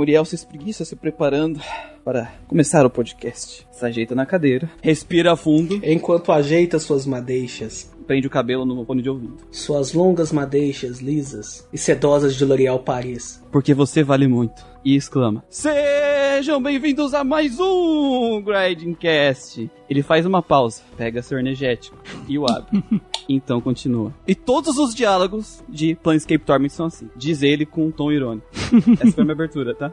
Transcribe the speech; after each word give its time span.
Muriel 0.00 0.24
se 0.24 0.34
espreguiça 0.34 0.82
se 0.82 0.96
preparando 0.96 1.60
para 2.02 2.32
começar 2.48 2.86
o 2.86 2.90
podcast. 2.90 3.66
Se 3.70 3.84
ajeita 3.84 4.14
na 4.14 4.24
cadeira, 4.24 4.70
respira 4.80 5.36
fundo, 5.36 5.78
Enquanto 5.84 6.32
ajeita 6.32 6.78
suas 6.78 7.04
madeixas, 7.04 7.92
prende 8.06 8.26
o 8.26 8.30
cabelo 8.30 8.64
no 8.64 8.82
fone 8.86 9.02
de 9.02 9.10
ouvido. 9.10 9.36
suas 9.50 9.92
longas 9.92 10.32
madeixas 10.32 11.00
lisas 11.00 11.68
e 11.70 11.76
sedosas 11.76 12.34
de 12.34 12.46
L'Oréal 12.46 12.78
Paris. 12.78 13.42
Porque 13.52 13.74
você 13.74 14.02
vale 14.02 14.26
muito. 14.26 14.69
E 14.82 14.96
exclama: 14.96 15.44
Sejam 15.50 16.62
bem-vindos 16.62 17.12
a 17.12 17.22
mais 17.22 17.58
um 17.60 18.40
Grindcast. 18.42 19.70
Ele 19.88 20.02
faz 20.02 20.24
uma 20.24 20.42
pausa, 20.42 20.82
pega 20.96 21.20
seu 21.22 21.38
energético 21.38 21.96
e 22.26 22.38
o 22.38 22.46
abre. 22.50 22.82
então 23.28 23.60
continua. 23.60 24.12
E 24.26 24.34
todos 24.34 24.78
os 24.78 24.94
diálogos 24.94 25.62
de 25.68 25.94
Planescape 25.96 26.44
Torment 26.44 26.70
são 26.70 26.86
assim. 26.86 27.10
Diz 27.14 27.42
ele 27.42 27.66
com 27.66 27.86
um 27.86 27.90
tom 27.90 28.10
irônico. 28.10 28.46
Essa 29.00 29.12
foi 29.12 29.22
a 29.22 29.24
minha 29.24 29.34
abertura, 29.34 29.74
tá? 29.74 29.92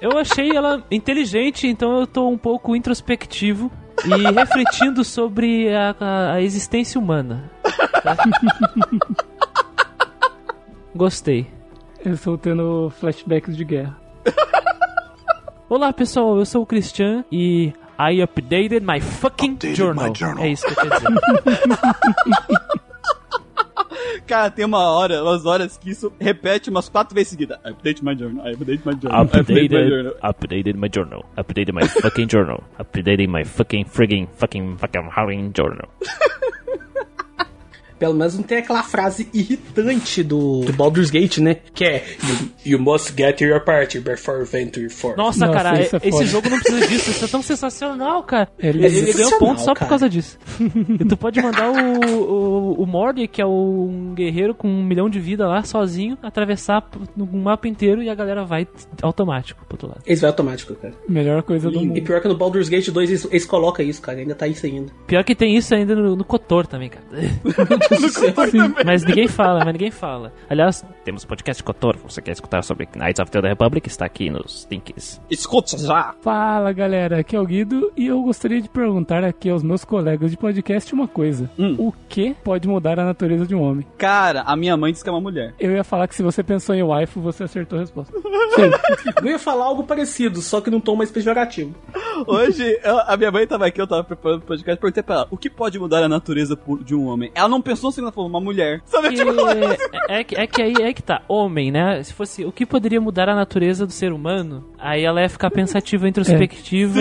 Eu 0.00 0.16
achei 0.18 0.50
ela 0.54 0.84
inteligente, 0.90 1.66
então 1.66 1.98
eu 1.98 2.06
tô 2.06 2.28
um 2.28 2.38
pouco 2.38 2.76
introspectivo 2.76 3.72
e 4.04 4.30
refletindo 4.32 5.02
sobre 5.04 5.74
a, 5.74 5.96
a- 5.98 6.32
a 6.34 6.42
existência 6.42 7.00
humana. 7.00 7.50
tá? 8.04 8.16
Gostei. 10.94 11.46
Eu 12.06 12.12
estou 12.14 12.38
tendo 12.38 12.88
flashbacks 13.00 13.56
de 13.56 13.64
guerra. 13.64 13.96
Olá 15.68 15.92
pessoal, 15.92 16.38
eu 16.38 16.46
sou 16.46 16.62
o 16.62 16.66
Christian 16.66 17.24
e 17.32 17.72
I 17.98 18.22
updated 18.22 18.82
my 18.86 19.00
fucking 19.00 19.54
Updated 19.54 19.74
journal. 19.76 20.08
my 20.10 20.14
journal. 20.16 20.44
É 20.44 20.50
isso 20.50 20.64
que 20.66 20.70
eu 20.70 20.76
quero 20.76 20.94
dizer. 20.94 21.08
Cara, 24.24 24.50
tem 24.52 24.64
uma 24.64 24.88
hora, 24.88 25.20
umas 25.20 25.44
horas 25.46 25.76
que 25.76 25.90
isso 25.90 26.12
repete 26.20 26.70
umas 26.70 26.88
quatro 26.88 27.12
vezes 27.12 27.30
seguidas. 27.30 27.58
I 27.64 27.70
update 27.72 28.04
my 28.04 28.16
journal, 28.16 28.46
I 28.46 28.52
update 28.54 28.82
my 28.86 28.92
journal, 28.94 29.20
I 29.20 29.26
update 29.26 29.68
my 29.72 29.88
journal. 29.88 30.14
Updated, 30.22 30.76
updated 30.76 30.76
my 30.76 30.88
journal. 30.88 31.24
Updated 31.36 31.72
my 31.72 31.88
fucking 31.88 32.28
journal. 32.28 32.62
Updated 32.78 33.26
my 33.28 33.42
fucking 33.44 33.86
frigging 33.86 34.28
fucking 34.32 34.76
fucking 34.78 35.10
fucking 35.10 35.52
journal. 35.54 35.88
Pelo 37.98 38.14
menos 38.14 38.34
não 38.36 38.42
tem 38.42 38.58
aquela 38.58 38.82
frase 38.82 39.28
irritante 39.32 40.22
do, 40.22 40.60
do 40.60 40.72
Baldur's 40.72 41.10
Gate, 41.10 41.38
né? 41.38 41.56
Que 41.74 41.84
é 41.84 42.04
you, 42.22 42.48
you 42.74 42.78
must 42.78 43.12
get 43.16 43.40
your 43.40 43.60
party 43.64 44.00
before 44.00 44.44
venture 44.44 44.88
forth. 44.90 45.16
Nossa, 45.16 45.46
Nossa, 45.46 45.52
cara, 45.62 45.80
isso 45.82 45.96
é 45.96 45.98
esse 46.00 46.10
foda. 46.10 46.24
jogo 46.26 46.50
não 46.50 46.58
precisa 46.60 46.86
disso. 46.86 47.10
Isso 47.10 47.24
é 47.24 47.28
tão 47.28 47.42
sensacional, 47.42 48.22
cara. 48.22 48.48
Ele- 48.58 48.84
Ele, 48.84 48.86
ele 48.86 48.94
ganhou 48.96 49.12
sensacional, 49.14 49.38
ponto 49.38 49.60
só 49.60 49.72
por 49.72 49.78
cara. 49.80 49.88
causa 49.88 50.08
disso. 50.08 50.38
e 51.00 51.04
tu 51.04 51.16
pode 51.16 51.40
mandar 51.40 51.70
o, 51.70 52.14
o, 52.14 52.82
o 52.82 52.86
Morty, 52.86 53.26
que 53.28 53.40
é 53.40 53.46
o- 53.46 53.88
um 53.90 54.14
guerreiro 54.14 54.54
com 54.54 54.68
um 54.68 54.82
milhão 54.84 55.08
de 55.08 55.18
vida 55.18 55.46
lá, 55.46 55.62
sozinho, 55.62 56.18
atravessar 56.22 56.86
no 57.16 57.26
mapa 57.26 57.66
inteiro 57.68 58.02
e 58.02 58.08
a 58.10 58.14
galera 58.14 58.44
vai 58.44 58.66
automático 59.02 59.64
pro 59.66 59.74
outro 59.74 59.88
lado. 59.88 60.00
Esse 60.06 60.20
vai 60.20 60.30
automático, 60.30 60.74
cara. 60.74 60.94
Melhor 61.08 61.42
coisa 61.42 61.70
do 61.70 61.80
E 61.82 61.86
mundo. 61.86 62.02
pior 62.02 62.20
que 62.20 62.28
no 62.28 62.36
Baldur's 62.36 62.68
Gate 62.68 62.90
2 62.90 63.08
eles, 63.10 63.24
eles 63.30 63.46
colocam 63.46 63.84
isso, 63.86 64.02
cara. 64.02 64.18
Ainda 64.18 64.34
tá 64.34 64.46
isso 64.46 64.66
ainda. 64.66 64.92
Pior 65.06 65.24
que 65.24 65.34
tem 65.34 65.56
isso 65.56 65.74
ainda 65.74 65.94
no, 65.94 66.14
no 66.16 66.24
Kotor 66.24 66.66
também, 66.66 66.90
cara. 66.90 67.04
mas 68.84 69.04
ninguém 69.04 69.28
fala, 69.28 69.64
mas 69.64 69.72
ninguém 69.72 69.90
fala. 69.90 70.32
Aliás, 70.48 70.84
temos 71.06 71.24
podcast 71.24 71.62
Kotor. 71.62 71.96
Você 72.02 72.20
quer 72.20 72.32
escutar 72.32 72.64
sobre 72.64 72.88
Knights 72.96 73.20
of 73.20 73.30
the 73.30 73.38
Republic? 73.38 73.86
Está 73.86 74.04
aqui 74.06 74.28
nos 74.28 74.66
links. 74.68 75.20
Escuta 75.30 75.78
já! 75.78 76.12
Fala 76.20 76.72
galera, 76.72 77.20
aqui 77.20 77.36
é 77.36 77.40
o 77.40 77.46
Guido 77.46 77.92
e 77.96 78.08
eu 78.08 78.20
gostaria 78.22 78.60
de 78.60 78.68
perguntar 78.68 79.22
aqui 79.22 79.48
aos 79.48 79.62
meus 79.62 79.84
colegas 79.84 80.32
de 80.32 80.36
podcast 80.36 80.92
uma 80.92 81.06
coisa: 81.06 81.48
Hum. 81.56 81.76
O 81.78 81.92
que 82.08 82.34
pode 82.42 82.66
mudar 82.66 82.98
a 82.98 83.04
natureza 83.04 83.46
de 83.46 83.54
um 83.54 83.62
homem? 83.62 83.86
Cara, 83.96 84.42
a 84.42 84.56
minha 84.56 84.76
mãe 84.76 84.90
disse 84.90 85.04
que 85.04 85.08
é 85.08 85.12
uma 85.12 85.20
mulher. 85.20 85.54
Eu 85.60 85.70
ia 85.76 85.84
falar 85.84 86.08
que 86.08 86.14
se 86.16 86.24
você 86.24 86.42
pensou 86.42 86.74
em 86.74 86.82
waifu, 86.82 87.20
você 87.20 87.44
acertou 87.44 87.78
a 87.78 87.82
resposta. 87.82 88.12
Eu 89.22 89.26
ia 89.30 89.38
falar 89.38 89.66
algo 89.66 89.84
parecido, 89.84 90.40
só 90.40 90.60
que 90.60 90.70
num 90.70 90.80
tom 90.80 90.96
mais 90.96 91.10
pejorativo. 91.10 91.74
Hoje, 92.26 92.78
eu- 92.82 92.98
a 93.00 93.14
minha 93.16 93.30
mãe 93.30 93.46
tava 93.46 93.66
aqui, 93.66 93.78
eu 93.80 93.86
tava 93.86 94.02
preparando 94.02 94.38
o 94.38 94.44
podcast, 94.46 94.80
perguntei 94.80 95.02
pra 95.02 95.14
ela, 95.16 95.28
o 95.30 95.36
que 95.36 95.50
pode 95.50 95.78
mudar 95.78 96.02
a 96.02 96.08
natureza 96.08 96.58
de 96.82 96.94
um 96.94 97.06
homem? 97.06 97.30
Ela 97.34 97.48
não 97.48 97.60
pensou 97.60 97.90
assim, 97.90 98.00
ela 98.00 98.10
falou, 98.12 98.30
uma 98.30 98.40
mulher. 98.40 98.80
Sabe, 98.86 99.10
Que- 99.10 99.16
tipo, 99.16 99.30
é, 100.08 100.20
é 100.20 100.24
que, 100.24 100.36
é 100.36 100.46
que 100.46 100.62
aí 100.62 100.74
é 100.80 100.92
que 100.96 101.02
tá, 101.02 101.22
homem, 101.28 101.70
né? 101.70 102.02
Se 102.02 102.12
fosse 102.14 102.44
o 102.44 102.50
que 102.50 102.64
poderia 102.64 103.00
mudar 103.00 103.28
a 103.28 103.34
natureza 103.34 103.86
do 103.86 103.92
ser 103.92 104.12
humano, 104.12 104.64
aí 104.78 105.04
ela 105.04 105.20
ia 105.20 105.28
ficar 105.28 105.50
pensativa, 105.50 106.08
introspectiva 106.08 106.98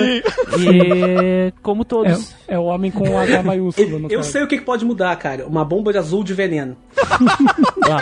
e 0.60 1.54
como 1.64 1.86
todos. 1.86 2.36
É, 2.48 2.56
é 2.56 2.60
o 2.60 2.64
homem 2.66 2.92
com 2.92 3.18
H 3.18 3.42
maiúsculo 3.42 3.98
no 4.00 4.12
Eu 4.12 4.20
caso. 4.20 4.32
sei 4.32 4.44
o 4.44 4.48
que 4.48 4.60
pode 4.60 4.84
mudar, 4.84 5.16
cara. 5.16 5.48
Uma 5.48 5.64
bomba 5.64 5.92
de 5.94 5.98
azul 5.98 6.24
de 6.24 6.34
veneno. 6.34 6.76
Lá. 7.88 8.02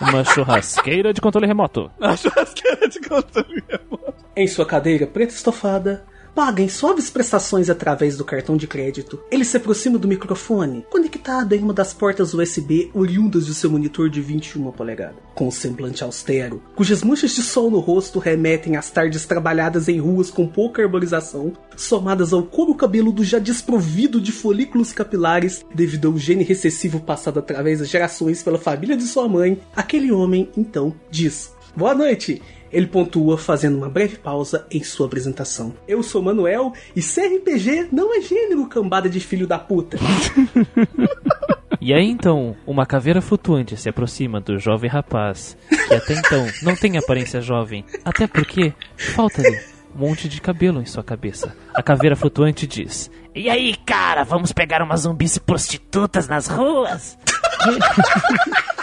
Uma 0.00 0.24
churrasqueira 0.24 1.12
de 1.12 1.20
controle 1.20 1.46
remoto. 1.46 1.90
a 2.00 2.16
churrasqueira 2.16 2.88
de 2.88 3.00
controle 3.00 3.62
remoto. 3.68 4.14
Em 4.34 4.46
sua 4.48 4.64
cadeira 4.64 5.06
preta 5.06 5.34
estofada, 5.34 6.04
paga 6.34 6.62
em 6.62 6.68
suaves 6.68 7.10
prestações 7.10 7.68
através 7.68 8.16
do 8.16 8.24
cartão 8.24 8.56
de 8.56 8.66
crédito. 8.66 9.20
Ele 9.30 9.44
se 9.44 9.56
aproxima 9.56 9.98
do 9.98 10.08
microfone, 10.08 10.86
conectado 10.90 11.52
em 11.54 11.62
uma 11.62 11.72
das 11.72 11.92
portas 11.92 12.34
USB 12.34 12.90
oriundas 12.94 13.46
de 13.46 13.54
seu 13.54 13.70
monitor 13.70 14.08
de 14.08 14.20
21 14.20 14.70
polegadas. 14.72 15.16
Com 15.34 15.48
um 15.48 15.50
semblante 15.50 16.02
austero, 16.02 16.62
cujas 16.74 17.02
manchas 17.02 17.34
de 17.34 17.42
sol 17.42 17.70
no 17.70 17.80
rosto 17.80 18.18
remetem 18.18 18.76
às 18.76 18.90
tardes 18.90 19.24
trabalhadas 19.24 19.88
em 19.88 19.98
ruas 19.98 20.30
com 20.30 20.46
pouca 20.46 20.82
arborização, 20.82 21.52
somadas 21.76 22.32
ao 22.32 22.42
couro 22.42 22.74
cabeludo 22.74 23.24
já 23.24 23.38
desprovido 23.38 24.20
de 24.20 24.32
folículos 24.32 24.92
capilares 24.92 25.64
devido 25.74 26.08
ao 26.08 26.18
gene 26.18 26.44
recessivo 26.44 27.00
passado 27.00 27.38
através 27.38 27.78
das 27.78 27.88
gerações 27.88 28.42
pela 28.42 28.58
família 28.58 28.96
de 28.96 29.04
sua 29.04 29.28
mãe, 29.28 29.60
aquele 29.74 30.12
homem, 30.12 30.50
então, 30.56 30.94
diz: 31.10 31.52
Boa 31.76 31.94
noite! 31.94 32.42
Ele 32.72 32.86
pontua 32.86 33.36
fazendo 33.36 33.76
uma 33.76 33.88
breve 33.88 34.16
pausa 34.16 34.66
em 34.70 34.82
sua 34.82 35.06
apresentação. 35.06 35.74
Eu 35.86 36.02
sou 36.02 36.22
Manuel 36.22 36.72
e 36.96 37.02
CRPG 37.02 37.88
não 37.92 38.16
é 38.16 38.20
gênero, 38.20 38.66
cambada 38.66 39.08
de 39.08 39.20
filho 39.20 39.46
da 39.46 39.58
puta. 39.58 39.98
E 41.84 41.92
aí 41.92 42.08
então, 42.08 42.54
uma 42.64 42.86
caveira 42.86 43.20
flutuante 43.20 43.76
se 43.76 43.88
aproxima 43.88 44.40
do 44.40 44.56
jovem 44.56 44.88
rapaz, 44.88 45.56
que 45.68 45.94
até 45.94 46.14
então 46.14 46.46
não 46.62 46.76
tem 46.76 46.96
aparência 46.96 47.40
jovem, 47.40 47.84
até 48.04 48.28
porque 48.28 48.72
falta-lhe 48.96 49.60
um 49.92 49.98
monte 49.98 50.28
de 50.28 50.40
cabelo 50.40 50.80
em 50.80 50.86
sua 50.86 51.02
cabeça. 51.02 51.56
A 51.74 51.82
caveira 51.82 52.14
flutuante 52.14 52.68
diz: 52.68 53.10
E 53.34 53.50
aí, 53.50 53.74
cara, 53.84 54.22
vamos 54.22 54.52
pegar 54.52 54.80
umas 54.80 55.00
zumbis 55.00 55.38
prostitutas 55.38 56.28
nas 56.28 56.46
ruas? 56.46 57.18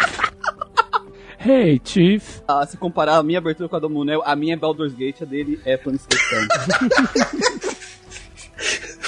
Hey, 1.41 1.79
Chief. 1.83 2.41
Ah, 2.47 2.66
se 2.66 2.75
comparar 2.75 3.17
a 3.17 3.23
minha 3.23 3.39
abertura 3.39 3.69
com 3.69 3.75
a 3.77 3.79
do 3.79 3.89
Munel, 3.89 4.22
a 4.25 4.35
minha 4.35 4.55
é 4.55 4.57
Baldur's 4.57 4.94
Gate, 4.94 5.22
a 5.22 5.25
dele 5.25 5.57
é 5.63 5.77
Planescape 5.77 6.22
Torment. 6.29 6.50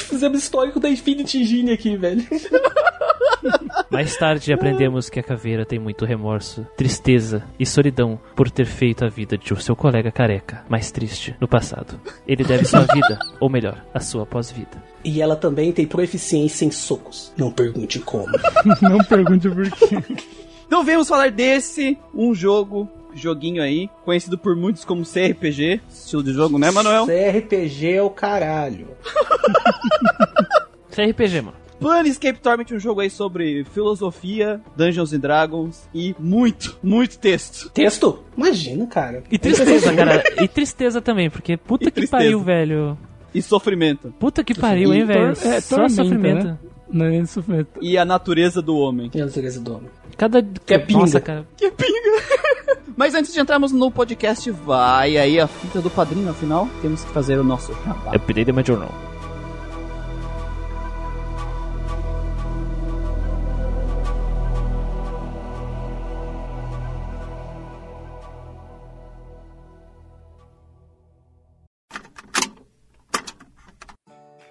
Fizemos 0.09 0.39
histórico 0.39 0.79
da 0.79 0.89
Infinity 0.89 1.39
Engine 1.39 1.71
aqui, 1.71 1.97
velho. 1.97 2.23
Mais 3.89 4.15
tarde 4.15 4.53
aprendemos 4.53 5.09
que 5.09 5.19
a 5.19 5.23
caveira 5.23 5.65
tem 5.65 5.77
muito 5.77 6.05
remorso, 6.05 6.65
tristeza 6.77 7.43
e 7.59 7.65
solidão 7.65 8.17
por 8.35 8.49
ter 8.49 8.65
feito 8.65 9.03
a 9.03 9.09
vida 9.09 9.37
de 9.37 9.61
seu 9.61 9.75
colega 9.75 10.11
careca 10.11 10.63
mais 10.69 10.91
triste 10.91 11.35
no 11.39 11.47
passado. 11.47 11.99
Ele 12.25 12.43
deve 12.43 12.63
sua 12.65 12.81
vida, 12.81 13.19
ou 13.39 13.49
melhor, 13.49 13.83
a 13.93 13.99
sua 13.99 14.25
pós-vida. 14.25 14.81
E 15.03 15.21
ela 15.21 15.35
também 15.35 15.73
tem 15.73 15.85
proficiência 15.85 16.63
em 16.63 16.71
socos. 16.71 17.33
Não 17.35 17.51
pergunte 17.51 17.99
como. 17.99 18.31
Não 18.81 18.99
pergunte 18.99 19.49
por 19.49 19.69
quê. 19.71 19.97
Então 20.71 20.85
vamos 20.85 21.09
falar 21.09 21.29
desse, 21.29 21.97
um 22.15 22.33
jogo, 22.33 22.87
joguinho 23.13 23.61
aí, 23.61 23.89
conhecido 24.05 24.37
por 24.37 24.55
muitos 24.55 24.85
como 24.85 25.03
CRPG, 25.03 25.81
estilo 25.89 26.23
de 26.23 26.31
jogo, 26.31 26.57
né, 26.57 26.71
Manuel? 26.71 27.05
CRPG 27.07 27.95
é 27.95 28.01
o 28.01 28.09
caralho. 28.09 28.87
CRPG, 30.89 31.41
mano. 31.41 31.57
Planescape 31.77 32.39
Torment, 32.39 32.67
um 32.71 32.79
jogo 32.79 33.01
aí 33.01 33.09
sobre 33.09 33.65
filosofia, 33.65 34.61
Dungeons 34.77 35.11
and 35.11 35.19
Dragons 35.19 35.89
e 35.93 36.15
muito, 36.17 36.77
muito 36.81 37.19
texto. 37.19 37.69
Texto? 37.71 38.23
Imagina, 38.37 38.87
cara. 38.87 39.23
E 39.29 39.37
tristeza, 39.37 39.91
cara. 39.93 40.23
E 40.41 40.47
tristeza 40.47 41.01
também, 41.01 41.29
porque 41.29 41.57
puta 41.57 41.83
E 41.83 41.87
que 41.87 41.91
tristeza. 41.95 42.23
pariu, 42.23 42.39
velho. 42.39 42.97
E 43.35 43.41
sofrimento. 43.41 44.13
Puta 44.17 44.41
que 44.41 44.53
pariu, 44.55 44.93
hein, 44.93 45.03
velho. 45.03 45.31
é, 45.31 45.59
Só 45.59 45.75
tormenta, 45.75 45.95
sofrimento. 45.95 46.45
né? 46.45 46.57
Não 46.89 47.05
é 47.07 47.09
nem 47.09 47.25
sofrimento. 47.25 47.67
E 47.81 47.97
a 47.97 48.05
natureza 48.05 48.61
do 48.61 48.77
homem. 48.77 49.11
E 49.13 49.19
a 49.21 49.25
natureza 49.25 49.59
do 49.59 49.75
homem. 49.75 49.89
Cada. 50.21 50.43
Que 50.43 50.75
é 50.75 50.77
pinga. 50.77 50.99
Nossa, 50.99 51.19
cara. 51.19 51.47
Que 51.57 51.71
pinga! 51.71 51.99
Mas 52.95 53.15
antes 53.15 53.33
de 53.33 53.39
entrarmos 53.39 53.71
no 53.71 53.89
podcast, 53.89 54.51
vai 54.51 55.17
aí 55.17 55.39
a 55.39 55.47
fita 55.47 55.81
do 55.81 55.89
padrinho, 55.89 56.29
afinal, 56.29 56.69
temos 56.79 57.03
que 57.03 57.11
fazer 57.11 57.39
o 57.39 57.43
nosso 57.43 57.73
jabá. 57.83 58.15
Update 58.15 58.51
my 58.51 58.63
journal. 58.63 58.91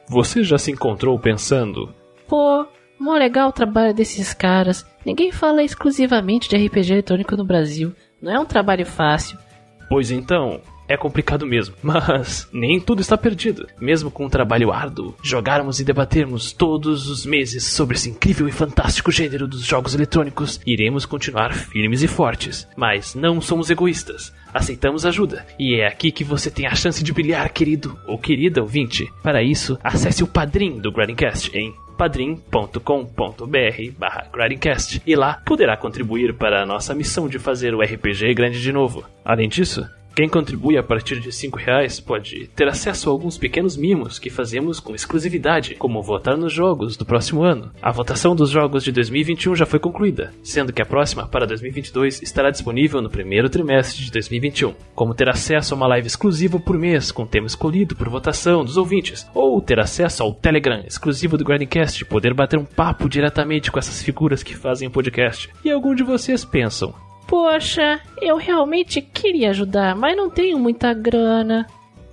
Você 0.08 0.42
já 0.42 0.58
se 0.58 0.72
encontrou 0.72 1.16
pensando? 1.16 1.94
Pô, 2.26 2.66
mó 3.00 3.14
legal 3.14 3.48
o 3.48 3.52
trabalho 3.52 3.94
desses 3.94 4.34
caras. 4.34 4.86
Ninguém 5.04 5.32
fala 5.32 5.62
exclusivamente 5.62 6.48
de 6.48 6.56
RPG 6.56 6.92
eletrônico 6.92 7.36
no 7.36 7.44
Brasil. 7.44 7.94
Não 8.20 8.30
é 8.30 8.38
um 8.38 8.44
trabalho 8.44 8.84
fácil. 8.84 9.38
Pois 9.88 10.10
então, 10.10 10.60
é 10.86 10.96
complicado 10.96 11.46
mesmo. 11.46 11.74
Mas 11.82 12.48
nem 12.52 12.78
tudo 12.78 13.00
está 13.00 13.16
perdido. 13.16 13.66
Mesmo 13.80 14.10
com 14.10 14.26
um 14.26 14.28
trabalho 14.28 14.70
árduo, 14.70 15.14
jogarmos 15.22 15.80
e 15.80 15.84
debatermos 15.84 16.52
todos 16.52 17.08
os 17.08 17.24
meses 17.24 17.64
sobre 17.64 17.96
esse 17.96 18.10
incrível 18.10 18.46
e 18.46 18.52
fantástico 18.52 19.10
gênero 19.10 19.48
dos 19.48 19.64
jogos 19.64 19.94
eletrônicos, 19.94 20.60
iremos 20.66 21.06
continuar 21.06 21.54
firmes 21.54 22.02
e 22.02 22.08
fortes. 22.08 22.68
Mas 22.76 23.14
não 23.14 23.40
somos 23.40 23.70
egoístas. 23.70 24.32
Aceitamos 24.52 25.06
ajuda. 25.06 25.46
E 25.58 25.80
é 25.80 25.86
aqui 25.86 26.10
que 26.10 26.24
você 26.24 26.50
tem 26.50 26.66
a 26.66 26.74
chance 26.74 27.02
de 27.02 27.12
brilhar, 27.12 27.50
querido 27.52 27.96
ou 28.06 28.18
querida 28.18 28.60
ouvinte. 28.60 29.10
Para 29.22 29.42
isso, 29.42 29.78
acesse 29.82 30.22
o 30.22 30.28
padrim 30.28 30.80
do 30.80 30.92
Grindcast 30.92 31.56
em 31.56 31.72
padrim.com.br 32.00 33.92
barra 33.98 34.30
e 35.06 35.14
lá 35.14 35.42
poderá 35.44 35.76
contribuir 35.76 36.32
para 36.32 36.62
a 36.62 36.66
nossa 36.66 36.94
missão 36.94 37.28
de 37.28 37.38
fazer 37.38 37.74
o 37.74 37.82
RPG 37.82 38.32
grande 38.32 38.58
de 38.58 38.72
novo. 38.72 39.04
Além 39.22 39.50
disso, 39.50 39.86
quem 40.14 40.28
contribui 40.28 40.76
a 40.76 40.82
partir 40.82 41.20
de 41.20 41.28
R$ 41.28 41.50
reais 41.56 42.00
pode 42.00 42.48
ter 42.48 42.68
acesso 42.68 43.08
a 43.08 43.12
alguns 43.12 43.38
pequenos 43.38 43.76
mimos 43.76 44.18
que 44.18 44.30
fazemos 44.30 44.80
com 44.80 44.94
exclusividade, 44.94 45.76
como 45.76 46.02
votar 46.02 46.36
nos 46.36 46.52
jogos 46.52 46.96
do 46.96 47.06
próximo 47.06 47.42
ano. 47.42 47.70
A 47.80 47.92
votação 47.92 48.34
dos 48.34 48.50
jogos 48.50 48.84
de 48.84 48.92
2021 48.92 49.54
já 49.54 49.66
foi 49.66 49.78
concluída, 49.78 50.32
sendo 50.42 50.72
que 50.72 50.82
a 50.82 50.86
próxima, 50.86 51.26
para 51.26 51.46
2022, 51.46 52.22
estará 52.22 52.50
disponível 52.50 53.00
no 53.00 53.10
primeiro 53.10 53.48
trimestre 53.48 54.04
de 54.04 54.10
2021. 54.10 54.74
Como 54.94 55.14
ter 55.14 55.28
acesso 55.28 55.74
a 55.74 55.76
uma 55.76 55.86
live 55.86 56.06
exclusiva 56.06 56.58
por 56.58 56.76
mês, 56.76 57.12
com 57.12 57.26
tema 57.26 57.46
escolhido 57.46 57.94
por 57.94 58.08
votação 58.08 58.64
dos 58.64 58.76
ouvintes, 58.76 59.26
ou 59.34 59.60
ter 59.60 59.78
acesso 59.78 60.22
ao 60.22 60.34
Telegram 60.34 60.82
exclusivo 60.86 61.36
do 61.36 61.44
Grindcast 61.44 62.02
e 62.02 62.06
poder 62.06 62.34
bater 62.34 62.58
um 62.58 62.64
papo 62.64 63.08
diretamente 63.08 63.70
com 63.70 63.78
essas 63.78 64.02
figuras 64.02 64.42
que 64.42 64.56
fazem 64.56 64.88
o 64.88 64.90
podcast. 64.90 65.48
E 65.64 65.70
algum 65.70 65.94
de 65.94 66.02
vocês 66.02 66.44
pensam, 66.44 66.94
Poxa, 67.30 68.00
eu 68.20 68.36
realmente 68.36 69.00
queria 69.00 69.50
ajudar, 69.50 69.94
mas 69.94 70.16
não 70.16 70.28
tenho 70.28 70.58
muita 70.58 70.92
grana. 70.92 71.64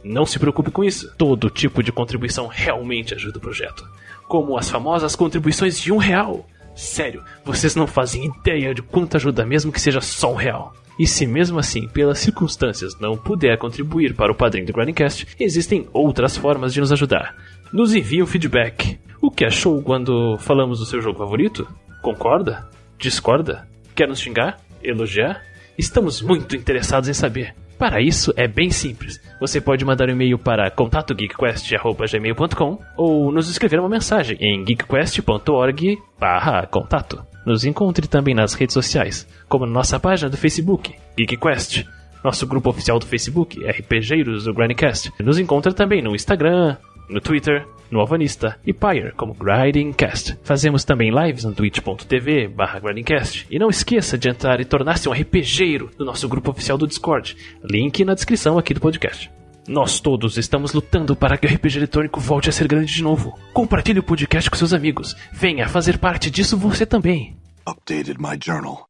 Não 0.03 0.27
se 0.27 0.37
preocupe 0.37 0.69
com 0.69 0.83
isso. 0.83 1.11
Todo 1.17 1.49
tipo 1.49 1.81
de 1.81 1.91
contribuição 1.91 2.45
realmente 2.45 3.15
ajuda 3.15 3.39
o 3.39 3.41
projeto. 3.41 3.83
Como 4.27 4.55
as 4.55 4.69
famosas 4.69 5.15
contribuições 5.15 5.79
de 5.79 5.91
um 5.91 5.97
real. 5.97 6.45
Sério, 6.75 7.23
vocês 7.43 7.75
não 7.75 7.87
fazem 7.87 8.25
ideia 8.25 8.75
de 8.75 8.83
quanto 8.83 9.17
ajuda 9.17 9.43
mesmo 9.43 9.71
que 9.71 9.81
seja 9.81 10.01
só 10.01 10.33
um 10.33 10.35
real. 10.35 10.71
E 10.99 11.07
se 11.07 11.25
mesmo 11.25 11.57
assim, 11.57 11.87
pelas 11.87 12.19
circunstâncias, 12.19 12.99
não 12.99 13.17
puder 13.17 13.57
contribuir 13.57 14.13
para 14.13 14.31
o 14.31 14.35
padrinho 14.35 14.67
do 14.67 14.73
Grindcast, 14.73 15.29
existem 15.39 15.87
outras 15.93 16.37
formas 16.37 16.71
de 16.75 16.79
nos 16.79 16.91
ajudar. 16.91 17.35
Nos 17.73 17.95
envie 17.95 18.21
um 18.21 18.27
feedback. 18.27 18.99
O 19.19 19.31
que 19.31 19.45
achou 19.45 19.81
quando 19.81 20.37
falamos 20.37 20.77
do 20.77 20.85
seu 20.85 21.01
jogo 21.01 21.17
favorito? 21.17 21.67
Concorda? 22.03 22.69
Discorda? 22.99 23.67
Quer 23.95 24.07
nos 24.07 24.19
xingar? 24.19 24.66
Elogiar? 24.87 25.43
Estamos 25.77 26.21
muito 26.21 26.55
interessados 26.55 27.09
em 27.09 27.13
saber. 27.13 27.53
Para 27.77 28.01
isso 28.01 28.33
é 28.35 28.47
bem 28.47 28.71
simples. 28.71 29.21
Você 29.39 29.61
pode 29.61 29.85
mandar 29.85 30.09
um 30.09 30.13
e-mail 30.13 30.39
para 30.39 30.71
contatogeekquest@gmail.com 30.71 32.79
ou 32.97 33.31
nos 33.31 33.47
escrever 33.49 33.79
uma 33.79 33.87
mensagem 33.87 34.35
em 34.39 34.63
geekquest.org/contato. 34.63 37.23
Nos 37.45 37.63
encontre 37.63 38.07
também 38.07 38.33
nas 38.33 38.55
redes 38.55 38.73
sociais, 38.73 39.27
como 39.47 39.67
na 39.67 39.71
nossa 39.71 39.99
página 39.99 40.27
do 40.29 40.35
Facebook, 40.35 40.95
GeekQuest, 41.17 41.85
nosso 42.23 42.47
grupo 42.47 42.69
oficial 42.69 42.99
do 42.99 43.05
Facebook, 43.05 43.63
RPGeiros 43.63 44.45
do 44.45 44.53
Grindcast. 44.53 45.13
Nos 45.19 45.39
encontra 45.39 45.71
também 45.71 46.01
no 46.01 46.15
Instagram, 46.15 46.75
no 47.07 47.21
Twitter, 47.21 47.63
no 47.89 47.99
Alvanista 47.99 48.59
e 48.65 48.73
Pyre 48.73 49.11
como 49.13 49.33
Grindcast. 49.33 50.37
Fazemos 50.43 50.83
também 50.83 51.11
lives 51.11 51.43
no 51.43 51.53
twitch.tv 51.53 52.47
barra 52.47 52.79
Grindcast. 52.79 53.47
E 53.49 53.59
não 53.59 53.69
esqueça 53.69 54.17
de 54.17 54.29
entrar 54.29 54.59
e 54.59 54.65
tornar-se 54.65 55.07
um 55.07 55.11
RPGeiro 55.11 55.89
do 55.97 56.05
nosso 56.05 56.27
grupo 56.27 56.51
oficial 56.51 56.77
do 56.77 56.87
Discord. 56.87 57.35
Link 57.63 58.03
na 58.03 58.13
descrição 58.13 58.57
aqui 58.57 58.73
do 58.73 58.81
podcast. 58.81 59.31
Nós 59.67 59.99
todos 59.99 60.37
estamos 60.37 60.71
lutando 60.73 61.15
para 61.15 61.37
que 61.37 61.45
o 61.45 61.49
RPG 61.49 61.77
eletrônico 61.77 62.21
volte 62.21 62.49
a 62.49 62.53
ser 62.53 62.67
grande 62.67 62.93
de 62.93 63.03
novo. 63.03 63.37
Compartilhe 63.51 63.99
o 63.99 64.03
podcast 64.03 64.49
com 64.49 64.55
seus 64.55 64.71
amigos. 64.71 65.15
Venha 65.33 65.67
fazer 65.67 65.97
parte 65.97 66.31
disso 66.31 66.57
você 66.57 66.85
também. 66.85 67.35
Updated 67.67 68.17
my 68.17 68.39
journal. 68.41 68.87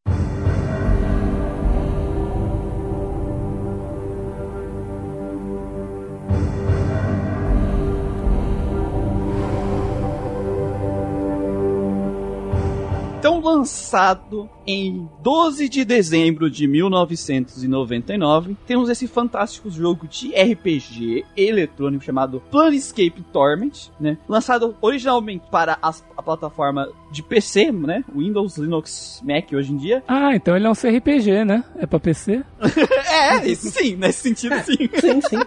Então, 13.27 13.41
lançado 13.41 14.49
em 14.65 15.05
12 15.21 15.67
de 15.67 15.83
dezembro 15.83 16.49
de 16.49 16.65
1999, 16.65 18.55
temos 18.65 18.89
esse 18.89 19.05
fantástico 19.05 19.69
jogo 19.69 20.07
de 20.07 20.29
RPG 20.33 21.25
eletrônico 21.35 22.05
chamado 22.05 22.41
Planescape 22.49 23.21
Torment, 23.33 23.89
né? 23.99 24.17
Lançado 24.29 24.77
originalmente 24.81 25.43
para 25.51 25.77
as- 25.81 26.05
a 26.15 26.23
plataforma 26.23 26.87
de 27.11 27.21
PC, 27.21 27.69
né? 27.69 28.01
Windows, 28.15 28.55
Linux, 28.57 29.21
Mac 29.25 29.51
hoje 29.51 29.73
em 29.73 29.77
dia. 29.77 30.01
Ah, 30.07 30.33
então 30.33 30.55
ele 30.55 30.65
é 30.65 30.69
um 30.69 30.73
CRPG, 30.75 31.43
né? 31.43 31.65
É 31.75 31.85
pra 31.85 31.99
PC? 31.99 32.41
É, 33.11 33.55
sim, 33.55 33.95
nesse 33.97 34.21
sentido 34.21 34.55
sim. 34.63 34.77
Sim, 35.01 35.21
sim. 35.21 35.39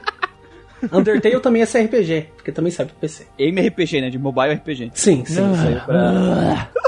Undertale 0.93 1.41
também 1.41 1.63
é 1.63 1.67
CRPG, 1.67 2.29
porque 2.37 2.53
também 2.53 2.71
sai 2.73 2.85
pro 2.87 2.95
PC. 2.97 3.27
MRPG, 3.39 4.01
né? 4.03 4.11
De 4.11 4.19
mobile 4.19 4.53
RPG. 4.55 4.91
Sim, 4.93 5.25
sim. 5.25 5.41
Ah. 5.41 5.57
Saiu 5.57 5.81
pra- 5.81 6.69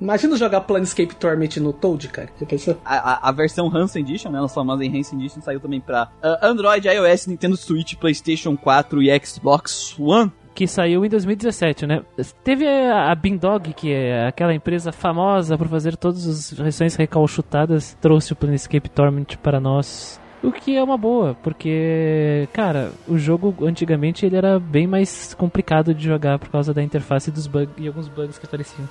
Imagina 0.00 0.36
jogar 0.36 0.60
Planescape 0.62 1.14
Torment 1.16 1.56
no 1.60 1.72
Toad, 1.72 2.08
cara. 2.08 2.28
Já 2.40 2.46
pensou? 2.46 2.78
A, 2.84 2.96
a- 3.14 3.28
a 3.28 3.32
versão 3.32 3.68
Hansen 3.74 4.02
Edition, 4.02 4.30
né? 4.30 4.38
Nossa 4.40 4.54
famosa 4.54 4.84
em 4.84 4.98
Hansen 4.98 5.18
Edition 5.18 5.40
saiu 5.40 5.58
também 5.60 5.80
pra 5.80 6.08
ah, 6.22 6.38
Android, 6.42 6.86
iOS, 6.88 7.26
Nintendo 7.26 7.56
Switch, 7.56 7.94
PlayStation 7.96 8.56
4 8.56 9.02
e 9.02 9.20
Xbox 9.24 9.96
One. 9.98 10.30
que 10.54 10.66
saiu 10.66 11.04
em 11.04 11.08
2017, 11.08 11.86
né? 11.86 12.02
Teve 12.44 12.66
a 12.66 13.10
a 13.10 13.14
Bindog, 13.14 13.72
que 13.74 13.92
é 13.92 14.26
aquela 14.26 14.54
empresa 14.54 14.90
famosa 14.92 15.56
por 15.58 15.68
fazer 15.68 15.96
todas 15.96 16.26
as 16.26 16.52
versões 16.52 16.94
recalchutadas, 16.96 17.96
trouxe 18.00 18.32
o 18.32 18.36
Planescape 18.36 18.88
Torment 18.90 19.36
para 19.42 19.58
nós. 19.60 20.20
O 20.42 20.52
que 20.52 20.76
é 20.76 20.82
uma 20.82 20.96
boa, 20.96 21.36
porque, 21.42 22.48
cara, 22.52 22.92
o 23.08 23.18
jogo 23.18 23.54
antigamente 23.66 24.24
ele 24.24 24.36
era 24.36 24.58
bem 24.60 24.86
mais 24.86 25.34
complicado 25.34 25.92
de 25.92 26.04
jogar 26.04 26.38
por 26.38 26.48
causa 26.48 26.72
da 26.72 26.80
interface 26.82 27.30
dos 27.32 27.48
bugs 27.48 27.74
e 27.76 27.88
alguns 27.88 28.06
bugs 28.08 28.38
que 28.38 28.46
apareciam. 28.46 28.88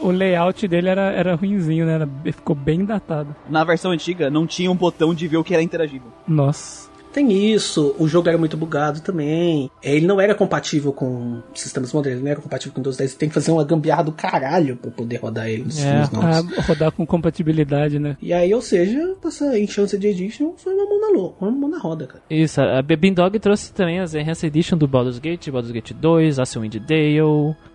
O 0.00 0.10
layout 0.10 0.66
dele 0.68 0.88
era, 0.88 1.10
era 1.12 1.34
ruinzinho, 1.34 1.84
né? 1.86 1.94
Era- 1.94 2.08
ficou 2.32 2.54
bem 2.56 2.84
datado. 2.84 3.34
Na 3.48 3.64
versão 3.64 3.90
antiga, 3.90 4.30
não 4.30 4.46
tinha 4.46 4.70
um 4.70 4.76
botão 4.76 5.14
de 5.14 5.26
ver 5.28 5.36
o 5.38 5.44
que 5.44 5.54
era 5.54 5.62
interagível. 5.62 6.08
Nossa. 6.26 6.88
Tem 7.10 7.32
isso, 7.52 7.96
o 7.98 8.06
jogo 8.06 8.28
era 8.28 8.36
muito 8.36 8.54
bugado 8.56 9.00
também. 9.00 9.70
É, 9.82 9.96
Ele 9.96 10.06
não 10.06 10.20
era 10.20 10.34
compatível 10.34 10.92
com 10.92 11.40
sistemas 11.54 11.90
modernos, 11.92 12.18
ele 12.18 12.24
não 12.26 12.30
era 12.32 12.40
compatível 12.40 12.72
com 12.74 12.80
Windows 12.80 12.98
10. 12.98 13.10
Você 13.12 13.16
tem 13.18 13.28
que 13.30 13.34
fazer 13.34 13.50
uma 13.50 13.64
gambiarra 13.64 14.04
do 14.04 14.12
caralho 14.12 14.76
pra 14.76 14.90
poder 14.90 15.16
rodar 15.16 15.48
ele 15.48 15.64
nos 15.64 15.82
É, 15.82 16.00
novos. 16.12 16.18
Ah, 16.22 16.62
rodar 16.68 16.92
com 16.92 17.06
compatibilidade, 17.06 17.98
né? 17.98 18.16
E 18.20 18.32
aí, 18.32 18.52
ou 18.54 18.60
seja, 18.60 19.16
essa 19.24 19.58
Enchanted 19.58 20.06
Edition 20.06 20.52
foi 20.58 20.74
uma 20.74 20.84
mão 20.84 21.00
na, 21.00 21.08
lo- 21.18 21.34
uma 21.40 21.50
mão 21.50 21.70
na 21.70 21.78
roda, 21.78 22.06
cara. 22.06 22.22
Isso, 22.30 22.60
a 22.60 22.82
Bindog 22.82 23.38
trouxe 23.40 23.72
também 23.72 24.00
as 24.00 24.14
Enhanced 24.14 24.44
Edition 24.46 24.76
do 24.76 24.86
Baldur's 24.86 25.18
Gate, 25.18 25.48
Baldur's 25.50 25.72
Gate 25.72 25.92
2, 25.94 26.38
Ascend 26.38 26.78
Dale, 26.78 27.22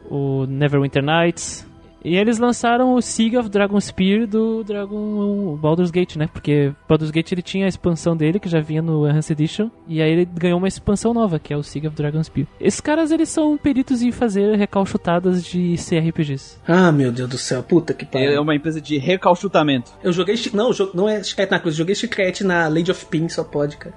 o 0.09 0.45
Neverwinter 0.47 1.03
Nights. 1.03 1.65
E 2.03 2.15
eles 2.17 2.37
lançaram 2.37 2.93
o 2.95 3.01
Siege 3.01 3.37
of 3.37 3.49
Dragon 3.49 3.79
Spear 3.79 4.27
do 4.27 4.63
Dragon 4.63 5.55
Baldur's 5.55 5.89
Gate, 5.91 6.15
né? 6.17 6.27
Porque 6.31 6.73
Baldur's 6.87 7.11
Gate 7.11 7.31
ele 7.31 7.41
tinha 7.41 7.65
a 7.65 7.69
expansão 7.69 8.15
dele, 8.15 8.39
que 8.39 8.49
já 8.49 8.59
vinha 8.59 8.81
no 8.81 9.07
Enhanced 9.07 9.31
Edition, 9.31 9.69
e 9.87 10.01
aí 10.01 10.11
ele 10.11 10.25
ganhou 10.25 10.57
uma 10.57 10.67
expansão 10.67 11.13
nova, 11.13 11.39
que 11.39 11.53
é 11.53 11.57
o 11.57 11.63
Siege 11.63 11.87
of 11.87 11.95
Dragon 11.95 12.21
Spear. 12.23 12.47
Esses 12.59 12.81
caras, 12.81 13.11
eles 13.11 13.29
são 13.29 13.57
peritos 13.57 14.01
em 14.01 14.11
fazer 14.11 14.55
recalchutadas 14.57 15.43
de 15.45 15.75
CRPGs. 15.77 16.57
Ah, 16.67 16.91
meu 16.91 17.11
Deus 17.11 17.29
do 17.29 17.37
céu, 17.37 17.63
puta 17.63 17.93
que 17.93 18.03
É 18.03 18.07
pariu. 18.07 18.41
uma 18.41 18.53
empresa 18.55 18.81
de 18.81 18.97
recalchutamento. 18.97 19.91
Eu 20.03 20.11
joguei. 20.11 20.35
Não, 20.53 20.71
jo- 20.71 20.91
não 20.93 21.07
é 21.07 21.23
chiclete 21.23 21.51
na 21.51 21.59
cruz, 21.59 21.75
eu 21.75 21.79
joguei 21.79 21.95
chiclete 21.95 22.43
na 22.43 22.67
Lady 22.67 22.91
of 22.91 23.05
Pin, 23.05 23.29
só 23.29 23.43
pode, 23.43 23.77
cara. 23.77 23.95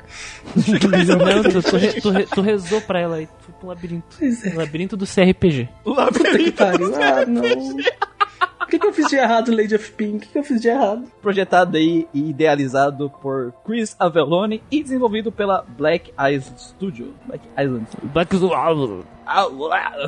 Não, 0.55 1.43
tu, 1.43 1.63
tu 1.71 1.77
re- 1.77 1.93
tu 2.01 2.11
re- 2.11 2.27
tu 2.27 2.41
rezou 2.41 2.81
pra 2.81 3.01
ela 3.01 3.21
e 3.23 3.27
foi 3.41 3.55
pra 3.55 3.67
um 3.67 3.69
labirinto. 3.69 4.07
É. 4.23 4.55
O 4.55 4.59
labirinto 4.59 4.97
do 4.97 5.07
CRPG. 5.07 5.69
Puta 5.85 6.37
que 6.37 6.53
pariu. 6.53 6.93
Ah, 6.97 7.25
não. 7.27 7.43
O 8.67 8.69
que, 8.69 8.79
que 8.81 8.87
eu 8.87 8.93
fiz 8.93 9.07
de 9.07 9.15
errado, 9.17 9.55
Lady 9.55 9.75
of 9.77 9.93
Pin? 9.93 10.17
O 10.17 10.21
que, 10.21 10.27
que 10.27 10.39
eu 10.39 10.43
fiz 10.43 10.61
de 10.61 10.69
errado? 10.69 11.05
Projetado 11.23 11.77
aí 11.77 12.07
e 12.13 12.31
idealizado 12.31 13.09
por 13.23 13.53
Chris 13.65 13.95
Avellone 13.99 14.61
e 14.71 14.83
desenvolvido 14.83 15.31
pela 15.31 15.65
Black 15.79 16.13
Eyes 16.19 16.53
Studio. 16.59 17.15
Black 17.27 17.45
Island 17.59 17.87
Black 18.13 18.35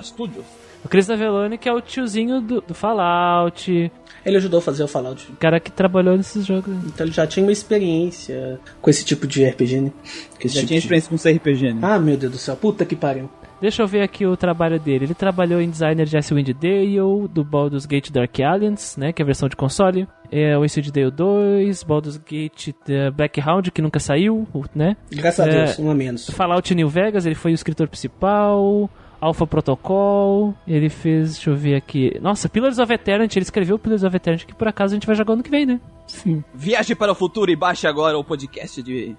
Studios. 0.03 0.45
O 0.85 0.88
Chris 0.88 1.11
Avellone, 1.11 1.59
que 1.59 1.69
é 1.69 1.73
o 1.73 1.81
tiozinho 1.81 2.41
do, 2.41 2.61
do 2.61 2.73
Fallout, 2.75 3.91
Ele 4.25 4.37
ajudou 4.37 4.59
a 4.59 4.62
fazer 4.62 4.85
o 4.85 4.88
Fallout. 4.88 5.31
o 5.33 5.37
cara 5.37 5.59
que 5.59 5.71
trabalhou 5.73 6.17
nesses 6.17 6.47
jogos. 6.47 6.73
Então 6.87 7.05
ele 7.07 7.12
já 7.15 7.27
tinha 7.27 7.45
uma 7.45 7.53
experiência 7.53 8.61
com 8.81 8.88
esse 8.88 9.05
tipo 9.05 9.27
de 9.27 9.45
RPG, 9.45 9.81
né? 9.81 9.93
Com 10.41 10.47
esse 10.47 10.55
Já 10.55 10.61
tipo 10.61 10.67
tinha 10.69 10.81
de- 10.81 10.87
experiência 10.87 11.11
com 11.11 11.17
CRPG, 11.19 11.75
né? 11.75 11.81
Ah, 11.83 11.99
meu 11.99 12.17
Deus 12.17 12.33
do 12.33 12.38
céu, 12.38 12.57
puta 12.57 12.85
que 12.85 12.95
pariu. 12.95 13.29
Deixa 13.61 13.83
eu 13.83 13.87
ver 13.88 14.03
aqui 14.03 14.25
o 14.25 14.37
trabalho 14.37 14.79
dele. 14.79 15.07
Ele 15.07 15.15
trabalhou 15.15 15.61
em 15.61 15.69
designer 15.69 16.07
de 16.07 16.17
Icewind 16.17 16.53
Dale, 16.53 16.99
do 17.29 17.43
Baldur's 17.43 17.87
Gate 17.87 18.11
Dark 18.11 18.38
Alliance, 18.41 18.99
né, 18.99 19.12
que 19.12 19.21
é 19.21 19.25
a 19.25 19.27
versão 19.27 19.49
de 19.49 19.57
console. 19.57 20.07
É, 20.31 20.57
o 20.57 20.62
Icewind 20.62 20.91
Dale 20.93 21.11
2, 21.11 21.83
Baldur's 21.83 22.17
Gate 22.19 22.69
The 22.85 23.11
Blackhound, 23.11 23.71
que 23.73 23.83
nunca 23.83 23.99
saiu, 23.99 24.47
né? 24.75 24.97
Graças 25.11 25.47
a 25.47 25.49
É. 25.50 25.65
Deus, 25.65 25.79
um 25.79 25.91
a 25.91 25.95
menos. 25.95 26.31
Fallout 26.31 26.73
New 26.75 26.88
Vegas, 26.88 27.27
ele 27.27 27.35
foi 27.35 27.50
o 27.50 27.55
escritor 27.55 27.88
principal. 27.88 28.88
Alpha 29.21 29.47
Protocol, 29.47 30.55
ele 30.67 30.89
fez, 30.89 31.33
deixa 31.35 31.51
eu 31.51 31.57
ver 31.57 31.75
aqui. 31.75 32.17
Nossa, 32.21 32.49
Pillars 32.49 32.79
of 32.79 32.93
Eternity, 32.93 33.39
ele 33.39 33.45
escreveu 33.45 33.79
Pillars 33.79 34.05
of 34.05 34.15
Eternity, 34.15 34.47
que 34.47 34.55
por 34.55 34.69
acaso 34.69 34.93
a 34.93 34.97
gente 34.97 35.07
vai 35.07 35.17
jogar 35.17 35.33
ano 35.35 35.43
que 35.43 35.51
vem, 35.51 35.67
né? 35.67 35.81
Sim. 36.07 36.43
Viaje 36.55 36.95
para 36.95 37.13
o 37.13 37.15
futuro 37.15 37.51
e 37.51 37.57
baixe 37.57 37.87
agora 37.87 38.17
o 38.17 38.25
podcast 38.25 38.83
de. 38.83 39.15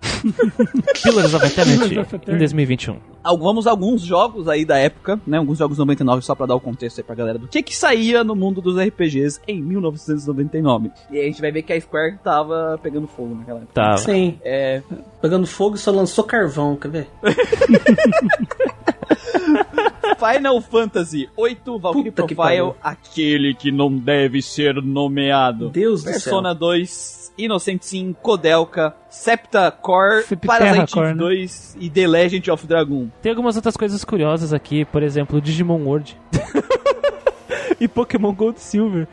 Pillars 1.03 1.33
of 1.35 1.45
Eternity, 1.45 1.89
Pillars 1.89 2.07
of 2.07 2.15
Eternity. 2.15 2.31
em 2.31 2.37
2021. 2.37 2.97
Al- 3.23 3.37
Vamos 3.37 3.67
a 3.67 3.71
alguns 3.71 4.01
jogos 4.01 4.47
aí 4.47 4.65
da 4.65 4.75
época, 4.79 5.19
né? 5.27 5.37
Alguns 5.37 5.59
jogos 5.59 5.77
99, 5.77 6.23
só 6.23 6.33
pra 6.33 6.47
dar 6.47 6.55
o 6.55 6.59
contexto 6.59 6.97
aí 6.97 7.03
pra 7.03 7.13
galera 7.13 7.37
do 7.37 7.47
que 7.47 7.61
que 7.61 7.75
saía 7.75 8.23
no 8.23 8.35
mundo 8.35 8.59
dos 8.59 8.75
RPGs 8.81 9.39
em 9.47 9.61
1999. 9.61 10.89
E 11.11 11.17
aí 11.17 11.23
a 11.25 11.25
gente 11.27 11.41
vai 11.41 11.51
ver 11.51 11.61
que 11.61 11.73
a 11.73 11.79
Square 11.79 12.17
tava 12.23 12.79
pegando 12.81 13.05
fogo 13.05 13.35
naquela 13.35 13.59
época. 13.59 13.73
Tá. 13.73 13.97
Sim, 13.97 14.39
É, 14.43 14.81
pegando 15.21 15.45
fogo 15.45 15.75
e 15.75 15.79
só 15.79 15.91
lançou 15.91 16.23
carvão, 16.23 16.75
quer 16.75 16.89
ver? 16.89 17.07
Final 20.19 20.61
Fantasy 20.61 21.29
VIII 21.37 21.79
Valkyrie 21.79 22.11
Puta 22.11 22.27
que 22.27 22.35
Profile, 22.35 22.35
pariu. 22.35 22.75
aquele 22.81 23.53
que 23.53 23.71
não 23.71 23.95
deve 23.95 24.41
ser 24.41 24.75
nomeado. 24.75 25.69
Deus 25.69 26.01
do 26.03 26.05
céu. 26.05 26.13
Persona 26.13 26.53
2, 26.53 27.33
Innocent 27.37 27.81
Sim, 27.83 28.15
Kodelka, 28.21 28.95
Septa 29.09 29.71
Core, 29.71 30.23
Septerra 30.23 30.59
Parasite 30.59 30.93
Core, 30.93 31.05
Eve 31.07 31.15
né? 31.15 31.19
2 31.23 31.77
e 31.79 31.89
The 31.89 32.07
Legend 32.07 32.51
of 32.51 32.67
Dragon. 32.67 33.07
Tem 33.21 33.29
algumas 33.29 33.55
outras 33.55 33.77
coisas 33.77 34.03
curiosas 34.03 34.53
aqui, 34.53 34.83
por 34.85 35.01
exemplo, 35.03 35.37
o 35.37 35.41
Digimon 35.41 35.83
World. 35.83 36.17
e 37.79 37.87
Pokémon 37.87 38.33
Gold 38.33 38.59
Silver. 38.59 39.07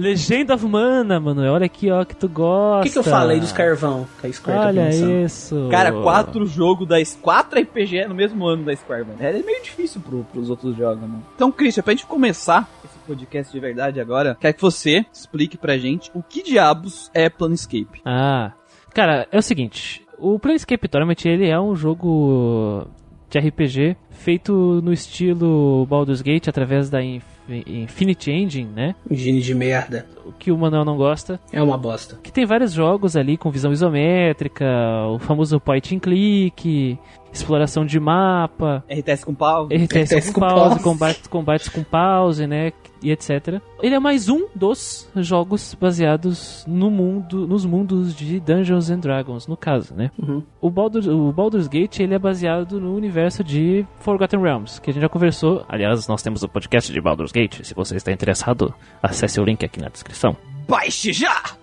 Legend 0.00 0.52
of 0.52 0.66
Mana, 0.66 1.20
mano. 1.20 1.42
Olha 1.52 1.66
aqui, 1.66 1.90
ó, 1.90 2.04
que 2.04 2.16
tu 2.16 2.28
gosta. 2.28 2.80
O 2.80 2.82
que, 2.84 2.90
que 2.90 2.98
eu 2.98 3.02
falei 3.02 3.38
dos 3.38 3.52
carvão 3.52 4.06
que 4.20 4.26
a 4.26 4.32
Square 4.32 4.58
tá 4.58 4.66
Olha 4.66 4.84
pensando? 4.86 5.12
isso. 5.24 5.68
Cara, 5.70 5.92
quatro 5.92 6.46
jogos 6.46 6.88
da 6.88 6.96
quatro 7.20 7.60
RPG 7.60 8.06
no 8.06 8.14
mesmo 8.14 8.46
ano 8.46 8.64
da 8.64 8.74
Square, 8.74 9.04
mano. 9.04 9.18
É 9.20 9.32
meio 9.32 9.62
difícil 9.62 10.00
pro, 10.00 10.24
pros 10.32 10.48
outros 10.50 10.76
jogos, 10.76 11.00
mano. 11.02 11.22
Então, 11.34 11.52
Christian, 11.52 11.82
pra 11.82 11.92
gente 11.92 12.06
começar 12.06 12.68
esse 12.84 12.98
podcast 13.06 13.52
de 13.52 13.60
verdade 13.60 14.00
agora, 14.00 14.36
quero 14.40 14.54
que 14.54 14.62
você 14.62 15.04
explique 15.12 15.56
pra 15.58 15.76
gente 15.76 16.10
o 16.14 16.22
que 16.22 16.42
diabos 16.42 17.10
é 17.12 17.28
Planescape. 17.28 18.00
Ah, 18.04 18.52
cara, 18.94 19.26
é 19.30 19.38
o 19.38 19.42
seguinte. 19.42 20.02
O 20.18 20.38
Planescape 20.38 20.88
Torment, 20.88 21.24
ele 21.24 21.48
é 21.48 21.58
um 21.60 21.74
jogo 21.74 22.86
de 23.28 23.38
RPG 23.38 23.96
feito 24.10 24.80
no 24.82 24.92
estilo 24.92 25.86
Baldur's 25.86 26.20
Gate 26.20 26.48
através 26.48 26.90
da 26.90 27.02
Inf- 27.02 27.24
Infinity 27.52 28.30
Engine, 28.30 28.70
né? 28.74 28.94
Gene 29.10 29.40
de 29.40 29.54
merda. 29.54 30.06
O 30.24 30.32
que 30.32 30.52
o 30.52 30.58
Manuel 30.58 30.84
não 30.84 30.96
gosta. 30.96 31.40
É 31.52 31.62
uma 31.62 31.76
bosta. 31.76 32.18
Que 32.22 32.32
tem 32.32 32.46
vários 32.46 32.72
jogos 32.72 33.16
ali 33.16 33.36
com 33.36 33.50
visão 33.50 33.72
isométrica, 33.72 34.66
o 35.08 35.18
famoso 35.18 35.58
point 35.60 35.94
and 35.94 35.98
click, 35.98 36.98
exploração 37.32 37.84
de 37.84 37.98
mapa, 37.98 38.84
RTS 38.90 39.24
com 39.24 39.34
pau. 39.34 39.66
RTS, 39.66 40.16
RTS 40.16 40.32
com 40.32 40.40
com 40.40 40.40
pause, 40.40 40.68
pause. 40.68 40.82
combates, 40.82 41.26
combates 41.26 41.68
com 41.68 41.82
pause, 41.82 42.46
né? 42.46 42.72
E 43.02 43.10
etc. 43.10 43.60
Ele 43.82 43.94
é 43.94 43.98
mais 43.98 44.28
um 44.28 44.46
dos 44.54 45.08
jogos 45.16 45.74
baseados 45.74 46.64
no 46.68 46.90
mundo, 46.90 47.46
nos 47.46 47.64
mundos 47.64 48.14
de 48.14 48.38
Dungeons 48.40 48.90
and 48.90 48.98
Dragons, 48.98 49.46
no 49.46 49.56
caso, 49.56 49.94
né? 49.94 50.10
Uhum. 50.18 50.42
O, 50.60 50.68
Baldur, 50.70 51.08
o 51.08 51.32
Baldur's 51.32 51.66
Gate 51.66 52.00
ele 52.00 52.14
é 52.14 52.18
baseado 52.18 52.78
no 52.78 52.94
universo 52.94 53.42
de 53.42 53.86
Forgotten 54.00 54.40
Realms, 54.40 54.80
que 54.80 54.90
a 54.90 54.92
gente 54.92 55.02
já 55.02 55.08
conversou. 55.08 55.64
Aliás, 55.66 56.06
nós 56.08 56.22
temos 56.22 56.42
o 56.42 56.48
podcast 56.48 56.92
de 56.92 57.00
Baldur's 57.00 57.32
Gate. 57.32 57.62
Se 57.62 57.72
você 57.74 57.96
está 57.96 58.12
interessado, 58.12 58.74
acesse 59.02 59.40
o 59.40 59.44
link 59.44 59.64
aqui 59.64 59.80
na 59.80 59.88
descrição. 59.88 60.36
Baixe 60.68 61.12
já! 61.12 61.59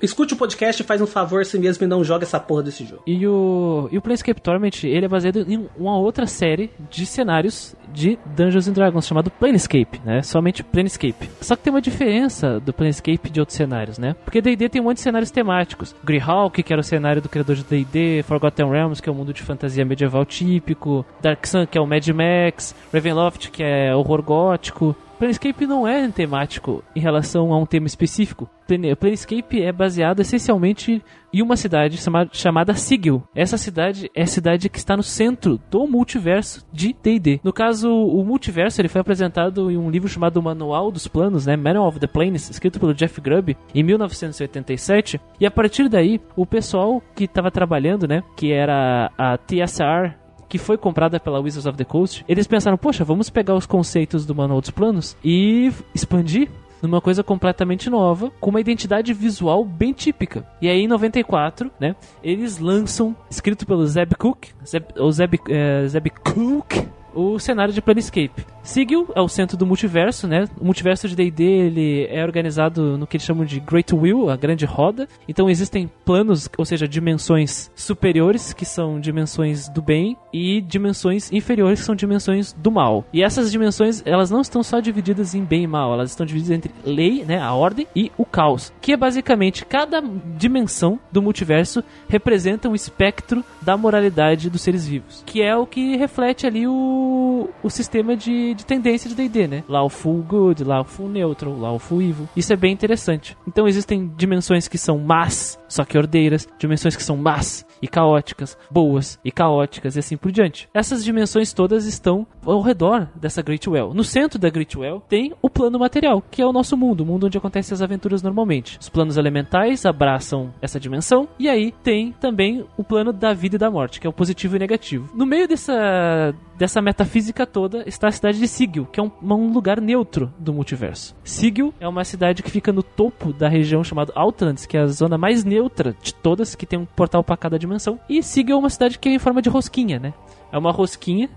Escute 0.00 0.34
o 0.34 0.36
podcast 0.36 0.82
e 0.82 0.84
faz 0.84 1.00
um 1.00 1.06
favor 1.06 1.44
si 1.46 1.58
mesmo 1.58 1.84
e 1.84 1.86
não 1.86 2.04
joga 2.04 2.24
essa 2.24 2.38
porra 2.38 2.64
desse 2.64 2.84
jogo. 2.84 3.02
E 3.06 3.26
o, 3.26 3.88
e 3.90 3.96
o 3.96 4.02
Planescape 4.02 4.40
Torment, 4.40 4.84
ele 4.84 5.06
é 5.06 5.08
baseado 5.08 5.44
em 5.48 5.68
uma 5.76 5.96
outra 5.98 6.26
série 6.26 6.70
de 6.90 7.06
cenários 7.06 7.74
de 7.94 8.18
Dungeons 8.36 8.68
and 8.68 8.72
Dragons, 8.72 9.06
chamado 9.06 9.30
Planescape, 9.30 10.00
né? 10.04 10.22
Somente 10.22 10.62
Planescape. 10.62 11.30
Só 11.40 11.56
que 11.56 11.62
tem 11.62 11.72
uma 11.72 11.80
diferença 11.80 12.60
do 12.60 12.72
Planescape 12.74 13.30
de 13.30 13.40
outros 13.40 13.56
cenários, 13.56 13.98
né? 13.98 14.14
Porque 14.24 14.42
D&D 14.42 14.68
tem 14.68 14.82
um 14.82 14.84
monte 14.84 14.96
de 14.96 15.02
cenários 15.02 15.30
temáticos. 15.30 15.94
Greyhawk, 16.04 16.62
que 16.62 16.72
era 16.72 16.80
o 16.80 16.84
cenário 16.84 17.22
do 17.22 17.28
criador 17.28 17.56
de 17.56 17.64
D&D, 17.64 18.22
Forgotten 18.24 18.68
Realms, 18.68 19.00
que 19.00 19.08
é 19.08 19.12
o 19.12 19.14
mundo 19.14 19.32
de 19.32 19.42
fantasia 19.42 19.84
medieval 19.84 20.26
típico, 20.26 21.06
Dark 21.22 21.46
Sun, 21.46 21.66
que 21.66 21.78
é 21.78 21.80
o 21.80 21.86
Mad 21.86 22.06
Max, 22.08 22.74
Ravenloft, 22.92 23.50
que 23.50 23.62
é 23.62 23.94
horror 23.94 24.22
gótico, 24.22 24.94
Planescape 25.18 25.66
não 25.66 25.86
é 25.86 26.06
temático 26.08 26.82
em 26.94 27.00
relação 27.00 27.52
a 27.52 27.58
um 27.58 27.66
tema 27.66 27.86
específico. 27.86 28.48
Plane- 28.66 28.94
Planescape 28.96 29.62
é 29.62 29.72
baseado 29.72 30.20
essencialmente 30.20 31.02
em 31.32 31.42
uma 31.42 31.56
cidade 31.56 31.96
chama- 31.96 32.28
chamada 32.32 32.74
Sigil. 32.74 33.22
Essa 33.34 33.56
cidade 33.56 34.10
é 34.14 34.22
a 34.22 34.26
cidade 34.26 34.68
que 34.68 34.78
está 34.78 34.96
no 34.96 35.02
centro 35.02 35.60
do 35.70 35.86
multiverso 35.86 36.66
de 36.72 36.94
D&D. 37.02 37.40
No 37.44 37.52
caso, 37.52 37.88
o 37.90 38.24
multiverso 38.24 38.80
ele 38.80 38.88
foi 38.88 39.00
apresentado 39.00 39.70
em 39.70 39.76
um 39.76 39.90
livro 39.90 40.08
chamado 40.08 40.42
Manual 40.42 40.90
dos 40.90 41.06
Planos, 41.08 41.46
né, 41.46 41.56
Manual 41.56 41.88
of 41.88 42.00
the 42.00 42.06
Planes, 42.06 42.50
escrito 42.50 42.78
pelo 42.80 42.94
Jeff 42.94 43.20
Grubb 43.20 43.56
em 43.74 43.82
1987. 43.82 45.20
E 45.40 45.46
a 45.46 45.50
partir 45.50 45.88
daí, 45.88 46.20
o 46.36 46.44
pessoal 46.46 47.02
que 47.14 47.24
estava 47.24 47.50
trabalhando, 47.50 48.06
né, 48.08 48.22
que 48.36 48.52
era 48.52 49.10
a 49.16 49.36
TSR 49.38 50.14
que 50.48 50.58
foi 50.58 50.76
comprada 50.76 51.18
pela 51.18 51.40
Wizards 51.40 51.66
of 51.66 51.76
the 51.76 51.84
Coast, 51.84 52.24
eles 52.28 52.46
pensaram, 52.46 52.76
poxa, 52.76 53.04
vamos 53.04 53.30
pegar 53.30 53.54
os 53.54 53.66
conceitos 53.66 54.24
do 54.24 54.34
Manual 54.34 54.60
dos 54.60 54.70
Planos 54.70 55.16
e 55.24 55.72
expandir 55.94 56.48
numa 56.82 57.00
coisa 57.00 57.22
completamente 57.22 57.88
nova, 57.88 58.30
com 58.40 58.50
uma 58.50 58.60
identidade 58.60 59.12
visual 59.12 59.64
bem 59.64 59.92
típica. 59.92 60.46
E 60.60 60.68
aí, 60.68 60.82
em 60.82 60.88
94, 60.88 61.70
né, 61.80 61.96
eles 62.22 62.58
lançam, 62.58 63.16
escrito 63.30 63.66
pelo 63.66 63.86
Zeb 63.86 64.14
Cook, 64.14 64.48
Zeb, 64.64 64.84
o 64.98 65.10
Zeb, 65.10 65.40
eh, 65.48 65.86
Zeb 65.88 66.10
Cook, 66.10 66.86
o 67.14 67.38
cenário 67.38 67.72
de 67.72 67.80
Planescape. 67.80 68.44
Sigil 68.66 69.08
é 69.14 69.20
o 69.20 69.28
centro 69.28 69.56
do 69.56 69.64
multiverso, 69.64 70.26
né? 70.26 70.46
O 70.60 70.64
multiverso 70.64 71.08
de 71.08 71.14
D&D 71.14 71.44
ele 71.44 72.06
é 72.10 72.22
organizado 72.22 72.98
no 72.98 73.06
que 73.06 73.16
eles 73.16 73.24
chamam 73.24 73.44
de 73.44 73.60
Great 73.60 73.94
Wheel, 73.94 74.28
a 74.28 74.36
grande 74.36 74.66
roda. 74.66 75.08
Então 75.28 75.48
existem 75.48 75.90
planos, 76.04 76.48
ou 76.58 76.64
seja, 76.64 76.88
dimensões 76.88 77.70
superiores, 77.74 78.52
que 78.52 78.64
são 78.64 79.00
dimensões 79.00 79.68
do 79.68 79.80
bem, 79.80 80.16
e 80.32 80.60
dimensões 80.60 81.32
inferiores, 81.32 81.80
que 81.80 81.86
são 81.86 81.94
dimensões 81.94 82.52
do 82.52 82.70
mal. 82.70 83.04
E 83.12 83.22
essas 83.22 83.50
dimensões, 83.50 84.02
elas 84.04 84.30
não 84.30 84.40
estão 84.40 84.62
só 84.62 84.80
divididas 84.80 85.34
em 85.34 85.42
bem 85.42 85.62
e 85.62 85.66
mal, 85.66 85.94
elas 85.94 86.10
estão 86.10 86.26
divididas 86.26 86.56
entre 86.56 86.72
lei, 86.84 87.24
né, 87.24 87.40
a 87.40 87.54
ordem, 87.54 87.86
e 87.94 88.12
o 88.18 88.24
caos, 88.24 88.72
que 88.80 88.92
é 88.92 88.96
basicamente 88.96 89.64
cada 89.64 90.02
dimensão 90.36 90.98
do 91.10 91.22
multiverso 91.22 91.82
representa 92.08 92.68
um 92.68 92.74
espectro 92.74 93.44
da 93.62 93.76
moralidade 93.76 94.50
dos 94.50 94.60
seres 94.60 94.86
vivos, 94.86 95.22
que 95.24 95.42
é 95.42 95.56
o 95.56 95.66
que 95.66 95.96
reflete 95.96 96.46
ali 96.46 96.66
o, 96.66 97.48
o 97.62 97.70
sistema 97.70 98.16
de, 98.16 98.54
de 98.56 98.66
tendência 98.66 99.08
de 99.08 99.14
D&D, 99.14 99.46
né? 99.46 99.64
Lawful 99.68 100.22
Good, 100.22 100.64
Lawful 100.64 101.08
Neutral, 101.08 101.56
Lawful 101.56 102.02
Evil. 102.02 102.28
Isso 102.34 102.52
é 102.52 102.56
bem 102.56 102.72
interessante. 102.72 103.36
Então 103.46 103.68
existem 103.68 104.10
dimensões 104.16 104.66
que 104.66 104.78
são 104.78 104.98
más, 104.98 105.58
só 105.68 105.84
que 105.84 105.96
ordeiras, 105.96 106.48
dimensões 106.58 106.96
que 106.96 107.02
são 107.02 107.16
más 107.16 107.64
e 107.80 107.88
caóticas, 107.88 108.56
boas 108.70 109.18
e 109.24 109.30
caóticas 109.30 109.96
e 109.96 109.98
assim 109.98 110.16
por 110.16 110.32
diante. 110.32 110.68
Essas 110.72 111.04
dimensões 111.04 111.52
todas 111.52 111.86
estão 111.86 112.26
ao 112.44 112.60
redor 112.60 113.08
dessa 113.14 113.42
Great 113.42 113.68
Well. 113.68 113.92
No 113.94 114.04
centro 114.04 114.38
da 114.38 114.50
Great 114.50 114.76
Well 114.76 115.02
tem 115.08 115.32
o 115.42 115.50
plano 115.50 115.78
material, 115.78 116.22
que 116.30 116.40
é 116.40 116.46
o 116.46 116.52
nosso 116.52 116.76
mundo, 116.76 117.02
o 117.02 117.06
mundo 117.06 117.26
onde 117.26 117.38
acontecem 117.38 117.74
as 117.74 117.82
aventuras 117.82 118.22
normalmente. 118.22 118.78
Os 118.80 118.88
planos 118.88 119.16
elementais 119.16 119.84
abraçam 119.84 120.52
essa 120.60 120.80
dimensão 120.80 121.28
e 121.38 121.48
aí 121.48 121.72
tem 121.82 122.12
também 122.12 122.64
o 122.76 122.84
plano 122.84 123.12
da 123.12 123.32
vida 123.32 123.56
e 123.56 123.58
da 123.58 123.70
morte, 123.70 124.00
que 124.00 124.06
é 124.06 124.10
o 124.10 124.12
positivo 124.12 124.56
e 124.56 124.58
negativo. 124.58 125.10
No 125.14 125.26
meio 125.26 125.46
dessa 125.46 126.34
dessa 126.58 126.80
metafísica 126.82 127.46
toda 127.46 127.82
está 127.88 128.08
a 128.08 128.12
cidade 128.12 128.38
de 128.38 128.48
Sigil, 128.48 128.86
que 128.86 128.98
é 128.98 129.02
um, 129.02 129.10
um 129.22 129.52
lugar 129.52 129.80
neutro 129.80 130.32
do 130.38 130.52
multiverso. 130.52 131.14
Sigil 131.22 131.72
é 131.78 131.86
uma 131.88 132.04
cidade 132.04 132.42
que 132.42 132.50
fica 132.50 132.72
no 132.72 132.82
topo 132.82 133.32
da 133.32 133.48
região 133.48 133.84
chamada 133.84 134.12
Outlands, 134.14 134.66
que 134.66 134.76
é 134.76 134.80
a 134.80 134.86
zona 134.86 135.16
mais 135.18 135.44
neutra 135.44 135.94
de 136.02 136.14
todas, 136.14 136.54
que 136.54 136.66
tem 136.66 136.78
um 136.78 136.84
portal 136.86 137.22
para 137.22 137.36
cada 137.36 137.58
dimensão. 137.58 138.00
E 138.08 138.22
Sigil 138.22 138.56
é 138.56 138.58
uma 138.58 138.70
cidade 138.70 138.98
que 138.98 139.08
é 139.08 139.12
em 139.12 139.18
forma 139.18 139.42
de 139.42 139.48
rosquinha, 139.48 139.98
né? 139.98 140.14
É 140.50 140.58
uma 140.58 140.72
rosquinha 140.72 141.28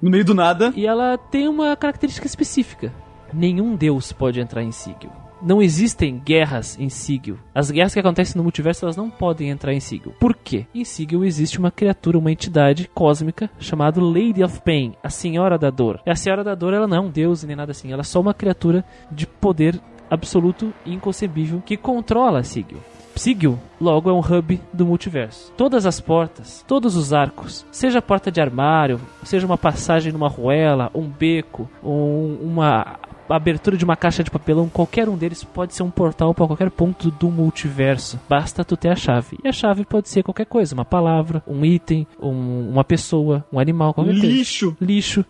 No 0.00 0.10
meio 0.10 0.24
do 0.24 0.34
nada. 0.34 0.72
e 0.74 0.86
ela 0.86 1.16
tem 1.18 1.48
uma 1.48 1.76
característica 1.76 2.26
específica. 2.26 2.92
Nenhum 3.32 3.74
deus 3.76 4.12
pode 4.12 4.40
entrar 4.40 4.62
em 4.62 4.72
Sigil. 4.72 5.10
Não 5.44 5.60
existem 5.60 6.22
guerras 6.24 6.78
em 6.78 6.88
Sigil. 6.88 7.36
As 7.52 7.68
guerras 7.68 7.92
que 7.92 7.98
acontecem 7.98 8.36
no 8.36 8.44
multiverso 8.44 8.84
elas 8.84 8.96
não 8.96 9.10
podem 9.10 9.50
entrar 9.50 9.72
em 9.72 9.80
Sigil. 9.80 10.14
Por 10.20 10.36
quê? 10.36 10.66
Em 10.72 10.84
Sigil 10.84 11.24
existe 11.24 11.58
uma 11.58 11.72
criatura, 11.72 12.16
uma 12.16 12.30
entidade 12.30 12.88
cósmica 12.94 13.50
chamada 13.58 14.00
Lady 14.00 14.44
of 14.44 14.60
Pain, 14.62 14.94
a 15.02 15.10
Senhora 15.10 15.58
da 15.58 15.68
Dor. 15.68 16.00
E 16.06 16.10
a 16.10 16.14
Senhora 16.14 16.44
da 16.44 16.54
Dor 16.54 16.74
ela 16.74 16.86
não 16.86 16.96
é 16.96 17.00
um 17.00 17.10
deus 17.10 17.42
nem 17.42 17.56
nada 17.56 17.72
assim. 17.72 17.92
Ela 17.92 18.02
é 18.02 18.04
só 18.04 18.20
uma 18.20 18.32
criatura 18.32 18.84
de 19.10 19.26
poder 19.26 19.80
absoluto 20.08 20.72
e 20.86 20.94
inconcebível 20.94 21.60
que 21.66 21.76
controla 21.76 22.44
Sigil. 22.44 22.78
Sigil 23.16 23.58
logo 23.80 24.08
é 24.08 24.12
um 24.12 24.20
hub 24.20 24.60
do 24.72 24.86
multiverso. 24.86 25.52
Todas 25.56 25.86
as 25.86 26.00
portas, 26.00 26.64
todos 26.68 26.96
os 26.96 27.12
arcos, 27.12 27.66
seja 27.70 27.98
a 27.98 28.02
porta 28.02 28.30
de 28.30 28.40
armário, 28.40 29.00
seja 29.22 29.46
uma 29.46 29.58
passagem 29.58 30.12
numa 30.12 30.28
ruela, 30.28 30.90
um 30.94 31.08
beco, 31.08 31.68
um, 31.82 32.38
uma 32.42 32.98
abertura 33.28 33.76
de 33.76 33.84
uma 33.84 33.96
caixa 33.96 34.22
de 34.22 34.30
papelão, 34.30 34.68
qualquer 34.68 35.08
um 35.08 35.16
deles 35.16 35.42
pode 35.44 35.74
ser 35.74 35.82
um 35.82 35.90
portal 35.90 36.34
para 36.34 36.46
qualquer 36.46 36.70
ponto 36.70 37.10
do 37.10 37.30
multiverso. 37.30 38.18
Basta 38.28 38.64
tu 38.64 38.76
ter 38.76 38.88
a 38.88 38.96
chave. 38.96 39.38
E 39.42 39.48
a 39.48 39.52
chave 39.52 39.84
pode 39.84 40.08
ser 40.08 40.22
qualquer 40.22 40.46
coisa, 40.46 40.74
uma 40.74 40.84
palavra, 40.84 41.42
um 41.46 41.64
item, 41.64 42.06
um- 42.20 42.70
uma 42.70 42.84
pessoa, 42.84 43.44
um 43.52 43.58
animal, 43.58 43.94
qualquer 43.94 44.12
coisa. 44.12 44.26
Lixo. 44.26 44.76
Lixo. 44.80 45.24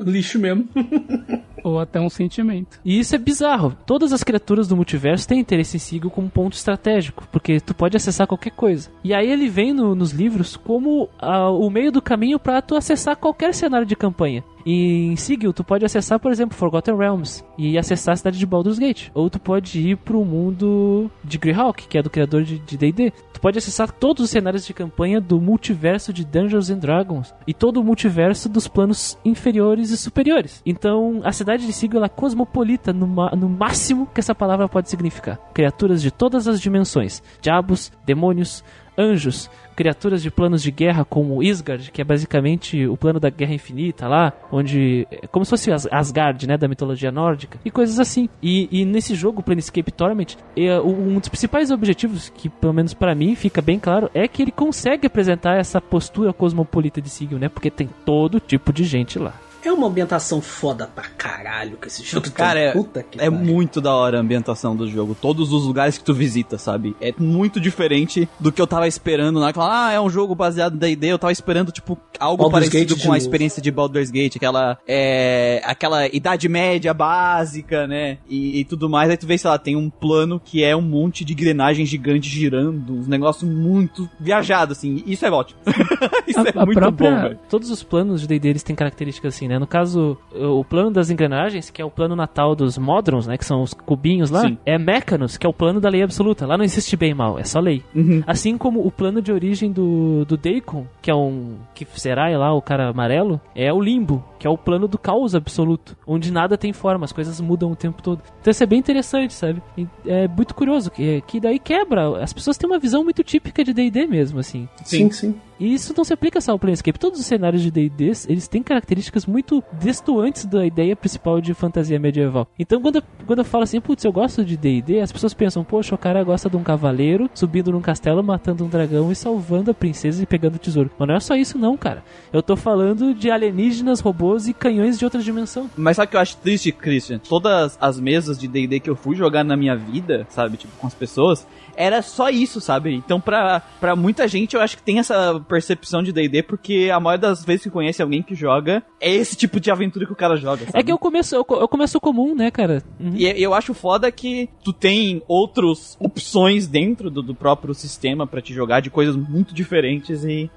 Lixo 0.00 0.38
mesmo. 0.38 0.68
Ou 1.64 1.78
até 1.78 2.00
um 2.00 2.08
sentimento. 2.10 2.80
E 2.84 2.98
isso 2.98 3.14
é 3.14 3.18
bizarro. 3.18 3.76
Todas 3.86 4.12
as 4.12 4.24
criaturas 4.24 4.66
do 4.66 4.74
multiverso 4.76 5.28
têm 5.28 5.38
interesse 5.38 5.76
em 5.76 5.80
Sigil 5.80 6.10
como 6.10 6.28
ponto 6.28 6.54
estratégico, 6.54 7.24
porque 7.30 7.60
tu 7.60 7.72
pode 7.72 7.96
acessar 7.96 8.26
qualquer 8.26 8.50
coisa. 8.50 8.90
E 9.04 9.14
aí 9.14 9.30
ele 9.30 9.48
vem 9.48 9.72
no- 9.72 9.94
nos 9.94 10.10
livros 10.10 10.56
como 10.56 11.08
ah, 11.20 11.50
o 11.50 11.70
meio 11.70 11.92
do 11.92 12.02
caminho 12.02 12.38
para 12.40 12.60
tu 12.60 12.74
acessar 12.74 13.16
qualquer 13.16 13.54
cenário 13.54 13.86
de 13.86 13.94
campanha. 13.94 14.42
E 14.66 15.06
em 15.06 15.16
Sigil, 15.16 15.52
tu 15.52 15.62
pode 15.64 15.84
acessar, 15.84 16.18
por 16.20 16.30
exemplo, 16.32 16.56
Forgotten 16.56 16.96
Realms 16.96 17.44
e 17.58 17.76
acessar 17.78 18.12
a 18.12 18.16
cidade 18.16 18.38
de 18.38 18.46
Baldur's 18.46 18.78
Gate. 18.78 19.08
Ou 19.14 19.28
tu 19.30 19.38
pode 19.40 19.80
ir 19.80 19.96
pro 19.96 20.24
mundo 20.24 21.10
de 21.22 21.36
Greyhawk, 21.38 21.86
que 21.88 21.98
é 21.98 22.02
do 22.02 22.10
criador 22.10 22.42
de 22.44 22.58
D&D. 22.76 23.12
Tu 23.32 23.40
pode 23.40 23.58
acessar 23.58 23.90
todos 23.90 24.24
os 24.24 24.30
cenários 24.30 24.64
de 24.66 24.72
campanha 24.74 25.20
do 25.20 25.40
multiverso 25.40 26.12
de 26.12 26.24
Dungeons 26.24 26.70
and 26.70 26.78
Dragons 26.78 27.34
e 27.46 27.52
todo 27.52 27.78
o 27.80 27.84
multiverso 27.84 28.48
dos 28.48 28.66
planos 28.68 29.18
inferiores 29.24 29.91
superiores. 30.00 30.62
Então, 30.64 31.20
a 31.24 31.32
cidade 31.32 31.66
de 31.66 31.72
Sigil 31.72 32.04
é 32.04 32.08
cosmopolita 32.08 32.92
no, 32.92 33.06
no 33.06 33.48
máximo 33.48 34.06
que 34.12 34.20
essa 34.20 34.34
palavra 34.34 34.68
pode 34.68 34.88
significar. 34.90 35.38
Criaturas 35.54 36.00
de 36.02 36.10
todas 36.10 36.46
as 36.48 36.60
dimensões: 36.60 37.22
diabos, 37.40 37.92
demônios, 38.04 38.64
anjos, 38.96 39.50
criaturas 39.74 40.22
de 40.22 40.30
planos 40.30 40.62
de 40.62 40.70
guerra 40.70 41.02
como 41.04 41.42
Isgard, 41.42 41.90
que 41.90 42.02
é 42.02 42.04
basicamente 42.04 42.86
o 42.86 42.94
plano 42.94 43.18
da 43.18 43.30
guerra 43.30 43.54
infinita 43.54 44.06
lá, 44.06 44.32
onde 44.52 45.06
é 45.10 45.26
como 45.26 45.46
se 45.46 45.50
fosse 45.50 45.72
As- 45.72 45.88
Asgard, 45.90 46.46
né, 46.46 46.58
da 46.58 46.68
mitologia 46.68 47.10
nórdica, 47.10 47.58
e 47.64 47.70
coisas 47.70 47.98
assim. 47.98 48.28
E, 48.42 48.68
e 48.70 48.84
nesse 48.84 49.14
jogo, 49.14 49.42
Planescape 49.42 49.90
Torment, 49.90 50.36
é, 50.54 50.78
um 50.78 51.18
dos 51.18 51.28
principais 51.30 51.70
objetivos, 51.70 52.28
que 52.28 52.50
pelo 52.50 52.74
menos 52.74 52.92
pra 52.92 53.14
mim 53.14 53.34
fica 53.34 53.62
bem 53.62 53.78
claro, 53.78 54.10
é 54.12 54.28
que 54.28 54.42
ele 54.42 54.52
consegue 54.52 55.06
apresentar 55.06 55.56
essa 55.58 55.80
postura 55.80 56.32
cosmopolita 56.32 57.00
de 57.00 57.08
Sigil, 57.08 57.38
né, 57.38 57.48
porque 57.48 57.70
tem 57.70 57.88
todo 58.04 58.38
tipo 58.40 58.72
de 58.74 58.84
gente 58.84 59.18
lá. 59.18 59.32
É 59.64 59.72
uma 59.72 59.86
ambientação 59.86 60.40
foda 60.40 60.88
pra 60.92 61.04
caralho 61.04 61.76
que 61.76 61.86
esse 61.88 62.02
jogo 62.02 62.24
tem. 62.24 62.32
Cara, 62.32 62.58
é, 62.58 62.72
Puta 62.72 63.02
que 63.02 63.20
é 63.20 63.30
muito 63.30 63.80
da 63.80 63.94
hora 63.94 64.18
a 64.18 64.20
ambientação 64.20 64.74
do 64.74 64.88
jogo. 64.88 65.14
Todos 65.20 65.52
os 65.52 65.64
lugares 65.64 65.96
que 65.98 66.04
tu 66.04 66.12
visita, 66.12 66.58
sabe? 66.58 66.96
É 67.00 67.12
muito 67.18 67.60
diferente 67.60 68.28
do 68.40 68.50
que 68.50 68.60
eu 68.60 68.66
tava 68.66 68.88
esperando. 68.88 69.38
Naquela, 69.40 69.86
ah, 69.88 69.92
é 69.92 70.00
um 70.00 70.10
jogo 70.10 70.34
baseado 70.34 70.74
em 70.74 70.78
D&D. 70.78 71.06
Eu 71.08 71.18
tava 71.18 71.32
esperando, 71.32 71.70
tipo, 71.70 71.96
algo 72.18 72.42
Baldur's 72.42 72.68
parecido 72.68 72.94
Gate 72.94 73.02
com 73.04 73.12
a 73.12 73.14
novo. 73.14 73.18
experiência 73.18 73.62
de 73.62 73.70
Baldur's 73.70 74.10
Gate. 74.10 74.36
Aquela, 74.36 74.78
é, 74.86 75.62
aquela 75.64 76.06
idade 76.08 76.48
média 76.48 76.92
básica, 76.92 77.86
né? 77.86 78.18
E, 78.28 78.60
e 78.60 78.64
tudo 78.64 78.88
mais. 78.90 79.10
Aí 79.10 79.16
tu 79.16 79.26
vê, 79.26 79.38
sei 79.38 79.48
lá, 79.50 79.58
tem 79.58 79.76
um 79.76 79.88
plano 79.88 80.40
que 80.44 80.64
é 80.64 80.74
um 80.74 80.82
monte 80.82 81.24
de 81.24 81.32
engrenagem 81.34 81.86
gigante 81.86 82.28
girando. 82.28 82.94
Uns 82.94 83.06
negócios 83.06 83.48
muito 83.48 84.08
viajados, 84.18 84.78
assim. 84.78 85.02
Isso 85.06 85.24
é 85.24 85.30
ótimo. 85.30 85.60
Isso 86.26 86.40
A- 86.40 86.44
é 86.46 86.52
a 86.58 86.64
muito 86.66 86.78
própria- 86.80 87.10
bom, 87.10 87.22
velho. 87.22 87.38
Todos 87.48 87.70
os 87.70 87.82
planos 87.82 88.20
de 88.22 88.26
D&D 88.26 88.48
eles 88.48 88.62
têm 88.62 88.74
características 88.74 89.34
assim, 89.34 89.48
né? 89.48 89.51
No 89.58 89.66
caso, 89.66 90.16
o 90.34 90.64
plano 90.64 90.90
das 90.90 91.10
engrenagens, 91.10 91.70
que 91.70 91.80
é 91.80 91.84
o 91.84 91.90
plano 91.90 92.16
natal 92.16 92.54
dos 92.54 92.78
Modrons, 92.78 93.26
né? 93.26 93.36
Que 93.36 93.44
são 93.44 93.62
os 93.62 93.74
cubinhos 93.74 94.30
lá, 94.30 94.42
Sim. 94.42 94.58
é 94.64 94.78
Mechanos, 94.78 95.36
que 95.36 95.46
é 95.46 95.48
o 95.48 95.52
plano 95.52 95.80
da 95.80 95.88
lei 95.88 96.02
absoluta. 96.02 96.46
Lá 96.46 96.56
não 96.56 96.64
existe 96.64 96.96
bem 96.96 97.10
e 97.10 97.14
mal, 97.14 97.38
é 97.38 97.44
só 97.44 97.60
lei. 97.60 97.82
Uhum. 97.94 98.22
Assim 98.26 98.56
como 98.56 98.86
o 98.86 98.90
plano 98.90 99.20
de 99.20 99.32
origem 99.32 99.70
do, 99.70 100.24
do 100.24 100.36
Daikon, 100.36 100.86
que 101.00 101.10
é 101.10 101.14
um... 101.14 101.56
Que 101.74 101.86
será 101.94 102.28
lá, 102.36 102.52
o 102.54 102.62
cara 102.62 102.90
amarelo, 102.90 103.40
é 103.54 103.72
o 103.72 103.80
Limbo, 103.80 104.24
que 104.38 104.46
é 104.46 104.50
o 104.50 104.58
plano 104.58 104.88
do 104.88 104.98
caos 104.98 105.34
absoluto, 105.34 105.96
onde 106.06 106.32
nada 106.32 106.56
tem 106.56 106.72
forma, 106.72 107.04
as 107.04 107.12
coisas 107.12 107.40
mudam 107.40 107.70
o 107.70 107.76
tempo 107.76 108.02
todo. 108.02 108.22
Então 108.40 108.50
isso 108.50 108.62
é 108.62 108.66
bem 108.66 108.78
interessante, 108.78 109.32
sabe? 109.32 109.62
E 109.76 109.86
é 110.06 110.26
muito 110.26 110.54
curioso, 110.54 110.90
que, 110.90 111.20
que 111.22 111.38
daí 111.38 111.58
quebra. 111.58 112.22
As 112.22 112.32
pessoas 112.32 112.56
têm 112.56 112.68
uma 112.68 112.78
visão 112.78 113.04
muito 113.04 113.22
típica 113.22 113.62
de 113.64 113.72
D&D 113.72 114.06
mesmo, 114.06 114.38
assim. 114.40 114.68
Sim, 114.84 115.10
sim. 115.10 115.34
E 115.62 115.74
isso 115.74 115.94
não 115.96 116.02
se 116.02 116.12
aplica 116.12 116.40
só 116.40 116.50
ao 116.50 116.58
Planescape. 116.58 116.98
Todos 116.98 117.20
os 117.20 117.26
cenários 117.26 117.62
de 117.62 117.70
D&D, 117.70 118.10
eles 118.28 118.48
têm 118.48 118.64
características 118.64 119.26
muito 119.26 119.62
destoantes 119.80 120.44
da 120.44 120.66
ideia 120.66 120.96
principal 120.96 121.40
de 121.40 121.54
fantasia 121.54 122.00
medieval. 122.00 122.48
Então, 122.58 122.82
quando 122.82 122.96
eu, 122.96 123.02
quando 123.28 123.38
eu 123.38 123.44
falo 123.44 123.62
assim, 123.62 123.80
putz, 123.80 124.02
eu 124.02 124.12
gosto 124.12 124.44
de 124.44 124.56
D&D, 124.56 124.98
as 124.98 125.12
pessoas 125.12 125.32
pensam, 125.32 125.62
poxa, 125.62 125.94
o 125.94 125.98
cara 125.98 126.24
gosta 126.24 126.50
de 126.50 126.56
um 126.56 126.64
cavaleiro 126.64 127.30
subindo 127.32 127.70
num 127.70 127.80
castelo, 127.80 128.24
matando 128.24 128.64
um 128.64 128.68
dragão 128.68 129.12
e 129.12 129.14
salvando 129.14 129.70
a 129.70 129.74
princesa 129.74 130.20
e 130.20 130.26
pegando 130.26 130.56
o 130.56 130.58
tesouro. 130.58 130.90
Mas 130.98 131.06
não 131.06 131.14
é 131.14 131.20
só 131.20 131.36
isso 131.36 131.56
não, 131.56 131.76
cara. 131.76 132.02
Eu 132.32 132.42
tô 132.42 132.56
falando 132.56 133.14
de 133.14 133.30
alienígenas, 133.30 134.00
robôs 134.00 134.48
e 134.48 134.52
canhões 134.52 134.98
de 134.98 135.04
outra 135.04 135.22
dimensão. 135.22 135.70
Mas 135.76 135.96
sabe 135.96 136.08
o 136.08 136.10
que 136.10 136.16
eu 136.16 136.20
acho 136.20 136.38
triste, 136.38 136.72
Christian? 136.72 137.20
Todas 137.20 137.78
as 137.80 138.00
mesas 138.00 138.36
de 138.36 138.48
D&D 138.48 138.80
que 138.80 138.90
eu 138.90 138.96
fui 138.96 139.14
jogar 139.14 139.44
na 139.44 139.56
minha 139.56 139.76
vida, 139.76 140.26
sabe, 140.28 140.56
tipo, 140.56 140.76
com 140.76 140.88
as 140.88 140.94
pessoas, 140.94 141.46
era 141.76 142.02
só 142.02 142.30
isso, 142.30 142.60
sabe? 142.60 142.94
Então, 142.94 143.20
pra, 143.20 143.60
pra 143.80 143.96
muita 143.96 144.26
gente, 144.28 144.54
eu 144.54 144.60
acho 144.60 144.76
que 144.76 144.82
tem 144.82 144.98
essa 144.98 145.40
percepção 145.48 146.02
de 146.02 146.12
D&D, 146.12 146.42
porque 146.42 146.90
a 146.92 147.00
maioria 147.00 147.28
das 147.28 147.44
vezes 147.44 147.64
que 147.64 147.70
conhece 147.70 148.02
alguém 148.02 148.22
que 148.22 148.34
joga, 148.34 148.82
é 149.00 149.10
esse 149.10 149.36
tipo 149.36 149.60
de 149.60 149.70
aventura 149.70 150.06
que 150.06 150.12
o 150.12 150.16
cara 150.16 150.36
joga, 150.36 150.66
sabe? 150.66 150.78
É 150.78 150.82
que 150.82 150.92
eu 150.92 150.98
começo, 150.98 151.34
eu, 151.34 151.46
eu 151.48 151.68
começo 151.68 152.00
comum, 152.00 152.34
né, 152.34 152.50
cara? 152.50 152.82
Uhum. 153.00 153.14
E 153.14 153.24
eu 153.42 153.54
acho 153.54 153.74
foda 153.74 154.10
que 154.10 154.48
tu 154.64 154.72
tem 154.72 155.22
outras 155.26 155.96
opções 156.00 156.66
dentro 156.66 157.10
do, 157.10 157.22
do 157.22 157.34
próprio 157.34 157.74
sistema 157.74 158.26
pra 158.26 158.40
te 158.40 158.52
jogar 158.52 158.80
de 158.80 158.90
coisas 158.90 159.16
muito 159.16 159.54
diferentes 159.54 160.24
e 160.24 160.50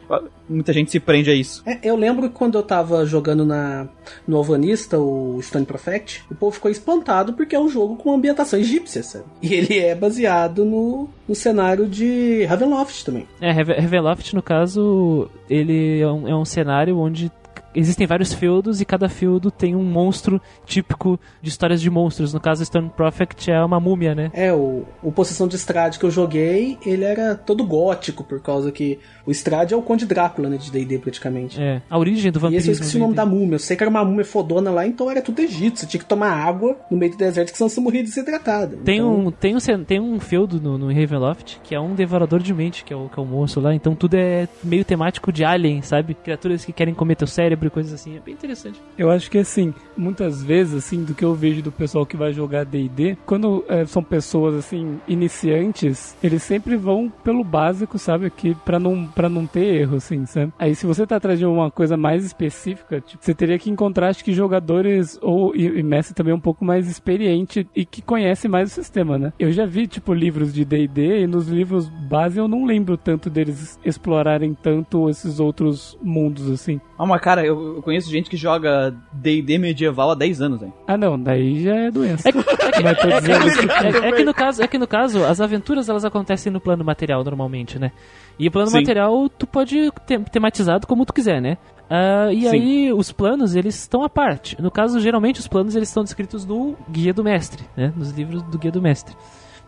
muita 0.47 0.73
gente 0.73 0.91
se 0.91 0.99
prende 0.99 1.29
a 1.29 1.33
isso. 1.33 1.63
É, 1.65 1.79
eu 1.83 1.95
lembro 1.95 2.29
que 2.29 2.35
quando 2.35 2.57
eu 2.57 2.63
tava 2.63 3.05
jogando 3.05 3.45
na, 3.45 3.87
no 4.27 4.37
Alvanista, 4.37 4.99
o 4.99 5.39
Stone 5.41 5.65
Prophet, 5.65 6.23
o 6.29 6.35
povo 6.35 6.55
ficou 6.55 6.69
espantado 6.69 7.33
porque 7.33 7.55
é 7.55 7.59
um 7.59 7.69
jogo 7.69 7.95
com 7.95 8.13
ambientação 8.13 8.59
egípcia, 8.59 9.03
sabe? 9.03 9.25
E 9.41 9.53
ele 9.53 9.77
é 9.77 9.95
baseado 9.95 10.65
no, 10.65 11.04
no 11.27 11.35
cenário 11.35 11.87
de 11.87 12.43
Ravenloft 12.45 13.03
também. 13.03 13.27
É, 13.41 13.51
Reveloft, 13.51 14.33
no 14.35 14.41
caso, 14.41 15.29
ele 15.49 16.01
é 16.01 16.07
um, 16.07 16.27
é 16.27 16.35
um 16.35 16.45
cenário 16.45 16.97
onde 16.97 17.31
existem 17.75 18.07
vários 18.07 18.33
feudos 18.33 18.79
e 18.79 18.85
cada 18.85 19.09
feudo 19.09 19.51
tem 19.51 19.75
um 19.75 19.83
monstro 19.83 20.41
típico 20.65 21.19
de 21.41 21.49
histórias 21.49 21.81
de 21.81 21.89
monstros. 21.89 22.33
No 22.33 22.39
caso, 22.39 22.65
Stone 22.65 22.89
Prophet 22.89 23.51
é 23.51 23.63
uma 23.63 23.79
múmia, 23.79 24.15
né? 24.15 24.31
É, 24.33 24.53
o, 24.53 24.85
o 25.03 25.11
Possessão 25.11 25.47
de 25.47 25.55
Strade 25.57 25.99
que 25.99 26.05
eu 26.05 26.11
joguei, 26.11 26.77
ele 26.85 27.03
era 27.03 27.35
todo 27.35 27.65
gótico, 27.65 28.23
por 28.23 28.41
causa 28.41 28.71
que 28.71 28.99
o 29.25 29.31
Strade 29.31 29.73
é 29.73 29.77
o 29.77 29.81
Conde 29.81 30.05
Drácula, 30.05 30.49
né, 30.49 30.57
de 30.57 30.71
D&D 30.71 30.99
praticamente. 30.99 31.61
É, 31.61 31.81
a 31.89 31.97
origem 31.97 32.31
do 32.31 32.39
E 32.51 32.55
esse 32.55 32.69
eu 32.69 32.73
esqueci 32.73 32.97
o 32.97 32.99
nome 32.99 33.15
da 33.15 33.25
múmia. 33.25 33.55
Eu 33.55 33.59
sei 33.59 33.75
que 33.75 33.83
era 33.83 33.89
uma 33.89 34.03
múmia 34.03 34.25
fodona 34.25 34.71
lá, 34.71 34.85
então 34.85 35.09
era 35.09 35.21
tudo 35.21 35.39
Egito. 35.39 35.79
Você 35.79 35.85
tinha 35.85 35.99
que 35.99 36.07
tomar 36.07 36.31
água 36.31 36.77
no 36.89 36.97
meio 36.97 37.11
do 37.11 37.17
deserto, 37.17 37.51
que 37.51 37.57
senão 37.57 37.69
você 37.69 37.79
morria 37.81 38.03
desidratado. 38.03 38.77
Tem 38.77 38.97
Então, 38.97 39.27
um, 39.27 39.31
tem 39.31 39.55
um, 39.55 39.83
tem 39.83 39.99
um 39.99 40.19
feudo 40.19 40.59
no, 40.59 40.77
no 40.77 40.87
Ravenloft 40.87 41.59
que 41.63 41.73
é 41.75 41.79
um 41.79 41.95
devorador 41.95 42.39
de 42.39 42.53
mente, 42.53 42.83
que 42.83 42.93
é, 42.93 42.95
o, 42.95 43.09
que 43.09 43.19
é 43.19 43.23
o 43.23 43.25
moço 43.25 43.59
lá. 43.59 43.73
Então 43.73 43.95
tudo 43.95 44.15
é 44.15 44.47
meio 44.63 44.85
temático 44.85 45.31
de 45.31 45.43
alien, 45.43 45.81
sabe? 45.81 46.13
Criaturas 46.13 46.63
que 46.63 46.71
querem 46.71 46.93
comer 46.93 47.15
teu 47.15 47.27
cérebro 47.27 47.67
e 47.67 47.69
coisas 47.71 47.93
assim. 47.93 48.15
É 48.15 48.19
bem 48.19 48.33
interessante. 48.33 48.79
Eu 48.97 49.09
acho 49.11 49.29
que 49.29 49.37
assim, 49.37 49.73
muitas 49.97 50.43
vezes, 50.43 50.73
assim, 50.75 51.03
do 51.03 51.13
que 51.13 51.23
eu 51.23 51.33
vejo 51.33 51.61
do 51.61 51.71
pessoal 51.71 52.05
que 52.05 52.17
vai 52.17 52.31
jogar 52.33 52.65
D&D, 52.65 53.17
quando 53.25 53.63
é, 53.67 53.85
são 53.85 54.03
pessoas, 54.03 54.55
assim, 54.55 54.99
iniciantes, 55.07 56.15
eles 56.23 56.43
sempre 56.43 56.75
vão 56.75 57.11
pelo 57.23 57.43
básico, 57.43 57.97
sabe? 57.97 58.29
Que 58.29 58.55
pra 58.65 58.79
não, 58.79 59.05
pra 59.15 59.29
não 59.29 59.45
ter 59.47 59.63
erro, 59.81 59.95
assim, 59.97 60.25
sabe? 60.25 60.51
Aí 60.59 60.75
se 60.75 60.85
você 60.85 61.07
tá 61.07 61.15
atrás 61.15 61.39
de 61.39 61.45
uma 61.45 61.71
coisa 61.71 61.95
mais 61.95 62.25
específica, 62.25 62.99
tipo, 63.01 63.23
você 63.23 63.33
teria 63.33 63.57
que 63.57 63.69
encontrar, 63.69 64.09
acho 64.09 64.23
que 64.23 64.33
jogadores 64.33 65.17
ou 65.21 65.55
e, 65.55 65.65
e 65.65 65.81
mestre 65.83 66.13
também 66.13 66.33
um 66.33 66.39
pouco 66.39 66.65
mais 66.65 66.87
experiente 66.89 67.67
e 67.75 67.85
que 67.85 68.01
conhece 68.01 68.47
mais 68.47 68.71
o 68.71 68.75
sistema, 68.75 69.17
né? 69.17 69.31
Eu 69.39 69.51
já 69.51 69.65
vi, 69.65 69.87
tipo, 69.87 70.13
livros 70.13 70.53
de 70.53 70.65
D&D 70.65 71.21
e 71.21 71.27
nos 71.27 71.47
livros 71.47 71.87
base 71.87 72.37
eu 72.37 72.47
não 72.47 72.65
lembro 72.65 72.97
tanto 72.97 73.29
deles 73.29 73.79
explorarem 73.85 74.53
tanto 74.53 75.09
esses 75.09 75.39
outros 75.39 75.97
mundos, 76.01 76.49
assim. 76.51 76.79
Ah, 76.97 77.05
mas 77.05 77.21
cara, 77.21 77.45
eu, 77.45 77.75
eu 77.77 77.81
conheço 77.81 78.09
gente 78.11 78.29
que 78.29 78.37
joga 78.37 78.93
D&D 79.13 79.57
medieval 79.57 80.11
há 80.11 80.15
10 80.15 80.41
anos, 80.41 80.61
hein? 80.61 80.73
Ah, 80.87 80.97
não, 80.97 81.17
daí 81.19 81.63
já 81.63 81.75
é 81.75 81.91
doença. 81.91 82.27
É 82.27 82.31
que, 82.31 82.37
é 82.39 82.43
que- 82.71 82.83
Mas 82.83 82.97
tô 82.99 83.07
dizendo 83.07 83.47
isso. 83.47 83.61
é- 84.03 84.09
é 84.09 84.11
que 84.11 84.23
no 84.23 84.33
caso, 84.33 84.61
é 84.61 84.67
que 84.67 84.77
no 84.77 84.87
caso, 84.87 85.23
as 85.23 85.39
aventuras 85.39 85.87
elas 85.89 86.03
acontecem 86.05 86.51
no 86.51 86.59
plano 86.59 86.83
material 86.83 87.23
normalmente, 87.23 87.79
né? 87.79 87.91
E 88.37 88.47
o 88.47 88.51
plano 88.51 88.69
Sim. 88.69 88.77
material 88.77 89.29
tu 89.29 89.47
pode 89.47 89.91
ter 90.05 90.19
tematizado 90.25 90.85
como 90.85 91.05
tu 91.05 91.13
quiser, 91.13 91.41
né? 91.41 91.57
Ah, 91.89 92.31
e 92.33 92.41
Sim. 92.41 92.47
aí 92.49 92.93
os 92.93 93.11
planos 93.11 93.55
eles 93.55 93.75
estão 93.75 94.03
à 94.03 94.09
parte. 94.09 94.59
No 94.61 94.71
caso, 94.71 94.99
geralmente 94.99 95.39
os 95.39 95.47
planos 95.47 95.75
eles 95.75 95.89
estão 95.89 96.03
descritos 96.03 96.45
no 96.45 96.75
guia 96.89 97.13
do 97.13 97.23
mestre, 97.23 97.63
né? 97.77 97.93
Nos 97.95 98.11
livros 98.11 98.41
do 98.43 98.57
guia 98.57 98.71
do 98.71 98.81
mestre. 98.81 99.15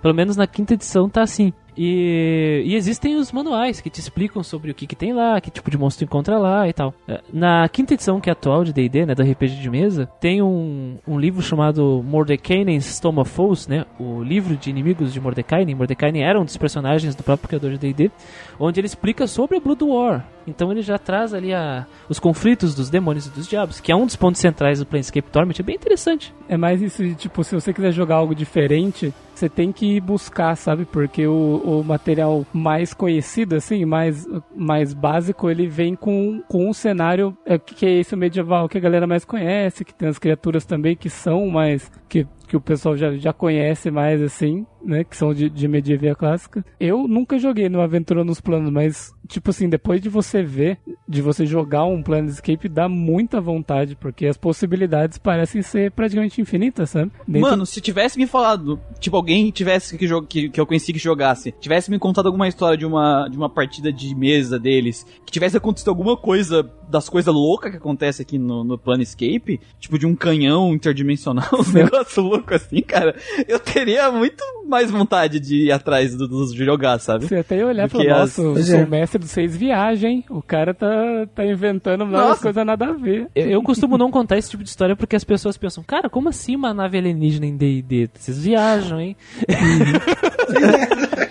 Pelo 0.01 0.13
menos 0.13 0.35
na 0.35 0.47
quinta 0.47 0.73
edição 0.73 1.09
tá 1.09 1.21
assim. 1.21 1.53
E, 1.77 2.63
e 2.65 2.75
existem 2.75 3.15
os 3.15 3.31
manuais 3.31 3.79
que 3.79 3.89
te 3.89 3.99
explicam 3.99 4.41
sobre 4.41 4.71
o 4.71 4.73
que, 4.73 4.87
que 4.87 4.95
tem 4.95 5.13
lá, 5.13 5.39
que 5.39 5.51
tipo 5.51 5.69
de 5.69 5.77
monstro 5.77 6.05
encontra 6.05 6.39
lá 6.39 6.67
e 6.67 6.73
tal. 6.73 6.93
É, 7.07 7.21
Na 7.31 7.69
quinta 7.69 7.93
edição, 7.93 8.19
que 8.19 8.29
é 8.29 8.33
atual 8.33 8.63
de 8.63 8.73
D&D, 8.73 9.05
né, 9.05 9.13
do 9.13 9.21
RPG 9.21 9.61
de 9.61 9.69
mesa, 9.69 10.07
tem 10.19 10.41
um, 10.41 10.97
um 11.07 11.19
livro 11.19 11.41
chamado 11.41 12.03
Mordekainen's 12.03 12.99
Tome 12.99 13.19
of 13.19 13.29
Foes, 13.29 13.67
né, 13.67 13.85
o 13.99 14.23
livro 14.23 14.55
de 14.55 14.69
inimigos 14.69 15.13
de 15.13 15.21
Mordekainen. 15.21 15.75
Mordekainen 15.75 16.23
era 16.23 16.39
um 16.39 16.45
dos 16.45 16.57
personagens 16.57 17.13
do 17.13 17.23
próprio 17.23 17.47
criador 17.47 17.71
de 17.71 17.77
D&D, 17.77 18.11
onde 18.59 18.79
ele 18.79 18.87
explica 18.87 19.27
sobre 19.27 19.57
a 19.57 19.59
Blood 19.59 19.83
War. 19.83 20.25
Então 20.47 20.71
ele 20.71 20.81
já 20.81 20.97
traz 20.97 21.33
ali 21.33 21.53
a, 21.53 21.85
os 22.07 22.19
conflitos 22.19 22.73
dos 22.73 22.89
demônios 22.89 23.27
e 23.27 23.29
dos 23.29 23.47
diabos, 23.47 23.79
que 23.81 23.91
é 23.91 23.95
um 23.95 24.05
dos 24.05 24.15
pontos 24.15 24.39
centrais 24.39 24.79
do 24.79 24.85
Planescape 24.85 25.29
Torment, 25.29 25.59
é 25.59 25.63
bem 25.63 25.75
interessante. 25.75 26.33
É 26.47 26.55
mais 26.55 26.81
isso 26.81 27.03
tipo, 27.15 27.43
se 27.43 27.53
você 27.53 27.73
quiser 27.73 27.91
jogar 27.91 28.15
algo 28.15 28.33
diferente, 28.33 29.13
você 29.35 29.49
tem 29.49 29.71
que 29.71 29.99
buscar, 29.99 30.55
sabe? 30.55 30.85
Porque 30.85 31.27
o, 31.27 31.61
o 31.67 31.83
material 31.83 32.45
mais 32.53 32.93
conhecido, 32.93 33.55
assim, 33.55 33.83
mais, 33.83 34.25
mais 34.55 34.93
básico, 34.93 35.49
ele 35.49 35.67
vem 35.67 35.95
com, 35.95 36.41
com 36.47 36.69
um 36.69 36.73
cenário 36.73 37.37
é, 37.45 37.59
que 37.59 37.85
é 37.85 37.99
esse 37.99 38.15
medieval 38.15 38.69
que 38.69 38.77
a 38.77 38.81
galera 38.81 39.05
mais 39.05 39.25
conhece, 39.25 39.83
que 39.83 39.93
tem 39.93 40.07
as 40.07 40.17
criaturas 40.17 40.65
também 40.65 40.95
que 40.95 41.09
são 41.09 41.47
mais. 41.47 41.91
que 42.07 42.25
que 42.47 42.55
o 42.55 42.61
pessoal 42.61 42.95
já, 42.95 43.13
já 43.15 43.33
conhece 43.33 43.91
mais, 43.91 44.21
assim, 44.21 44.65
né? 44.83 45.03
Que 45.03 45.17
são 45.17 45.33
de, 45.33 45.49
de 45.49 45.67
medieval 45.67 46.15
clássica. 46.15 46.65
Eu 46.79 47.07
nunca 47.07 47.37
joguei 47.37 47.67
no 47.67 47.81
Aventura 47.81 48.23
nos 48.23 48.39
Planos, 48.39 48.71
mas, 48.71 49.13
tipo 49.27 49.49
assim, 49.51 49.69
depois 49.69 50.01
de 50.01 50.09
você 50.09 50.41
ver, 50.41 50.77
de 51.07 51.21
você 51.21 51.45
jogar 51.45 51.83
um 51.85 52.01
Planescape, 52.01 52.67
dá 52.69 52.87
muita 52.89 53.39
vontade, 53.41 53.95
porque 53.95 54.25
as 54.25 54.37
possibilidades 54.37 55.17
parecem 55.17 55.61
ser 55.61 55.91
praticamente 55.91 56.41
infinitas, 56.41 56.89
sabe? 56.89 57.11
Dentro- 57.27 57.49
Mano, 57.49 57.65
se 57.65 57.79
tivesse 57.81 58.17
me 58.17 58.25
falado, 58.25 58.79
tipo, 58.99 59.15
alguém 59.15 59.51
tivesse 59.51 59.97
que, 59.97 60.07
que, 60.27 60.49
que 60.49 60.59
eu 60.59 60.65
conheci 60.65 60.91
que 60.93 60.99
jogasse, 60.99 61.53
tivesse 61.59 61.91
me 61.91 61.99
contado 61.99 62.25
alguma 62.27 62.47
história 62.47 62.77
de 62.77 62.85
uma, 62.85 63.27
de 63.27 63.37
uma 63.37 63.49
partida 63.49 63.91
de 63.93 64.15
mesa 64.15 64.57
deles, 64.57 65.05
que 65.25 65.31
tivesse 65.31 65.57
acontecido 65.57 65.89
alguma 65.89 66.15
coisa 66.17 66.69
das 66.89 67.09
coisas 67.09 67.33
loucas 67.33 67.71
que 67.71 67.77
acontece 67.77 68.21
aqui 68.21 68.37
no, 68.37 68.63
no 68.63 68.77
Planescape, 68.77 69.59
tipo 69.79 69.99
de 69.99 70.05
um 70.05 70.15
canhão 70.15 70.73
interdimensional, 70.73 71.47
um 71.67 71.71
negócio 71.73 72.23
louco 72.23 72.53
assim, 72.53 72.81
cara, 72.81 73.13
eu 73.47 73.59
teria 73.59 74.09
muito 74.11 74.41
mais 74.65 74.89
vontade 74.89 75.39
de 75.39 75.65
ir 75.65 75.71
atrás 75.71 76.15
do- 76.15 76.27
dos 76.27 76.53
de 76.53 76.63
jogar, 76.63 76.99
sabe? 76.99 77.25
Você 77.27 77.35
até 77.37 77.57
ia 77.57 77.67
olhar 77.67 77.87
e 77.87 77.89
falar, 77.89 78.03
as- 78.23 78.37
nossa, 78.37 78.41
eu 78.41 78.63
sou 78.63 78.75
é. 78.79 78.85
O 79.17 79.19
mestre 79.19 79.19
dos 79.19 79.31
seis 79.31 79.55
viagens, 79.55 80.23
o 80.29 80.41
cara 80.41 80.73
tá, 80.73 81.27
tá 81.33 81.45
inventando 81.45 82.05
várias 82.05 82.39
coisas 82.39 82.65
nada 82.65 82.85
a 82.87 82.93
ver. 82.93 83.27
Eu, 83.35 83.49
eu 83.49 83.63
costumo 83.63 83.97
não 83.97 84.11
contar 84.11 84.37
esse 84.37 84.49
tipo 84.49 84.63
de 84.63 84.69
história 84.69 84.95
porque 84.95 85.15
as 85.15 85.23
pessoas 85.23 85.57
pensam, 85.57 85.83
cara, 85.83 86.09
como 86.09 86.29
assim 86.29 86.55
uma 86.55 86.73
nave 86.73 86.97
alienígena 86.97 87.45
em 87.45 87.57
D&D? 87.57 88.09
Vocês 88.13 88.41
viajam, 88.41 89.01
hein? 89.01 89.15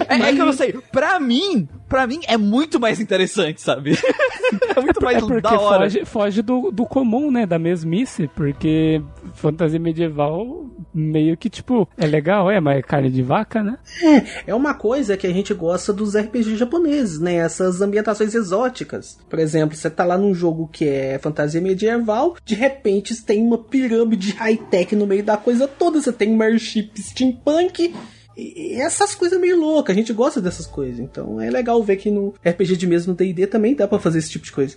É, 0.08 0.30
é 0.30 0.32
que 0.32 0.40
eu 0.40 0.46
não 0.46 0.52
sei, 0.52 0.72
pra 0.92 1.18
mim, 1.18 1.68
pra 1.88 2.06
mim 2.06 2.20
é 2.28 2.36
muito 2.36 2.78
mais 2.78 3.00
interessante, 3.00 3.60
sabe? 3.60 3.92
é 4.76 4.80
muito 4.80 5.02
mais 5.02 5.18
É 5.18 5.20
porque 5.20 5.40
da 5.40 5.58
hora. 5.58 5.84
foge, 5.84 6.04
foge 6.04 6.42
do, 6.42 6.70
do 6.70 6.86
comum, 6.86 7.30
né? 7.30 7.44
Da 7.44 7.58
mesmice, 7.58 8.28
porque 8.34 9.02
fantasia 9.34 9.80
medieval 9.80 10.66
meio 10.94 11.36
que, 11.36 11.50
tipo, 11.50 11.88
é 11.98 12.06
legal, 12.06 12.50
é, 12.50 12.60
mas 12.60 12.78
é 12.78 12.82
carne 12.82 13.10
de 13.10 13.22
vaca, 13.22 13.62
né? 13.62 13.78
É 14.46 14.54
uma 14.54 14.74
coisa 14.74 15.16
que 15.16 15.26
a 15.26 15.32
gente 15.32 15.52
gosta 15.52 15.92
dos 15.92 16.16
RPG 16.16 16.56
japoneses, 16.56 17.20
né? 17.20 17.34
Essas 17.36 17.75
ambientações 17.80 18.34
exóticas. 18.34 19.18
Por 19.28 19.38
exemplo, 19.38 19.76
você 19.76 19.90
tá 19.90 20.04
lá 20.04 20.16
num 20.16 20.34
jogo 20.34 20.68
que 20.72 20.88
é 20.88 21.18
fantasia 21.18 21.60
medieval, 21.60 22.36
de 22.44 22.54
repente 22.54 23.14
tem 23.22 23.42
uma 23.42 23.58
pirâmide 23.58 24.32
high-tech 24.32 24.94
no 24.94 25.06
meio 25.06 25.22
da 25.22 25.36
coisa 25.36 25.66
toda, 25.66 26.00
você 26.00 26.12
tem 26.12 26.32
um 26.32 26.42
airship 26.42 26.90
steampunk. 27.00 27.94
E 28.36 28.74
essas 28.74 29.14
coisas 29.14 29.40
meio 29.40 29.58
loucas, 29.58 29.96
a 29.96 29.98
gente 29.98 30.12
gosta 30.12 30.42
dessas 30.42 30.66
coisas. 30.66 31.00
Então 31.00 31.40
é 31.40 31.50
legal 31.50 31.82
ver 31.82 31.96
que 31.96 32.10
no 32.10 32.34
RPG 32.44 32.76
de 32.76 32.86
mesa 32.86 33.10
no 33.10 33.16
D&D 33.16 33.46
também 33.46 33.74
dá 33.74 33.88
pra 33.88 33.98
fazer 33.98 34.18
esse 34.18 34.30
tipo 34.30 34.44
de 34.44 34.52
coisa. 34.52 34.76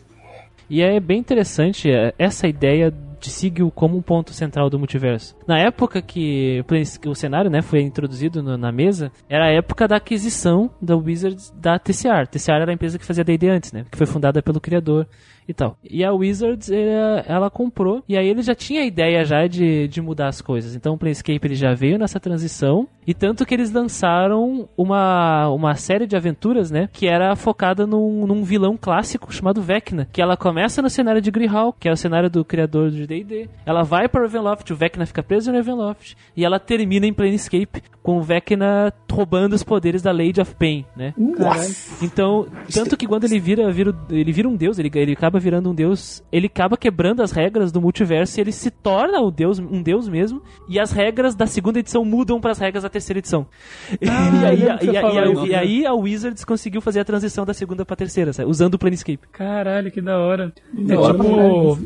E 0.70 0.82
é 0.82 1.00
bem 1.00 1.20
interessante 1.20 1.90
é, 1.90 2.14
essa 2.18 2.48
ideia 2.48 2.94
de 3.20 3.30
Sigil 3.30 3.72
como 3.72 3.98
um 3.98 4.02
ponto 4.02 4.34
central 4.34 4.70
do 4.70 4.78
multiverso. 4.80 5.36
Na 5.48 5.60
época 5.60 6.02
que 6.02 6.64
o 7.06 7.14
cenário 7.16 7.50
né, 7.50 7.62
foi 7.62 7.82
introduzido 7.82 8.42
no- 8.42 8.58
na 8.58 8.72
mesa, 8.72 9.12
era 9.28 9.46
a 9.46 9.52
época 9.52 9.88
da 9.88 9.98
aquisição 9.98 10.70
da 10.82 10.96
Wizards 10.96 11.52
da 11.56 11.78
TCR. 11.78 12.28
TCR 12.30 12.62
era 12.62 12.72
a 12.72 12.74
empresa 12.74 12.98
que 12.98 13.06
fazia 13.06 13.24
D&D 13.24 13.50
antes, 13.50 13.72
né? 13.72 13.86
Que 13.92 13.98
foi 13.98 14.08
fundada 14.08 14.42
pelo 14.42 14.60
criador 14.62 15.08
e 15.50 15.54
tal. 15.54 15.76
E 15.84 16.06
a 16.06 16.14
Wizards, 16.14 16.70
ela, 16.70 17.26
ela 17.28 17.50
comprou, 17.50 18.04
e 18.08 18.16
aí 18.16 18.28
ele 18.28 18.44
já 18.44 18.54
tinha 18.54 18.82
a 18.82 18.86
ideia 18.86 19.26
já 19.26 19.48
de, 19.48 19.88
de 19.88 20.00
mudar 20.00 20.28
as 20.28 20.42
coisas. 20.42 20.76
Então 20.76 20.94
o 20.94 20.98
Planescape 20.98 21.40
ele 21.44 21.56
já 21.56 21.74
veio 21.74 21.98
nessa 21.98 22.20
transição, 22.20 22.88
e 23.06 23.16
tanto 23.16 23.44
que 23.46 23.56
eles 23.56 23.72
lançaram 23.72 24.70
uma, 24.78 25.50
uma 25.50 25.74
série 25.74 26.06
de 26.06 26.16
aventuras, 26.16 26.70
né? 26.70 26.88
Que 26.94 27.08
era 27.08 27.36
focada 27.36 27.88
num, 27.88 28.28
num 28.28 28.44
vilão 28.44 28.78
clássico 28.80 29.34
chamado 29.34 29.60
Vecna, 29.60 30.08
que 30.14 30.22
ela 30.22 30.38
começa 30.38 30.84
no 30.84 30.90
cenário 30.90 31.20
de 31.20 31.32
Greyhawk, 31.32 31.80
que 31.80 31.90
é 31.90 31.92
o 31.92 31.98
cenário 31.98 32.30
do 32.30 32.46
criador 32.46 32.92
de 32.92 33.08
D&D. 33.08 33.50
Ela 33.66 33.82
vai 33.82 34.08
para 34.08 34.22
Ravenloft, 34.22 34.72
o 34.72 34.76
Vecna 34.76 35.08
fica 35.08 35.24
preso 35.24 35.50
em 35.50 35.56
Ravenloft, 35.56 36.16
e 36.38 36.46
ela 36.46 36.60
termina 36.60 37.08
em 37.08 37.14
Planescape 37.14 37.82
com 38.04 38.20
o 38.20 38.22
Vecna 38.22 38.94
roubando 39.12 39.54
os 39.54 39.64
poderes 39.64 40.04
da 40.04 40.12
Lady 40.12 40.40
of 40.40 40.56
Pain, 40.56 40.86
né? 40.96 41.14
Nossa! 41.18 42.06
Então, 42.06 42.48
tanto 42.72 42.96
que 42.96 43.08
quando 43.08 43.24
ele 43.24 43.40
vira, 43.40 43.72
vira 43.72 43.96
ele 44.12 44.32
vira 44.32 44.48
um 44.48 44.56
deus, 44.56 44.78
ele, 44.78 44.92
ele 44.94 45.14
acaba 45.14 45.39
virando 45.40 45.70
um 45.72 45.74
deus, 45.76 46.24
ele 46.32 46.48
acaba 46.48 46.78
quebrando 46.78 47.22
as 47.22 47.32
regras 47.32 47.72
do 47.72 47.82
multiverso 47.82 48.40
e 48.40 48.42
ele 48.42 48.52
se 48.52 48.70
torna 48.70 49.20
o 49.22 49.32
deus, 49.32 49.60
um 49.60 49.82
deus 49.82 50.08
mesmo, 50.08 50.42
e 50.68 50.80
as 50.80 50.92
regras 50.92 51.36
da 51.36 51.46
segunda 51.48 51.80
edição 51.80 52.04
mudam 52.06 52.40
para 52.40 52.52
as 52.52 52.60
regras 52.60 52.84
da 52.84 52.90
terceira 52.90 53.20
edição. 53.20 53.48
e, 54.02 54.08
aí, 54.46 54.58
que 54.80 54.86
e, 54.86 54.98
aí- 54.98 55.06
e 55.28 55.32
isso, 55.32 55.46
e 55.46 55.82
né? 55.82 55.88
a 55.88 55.94
Wizards 55.94 56.44
conseguiu 56.46 56.82
fazer 56.82 57.00
a 57.00 57.06
transição 57.06 57.46
da 57.46 57.54
segunda 57.54 57.86
pra 57.86 57.96
terceira, 57.96 58.34
sabe? 58.34 58.50
usando 58.50 58.76
o 58.76 58.80
Planescape. 58.80 59.28
Caralho, 59.32 59.92
que 59.92 60.02
da 60.02 60.18
hora. 60.18 60.54
É 60.88 60.96
hora 60.96 61.14
tipo, 61.14 61.80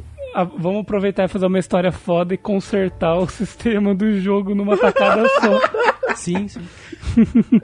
vamos 0.58 0.82
aproveitar 0.82 1.26
e 1.26 1.28
fazer 1.28 1.46
uma 1.46 1.60
história 1.60 1.92
foda 1.92 2.34
e 2.34 2.38
consertar 2.38 3.18
o 3.18 3.28
sistema 3.30 3.94
do 3.94 4.20
jogo 4.20 4.56
numa 4.56 4.78
tacada 4.78 5.28
só. 5.42 5.60
Sim, 6.16 6.48
sim. 6.48 6.62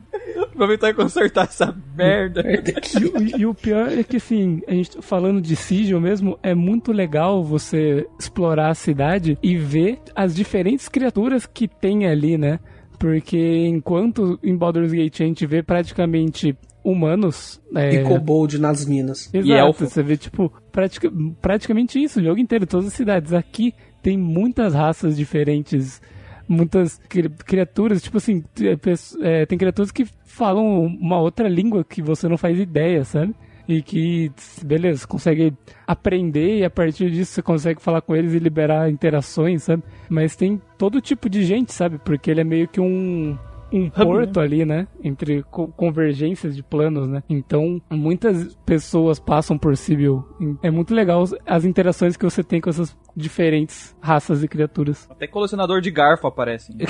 Aproveitar 0.54 0.90
e 0.90 0.94
consertar 0.94 1.46
essa 1.46 1.76
merda. 1.96 2.44
E, 2.46 3.06
o- 3.06 3.40
e 3.42 3.46
o 3.46 3.54
pior 3.54 3.90
é 3.92 4.04
que, 4.04 4.18
assim, 4.18 4.62
a 4.68 4.72
gente 4.74 5.02
falando 5.02 5.42
de 5.42 5.56
Sigil 5.56 6.00
mesmo, 6.00 6.38
é 6.44 6.54
muito 6.54 6.92
legal 6.92 7.44
você 7.44 8.06
explorar 8.20 8.70
a 8.70 8.76
cidade 8.76 9.38
e 9.42 9.56
ver 9.58 10.00
as 10.16 10.36
diferentes 10.36 10.88
criaturas 10.90 11.46
que 11.46 11.68
tem 11.68 12.08
ali, 12.08 12.38
né? 12.38 12.60
Porque 12.98 13.38
enquanto 13.68 14.38
em 14.44 14.56
Baldur's 14.56 14.92
Gate 14.92 15.22
a 15.22 15.26
gente 15.26 15.46
vê 15.46 15.64
praticamente 15.64 16.56
humanos. 16.84 17.62
É, 17.76 17.96
E 17.96 18.04
kobold 18.04 18.60
nas 18.60 18.86
minas. 18.86 19.30
Exato, 19.34 19.48
E 19.48 19.52
elfo. 19.54 19.86
você 19.86 20.04
vê, 20.04 20.18
tipo, 20.18 20.52
pratica- 20.72 21.12
praticamente 21.42 22.02
isso, 22.02 22.20
o 22.20 22.24
jogo 22.24 22.40
inteiro, 22.40 22.66
todas 22.68 22.88
as 22.88 22.94
cidades. 22.94 23.32
Aqui 23.34 23.74
tem 24.02 24.18
muitas 24.18 24.74
raças 24.74 25.16
diferentes, 25.16 26.02
muitas 26.50 27.00
cri- 27.08 27.30
criaturas, 27.30 28.02
tipo 28.02 28.18
assim, 28.18 28.44
é, 28.60 28.76
é, 29.22 29.46
tem 29.46 29.58
criaturas 29.58 29.92
que 29.92 30.06
falam 30.26 30.86
uma 30.86 31.20
outra 31.20 31.48
língua 31.48 31.84
que 31.84 32.02
você 32.02 32.28
não 32.28 32.38
faz 32.38 32.60
ideia, 32.60 33.06
sabe? 33.06 33.36
E 33.68 33.84
que, 33.84 34.32
beleza, 34.66 35.06
consegue 35.06 35.54
aprender 35.86 36.58
e 36.58 36.66
a 36.66 36.72
partir 36.72 37.12
disso 37.12 37.34
você 37.34 37.42
consegue 37.44 37.80
falar 37.80 38.02
com 38.02 38.16
eles 38.16 38.34
e 38.34 38.40
liberar 38.40 38.90
interações, 38.90 39.62
sabe? 39.62 39.84
Mas 40.10 40.36
tem 40.36 40.60
todo 40.76 41.00
tipo 41.00 41.30
de 41.30 41.44
gente, 41.44 41.72
sabe? 41.72 42.00
Porque 42.00 42.32
ele 42.32 42.42
é 42.42 42.44
meio 42.44 42.68
que 42.68 42.82
um, 42.82 43.38
um 43.71 43.89
porto 43.89 44.39
ali, 44.39 44.65
né? 44.65 44.88
Entre 45.03 45.43
co- 45.43 45.67
convergências 45.67 46.55
de 46.55 46.63
planos, 46.63 47.08
né? 47.08 47.23
Então, 47.29 47.82
muitas 47.89 48.55
pessoas 48.65 49.19
passam 49.19 49.58
por 49.58 49.75
Sibyl. 49.77 50.23
É 50.63 50.69
muito 50.71 50.93
legal 50.93 51.23
as 51.45 51.65
interações 51.65 52.15
que 52.17 52.23
você 52.25 52.43
tem 52.43 52.60
com 52.62 52.69
essas 52.69 52.95
diferentes 53.15 53.95
raças 54.01 54.43
e 54.43 54.47
criaturas. 54.47 55.08
Até 55.10 55.27
colecionador 55.27 55.82
de 55.82 55.91
garfo 55.91 56.27
aparece. 56.27 56.73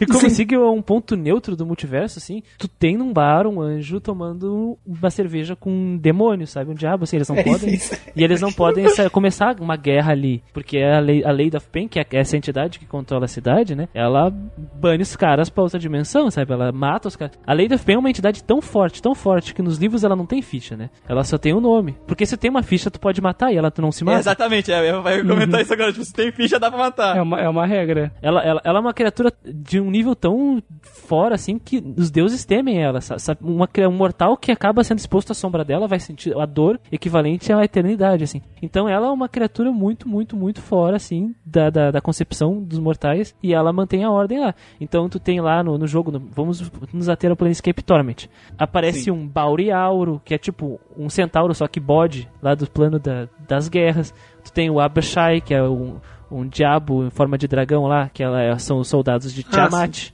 E 0.00 0.06
como 0.06 0.28
Sigil 0.30 0.62
é 0.64 0.70
um 0.70 0.82
ponto 0.82 1.16
neutro 1.16 1.56
do 1.56 1.64
multiverso, 1.66 2.18
assim, 2.18 2.42
tu 2.58 2.68
tem 2.68 2.96
num 2.96 3.12
bar 3.12 3.46
um 3.46 3.60
anjo 3.60 4.00
tomando 4.00 4.76
uma 4.86 5.10
cerveja 5.10 5.56
com 5.56 5.70
um 5.70 5.96
demônio, 5.96 6.46
sabe? 6.46 6.70
Um 6.70 6.74
diabo, 6.74 7.04
assim, 7.04 7.16
eles 7.16 7.28
não 7.28 7.36
É 7.36 7.42
podem. 7.42 7.74
isso. 7.74 7.94
E 8.14 8.22
eles 8.22 8.40
não 8.40 8.52
podem 8.52 8.84
começar 9.10 9.56
uma 9.60 9.76
guerra 9.76 10.12
ali. 10.12 10.42
Porque 10.52 10.78
a 10.78 11.00
lei, 11.00 11.24
a 11.24 11.30
lei 11.30 11.50
da 11.50 11.60
Pain, 11.60 11.88
que 11.88 11.98
é 11.98 12.06
essa 12.12 12.36
entidade 12.36 12.78
que 12.78 12.86
controla 12.86 13.24
a 13.24 13.28
cidade, 13.28 13.74
né? 13.74 13.88
Ela 13.94 14.30
bane 14.30 15.02
os 15.02 15.16
caras 15.16 15.48
pra 15.48 15.62
outra 15.76 15.78
dimensão, 15.88 16.30
sabe? 16.30 16.52
Ela 16.52 16.72
mata 16.72 17.08
os 17.08 17.16
caras. 17.16 17.38
A 17.46 17.52
lei 17.52 17.68
da 17.68 17.78
Pain 17.78 17.94
é 17.94 17.98
uma 17.98 18.10
entidade 18.10 18.42
tão 18.42 18.60
forte, 18.60 19.00
tão 19.02 19.14
forte, 19.14 19.54
que 19.54 19.62
nos 19.62 19.76
livros 19.78 20.02
ela 20.04 20.16
não 20.16 20.26
tem 20.26 20.40
ficha, 20.42 20.76
né? 20.76 20.90
Ela 21.08 21.22
só 21.24 21.36
tem 21.38 21.54
um 21.54 21.60
nome. 21.60 21.96
Porque 22.06 22.24
se 22.26 22.36
tem 22.36 22.50
uma 22.50 22.62
ficha, 22.62 22.90
tu 22.90 22.98
pode 22.98 23.20
matar 23.20 23.52
e 23.52 23.56
ela 23.56 23.70
tu 23.70 23.80
não 23.82 23.92
se 23.92 24.04
mata. 24.04 24.18
exatamente, 24.18 24.72
é, 24.72 24.90
eu 24.90 25.02
ia 25.08 25.24
comentar 25.24 25.60
isso 25.60 25.72
agora. 25.72 25.92
Tipo, 25.92 26.04
se 26.04 26.12
tem 26.12 26.32
ficha, 26.32 26.58
dá 26.58 26.70
pra 26.70 26.78
matar. 26.78 27.16
É 27.16 27.22
uma, 27.22 27.40
é 27.40 27.48
uma 27.48 27.66
regra. 27.66 28.12
Ela, 28.22 28.42
ela, 28.42 28.60
ela 28.64 28.78
é 28.78 28.80
uma 28.80 28.94
criatura 28.94 29.32
de 29.44 29.80
um 29.80 29.90
nível 29.90 30.14
tão 30.16 30.62
fora, 30.82 31.34
assim, 31.34 31.58
que 31.58 31.82
os 31.96 32.10
deuses 32.10 32.44
temem 32.44 32.82
ela. 32.82 33.00
sa- 33.00 33.18
sa- 33.18 33.36
Uma, 33.40 33.68
um 33.88 33.92
mortal 33.92 34.36
que 34.36 34.50
acaba 34.50 34.82
sendo 34.82 34.98
exposto 34.98 35.30
à 35.32 35.34
sombra 35.34 35.64
dela 35.64 35.86
vai 35.86 36.00
sentir 36.00 36.36
a 36.36 36.46
dor 36.46 36.80
equivalente 36.90 37.52
à 37.52 37.62
eternidade, 37.64 38.24
assim. 38.24 38.40
Então 38.62 38.88
ela 38.88 39.06
é 39.08 39.10
uma 39.10 39.28
criatura 39.28 39.70
muito, 39.70 40.08
muito, 40.08 40.36
muito 40.36 40.60
fora, 40.62 40.96
assim, 40.96 41.34
da, 41.44 41.70
da, 41.70 41.90
da 41.90 42.00
concepção 42.00 42.62
dos 42.62 42.78
mortais. 42.78 43.34
E 43.42 43.52
ela 43.54 43.72
mantém 43.72 44.04
a 44.04 44.10
ordem 44.10 44.40
lá. 44.40 44.54
Então 44.80 45.08
tu 45.08 45.18
tem 45.18 45.40
lá 45.40 45.62
no, 45.66 45.76
no 45.78 45.86
jogo, 45.86 46.10
no- 46.10 46.22
vamos 46.34 46.70
nos 46.92 47.08
ater 47.08 47.30
ao 47.30 47.36
Planescape 47.36 47.82
Torment. 47.82 48.28
Aparece 48.58 49.00
Sim. 49.04 49.10
um 49.10 49.26
Bauriauro, 49.28 50.20
que 50.24 50.32
é 50.34 50.38
tipo 50.38 50.80
um 50.96 51.10
centauro, 51.10 51.54
só 51.54 51.66
que 51.66 51.78
bode, 51.80 52.28
lá 52.40 52.54
do 52.54 52.70
plano 52.70 52.98
da- 52.98 53.28
das 53.46 53.68
guerras. 53.68 54.14
Tu 54.44 54.52
tem 54.52 54.70
o 54.70 54.80
Abashai, 54.80 55.40
que 55.40 55.52
é 55.52 55.62
um, 55.62 55.96
um 56.30 56.46
diabo 56.46 57.04
em 57.04 57.10
forma 57.10 57.36
de 57.36 57.46
dragão 57.48 57.86
lá, 57.86 58.08
que 58.08 58.22
ela 58.22 58.40
é- 58.40 58.56
são 58.58 58.78
os 58.78 58.88
soldados 58.88 59.32
de 59.34 59.44
Ah, 59.48 59.52
Tiamat. 59.68 60.10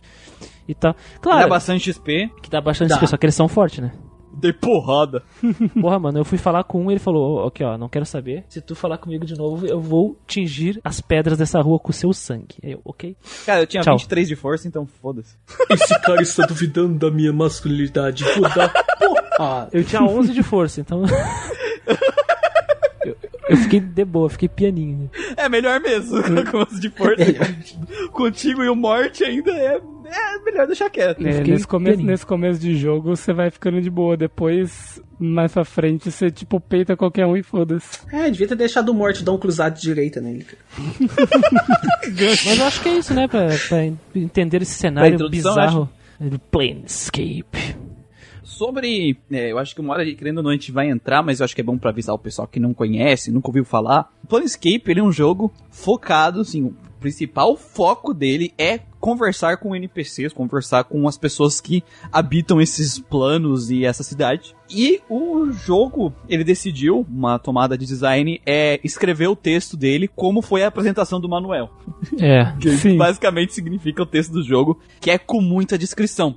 e 0.66 0.74
tal. 0.74 0.92
Dá 0.92 0.98
Claro, 1.20 1.48
bastante 1.50 1.92
XP. 1.92 2.30
que 2.42 2.48
dá 2.50 2.60
bastante 2.60 2.88
Dá. 2.88 2.94
XP, 2.96 3.06
só 3.08 3.16
que 3.16 3.26
eles 3.26 3.34
são 3.34 3.46
fortes, 3.48 3.78
né? 3.80 3.92
Dei 4.42 4.52
porrada. 4.52 5.22
Porra, 5.80 6.00
mano, 6.00 6.18
eu 6.18 6.24
fui 6.24 6.36
falar 6.36 6.64
com 6.64 6.84
um 6.84 6.90
e 6.90 6.94
ele 6.94 6.98
falou: 7.00 7.36
"Ó, 7.38 7.46
Ok, 7.46 7.64
ó, 7.64 7.78
não 7.78 7.88
quero 7.88 8.04
saber. 8.04 8.44
Se 8.48 8.60
tu 8.60 8.74
falar 8.74 8.98
comigo 8.98 9.24
de 9.24 9.36
novo, 9.38 9.64
eu 9.66 9.80
vou 9.80 10.18
tingir 10.26 10.80
as 10.82 11.00
pedras 11.00 11.38
dessa 11.38 11.60
rua 11.60 11.78
com 11.78 11.90
o 11.90 11.94
seu 11.94 12.12
sangue. 12.12 12.56
Aí 12.60 12.72
eu, 12.72 12.80
ok? 12.84 13.16
Cara, 13.46 13.60
eu 13.60 13.66
tinha 13.68 13.84
Tchau. 13.84 13.96
23 13.96 14.26
de 14.26 14.34
força, 14.34 14.66
então 14.66 14.84
foda-se. 15.00 15.36
Esse 15.70 15.96
cara 16.00 16.20
está 16.20 16.44
duvidando 16.44 16.98
da 16.98 17.08
minha 17.08 17.32
masculinidade. 17.32 18.24
Vou 18.24 18.48
dar 18.52 18.68
porra. 18.98 19.68
Eu 19.72 19.82
tinha 19.84 20.02
11 20.02 20.32
de 20.32 20.42
força, 20.42 20.80
então. 20.80 21.02
eu, 23.04 23.16
eu 23.48 23.56
fiquei 23.56 23.80
de 23.80 24.04
boa, 24.04 24.28
fiquei 24.28 24.48
pianinho. 24.48 25.10
É 25.36 25.48
melhor 25.48 25.80
mesmo, 25.80 26.20
com 26.50 26.62
os 26.62 26.78
de 26.80 26.90
força. 26.90 27.24
Contigo 28.12 28.62
e 28.62 28.68
o 28.68 28.76
Morte 28.76 29.24
ainda 29.24 29.50
é, 29.52 29.80
é 30.12 30.38
melhor 30.44 30.66
deixar 30.66 30.90
quieto. 30.90 31.26
É, 31.26 31.42
nesse, 31.42 31.66
começo, 31.66 32.02
nesse 32.02 32.26
começo 32.26 32.60
de 32.60 32.76
jogo 32.76 33.16
você 33.16 33.32
vai 33.32 33.50
ficando 33.50 33.80
de 33.80 33.90
boa. 33.90 34.16
Depois, 34.16 35.00
mais 35.18 35.52
pra 35.52 35.64
frente, 35.64 36.10
você 36.10 36.30
tipo 36.30 36.60
peita 36.60 36.96
qualquer 36.96 37.26
um 37.26 37.36
e 37.36 37.42
foda-se. 37.42 38.00
É, 38.12 38.30
devia 38.30 38.48
ter 38.48 38.56
deixado 38.56 38.90
o 38.90 38.94
Morte 38.94 39.24
dar 39.24 39.32
um 39.32 39.38
cruzado 39.38 39.74
de 39.74 39.82
direita 39.82 40.20
nele. 40.20 40.44
cara. 40.44 40.62
Mas 42.44 42.58
eu 42.58 42.64
acho 42.66 42.82
que 42.82 42.88
é 42.88 42.98
isso, 42.98 43.14
né? 43.14 43.26
Pra, 43.28 43.48
pra 43.68 43.84
entender 44.14 44.62
esse 44.62 44.74
cenário 44.74 45.28
bizarro 45.30 45.88
do 46.20 46.38
Planescape. 46.38 47.76
Sobre. 48.42 49.16
é, 49.30 49.50
eu 49.50 49.58
acho 49.58 49.74
que 49.74 49.80
uma 49.80 49.94
hora, 49.94 50.04
querendo 50.14 50.38
ou 50.38 50.42
não, 50.42 50.50
a 50.50 50.54
gente 50.54 50.70
vai 50.70 50.88
entrar, 50.88 51.22
mas 51.22 51.40
eu 51.40 51.44
acho 51.44 51.54
que 51.54 51.60
é 51.60 51.64
bom 51.64 51.78
pra 51.78 51.90
avisar 51.90 52.14
o 52.14 52.18
pessoal 52.18 52.46
que 52.46 52.60
não 52.60 52.74
conhece, 52.74 53.32
nunca 53.32 53.48
ouviu 53.48 53.64
falar. 53.64 54.12
O 54.22 54.26
Planescape, 54.26 54.82
ele 54.86 55.00
é 55.00 55.02
um 55.02 55.10
jogo 55.10 55.52
focado, 55.70 56.40
assim, 56.40 56.62
o 56.62 56.74
principal 57.00 57.56
foco 57.56 58.12
dele 58.12 58.52
é 58.56 58.80
conversar 59.02 59.56
com 59.56 59.74
NPCs, 59.74 60.32
conversar 60.32 60.84
com 60.84 61.08
as 61.08 61.18
pessoas 61.18 61.60
que 61.60 61.82
habitam 62.12 62.60
esses 62.60 63.00
planos 63.00 63.68
e 63.68 63.84
essa 63.84 64.04
cidade. 64.04 64.54
E 64.70 65.00
o 65.10 65.50
jogo, 65.50 66.14
ele 66.28 66.44
decidiu, 66.44 67.04
uma 67.10 67.38
tomada 67.38 67.76
de 67.76 67.84
design, 67.84 68.40
é 68.46 68.80
escrever 68.84 69.26
o 69.26 69.36
texto 69.36 69.76
dele 69.76 70.08
como 70.08 70.40
foi 70.40 70.62
a 70.62 70.68
apresentação 70.68 71.20
do 71.20 71.28
Manuel. 71.28 71.68
É. 72.18 72.52
Que 72.62 72.70
Sim. 72.76 72.96
basicamente 72.96 73.52
significa 73.52 74.02
o 74.02 74.06
texto 74.06 74.30
do 74.32 74.42
jogo, 74.42 74.78
que 75.00 75.10
é 75.10 75.18
com 75.18 75.40
muita 75.40 75.76
descrição. 75.76 76.36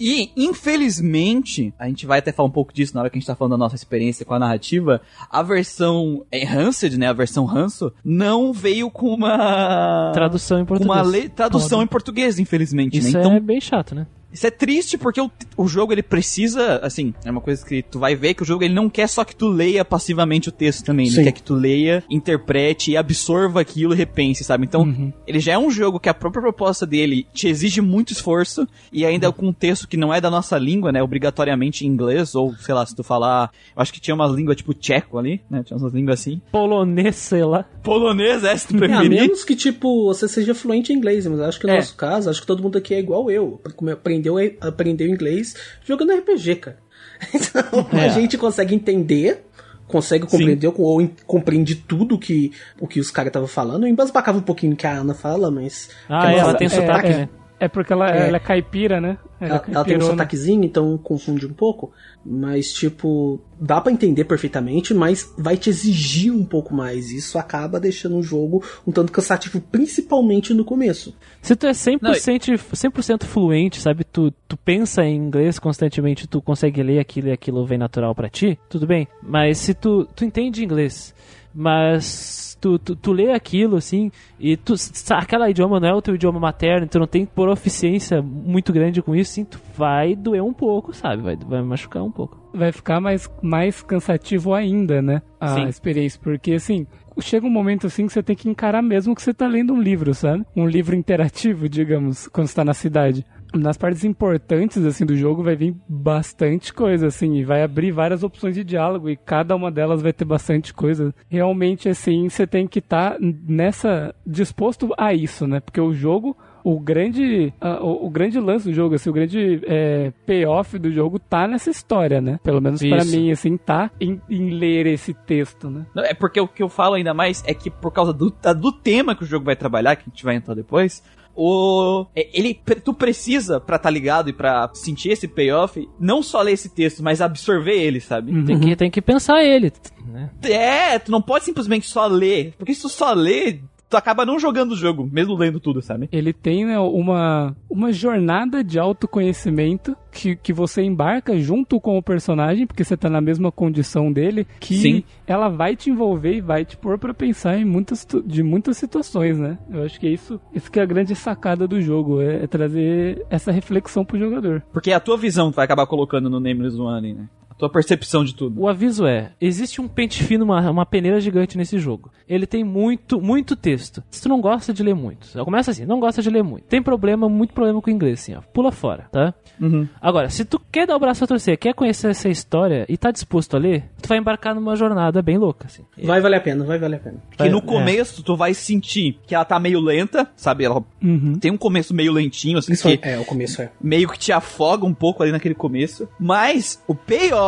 E, 0.00 0.30
infelizmente, 0.36 1.72
a 1.78 1.86
gente 1.86 2.06
vai 2.06 2.18
até 2.18 2.32
falar 2.32 2.48
um 2.48 2.52
pouco 2.52 2.72
disso 2.74 2.94
na 2.94 3.00
hora 3.02 3.10
que 3.10 3.16
a 3.16 3.20
gente 3.20 3.26
tá 3.26 3.36
falando 3.36 3.52
da 3.52 3.58
nossa 3.58 3.76
experiência 3.76 4.26
com 4.26 4.34
a 4.34 4.38
narrativa, 4.38 5.00
a 5.30 5.42
versão 5.42 6.26
Enhanced, 6.32 6.98
né, 6.98 7.06
a 7.08 7.12
versão 7.12 7.48
Hanso, 7.48 7.92
não 8.04 8.52
veio 8.52 8.90
com 8.90 9.14
uma... 9.14 10.10
Tradução 10.12 10.58
em 10.60 10.64
português. 10.64 10.90
uma 10.98 11.02
le- 11.02 11.28
tradução 11.28 11.83
em 11.84 11.88
português, 11.88 12.38
infelizmente, 12.38 12.98
Isso 12.98 13.12
né? 13.12 13.20
Então, 13.20 13.32
é 13.32 13.40
bem 13.40 13.60
chato, 13.60 13.94
né? 13.94 14.06
Isso 14.34 14.46
é 14.46 14.50
triste 14.50 14.98
porque 14.98 15.20
o, 15.20 15.30
o 15.56 15.66
jogo 15.68 15.92
ele 15.92 16.02
precisa, 16.02 16.78
assim, 16.82 17.14
é 17.24 17.30
uma 17.30 17.40
coisa 17.40 17.64
que 17.64 17.82
tu 17.82 17.98
vai 17.98 18.14
ver 18.14 18.34
que 18.34 18.42
o 18.42 18.46
jogo 18.46 18.64
ele 18.64 18.74
não 18.74 18.90
quer 18.90 19.08
só 19.08 19.24
que 19.24 19.34
tu 19.34 19.48
leia 19.48 19.84
passivamente 19.84 20.48
o 20.48 20.52
texto 20.52 20.84
também, 20.84 21.06
ele 21.06 21.14
Sim. 21.16 21.24
quer 21.24 21.32
que 21.32 21.42
tu 21.42 21.54
leia, 21.54 22.02
interprete 22.10 22.90
e 22.90 22.96
absorva 22.96 23.60
aquilo 23.60 23.94
e 23.94 23.96
repense, 23.96 24.42
sabe? 24.44 24.64
Então, 24.64 24.82
Uhum. 24.82 25.12
ele 25.26 25.38
já 25.40 25.52
é 25.52 25.58
um 25.58 25.70
jogo 25.70 26.00
que 26.00 26.08
a 26.08 26.14
própria 26.14 26.42
proposta 26.42 26.84
dele 26.86 27.26
te 27.32 27.48
exige 27.48 27.80
muito 27.80 28.12
esforço 28.12 28.66
e 28.92 29.04
ainda 29.06 29.30
com 29.32 29.46
um 29.48 29.52
texto 29.52 29.86
que 29.86 29.96
não 29.96 30.12
é 30.12 30.20
da 30.20 30.30
nossa 30.30 30.58
língua, 30.58 30.90
né, 30.92 31.02
obrigatoriamente 31.02 31.86
em 31.86 31.88
inglês 31.88 32.34
ou, 32.34 32.54
sei 32.56 32.74
lá, 32.74 32.84
se 32.84 32.94
tu 32.94 33.02
falar, 33.04 33.50
eu 33.76 33.80
acho 33.82 33.92
que 33.92 34.00
tinha 34.00 34.14
umas 34.14 34.32
línguas 34.34 34.56
tipo 34.56 34.74
tcheco 34.74 35.18
ali, 35.18 35.40
né? 35.48 35.62
Tinha 35.64 35.76
umas 35.78 35.92
línguas 35.92 36.20
assim. 36.20 36.40
Polonês, 36.50 37.16
sei 37.16 37.44
lá. 37.44 37.64
Polonês, 37.82 38.42
é, 38.44 38.56
se 38.56 38.68
tu 38.68 38.74
É, 38.84 38.86
a 38.86 38.88
preferir. 38.98 39.10
menos 39.20 39.44
que, 39.44 39.54
tipo, 39.54 40.06
você 40.06 40.26
seja 40.28 40.54
fluente 40.54 40.92
em 40.92 40.96
inglês, 40.96 41.26
mas 41.26 41.40
acho 41.40 41.60
que 41.60 41.66
no 41.66 41.72
É. 41.72 41.76
nosso 41.76 41.94
caso, 41.96 42.28
acho 42.30 42.40
que 42.40 42.46
todo 42.46 42.62
mundo 42.62 42.78
aqui 42.78 42.94
é 42.94 42.98
igual 42.98 43.30
eu. 43.30 43.60
Como 43.76 43.90
Aprendeu, 44.28 44.56
aprendeu 44.60 45.08
inglês 45.08 45.54
jogando 45.84 46.12
RPG, 46.12 46.56
cara. 46.56 46.78
Então, 47.32 47.86
a 47.92 48.04
É. 48.06 48.10
gente 48.10 48.36
consegue 48.36 48.74
entender, 48.74 49.44
consegue 49.86 50.26
compreender 50.26 50.72
ou 50.76 51.00
em- 51.00 51.10
compreende 51.26 51.74
tudo 51.74 52.18
que, 52.18 52.52
o 52.80 52.86
que 52.86 53.00
os 53.00 53.10
caras 53.10 53.28
estavam 53.28 53.48
falando. 53.48 53.84
Eu 53.86 53.88
embasbacava 53.90 54.38
um 54.38 54.42
pouquinho 54.42 54.74
que 54.76 54.86
a 54.86 54.92
Ana 54.98 55.14
fala, 55.14 55.50
mas. 55.50 55.90
Ah, 56.08 56.24
a 56.24 56.30
nossa- 56.30 56.40
ela 56.40 56.54
tem 56.54 56.66
é, 56.66 56.70
sotaque, 56.70 57.08
é. 57.08 57.28
É 57.64 57.68
porque 57.68 57.92
ela 57.92 58.10
É. 58.10 58.28
ela 58.28 58.36
é 58.36 58.40
caipira, 58.40 59.00
né? 59.00 59.16
Ela, 59.40 59.64
ela 59.68 59.84
tem 59.84 59.96
um 59.96 60.00
sotaquezinho, 60.00 60.64
então 60.64 60.96
confunde 60.98 61.46
um 61.46 61.52
pouco. 61.52 61.92
Mas, 62.24 62.72
tipo, 62.72 63.40
dá 63.60 63.80
pra 63.80 63.92
entender 63.92 64.24
perfeitamente, 64.24 64.94
mas 64.94 65.32
vai 65.36 65.56
te 65.56 65.68
exigir 65.68 66.32
um 66.32 66.44
pouco 66.44 66.74
mais. 66.74 67.10
Isso 67.10 67.38
acaba 67.38 67.80
deixando 67.80 68.16
o 68.16 68.22
jogo 68.22 68.62
um 68.86 68.92
tanto 68.92 69.12
cansativo, 69.12 69.60
principalmente 69.60 70.54
no 70.54 70.64
começo. 70.64 71.14
Se 71.42 71.54
tu 71.56 71.66
é 71.66 71.72
100%, 71.72 72.74
100 72.74 73.18
fluente, 73.26 73.80
sabe? 73.80 74.04
Tu, 74.04 74.30
tu 74.48 74.56
pensa 74.56 75.04
em 75.04 75.16
inglês 75.16 75.58
constantemente, 75.58 76.26
tu 76.26 76.40
consegue 76.40 76.82
ler 76.82 76.98
aquilo 76.98 77.28
e 77.28 77.32
aquilo 77.32 77.66
vem 77.66 77.78
natural 77.78 78.14
pra 78.14 78.28
ti, 78.28 78.58
tudo 78.68 78.86
bem. 78.86 79.08
Mas 79.22 79.58
se 79.58 79.74
tu, 79.74 80.06
tu 80.14 80.24
entende 80.24 80.64
inglês, 80.64 81.14
mas 81.54 82.43
tu, 82.64 82.78
tu, 82.78 82.96
tu 82.96 83.12
lê 83.12 83.30
aquilo, 83.30 83.76
assim, 83.76 84.10
e 84.40 84.56
tu, 84.56 84.72
aquele 85.10 85.50
idioma 85.50 85.78
não 85.78 85.88
é 85.88 85.92
o 85.94 86.00
teu 86.00 86.14
idioma 86.14 86.40
materno, 86.40 86.86
tu 86.86 86.98
não 86.98 87.06
tem 87.06 87.26
proficiência 87.26 88.22
muito 88.22 88.72
grande 88.72 89.02
com 89.02 89.14
isso, 89.14 89.32
sim, 89.32 89.44
tu 89.44 89.60
vai 89.76 90.16
doer 90.16 90.42
um 90.42 90.52
pouco, 90.54 90.94
sabe? 90.94 91.22
Vai, 91.22 91.36
vai 91.36 91.62
machucar 91.62 92.02
um 92.02 92.10
pouco. 92.10 92.38
vai 92.54 92.72
ficar 92.72 93.00
mais, 93.02 93.30
mais 93.42 93.82
cansativo 93.82 94.54
ainda, 94.54 95.02
né? 95.02 95.20
A 95.38 95.48
Sim. 95.48 95.68
experiência. 95.68 96.18
Porque, 96.22 96.52
assim, 96.52 96.86
chega 97.20 97.46
um 97.46 97.50
momento 97.50 97.86
assim 97.86 98.06
que 98.06 98.12
você 98.12 98.22
tem 98.22 98.34
que 98.34 98.48
encarar 98.48 98.80
mesmo 98.80 99.14
que 99.14 99.20
você 99.22 99.34
tá 99.34 99.46
lendo 99.46 99.74
um 99.74 99.80
livro, 99.80 100.14
sabe? 100.14 100.44
Um 100.56 100.66
livro 100.66 100.96
interativo, 100.96 101.68
digamos, 101.68 102.28
quando 102.28 102.46
você 102.46 102.54
tá 102.54 102.64
na 102.64 102.72
cidade. 102.72 103.26
Nas 103.54 103.76
partes 103.76 104.04
importantes, 104.04 104.84
assim, 104.84 105.06
do 105.06 105.16
jogo 105.16 105.42
vai 105.42 105.56
vir 105.56 105.74
bastante 105.88 106.72
coisa, 106.72 107.06
assim, 107.06 107.36
e 107.36 107.44
vai 107.44 107.62
abrir 107.62 107.92
várias 107.92 108.22
opções 108.22 108.54
de 108.54 108.64
diálogo, 108.64 109.08
e 109.08 109.16
cada 109.16 109.54
uma 109.54 109.70
delas 109.70 110.02
vai 110.02 110.12
ter 110.12 110.24
bastante 110.24 110.74
coisa. 110.74 111.14
Realmente, 111.28 111.88
assim, 111.88 112.28
você 112.28 112.46
tem 112.46 112.66
que 112.66 112.78
estar 112.78 113.16
nessa... 113.20 114.14
disposto 114.26 114.92
a 114.98 115.14
isso, 115.14 115.46
né? 115.46 115.60
Porque 115.60 115.80
o 115.80 115.92
jogo 115.92 116.36
o 116.64 116.80
grande, 116.80 117.52
o, 117.60 118.06
o 118.06 118.10
grande 118.10 118.40
lance 118.40 118.64
do 118.64 118.72
jogo, 118.72 118.94
assim, 118.94 119.10
o 119.10 119.12
grande 119.12 119.60
é, 119.64 120.10
payoff 120.24 120.78
do 120.78 120.90
jogo 120.90 121.18
tá 121.18 121.46
nessa 121.46 121.70
história, 121.70 122.22
né? 122.22 122.40
Pelo 122.42 122.60
menos 122.60 122.80
Isso. 122.80 123.14
mim, 123.14 123.30
assim, 123.30 123.58
tá 123.58 123.90
em, 124.00 124.18
em 124.30 124.48
ler 124.48 124.86
esse 124.86 125.12
texto, 125.12 125.68
né? 125.68 125.84
Não, 125.94 126.02
É 126.02 126.14
porque 126.14 126.40
o 126.40 126.48
que 126.48 126.62
eu 126.62 126.70
falo 126.70 126.94
ainda 126.94 127.12
mais 127.12 127.44
é 127.46 127.52
que 127.52 127.70
por 127.70 127.92
causa 127.92 128.14
do, 128.14 128.34
do 128.56 128.72
tema 128.72 129.14
que 129.14 129.24
o 129.24 129.26
jogo 129.26 129.44
vai 129.44 129.54
trabalhar, 129.54 129.94
que 129.94 130.04
a 130.06 130.10
gente 130.10 130.24
vai 130.24 130.36
entrar 130.36 130.54
depois, 130.54 131.02
o 131.36 132.06
é, 132.14 132.28
ele 132.32 132.54
tu 132.82 132.94
precisa 132.94 133.60
pra 133.60 133.78
tá 133.78 133.90
ligado 133.90 134.30
e 134.30 134.32
pra 134.32 134.70
sentir 134.74 135.10
esse 135.10 135.26
payoff, 135.26 135.88
não 135.98 136.22
só 136.22 136.40
ler 136.42 136.52
esse 136.52 136.68
texto, 136.68 137.02
mas 137.02 137.20
absorver 137.20 137.74
ele, 137.74 138.00
sabe? 138.00 138.44
Tem 138.44 138.60
que, 138.60 138.76
tem 138.76 138.90
que 138.90 139.02
pensar 139.02 139.42
ele, 139.42 139.72
né? 140.06 140.30
É, 140.42 140.98
tu 140.98 141.10
não 141.10 141.20
pode 141.20 141.44
simplesmente 141.44 141.86
só 141.86 142.06
ler, 142.06 142.54
porque 142.56 142.74
se 142.74 142.82
tu 142.82 142.88
só 142.88 143.12
lê, 143.12 143.60
tu 143.94 143.96
acaba 143.96 144.26
não 144.26 144.40
jogando 144.40 144.72
o 144.72 144.76
jogo, 144.76 145.08
mesmo 145.10 145.36
lendo 145.36 145.60
tudo, 145.60 145.80
sabe? 145.80 146.08
Ele 146.10 146.32
tem 146.32 146.66
né, 146.66 146.78
uma, 146.78 147.56
uma 147.70 147.92
jornada 147.92 148.64
de 148.64 148.76
autoconhecimento 148.76 149.96
que, 150.10 150.34
que 150.34 150.52
você 150.52 150.82
embarca 150.82 151.38
junto 151.38 151.80
com 151.80 151.96
o 151.96 152.02
personagem, 152.02 152.66
porque 152.66 152.82
você 152.82 152.96
tá 152.96 153.08
na 153.08 153.20
mesma 153.20 153.52
condição 153.52 154.12
dele, 154.12 154.46
que 154.58 154.74
Sim. 154.74 155.04
ela 155.26 155.48
vai 155.48 155.76
te 155.76 155.90
envolver 155.90 156.34
e 156.34 156.40
vai 156.40 156.64
te 156.64 156.76
pôr 156.76 156.98
pra 156.98 157.14
pensar 157.14 157.56
em 157.56 157.64
muitas, 157.64 158.04
de 158.26 158.42
muitas 158.42 158.76
situações, 158.76 159.38
né? 159.38 159.58
Eu 159.70 159.84
acho 159.84 160.00
que 160.00 160.08
é 160.08 160.10
isso, 160.10 160.40
isso 160.52 160.70
que 160.70 160.80
é 160.80 160.82
a 160.82 160.86
grande 160.86 161.14
sacada 161.14 161.68
do 161.68 161.80
jogo, 161.80 162.20
é, 162.20 162.42
é 162.42 162.46
trazer 162.48 163.24
essa 163.30 163.52
reflexão 163.52 164.04
pro 164.04 164.18
jogador. 164.18 164.60
Porque 164.72 164.90
é 164.90 164.94
a 164.94 165.00
tua 165.00 165.16
visão 165.16 165.52
tu 165.52 165.56
vai 165.56 165.64
acabar 165.64 165.86
colocando 165.86 166.28
no 166.28 166.40
Nameless 166.40 166.76
One, 166.76 167.14
né? 167.14 167.28
A 167.54 167.58
tua 167.58 167.70
percepção 167.70 168.24
de 168.24 168.34
tudo. 168.34 168.60
O 168.60 168.68
aviso 168.68 169.06
é: 169.06 169.32
existe 169.40 169.80
um 169.80 169.86
pente 169.88 170.22
fino, 170.24 170.44
uma, 170.44 170.70
uma 170.70 170.84
peneira 170.84 171.20
gigante 171.20 171.56
nesse 171.56 171.78
jogo. 171.78 172.10
Ele 172.28 172.46
tem 172.46 172.64
muito, 172.64 173.20
muito 173.20 173.54
texto. 173.54 174.02
Se 174.10 174.22
tu 174.22 174.28
não 174.28 174.40
gosta 174.40 174.72
de 174.72 174.82
ler 174.82 174.94
muito, 174.94 175.28
começa 175.44 175.70
assim, 175.70 175.84
não 175.84 176.00
gosta 176.00 176.20
de 176.20 176.30
ler 176.30 176.42
muito. 176.42 176.64
Tem 176.64 176.82
problema, 176.82 177.28
muito 177.28 177.52
problema 177.54 177.80
com 177.80 177.90
o 177.90 177.92
inglês, 177.92 178.20
assim, 178.20 178.34
ó. 178.34 178.40
Pula 178.52 178.72
fora, 178.72 179.06
tá? 179.12 179.32
Uhum. 179.60 179.86
Agora, 180.00 180.28
se 180.30 180.44
tu 180.44 180.58
quer 180.72 180.86
dar 180.86 180.96
o 180.96 180.98
braço 180.98 181.22
a 181.22 181.26
torcer, 181.26 181.56
quer 181.58 181.74
conhecer 181.74 182.08
essa 182.10 182.28
história 182.28 182.84
e 182.88 182.96
tá 182.96 183.10
disposto 183.12 183.54
a 183.56 183.58
ler, 183.60 183.84
tu 184.02 184.08
vai 184.08 184.18
embarcar 184.18 184.54
numa 184.54 184.74
jornada 184.74 185.22
bem 185.22 185.38
louca, 185.38 185.66
assim. 185.66 185.84
Vai 186.02 186.20
valer 186.20 186.38
a 186.38 186.40
pena, 186.40 186.64
vai 186.64 186.78
valer 186.78 186.96
a 186.96 187.00
pena. 187.00 187.18
Que 187.36 187.48
no 187.48 187.58
É. 187.58 187.60
começo 187.60 188.22
tu 188.24 188.34
vai 188.36 188.52
sentir 188.52 189.20
que 189.26 189.34
ela 189.34 189.44
tá 189.44 189.60
meio 189.60 189.78
lenta, 189.80 190.28
sabe? 190.34 190.64
Ela 190.64 190.82
Uhum. 191.02 191.38
tem 191.38 191.52
um 191.52 191.56
começo 191.58 191.94
meio 191.94 192.12
lentinho, 192.12 192.58
assim, 192.58 192.72
que 192.72 192.82
Principalmente- 192.82 193.08
É, 193.08 193.20
o 193.20 193.24
começo 193.24 193.62
é. 193.62 193.70
meio 193.80 194.08
que 194.08 194.18
te 194.18 194.32
afoga 194.32 194.84
um 194.84 194.94
pouco 194.94 195.22
ali 195.22 195.30
naquele 195.30 195.54
começo. 195.54 196.08
Mas 196.18 196.82
o 196.88 196.94
payoff 196.94 197.43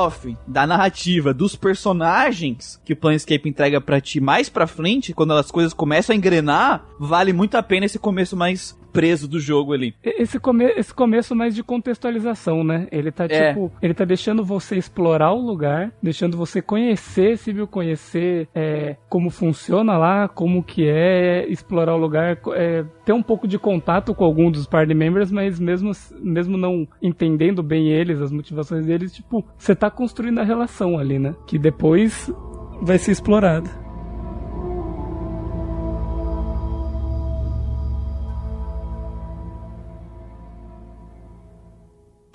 da 0.47 0.67
narrativa, 0.67 1.33
dos 1.33 1.57
personagens 1.57 2.81
que 2.85 2.93
o 2.93 2.97
Planescape 2.97 3.49
entrega 3.49 3.81
pra 3.81 4.01
ti 4.01 4.21
mais 4.21 4.49
pra 4.49 4.67
frente, 4.67 5.13
quando 5.13 5.33
as 5.33 5.51
coisas 5.51 5.73
começam 5.73 6.15
a 6.15 6.17
engrenar, 6.17 6.85
vale 6.99 7.33
muito 7.33 7.57
a 7.57 7.63
pena 7.63 7.87
esse 7.87 7.99
começo 7.99 8.37
mais 8.37 8.77
preso 8.97 9.29
do 9.29 9.39
jogo 9.39 9.73
ali. 9.73 9.95
Esse, 10.03 10.41
come 10.41 10.65
esse 10.65 10.93
começo 10.93 11.35
mais 11.35 11.55
de 11.55 11.63
contextualização, 11.63 12.65
né? 12.65 12.89
Ele 12.91 13.13
tá 13.13 13.27
É. 13.29 13.49
tipo, 13.49 13.71
ele 13.83 13.95
tá 13.95 14.05
deixando 14.05 14.45
você 14.45 14.77
explorar 14.77 15.33
o 15.33 15.41
lugar, 15.41 15.93
deixando 16.03 16.37
você 16.37 16.63
conhecer, 16.63 17.37
se 17.37 17.53
viu 17.53 17.67
conhecer 17.67 18.49
é, 18.55 18.97
como 19.09 19.31
funciona 19.31 19.97
lá, 19.99 20.29
como 20.29 20.63
que 20.63 20.89
é 20.89 21.47
explorar 21.49 21.95
o 21.95 21.99
lugar, 21.99 22.39
é, 22.55 22.85
ter 23.05 23.13
um 23.13 23.23
pouco 23.23 23.47
de 23.47 23.59
contato 23.59 24.15
com 24.15 24.25
algum 24.25 24.51
dos 24.51 24.67
party 24.67 24.95
members, 24.95 25.31
mas 25.31 25.61
mesmo 25.61 25.93
mesmo 26.21 26.57
não 26.57 26.89
entendendo 27.03 27.63
bem 27.63 27.89
eles, 27.89 28.21
as 28.21 28.33
motivações 28.33 28.87
deles, 28.87 29.13
tipo, 29.13 29.45
você 29.57 29.75
tá 29.75 29.91
construindo 29.91 30.39
a 30.39 30.45
relação 30.45 30.99
ali, 30.99 31.19
né? 31.19 31.35
Que 31.47 31.59
depois 31.59 32.33
vai 32.83 32.99
ser 32.99 33.13
explorada. 33.13 33.86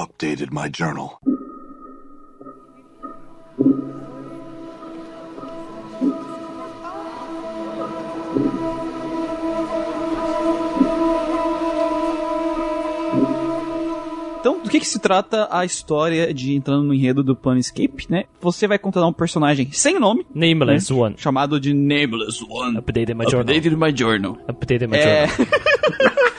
Updated 0.01 0.51
my 0.51 0.67
journal. 0.67 1.19
Então, 14.39 14.59
do 14.63 14.71
que, 14.71 14.79
que 14.79 14.87
se 14.87 14.97
trata 14.97 15.47
a 15.51 15.63
história 15.63 16.33
de 16.33 16.55
entrando 16.55 16.83
no 16.85 16.95
enredo 16.95 17.21
do 17.21 17.35
Planescape, 17.35 18.07
né? 18.09 18.23
Você 18.41 18.67
vai 18.67 18.79
controlar 18.79 19.07
um 19.07 19.13
personagem 19.13 19.71
sem 19.71 19.99
nome, 19.99 20.25
Nameless 20.33 20.91
One. 20.91 21.13
chamado 21.15 21.59
de 21.59 21.75
Nameless 21.75 22.43
One. 22.49 22.79
Updated 22.79 23.13
my 23.13 23.25
journal. 23.29 23.45
Updated 23.45 23.77
my 23.77 23.95
journal. 23.95 24.37
Updated 24.49 24.87
my 24.87 24.97
É... 24.97 25.27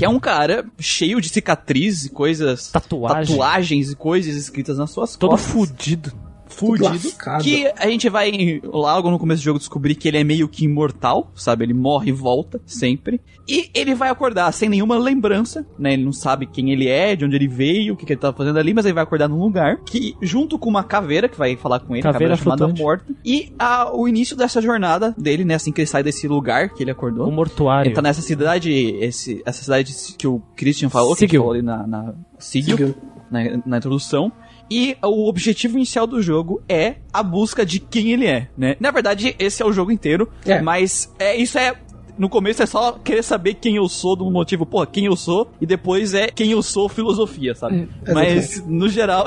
que 0.00 0.04
é 0.04 0.08
um 0.08 0.18
cara 0.18 0.64
cheio 0.78 1.20
de 1.20 1.28
cicatrizes 1.28 2.06
e 2.06 2.10
coisas... 2.10 2.70
Tatuagem. 2.70 3.36
Tatuagens 3.36 3.90
e 3.90 3.94
coisas 3.94 4.34
escritas 4.34 4.78
nas 4.78 4.90
suas 4.90 5.14
Todo 5.14 5.30
costas. 5.30 5.52
fudido. 5.52 6.29
Fudido. 6.50 7.08
Que 7.42 7.70
a 7.76 7.88
gente 7.88 8.08
vai 8.08 8.60
logo 8.64 9.10
no 9.10 9.18
começo 9.18 9.40
do 9.42 9.44
jogo 9.44 9.58
descobrir 9.58 9.94
que 9.94 10.08
ele 10.08 10.18
é 10.18 10.24
meio 10.24 10.48
que 10.48 10.64
imortal, 10.64 11.30
sabe? 11.34 11.64
Ele 11.64 11.74
morre 11.74 12.10
e 12.10 12.12
volta 12.12 12.60
sempre. 12.66 13.20
E 13.48 13.70
ele 13.74 13.94
vai 13.94 14.10
acordar 14.10 14.52
sem 14.52 14.68
nenhuma 14.68 14.96
lembrança, 14.98 15.66
né? 15.78 15.94
Ele 15.94 16.04
não 16.04 16.12
sabe 16.12 16.46
quem 16.46 16.70
ele 16.70 16.86
é, 16.88 17.16
de 17.16 17.24
onde 17.24 17.34
ele 17.36 17.48
veio, 17.48 17.94
o 17.94 17.96
que, 17.96 18.06
que 18.06 18.12
ele 18.12 18.20
tava 18.20 18.36
fazendo 18.36 18.58
ali, 18.58 18.72
mas 18.74 18.84
ele 18.84 18.94
vai 18.94 19.02
acordar 19.02 19.28
num 19.28 19.38
lugar 19.40 19.78
que, 19.84 20.14
junto 20.22 20.58
com 20.58 20.68
uma 20.68 20.84
caveira 20.84 21.28
que 21.28 21.36
vai 21.38 21.56
falar 21.56 21.80
com 21.80 21.94
ele, 21.94 22.02
Caveira 22.02 22.36
caveira 22.36 22.58
chamada. 22.58 22.80
Morta. 22.80 23.12
E 23.24 23.52
a- 23.58 23.90
o 23.94 24.06
início 24.06 24.36
dessa 24.36 24.60
jornada 24.62 25.14
dele, 25.18 25.44
né? 25.44 25.54
Assim 25.54 25.72
que 25.72 25.80
ele 25.80 25.86
sai 25.88 26.02
desse 26.02 26.28
lugar 26.28 26.68
que 26.70 26.82
ele 26.82 26.90
acordou. 26.90 27.28
O 27.28 27.32
mortuário. 27.32 27.88
Ele 27.88 27.94
tá 27.94 28.02
nessa 28.02 28.22
cidade, 28.22 28.70
esse, 28.72 29.42
essa 29.44 29.62
cidade 29.62 29.92
que 30.16 30.26
o 30.26 30.40
Christian 30.56 30.88
falou, 30.88 31.14
que 31.16 31.24
a 31.24 31.26
gente 31.26 31.30
Sigil. 31.30 31.40
falou 31.40 31.52
ali 31.54 31.62
na, 31.62 31.86
na 31.86 32.14
Sigil, 32.38 32.76
Sigil. 32.76 32.94
na, 33.30 33.40
na 33.66 33.78
introdução. 33.78 34.30
E 34.70 34.96
o 35.02 35.28
objetivo 35.28 35.76
inicial 35.76 36.06
do 36.06 36.22
jogo 36.22 36.62
é 36.68 36.96
a 37.12 37.22
busca 37.22 37.66
de 37.66 37.80
quem 37.80 38.12
ele 38.12 38.26
é, 38.26 38.48
né? 38.56 38.76
Na 38.78 38.90
verdade, 38.90 39.34
esse 39.38 39.62
é 39.62 39.66
o 39.66 39.72
jogo 39.72 39.90
inteiro, 39.90 40.28
É. 40.46 40.60
mas 40.62 41.12
é, 41.18 41.36
isso 41.36 41.58
é... 41.58 41.74
No 42.18 42.28
começo 42.28 42.62
é 42.62 42.66
só 42.66 42.92
querer 42.92 43.22
saber 43.24 43.54
quem 43.54 43.76
eu 43.76 43.88
sou, 43.88 44.14
do 44.14 44.30
motivo, 44.30 44.66
pô, 44.66 44.84
quem 44.86 45.06
eu 45.06 45.16
sou, 45.16 45.50
e 45.60 45.64
depois 45.64 46.12
é 46.12 46.26
quem 46.28 46.50
eu 46.50 46.62
sou, 46.62 46.86
filosofia, 46.86 47.54
sabe? 47.54 47.88
É, 48.04 48.12
mas, 48.12 48.62
no 48.66 48.88
geral, 48.90 49.24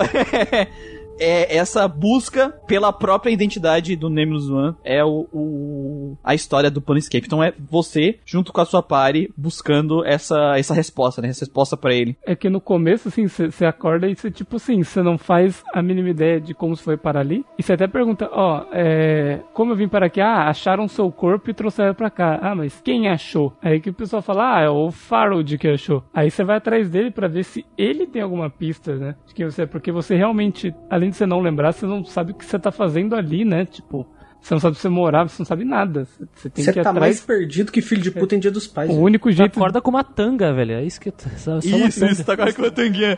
é 1.19 1.55
essa 1.57 1.87
busca 1.87 2.49
pela 2.67 2.91
própria 2.91 3.31
identidade 3.31 3.95
do 3.95 4.09
Nameless 4.09 4.51
One 4.51 4.75
é 4.83 5.03
o, 5.03 5.27
o- 5.31 6.17
a 6.23 6.33
história 6.35 6.69
do 6.71 6.81
Planescape. 6.81 7.25
Então 7.25 7.43
é 7.43 7.53
você, 7.69 8.19
junto 8.25 8.51
com 8.53 8.61
a 8.61 8.65
sua 8.65 8.81
party, 8.83 9.31
buscando 9.37 10.05
essa, 10.05 10.57
essa 10.57 10.73
resposta, 10.73 11.21
né? 11.21 11.29
Essa 11.29 11.41
resposta 11.45 11.75
pra 11.77 11.93
ele. 11.93 12.15
É 12.25 12.35
que 12.35 12.49
no 12.49 12.59
começo, 12.61 13.07
assim, 13.07 13.27
você 13.27 13.65
acorda 13.65 14.07
e 14.07 14.15
você, 14.15 14.29
tipo 14.31 14.55
assim, 14.57 14.83
você 14.83 15.01
não 15.01 15.17
faz 15.17 15.63
a 15.73 15.81
mínima 15.81 16.09
ideia 16.09 16.39
de 16.39 16.53
como 16.53 16.75
você 16.75 16.83
foi 16.83 16.97
para 16.97 17.19
ali. 17.19 17.45
E 17.57 17.63
você 17.63 17.73
até 17.73 17.87
pergunta, 17.87 18.29
ó, 18.31 18.65
é, 18.71 19.39
como 19.53 19.71
eu 19.71 19.75
vim 19.75 19.87
para 19.87 20.07
aqui? 20.07 20.21
Ah, 20.21 20.49
acharam 20.49 20.87
seu 20.87 21.11
corpo 21.11 21.49
e 21.49 21.53
trouxeram 21.53 21.93
pra 21.93 22.09
cá. 22.09 22.39
Ah, 22.41 22.55
mas 22.55 22.81
quem 22.83 23.07
achou? 23.07 23.53
Aí 23.61 23.79
que 23.79 23.89
o 23.89 23.93
pessoal 23.93 24.21
fala, 24.21 24.57
ah, 24.57 24.61
é 24.61 24.69
o 24.69 24.91
Farold 24.91 25.57
que 25.57 25.67
achou. 25.67 26.03
Aí 26.13 26.29
você 26.29 26.43
vai 26.43 26.57
atrás 26.57 26.89
dele 26.89 27.11
pra 27.11 27.27
ver 27.27 27.43
se 27.43 27.65
ele 27.77 28.05
tem 28.05 28.21
alguma 28.21 28.49
pista, 28.49 28.95
né? 28.95 29.15
De 29.27 29.33
quem 29.33 29.45
você 29.45 29.63
é. 29.63 29.65
Porque 29.65 29.91
você 29.91 30.15
realmente, 30.15 30.73
além 31.03 31.09
de 31.11 31.17
você 31.17 31.25
não 31.25 31.41
lembrar, 31.41 31.73
você 31.73 31.85
não 31.85 32.03
sabe 32.05 32.31
o 32.31 32.35
que 32.35 32.45
você 32.45 32.57
tá 32.57 32.71
fazendo 32.71 33.15
ali, 33.15 33.43
né? 33.43 33.65
Tipo, 33.65 34.07
você 34.43 34.53
não 34.53 34.59
sabe 34.59 34.75
se 34.75 34.81
você 34.81 34.89
morar, 34.89 35.27
você 35.27 35.41
não 35.41 35.45
sabe 35.45 35.63
nada. 35.63 36.05
Você- 36.35 36.49
tem 36.49 36.63
Você 36.65 36.73
que 36.73 36.79
ir 36.79 36.83
tá 36.83 36.89
atrás. 36.89 37.15
mais 37.15 37.21
perdido 37.21 37.71
que 37.71 37.81
filho 37.81 38.01
de 38.01 38.11
puta 38.11 38.35
em 38.35 38.39
dia 38.39 38.51
dos 38.51 38.67
pais. 38.67 38.89
O 38.89 38.93
né? 38.93 38.99
único 38.99 39.29
Tu 39.29 39.35
jeito. 39.37 39.57
acorda 39.57 39.81
com 39.81 39.89
uma 39.89 40.03
tanga, 40.03 40.53
velho. 40.53 40.73
É 40.73 40.83
isso 40.83 40.99
que 40.99 41.11
tu. 41.11 41.23
Só, 41.37 41.61
só 41.61 41.75
uma 41.75 41.89
tanga. 41.89 42.23
tá 42.23 42.53
com 42.53 42.65
a 42.65 42.71
tanguinha. 42.71 43.17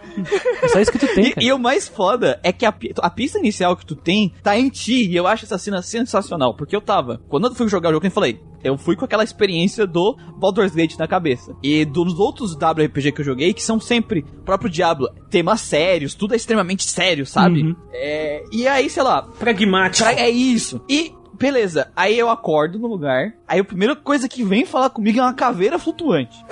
É 0.61 0.67
só 0.67 0.79
isso 0.79 0.91
que 0.91 0.99
tu 0.99 1.07
tem, 1.13 1.25
E, 1.25 1.33
cara. 1.33 1.45
e 1.47 1.51
o 1.51 1.57
mais 1.59 1.87
foda 1.87 2.39
é 2.43 2.51
que 2.53 2.65
a, 2.65 2.73
a 3.01 3.09
pista 3.09 3.39
inicial 3.39 3.75
que 3.75 3.85
tu 3.85 3.95
tem 3.95 4.31
tá 4.43 4.57
em 4.57 4.69
ti. 4.69 5.09
E 5.09 5.15
eu 5.15 5.25
acho 5.27 5.45
essa 5.45 5.57
cena 5.57 5.81
sensacional. 5.81 6.53
Porque 6.53 6.75
eu 6.75 6.81
tava. 6.81 7.19
Quando 7.27 7.47
eu 7.47 7.55
fui 7.55 7.67
jogar 7.67 7.89
o 7.89 7.93
jogo, 7.93 8.05
eu 8.05 8.11
falei. 8.11 8.39
Eu 8.63 8.77
fui 8.79 8.95
com 8.95 9.05
aquela 9.05 9.23
experiência 9.23 9.85
do 9.85 10.17
Baldur's 10.39 10.73
Gate 10.73 10.97
na 10.97 11.07
cabeça. 11.07 11.55
E 11.61 11.85
dos 11.85 12.17
outros 12.19 12.55
WRPG 12.55 13.11
que 13.11 13.21
eu 13.21 13.25
joguei, 13.25 13.53
que 13.53 13.61
são 13.61 13.79
sempre 13.79 14.25
próprio 14.43 14.71
Diablo, 14.71 15.07
temas 15.29 15.61
sérios, 15.61 16.15
tudo 16.15 16.33
é 16.33 16.37
extremamente 16.37 16.83
sério, 16.83 17.27
sabe? 17.27 17.61
Uhum. 17.61 17.75
É, 17.93 18.43
e 18.51 18.67
aí, 18.67 18.89
sei 18.89 19.03
lá, 19.03 19.21
Pragmático. 19.21 20.09
É 20.09 20.27
isso. 20.31 20.81
E, 20.89 21.13
beleza, 21.39 21.91
aí 21.95 22.17
eu 22.17 22.29
acordo 22.29 22.79
no 22.79 22.87
lugar. 22.87 23.33
Aí 23.47 23.59
a 23.59 23.63
primeira 23.63 23.95
coisa 23.95 24.27
que 24.27 24.43
vem 24.43 24.65
falar 24.65 24.89
comigo 24.89 25.19
é 25.19 25.21
uma 25.21 25.33
caveira 25.33 25.77
flutuante. 25.77 26.43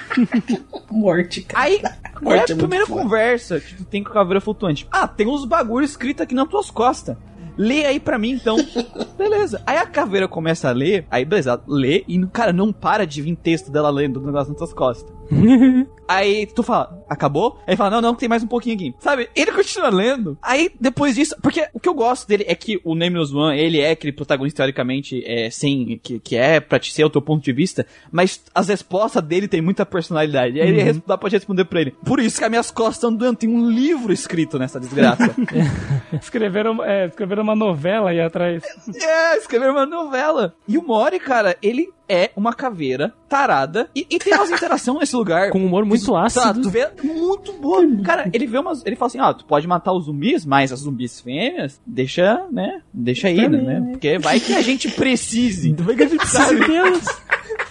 Morte, 0.90 1.42
cara. 1.42 1.64
Aí, 1.64 1.80
qual 2.22 2.34
é 2.34 2.40
a 2.40 2.42
é 2.42 2.46
muito 2.46 2.56
primeira 2.56 2.86
conversa 2.86 3.60
que 3.60 3.74
tu 3.74 3.84
tem 3.84 4.02
com 4.02 4.10
a 4.10 4.14
caveira 4.14 4.40
flutuante? 4.40 4.86
Ah, 4.90 5.06
tem 5.06 5.26
uns 5.26 5.44
bagulho 5.44 5.84
escrito 5.84 6.22
aqui 6.22 6.34
nas 6.34 6.48
tuas 6.48 6.70
costas. 6.70 7.16
Lê 7.56 7.84
aí 7.84 8.00
pra 8.00 8.18
mim, 8.18 8.30
então. 8.30 8.56
beleza. 9.16 9.62
Aí 9.66 9.76
a 9.76 9.86
caveira 9.86 10.26
começa 10.26 10.68
a 10.68 10.72
ler, 10.72 11.06
aí 11.10 11.24
beleza, 11.24 11.60
lê 11.66 12.04
e, 12.08 12.26
cara, 12.26 12.52
não 12.52 12.72
para 12.72 13.06
de 13.06 13.20
vir 13.20 13.36
texto 13.36 13.70
dela 13.70 13.90
lendo 13.90 14.20
o 14.20 14.26
negócio 14.26 14.50
nas 14.50 14.58
tuas 14.58 14.72
costas. 14.72 15.14
Aí 16.08 16.44
tu 16.46 16.62
fala, 16.62 17.02
acabou? 17.08 17.56
Aí 17.60 17.68
ele 17.72 17.76
fala, 17.76 17.90
não, 17.90 18.00
não, 18.02 18.14
tem 18.14 18.28
mais 18.28 18.42
um 18.42 18.46
pouquinho 18.46 18.74
aqui. 18.74 18.94
Sabe? 18.98 19.30
Ele 19.34 19.50
continua 19.52 19.88
lendo. 19.88 20.36
Aí 20.42 20.70
depois 20.78 21.14
disso, 21.14 21.34
porque 21.40 21.66
o 21.72 21.80
que 21.80 21.88
eu 21.88 21.94
gosto 21.94 22.28
dele 22.28 22.44
é 22.46 22.54
que 22.54 22.78
o 22.84 22.94
Nameless 22.94 23.34
One, 23.34 23.58
ele 23.58 23.80
é 23.80 23.92
aquele 23.92 24.12
protagonista 24.12 24.58
teoricamente 24.58 25.22
é, 25.24 25.48
sem, 25.48 25.98
que, 26.02 26.18
que 26.18 26.36
é 26.36 26.60
pra 26.60 26.78
te 26.78 26.92
ser 26.92 27.04
o 27.04 27.08
teu 27.10 27.22
ponto 27.22 27.42
de 27.42 27.52
vista, 27.52 27.86
mas 28.10 28.42
as 28.54 28.68
respostas 28.68 29.22
dele 29.22 29.48
tem 29.48 29.62
muita 29.62 29.86
personalidade. 29.86 30.60
Aí 30.60 30.68
ele 30.68 30.82
res- 30.82 31.00
dá 31.06 31.16
pra 31.16 31.30
te 31.30 31.36
responder 31.36 31.64
pra 31.64 31.80
ele. 31.80 31.92
Por 32.04 32.20
isso 32.20 32.36
que 32.38 32.44
as 32.44 32.50
minhas 32.50 32.70
costas 32.70 32.96
estão 32.96 33.14
doendo. 33.14 33.36
Tem 33.38 33.48
um 33.48 33.70
livro 33.70 34.12
escrito 34.12 34.58
nessa 34.58 34.78
desgraça. 34.78 35.34
Escreveram, 36.20 36.82
é, 36.84 37.06
escreveram 37.06 37.42
uma 37.42 37.56
novela 37.56 38.10
aí 38.10 38.20
atrás. 38.20 38.62
É, 39.02 39.36
escrever 39.38 39.70
uma 39.70 39.86
novela. 39.86 40.54
E 40.68 40.76
o 40.76 40.82
Mori, 40.82 41.18
cara, 41.18 41.56
ele 41.62 41.88
é 42.08 42.30
uma 42.36 42.52
caveira 42.52 43.12
tarada 43.28 43.88
e, 43.94 44.06
e 44.10 44.18
tem 44.18 44.34
umas 44.34 44.50
interações 44.50 44.98
nesse 45.00 45.16
lugar. 45.16 45.50
Com 45.50 45.60
um 45.60 45.66
humor 45.66 45.84
muito 45.84 46.12
Tá, 46.12 46.24
ácido. 46.24 46.62
tu 46.62 46.70
vê 46.70 46.88
muito 47.02 47.52
boa. 47.54 47.82
Cara, 48.04 48.28
ele 48.32 48.46
vê 48.46 48.58
umas. 48.58 48.84
Ele 48.84 48.96
fala 48.96 49.06
assim: 49.08 49.20
ó, 49.20 49.32
tu 49.32 49.44
pode 49.44 49.66
matar 49.66 49.92
os 49.92 50.04
zumbis, 50.06 50.44
mas 50.44 50.72
as 50.72 50.80
zumbis 50.80 51.20
fêmeas, 51.20 51.80
deixa, 51.86 52.44
né? 52.50 52.80
Deixa 52.92 53.28
aí, 53.28 53.48
né? 53.48 53.80
Porque 53.92 54.18
vai 54.18 54.40
que 54.40 54.54
a 54.54 54.62
gente 54.62 54.90
precise. 54.90 55.72
Vai 55.82 55.94
que 55.96 56.02
a 56.02 56.08
gente 56.08 56.26
sabe. 56.26 56.60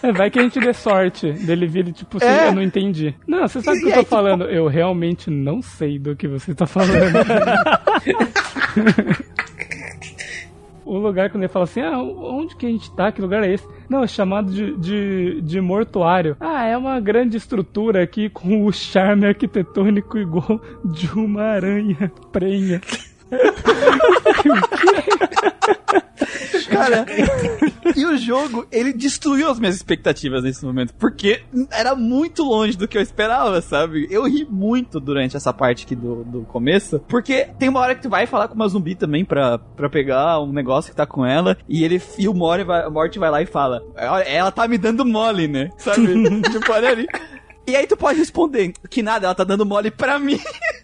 É, 0.04 0.12
vai 0.12 0.32
que 0.32 0.40
a 0.40 0.42
gente 0.42 0.60
dê 0.60 0.74
sorte 0.74 1.32
dele 1.32 1.68
vir 1.68 1.88
e, 1.88 1.92
tipo, 1.92 2.18
assim, 2.18 2.26
É. 2.26 2.48
eu 2.48 2.56
não 2.56 2.62
entendi. 2.64 3.14
Não, 3.28 3.48
você 3.48 3.62
sabe 3.62 3.78
o 3.78 3.82
que 3.82 3.88
eu 3.90 3.94
aí, 3.94 4.00
tô 4.00 4.06
falando. 4.06 4.46
Eu 4.46 4.68
realmente 4.68 5.30
não 5.30 5.62
sei 5.62 6.00
do 6.00 6.16
que 6.16 6.28
você 6.28 6.56
tá 6.56 6.66
falando. 6.66 6.92
o 10.92 10.98
lugar 10.98 11.30
quando 11.30 11.44
ele 11.44 11.52
fala 11.52 11.64
assim, 11.64 11.80
ah, 11.80 11.98
onde 12.02 12.54
que 12.58 12.66
a 12.66 12.70
gente 12.70 12.92
tá? 12.92 13.12
Que 13.14 13.22
lugar 13.22 13.44
é 13.44 13.54
esse? 13.54 13.66
Não, 13.90 14.04
é 14.04 14.08
chamado 14.08 14.52
de, 14.52 14.76
de, 14.76 15.42
de 15.42 15.62
mortuário. 15.62 16.36
Ah, 16.38 16.66
é 16.66 16.78
uma 16.78 17.00
grande 17.00 17.38
estrutura 17.38 18.04
aqui 18.04 18.30
com 18.30 18.66
o 18.66 18.74
charme 18.74 19.26
arquitetônico 19.26 20.18
igual 20.18 20.60
de 20.84 21.10
uma 21.18 21.44
aranha 21.44 22.12
prenha. 22.30 22.82
Cara, 26.70 27.06
e 27.96 28.06
o 28.06 28.18
jogo, 28.18 28.66
ele 28.72 28.94
destruiu 28.94 29.50
as 29.50 29.60
minhas 29.60 29.76
expectativas 29.76 30.44
nesse 30.44 30.66
momento, 30.66 30.94
porque 30.96 31.42
era 31.70 31.96
muito 31.96 32.44
longe 32.44 32.78
do 32.78 32.88
que 32.88 32.98
eu 32.98 33.02
esperava, 33.02 33.62
sabe? 33.62 34.08
Eu 34.10 34.24
ri 34.24 34.46
muito 34.50 35.00
durante 35.00 35.36
essa 35.36 35.52
parte 35.52 35.86
aqui 35.86 35.96
do, 35.96 36.24
do 36.24 36.42
começo, 36.42 37.00
porque 37.08 37.50
tem 37.60 37.70
uma 37.70 37.80
hora 37.80 37.96
que 37.96 38.02
tu 38.02 38.10
vai 38.10 38.26
falar 38.26 38.48
com 38.48 38.56
uma 38.56 38.68
zumbi 38.68 38.96
também 38.96 39.26
pra, 39.26 39.58
pra 39.58 39.90
pegar 39.90 40.40
um 40.42 40.52
negócio 40.52 40.92
que 40.92 40.98
tá 40.98 41.06
com 41.06 41.26
ela, 41.26 41.58
e 41.68 41.84
ele 41.84 42.02
e 42.18 42.28
o 42.28 42.34
Mori 42.34 42.64
vai, 42.64 42.88
o 42.88 42.92
Morty 42.92 43.20
vai 43.20 43.30
lá 43.30 43.42
e 43.42 43.46
fala: 43.46 43.82
"Olha, 43.96 44.24
ela 44.24 44.52
tá 44.52 44.68
me 44.68 44.78
dando 44.78 45.06
mole, 45.06 45.48
né? 45.48 45.70
Sabe? 45.78 46.08
tipo, 46.50 46.72
olha 46.72 46.90
ali. 46.90 47.08
E 47.68 47.76
aí 47.76 47.86
tu 47.86 47.96
pode 47.96 48.20
responder 48.20 48.74
que 48.90 49.04
nada, 49.04 49.28
ela 49.28 49.36
tá 49.36 49.44
dando 49.44 49.66
mole 49.66 49.92
pra 49.92 50.18
mim. 50.18 50.40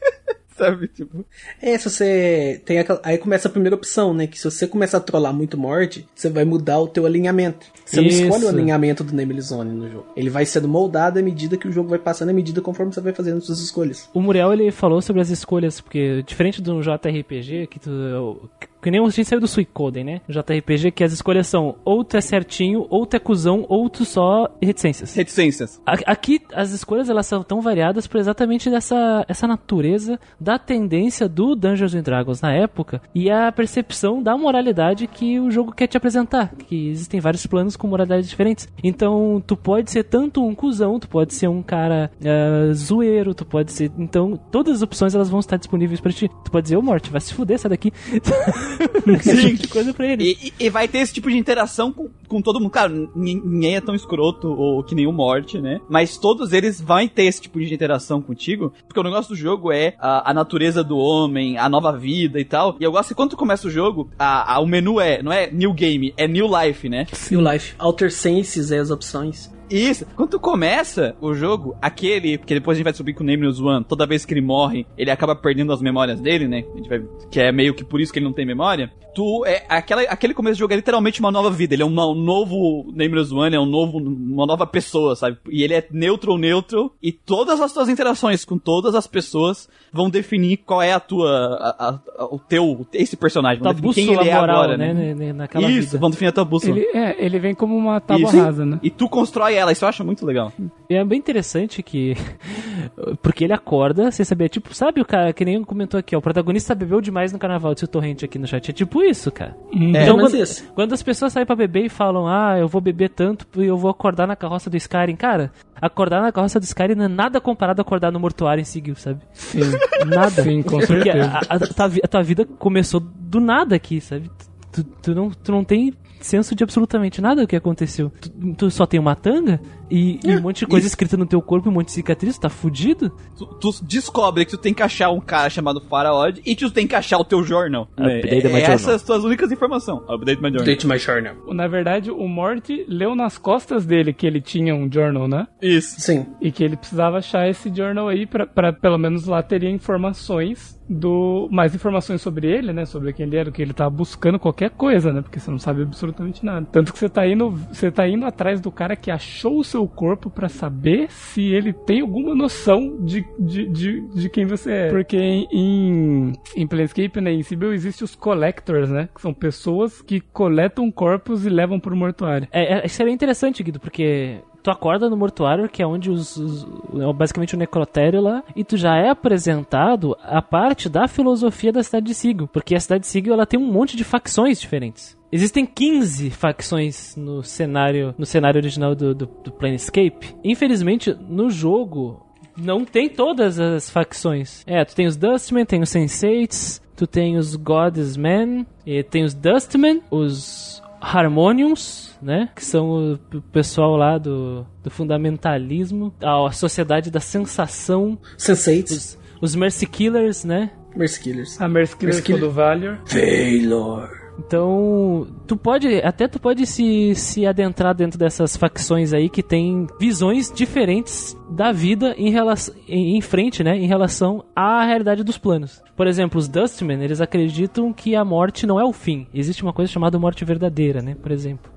Sabe, 0.59 0.87
tipo... 0.87 1.23
É, 1.61 1.77
se 1.77 1.89
você 1.89 2.61
tem 2.65 2.79
aquela... 2.79 2.99
Aí 3.03 3.17
começa 3.17 3.47
a 3.47 3.51
primeira 3.51 3.75
opção, 3.75 4.13
né? 4.13 4.25
Que 4.25 4.39
se 4.39 4.45
você 4.45 4.67
começar 4.67 4.97
a 4.97 5.01
trollar 5.01 5.33
muito 5.33 5.57
morte, 5.57 6.07
você 6.15 6.29
vai 6.29 6.43
mudar 6.45 6.79
o 6.79 6.87
teu 6.87 7.05
alinhamento. 7.05 7.67
Você 7.85 8.01
Isso. 8.01 8.21
não 8.21 8.27
escolhe 8.27 8.45
o 8.45 8.49
alinhamento 8.49 9.03
do 9.03 9.13
Namely 9.13 9.41
Zone 9.41 9.71
no 9.71 9.89
jogo. 9.89 10.07
Ele 10.15 10.29
vai 10.29 10.45
sendo 10.45 10.67
moldado 10.67 11.19
à 11.19 11.21
medida 11.21 11.57
que 11.57 11.67
o 11.67 11.71
jogo 11.71 11.89
vai 11.89 11.99
passando, 11.99 12.29
à 12.29 12.33
medida 12.33 12.59
conforme 12.59 12.91
você 12.93 13.01
vai 13.01 13.13
fazendo 13.13 13.39
suas 13.39 13.59
escolhas. 13.59 14.09
O 14.13 14.21
Muriel 14.21 14.51
ele 14.51 14.71
falou 14.71 15.01
sobre 15.01 15.21
as 15.21 15.29
escolhas, 15.29 15.79
porque 15.79 16.23
diferente 16.23 16.61
do 16.61 16.81
JRPG, 16.81 17.67
que 17.67 17.79
tu. 17.79 18.49
Que 18.87 18.91
nem 18.91 19.05
a 19.05 19.09
gente 19.09 19.25
saiu 19.25 19.41
do 19.41 19.49
Suicoden, 19.49 20.05
né? 20.05 20.21
JRPG, 20.29 20.91
que 20.91 21.03
as 21.03 21.11
escolhas 21.11 21.45
são 21.47 21.75
ou 21.83 22.05
tu 22.05 22.15
é 22.15 22.21
certinho, 22.21 22.87
ou 22.89 23.05
tu 23.05 23.17
é 23.17 23.19
cuzão, 23.19 23.65
ou 23.67 23.89
tu 23.89 24.05
só 24.05 24.49
reticências. 24.61 25.13
Reticências. 25.13 25.81
Aqui 25.85 26.41
as 26.53 26.71
escolhas 26.71 27.09
elas 27.09 27.25
são 27.25 27.43
tão 27.43 27.59
variadas 27.59 28.07
por 28.07 28.17
exatamente 28.17 28.69
dessa 28.69 29.25
essa 29.27 29.45
natureza 29.45 30.17
da 30.39 30.57
tendência 30.57 31.27
do 31.27 31.53
Dungeons 31.53 31.95
and 31.95 32.01
Dragons 32.01 32.39
na 32.39 32.53
época 32.53 33.01
e 33.13 33.29
a 33.29 33.51
percepção 33.51 34.23
da 34.23 34.37
moralidade 34.37 35.05
que 35.05 35.37
o 35.37 35.51
jogo 35.51 35.73
quer 35.73 35.87
te 35.87 35.97
apresentar, 35.97 36.55
que 36.55 36.87
existem 36.87 37.19
vários 37.19 37.45
planos 37.45 37.75
com 37.75 37.87
moralidades 37.87 38.29
diferentes. 38.29 38.69
Então 38.81 39.43
tu 39.45 39.57
pode 39.57 39.91
ser 39.91 40.05
tanto 40.05 40.41
um 40.41 40.55
cuzão, 40.55 40.97
tu 40.97 41.09
pode 41.09 41.33
ser 41.33 41.49
um 41.49 41.61
cara 41.61 42.09
ah, 42.23 42.71
zoeiro, 42.71 43.35
tu 43.35 43.43
pode 43.43 43.73
ser, 43.73 43.91
então 43.97 44.39
todas 44.49 44.77
as 44.77 44.81
opções 44.81 45.13
elas 45.13 45.29
vão 45.29 45.41
estar 45.41 45.57
disponíveis 45.57 45.99
pra 45.99 46.13
ti. 46.13 46.29
Tu 46.45 46.49
pode 46.49 46.63
dizer, 46.63 46.77
ô 46.77 46.81
Morte, 46.81 47.11
vai 47.11 47.19
se 47.19 47.33
fuder, 47.33 47.59
sai 47.59 47.71
daqui. 47.71 47.91
Sim. 49.21 49.55
de 49.55 49.67
coisa 49.67 49.93
pra 49.93 50.05
ele. 50.07 50.37
E, 50.41 50.47
e- 50.47 50.65
e 50.65 50.69
vai 50.69 50.87
ter 50.87 50.99
esse 50.99 51.13
tipo 51.13 51.29
de 51.29 51.37
interação 51.37 51.91
com, 51.91 52.09
com 52.27 52.41
todo 52.41 52.59
mundo. 52.59 52.69
Cara, 52.71 52.89
nin- 53.15 53.41
ninguém 53.43 53.75
é 53.75 53.81
tão 53.81 53.95
escroto 53.95 54.47
ou 54.47 54.83
que 54.83 54.95
nem 54.95 55.07
o 55.07 55.11
Morte, 55.11 55.59
né? 55.59 55.79
Mas 55.89 56.17
todos 56.17 56.53
eles 56.53 56.79
vão 56.81 57.07
ter 57.07 57.23
esse 57.23 57.41
tipo 57.41 57.59
de 57.59 57.73
interação 57.73 58.21
contigo. 58.21 58.73
Porque 58.87 58.99
o 58.99 59.03
negócio 59.03 59.29
do 59.29 59.35
jogo 59.35 59.71
é 59.71 59.95
a, 59.99 60.31
a 60.31 60.33
natureza 60.33 60.83
do 60.83 60.97
homem, 60.97 61.57
a 61.57 61.67
nova 61.69 61.91
vida 61.97 62.39
e 62.39 62.45
tal. 62.45 62.75
E 62.79 62.83
eu 62.83 62.91
gosto 62.91 63.09
que 63.09 63.15
quando 63.15 63.31
tu 63.31 63.37
começa 63.37 63.67
o 63.67 63.71
jogo, 63.71 64.09
a, 64.17 64.55
a- 64.55 64.59
o 64.59 64.65
menu 64.67 64.99
é, 64.99 65.21
não 65.21 65.31
é 65.31 65.49
New 65.51 65.73
Game, 65.73 66.13
é 66.17 66.27
New 66.27 66.47
Life, 66.47 66.89
né? 66.89 67.05
New 67.31 67.41
Life. 67.41 67.73
Alter 67.77 68.11
Senses 68.11 68.71
é 68.71 68.77
as 68.79 68.89
opções. 68.91 69.51
Isso. 69.69 70.05
Quando 70.15 70.31
tu 70.31 70.39
começa 70.39 71.15
o 71.19 71.33
jogo, 71.33 71.75
aquele, 71.81 72.37
porque 72.37 72.53
depois 72.53 72.75
a 72.75 72.77
gente 72.77 72.85
vai 72.85 72.93
subir 72.93 73.13
com 73.13 73.23
o 73.23 73.27
Nameless 73.27 73.61
One, 73.61 73.83
toda 73.83 74.05
vez 74.05 74.25
que 74.25 74.33
ele 74.33 74.41
morre, 74.41 74.85
ele 74.97 75.11
acaba 75.11 75.35
perdendo 75.35 75.73
as 75.73 75.81
memórias 75.81 76.21
dele, 76.21 76.47
né? 76.47 76.63
A 76.73 76.77
gente 76.77 76.89
vai, 76.89 77.03
que 77.29 77.39
é 77.39 77.51
meio 77.51 77.73
que 77.73 77.83
por 77.83 77.99
isso 77.99 78.11
que 78.11 78.19
ele 78.19 78.25
não 78.25 78.33
tem 78.33 78.45
memória. 78.45 78.91
Tu, 79.17 79.45
é, 79.47 79.65
aquela, 79.67 80.03
aquele 80.03 80.31
começo 80.35 80.57
do 80.57 80.59
jogo 80.59 80.73
é 80.73 80.75
literalmente 80.75 81.19
uma 81.19 81.31
nova 81.31 81.49
vida. 81.49 81.73
Ele 81.73 81.81
é 81.81 81.85
uma- 81.85 82.05
um 82.07 82.13
novo 82.13 82.85
Nameless 82.93 83.33
One, 83.33 83.55
é 83.55 83.59
um 83.59 83.65
novo, 83.65 83.97
uma 83.97 84.45
nova 84.45 84.67
pessoa, 84.67 85.15
sabe? 85.15 85.37
E 85.49 85.63
ele 85.63 85.73
é 85.73 85.83
neutro 85.91 86.33
ou 86.33 86.37
neutro, 86.37 86.91
e 87.01 87.11
todas 87.11 87.59
as 87.59 87.73
tuas 87.73 87.89
interações 87.89 88.45
com 88.45 88.59
todas 88.59 88.93
as 88.93 89.07
pessoas 89.07 89.67
vão 89.91 90.07
definir 90.07 90.57
qual 90.57 90.83
é 90.83 90.93
a 90.93 90.99
tua, 90.99 91.31
a- 91.31 91.75
a- 91.79 91.99
a- 92.19 92.25
o 92.25 92.37
teu, 92.37 92.85
esse 92.93 93.17
personagem, 93.17 93.57
Tua 93.63 93.73
vão 93.73 93.81
definir 93.81 93.95
quem 93.95 94.05
bússola 94.05 94.21
ele 94.27 94.29
é 94.29 94.39
moral, 94.39 94.55
agora, 94.61 94.77
né? 94.77 94.93
né? 94.93 95.13
né, 95.15 95.33
Naquela 95.33 95.67
Isso, 95.67 95.87
vida. 95.87 95.97
vão 95.97 96.09
definir 96.11 96.29
a 96.29 96.31
tua 96.33 96.45
bússola. 96.45 96.77
Ele, 96.77 96.85
é, 96.95 97.25
ele 97.25 97.39
vem 97.39 97.55
como 97.55 97.75
uma 97.75 97.99
tábua 97.99 98.27
Isso, 98.29 98.37
rasa, 98.39 98.65
né? 98.67 98.79
E 98.83 98.91
tu 98.91 99.09
constrói 99.09 99.55
ela, 99.55 99.71
isso 99.71 99.83
eu 99.83 99.89
acho 99.89 100.05
muito 100.05 100.23
legal. 100.27 100.53
E 100.87 100.93
é 100.93 101.03
bem 101.03 101.17
interessante 101.17 101.81
que. 101.81 102.13
Porque 103.21 103.43
ele 103.43 103.53
acorda 103.53 104.11
sem 104.11 104.23
saber. 104.25 104.49
Tipo, 104.49 104.73
sabe 104.73 105.01
o 105.01 105.05
cara 105.05 105.33
que 105.33 105.43
nem 105.43 105.63
comentou 105.63 105.99
aqui, 105.99 106.15
ó. 106.15 106.19
O 106.19 106.21
protagonista 106.21 106.75
bebeu 106.75 107.01
demais 107.01 107.33
no 107.33 107.39
carnaval, 107.39 107.73
disse 107.73 107.85
o 107.85 107.87
Torrente 107.87 108.23
aqui 108.25 108.37
no 108.39 108.47
chat. 108.47 108.69
É 108.69 108.73
tipo 108.73 109.01
isso, 109.09 109.31
cara. 109.31 109.55
É, 109.73 110.03
Então, 110.03 110.17
mas 110.17 110.31
quando, 110.31 110.41
isso. 110.41 110.71
quando 110.75 110.93
as 110.93 111.03
pessoas 111.03 111.33
saem 111.33 111.45
pra 111.45 111.55
beber 111.55 111.85
e 111.85 111.89
falam, 111.89 112.27
ah, 112.27 112.55
eu 112.59 112.67
vou 112.67 112.81
beber 112.81 113.09
tanto 113.09 113.45
e 113.61 113.65
eu 113.65 113.77
vou 113.77 113.89
acordar 113.89 114.27
na 114.27 114.35
carroça 114.35 114.69
do 114.69 114.77
Skyrim, 114.77 115.15
cara, 115.15 115.51
acordar 115.81 116.21
na 116.21 116.31
carroça 116.31 116.59
do 116.59 116.63
Skyrim 116.63 116.95
não 116.95 117.05
é 117.05 117.07
nada 117.07 117.39
comparado 117.41 117.81
a 117.81 117.83
acordar 117.83 118.11
no 118.11 118.19
mortuário 118.19 118.61
em 118.61 118.65
seguil, 118.65 118.95
sabe? 118.95 119.19
Sim. 119.33 119.61
Nada. 120.05 120.43
Sim, 120.43 120.61
com 120.63 120.77
Porque 120.79 120.85
certeza. 120.87 121.25
a, 121.49 121.53
a- 121.53 121.55
a 121.55 121.59
tua, 121.59 121.91
a 122.03 122.07
tua 122.07 122.23
vida 122.23 122.45
começou 122.57 122.99
do 122.99 123.39
nada 123.39 123.75
aqui, 123.75 123.99
sabe? 124.01 124.29
Tu, 124.71 124.83
tu 124.83 125.15
não, 125.15 125.29
tu 125.31 125.51
não 125.51 125.63
tem 125.63 125.93
senso 126.21 126.55
de 126.55 126.63
absolutamente 126.63 127.21
nada 127.21 127.41
do 127.41 127.47
que 127.47 127.55
aconteceu. 127.55 128.11
Tu, 128.21 128.53
tu 128.55 128.71
só 128.71 128.85
tem 128.85 128.99
uma 128.99 129.15
tanga 129.15 129.59
e, 129.89 130.19
e 130.23 130.35
um 130.35 130.41
monte 130.41 130.59
de 130.59 130.67
coisa 130.67 130.85
escrita 130.85 131.15
no 131.15 131.25
teu 131.25 131.41
corpo, 131.41 131.69
um 131.69 131.71
monte 131.71 131.87
de 131.87 131.93
cicatriz, 131.93 132.37
tu 132.37 132.41
tá 132.41 132.49
fudido? 132.49 133.11
tu, 133.37 133.45
tu 133.45 133.71
descobre 133.83 134.45
que 134.45 134.51
tu 134.51 134.57
tem 134.57 134.73
que 134.73 134.83
achar 134.83 135.09
um 135.09 135.19
cara 135.19 135.49
chamado 135.49 135.81
Faraod 135.81 136.41
e 136.45 136.55
tu 136.55 136.69
tem 136.69 136.87
que 136.87 136.95
achar 136.95 137.17
o 137.17 137.23
teu 137.23 137.43
jornal. 137.43 137.87
Update 137.97 138.27
é, 138.27 138.49
my 138.49 138.55
é 138.55 138.59
journal. 138.59 138.71
essas 138.71 138.95
as 138.95 139.03
tuas 139.03 139.23
únicas 139.23 139.51
informações. 139.51 140.01
Update 140.07 140.41
my 140.41 140.49
journal. 140.49 140.65
Date 140.65 140.87
My 140.87 140.97
Journal. 140.97 141.35
Na 141.53 141.67
verdade, 141.67 142.11
o 142.11 142.27
Morty 142.27 142.85
leu 142.87 143.15
nas 143.15 143.37
costas 143.37 143.85
dele 143.85 144.13
que 144.13 144.25
ele 144.25 144.41
tinha 144.41 144.75
um 144.75 144.91
journal, 144.91 145.27
né? 145.27 145.47
Isso. 145.61 145.99
Sim. 146.01 146.25
E 146.41 146.51
que 146.51 146.63
ele 146.63 146.75
precisava 146.75 147.17
achar 147.17 147.47
esse 147.47 147.73
journal 147.73 148.07
aí 148.07 148.25
pra, 148.25 148.45
pra 148.45 148.73
pelo 148.73 148.97
menos 148.97 149.25
lá 149.25 149.41
teria 149.41 149.69
informações 149.69 150.76
do. 150.89 151.47
Mais 151.51 151.73
informações 151.75 152.21
sobre 152.21 152.47
ele, 152.47 152.73
né? 152.73 152.85
Sobre 152.85 153.13
quem 153.13 153.25
ele 153.25 153.37
era, 153.37 153.49
o 153.49 153.51
que 153.51 153.61
ele 153.61 153.73
tava 153.73 153.89
buscando, 153.89 154.39
qualquer 154.39 154.69
coisa, 154.71 155.11
né? 155.11 155.21
Porque 155.21 155.39
você 155.39 155.51
não 155.51 155.59
sabe 155.59 155.81
absolutamente 155.81 156.45
nada. 156.45 156.67
Tanto 156.71 156.93
que 156.93 156.99
você 156.99 157.09
tá 157.09 157.27
indo. 157.27 157.51
Você 157.51 157.91
tá 157.91 158.07
indo 158.07 158.25
atrás 158.25 158.61
do 158.61 158.71
cara 158.71 158.95
que 158.95 159.11
achou 159.11 159.59
o 159.59 159.63
seu 159.63 159.87
corpo 159.87 160.29
pra 160.29 160.49
saber 160.49 161.09
se 161.09 161.41
ele 161.41 161.73
tem 161.73 162.01
alguma 162.01 162.35
noção 162.35 162.97
de, 163.01 163.25
de, 163.39 163.67
de, 163.67 164.01
de 164.13 164.29
quem 164.29 164.45
você 164.45 164.71
é. 164.71 164.89
Porque 164.89 165.17
em, 165.17 165.47
em, 165.51 166.33
em 166.55 166.67
Planescape, 166.67 167.21
né, 167.21 167.31
em 167.31 167.43
Sibyl, 167.43 167.73
existe 167.73 168.03
os 168.03 168.15
collectors, 168.15 168.89
né? 168.89 169.09
Que 169.13 169.21
são 169.21 169.33
pessoas 169.33 170.01
que 170.01 170.19
coletam 170.19 170.91
corpos 170.91 171.45
e 171.45 171.49
levam 171.49 171.79
pro 171.79 171.95
mortuário. 171.95 172.47
É, 172.51 172.79
é, 172.79 172.85
isso 172.85 173.01
é 173.01 173.09
interessante, 173.09 173.63
Guido, 173.63 173.79
porque 173.79 174.41
tu 174.67 174.71
acorda 174.71 175.09
no 175.09 175.15
mortuário, 175.15 175.69
que 175.69 175.81
é 175.81 175.87
onde 175.87 176.11
os, 176.11 176.35
os- 176.35 176.67
é 176.99 177.13
basicamente 177.13 177.55
o 177.55 177.57
necrotério 177.57 178.19
lá, 178.21 178.43
e 178.53 178.63
tu 178.65 178.75
já 178.75 178.97
é 178.97 179.09
apresentado 179.09 180.15
a 180.21 180.41
parte 180.41 180.89
da 180.89 181.07
filosofia 181.07 181.71
da 181.71 181.81
cidade 181.81 182.07
de 182.07 182.13
Sigil, 182.13 182.47
porque 182.49 182.75
a 182.75 182.79
cidade 182.79 183.01
de 183.01 183.07
Sigil 183.07 183.33
ela 183.33 183.45
tem 183.45 183.57
um 183.59 183.71
monte 183.71 183.95
de 183.95 184.03
facções 184.03 184.59
diferentes. 184.59 185.15
Existem 185.31 185.65
15 185.65 186.29
facções 186.31 187.15
no 187.15 187.43
cenário, 187.43 188.13
no 188.17 188.25
cenário 188.25 188.57
original 188.59 188.93
do, 188.95 189.13
do, 189.15 189.25
do 189.25 189.51
Planescape. 189.51 190.35
Infelizmente, 190.43 191.13
no 191.29 191.49
jogo, 191.49 192.25
não 192.57 192.83
tem 192.85 193.07
todas 193.09 193.59
as 193.59 193.89
facções. 193.89 194.63
É, 194.65 194.83
tu 194.83 194.95
tem 194.95 195.05
os 195.05 195.15
Dustmen, 195.15 195.65
tem 195.65 195.81
os 195.81 195.89
Sensates, 195.89 196.81
tu 196.95 197.05
tem 197.05 197.37
os 197.37 197.55
Goddessmen, 197.55 198.65
e 198.85 199.03
tem 199.03 199.23
os 199.23 199.33
Dustmen, 199.33 200.01
os 200.09 200.76
Harmoniums, 201.01 202.15
né? 202.21 202.49
Que 202.55 202.63
são 202.63 203.15
o 203.33 203.41
pessoal 203.51 203.95
lá 203.95 204.17
do, 204.17 204.65
do 204.83 204.89
fundamentalismo, 204.89 206.13
a 206.21 206.51
sociedade 206.51 207.11
da 207.11 207.19
sensação, 207.19 208.17
Sense8. 208.37 208.91
os, 208.91 209.19
os 209.41 209.55
Mercy 209.55 209.85
Killers, 209.85 210.43
né? 210.43 210.71
Mercy 210.95 211.21
Killers. 211.21 211.61
A 211.61 211.67
Mercy 211.67 211.95
Killer 211.97 212.15
Mercy 212.15 212.33
do 212.33 212.51
Valor. 212.51 212.99
Valor. 213.05 214.27
Então, 214.39 215.27
tu 215.47 215.57
pode, 215.57 215.95
até 216.01 216.27
tu 216.27 216.39
pode 216.39 216.65
se, 216.65 217.15
se 217.15 217.45
adentrar 217.45 217.95
dentro 217.95 218.19
dessas 218.19 218.55
facções 218.55 219.13
aí 219.13 219.29
que 219.29 219.41
tem 219.41 219.87
visões 219.99 220.51
diferentes 220.51 221.36
da 221.49 221.71
vida 221.71 222.13
em, 222.17 222.29
relação, 222.29 222.73
em, 222.87 223.17
em 223.17 223.21
frente, 223.21 223.63
né, 223.63 223.77
em 223.77 223.87
relação 223.87 224.43
à 224.55 224.83
realidade 224.85 225.23
dos 225.23 225.37
planos. 225.37 225.81
Por 225.95 226.05
exemplo, 226.07 226.37
os 226.37 226.47
Dustmen, 226.47 227.01
eles 227.01 227.21
acreditam 227.21 227.91
que 227.91 228.15
a 228.15 228.23
morte 228.23 228.67
não 228.67 228.79
é 228.79 228.83
o 228.85 228.93
fim. 228.93 229.25
Existe 229.33 229.63
uma 229.63 229.73
coisa 229.73 229.91
chamada 229.91 230.19
morte 230.19 230.45
verdadeira, 230.45 231.01
né, 231.01 231.15
por 231.21 231.31
exemplo. 231.31 231.71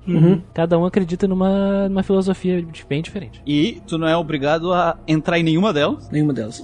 Cada 0.53 0.77
um 0.77 0.85
acredita 0.85 1.27
numa, 1.27 1.87
numa 1.89 2.03
filosofia 2.03 2.61
de- 2.61 2.85
bem 2.87 3.01
diferente. 3.01 3.41
E 3.47 3.81
tu 3.87 3.97
não 3.97 4.07
é 4.07 4.15
obrigado 4.15 4.71
a 4.73 4.97
entrar 5.07 5.39
em 5.39 5.43
nenhuma 5.43 5.71
delas. 5.73 6.09
Nenhuma 6.11 6.33
delas. 6.33 6.63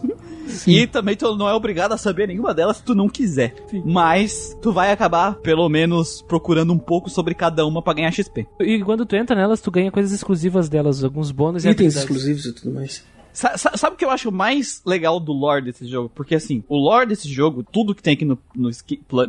E 0.65 0.87
também 0.87 1.15
tu 1.15 1.35
não 1.35 1.49
é 1.49 1.53
obrigado 1.53 1.91
a 1.93 1.97
saber 1.97 2.27
nenhuma 2.27 2.53
delas 2.53 2.77
se 2.77 2.83
tu 2.83 2.95
não 2.95 3.09
quiser. 3.09 3.53
Mas 3.85 4.57
tu 4.61 4.71
vai 4.71 4.91
acabar, 4.91 5.35
pelo 5.35 5.67
menos, 5.67 6.21
procurando 6.27 6.71
um 6.71 6.77
pouco 6.79 7.09
sobre 7.09 7.33
cada 7.33 7.65
uma 7.65 7.81
pra 7.81 7.93
ganhar 7.93 8.11
XP. 8.11 8.47
E 8.61 8.81
quando 8.83 9.05
tu 9.05 9.15
entra 9.15 9.35
nelas, 9.35 9.59
tu 9.61 9.69
ganha 9.71 9.91
coisas 9.91 10.11
exclusivas 10.11 10.69
delas, 10.69 11.03
alguns 11.03 11.31
bônus 11.31 11.65
e 11.65 11.69
Itens 11.69 11.95
exclusivos 11.97 12.45
e 12.45 12.53
tudo 12.53 12.73
mais. 12.73 12.96
Sa- 13.37 13.55
sa- 13.55 13.77
sabe 13.77 13.93
o 13.93 13.97
que 13.99 14.03
eu 14.03 14.09
acho 14.09 14.31
mais 14.31 14.81
legal 14.83 15.19
do 15.19 15.31
lore 15.31 15.63
desse 15.65 15.85
jogo? 15.85 16.09
Porque 16.15 16.33
assim, 16.33 16.63
o 16.67 16.75
lore 16.75 17.05
desse 17.05 17.29
jogo, 17.31 17.61
tudo 17.63 17.93
que 17.93 18.01
tem 18.01 18.15
aqui 18.15 18.25
no, 18.25 18.35
no 18.55 18.71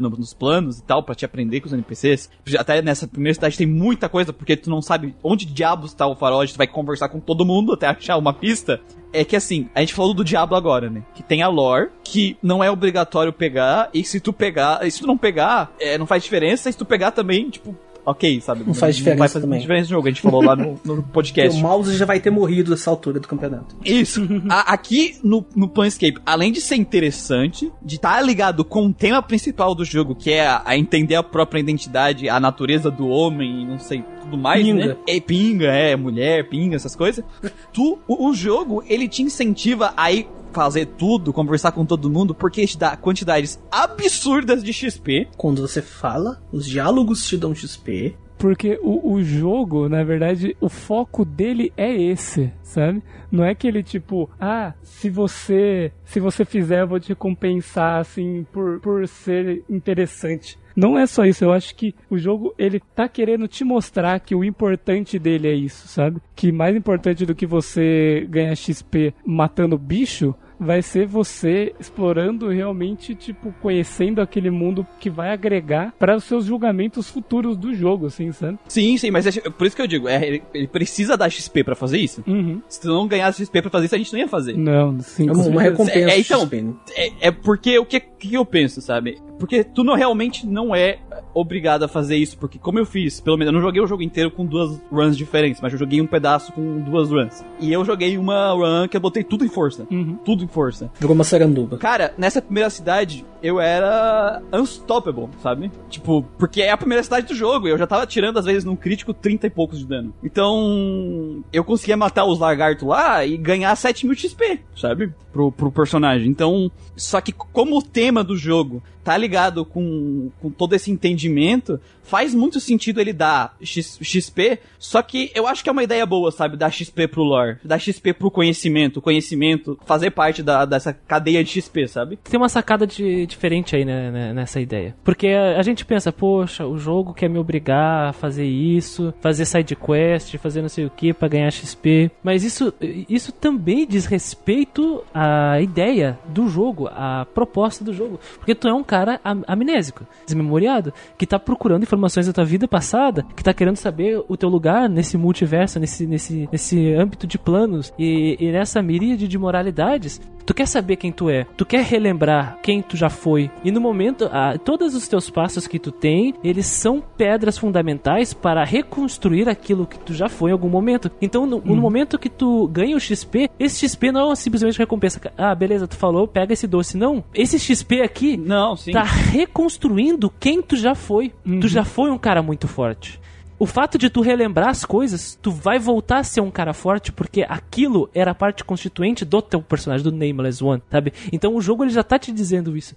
no- 0.00 0.08
nos 0.16 0.32
planos 0.32 0.78
e 0.78 0.82
tal, 0.82 1.02
pra 1.02 1.14
te 1.14 1.26
aprender 1.26 1.60
com 1.60 1.66
os 1.66 1.74
NPCs, 1.74 2.30
até 2.58 2.80
nessa 2.80 3.06
primeira 3.06 3.34
cidade 3.34 3.58
tem 3.58 3.66
muita 3.66 4.08
coisa, 4.08 4.32
porque 4.32 4.56
tu 4.56 4.70
não 4.70 4.80
sabe 4.80 5.14
onde 5.22 5.44
diabos 5.44 5.92
tá 5.92 6.06
o 6.06 6.16
farol, 6.16 6.46
tu 6.46 6.56
vai 6.56 6.66
conversar 6.66 7.10
com 7.10 7.20
todo 7.20 7.44
mundo 7.44 7.74
até 7.74 7.86
achar 7.86 8.16
uma 8.16 8.32
pista. 8.32 8.80
É 9.12 9.24
que 9.24 9.36
assim, 9.36 9.68
a 9.74 9.80
gente 9.80 9.92
falou 9.94 10.12
do 10.14 10.24
Diablo 10.24 10.56
agora, 10.56 10.88
né? 10.88 11.02
Que 11.14 11.22
tem 11.22 11.42
a 11.42 11.48
lore, 11.48 11.90
que 12.02 12.36
não 12.42 12.64
é 12.64 12.70
obrigatório 12.70 13.32
pegar, 13.32 13.90
e 13.92 14.02
se 14.04 14.20
tu 14.20 14.32
pegar, 14.32 14.86
e 14.86 14.90
se 14.90 15.00
tu 15.00 15.06
não 15.06 15.16
pegar, 15.18 15.70
é, 15.80 15.96
não 15.98 16.06
faz 16.06 16.22
diferença, 16.22 16.68
e 16.68 16.72
se 16.72 16.78
tu 16.78 16.84
pegar 16.84 17.10
também, 17.10 17.48
tipo, 17.50 17.74
ok, 18.10 18.40
sabe? 18.40 18.64
Não 18.66 18.74
faz 18.74 18.96
diferença 18.96 19.18
vai 19.18 19.28
fazer 19.28 19.44
também. 19.46 19.60
diferença 19.60 19.84
no 19.84 19.90
jogo, 19.90 20.06
a 20.08 20.10
gente 20.10 20.22
falou 20.22 20.42
lá 20.42 20.56
no, 20.56 20.78
no 20.84 21.02
podcast. 21.12 21.58
o 21.58 21.62
mouse 21.62 21.96
já 21.96 22.04
vai 22.04 22.20
ter 22.20 22.30
morrido 22.30 22.70
nessa 22.70 22.90
altura 22.90 23.20
do 23.20 23.28
campeonato. 23.28 23.76
Isso. 23.84 24.22
A- 24.48 24.72
aqui 24.72 25.16
no, 25.22 25.44
no 25.54 25.68
Planescape, 25.68 26.18
além 26.24 26.50
de 26.52 26.60
ser 26.60 26.76
interessante, 26.76 27.70
de 27.82 27.96
estar 27.96 28.20
ligado 28.22 28.64
com 28.64 28.86
o 28.86 28.92
tema 28.92 29.22
principal 29.22 29.74
do 29.74 29.84
jogo, 29.84 30.14
que 30.14 30.30
é 30.32 30.46
a, 30.46 30.62
a 30.64 30.76
entender 30.76 31.14
a 31.14 31.22
própria 31.22 31.60
identidade, 31.60 32.28
a 32.28 32.38
natureza 32.40 32.90
do 32.90 33.08
homem 33.08 33.62
e 33.62 33.66
não 33.66 33.78
sei, 33.78 34.02
tudo 34.22 34.36
mais, 34.36 34.62
Pinga. 34.64 34.86
né? 34.86 34.96
É 35.06 35.20
pinga, 35.20 35.66
é 35.66 35.96
mulher, 35.96 36.48
pinga, 36.48 36.76
essas 36.76 36.94
coisas. 36.96 37.24
Tu, 37.72 37.98
o, 38.08 38.28
o 38.28 38.34
jogo, 38.34 38.82
ele 38.88 39.06
te 39.08 39.22
incentiva 39.22 39.92
a 39.96 40.10
ir 40.12 40.26
fazer 40.52 40.86
tudo, 40.86 41.32
conversar 41.32 41.72
com 41.72 41.84
todo 41.84 42.10
mundo, 42.10 42.34
porque 42.34 42.66
te 42.66 42.78
dá 42.78 42.96
quantidades 42.96 43.58
absurdas 43.70 44.62
de 44.62 44.72
XP. 44.72 45.28
Quando 45.36 45.66
você 45.66 45.82
fala, 45.82 46.42
os 46.52 46.66
diálogos 46.66 47.26
te 47.26 47.36
dão 47.36 47.54
XP. 47.54 48.16
Porque 48.38 48.78
o, 48.80 49.14
o 49.14 49.22
jogo, 49.22 49.88
na 49.88 50.04
verdade, 50.04 50.56
o 50.60 50.68
foco 50.68 51.24
dele 51.24 51.72
é 51.76 51.92
esse, 51.92 52.52
sabe? 52.62 53.02
Não 53.32 53.44
é 53.44 53.52
que 53.54 53.66
ele 53.66 53.82
tipo, 53.82 54.30
ah, 54.40 54.74
se 54.82 55.10
você 55.10 55.92
se 56.04 56.20
você 56.20 56.44
fizer, 56.44 56.82
eu 56.82 56.88
vou 56.88 57.00
te 57.00 57.08
recompensar 57.08 58.00
assim 58.00 58.46
por, 58.52 58.78
por 58.80 59.06
ser 59.08 59.64
interessante. 59.68 60.56
Não 60.78 60.96
é 60.96 61.06
só 61.06 61.24
isso, 61.24 61.44
eu 61.44 61.52
acho 61.52 61.74
que 61.74 61.92
o 62.08 62.16
jogo 62.16 62.54
ele 62.56 62.80
tá 62.94 63.08
querendo 63.08 63.48
te 63.48 63.64
mostrar 63.64 64.20
que 64.20 64.32
o 64.32 64.44
importante 64.44 65.18
dele 65.18 65.48
é 65.48 65.54
isso, 65.54 65.88
sabe? 65.88 66.20
Que 66.36 66.52
mais 66.52 66.76
importante 66.76 67.26
do 67.26 67.34
que 67.34 67.46
você 67.46 68.24
ganhar 68.30 68.54
XP 68.54 69.12
matando 69.26 69.76
bicho 69.76 70.36
vai 70.58 70.82
ser 70.82 71.06
você 71.06 71.72
explorando 71.78 72.48
realmente, 72.48 73.14
tipo, 73.14 73.54
conhecendo 73.60 74.20
aquele 74.20 74.50
mundo 74.50 74.86
que 74.98 75.08
vai 75.08 75.30
agregar 75.30 75.94
para 75.98 76.16
os 76.16 76.24
seus 76.24 76.44
julgamentos 76.44 77.08
futuros 77.08 77.56
do 77.56 77.74
jogo, 77.74 78.06
assim, 78.06 78.32
sabe? 78.32 78.58
Sim, 78.68 78.96
sim, 78.96 79.10
mas 79.10 79.26
é 79.26 79.40
por 79.50 79.66
isso 79.66 79.76
que 79.76 79.82
eu 79.82 79.86
digo, 79.86 80.08
é, 80.08 80.26
ele, 80.26 80.42
ele 80.52 80.66
precisa 80.66 81.16
dar 81.16 81.30
XP 81.30 81.62
pra 81.62 81.74
fazer 81.74 81.98
isso. 81.98 82.22
Uhum. 82.26 82.60
Se 82.68 82.80
tu 82.80 82.88
não 82.88 83.06
ganhasse 83.06 83.44
XP 83.44 83.62
pra 83.62 83.70
fazer 83.70 83.86
isso, 83.86 83.94
a 83.94 83.98
gente 83.98 84.12
não 84.12 84.20
ia 84.20 84.28
fazer. 84.28 84.56
Não, 84.56 84.98
sim. 85.00 85.28
É 85.28 85.32
uma, 85.32 85.62
recompensa 85.62 85.98
É, 85.98 86.18
então, 86.18 86.40
XP, 86.40 86.62
né? 86.62 86.74
É, 86.96 87.28
é 87.28 87.30
porque 87.30 87.78
o 87.78 87.86
que, 87.86 88.00
que 88.18 88.34
eu 88.34 88.44
penso, 88.44 88.80
sabe? 88.80 89.18
Porque 89.38 89.62
tu 89.62 89.84
não 89.84 89.94
realmente 89.94 90.46
não 90.46 90.74
é 90.74 90.98
obrigado 91.32 91.84
a 91.84 91.88
fazer 91.88 92.16
isso, 92.16 92.36
porque 92.38 92.58
como 92.58 92.78
eu 92.78 92.86
fiz, 92.86 93.20
pelo 93.20 93.36
menos 93.36 93.52
eu 93.52 93.58
não 93.58 93.64
joguei 93.64 93.80
o 93.80 93.86
jogo 93.86 94.02
inteiro 94.02 94.30
com 94.30 94.44
duas 94.44 94.80
runs 94.90 95.16
diferentes, 95.16 95.60
mas 95.60 95.72
eu 95.72 95.78
joguei 95.78 96.00
um 96.00 96.06
pedaço 96.06 96.52
com 96.52 96.80
duas 96.80 97.10
runs. 97.10 97.44
E 97.60 97.72
eu 97.72 97.84
joguei 97.84 98.18
uma 98.18 98.52
run 98.52 98.88
que 98.88 98.96
eu 98.96 99.00
botei 99.00 99.22
tudo 99.22 99.44
em 99.44 99.48
força. 99.48 99.86
Uhum. 99.90 100.16
Tudo 100.24 100.44
em 100.44 100.48
força. 100.48 100.90
Virou 100.98 101.14
uma 101.14 101.24
saranduba. 101.24 101.78
Cara, 101.78 102.12
nessa 102.18 102.42
primeira 102.42 102.70
cidade, 102.70 103.24
eu 103.42 103.60
era 103.60 104.42
unstoppable, 104.52 105.28
sabe? 105.42 105.70
Tipo, 105.88 106.22
porque 106.36 106.62
é 106.62 106.70
a 106.70 106.76
primeira 106.76 107.02
cidade 107.02 107.26
do 107.26 107.34
jogo, 107.34 107.68
eu 107.68 107.78
já 107.78 107.86
tava 107.86 108.06
tirando 108.06 108.38
às 108.38 108.44
vezes 108.44 108.64
num 108.64 108.76
crítico 108.76 109.14
30 109.14 109.46
e 109.46 109.50
poucos 109.50 109.78
de 109.78 109.86
dano. 109.86 110.12
Então, 110.22 111.42
eu 111.52 111.62
conseguia 111.62 111.96
matar 111.96 112.24
os 112.24 112.38
lagartos 112.38 112.86
lá 112.86 113.24
e 113.24 113.36
ganhar 113.36 113.74
7 113.76 114.06
mil 114.06 114.16
XP, 114.16 114.60
sabe? 114.76 115.12
Pro, 115.32 115.52
pro 115.52 115.70
personagem. 115.70 116.28
Então, 116.28 116.70
só 116.96 117.20
que 117.20 117.32
como 117.32 117.78
o 117.78 117.82
tema 118.08 118.24
do 118.24 118.38
jogo 118.38 118.82
tá 119.04 119.16
ligado 119.16 119.64
com, 119.64 120.30
com 120.40 120.50
todo 120.50 120.74
esse 120.74 120.90
entendimento, 120.90 121.80
faz 122.02 122.34
muito 122.34 122.58
sentido 122.60 123.00
ele 123.00 123.12
dar 123.12 123.54
X- 123.62 123.98
XP, 124.02 124.58
só 124.78 125.02
que 125.02 125.30
eu 125.34 125.46
acho 125.46 125.62
que 125.62 125.68
é 125.68 125.72
uma 125.72 125.82
ideia 125.82 126.04
boa, 126.06 126.30
sabe? 126.30 126.56
Dar 126.56 126.70
XP 126.70 127.08
pro 127.08 127.22
lore, 127.22 127.56
dar 127.64 127.78
XP 127.78 128.12
pro 128.14 128.30
conhecimento, 128.30 129.00
conhecimento 129.02 129.78
fazer 129.86 130.10
parte 130.10 130.42
da, 130.42 130.64
dessa 130.64 130.92
cadeia 130.92 131.42
de 131.44 131.50
XP, 131.50 131.86
sabe? 131.88 132.18
Tem 132.24 132.38
uma 132.38 132.48
sacada 132.48 132.86
de- 132.86 133.26
diferente 133.26 133.76
aí 133.76 133.84
né, 133.84 134.10
né, 134.10 134.32
nessa 134.32 134.60
ideia. 134.60 134.94
Porque 135.04 135.28
a, 135.28 135.62
gente 135.62 135.84
pensa, 135.84 136.10
poxa, 136.12 136.66
o 136.66 136.78
jogo 136.78 137.12
quer 137.14 137.28
me 137.28 137.38
obrigar 137.38 138.08
a 138.08 138.12
fazer 138.12 138.46
isso, 138.46 139.12
fazer 139.20 139.44
side 139.44 139.76
quest, 139.76 140.36
fazer 140.38 140.62
não 140.62 140.68
sei 140.68 140.86
o 140.86 140.90
que 140.90 141.12
pra 141.12 141.28
ganhar 141.28 141.50
XP. 141.50 142.10
Mas 142.22 142.42
isso, 142.44 142.72
isso 143.08 143.32
também 143.32 143.86
diz 143.86 144.06
respeito 144.06 145.02
à 145.12 145.60
ideia 145.60 146.18
do 146.28 146.48
jogo, 146.48 146.88
à 146.90 147.26
proposta 147.34 147.84
do 147.84 147.92
jogo. 147.92 148.18
Porque 148.36 148.54
tu 148.54 148.68
é 148.68 148.72
um 148.72 148.82
cara 148.88 149.20
am- 149.22 149.44
amnésico, 149.46 150.06
desmemoriado, 150.24 150.92
que 151.18 151.26
tá 151.26 151.38
procurando 151.38 151.82
informações 151.82 152.26
da 152.26 152.32
tua 152.32 152.44
vida 152.44 152.66
passada, 152.66 153.24
que 153.36 153.44
tá 153.44 153.52
querendo 153.52 153.76
saber 153.76 154.22
o 154.26 154.36
teu 154.36 154.48
lugar 154.48 154.88
nesse 154.88 155.18
multiverso, 155.18 155.78
nesse, 155.78 156.06
nesse, 156.06 156.48
nesse 156.50 156.94
âmbito 156.94 157.26
de 157.26 157.38
planos 157.38 157.92
e, 157.98 158.36
e 158.40 158.50
nessa 158.50 158.80
miríade 158.82 159.28
de 159.28 159.38
moralidades. 159.38 160.20
Tu 160.48 160.54
quer 160.54 160.66
saber 160.66 160.96
quem 160.96 161.12
tu 161.12 161.28
é, 161.28 161.44
tu 161.58 161.66
quer 161.66 161.84
relembrar 161.84 162.58
quem 162.62 162.80
tu 162.80 162.96
já 162.96 163.10
foi. 163.10 163.50
E 163.62 163.70
no 163.70 163.82
momento, 163.82 164.30
ah, 164.32 164.56
todos 164.56 164.94
os 164.94 165.06
teus 165.06 165.28
passos 165.28 165.66
que 165.66 165.78
tu 165.78 165.92
tem, 165.92 166.32
eles 166.42 166.64
são 166.64 167.02
pedras 167.18 167.58
fundamentais 167.58 168.32
para 168.32 168.64
reconstruir 168.64 169.46
aquilo 169.46 169.86
que 169.86 169.98
tu 169.98 170.14
já 170.14 170.26
foi 170.26 170.48
em 170.48 170.54
algum 170.54 170.70
momento. 170.70 171.10
Então, 171.20 171.44
no, 171.44 171.60
no 171.60 171.76
momento 171.76 172.18
que 172.18 172.30
tu 172.30 172.66
ganha 172.68 172.96
o 172.96 172.98
XP, 172.98 173.50
esse 173.60 173.86
XP 173.86 174.10
não 174.10 174.32
é 174.32 174.34
simplesmente 174.36 174.78
recompensa. 174.78 175.20
Ah, 175.36 175.54
beleza, 175.54 175.86
tu 175.86 175.96
falou, 175.98 176.26
pega 176.26 176.54
esse 176.54 176.66
doce. 176.66 176.96
Não, 176.96 177.22
esse 177.34 177.58
XP 177.58 178.00
aqui 178.00 178.38
Não, 178.38 178.74
sim. 178.74 178.92
tá 178.92 179.02
reconstruindo 179.02 180.32
quem 180.40 180.62
tu 180.62 180.76
já 180.76 180.94
foi. 180.94 181.30
Tu 181.60 181.68
já 181.68 181.84
foi 181.84 182.10
um 182.10 182.16
cara 182.16 182.42
muito 182.42 182.66
forte. 182.66 183.20
O 183.58 183.66
fato 183.66 183.98
de 183.98 184.08
tu 184.08 184.20
relembrar 184.20 184.68
as 184.68 184.84
coisas, 184.84 185.38
tu 185.42 185.50
vai 185.50 185.78
voltar 185.78 186.18
a 186.18 186.24
ser 186.24 186.40
um 186.40 186.50
cara 186.50 186.72
forte 186.72 187.10
porque 187.10 187.44
aquilo 187.48 188.08
era 188.14 188.30
a 188.30 188.34
parte 188.34 188.62
constituinte 188.64 189.24
do 189.24 189.42
teu 189.42 189.60
personagem, 189.60 190.04
do 190.04 190.12
Nameless 190.12 190.62
One, 190.62 190.80
sabe? 190.90 191.12
Então 191.32 191.54
o 191.54 191.60
jogo 191.60 191.82
ele 191.84 191.90
já 191.90 192.02
tá 192.02 192.18
te 192.18 192.30
dizendo 192.32 192.76
isso. 192.76 192.94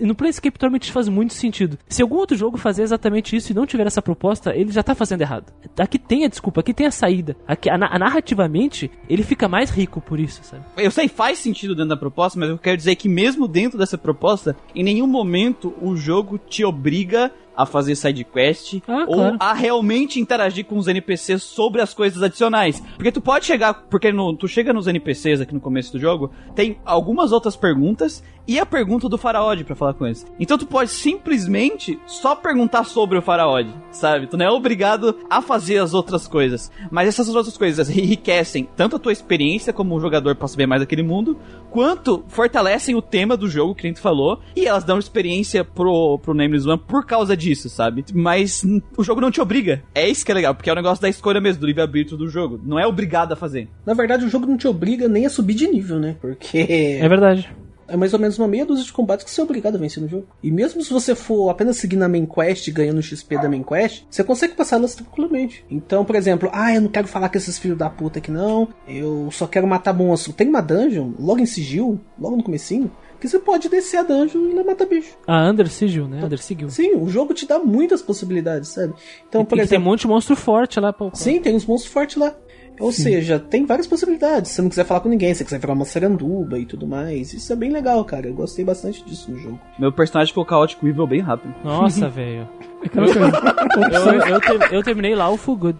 No 0.00 0.14
Planescape 0.14 0.58
Torment 0.58 0.80
faz 0.92 1.08
muito 1.08 1.34
sentido. 1.34 1.78
Se 1.88 2.02
algum 2.02 2.16
outro 2.16 2.36
jogo 2.36 2.56
fazer 2.56 2.82
exatamente 2.82 3.34
isso 3.34 3.52
e 3.52 3.54
não 3.54 3.66
tiver 3.66 3.86
essa 3.86 4.00
proposta, 4.02 4.54
ele 4.54 4.70
já 4.70 4.82
tá 4.82 4.94
fazendo 4.94 5.22
errado. 5.22 5.52
Aqui 5.78 5.98
tem 5.98 6.24
a 6.24 6.28
desculpa, 6.28 6.60
aqui 6.60 6.72
tem 6.72 6.86
a 6.86 6.90
saída. 6.90 7.36
Aqui, 7.46 7.68
a, 7.68 7.74
a- 7.74 7.98
narrativamente, 7.98 8.90
ele 9.08 9.22
fica 9.22 9.48
mais 9.48 9.70
rico 9.70 10.00
por 10.00 10.20
isso, 10.20 10.40
sabe? 10.44 10.62
Eu 10.76 10.90
sei, 10.90 11.08
faz 11.08 11.38
sentido 11.38 11.74
dentro 11.74 11.90
da 11.90 11.96
proposta, 11.96 12.38
mas 12.38 12.48
eu 12.48 12.58
quero 12.58 12.76
dizer 12.76 12.94
que 12.96 13.08
mesmo 13.08 13.48
dentro 13.48 13.78
dessa 13.78 13.98
proposta, 13.98 14.56
em 14.74 14.84
nenhum 14.84 15.06
momento 15.06 15.74
o 15.80 15.96
jogo 15.96 16.38
te 16.38 16.64
obriga 16.64 17.30
a 17.58 17.66
fazer 17.66 17.96
side 17.96 18.22
quest 18.24 18.76
Ah, 18.86 19.04
ou 19.08 19.14
claro. 19.16 19.36
a 19.40 19.52
realmente 19.52 20.20
interagir 20.20 20.64
com 20.64 20.78
os 20.78 20.86
NPCs 20.86 21.42
sobre 21.42 21.80
as 21.82 21.92
coisas 21.92 22.22
adicionais. 22.22 22.80
Porque 22.96 23.10
tu 23.10 23.20
pode 23.20 23.44
chegar, 23.44 23.74
porque 23.90 24.12
no- 24.12 24.36
tu 24.36 24.46
chega 24.46 24.72
nos 24.72 24.86
NPCs 24.86 25.40
aqui 25.40 25.52
no 25.52 25.60
começo 25.60 25.90
do 25.92 25.98
jogo, 25.98 26.30
tem 26.54 26.78
algumas 26.84 27.32
outras 27.32 27.56
perguntas 27.56 28.22
e 28.48 28.58
a 28.58 28.64
pergunta 28.64 29.10
do 29.10 29.18
Faraod 29.18 29.62
pra 29.62 29.76
falar 29.76 29.92
com 29.92 30.06
eles. 30.06 30.26
Então 30.40 30.56
tu 30.56 30.66
pode 30.66 30.90
simplesmente 30.90 32.00
só 32.06 32.34
perguntar 32.34 32.84
sobre 32.84 33.18
o 33.18 33.22
Faraod, 33.22 33.68
sabe? 33.92 34.26
Tu 34.26 34.38
não 34.38 34.46
é 34.46 34.50
obrigado 34.50 35.14
a 35.28 35.42
fazer 35.42 35.78
as 35.78 35.92
outras 35.92 36.26
coisas. 36.26 36.72
Mas 36.90 37.08
essas 37.08 37.28
outras 37.34 37.58
coisas 37.58 37.90
enriquecem 37.90 38.66
tanto 38.74 38.96
a 38.96 38.98
tua 38.98 39.12
experiência 39.12 39.72
como 39.72 40.00
jogador 40.00 40.34
pra 40.34 40.48
saber 40.48 40.66
mais 40.66 40.80
daquele 40.80 41.02
mundo, 41.02 41.38
quanto 41.70 42.24
fortalecem 42.28 42.94
o 42.94 43.02
tema 43.02 43.36
do 43.36 43.48
jogo, 43.48 43.74
que 43.74 43.86
a 43.86 43.90
gente 43.90 44.00
falou, 44.00 44.40
e 44.56 44.66
elas 44.66 44.84
dão 44.84 44.98
experiência 44.98 45.62
pro, 45.62 46.18
pro 46.18 46.32
Nameless 46.32 46.66
One 46.66 46.78
por 46.78 47.04
causa 47.04 47.36
disso, 47.36 47.68
sabe? 47.68 48.04
Mas 48.14 48.64
o 48.96 49.04
jogo 49.04 49.20
não 49.20 49.30
te 49.30 49.42
obriga. 49.42 49.82
É 49.94 50.08
isso 50.08 50.24
que 50.24 50.32
é 50.32 50.34
legal, 50.34 50.54
porque 50.54 50.70
é 50.70 50.72
o 50.72 50.76
negócio 50.76 51.02
da 51.02 51.08
escolha 51.08 51.40
mesmo, 51.40 51.60
do 51.60 51.66
livre-arbítrio 51.66 52.16
do 52.16 52.30
jogo. 52.30 52.58
Não 52.64 52.78
é 52.78 52.86
obrigado 52.86 53.32
a 53.32 53.36
fazer. 53.36 53.68
Na 53.84 53.92
verdade, 53.92 54.24
o 54.24 54.30
jogo 54.30 54.46
não 54.46 54.56
te 54.56 54.66
obriga 54.66 55.06
nem 55.06 55.26
a 55.26 55.30
subir 55.30 55.54
de 55.54 55.66
nível, 55.66 55.98
né? 55.98 56.16
Porque 56.18 56.66
É 56.68 57.08
verdade. 57.08 57.50
É 57.88 57.96
mais 57.96 58.12
ou 58.12 58.20
menos 58.20 58.38
uma 58.38 58.46
meia 58.46 58.66
dúzia 58.66 58.84
de 58.84 58.92
combates 58.92 59.24
que 59.24 59.30
você 59.30 59.40
é 59.40 59.44
obrigado 59.44 59.76
a 59.76 59.78
vencer 59.78 60.02
no 60.02 60.08
jogo. 60.08 60.26
E 60.42 60.50
mesmo 60.50 60.82
se 60.82 60.92
você 60.92 61.14
for 61.14 61.48
apenas 61.48 61.78
seguir 61.78 61.96
na 61.96 62.08
main 62.08 62.26
quest, 62.26 62.70
ganhando 62.70 63.02
XP 63.02 63.38
da 63.38 63.48
main 63.48 63.62
quest, 63.62 64.04
você 64.10 64.22
consegue 64.22 64.54
passar 64.54 64.76
elas 64.76 64.94
tranquilamente. 64.94 65.64
Então, 65.70 66.04
por 66.04 66.14
exemplo, 66.14 66.50
ah, 66.52 66.74
eu 66.74 66.82
não 66.82 66.88
quero 66.88 67.08
falar 67.08 67.28
com 67.28 67.38
esses 67.38 67.58
filhos 67.58 67.78
da 67.78 67.88
puta 67.88 68.18
aqui 68.18 68.30
não, 68.30 68.68
eu 68.86 69.28
só 69.32 69.46
quero 69.46 69.66
matar 69.66 69.92
monstro. 69.92 70.32
Tem 70.32 70.48
uma 70.48 70.60
dungeon, 70.60 71.12
logo 71.18 71.40
em 71.40 71.46
sigil, 71.46 71.98
logo 72.18 72.36
no 72.36 72.42
comecinho, 72.42 72.90
que 73.20 73.28
você 73.28 73.38
pode 73.38 73.68
descer 73.68 73.98
a 73.98 74.02
dungeon 74.02 74.48
e 74.48 74.54
lá 74.54 74.64
matar 74.64 74.86
bicho. 74.86 75.16
A 75.26 75.48
Under 75.48 75.68
Sigil, 75.68 76.06
né? 76.06 76.24
Under 76.24 76.38
Sigil. 76.38 76.70
Sim, 76.70 76.96
o 76.96 77.08
jogo 77.08 77.34
te 77.34 77.46
dá 77.46 77.58
muitas 77.58 78.00
possibilidades, 78.00 78.68
sabe? 78.68 78.94
Então, 79.28 79.44
por 79.44 79.56
e 79.56 79.58
tem 79.58 79.62
um 79.62 79.64
exemplo, 79.64 79.84
monte 79.84 80.00
de 80.02 80.08
monstro 80.08 80.36
forte 80.36 80.78
lá, 80.78 80.92
pô. 80.92 81.10
Sim, 81.14 81.40
tem 81.40 81.54
uns 81.56 81.66
monstros 81.66 81.92
fortes 81.92 82.16
lá. 82.16 82.34
Ou 82.80 82.92
seja, 82.92 83.38
tem 83.38 83.64
várias 83.66 83.86
possibilidades. 83.86 84.50
Se 84.50 84.56
você 84.56 84.62
não 84.62 84.68
quiser 84.68 84.84
falar 84.84 85.00
com 85.00 85.08
ninguém, 85.08 85.32
se 85.34 85.38
você 85.38 85.44
quiser 85.44 85.58
virar 85.58 85.72
uma 85.74 85.84
saranduba 85.84 86.58
e 86.58 86.64
tudo 86.66 86.86
mais. 86.86 87.32
Isso 87.32 87.52
é 87.52 87.56
bem 87.56 87.70
legal, 87.70 88.04
cara. 88.04 88.26
Eu 88.28 88.34
gostei 88.34 88.64
bastante 88.64 89.04
disso 89.04 89.30
no 89.30 89.38
jogo. 89.38 89.60
Meu 89.78 89.92
personagem 89.92 90.28
ficou 90.32 90.44
caótico 90.44 90.86
evil 90.86 91.06
bem 91.06 91.20
rápido. 91.20 91.54
Nossa, 91.64 92.08
velho. 92.10 92.48
Eu, 92.94 94.34
eu, 94.34 94.40
ter- 94.40 94.74
eu 94.74 94.82
terminei 94.82 95.14
lá 95.14 95.28
o 95.30 95.36
Full 95.36 95.56
Good. 95.56 95.78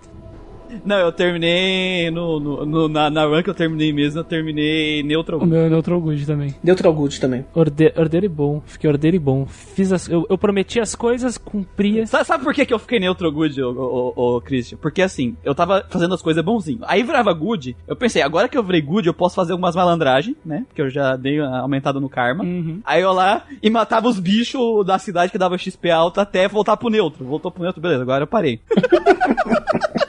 Não, 0.84 0.96
eu 0.98 1.12
terminei 1.12 2.10
no, 2.10 2.38
no- 2.40 2.66
no- 2.66 2.88
na, 2.88 3.10
na 3.10 3.24
run 3.24 3.42
que 3.42 3.50
eu 3.50 3.54
terminei 3.54 3.92
mesmo, 3.92 4.20
eu 4.20 4.24
terminei 4.24 5.02
neutral. 5.02 5.40
O 5.40 5.46
meu 5.46 5.60
é 5.62 5.68
Neutral 5.68 6.00
Good 6.00 6.26
também. 6.26 6.54
Neutral 6.62 6.92
Good 6.92 7.20
também. 7.20 7.44
Orde, 7.54 7.92
ordeiro 7.96 8.26
e 8.26 8.28
bom. 8.28 8.62
Fiquei 8.66 8.88
ordeiro 8.90 9.16
e 9.16 9.20
bom. 9.20 9.46
Fiz 9.46 9.92
as, 9.92 10.08
eu, 10.08 10.26
eu 10.28 10.36
prometi 10.38 10.80
as 10.80 10.94
coisas, 10.94 11.36
cumpria. 11.38 12.06
Sabe, 12.06 12.24
sabe 12.24 12.44
por 12.44 12.54
que, 12.54 12.64
que 12.66 12.72
eu 12.74 12.78
fiquei 12.78 12.98
neutro 13.00 13.30
good, 13.32 13.60
ô, 13.62 13.70
ô, 13.70 14.12
ô, 14.16 14.36
ô, 14.36 14.40
Christian? 14.40 14.78
Porque 14.78 15.02
assim, 15.02 15.36
eu 15.44 15.54
tava 15.54 15.84
fazendo 15.88 16.14
as 16.14 16.22
coisas 16.22 16.44
bonzinho. 16.44 16.80
Aí 16.82 17.02
virava 17.02 17.32
good, 17.32 17.76
eu 17.86 17.96
pensei, 17.96 18.22
agora 18.22 18.48
que 18.48 18.56
eu 18.56 18.62
virei 18.62 18.80
good, 18.82 19.06
eu 19.06 19.14
posso 19.14 19.34
fazer 19.34 19.52
umas 19.54 19.74
malandragens, 19.76 20.36
né? 20.44 20.64
Porque 20.68 20.82
eu 20.82 20.90
já 20.90 21.16
dei 21.16 21.40
uma 21.40 21.58
aumentada 21.60 22.00
no 22.00 22.08
karma. 22.08 22.44
Uhum. 22.44 22.80
Aí 22.84 23.02
eu 23.02 23.12
lá 23.12 23.44
e 23.62 23.70
matava 23.70 24.08
os 24.08 24.18
bichos 24.18 24.84
da 24.86 24.98
cidade 24.98 25.32
que 25.32 25.38
dava 25.38 25.56
XP 25.58 25.90
alto 25.90 26.20
até 26.20 26.46
voltar 26.48 26.76
pro 26.76 26.88
neutro. 26.90 27.24
Voltou 27.24 27.50
pro 27.50 27.62
neutro, 27.62 27.80
beleza, 27.80 28.02
agora 28.02 28.22
eu 28.24 28.26
parei. 28.28 28.60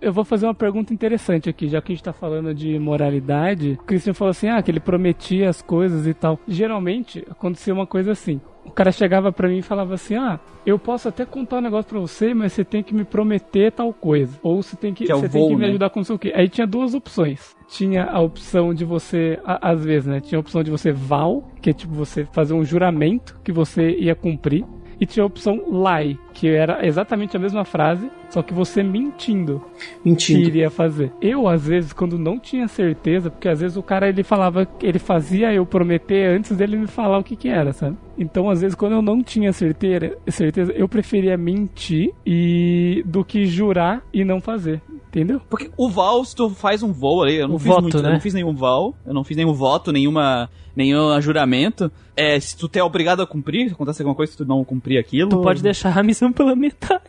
Eu 0.00 0.12
vou 0.12 0.24
fazer 0.24 0.46
uma 0.46 0.54
pergunta 0.54 0.94
interessante 0.94 1.50
aqui, 1.50 1.68
já 1.68 1.82
que 1.82 1.92
a 1.92 1.94
gente 1.94 2.02
tá 2.04 2.12
falando 2.12 2.54
de 2.54 2.78
moralidade. 2.78 3.72
O 3.80 3.84
Christian 3.84 4.14
falou 4.14 4.30
assim: 4.30 4.48
ah, 4.48 4.62
que 4.62 4.70
ele 4.70 4.80
prometia 4.80 5.48
as 5.48 5.60
coisas 5.60 6.06
e 6.06 6.14
tal. 6.14 6.38
Geralmente 6.48 7.24
acontecia 7.30 7.74
uma 7.74 7.86
coisa 7.86 8.12
assim: 8.12 8.40
o 8.64 8.70
cara 8.70 8.92
chegava 8.92 9.30
pra 9.30 9.48
mim 9.48 9.58
e 9.58 9.62
falava 9.62 9.94
assim: 9.94 10.14
Ah, 10.16 10.40
eu 10.64 10.78
posso 10.78 11.08
até 11.08 11.26
contar 11.26 11.58
um 11.58 11.60
negócio 11.62 11.88
pra 11.90 12.00
você, 12.00 12.32
mas 12.32 12.52
você 12.54 12.64
tem 12.64 12.82
que 12.82 12.94
me 12.94 13.04
prometer 13.04 13.72
tal 13.72 13.92
coisa. 13.92 14.38
Ou 14.42 14.62
você 14.62 14.74
tem 14.76 14.94
que, 14.94 15.04
Que 15.04 15.12
é 15.12 15.14
você 15.14 15.28
tem 15.28 15.46
que 15.48 15.54
me 15.54 15.60
né? 15.60 15.68
ajudar 15.68 15.90
com 15.90 16.00
não 16.00 16.04
sei 16.04 16.16
o 16.16 16.18
quê. 16.18 16.32
Aí 16.34 16.48
tinha 16.48 16.66
duas 16.66 16.94
opções. 16.94 17.54
Tinha 17.68 18.04
a 18.04 18.20
opção 18.20 18.72
de 18.72 18.84
você, 18.86 19.38
a- 19.44 19.70
às 19.70 19.84
vezes, 19.84 20.06
né? 20.06 20.20
Tinha 20.20 20.38
a 20.38 20.40
opção 20.40 20.62
de 20.62 20.70
você 20.70 20.92
val, 20.92 21.46
que 21.60 21.70
é 21.70 21.72
tipo 21.74 21.92
você 21.92 22.24
fazer 22.32 22.54
um 22.54 22.64
juramento 22.64 23.38
que 23.44 23.52
você 23.52 23.90
ia 23.98 24.14
cumprir. 24.14 24.64
E 24.98 25.06
tinha 25.06 25.24
a 25.24 25.26
opção 25.26 25.54
lie, 25.54 26.18
que 26.32 26.48
era 26.48 26.86
exatamente 26.86 27.36
a 27.36 27.40
mesma 27.40 27.64
frase, 27.64 28.10
só 28.30 28.42
que 28.42 28.54
você 28.54 28.82
mentindo 28.82 29.62
que 30.02 30.08
Mentindo. 30.08 30.40
iria 30.40 30.70
fazer. 30.70 31.12
Eu, 31.20 31.48
às 31.48 31.66
vezes, 31.66 31.92
quando 31.92 32.18
não 32.18 32.38
tinha 32.38 32.68
certeza, 32.68 33.30
porque 33.30 33.48
às 33.48 33.60
vezes 33.60 33.76
o 33.76 33.82
cara 33.82 34.08
ele 34.08 34.22
falava, 34.22 34.66
ele 34.80 34.98
fazia 34.98 35.52
eu 35.52 35.66
prometer 35.66 36.36
antes 36.36 36.56
dele 36.56 36.76
me 36.76 36.86
falar 36.86 37.18
o 37.18 37.24
que 37.24 37.36
que 37.36 37.48
era, 37.48 37.72
sabe? 37.72 37.96
Então, 38.18 38.48
às 38.50 38.60
vezes, 38.60 38.74
quando 38.74 38.92
eu 38.92 39.02
não 39.02 39.22
tinha 39.22 39.52
certeza, 39.52 40.16
certeza 40.28 40.72
eu 40.72 40.88
preferia 40.88 41.36
mentir 41.36 42.12
e 42.26 43.02
do 43.06 43.24
que 43.24 43.46
jurar 43.46 44.02
e 44.12 44.24
não 44.24 44.40
fazer. 44.40 44.80
Entendeu? 45.08 45.40
Porque 45.50 45.68
o 45.76 45.88
Val, 45.90 46.24
se 46.24 46.36
tu 46.36 46.50
faz 46.50 46.84
um 46.84 46.92
voo 46.92 47.22
ali, 47.24 47.34
eu 47.36 47.48
não 47.48 47.56
O 47.56 47.58
fiz 47.58 47.66
voto, 47.66 47.82
muito, 47.82 48.00
né? 48.00 48.08
eu 48.10 48.12
não 48.12 48.20
fiz 48.20 48.32
nenhum 48.32 48.54
Val, 48.54 48.94
eu 49.04 49.12
não 49.12 49.24
fiz 49.24 49.36
nenhum 49.36 49.52
voto, 49.52 49.90
nenhuma, 49.90 50.48
nenhum 50.76 51.20
juramento. 51.20 51.90
É, 52.16 52.38
se 52.38 52.56
tu 52.56 52.70
é 52.74 52.82
obrigado 52.84 53.20
a 53.22 53.26
cumprir, 53.26 53.68
se 53.68 53.74
acontece 53.74 54.02
alguma 54.02 54.14
coisa, 54.14 54.30
se 54.30 54.38
tu 54.38 54.44
não 54.44 54.62
cumprir 54.62 54.98
aquilo. 54.98 55.30
Tu 55.30 55.40
pode 55.42 55.62
deixar 55.62 55.98
a 55.98 56.02
missão 56.02 56.19
pela 56.32 56.54
metade. 56.54 57.02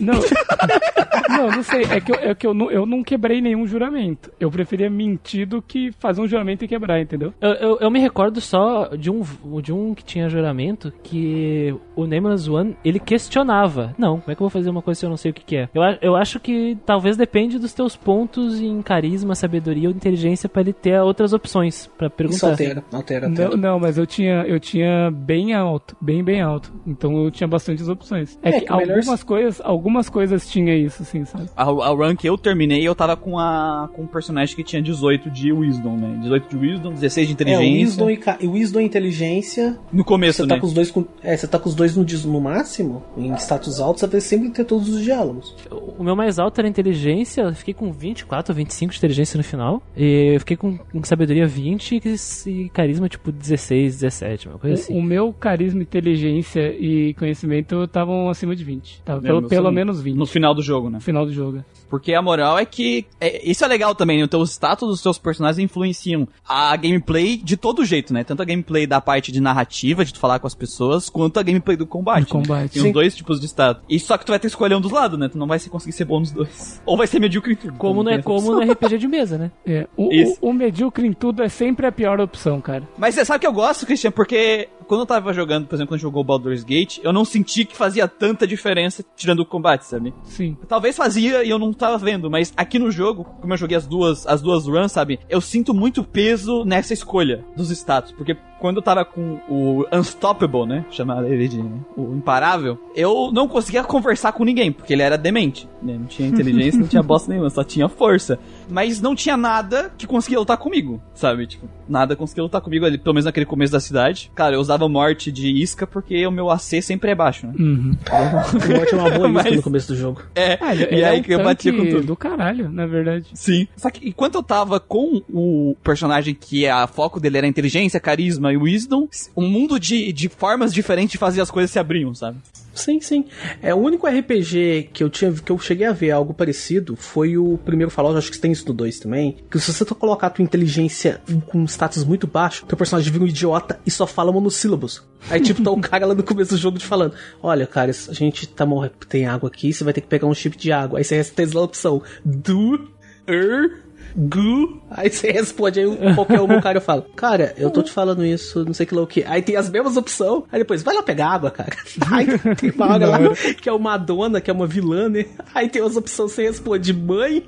Não, 0.00 0.14
não, 1.30 1.50
não 1.50 1.62
sei. 1.62 1.82
É 1.84 2.00
que, 2.00 2.10
eu, 2.12 2.16
é 2.16 2.34
que 2.34 2.46
eu, 2.46 2.52
não, 2.54 2.70
eu 2.70 2.84
não 2.84 3.02
quebrei 3.02 3.40
nenhum 3.40 3.66
juramento. 3.66 4.32
Eu 4.40 4.50
preferia 4.50 4.90
mentir 4.90 5.46
do 5.46 5.62
que 5.62 5.92
fazer 5.98 6.20
um 6.20 6.26
juramento 6.26 6.64
e 6.64 6.68
quebrar, 6.68 7.00
entendeu? 7.00 7.32
Eu, 7.40 7.50
eu, 7.52 7.78
eu 7.80 7.90
me 7.90 8.00
recordo 8.00 8.40
só 8.40 8.88
de 8.96 9.10
um, 9.10 9.22
de 9.62 9.72
um 9.72 9.94
que 9.94 10.04
tinha 10.04 10.28
juramento 10.28 10.92
que 11.02 11.74
o 11.94 12.06
Nameless 12.06 12.50
One, 12.50 12.76
ele 12.84 12.98
questionava. 12.98 13.94
Não, 13.96 14.20
como 14.20 14.32
é 14.32 14.34
que 14.34 14.42
eu 14.42 14.44
vou 14.44 14.50
fazer 14.50 14.70
uma 14.70 14.82
coisa 14.82 14.98
se 14.98 15.06
eu 15.06 15.10
não 15.10 15.16
sei 15.16 15.30
o 15.30 15.34
que, 15.34 15.44
que 15.44 15.56
é? 15.56 15.68
Eu, 15.72 15.82
eu 16.00 16.16
acho 16.16 16.40
que 16.40 16.76
talvez 16.84 17.16
depende 17.16 17.58
dos 17.58 17.72
teus 17.72 17.94
pontos 17.96 18.60
em 18.60 18.82
carisma, 18.82 19.34
sabedoria 19.34 19.88
ou 19.88 19.94
inteligência 19.94 20.48
pra 20.48 20.62
ele 20.62 20.72
ter 20.72 21.00
outras 21.00 21.32
opções 21.32 21.86
pra 21.96 22.06
Isso 22.08 22.16
perguntar. 22.16 22.50
altera, 22.50 22.84
altera, 22.92 23.26
altera. 23.28 23.48
Não, 23.50 23.56
não, 23.56 23.78
mas 23.78 23.96
eu 23.96 24.06
tinha, 24.06 24.42
eu 24.46 24.58
tinha 24.58 25.10
bem 25.10 25.54
alto, 25.54 25.96
bem, 26.00 26.22
bem 26.24 26.40
alto. 26.40 26.72
Então 26.86 27.24
eu 27.24 27.30
tinha 27.30 27.46
bastantes 27.46 27.88
opções. 27.88 28.31
É, 28.42 28.48
É, 28.50 28.52
que, 28.60 28.66
que 28.66 28.72
o 28.72 28.76
melhor- 28.76 28.98
algumas 28.98 29.22
coisas, 29.22 29.60
algumas 29.64 30.08
coisas 30.08 30.48
tinha 30.48 30.74
isso, 30.76 31.02
assim, 31.02 31.24
sabe? 31.24 31.48
A, 31.56 31.62
a 31.64 31.88
run 31.90 32.14
que 32.16 32.28
eu 32.28 32.36
terminei, 32.38 32.86
eu 32.86 32.94
tava 32.94 33.16
com, 33.16 33.38
a, 33.38 33.88
com 33.94 34.02
um 34.02 34.06
personagem 34.06 34.54
que 34.54 34.62
tinha 34.64 34.80
18 34.82 35.30
de 35.30 35.52
Wisdom, 35.52 35.96
né? 35.96 36.18
18 36.22 36.48
de 36.48 36.56
Wisdom, 36.56 36.92
16 36.92 37.26
de 37.28 37.32
É, 37.32 37.34
inteligência. 37.34 37.72
Wisdom 37.84 38.10
e, 38.10 38.16
ca- 38.16 38.38
Wisdom 38.42 38.80
e 38.80 38.84
Inteligência. 38.84 39.78
No 39.92 40.04
começo, 40.04 40.42
Você 40.42 40.48
tá 40.48 40.54
né? 40.54 40.60
com 40.60 40.66
os 40.66 40.72
dois 40.72 40.90
com, 40.90 41.04
é, 41.22 41.36
você 41.36 41.46
tá 41.46 41.58
com 41.58 41.68
os 41.68 41.74
dois 41.74 41.96
no, 41.96 42.04
no 42.04 42.40
máximo, 42.40 43.02
em 43.16 43.32
status 43.34 43.80
alto, 43.80 44.00
você 44.00 44.06
vai 44.06 44.20
sempre 44.20 44.50
ter 44.50 44.64
todos 44.64 44.88
os 44.88 45.02
diálogos. 45.02 45.54
O 45.98 46.02
meu 46.04 46.14
mais 46.16 46.38
alto 46.38 46.58
era 46.60 46.68
inteligência, 46.68 47.42
eu 47.42 47.54
fiquei 47.54 47.74
com 47.74 47.92
24 47.92 48.52
ou 48.52 48.56
25 48.56 48.92
de 48.92 48.98
inteligência 48.98 49.36
no 49.38 49.44
final. 49.44 49.82
E 49.96 50.34
eu 50.34 50.40
fiquei 50.40 50.56
com, 50.56 50.76
com 50.76 51.04
sabedoria 51.04 51.46
20 51.46 52.00
e, 52.04 52.50
e 52.50 52.68
carisma 52.70 53.08
tipo 53.08 53.30
16, 53.32 53.94
17, 54.00 54.48
uma 54.48 54.58
coisa 54.58 54.74
assim. 54.80 54.94
O, 54.94 54.98
o 54.98 55.02
meu 55.02 55.32
carisma, 55.32 55.82
inteligência 55.82 56.74
e 56.78 57.14
conhecimento 57.14 57.82
estavam 57.84 58.21
acima 58.28 58.54
de 58.56 58.64
20. 58.64 59.02
Tava 59.04 59.20
É, 59.20 59.22
pelo, 59.22 59.40
meu 59.40 59.48
pelo 59.48 59.64
são- 59.66 59.72
menos 59.72 60.00
20 60.00 60.16
No 60.16 60.26
final 60.26 60.54
do 60.54 60.62
jogo, 60.62 60.88
né? 60.88 60.94
no 60.96 61.00
final 61.00 61.24
do 61.26 61.32
jogo. 61.32 61.64
Porque 61.92 62.14
a 62.14 62.22
moral 62.22 62.58
é 62.58 62.64
que. 62.64 63.04
é- 63.20 63.46
isso 63.46 63.62
é 63.62 63.68
legal 63.68 63.94
também, 63.94 64.16
né? 64.16 64.24
O 64.24 64.28
teu 64.28 64.42
status 64.44 64.88
dos 64.88 65.02
teus 65.02 65.18
personagens 65.18 65.62
influenciam 65.62 66.26
a 66.48 66.74
gameplay 66.74 67.36
de 67.36 67.54
todo 67.54 67.84
jeito, 67.84 68.14
né? 68.14 68.24
Tanto 68.24 68.40
a 68.40 68.46
gameplay 68.46 68.86
da 68.86 68.98
parte 68.98 69.30
de 69.30 69.42
narrativa, 69.42 70.02
de 70.02 70.14
tu 70.14 70.18
falar 70.18 70.38
com 70.38 70.46
as 70.46 70.54
pessoas, 70.54 71.10
quanto 71.10 71.38
a 71.38 71.42
gameplay 71.42 71.76
do 71.76 71.86
combate. 71.86 72.24
Do 72.24 72.30
combate. 72.30 72.62
Né? 72.62 72.68
Tem 72.72 72.80
Sim. 72.80 72.88
os 72.88 72.94
dois 72.94 73.14
tipos 73.14 73.38
de 73.38 73.46
status. 73.46 73.82
E 73.90 74.00
só 74.00 74.16
que 74.16 74.24
tu 74.24 74.30
vai 74.30 74.38
ter 74.38 74.46
que 74.46 74.52
escolher 74.52 74.74
um 74.74 74.80
dos 74.80 74.90
lados, 74.90 75.18
né? 75.18 75.28
Tu 75.28 75.36
não 75.36 75.46
vai 75.46 75.60
conseguir 75.60 75.92
ser 75.92 76.06
bom 76.06 76.18
nos 76.18 76.30
dois. 76.30 76.80
Ou 76.86 76.96
vai 76.96 77.06
ser 77.06 77.20
medíocre 77.20 77.52
em 77.52 77.56
tudo. 77.56 77.74
Como 77.74 78.02
não 78.02 78.10
tem 78.10 78.20
é 78.20 78.22
como 78.22 78.52
no 78.52 78.72
RPG 78.72 78.96
de 78.96 79.06
mesa, 79.06 79.36
né? 79.36 79.50
É, 79.66 79.86
o, 79.94 80.10
Isso. 80.10 80.38
o, 80.40 80.48
o 80.48 80.54
medíocre 80.54 81.06
em 81.06 81.12
tudo 81.12 81.42
é 81.42 81.50
sempre 81.50 81.86
a 81.86 81.92
pior 81.92 82.18
opção, 82.22 82.58
cara. 82.62 82.88
Mas 82.96 83.14
você 83.14 83.22
sabe 83.26 83.40
que 83.40 83.46
eu 83.46 83.52
gosto, 83.52 83.84
Christian, 83.84 84.12
porque 84.12 84.70
quando 84.92 85.00
eu 85.00 85.06
tava 85.06 85.32
jogando, 85.32 85.66
por 85.66 85.74
exemplo, 85.74 85.88
quando 85.90 86.00
jogou 86.00 86.24
Baldur's 86.24 86.64
Gate, 86.64 86.98
eu 87.02 87.12
não 87.12 87.24
senti 87.24 87.64
que 87.64 87.76
fazia 87.76 88.06
tanta 88.06 88.46
diferença 88.46 89.04
tirando 89.16 89.40
o 89.40 89.46
combate, 89.46 89.86
sabe? 89.86 90.12
Sim. 90.24 90.56
Talvez 90.68 90.96
fazia 90.96 91.42
e 91.42 91.50
eu 91.50 91.58
não 91.58 91.72
tava 91.82 91.98
vendo, 91.98 92.30
mas 92.30 92.52
aqui 92.56 92.78
no 92.78 92.90
jogo, 92.90 93.24
como 93.40 93.52
eu 93.52 93.56
joguei 93.56 93.76
as 93.76 93.86
duas, 93.86 94.26
as 94.26 94.40
duas 94.40 94.66
runs, 94.66 94.92
sabe? 94.92 95.18
Eu 95.28 95.40
sinto 95.40 95.74
muito 95.74 96.04
peso 96.04 96.64
nessa 96.64 96.92
escolha 96.92 97.44
dos 97.56 97.70
status, 97.70 98.12
porque 98.12 98.36
quando 98.62 98.76
eu 98.76 98.82
tava 98.82 99.04
com 99.04 99.40
o 99.48 99.84
Unstoppable, 99.92 100.66
né? 100.66 100.84
Chamar 100.88 101.24
ele 101.28 101.48
de 101.48 101.58
o 101.96 102.14
imparável, 102.14 102.78
eu 102.94 103.30
não 103.32 103.48
conseguia 103.48 103.82
conversar 103.82 104.30
com 104.32 104.44
ninguém, 104.44 104.70
porque 104.70 104.92
ele 104.92 105.02
era 105.02 105.18
demente, 105.18 105.68
né? 105.82 105.96
Não 105.98 106.06
tinha 106.06 106.28
inteligência, 106.28 106.78
não 106.78 106.86
tinha 106.86 107.02
bosta 107.02 107.28
nenhuma, 107.28 107.50
só 107.50 107.64
tinha 107.64 107.88
força. 107.88 108.38
Mas 108.70 109.00
não 109.00 109.16
tinha 109.16 109.36
nada 109.36 109.92
que 109.98 110.06
conseguia 110.06 110.38
lutar 110.38 110.56
comigo, 110.58 111.02
sabe? 111.12 111.44
Tipo, 111.48 111.68
nada 111.88 112.14
conseguia 112.14 112.44
lutar 112.44 112.60
comigo 112.60 112.86
ali, 112.86 112.98
pelo 112.98 113.14
menos 113.14 113.24
naquele 113.24 113.44
começo 113.46 113.72
da 113.72 113.80
cidade. 113.80 114.30
Cara, 114.32 114.54
eu 114.54 114.60
usava 114.60 114.88
morte 114.88 115.32
de 115.32 115.50
isca 115.50 115.84
porque 115.84 116.24
o 116.24 116.30
meu 116.30 116.48
AC 116.48 116.80
sempre 116.82 117.10
é 117.10 117.14
baixo, 117.16 117.48
né? 117.48 117.54
Uhum. 117.58 117.96
O 118.72 118.76
Morte 118.76 118.94
é 118.94 118.96
uma 118.96 119.10
boa 119.10 119.28
isca 119.28 119.42
Mas- 119.42 119.56
no 119.56 119.62
começo 119.62 119.88
do 119.88 119.96
jogo. 119.98 120.22
É, 120.36 120.56
Ah, 120.60 120.72
ele, 120.72 120.84
e 120.84 120.86
ele 120.94 121.04
aí 121.04 121.16
é 121.16 121.20
um 121.20 121.22
que 121.22 121.32
eu 121.34 121.42
batia 121.42 121.72
com 121.72 121.84
tudo. 121.84 122.06
do 122.06 122.16
caralho, 122.16 122.68
na 122.70 122.86
verdade. 122.86 123.26
Sim. 123.34 123.66
Só 123.76 123.90
que 123.90 124.08
enquanto 124.08 124.36
eu 124.36 124.42
tava 124.42 124.78
com 124.78 125.20
o 125.28 125.74
personagem 125.82 126.32
que 126.34 126.66
a 126.68 126.86
foco 126.86 127.18
dele 127.18 127.38
era 127.38 127.46
inteligência, 127.46 127.98
carisma 127.98 128.51
e 128.52 128.56
wisdom, 128.56 129.08
um 129.36 129.48
mundo 129.48 129.78
de, 129.78 130.12
de 130.12 130.28
formas 130.28 130.72
diferentes 130.72 131.12
de 131.12 131.18
fazer 131.18 131.40
as 131.40 131.50
coisas 131.50 131.70
se 131.70 131.78
abriam, 131.78 132.14
sabe? 132.14 132.38
Sim, 132.74 133.00
sim. 133.00 133.26
É 133.60 133.74
o 133.74 133.78
único 133.78 134.06
RPG 134.06 134.90
que 134.92 135.04
eu 135.04 135.10
tinha 135.10 135.32
que 135.32 135.52
eu 135.52 135.58
cheguei 135.58 135.86
a 135.86 135.92
ver 135.92 136.10
algo 136.10 136.32
parecido 136.32 136.96
foi 136.96 137.36
o 137.36 137.58
primeiro 137.58 137.90
Fallout, 137.90 138.16
acho 138.16 138.30
que 138.30 138.38
tem 138.38 138.52
isso 138.52 138.66
no 138.66 138.72
2 138.72 138.98
também. 138.98 139.36
Que 139.50 139.58
se 139.60 139.72
você 139.72 139.84
colocar 139.84 140.28
a 140.28 140.30
tua 140.30 140.42
inteligência 140.42 141.20
com 141.46 141.58
um 141.58 141.64
status 141.66 142.04
muito 142.04 142.26
baixo, 142.26 142.64
teu 142.66 142.76
personagem 142.76 143.12
vira 143.12 143.24
um 143.24 143.26
idiota 143.26 143.78
e 143.84 143.90
só 143.90 144.06
fala 144.06 144.32
monossílabos. 144.32 145.02
Aí 145.28 145.40
tipo 145.40 145.62
tá 145.62 145.70
o 145.70 145.78
cara 145.80 146.06
lá 146.06 146.14
no 146.14 146.22
começo 146.22 146.52
do 146.52 146.56
jogo 146.56 146.78
te 146.78 146.86
falando: 146.86 147.14
"Olha, 147.42 147.66
cara, 147.66 147.90
a 147.90 148.14
gente 148.14 148.48
tá 148.48 148.64
morrendo, 148.64 148.94
tem 149.08 149.26
água 149.26 149.48
aqui, 149.48 149.72
você 149.72 149.84
vai 149.84 149.92
ter 149.92 150.00
que 150.00 150.08
pegar 150.08 150.26
um 150.26 150.34
chip 150.34 150.56
de 150.56 150.72
água". 150.72 150.98
Aí 150.98 151.04
você 151.04 151.22
tem 151.24 151.46
a 151.54 151.60
opção: 151.60 152.02
"Do 152.24 152.88
er 153.26 153.82
Gu. 154.16 154.80
Aí 154.90 155.10
você 155.10 155.30
responde, 155.30 155.80
aí 155.80 156.14
qualquer 156.14 156.40
um 156.40 156.60
cara 156.60 156.80
fala, 156.80 157.06
cara, 157.16 157.54
eu 157.56 157.70
tô 157.70 157.82
te 157.82 157.90
falando 157.90 158.24
isso, 158.24 158.64
não 158.64 158.74
sei 158.74 158.86
que 158.86 158.94
lá 158.94 159.02
o 159.02 159.06
que. 159.06 159.24
Aí 159.24 159.42
tem 159.42 159.56
as 159.56 159.70
mesmas 159.70 159.96
opções, 159.96 160.44
aí 160.52 160.58
depois, 160.58 160.82
vai 160.82 160.94
lá 160.94 161.02
pegar 161.02 161.28
água, 161.28 161.50
cara. 161.50 161.76
Aí 162.12 162.26
tem 162.56 162.70
uma 162.70 162.92
hora 162.92 163.06
lá 163.06 163.18
que 163.60 163.68
é 163.68 163.72
uma 163.72 163.96
dona, 163.96 164.40
que 164.40 164.50
é 164.50 164.54
uma 164.54 164.66
vilã, 164.66 165.08
né? 165.08 165.26
Aí 165.54 165.68
tem 165.68 165.82
as 165.82 165.96
opções, 165.96 166.32
você 166.32 166.42
responde, 166.42 166.92
mãe. 166.92 167.44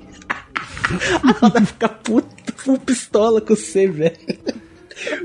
Ela 1.41 1.49
vai 1.49 1.65
ficar 1.65 1.89
puta, 1.89 2.53
full 2.55 2.79
pistola 2.79 3.41
com 3.41 3.55
você, 3.55 3.87
velho. 3.87 4.15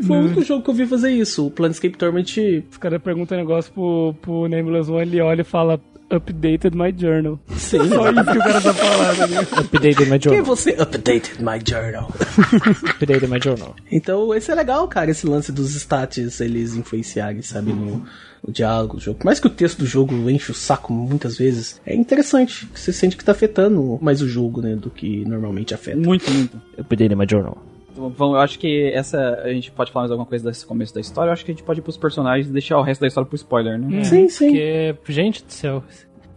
Foi 0.04 0.16
o 0.16 0.20
único 0.20 0.42
jogo 0.42 0.64
que 0.64 0.70
eu 0.70 0.74
vi 0.74 0.86
fazer 0.86 1.10
isso. 1.10 1.46
O 1.46 1.50
Planescape 1.50 1.96
Torment 1.96 2.24
Os 2.70 2.76
caras 2.76 3.00
perguntam 3.00 3.38
um 3.38 3.40
negócio 3.40 3.72
pro, 3.72 4.14
pro 4.20 4.48
Nameless 4.48 4.90
One, 4.90 5.02
ele 5.02 5.20
olha 5.20 5.42
e 5.42 5.44
fala 5.44 5.80
Updated 6.10 6.76
my 6.76 6.92
journal. 6.96 7.38
Sim. 7.56 7.88
Só 7.88 8.10
isso 8.10 8.24
que 8.24 8.38
o 8.38 8.40
cara 8.40 8.60
tá 8.60 8.74
falando. 8.74 9.30
Né? 9.30 9.40
Updated 9.40 10.10
my 10.10 10.18
Quem 10.18 10.32
é 10.32 10.36
journal. 10.36 10.44
você? 10.44 10.70
Updated 10.72 11.40
my 11.40 11.60
journal. 11.64 12.10
Updated 12.90 13.26
my 13.28 13.38
journal. 13.42 13.76
Então, 13.90 14.34
esse 14.34 14.50
é 14.50 14.54
legal, 14.54 14.86
cara, 14.88 15.10
esse 15.10 15.26
lance 15.26 15.52
dos 15.52 15.74
stats, 15.76 16.40
eles 16.40 16.74
influenciarem, 16.74 17.42
sabe, 17.42 17.72
no, 17.72 18.04
no 18.44 18.52
diálogo 18.52 18.96
do 18.96 19.00
jogo. 19.02 19.18
Por 19.20 19.26
mais 19.26 19.38
que 19.38 19.46
o 19.46 19.50
texto 19.50 19.78
do 19.78 19.86
jogo 19.86 20.28
enche 20.28 20.50
o 20.50 20.54
saco 20.54 20.92
muitas 20.92 21.38
vezes, 21.38 21.80
é 21.86 21.94
interessante. 21.94 22.66
que 22.66 22.80
Você 22.80 22.92
sente 22.92 23.16
que 23.16 23.24
tá 23.24 23.32
afetando 23.32 23.98
mais 24.02 24.20
o 24.20 24.28
jogo, 24.28 24.60
né, 24.60 24.74
do 24.74 24.90
que 24.90 25.24
normalmente 25.26 25.74
afeta. 25.74 25.96
Muito, 25.96 26.28
muito. 26.30 26.60
Updated 26.76 27.14
my 27.14 27.26
journal. 27.30 27.56
Então, 28.00 28.14
vamos- 28.16 28.34
eu 28.36 28.40
acho 28.40 28.58
que 28.58 28.90
essa. 28.94 29.40
A 29.44 29.52
gente 29.52 29.70
pode 29.70 29.92
falar 29.92 30.04
mais 30.04 30.10
alguma 30.10 30.26
coisa 30.26 30.48
desse 30.48 30.64
começo 30.66 30.94
da 30.94 31.00
história. 31.00 31.28
Eu 31.28 31.32
acho 31.32 31.44
que 31.44 31.50
a 31.50 31.54
gente 31.54 31.62
pode 31.64 31.80
ir 31.80 31.82
pros 31.82 31.96
personagens 31.96 32.48
e 32.48 32.52
deixar 32.52 32.78
o 32.78 32.82
resto 32.82 33.00
da 33.00 33.06
história 33.06 33.26
pro 33.28 33.36
spoiler, 33.36 33.78
né? 33.78 34.04
Sim, 34.04 34.28
sim. 34.28 34.46
Porque, 34.50 34.94
gente 35.12 35.44
do 35.44 35.52
céu. 35.52 35.82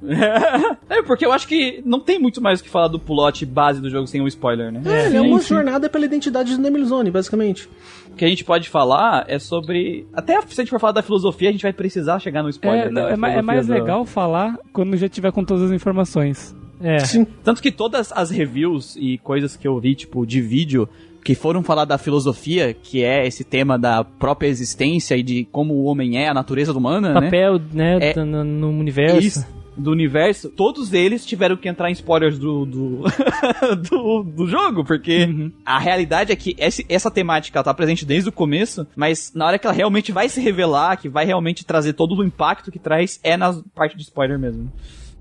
é, 0.89 1.01
porque 1.03 1.25
eu 1.25 1.31
acho 1.31 1.47
que 1.47 1.81
não 1.85 1.99
tem 1.99 2.19
muito 2.19 2.41
mais 2.41 2.59
o 2.59 2.63
que 2.63 2.69
falar 2.69 2.89
do 2.89 2.99
plot 2.99 3.45
base 3.45 3.79
do 3.81 3.89
jogo 3.89 4.05
sem 4.05 4.21
um 4.21 4.27
spoiler, 4.27 4.69
né? 4.69 4.81
É, 4.85 5.05
ele 5.05 5.15
é 5.17 5.21
uma 5.21 5.39
jornada 5.39 5.89
pela 5.89 6.03
identidade 6.05 6.55
do 6.55 6.61
Nemil 6.61 6.83
Zone, 6.85 7.09
basicamente. 7.09 7.69
O 8.11 8.15
que 8.15 8.25
a 8.25 8.27
gente 8.27 8.43
pode 8.43 8.67
falar 8.69 9.23
é 9.29 9.39
sobre. 9.39 10.05
Até 10.13 10.41
se 10.41 10.59
a 10.59 10.63
gente 10.63 10.69
for 10.71 10.79
falar 10.79 10.91
da 10.93 11.01
filosofia, 11.01 11.47
a 11.49 11.51
gente 11.53 11.61
vai 11.63 11.71
precisar 11.73 12.19
chegar 12.19 12.43
no 12.43 12.49
spoiler. 12.49 12.81
É, 12.87 12.89
né? 12.89 12.91
não, 12.91 13.01
Da 13.03 13.09
é, 13.31 13.37
é 13.37 13.41
mais 13.41 13.65
do- 13.67 13.73
legal 13.73 14.05
falar 14.05 14.57
quando 14.73 14.95
já 14.97 15.07
tiver 15.07 15.31
com 15.31 15.43
todas 15.43 15.63
as 15.63 15.71
informações. 15.71 16.53
É. 16.81 16.99
Sim. 16.99 17.25
Tanto 17.41 17.61
que 17.61 17.71
todas 17.71 18.11
as 18.11 18.29
reviews 18.29 18.97
e 18.97 19.17
coisas 19.19 19.55
que 19.55 19.65
eu 19.65 19.79
vi, 19.79 19.95
tipo, 19.95 20.25
de 20.25 20.41
vídeo, 20.41 20.87
que 21.23 21.35
foram 21.35 21.63
falar 21.63 21.85
da 21.85 21.97
filosofia, 21.97 22.73
que 22.73 23.03
é 23.03 23.25
esse 23.25 23.43
tema 23.43 23.77
da 23.79 24.03
própria 24.03 24.47
existência 24.47 25.15
e 25.15 25.23
de 25.23 25.45
como 25.51 25.73
o 25.73 25.85
homem 25.85 26.17
é, 26.17 26.27
a 26.29 26.33
natureza 26.33 26.73
humana, 26.73 27.13
né? 27.13 27.21
Papel, 27.21 27.59
né, 27.71 27.97
É- 28.01 28.23
no, 28.25 28.43
no 28.43 28.69
universo. 28.71 29.19
Isso. 29.19 29.63
do 29.75 29.89
universo, 29.89 30.49
todos 30.49 30.93
eles 30.93 31.25
tiveram 31.25 31.57
que 31.57 31.67
entrar 31.67 31.89
em 31.89 31.93
spoilers 31.93 32.37
do, 32.37 32.63
do, 32.63 33.03
do, 33.89 34.23
do 34.23 34.47
jogo, 34.47 34.83
porque 34.85 35.25
Uhum. 35.25 35.51
a 35.65 35.79
realidade 35.79 36.31
é 36.31 36.35
que 36.35 36.55
esse- 36.59 36.85
essa 36.87 37.09
temática 37.09 37.57
ela 37.57 37.63
tá 37.63 37.73
presente 37.73 38.05
desde 38.05 38.29
o 38.29 38.31
começo, 38.31 38.85
mas 38.95 39.31
na 39.33 39.47
hora 39.47 39.57
que 39.57 39.65
ela 39.65 39.75
realmente 39.75 40.11
vai 40.11 40.29
se 40.29 40.39
revelar, 40.39 40.97
que 40.97 41.09
vai 41.09 41.25
realmente 41.25 41.65
trazer 41.65 41.93
todo 41.93 42.15
o 42.15 42.23
impacto 42.23 42.71
que 42.71 42.77
traz, 42.77 43.19
é 43.23 43.35
na 43.35 43.51
parte 43.73 43.95
de 43.97 44.03
spoiler 44.03 44.37
mesmo. 44.37 44.71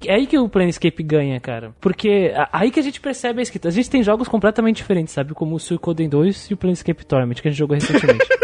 É 0.08 0.14
aí 0.14 0.26
que 0.26 0.38
o 0.38 0.48
Planescape 0.48 1.02
ganha, 1.02 1.38
cara. 1.40 1.74
Porque 1.80 2.32
aí 2.52 2.70
que 2.70 2.80
a 2.80 2.82
gente 2.82 3.00
percebe 3.00 3.40
a 3.40 3.42
escrita. 3.42 3.68
A 3.68 3.72
gente 3.72 3.90
tem 3.90 4.02
jogos 4.02 4.28
completamente 4.28 4.76
diferentes, 4.76 5.12
sabe? 5.12 5.34
Como 5.34 5.54
o 5.54 5.60
Suicoden 5.60 6.08
2 6.08 6.50
e 6.50 6.54
o 6.54 6.56
Planescape 6.56 7.04
Torment, 7.04 7.34
que 7.34 7.48
a 7.48 7.50
gente 7.50 7.58
jogou 7.58 7.74
recentemente. 7.74 8.26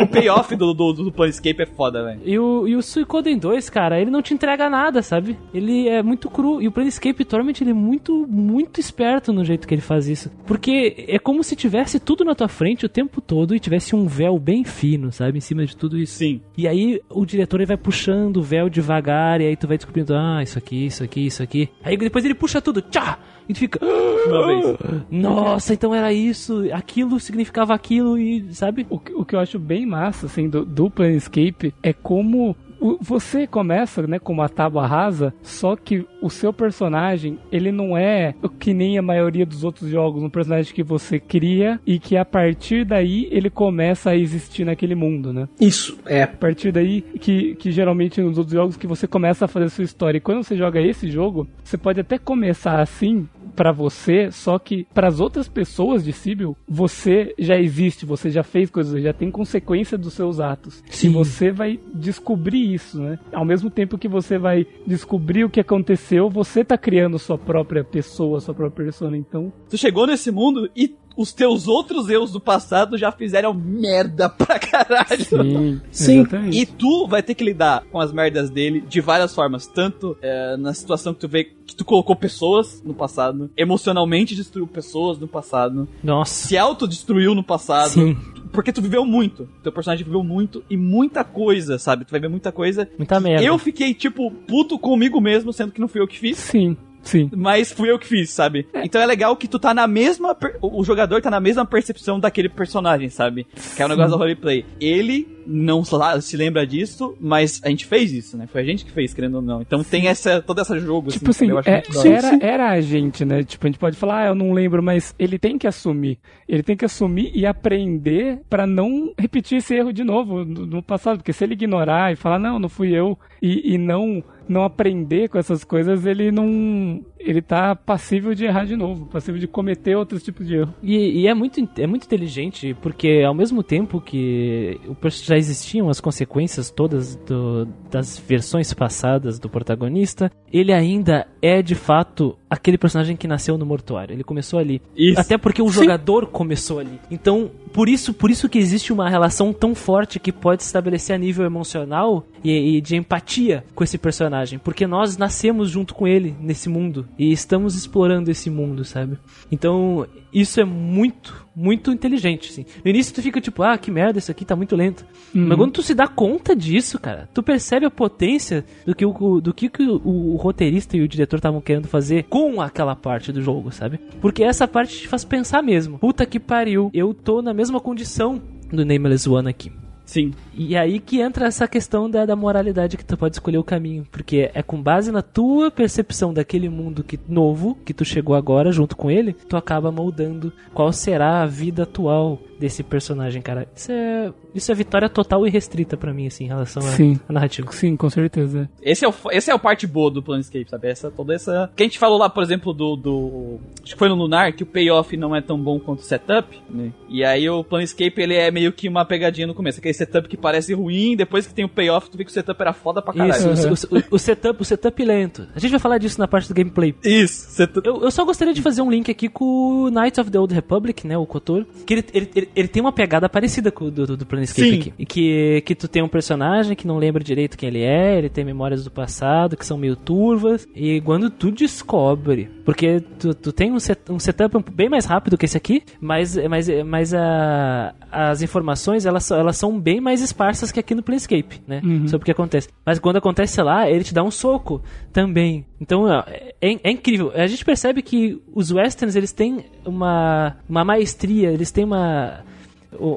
O 0.00 0.06
payoff 0.06 0.54
do, 0.54 0.72
do, 0.72 0.92
do 0.92 1.12
Planescape 1.12 1.62
é 1.62 1.66
foda, 1.66 2.04
velho. 2.04 2.20
e, 2.24 2.38
o, 2.38 2.68
e 2.68 2.76
o 2.76 2.82
Suicoden 2.82 3.36
2, 3.36 3.68
cara, 3.68 4.00
ele 4.00 4.10
não 4.10 4.22
te 4.22 4.32
entrega 4.32 4.70
nada, 4.70 5.02
sabe? 5.02 5.36
Ele 5.52 5.88
é 5.88 6.00
muito 6.02 6.30
cru. 6.30 6.62
E 6.62 6.68
o 6.68 6.72
Planescape 6.72 7.24
Torment, 7.24 7.54
ele 7.60 7.70
é 7.70 7.74
muito, 7.74 8.26
muito 8.28 8.78
esperto 8.78 9.32
no 9.32 9.44
jeito 9.44 9.66
que 9.66 9.74
ele 9.74 9.80
faz 9.80 10.08
isso. 10.08 10.30
Porque 10.46 11.04
é 11.08 11.18
como 11.18 11.42
se 11.42 11.56
tivesse 11.56 11.98
tudo 11.98 12.24
na 12.24 12.34
tua 12.34 12.48
frente 12.48 12.86
o 12.86 12.88
tempo 12.88 13.20
todo 13.20 13.54
e 13.54 13.58
tivesse 13.58 13.96
um 13.96 14.06
véu 14.06 14.38
bem 14.38 14.64
fino, 14.64 15.10
sabe? 15.10 15.38
Em 15.38 15.40
cima 15.40 15.66
de 15.66 15.76
tudo 15.76 15.98
isso. 15.98 16.18
Sim. 16.18 16.40
E 16.56 16.68
aí 16.68 17.00
o 17.10 17.26
diretor 17.26 17.56
ele 17.56 17.66
vai 17.66 17.76
puxando 17.76 18.36
o 18.38 18.42
véu 18.42 18.68
devagar, 18.68 19.40
e 19.40 19.46
aí 19.46 19.56
tu 19.56 19.66
vai 19.66 19.76
descobrindo, 19.76 20.14
ah, 20.14 20.40
isso 20.42 20.58
aqui, 20.58 20.86
isso 20.86 20.97
aqui, 21.04 21.26
isso 21.26 21.42
aqui. 21.42 21.68
Aí 21.82 21.96
depois 21.96 22.24
ele 22.24 22.34
puxa 22.34 22.60
tudo, 22.60 22.80
tchá! 22.82 23.18
E 23.48 23.54
tu 23.54 23.58
fica, 23.60 23.78
Uma 24.26 24.46
vez. 24.46 24.76
nossa, 25.10 25.72
então 25.72 25.94
era 25.94 26.12
isso, 26.12 26.64
aquilo 26.72 27.18
significava 27.18 27.72
aquilo, 27.74 28.18
e 28.18 28.52
sabe? 28.54 28.86
O, 28.90 28.98
que- 28.98 29.14
o 29.14 29.24
que 29.24 29.34
eu 29.34 29.40
acho 29.40 29.58
bem 29.58 29.86
massa, 29.86 30.26
assim, 30.26 30.48
do, 30.48 30.64
do 30.64 30.90
Planescape 30.90 31.72
é 31.82 31.92
como 31.92 32.54
você 33.00 33.46
começa, 33.46 34.06
né, 34.06 34.18
com 34.18 34.32
uma 34.32 34.48
tábua 34.48 34.86
rasa, 34.86 35.34
só 35.42 35.76
que 35.76 36.06
o 36.22 36.30
seu 36.30 36.52
personagem, 36.52 37.38
ele 37.50 37.72
não 37.72 37.96
é 37.96 38.34
o 38.42 38.48
que 38.48 38.72
nem 38.72 38.98
a 38.98 39.02
maioria 39.02 39.46
dos 39.46 39.64
outros 39.64 39.90
jogos, 39.90 40.22
um 40.22 40.30
personagem 40.30 40.74
que 40.74 40.82
você 40.82 41.18
cria 41.18 41.80
e 41.86 41.98
que 41.98 42.16
a 42.16 42.24
partir 42.24 42.84
daí 42.84 43.28
ele 43.30 43.50
começa 43.50 44.10
a 44.10 44.16
existir 44.16 44.64
naquele 44.64 44.94
mundo, 44.94 45.32
né? 45.32 45.48
Isso, 45.60 45.98
é. 46.06 46.22
A 46.22 46.28
partir 46.28 46.72
daí 46.72 47.02
que, 47.02 47.54
que 47.56 47.70
geralmente 47.70 48.20
nos 48.20 48.38
outros 48.38 48.54
jogos 48.54 48.76
que 48.76 48.86
você 48.86 49.06
começa 49.06 49.44
a 49.44 49.48
fazer 49.48 49.68
sua 49.70 49.84
história. 49.84 50.18
E 50.18 50.20
quando 50.20 50.42
você 50.42 50.56
joga 50.56 50.80
esse 50.80 51.10
jogo, 51.10 51.46
você 51.62 51.76
pode 51.76 52.00
até 52.00 52.18
começar 52.18 52.80
assim 52.80 53.28
pra 53.58 53.72
você, 53.72 54.30
só 54.30 54.56
que 54.56 54.86
para 54.94 55.08
as 55.08 55.18
outras 55.18 55.48
pessoas 55.48 56.04
de 56.04 56.12
Sibyl, 56.12 56.56
você 56.68 57.34
já 57.36 57.58
existe, 57.58 58.06
você 58.06 58.30
já 58.30 58.44
fez 58.44 58.70
coisas, 58.70 59.02
já 59.02 59.12
tem 59.12 59.32
consequência 59.32 59.98
dos 59.98 60.12
seus 60.12 60.38
atos. 60.38 60.82
Sim. 60.88 61.08
E 61.08 61.12
você 61.12 61.50
vai 61.50 61.80
descobrir 61.92 62.67
isso, 62.74 63.00
né? 63.00 63.18
Ao 63.32 63.44
mesmo 63.44 63.70
tempo 63.70 63.98
que 63.98 64.08
você 64.08 64.38
vai 64.38 64.66
descobrir 64.86 65.44
o 65.44 65.50
que 65.50 65.60
aconteceu, 65.60 66.28
você 66.30 66.64
tá 66.64 66.76
criando 66.78 67.18
sua 67.18 67.38
própria 67.38 67.84
pessoa, 67.84 68.40
sua 68.40 68.54
própria 68.54 68.84
persona. 68.86 69.16
Então, 69.16 69.52
Tu 69.68 69.76
chegou 69.78 70.06
nesse 70.06 70.30
mundo 70.30 70.68
e 70.76 70.94
os 71.16 71.32
teus 71.32 71.66
outros 71.66 72.08
eus 72.08 72.30
do 72.30 72.38
passado 72.40 72.96
já 72.96 73.10
fizeram 73.10 73.52
merda 73.52 74.28
pra 74.30 74.56
caralho. 74.58 75.24
sim, 75.24 75.80
Sim. 75.90 76.20
exatamente. 76.20 76.58
E 76.60 76.64
tu 76.64 77.08
vai 77.08 77.22
ter 77.24 77.34
que 77.34 77.42
lidar 77.42 77.84
com 77.90 77.98
as 77.98 78.12
merdas 78.12 78.50
dele 78.50 78.80
de 78.88 79.00
várias 79.00 79.34
formas. 79.34 79.66
Tanto 79.66 80.16
é, 80.22 80.56
na 80.56 80.72
situação 80.72 81.12
que 81.12 81.18
tu 81.20 81.28
vê 81.28 81.42
que 81.44 81.74
tu 81.74 81.84
colocou 81.84 82.14
pessoas 82.14 82.80
no 82.84 82.94
passado, 82.94 83.50
emocionalmente 83.56 84.34
destruiu 84.36 84.66
pessoas 84.66 85.18
no 85.18 85.26
passado, 85.28 85.88
Nossa. 86.02 86.46
se 86.48 86.56
autodestruiu 86.56 87.34
no 87.34 87.42
passado. 87.42 87.90
Sim. 87.90 88.16
Porque 88.52 88.72
tu 88.72 88.82
viveu 88.82 89.04
muito. 89.04 89.48
Teu 89.62 89.72
personagem 89.72 90.04
viveu 90.04 90.22
muito 90.22 90.64
e 90.68 90.76
muita 90.76 91.24
coisa, 91.24 91.78
sabe? 91.78 92.04
Tu 92.04 92.10
vai 92.10 92.20
ver 92.20 92.28
muita 92.28 92.50
coisa. 92.52 92.88
Muita 92.96 93.20
merda. 93.20 93.44
Eu 93.44 93.58
fiquei, 93.58 93.94
tipo, 93.94 94.30
puto 94.30 94.78
comigo 94.78 95.20
mesmo, 95.20 95.52
sendo 95.52 95.72
que 95.72 95.80
não 95.80 95.88
fui 95.88 96.00
eu 96.00 96.08
que 96.08 96.18
fiz. 96.18 96.38
Sim, 96.38 96.76
sim. 97.08 97.30
Mas 97.34 97.72
fui 97.72 97.90
eu 97.90 97.98
que 97.98 98.06
fiz, 98.06 98.30
sabe? 98.30 98.66
Então 98.84 99.00
é 99.00 99.06
legal 99.06 99.36
que 99.36 99.48
tu 99.48 99.58
tá 99.58 99.72
na 99.74 99.86
mesma. 99.86 100.34
per- 100.34 100.56
O 100.62 100.84
jogador 100.84 101.20
tá 101.22 101.30
na 101.30 101.40
mesma 101.40 101.64
percepção 101.64 102.20
daquele 102.20 102.48
personagem, 102.48 103.08
sabe? 103.08 103.46
Que 103.76 103.82
é 103.82 103.86
o 103.86 103.88
negócio 103.88 104.10
do 104.12 104.16
roleplay. 104.18 104.64
Ele 104.80 105.26
não 105.46 105.82
sa- 105.82 106.20
se 106.20 106.36
lembra 106.36 106.66
disso, 106.66 107.16
mas 107.18 107.60
a 107.64 107.70
gente 107.70 107.86
fez 107.86 108.12
isso, 108.12 108.36
né? 108.36 108.46
Foi 108.46 108.60
a 108.60 108.64
gente 108.64 108.84
que 108.84 108.92
fez, 108.92 109.14
querendo 109.14 109.36
ou 109.36 109.42
não. 109.42 109.62
Então 109.62 109.82
tem 109.82 110.06
essa, 110.06 110.42
todo 110.42 110.60
esse 110.60 110.78
jogo, 110.80 111.10
Tipo 111.10 111.30
assim, 111.30 111.46
assim, 111.46 111.46
que 111.46 111.52
eu 111.52 111.58
acho 111.58 112.06
é- 112.08 112.10
era, 112.12 112.38
era 112.44 112.70
a 112.70 112.80
gente, 112.82 113.24
né? 113.24 113.42
Tipo, 113.42 113.66
a 113.66 113.70
gente 113.70 113.78
pode 113.78 113.96
falar, 113.96 114.24
ah, 114.24 114.26
eu 114.28 114.34
não 114.34 114.52
lembro, 114.52 114.82
mas 114.82 115.14
ele 115.18 115.38
tem 115.38 115.56
que 115.56 115.66
assumir. 115.66 116.18
Ele 116.46 116.62
tem 116.62 116.76
que 116.76 116.84
assumir 116.84 117.30
e 117.34 117.46
aprender 117.46 118.40
pra 118.50 118.66
não 118.66 119.12
repetir 119.18 119.58
esse 119.58 119.74
erro 119.74 119.92
de 119.92 120.04
novo 120.04 120.44
no, 120.44 120.66
no 120.66 120.82
passado. 120.82 121.18
Porque 121.18 121.32
se 121.32 121.44
ele 121.44 121.54
ignorar 121.54 122.12
e 122.12 122.16
falar, 122.16 122.38
não, 122.38 122.58
não 122.58 122.68
fui 122.68 122.90
eu, 122.94 123.18
e, 123.40 123.74
e 123.74 123.78
não 123.78 124.22
não 124.48 124.64
aprender 124.64 125.28
com 125.28 125.38
essas 125.38 125.64
coisas, 125.64 126.06
ele 126.06 126.30
não. 126.30 127.04
Ele 127.18 127.42
tá 127.42 127.74
passível 127.74 128.34
de 128.34 128.44
errar 128.44 128.64
de 128.64 128.76
novo, 128.76 129.06
passível 129.06 129.40
de 129.40 129.46
cometer 129.46 129.96
outros 129.96 130.22
tipos 130.22 130.46
de 130.46 130.56
erro. 130.56 130.74
E, 130.82 131.20
e 131.22 131.26
é, 131.26 131.34
muito, 131.34 131.60
é 131.78 131.86
muito 131.86 132.04
inteligente, 132.04 132.74
porque 132.80 133.22
ao 133.26 133.34
mesmo 133.34 133.62
tempo 133.62 134.00
que 134.00 134.80
já 135.24 135.36
existiam 135.36 135.88
as 135.88 136.00
consequências 136.00 136.70
todas 136.70 137.16
do- 137.16 137.66
das 137.90 138.18
versões 138.18 138.72
passadas 138.72 139.38
do 139.38 139.48
protagonista, 139.48 140.30
ele 140.52 140.72
ainda 140.72 141.26
é 141.42 141.60
de 141.62 141.74
fato 141.74 142.36
aquele 142.48 142.78
personagem 142.78 143.16
que 143.16 143.26
nasceu 143.28 143.58
no 143.58 143.66
mortuário. 143.66 144.14
Ele 144.14 144.24
começou 144.24 144.58
ali. 144.58 144.80
Isso. 144.96 145.20
Até 145.20 145.36
porque 145.36 145.60
o 145.60 145.68
jogador 145.68 146.26
começou 146.28 146.78
ali. 146.78 146.98
Então, 147.10 147.50
por 147.72 147.88
isso, 147.88 148.14
por 148.14 148.30
isso 148.30 148.48
que 148.48 148.58
existe 148.58 148.92
uma 148.92 149.08
relação 149.10 149.52
tão 149.52 149.74
forte 149.74 150.18
que 150.18 150.32
pode 150.32 150.62
se 150.62 150.68
estabelecer 150.68 151.14
a 151.14 151.18
nível 151.18 151.44
emocional 151.44 152.24
e, 152.42 152.76
e 152.76 152.80
de 152.80 152.96
empatia 152.96 153.64
com 153.74 153.84
esse 153.84 153.98
personagem. 153.98 154.58
Porque 154.58 154.86
nós 154.86 155.16
nascemos 155.18 155.68
junto 155.70 155.94
com 155.94 156.06
ele 156.06 156.34
nesse 156.40 156.68
mundo 156.68 157.07
e 157.18 157.32
estamos 157.32 157.74
explorando 157.76 158.30
esse 158.30 158.50
mundo, 158.50 158.84
sabe? 158.84 159.18
Então, 159.50 160.06
isso 160.32 160.60
é 160.60 160.64
muito, 160.64 161.46
muito 161.54 161.90
inteligente, 161.90 162.50
assim. 162.50 162.66
No 162.84 162.90
início 162.90 163.14
tu 163.14 163.22
fica 163.22 163.40
tipo, 163.40 163.62
ah, 163.62 163.76
que 163.78 163.90
merda, 163.90 164.18
isso 164.18 164.30
aqui 164.30 164.44
tá 164.44 164.54
muito 164.54 164.76
lento. 164.76 165.04
Mas 165.32 165.56
quando 165.56 165.72
tu 165.72 165.82
se 165.82 165.94
dá 165.94 166.06
conta 166.06 166.54
disso, 166.54 166.98
cara, 166.98 167.28
tu 167.32 167.42
percebe 167.42 167.86
a 167.86 167.90
potência 167.90 168.64
do 168.86 168.94
que 168.94 169.04
o, 169.04 169.40
do 169.40 169.52
que, 169.52 169.68
que 169.68 169.82
o, 169.82 170.00
o 170.06 170.36
roteirista 170.36 170.96
e 170.96 171.00
o 171.00 171.08
diretor 171.08 171.36
estavam 171.36 171.60
querendo 171.60 171.88
fazer 171.88 172.24
com 172.24 172.60
aquela 172.60 172.94
parte 172.94 173.32
do 173.32 173.42
jogo, 173.42 173.72
sabe? 173.72 173.98
Porque 174.20 174.42
essa 174.42 174.68
parte 174.68 174.98
te 174.98 175.08
faz 175.08 175.24
pensar 175.24 175.62
mesmo. 175.62 175.98
Puta 175.98 176.26
que 176.26 176.38
pariu, 176.38 176.90
eu 176.92 177.12
tô 177.12 177.42
na 177.42 177.54
mesma 177.54 177.80
condição 177.80 178.40
do 178.70 178.84
Nameless 178.84 179.28
One 179.28 179.48
aqui. 179.48 179.72
Sim. 180.08 180.32
E 180.54 180.74
aí 180.74 181.00
que 181.00 181.20
entra 181.20 181.48
essa 181.48 181.68
questão 181.68 182.08
da, 182.08 182.24
da 182.24 182.34
moralidade 182.34 182.96
que 182.96 183.04
tu 183.04 183.14
pode 183.14 183.36
escolher 183.36 183.58
o 183.58 183.62
caminho. 183.62 184.06
Porque 184.10 184.50
é 184.54 184.62
com 184.62 184.82
base 184.82 185.12
na 185.12 185.20
tua 185.20 185.70
percepção 185.70 186.32
daquele 186.32 186.70
mundo 186.70 187.04
que, 187.04 187.20
novo 187.28 187.76
que 187.84 187.92
tu 187.92 188.06
chegou 188.06 188.34
agora 188.34 188.72
junto 188.72 188.96
com 188.96 189.10
ele, 189.10 189.34
tu 189.34 189.54
acaba 189.54 189.92
moldando 189.92 190.50
qual 190.72 190.94
será 190.94 191.42
a 191.42 191.46
vida 191.46 191.82
atual 191.82 192.40
desse 192.58 192.82
personagem, 192.82 193.40
cara. 193.42 193.68
Isso 193.74 193.92
é, 193.92 194.32
isso 194.54 194.72
é 194.72 194.74
vitória 194.74 195.08
total 195.08 195.46
e 195.46 195.50
restrita 195.50 195.96
pra 195.96 196.12
mim, 196.12 196.26
assim, 196.26 196.44
em 196.44 196.48
relação 196.48 196.82
à 197.28 197.32
narrativa. 197.32 197.70
Sim, 197.72 197.96
com 197.96 198.10
certeza. 198.10 198.68
Esse 198.82 199.04
é, 199.04 199.08
o, 199.08 199.14
esse 199.30 199.50
é 199.50 199.54
a 199.54 199.58
parte 199.58 199.86
boa 199.86 200.10
do 200.10 200.22
Planescape, 200.22 200.68
sabe? 200.68 200.88
Essa, 200.88 201.10
toda 201.10 201.34
essa. 201.34 201.70
Que 201.76 201.82
a 201.82 201.86
gente 201.86 201.98
falou 201.98 202.18
lá, 202.18 202.28
por 202.28 202.42
exemplo, 202.42 202.72
do. 202.72 202.96
do 202.96 203.58
acho 203.82 203.92
que 203.94 203.98
foi 203.98 204.08
no 204.08 204.14
Lunar, 204.14 204.52
que 204.54 204.62
o 204.62 204.66
payoff 204.66 205.16
não 205.16 205.34
é 205.34 205.40
tão 205.40 205.58
bom 205.58 205.78
quanto 205.78 206.00
o 206.00 206.02
setup, 206.02 206.60
né? 206.68 206.92
E 207.08 207.24
aí 207.24 207.48
o 207.48 207.62
Planescape 207.64 208.20
ele 208.20 208.34
é 208.34 208.50
meio 208.50 208.72
que 208.72 208.88
uma 208.88 209.04
pegadinha 209.04 209.46
no 209.46 209.54
começo. 209.54 209.78
Aquele 209.78 209.94
setup 209.94 210.28
que 210.28 210.36
parece 210.36 210.74
ruim, 210.74 211.16
depois 211.16 211.46
que 211.46 211.54
tem 211.54 211.64
o 211.64 211.68
payoff, 211.68 212.10
tu 212.10 212.18
vê 212.18 212.24
que 212.24 212.30
o 212.30 212.34
setup 212.34 212.60
era 212.60 212.72
foda 212.72 213.00
pra 213.00 213.14
caralho. 213.14 213.52
Isso, 213.52 213.86
o, 213.92 213.98
o- 213.98 214.02
o 214.12 214.18
setup, 214.18 214.60
o 214.60 214.64
setup 214.64 215.04
lento. 215.04 215.46
A 215.54 215.58
gente 215.58 215.70
vai 215.70 215.80
falar 215.80 215.98
disso 215.98 216.18
na 216.20 216.26
parte 216.28 216.48
do 216.48 216.54
gameplay. 216.54 216.94
Isso, 217.04 217.50
setup. 217.50 217.86
Eu, 217.86 218.02
eu 218.02 218.10
só 218.10 218.24
gostaria 218.24 218.52
de 218.52 218.60
fazer 218.62 218.82
um 218.82 218.90
link 218.90 219.10
aqui 219.10 219.28
com 219.28 219.44
o 219.84 219.90
Knights 219.90 220.18
of 220.18 220.30
the 220.30 220.38
Old 220.38 220.54
Republic, 220.54 221.06
né? 221.06 221.16
O 221.16 221.26
Kotor. 221.26 221.64
Que 221.86 221.94
ele, 221.94 222.04
ele, 222.12 222.30
ele, 222.34 222.47
ele 222.54 222.68
tem 222.68 222.80
uma 222.80 222.92
pegada 222.92 223.28
parecida 223.28 223.70
com 223.70 223.86
o 223.86 223.90
do, 223.90 224.16
do, 224.16 224.26
Planescape 224.26 224.70
Sim. 224.70 224.80
aqui. 224.80 224.94
E 224.98 225.06
que, 225.06 225.62
que 225.64 225.74
tu 225.74 225.88
tem 225.88 226.02
um 226.02 226.08
personagem 226.08 226.76
que 226.76 226.86
não 226.86 226.98
lembra 226.98 227.22
direito 227.22 227.56
quem 227.56 227.68
ele 227.68 227.82
é, 227.82 228.18
ele 228.18 228.28
tem 228.28 228.44
memórias 228.44 228.84
do 228.84 228.90
passado 228.90 229.56
que 229.56 229.64
são 229.64 229.78
meio 229.78 229.96
turvas. 229.96 230.66
E 230.74 231.00
quando 231.00 231.30
tu 231.30 231.50
descobre. 231.50 232.50
Porque 232.64 233.00
tu, 233.18 233.34
tu 233.34 233.52
tem 233.52 233.72
um, 233.72 233.78
set, 233.78 234.00
um 234.10 234.18
setup 234.18 234.56
bem 234.72 234.88
mais 234.88 235.04
rápido 235.04 235.38
que 235.38 235.44
esse 235.44 235.56
aqui, 235.56 235.82
mas, 236.00 236.36
mas, 236.48 236.68
mas 236.84 237.14
a, 237.14 237.94
as 238.10 238.42
informações 238.42 239.06
elas, 239.06 239.30
elas 239.30 239.56
são 239.56 239.78
bem 239.78 240.00
mais 240.00 240.20
esparsas 240.20 240.70
que 240.70 240.80
aqui 240.80 240.94
no 240.94 241.02
Planescape, 241.02 241.60
né? 241.66 241.80
Sobre 242.08 242.22
o 242.22 242.26
que 242.26 242.32
acontece. 242.32 242.68
Mas 242.84 242.98
quando 242.98 243.16
acontece 243.16 243.60
lá, 243.62 243.88
ele 243.88 244.04
te 244.04 244.14
dá 244.14 244.22
um 244.22 244.30
soco 244.30 244.82
também. 245.12 245.64
Então 245.80 246.04
ó, 246.04 246.24
é, 246.26 246.54
é 246.60 246.90
incrível. 246.90 247.30
A 247.34 247.46
gente 247.46 247.64
percebe 247.64 248.02
que 248.02 248.40
os 248.54 248.70
westerns 248.70 249.16
eles 249.16 249.32
têm 249.32 249.64
uma, 249.84 250.56
uma 250.68 250.84
maestria, 250.84 251.50
eles 251.50 251.70
têm 251.70 251.84
uma 251.84 252.44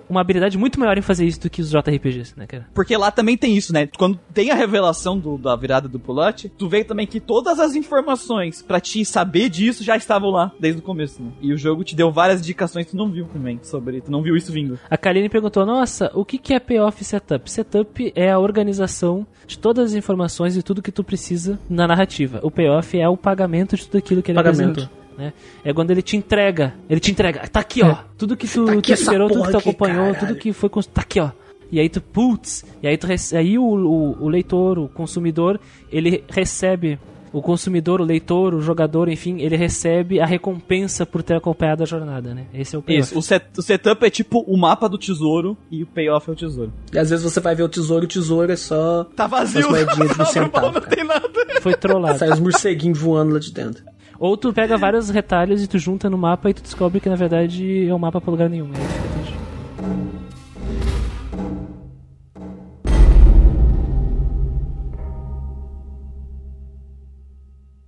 uma 0.09 0.21
habilidade 0.21 0.57
muito 0.57 0.79
maior 0.79 0.97
em 0.97 1.01
fazer 1.01 1.25
isso 1.25 1.39
do 1.41 1.49
que 1.49 1.61
os 1.61 1.69
JRPGs, 1.71 2.33
né, 2.37 2.45
cara? 2.45 2.67
Porque 2.73 2.95
lá 2.97 3.09
também 3.11 3.37
tem 3.37 3.55
isso, 3.55 3.71
né? 3.73 3.87
Quando 3.97 4.19
tem 4.33 4.51
a 4.51 4.55
revelação 4.55 5.17
do- 5.17 5.37
da 5.37 5.55
virada 5.55 5.87
do 5.87 5.99
pulote, 5.99 6.49
tu 6.57 6.67
vê 6.67 6.83
também 6.83 7.07
que 7.07 7.19
todas 7.19 7.59
as 7.59 7.73
informações 7.75 8.61
pra 8.61 8.79
te 8.79 9.03
saber 9.05 9.49
disso 9.49 9.83
já 9.83 9.95
estavam 9.95 10.29
lá 10.29 10.51
desde 10.59 10.81
o 10.81 10.83
começo, 10.83 11.21
né? 11.23 11.31
E 11.41 11.53
o 11.53 11.57
jogo 11.57 11.83
te 11.83 11.95
deu 11.95 12.11
várias 12.11 12.41
indicações 12.41 12.85
que 12.85 12.91
tu 12.91 12.97
não 12.97 13.09
viu 13.09 13.25
também 13.27 13.59
sobre, 13.63 14.01
tu 14.01 14.11
não 14.11 14.21
viu 14.21 14.35
isso 14.35 14.51
vindo. 14.51 14.77
A 14.89 14.97
Kaline 14.97 15.29
perguntou: 15.29 15.65
Nossa, 15.65 16.11
o 16.13 16.25
que, 16.25 16.37
que 16.37 16.53
é 16.53 16.59
payoff 16.59 17.03
setup? 17.03 17.49
Setup 17.49 18.11
é 18.15 18.29
a 18.31 18.39
organização 18.39 19.25
de 19.47 19.57
todas 19.57 19.91
as 19.91 19.93
informações 19.95 20.55
e 20.57 20.63
tudo 20.63 20.81
que 20.81 20.91
tu 20.91 21.03
precisa 21.03 21.59
na 21.69 21.87
narrativa. 21.87 22.39
O 22.43 22.51
payoff 22.51 22.97
é 22.99 23.07
o 23.07 23.17
pagamento 23.17 23.75
de 23.75 23.85
tudo 23.85 23.97
aquilo 23.97 24.21
que 24.21 24.31
ele 24.31 24.35
Pagamento. 24.37 24.71
apresentou. 24.71 25.00
Né? 25.17 25.33
É 25.63 25.73
quando 25.73 25.91
ele 25.91 26.01
te 26.01 26.15
entrega. 26.17 26.73
Ele 26.89 26.99
te 26.99 27.11
entrega. 27.11 27.47
Tá 27.47 27.59
aqui, 27.59 27.83
ó. 27.83 27.97
Tudo 28.17 28.35
que 28.37 28.47
tu, 28.47 28.65
Tá 28.65 28.73
aqui 28.73 28.81
tu 28.81 28.93
esperou, 28.93 29.27
tudo 29.29 29.43
que 29.43 29.51
tu 29.51 29.57
aqui, 29.57 29.69
acompanhou, 29.69 30.13
caralho. 30.13 30.19
tudo 30.19 30.35
que 30.39 30.53
foi. 30.53 30.69
Tá 30.93 31.01
aqui, 31.01 31.19
ó. 31.19 31.31
E 31.71 31.79
aí 31.79 31.87
tu, 31.87 32.01
putz, 32.01 32.65
e 32.83 32.87
aí, 32.87 32.97
tu, 32.97 33.07
rece- 33.07 33.35
aí 33.37 33.57
o, 33.57 33.63
o, 33.63 34.23
o 34.25 34.27
leitor, 34.27 34.77
o 34.77 34.89
consumidor, 34.89 35.57
ele 35.89 36.21
recebe, 36.29 36.99
o 37.31 37.41
consumidor, 37.41 38.01
o 38.01 38.03
leitor, 38.03 38.53
o 38.53 38.61
jogador, 38.61 39.07
enfim, 39.07 39.39
ele 39.39 39.55
recebe 39.55 40.19
a 40.19 40.25
recompensa 40.25 41.05
por 41.05 41.23
ter 41.23 41.35
acompanhado 41.35 41.81
a 41.81 41.85
jornada, 41.85 42.33
né? 42.35 42.47
Esse 42.53 42.75
é 42.75 42.79
o 42.79 42.81
payoff. 42.81 43.09
Isso, 43.11 43.17
o, 43.17 43.21
set- 43.21 43.57
o 43.57 43.61
setup 43.61 44.05
é 44.05 44.09
tipo 44.09 44.41
o 44.41 44.57
mapa 44.57 44.89
do 44.89 44.97
tesouro 44.97 45.57
e 45.71 45.81
o 45.83 45.85
payoff 45.87 46.29
é 46.29 46.33
o 46.33 46.35
tesouro. 46.35 46.73
E 46.91 46.99
às 46.99 47.09
vezes 47.09 47.23
você 47.23 47.39
vai 47.39 47.55
ver 47.55 47.63
o 47.63 47.69
tesouro, 47.69 48.03
o 48.03 48.07
tesouro 48.07 48.51
é 48.51 48.57
só. 48.57 49.05
Tá 49.15 49.25
vazio. 49.27 49.61
As 49.61 49.67
moedinhas 49.69 49.95
de 50.09 50.13
um 50.13 50.17
Tá 50.17 50.25
centavo, 50.25 50.71
Não 50.73 50.81
tem 50.81 51.05
nada. 51.05 51.29
Foi 51.61 51.73
trollado. 51.73 52.19
Sai 52.19 52.31
os 52.31 52.39
morceguinhos 52.41 52.99
voando 52.99 53.33
lá 53.35 53.39
de 53.39 53.53
dentro. 53.53 53.81
Ou 54.21 54.37
tu 54.37 54.53
pega 54.53 54.77
vários 54.77 55.09
retalhos 55.09 55.63
e 55.63 55.67
tu 55.67 55.79
junta 55.79 56.07
no 56.07 56.15
mapa 56.15 56.47
e 56.47 56.53
tu 56.53 56.61
descobre 56.61 57.01
que 57.01 57.09
na 57.09 57.15
verdade 57.15 57.87
é 57.87 57.95
um 57.95 57.97
mapa 57.97 58.21
pra 58.21 58.29
lugar 58.29 58.47
nenhum. 58.47 58.69
É 58.69 58.77
diferente. 58.77 59.35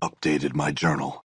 Updated 0.01 0.55
my 0.55 0.73
journal. 0.75 1.23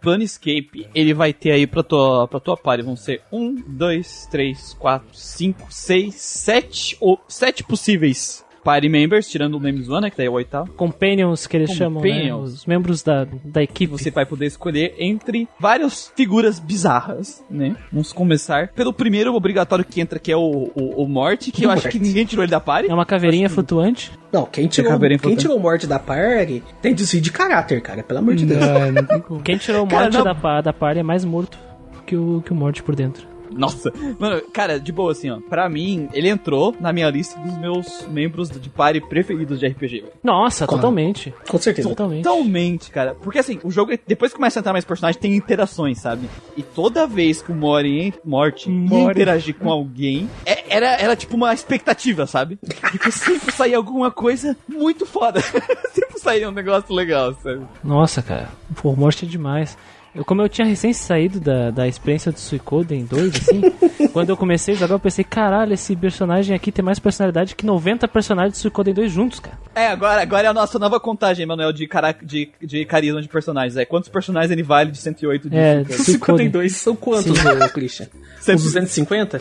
Planescape, 0.00 0.88
ele 0.94 1.14
vai 1.14 1.32
ter 1.32 1.52
aí 1.52 1.66
pra 1.66 1.82
tua, 1.82 2.26
pra 2.26 2.40
tua 2.40 2.56
party, 2.56 2.82
vão 2.84 2.96
ser 2.96 3.22
um, 3.30 3.54
dois, 3.54 4.26
três, 4.30 4.74
quatro, 4.74 5.08
cinco, 5.14 5.66
seis, 5.70 6.14
sete, 6.16 6.96
ou 7.00 7.20
sete 7.28 7.62
possíveis 7.62 8.44
party 8.62 8.88
members, 8.88 9.28
tirando 9.28 9.54
o 9.54 9.60
Names 9.60 9.88
One, 9.88 10.02
né, 10.02 10.10
que 10.10 10.16
daí 10.16 10.26
é 10.26 10.30
o 10.30 10.34
oitavo. 10.34 10.72
Companions 10.72 11.46
que 11.46 11.56
eles 11.56 11.72
chamam, 11.72 12.02
né? 12.02 12.08
Companions. 12.10 12.52
Os 12.54 12.66
membros 12.66 13.02
da, 13.02 13.26
da 13.44 13.62
equipe. 13.62 13.90
Você 13.92 14.10
vai 14.10 14.26
poder 14.26 14.46
escolher 14.46 14.94
entre 14.98 15.48
várias 15.58 16.12
figuras 16.16 16.58
bizarras, 16.58 17.42
né? 17.50 17.76
Vamos 17.92 18.12
começar 18.12 18.68
pelo 18.68 18.92
primeiro 18.92 19.34
obrigatório 19.34 19.84
que 19.84 20.00
entra, 20.00 20.18
que 20.18 20.30
é 20.30 20.36
o, 20.36 20.70
o, 20.74 21.02
o 21.04 21.08
Morte, 21.08 21.50
que 21.50 21.64
eu 21.64 21.70
acho 21.70 21.88
que 21.88 21.98
ninguém 21.98 22.24
tirou 22.24 22.44
ele 22.44 22.50
da 22.50 22.60
party. 22.60 22.90
É 22.90 22.94
uma 22.94 23.06
caveirinha 23.06 23.48
flutuante. 23.48 24.12
Não, 24.32 24.44
quem 24.46 24.66
tirou, 24.68 24.92
Caveirinha 24.92 25.18
quem 25.18 25.34
tirou 25.34 25.58
morte 25.58 25.86
da 25.86 25.98
party 25.98 26.62
tem 26.80 26.94
desvio 26.94 27.20
de 27.20 27.32
caráter, 27.32 27.80
cara. 27.80 28.02
Pelo 28.02 28.20
amor 28.20 28.34
de 28.34 28.46
Deus. 28.46 28.60
Não 28.94 29.04
tem 29.04 29.20
como. 29.20 29.40
Quem 29.42 29.56
tirou 29.56 29.84
o 29.84 29.88
Cara, 29.88 30.02
morte 30.04 30.16
não- 30.18 30.24
da, 30.24 30.60
da 30.60 30.72
party 30.72 31.00
é 31.00 31.02
mais 31.02 31.24
morto 31.24 31.58
que 32.06 32.16
o, 32.16 32.42
que 32.44 32.52
o 32.52 32.54
morte 32.54 32.82
por 32.82 32.94
dentro. 32.94 33.26
Nossa, 33.50 33.92
mano, 34.18 34.40
cara, 34.52 34.78
de 34.78 34.92
boa 34.92 35.12
assim, 35.12 35.30
ó. 35.30 35.38
Pra 35.40 35.68
mim, 35.68 36.08
ele 36.12 36.28
entrou 36.28 36.74
na 36.80 36.92
minha 36.92 37.08
lista 37.10 37.38
dos 37.40 37.56
meus 37.58 38.06
membros 38.08 38.50
de 38.50 38.68
party 38.68 39.00
preferidos 39.00 39.58
de 39.60 39.66
RPG, 39.66 40.00
velho. 40.00 40.12
Nossa, 40.22 40.66
Claro. 40.66 40.80
totalmente. 40.82 41.34
Com 41.48 41.58
certeza. 41.58 41.88
Totalmente. 41.88 42.24
Totalmente, 42.24 42.90
cara. 42.90 43.14
Porque 43.14 43.38
assim, 43.38 43.58
o 43.64 43.70
jogo, 43.70 43.92
depois 44.06 44.32
que 44.32 44.36
começa 44.36 44.58
a 44.58 44.60
entrar 44.60 44.72
mais 44.72 44.84
personagens, 44.84 45.20
tem 45.20 45.34
interações, 45.34 45.98
sabe? 45.98 46.28
E 46.56 46.62
toda 46.62 47.06
vez 47.06 47.42
que 47.42 47.52
o 47.52 47.54
Mori, 47.54 48.14
Morte 48.24 48.70
interagir 48.70 49.54
com 49.54 49.70
alguém, 49.70 50.28
é- 50.46 50.64
era, 50.76 50.86
era 50.96 51.16
tipo 51.16 51.36
uma 51.36 51.52
expectativa, 51.52 52.26
sabe? 52.26 52.58
Porque 52.80 53.10
sempre 53.10 53.52
saía 53.52 53.76
alguma 53.76 54.10
coisa 54.10 54.56
muito 54.68 55.04
foda. 55.06 55.40
sempre 55.92 56.18
saía 56.18 56.48
um 56.48 56.52
negócio 56.52 56.94
legal, 56.94 57.34
sabe? 57.42 57.62
Nossa, 57.82 58.22
cara. 58.22 58.48
Pô, 58.80 58.94
morte 58.94 59.24
é 59.24 59.28
demais. 59.28 59.76
Eu, 60.14 60.24
como 60.24 60.42
eu 60.42 60.48
tinha 60.48 60.66
recém 60.66 60.92
saído 60.92 61.38
da, 61.38 61.70
da 61.70 61.86
experiência 61.86 62.32
do 62.32 62.38
Suicoden 62.40 63.04
2, 63.04 63.32
assim, 63.36 63.60
quando 64.12 64.30
eu 64.30 64.36
comecei 64.36 64.74
a 64.74 64.76
jogar, 64.76 64.94
eu 64.96 64.98
pensei, 65.00 65.22
caralho, 65.22 65.72
esse 65.72 65.94
personagem 65.94 66.54
aqui 66.54 66.72
tem 66.72 66.84
mais 66.84 66.98
personalidade 66.98 67.54
que 67.54 67.64
90 67.64 68.08
personagens 68.08 68.54
do 68.54 68.60
Suicoden 68.60 68.92
2 68.92 69.12
juntos, 69.12 69.38
cara. 69.38 69.56
É, 69.74 69.86
agora, 69.86 70.20
agora 70.20 70.46
é 70.48 70.50
a 70.50 70.54
nossa 70.54 70.78
nova 70.80 70.98
contagem, 70.98 71.46
Manuel, 71.46 71.72
de, 71.72 71.86
cara, 71.86 72.10
de, 72.12 72.50
de 72.60 72.84
carisma 72.84 73.22
de 73.22 73.28
personagens. 73.28 73.76
É 73.76 73.84
quantos 73.84 74.08
personagens 74.08 74.50
ele 74.50 74.64
vale 74.64 74.90
de 74.90 74.98
108 74.98 75.48
de 75.48 75.56
É, 75.56 75.84
Super? 75.84 76.02
52 76.02 76.72
são 76.76 76.96
quantos, 76.96 77.30
ô, 77.30 77.68
Christian? 77.72 78.06
Uns 78.06 78.44
Sempre- 78.44 78.62
250? 78.64 79.40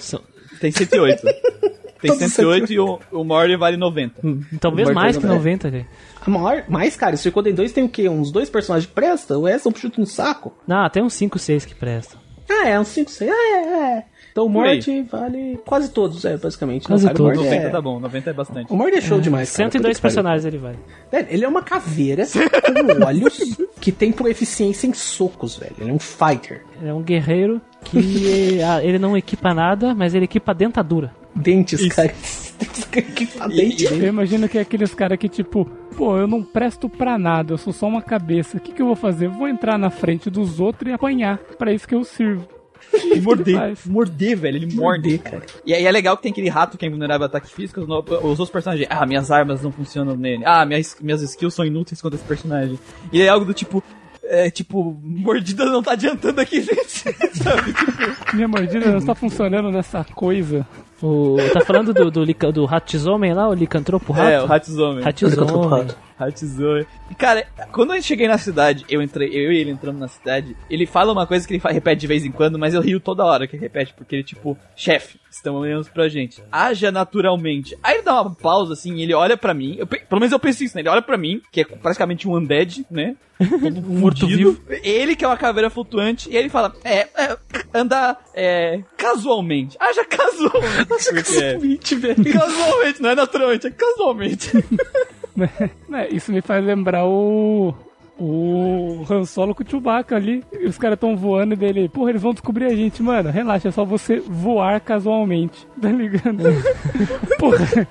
Tem 0.59 0.71
108. 0.71 1.23
Tem 2.01 2.11
Todos 2.11 2.33
108 2.33 2.71
e 2.71 2.79
o, 2.79 2.99
o 3.11 3.23
Mori 3.23 3.57
vale 3.57 3.75
90. 3.75 4.21
Talvez 4.59 4.87
Morte 4.87 4.95
mais 4.95 5.17
é 5.17 5.19
que 5.19 5.25
90, 5.25 5.71
cara. 5.71 5.85
A 6.21 6.29
maior, 6.29 6.63
mais, 6.69 6.95
cara, 6.95 7.13
esse 7.13 7.23
Suicoden 7.23 7.53
2 7.53 7.71
tem 7.71 7.83
o 7.83 7.89
quê? 7.89 8.07
Uns 8.07 8.31
dois 8.31 8.49
personagens 8.49 8.87
que 8.87 8.93
prestam? 8.93 9.41
O 9.41 9.47
Edson 9.47 9.71
chuta 9.75 9.99
no 9.99 10.07
saco? 10.07 10.53
Não, 10.65 10.89
tem 10.89 11.03
uns 11.03 11.13
5, 11.13 11.37
6 11.37 11.65
que 11.65 11.75
prestam. 11.75 12.19
Ah, 12.49 12.67
é, 12.67 12.79
uns 12.79 12.87
5, 12.87 13.11
6. 13.11 13.29
Ah, 13.29 13.33
é, 13.33 13.97
é. 13.97 14.05
Então 14.31 14.45
o. 14.45 14.49
Morte 14.49 15.01
vale 15.03 15.59
quase 15.65 15.91
todos, 15.91 16.23
é, 16.25 16.37
basicamente. 16.37 16.87
Quase 16.87 17.05
Não, 17.05 17.13
cara, 17.13 17.23
o 17.23 17.25
todos. 17.25 17.37
Morte 17.37 17.55
90 17.55 17.67
é... 17.67 17.69
tá 17.69 17.81
bom, 17.81 17.99
90 17.99 18.29
é 18.29 18.33
bastante. 18.33 18.73
O 18.73 18.75
Morte 18.75 18.97
é 18.97 19.01
show 19.01 19.19
demais, 19.19 19.51
cara. 19.51 19.69
102 19.69 19.71
Puta 19.71 19.95
que 19.95 20.01
pariu. 20.01 20.01
personagens 20.01 20.45
ele 20.45 20.57
vale. 20.57 20.79
Velho, 21.11 21.27
ele 21.29 21.45
é 21.45 21.47
uma 21.47 21.61
caveira 21.61 22.23
com 22.25 23.05
olhos 23.05 23.57
que 23.79 23.91
tem 23.91 24.11
proeficiência 24.11 24.87
em 24.87 24.93
socos, 24.93 25.57
velho. 25.57 25.75
Ele 25.79 25.89
é 25.89 25.93
um 25.93 25.99
fighter. 25.99 26.63
Ele 26.79 26.89
é 26.89 26.93
um 26.93 27.01
guerreiro 27.01 27.61
que 27.83 28.59
ah, 28.65 28.83
ele 28.83 28.97
não 28.97 29.15
equipa 29.15 29.53
nada, 29.53 29.93
mas 29.93 30.15
ele 30.15 30.25
equipa 30.25 30.53
dentadura. 30.53 31.18
Dentes, 31.35 31.87
cara. 31.89 32.13
que 33.15 33.25
dente. 33.55 33.85
Eu 33.85 34.07
imagino 34.07 34.49
que 34.49 34.57
é 34.57 34.61
aqueles 34.61 34.93
caras 34.93 35.17
que, 35.17 35.29
tipo, 35.29 35.65
pô, 35.95 36.17
eu 36.17 36.27
não 36.27 36.43
presto 36.43 36.89
pra 36.89 37.17
nada, 37.17 37.53
eu 37.53 37.57
sou 37.57 37.71
só 37.73 37.87
uma 37.87 38.01
cabeça. 38.01 38.57
O 38.57 38.59
que, 38.59 38.71
que 38.71 38.81
eu 38.81 38.87
vou 38.87 38.95
fazer? 38.95 39.27
Vou 39.27 39.47
entrar 39.47 39.77
na 39.77 39.89
frente 39.89 40.29
dos 40.29 40.59
outros 40.59 40.89
e 40.89 40.93
apanhar. 40.93 41.37
Pra 41.57 41.73
isso 41.73 41.87
que 41.87 41.95
eu 41.95 42.03
sirvo. 42.03 42.47
E 42.91 43.21
morder, 43.21 43.77
morder, 43.85 44.37
velho, 44.37 44.57
ele 44.57 44.75
morde. 44.75 45.09
Morder, 45.09 45.19
cara. 45.19 45.45
E 45.65 45.73
aí 45.73 45.85
é 45.85 45.91
legal 45.91 46.15
que 46.17 46.23
tem 46.23 46.31
aquele 46.31 46.49
rato 46.49 46.77
que 46.77 46.85
é 46.85 46.87
invulnerável 46.87 47.25
a 47.25 47.27
ataque 47.27 47.53
físico, 47.53 47.81
os 47.81 47.89
outros 47.89 48.49
personagens, 48.49 48.87
ah, 48.89 49.05
minhas 49.05 49.29
armas 49.29 49.61
não 49.61 49.71
funcionam 49.71 50.15
nele, 50.15 50.43
ah, 50.45 50.65
minhas, 50.65 50.97
minhas 50.99 51.21
skills 51.21 51.53
são 51.53 51.65
inúteis 51.65 52.01
contra 52.01 52.17
esse 52.17 52.25
personagem. 52.27 52.79
E 53.11 53.21
é 53.21 53.27
algo 53.27 53.45
do 53.45 53.53
tipo, 53.53 53.83
é 54.23 54.49
tipo, 54.49 54.99
mordida 55.03 55.65
não 55.65 55.83
tá 55.83 55.91
adiantando 55.91 56.39
aqui, 56.39 56.61
gente. 56.63 57.37
Sabe? 57.37 57.73
Tipo, 57.73 58.35
Minha 58.35 58.47
mordida 58.47 58.91
não 58.91 58.99
está 58.99 59.13
funcionando 59.13 59.71
nessa 59.71 60.03
coisa. 60.03 60.65
O, 61.01 61.37
tá 61.53 61.61
falando 61.61 61.93
do, 61.93 62.11
do, 62.11 62.23
lica- 62.23 62.51
do 62.51 62.65
Ratizomem 62.65 63.33
lá, 63.33 63.47
o 63.47 63.53
licantropo 63.53 64.11
rato? 64.11 64.29
é, 64.29 64.43
o 64.43 64.51
Hatsuzome. 64.51 65.01
Ratizomem. 65.01 65.87
Hatsuzome. 66.19 66.85
E, 67.09 67.15
Cara, 67.15 67.47
quando 67.71 67.93
eu 67.95 68.01
cheguei 68.01 68.27
na 68.27 68.37
cidade, 68.37 68.85
eu 68.89 69.01
entrei, 69.01 69.29
eu 69.29 69.51
e 69.51 69.57
ele 69.57 69.71
entrando 69.71 69.97
na 69.99 70.07
cidade, 70.07 70.55
ele 70.69 70.85
fala 70.85 71.11
uma 71.13 71.25
coisa 71.25 71.47
que 71.47 71.53
ele 71.55 71.61
repete 71.65 72.01
de 72.01 72.07
vez 72.07 72.25
em 72.25 72.31
quando, 72.31 72.59
mas 72.59 72.73
eu 72.73 72.81
rio 72.81 72.99
toda 72.99 73.23
hora 73.25 73.47
que 73.47 73.55
ele 73.55 73.63
repete, 73.63 73.93
porque 73.95 74.15
ele, 74.15 74.23
tipo, 74.23 74.57
chefe, 74.75 75.19
estão 75.31 75.55
olhando 75.55 75.85
pra 75.91 76.09
gente. 76.09 76.43
Haja 76.51 76.91
naturalmente. 76.91 77.77
Aí 77.83 77.95
ele 77.95 78.03
dá 78.03 78.21
uma 78.21 78.33
pausa, 78.35 78.73
assim, 78.73 79.01
ele 79.01 79.13
olha 79.13 79.37
pra 79.37 79.53
mim, 79.53 79.75
eu 79.79 79.87
pe- 79.87 79.99
pelo 80.07 80.19
menos 80.19 80.31
eu 80.33 80.39
penso 80.39 80.63
isso, 80.63 80.75
né? 80.75 80.81
Ele 80.81 80.89
olha 80.89 81.01
pra 81.01 81.17
mim, 81.17 81.41
que 81.51 81.61
é 81.61 81.65
praticamente 81.65 82.27
um 82.27 82.35
undead, 82.35 82.85
né? 82.89 83.15
Todo 83.39 83.81
morto-vivo. 83.81 84.61
Ele 84.83 85.15
que 85.15 85.23
é 85.23 85.27
uma 85.27 85.37
caveira 85.37 85.69
flutuante, 85.69 86.29
e 86.29 86.35
ele 86.35 86.49
fala, 86.49 86.73
é, 86.83 87.07
é 87.15 87.37
andar, 87.73 88.19
é, 88.33 88.81
casualmente. 88.97 89.77
Haja 89.79 90.03
casualmente. 90.05 90.69
É, 90.91 91.13
Casualmente, 91.21 91.95
velho. 91.95 92.33
casualmente, 92.33 93.01
não 93.01 93.09
é 93.09 93.15
naturalmente, 93.15 93.67
é 93.67 93.71
casualmente. 93.71 94.51
Né, 95.87 96.07
Isso 96.09 96.31
me 96.31 96.41
faz 96.41 96.63
lembrar 96.63 97.05
o. 97.05 97.73
O 98.21 99.05
Han 99.09 99.23
Solo 99.23 99.55
com 99.55 99.63
o 99.63 99.65
Chewbacca 99.69 100.17
ali. 100.17 100.43
E 100.51 100.65
os 100.65 100.77
caras 100.77 100.99
tão 100.99 101.15
voando 101.15 101.53
e 101.53 101.57
dele, 101.57 101.87
porra, 101.87 102.09
eles 102.09 102.21
vão 102.21 102.33
descobrir 102.33 102.65
a 102.65 102.75
gente, 102.75 103.01
mano. 103.01 103.29
Relaxa, 103.29 103.69
é 103.69 103.71
só 103.71 103.85
você 103.85 104.19
voar 104.19 104.79
casualmente. 104.81 105.65
Tá 105.81 105.89
ligado? 105.89 106.43
porra. 107.39 107.87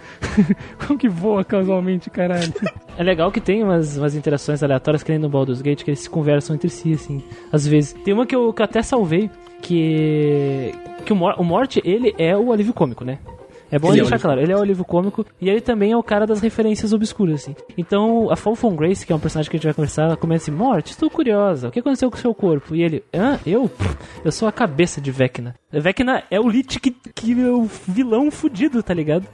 Como 0.86 0.98
que 0.98 1.08
voa 1.08 1.42
casualmente, 1.42 2.10
caralho? 2.10 2.52
É 2.98 3.02
legal 3.02 3.32
que 3.32 3.40
tem 3.40 3.64
umas, 3.64 3.96
umas 3.96 4.14
interações 4.14 4.62
aleatórias 4.62 5.02
que 5.02 5.10
nem 5.10 5.18
no 5.18 5.30
Baldur's 5.30 5.62
Gate, 5.62 5.82
que 5.82 5.90
eles 5.90 6.00
se 6.00 6.10
conversam 6.10 6.54
entre 6.54 6.68
si, 6.68 6.92
assim, 6.92 7.22
às 7.50 7.66
vezes. 7.66 7.94
Tem 8.04 8.12
uma 8.12 8.26
que 8.26 8.36
eu, 8.36 8.52
que 8.52 8.60
eu 8.60 8.64
até 8.64 8.82
salvei, 8.82 9.30
que... 9.62 10.74
Que 11.06 11.12
o, 11.14 11.16
Mor 11.16 11.36
o 11.38 11.44
Morte, 11.44 11.80
ele 11.82 12.14
é 12.18 12.36
o 12.36 12.52
alívio 12.52 12.74
cômico, 12.74 13.02
né? 13.02 13.18
É 13.70 13.78
bom 13.78 13.88
Ele 13.88 14.00
é 14.00 14.02
deixar 14.02 14.14
alívio 14.14 14.28
claro, 14.28 14.40
ele 14.40 14.52
é 14.52 14.56
o 14.56 14.62
alívio 14.62 14.84
cômico 14.84 15.26
e 15.40 15.48
ele 15.48 15.60
também 15.60 15.92
é 15.92 15.96
o 15.96 16.02
cara 16.02 16.26
das 16.26 16.40
referências 16.40 16.92
obscuras, 16.92 17.42
assim. 17.42 17.54
Então, 17.76 18.30
a 18.30 18.36
Falcon 18.36 18.74
Grace, 18.74 19.06
que 19.06 19.12
é 19.12 19.16
um 19.16 19.20
personagem 19.20 19.50
que 19.50 19.56
a 19.56 19.58
gente 19.58 19.66
vai 19.66 19.74
conversar, 19.74 20.04
ela 20.04 20.16
começa 20.16 20.50
assim, 20.50 20.58
Morte, 20.58 20.90
estou 20.90 21.10
curiosa, 21.10 21.68
o 21.68 21.70
que 21.70 21.80
aconteceu 21.80 22.10
com 22.10 22.16
o 22.16 22.20
seu 22.20 22.34
corpo? 22.34 22.74
E 22.74 22.82
ele, 22.82 23.04
hã? 23.14 23.38
Eu? 23.46 23.70
Eu 24.24 24.32
sou 24.32 24.48
a 24.48 24.52
cabeça 24.52 25.00
de 25.00 25.10
Vecna. 25.10 25.54
Vecna 25.70 26.22
é 26.30 26.40
o 26.40 26.48
Lich 26.48 26.80
que, 26.80 26.90
que 26.90 27.32
é 27.32 27.50
o 27.50 27.64
vilão 27.86 28.30
fudido, 28.30 28.82
tá 28.82 28.94
ligado? 28.94 29.26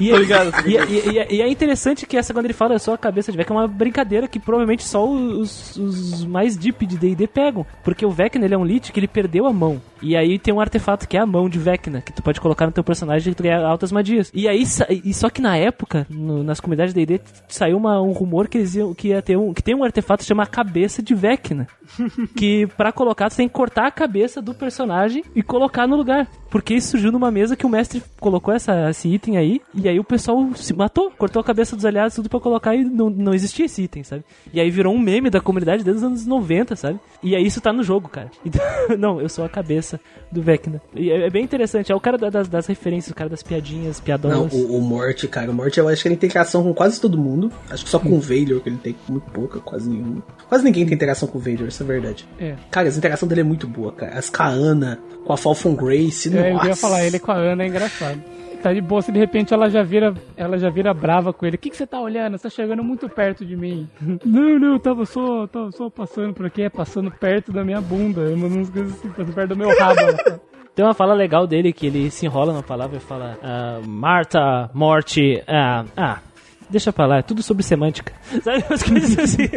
E, 0.00 0.10
Tô 0.10 0.16
ligado, 0.16 0.52
tô 0.52 0.60
e, 0.60 0.70
ligado. 0.70 0.90
e- 0.90 1.18
e- 1.34 1.36
e 1.36 1.42
é 1.42 1.48
interessante 1.48 2.06
que 2.06 2.16
essa, 2.16 2.32
quando 2.32 2.44
ele 2.46 2.54
fala 2.54 2.78
só 2.78 2.94
a 2.94 2.98
cabeça 2.98 3.30
de 3.30 3.38
Vecna, 3.38 3.56
é 3.56 3.58
uma 3.60 3.68
brincadeira 3.68 4.26
que 4.28 4.38
provavelmente 4.40 4.82
só 4.84 5.06
os, 5.08 5.76
os 5.76 6.24
mais 6.24 6.56
deep 6.56 6.86
de 6.86 6.96
D&D 6.96 7.26
pegam. 7.26 7.64
Porque 7.84 8.04
o 8.06 8.10
Vecna, 8.10 8.44
ele 8.44 8.54
é 8.54 8.58
um 8.58 8.64
Lich 8.64 8.92
que 8.92 8.98
ele 9.00 9.08
perdeu 9.08 9.46
a 9.46 9.52
mão. 9.52 9.80
E 10.00 10.16
aí 10.16 10.38
tem 10.38 10.52
um 10.52 10.60
artefato 10.60 11.06
que 11.06 11.16
é 11.16 11.20
a 11.20 11.26
mão 11.26 11.48
de 11.48 11.58
Vecna, 11.58 12.00
que 12.00 12.12
tu 12.12 12.22
pode 12.22 12.40
colocar 12.40 12.66
no 12.66 12.72
teu 12.72 12.82
personagem 12.82 13.32
e 13.32 13.42
ganha 13.42 13.64
altas 13.64 13.92
magias. 13.92 14.30
E 14.34 14.48
aí, 14.48 14.64
e 15.04 15.14
só 15.14 15.30
que 15.30 15.40
na 15.40 15.56
época, 15.56 16.06
no- 16.10 16.42
nas 16.42 16.58
comunidades 16.58 16.92
de 16.92 17.04
D&D, 17.06 17.20
saiu 17.48 17.76
uma- 17.76 18.00
um 18.02 18.10
rumor 18.12 18.48
que, 18.48 18.58
eles 18.58 18.74
iam, 18.74 18.92
que 18.94 19.08
ia 19.08 19.22
ter 19.22 19.36
um, 19.36 19.52
que 19.54 19.62
tem 19.62 19.74
um 19.76 19.84
artefato 19.84 20.22
que 20.22 20.28
chama 20.28 20.46
cabeça 20.46 21.02
de 21.02 21.14
Vecna. 21.14 21.68
que 22.36 22.66
pra 22.76 22.90
colocar, 22.92 23.30
tu 23.30 23.36
tem 23.36 23.46
que 23.48 23.54
cortar 23.54 23.86
a 23.86 23.90
cabeça 23.90 24.40
do 24.42 24.54
personagem 24.54 25.22
e 25.36 25.42
colocar 25.42 25.86
no 25.86 25.96
lugar. 25.96 26.26
Porque 26.50 26.74
isso 26.74 26.90
surgiu 26.92 27.12
numa 27.12 27.30
mesa 27.30 27.56
que 27.56 27.64
o 27.64 27.68
mestre 27.68 28.02
colocou 28.20 28.52
essa, 28.52 28.90
esse 28.90 29.08
item 29.08 29.36
aí, 29.38 29.60
e 29.82 29.88
aí 29.88 29.98
o 29.98 30.04
pessoal 30.04 30.48
se 30.54 30.72
matou, 30.74 31.10
cortou 31.18 31.40
a 31.40 31.44
cabeça 31.44 31.74
dos 31.76 31.84
aliados, 31.84 32.14
tudo 32.14 32.28
pra 32.28 32.38
colocar 32.40 32.74
e 32.74 32.84
não, 32.84 33.10
não 33.10 33.34
existia 33.34 33.66
esse 33.66 33.82
item, 33.82 34.02
sabe? 34.04 34.24
E 34.52 34.60
aí 34.60 34.70
virou 34.70 34.94
um 34.94 34.98
meme 34.98 35.28
da 35.30 35.40
comunidade 35.40 35.82
desde 35.84 35.98
os 35.98 36.04
anos 36.04 36.26
90, 36.26 36.76
sabe? 36.76 36.98
E 37.22 37.34
aí 37.36 37.44
isso 37.44 37.60
tá 37.60 37.72
no 37.72 37.82
jogo, 37.82 38.08
cara. 38.08 38.30
Então, 38.44 38.62
não, 38.98 39.20
eu 39.20 39.28
sou 39.28 39.44
a 39.44 39.48
cabeça 39.48 39.98
do 40.30 40.42
Vecna. 40.42 40.80
E 40.94 41.10
é, 41.10 41.26
é 41.26 41.30
bem 41.30 41.42
interessante, 41.44 41.90
é 41.90 41.94
o 41.94 42.00
cara 42.00 42.16
da- 42.18 42.30
das, 42.30 42.48
das 42.48 42.66
referências, 42.66 43.10
o 43.10 43.14
cara 43.14 43.30
das 43.30 43.42
piadinhas, 43.42 43.98
Não, 43.98 44.04
piadonas. 44.04 44.52
o, 44.52 44.76
o 44.76 44.80
Morte, 44.80 45.26
cara, 45.28 45.50
o 45.50 45.54
Morte 45.54 45.78
eu 45.80 45.88
acho 45.88 46.02
que 46.02 46.08
ele 46.08 46.16
tem 46.16 46.28
interação 46.28 46.62
com 46.62 46.72
quase 46.74 47.00
todo 47.00 47.16
mundo. 47.18 47.50
Acho 47.70 47.84
que 47.84 47.90
só 47.90 47.98
com 47.98 48.10
o 48.16 48.20
Vader 48.20 48.60
que 48.60 48.68
ele 48.68 48.76
tem 48.78 48.94
muito 49.08 49.30
pouca, 49.30 49.58
quase 49.60 49.88
nenhuma. 49.88 50.22
Quase 50.48 50.64
ninguém 50.64 50.84
tem 50.84 50.94
interação 50.94 51.26
com 51.28 51.38
o 51.38 51.40
Vader, 51.40 51.68
isso 51.68 51.82
é 51.82 51.86
verdade. 51.86 52.26
É. 52.38 52.54
Cara, 52.70 52.88
a 52.88 52.92
interação 52.92 53.26
dele 53.28 53.40
é 53.40 53.44
muito 53.44 53.66
boa, 53.66 53.92
cara. 53.92 54.18
As 54.18 54.28
Kaana, 54.28 54.98
com 55.24 55.32
a 55.32 55.36
Falcon 55.36 55.74
Grace, 55.74 56.34
É, 56.36 56.50
eu 56.50 56.54
nossa. 56.54 56.66
ia 56.68 56.76
falar, 56.76 57.04
ele 57.06 57.18
com 57.18 57.32
a 57.32 57.36
Ana 57.36 57.62
é 57.64 57.66
engraçado. 57.68 58.20
Tá 58.62 58.72
de 58.72 58.80
boa, 58.80 59.02
se 59.02 59.10
de 59.10 59.18
repente 59.18 59.52
ela 59.52 59.68
já 59.68 59.82
vira, 59.82 60.14
ela 60.36 60.56
já 60.56 60.70
vira 60.70 60.94
brava 60.94 61.32
com 61.32 61.44
ele. 61.44 61.56
O 61.56 61.58
que, 61.58 61.68
que 61.68 61.76
você 61.76 61.84
tá 61.84 62.00
olhando? 62.00 62.38
Você 62.38 62.44
tá 62.44 62.50
chegando 62.50 62.84
muito 62.84 63.08
perto 63.08 63.44
de 63.44 63.56
mim. 63.56 63.88
não, 64.24 64.58
não, 64.58 64.74
eu 64.74 64.78
tava 64.78 65.04
só, 65.04 65.48
tava 65.48 65.72
só 65.72 65.90
passando 65.90 66.32
por 66.32 66.46
aqui, 66.46 66.62
é 66.62 66.70
passando 66.70 67.10
perto 67.10 67.52
da 67.52 67.64
minha 67.64 67.80
bunda. 67.80 68.24
Não 68.36 68.46
umas 68.46 68.70
coisas 68.70 68.92
assim, 68.92 69.08
passando 69.08 69.34
perto 69.34 69.48
do 69.48 69.56
meu 69.56 69.76
rabo. 69.76 70.00
Tem 70.76 70.84
uma 70.84 70.94
fala 70.94 71.12
legal 71.12 71.46
dele 71.46 71.72
que 71.72 71.86
ele 71.88 72.08
se 72.08 72.24
enrola 72.24 72.52
na 72.52 72.62
palavra 72.62 72.96
e 72.96 73.00
fala 73.00 73.36
ah, 73.42 73.80
Marta, 73.84 74.70
morte, 74.72 75.42
ah, 75.46 75.84
ah, 75.96 76.18
deixa 76.72 76.92
pra 76.92 77.06
lá, 77.06 77.18
é 77.18 77.22
tudo 77.22 77.42
sobre 77.42 77.62
semântica. 77.62 78.12
Sabe 78.42 78.64
umas 78.68 78.82
coisas 78.82 79.18
assim? 79.18 79.48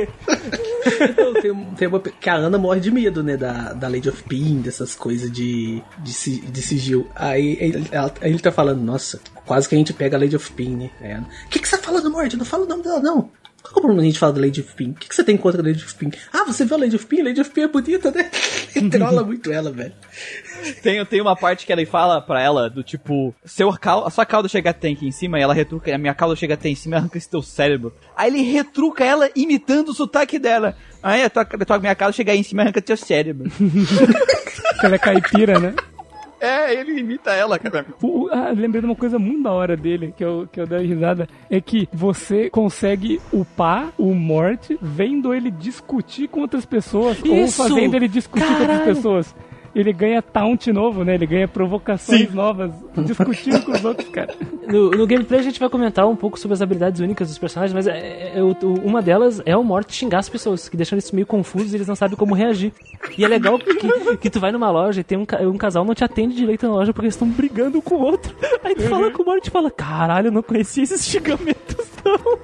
Então, 1.01 1.33
tem, 1.41 1.65
tem 1.75 1.87
uma, 1.87 1.99
que 1.99 2.29
a 2.29 2.35
Ana 2.35 2.57
morre 2.57 2.79
de 2.79 2.91
medo, 2.91 3.23
né? 3.23 3.35
Da, 3.35 3.73
da 3.73 3.87
Lady 3.87 4.07
of 4.09 4.21
Pin, 4.23 4.61
dessas 4.61 4.93
coisas 4.93 5.31
de, 5.31 5.81
de, 5.99 6.41
de 6.41 6.61
sigil. 6.61 7.07
Aí 7.15 7.57
ele, 7.59 7.87
ela- 7.91 8.13
ele 8.21 8.39
tá 8.39 8.51
falando, 8.51 8.81
nossa, 8.81 9.19
quase 9.45 9.67
que 9.67 9.73
a 9.75 9.77
gente 9.77 9.93
pega 9.93 10.15
a 10.15 10.19
Lady 10.19 10.35
of 10.35 10.51
Pin, 10.51 10.75
né? 11.01 11.23
O 11.45 11.49
que, 11.49 11.59
que 11.59 11.67
você 11.67 11.77
tá 11.77 11.83
falando, 11.83 12.11
Morte? 12.11 12.37
Não 12.37 12.45
fala 12.45 12.65
o 12.65 12.67
nome 12.67 12.83
dela, 12.83 12.99
não. 12.99 13.29
Qual 13.71 13.77
é 13.77 13.79
o 13.79 13.81
problema 13.81 14.01
da 14.01 14.05
gente 14.05 14.19
falar 14.19 14.31
da 14.33 14.41
Lady 14.41 14.61
of 14.61 14.73
Pin? 14.75 14.91
O 14.91 14.93
que, 14.93 15.09
que 15.09 15.15
você 15.15 15.23
tem 15.23 15.35
contra 15.37 15.61
a 15.61 15.65
Lady 15.65 15.83
of 15.83 15.95
Pin? 15.95 16.11
Ah, 16.31 16.43
você 16.45 16.65
viu 16.65 16.75
a 16.75 16.79
Lady 16.79 16.95
of 16.95 17.05
Pin? 17.05 17.23
Lady 17.23 17.41
of 17.41 17.49
Pin 17.49 17.61
é 17.61 17.67
bonita, 17.67 18.11
né? 18.11 18.29
Ele 18.75 18.89
trola 18.89 19.23
muito 19.23 19.51
ela, 19.51 19.71
velho. 19.71 19.93
Tem, 20.81 21.03
tem 21.05 21.21
uma 21.21 21.35
parte 21.35 21.65
que 21.65 21.71
ele 21.71 21.85
fala 21.85 22.21
pra 22.21 22.41
ela 22.41 22.69
do 22.69 22.83
tipo, 22.83 23.33
seu 23.43 23.71
cal, 23.73 24.05
a 24.05 24.09
sua 24.09 24.25
cauda 24.25 24.47
chega 24.47 24.71
até 24.71 24.89
aqui 24.89 25.07
em 25.07 25.11
cima 25.11 25.39
e 25.39 25.41
ela 25.41 25.53
retruca, 25.53 25.93
a 25.93 25.97
minha 25.97 26.13
cauda 26.13 26.35
chega 26.35 26.55
até 26.55 26.69
em 26.69 26.75
cima 26.75 26.95
e 26.95 26.99
arranca 26.99 27.17
esse 27.17 27.29
teu 27.29 27.41
cérebro. 27.41 27.93
Aí 28.15 28.29
ele 28.29 28.41
retruca 28.41 29.03
ela 29.03 29.29
imitando 29.35 29.89
o 29.89 29.93
sotaque 29.93 30.39
dela. 30.39 30.75
Aí 31.01 31.23
a 31.23 31.29
tua, 31.29 31.43
a 31.43 31.65
tua 31.65 31.79
minha 31.79 31.95
cauda 31.95 32.13
chega 32.13 32.31
aí 32.31 32.39
em 32.39 32.43
cima 32.43 32.61
e 32.61 32.63
arranca 32.63 32.81
teu 32.81 32.97
cérebro. 32.97 33.49
Ela 34.83 34.95
é 34.95 34.99
caipira, 34.99 35.59
né? 35.59 35.73
É, 36.39 36.73
ele 36.73 36.99
imita 36.99 37.31
ela, 37.33 37.57
cara. 37.59 37.85
O- 38.01 38.27
ah, 38.31 38.51
lembrei 38.55 38.81
de 38.81 38.85
uma 38.87 38.95
coisa 38.95 39.17
muito 39.19 39.43
da 39.43 39.51
hora 39.51 39.75
dele, 39.77 40.13
que 40.15 40.23
eu, 40.23 40.47
que 40.51 40.59
eu 40.59 40.67
dei 40.67 40.85
risada, 40.85 41.27
é 41.49 41.59
que 41.61 41.87
você 41.93 42.49
consegue 42.49 43.19
upar 43.31 43.91
o 43.97 44.13
Morte 44.13 44.77
vendo 44.81 45.33
ele 45.33 45.49
discutir 45.51 46.27
com 46.27 46.41
outras 46.41 46.65
pessoas, 46.65 47.21
ou 47.23 47.35
Isso! 47.35 47.61
fazendo 47.63 47.95
ele 47.95 48.07
discutir 48.07 48.45
com 48.45 48.51
outras 48.53 48.67
Caralho! 48.67 48.95
pessoas. 48.95 49.35
Ele 49.75 49.91
ganha 49.91 50.21
taunt 50.21 50.67
novo, 50.71 51.03
né? 51.03 51.15
Ele 51.15 51.25
ganha 51.25 51.47
provocações 51.49 52.29
Sim. 52.29 52.33
novas, 52.33 52.71
discutindo 52.97 53.61
com 53.65 53.73
os 53.73 53.83
outros, 53.83 54.07
cara. 54.07 54.33
No, 54.67 54.89
no 54.91 55.05
gameplay 55.05 55.41
a 55.41 55.43
gente 55.43 55.59
vai 55.59 55.69
comentar 55.69 56.07
um 56.07 56.15
pouco 56.15 56.39
sobre 56.39 56.53
as 56.53 56.61
habilidades 56.61 57.01
únicas 57.01 57.27
dos 57.27 57.37
personagens, 57.37 57.73
mas 57.73 57.85
é, 57.85 58.31
é- 58.37 58.41
o- 58.41 58.55
uma 58.85 59.01
delas 59.01 59.41
é 59.45 59.55
o 59.55 59.63
Morte 59.63 59.93
xingar 59.93 60.19
as 60.19 60.29
pessoas, 60.29 60.69
que 60.69 60.77
deixam 60.77 60.95
eles 60.95 61.11
meio 61.11 61.27
confusos 61.27 61.73
e 61.73 61.75
eles 61.75 61.87
não 61.87 61.95
sabem 61.95 62.15
como 62.15 62.33
reagir. 62.33 62.71
E 63.17 63.25
é 63.25 63.27
legal 63.27 63.59
que, 63.59 64.17
que 64.17 64.29
tu 64.29 64.39
vai 64.39 64.51
numa 64.53 64.71
loja 64.71 65.01
e 65.01 65.03
tem 65.03 65.17
um, 65.17 65.25
um 65.49 65.57
casal 65.57 65.83
não 65.83 65.93
te 65.93 66.05
atende 66.05 66.35
direito 66.35 66.65
na 66.65 66.73
loja 66.73 66.93
porque 66.93 67.07
eles 67.07 67.15
estão 67.15 67.27
brigando 67.27 67.81
com 67.81 67.95
o 67.95 68.01
outro. 68.01 68.33
Aí 68.63 68.75
tu 68.75 68.83
fala 68.83 69.11
com 69.11 69.23
o 69.23 69.25
Morte 69.25 69.47
e 69.49 69.51
fala, 69.51 69.69
caralho, 69.69 70.27
eu 70.27 70.31
não 70.31 70.41
conhecia 70.41 70.83
esses 70.83 71.05
xingamentos 71.05 71.85
não. 72.05 72.39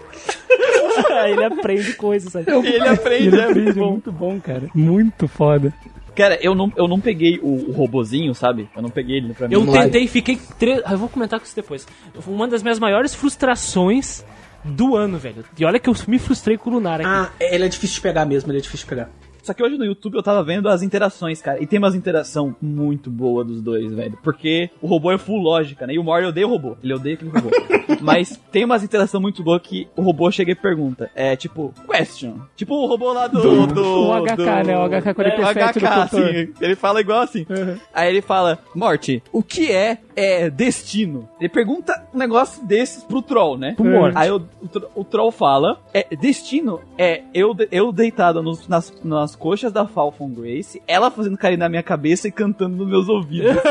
Aí 1.17 1.31
ele 1.31 1.45
aprende 1.45 1.93
coisas, 1.95 2.31
sabe? 2.33 2.51
Ele 2.51 2.87
aprende, 2.87 3.27
Ele 3.27 3.39
é 3.39 3.45
aprende, 3.45 3.63
muito 3.63 3.79
bom. 3.79 3.89
muito 3.91 4.11
bom, 4.11 4.39
cara. 4.41 4.63
Muito 4.75 5.27
foda. 5.27 5.73
Cara, 6.15 6.37
eu 6.41 6.53
não, 6.53 6.71
eu 6.75 6.87
não 6.87 6.99
peguei 6.99 7.39
o, 7.41 7.69
o 7.69 7.71
robozinho, 7.71 8.33
sabe? 8.35 8.69
Eu 8.75 8.81
não 8.81 8.89
peguei 8.89 9.17
ele 9.17 9.33
pra 9.33 9.47
mim. 9.47 9.53
Eu 9.53 9.65
tentei, 9.71 10.07
fiquei. 10.07 10.39
Tre... 10.59 10.81
Ah, 10.85 10.93
eu 10.93 10.97
vou 10.97 11.09
comentar 11.09 11.39
com 11.39 11.45
isso 11.45 11.55
depois. 11.55 11.87
Uma 12.27 12.47
das 12.47 12.61
minhas 12.61 12.79
maiores 12.79 13.15
frustrações 13.15 14.25
do 14.63 14.95
ano, 14.95 15.17
velho. 15.17 15.43
E 15.57 15.65
olha 15.65 15.79
que 15.79 15.89
eu 15.89 15.95
me 16.07 16.19
frustrei 16.19 16.57
com 16.57 16.69
o 16.69 16.73
Lunar 16.73 17.01
aqui. 17.01 17.09
Ah, 17.09 17.31
ele 17.39 17.65
é 17.65 17.67
difícil 17.67 17.95
de 17.95 18.01
pegar 18.01 18.25
mesmo, 18.25 18.51
ele 18.51 18.59
é 18.59 18.61
difícil 18.61 18.85
de 18.85 18.89
pegar. 18.89 19.09
Só 19.43 19.53
que 19.53 19.63
hoje 19.63 19.77
no 19.77 19.85
YouTube 19.85 20.15
eu 20.15 20.23
tava 20.23 20.43
vendo 20.43 20.69
as 20.69 20.81
interações, 20.83 21.41
cara. 21.41 21.61
E 21.61 21.65
tem 21.67 21.79
umas 21.79 21.95
interação 21.95 22.55
muito 22.61 23.09
boa 23.09 23.43
dos 23.43 23.61
dois, 23.61 23.91
velho. 23.93 24.17
Porque 24.23 24.69
o 24.81 24.87
robô 24.87 25.11
é 25.11 25.17
full 25.17 25.41
lógica, 25.41 25.85
né? 25.87 25.93
E 25.93 25.99
o 25.99 26.03
Mori 26.03 26.25
odeia 26.25 26.47
o 26.47 26.49
robô. 26.49 26.75
Ele 26.83 26.93
odeia 26.93 27.15
aquele 27.15 27.31
robô. 27.31 27.49
Mas 28.01 28.39
tem 28.51 28.63
umas 28.65 28.83
interação 28.83 29.19
muito 29.21 29.43
boa 29.43 29.59
que 29.59 29.87
o 29.95 30.01
robô 30.01 30.31
chega 30.31 30.51
e 30.51 30.55
pergunta. 30.55 31.09
É 31.15 31.35
tipo, 31.35 31.73
question. 31.89 32.35
Tipo 32.55 32.75
o 32.75 32.87
robô 32.87 33.11
lá 33.13 33.27
do. 33.27 33.41
do, 33.41 33.67
Do- 33.67 34.09
o 34.09 34.21
HK, 34.25 34.35
do- 34.35 34.43
né? 34.45 34.77
O 34.77 34.89
HK-47 34.89 35.31
É, 35.31 35.41
o 35.41 35.53
HK, 35.53 35.79
do 35.79 35.87
assim. 36.01 36.53
Ele 36.61 36.75
fala 36.75 37.01
igual 37.01 37.21
assim. 37.21 37.45
Uhum. 37.49 37.75
Aí 37.93 38.09
ele 38.09 38.21
fala, 38.21 38.59
Morty, 38.75 39.21
o 39.31 39.43
que 39.43 39.71
é, 39.71 39.97
é 40.15 40.49
destino? 40.49 41.27
Ele 41.39 41.49
pergunta 41.49 42.03
um 42.13 42.17
negócio 42.17 42.65
desses 42.65 43.03
pro 43.03 43.21
Troll, 43.21 43.57
né? 43.57 43.73
Pro 43.75 43.85
Morty. 43.85 44.17
Aí 44.17 44.31
o, 44.31 44.37
o, 44.37 45.01
o 45.01 45.03
Troll 45.03 45.31
fala, 45.31 45.79
é, 45.93 46.07
destino 46.15 46.79
é 46.97 47.23
eu, 47.33 47.55
eu 47.71 47.91
deitado 47.91 48.41
nos- 48.41 48.67
nas, 48.67 48.93
nas 49.03 49.30
coxas 49.35 49.71
da 49.71 49.87
Falcon 49.87 50.29
Grace, 50.29 50.81
ela 50.87 51.11
fazendo 51.11 51.37
carinho 51.37 51.59
na 51.59 51.69
minha 51.69 51.83
cabeça 51.83 52.27
e 52.27 52.31
cantando 52.31 52.77
nos 52.77 52.87
meus 52.87 53.09
ouvidos. 53.09 53.55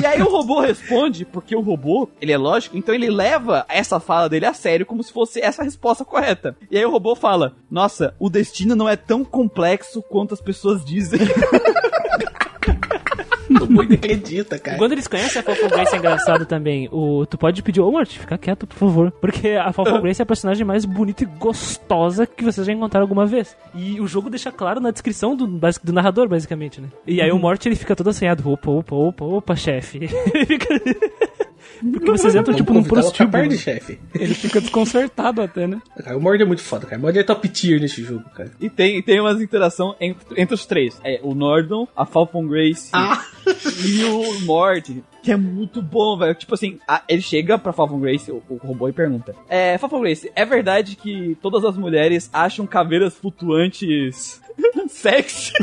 e 0.00 0.06
aí 0.06 0.22
o 0.22 0.30
robô 0.30 0.60
responde, 0.60 1.24
porque 1.24 1.54
o 1.54 1.60
robô, 1.60 2.08
ele 2.20 2.32
é 2.32 2.38
lógico, 2.38 2.76
então 2.76 2.94
ele 2.94 3.10
leva 3.10 3.64
essa 3.68 3.98
fala 3.98 4.28
dele 4.28 4.46
a 4.46 4.54
sério 4.54 4.86
como 4.86 5.02
se 5.02 5.12
fosse 5.12 5.40
essa 5.40 5.62
a 5.62 5.64
resposta 5.64 6.04
correta. 6.04 6.56
E 6.70 6.78
aí 6.78 6.84
o 6.84 6.90
robô 6.90 7.14
fala, 7.14 7.54
nossa, 7.70 8.14
o 8.18 8.30
destino 8.30 8.76
não 8.76 8.88
é 8.88 8.96
tão 8.96 9.24
complexo 9.24 10.02
quanto 10.02 10.34
as 10.34 10.40
pessoas 10.40 10.84
dizem. 10.84 11.20
O 13.62 13.66
muito 13.72 13.94
acredita, 13.94 14.58
cara. 14.58 14.78
Quando 14.78 14.92
eles 14.92 15.06
conhecem 15.06 15.40
a 15.40 15.44
Falcon 15.44 15.68
Grace 15.68 15.94
é 15.94 15.98
engraçado 15.98 16.46
também. 16.46 16.88
O, 16.92 17.24
tu 17.26 17.36
pode 17.38 17.62
pedir, 17.62 17.80
ô 17.80 17.90
Morty, 17.90 18.18
fica 18.18 18.36
quieto, 18.38 18.66
por 18.66 18.76
favor. 18.76 19.10
Porque 19.12 19.50
a 19.50 19.72
Falcon 19.72 20.00
Grace 20.02 20.20
é 20.20 20.24
a 20.24 20.26
personagem 20.26 20.64
mais 20.66 20.84
bonita 20.84 21.22
e 21.24 21.26
gostosa 21.26 22.26
que 22.26 22.44
vocês 22.44 22.66
já 22.66 22.72
encontraram 22.72 23.04
alguma 23.04 23.26
vez. 23.26 23.56
E 23.74 24.00
o 24.00 24.06
jogo 24.06 24.30
deixa 24.30 24.50
claro 24.52 24.80
na 24.80 24.90
descrição 24.90 25.34
do, 25.36 25.46
do 25.46 25.92
narrador, 25.92 26.28
basicamente, 26.28 26.80
né? 26.80 26.88
E 27.06 27.20
aí 27.20 27.30
o 27.32 27.38
Morty 27.38 27.68
ele 27.68 27.76
fica 27.76 27.96
todo 27.96 28.10
assanhado. 28.10 28.48
Opa, 28.50 28.70
opa, 28.70 28.94
opa, 28.94 29.24
opa, 29.24 29.56
chefe. 29.56 29.98
Ele 30.34 30.46
fica- 30.46 30.66
Porque 31.92 32.10
vocês 32.10 32.34
entram 32.34 32.54
tipo 32.54 32.72
num 32.72 32.82
pra 32.82 33.00
prostíbulo. 33.02 33.30
parte, 33.32 33.58
chefe. 33.58 33.98
Ele 34.14 34.34
fica 34.34 34.60
desconcertado 34.60 35.42
até, 35.42 35.66
né? 35.66 35.80
Cara, 36.02 36.16
o 36.16 36.20
Mord 36.20 36.42
é 36.42 36.46
muito 36.46 36.62
foda, 36.62 36.86
cara. 36.86 36.98
O 36.98 37.02
Mord 37.02 37.18
é 37.18 37.22
top 37.22 37.48
tier 37.48 37.80
nesse 37.80 38.02
jogo, 38.02 38.24
cara. 38.34 38.50
E 38.60 38.70
tem, 38.70 39.02
tem 39.02 39.20
umas 39.20 39.40
interações 39.42 39.94
entre, 40.00 40.40
entre 40.40 40.54
os 40.54 40.64
três. 40.64 40.98
É 41.04 41.20
o 41.22 41.34
Nordon, 41.34 41.86
a 41.94 42.06
Falcon 42.06 42.46
Grace 42.46 42.90
e 43.84 44.04
o 44.04 44.40
Mord. 44.46 45.04
Que 45.22 45.32
é 45.32 45.36
muito 45.36 45.82
bom, 45.82 46.16
velho. 46.16 46.34
Tipo 46.34 46.54
assim, 46.54 46.78
a- 46.86 47.02
ele 47.08 47.20
chega 47.20 47.58
pra 47.58 47.72
Falcon 47.72 47.98
Grace, 48.00 48.30
o, 48.30 48.42
o 48.48 48.56
robô, 48.56 48.88
e 48.88 48.92
pergunta: 48.92 49.34
É, 49.48 49.76
Falcon 49.76 50.00
Grace, 50.00 50.30
é 50.34 50.44
verdade 50.44 50.96
que 50.96 51.36
todas 51.42 51.64
as 51.64 51.76
mulheres 51.76 52.30
acham 52.32 52.66
caveiras 52.66 53.14
flutuantes 53.16 54.40
sexy? 54.88 55.52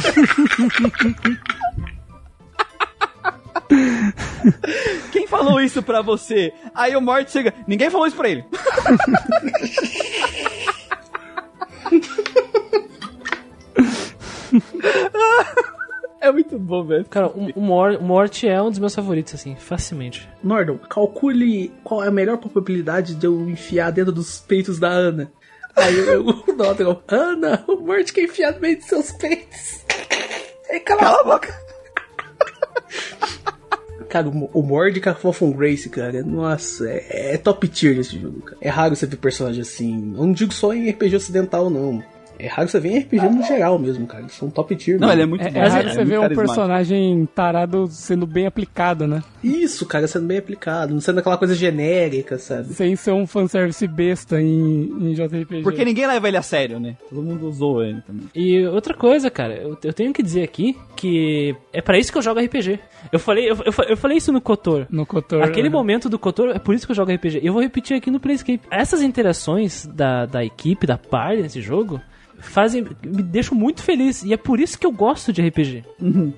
Quem 5.12 5.28
falou 5.28 5.60
isso 5.62 5.82
pra 5.82 6.02
você? 6.02 6.54
Aí 6.76 6.96
o 6.96 7.02
Mort 7.02 7.30
chega, 7.30 7.54
ninguém 7.68 7.90
falou 7.90 8.08
isso 8.08 8.16
pra 8.16 8.30
ele. 8.30 8.46
é 16.22 16.32
muito 16.32 16.58
bom, 16.58 16.84
velho. 16.84 17.06
Cara, 17.06 17.28
o, 17.28 17.50
o, 17.56 17.62
Mor- 17.62 17.98
o 18.00 18.04
Morty 18.04 18.48
é 18.48 18.62
um 18.62 18.70
dos 18.70 18.80
meus 18.80 18.96
favoritos, 18.96 19.34
assim, 19.34 19.56
facilmente. 19.56 20.28
Nordon, 20.44 20.78
calcule 20.78 21.72
qual 21.84 22.04
é 22.04 22.08
a 22.08 22.12
melhor 22.12 22.38
probabilidade 22.38 23.16
de 23.16 23.26
eu 23.26 23.50
enfiar 23.50 23.92
dentro 23.92 24.12
dos 24.12 24.40
peitos 24.40 24.80
da 24.80 24.90
Ana. 24.90 25.32
Aí 25.76 25.98
eu, 25.98 26.26
o 26.26 26.54
Nordon, 26.56 27.02
Ana, 27.08 27.64
o 27.68 27.76
Mort 27.78 28.12
quer 28.12 28.24
enfiar 28.24 28.54
no 28.54 28.60
meio 28.62 28.78
dos 28.78 28.86
seus 28.86 29.12
peitos. 29.14 29.84
Aí, 30.70 30.80
cala, 30.80 31.02
Cala 31.02 31.18
a 31.18 31.22
a 31.22 31.24
boca. 31.24 31.64
Cara, 34.14 34.30
o, 34.30 34.50
o 34.54 34.62
Mord 34.62 35.02
com 35.02 35.10
a 35.10 35.16
Falcon 35.16 35.52
Grace, 35.52 35.90
cara, 35.90 36.22
nossa, 36.22 36.88
é, 36.88 37.34
é 37.34 37.38
top 37.40 37.68
tier 37.68 37.98
esse 37.98 38.20
jogo, 38.20 38.42
cara. 38.42 38.58
É 38.62 38.70
raro 38.70 38.96
você 38.96 39.08
ver 39.08 39.18
personagem 39.18 39.64
assim. 39.64 40.14
Eu 40.16 40.24
não 40.28 40.34
digo 40.34 40.54
só 40.54 40.72
em 40.72 40.88
RPG 40.88 41.16
ocidental, 41.16 41.68
não. 41.68 42.04
É 42.40 42.48
raro 42.48 42.68
você 42.68 42.80
ver 42.80 42.90
em 42.90 43.00
RPG 43.00 43.30
no 43.30 43.44
geral 43.44 43.78
mesmo, 43.80 44.06
cara. 44.08 44.24
Eles 44.24 44.34
são 44.34 44.50
top 44.50 44.76
tier. 44.76 45.00
Não, 45.00 45.08
mesmo. 45.08 45.14
ele 45.14 45.22
é 45.22 45.26
muito 45.26 45.42
É, 45.46 45.52
bom. 45.52 45.60
é 45.60 45.68
raro 45.68 45.90
você 45.90 46.04
ver 46.06 46.20
um 46.20 46.28
personagem 46.30 47.30
tarado 47.34 47.88
sendo 47.88 48.26
bem 48.26 48.46
aplicado, 48.46 49.08
né? 49.08 49.24
Isso, 49.44 49.86
cara, 49.86 50.08
sendo 50.08 50.26
bem 50.28 50.38
aplicado. 50.38 50.94
Não 50.94 51.02
sendo 51.02 51.20
aquela 51.20 51.38
coisa 51.38 51.56
genérica, 51.56 52.38
sabe? 52.38 52.74
Sem 52.74 52.96
ser 52.96 53.12
um 53.12 53.26
fanservice 53.28 53.86
besta 53.88 54.42
em, 54.42 54.84
em 55.02 55.14
JRPG. 55.14 55.62
Porque 55.64 55.84
ninguém 55.86 56.08
leva 56.08 56.28
ele 56.28 56.38
a 56.38 56.42
sério, 56.42 56.80
né? 56.80 56.96
Todo 57.10 57.22
mundo 57.22 57.48
usou 57.48 57.84
ele 57.84 58.02
também. 58.02 58.26
E 58.36 58.66
outra 58.68 58.94
coisa, 58.94 59.30
cara, 59.30 59.56
eu, 59.56 59.78
eu 59.84 59.94
tenho 59.94 60.14
que 60.14 60.24
dizer 60.24 60.44
aqui 60.44 60.78
que 60.96 61.56
é 61.72 61.82
pra 61.82 61.98
isso 61.98 62.12
que 62.12 62.18
eu 62.18 62.22
jogo 62.22 62.40
RPG. 62.40 62.80
Eu 63.12 63.20
falei, 63.20 63.50
eu, 63.50 63.56
eu, 63.66 63.74
eu 63.90 63.98
falei 63.98 64.18
isso 64.18 64.32
no 64.32 64.40
Kotor. 64.42 64.86
No 64.90 65.06
Kotor. 65.06 65.44
Aquele 65.44 65.70
né? 65.70 65.74
momento 65.76 66.10
do 66.10 66.18
Kotor, 66.18 66.50
é 66.50 66.60
por 66.60 66.74
isso 66.74 66.86
que 66.86 66.92
eu 66.92 66.96
jogo 66.96 67.12
RPG. 67.14 67.42
Eu 67.44 67.54
vou 67.54 67.62
repetir 67.62 67.98
aqui 67.98 68.10
no 68.10 68.20
Playscape. 68.20 68.62
Essas 68.72 69.02
interações 69.02 69.86
da, 69.86 70.26
da 70.26 70.44
equipe, 70.44 70.88
da 70.88 70.98
party 70.98 71.42
nesse 71.42 71.62
jogo, 71.62 72.00
fazem. 72.44 72.86
me 73.04 73.24
deixam 73.24 73.58
muito 73.58 73.82
feliz. 73.84 74.24
E 74.24 74.34
é 74.34 74.38
por 74.38 74.60
isso 74.60 74.78
que 74.78 74.86
eu 74.86 74.92
gosto 74.92 75.32
de 75.34 75.42
RPG. 75.42 75.84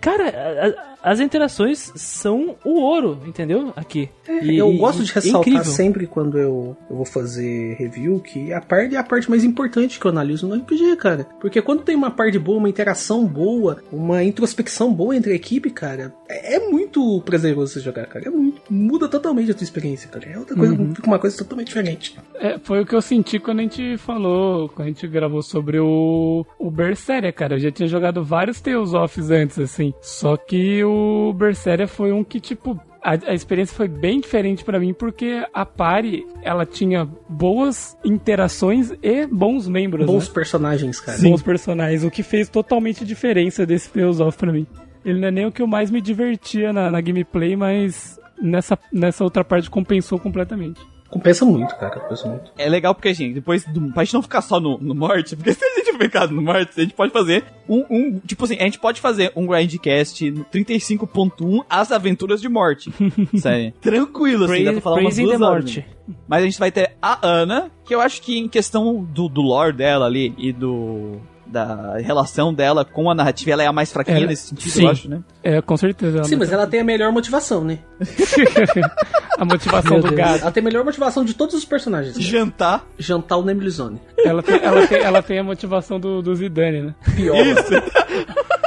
Cara, 0.01 0.29
a- 0.29 0.67
a- 0.67 0.94
as 1.05 1.19
interações 1.19 1.91
são 1.95 2.55
o 2.65 2.79
ouro, 2.79 3.19
entendeu? 3.27 3.71
Aqui. 3.75 4.09
E- 4.41 4.57
eu 4.57 4.73
gosto 4.73 5.03
de 5.03 5.11
é 5.11 5.13
ressaltar 5.13 5.53
incrível. 5.53 5.71
sempre 5.71 6.07
quando 6.07 6.39
eu, 6.39 6.75
eu 6.89 6.95
vou 6.95 7.05
fazer 7.05 7.75
review 7.75 8.19
que 8.19 8.51
a 8.51 8.59
parte 8.59 8.95
é 8.95 8.97
a 8.97 9.03
parte 9.03 9.29
mais 9.29 9.43
importante 9.43 9.99
que 9.99 10.05
eu 10.07 10.09
analiso 10.09 10.47
no 10.47 10.55
RPG, 10.55 10.95
cara. 10.95 11.27
Porque 11.39 11.61
quando 11.61 11.83
tem 11.83 11.95
uma 11.95 12.09
parte 12.09 12.39
boa, 12.39 12.57
uma 12.57 12.67
interação 12.69 13.23
boa, 13.23 13.83
uma 13.91 14.23
introspecção 14.23 14.91
boa 14.91 15.15
entre 15.15 15.33
a 15.33 15.35
equipe, 15.35 15.69
cara, 15.69 16.11
é, 16.27 16.55
é 16.55 16.59
muito 16.67 17.21
prazeroso 17.21 17.73
você 17.73 17.79
jogar, 17.81 18.07
cara. 18.07 18.27
É 18.27 18.31
muito. 18.31 18.59
Muda 18.67 19.07
totalmente 19.07 19.51
a 19.51 19.53
tua 19.53 19.63
experiência, 19.63 20.09
cara. 20.09 20.25
É 20.27 20.39
outra 20.39 20.55
coisa, 20.55 20.75
fica 20.75 21.07
uma 21.07 21.19
coisa 21.19 21.37
totalmente 21.37 21.67
diferente. 21.67 22.17
É, 22.33 22.57
foi 22.57 22.81
o 22.81 22.85
que 22.85 22.95
eu 22.95 23.01
senti 23.01 23.37
quando 23.37 23.59
a 23.59 23.61
gente 23.61 23.95
falou, 23.97 24.69
quando 24.69 24.87
a 24.87 24.91
gente 24.91 25.07
gravou 25.07 25.43
sobre 25.43 25.79
o, 25.79 26.43
o 26.57 26.71
Berseria, 26.71 27.31
cara. 27.31 27.53
Eu 27.53 27.59
já 27.59 27.69
tinha 27.69 27.87
jogado 27.87 28.23
vários 28.23 28.59
Tales 28.59 28.95
of 28.95 29.21
antes, 29.31 29.59
assim. 29.59 29.93
Só 30.01 30.35
que 30.35 30.83
o 30.83 30.94
Berseria 31.35 31.87
foi 31.87 32.11
um 32.11 32.23
que, 32.23 32.39
tipo, 32.39 32.79
a, 33.01 33.11
a 33.31 33.33
experiência 33.33 33.75
foi 33.75 33.87
bem 33.87 34.19
diferente 34.19 34.63
pra 34.63 34.79
mim, 34.79 34.93
porque 34.93 35.45
a 35.53 35.65
party, 35.65 36.25
ela 36.41 36.65
tinha 36.65 37.07
boas 37.29 37.95
interações 38.03 38.91
e 39.01 39.27
bons 39.27 39.67
membros, 39.67 40.07
Bons 40.07 40.27
né? 40.27 40.33
personagens, 40.33 40.99
cara. 40.99 41.17
Bons 41.21 41.41
personagens, 41.43 42.03
o 42.03 42.09
que 42.09 42.23
fez 42.23 42.49
totalmente 42.49 43.05
diferença 43.05 43.65
desse 43.65 43.89
Tales 43.89 44.19
of 44.19 44.37
pra 44.37 44.51
mim. 44.51 44.65
Ele 45.03 45.19
não 45.19 45.27
é 45.27 45.31
nem 45.31 45.45
o 45.45 45.51
que 45.51 45.61
eu 45.61 45.67
mais 45.67 45.91
me 45.91 46.01
divertia 46.01 46.73
na, 46.73 46.89
na 46.89 46.99
gameplay, 46.99 47.55
mas 47.55 48.19
nessa, 48.41 48.77
nessa 48.91 49.23
outra 49.23 49.43
parte 49.43 49.69
compensou 49.69 50.17
completamente. 50.17 50.81
Compensa 51.15 51.45
muito, 51.45 51.73
cara. 51.77 51.97
Compensa 52.01 52.27
muito. 52.27 52.51
É 52.57 52.67
legal 52.67 52.93
porque, 52.93 53.13
gente, 53.13 53.35
depois 53.35 53.63
do, 53.63 53.89
pra 53.93 54.03
gente 54.03 54.13
não 54.15 54.21
ficar 54.21 54.41
só 54.41 54.59
no, 54.59 54.77
no 54.77 54.93
morte, 54.93 55.33
porque 55.37 55.53
se 55.53 55.63
a 55.63 55.69
gente 55.79 55.97
ficar 55.97 56.27
no 56.27 56.41
morte, 56.41 56.71
a 56.77 56.81
gente 56.81 56.93
pode 56.93 57.13
fazer 57.13 57.45
um, 57.69 57.85
um- 57.89 58.19
Tipo 58.19 58.43
assim, 58.43 58.57
a 58.59 58.63
gente 58.63 58.77
pode 58.79 58.99
fazer 58.99 59.31
um 59.33 59.47
grindcast 59.47 60.29
no 60.29 60.43
35.1 60.43 61.63
As 61.69 61.91
Aventuras 61.93 62.41
de 62.41 62.49
Morte. 62.49 62.91
Sério. 63.37 63.71
Tranquilo, 63.79 64.43
assim, 64.43 64.65
dá 64.65 64.73
pra 64.73 64.81
falar 64.81 64.99
umas 64.99 65.15
duas 65.15 65.39
horas. 65.41 65.63
Morte. 65.63 65.79
né? 66.07 66.15
Mas 66.27 66.41
a 66.43 66.45
gente 66.45 66.59
vai 66.59 66.69
ter 66.71 66.91
a 67.01 67.25
Ana, 67.25 67.71
que 67.85 67.95
eu 67.95 68.01
acho 68.01 68.21
que 68.21 68.37
em 68.37 68.49
questão 68.49 69.01
do, 69.03 69.29
do 69.29 69.41
lore 69.41 69.71
dela 69.73 70.05
ali 70.05 70.33
e 70.37 70.51
do. 70.51 71.17
Da 71.47 71.97
relação 71.99 72.53
dela 72.53 72.83
com 72.83 73.09
a 73.09 73.13
narrativa, 73.15 73.51
ela 73.51 73.63
é 73.63 73.67
a 73.67 73.71
mais 73.71 73.91
fraquinha 73.93 74.17
Ela- 74.17 74.27
nesse 74.27 74.47
sentido, 74.47 74.71
sim. 74.71 74.83
eu 74.83 74.89
acho, 74.89 75.09
né? 75.09 75.19
É, 75.43 75.61
com 75.61 75.77
certeza. 75.77 76.23
Sim, 76.23 76.37
mas 76.37 76.51
ela 76.51 76.65
tem 76.65 76.79
a 76.79 76.83
melhor 76.83 77.11
motivação, 77.11 77.63
né? 77.63 77.79
A 79.37 79.43
motivação 79.43 79.91
Meu 79.93 80.01
do 80.01 80.07
Deus. 80.07 80.17
gato. 80.17 80.41
Ela 80.43 80.51
tem 80.51 80.61
a 80.61 80.63
melhor 80.63 80.85
motivação 80.85 81.25
de 81.25 81.33
todos 81.33 81.53
os 81.55 81.65
personagens. 81.65 82.15
Jantar. 82.17 82.85
Jantar 82.97 83.37
o 83.37 83.43
Nemlizone. 83.43 83.99
Ela 84.23 84.41
tem, 84.41 84.55
ela 84.63 84.87
tem, 84.87 84.97
ela 84.99 85.21
tem 85.21 85.39
a 85.39 85.43
motivação 85.43 85.99
do, 85.99 86.21
do 86.21 86.33
Zidane, 86.35 86.81
né? 86.81 86.95
Pioba. 87.15 87.37
Ela 87.41 87.55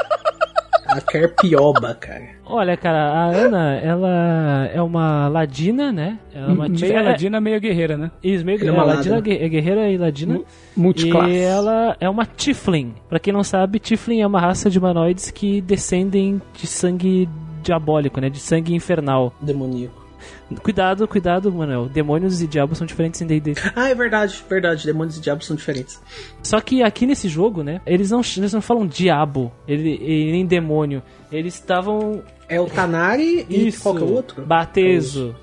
quer 1.01 1.34
pioba, 1.34 1.94
cara. 1.94 2.38
Olha, 2.44 2.76
cara, 2.76 2.99
a 3.12 3.24
Ana, 3.26 3.74
ela 3.76 4.70
é 4.72 4.80
uma 4.80 5.28
ladina, 5.28 5.92
né? 5.92 6.18
Ela 6.34 6.46
é 6.49 6.53
uma 6.53 6.68
Meia 6.68 6.92
ela- 6.94 7.11
ladina, 7.11 7.40
meia 7.40 7.59
guerreira, 7.59 7.96
né? 7.96 8.11
Isso, 8.24 8.44
meio 8.44 8.59
Ela 8.61 8.68
é 8.68 8.72
uma 8.72 8.84
ladina, 8.84 9.16
ladina. 9.16 9.36
gue- 9.36 9.44
é 9.44 9.49
guerreira 9.49 9.88
e 9.90 9.96
ladina. 9.99 10.34
Mu- 10.34 10.44
Multiclasse. 10.76 11.30
E 11.30 11.38
ela 11.40 11.96
é 12.01 12.09
uma 12.09 12.24
Tiflin. 12.24 12.94
Pra 13.09 13.18
quem 13.18 13.32
não 13.32 13.44
sabe, 13.44 13.78
Tiflin 13.78 14.20
é 14.22 14.26
uma 14.26 14.40
raça 14.40 14.70
de 14.70 14.78
humanoides 14.78 15.30
que 15.30 15.61
descendem 15.61 16.40
de 16.55 16.66
sangue 16.66 17.28
diabólico, 17.62 18.20
né? 18.20 18.30
De 18.30 18.38
sangue 18.40 18.74
infernal. 18.74 19.32
Demoníaco. 19.40 20.07
Cuidado, 20.62 21.07
cuidado, 21.07 21.53
Manuel. 21.53 21.89
Demônios 21.89 22.41
e 22.41 22.47
diabos 22.47 22.79
são 22.79 22.87
diferentes 22.87 23.21
em 23.21 23.27
D&D. 23.27 23.55
Ah, 23.75 23.89
é 23.89 23.95
verdade, 23.95 24.43
verdade. 24.49 24.87
Demônios 24.87 25.16
e 25.16 25.21
diabos 25.21 25.47
são 25.47 25.57
diferentes. 25.57 26.01
Só 26.43 26.61
que 26.61 26.83
aqui 26.83 27.07
nesse 27.07 27.29
jogo, 27.29 27.62
né? 27.62 27.81
Eles 27.87 28.11
não, 28.11 28.21
eles 28.37 28.53
não 28.53 28.61
falam 28.61 28.87
diabo, 28.87 29.53
ele, 29.66 29.99
e 30.01 30.33
nem 30.33 30.47
demônio. 30.47 31.03
Eles 31.31 31.55
estavam... 31.55 32.23
É 32.49 32.61
o 32.61 32.66
Tanari 32.66 33.47
e 33.49 33.69
Isso, 33.69 33.89
é 33.89 33.93
o 33.93 34.12
outro? 34.12 34.45
Batezo. 34.45 35.35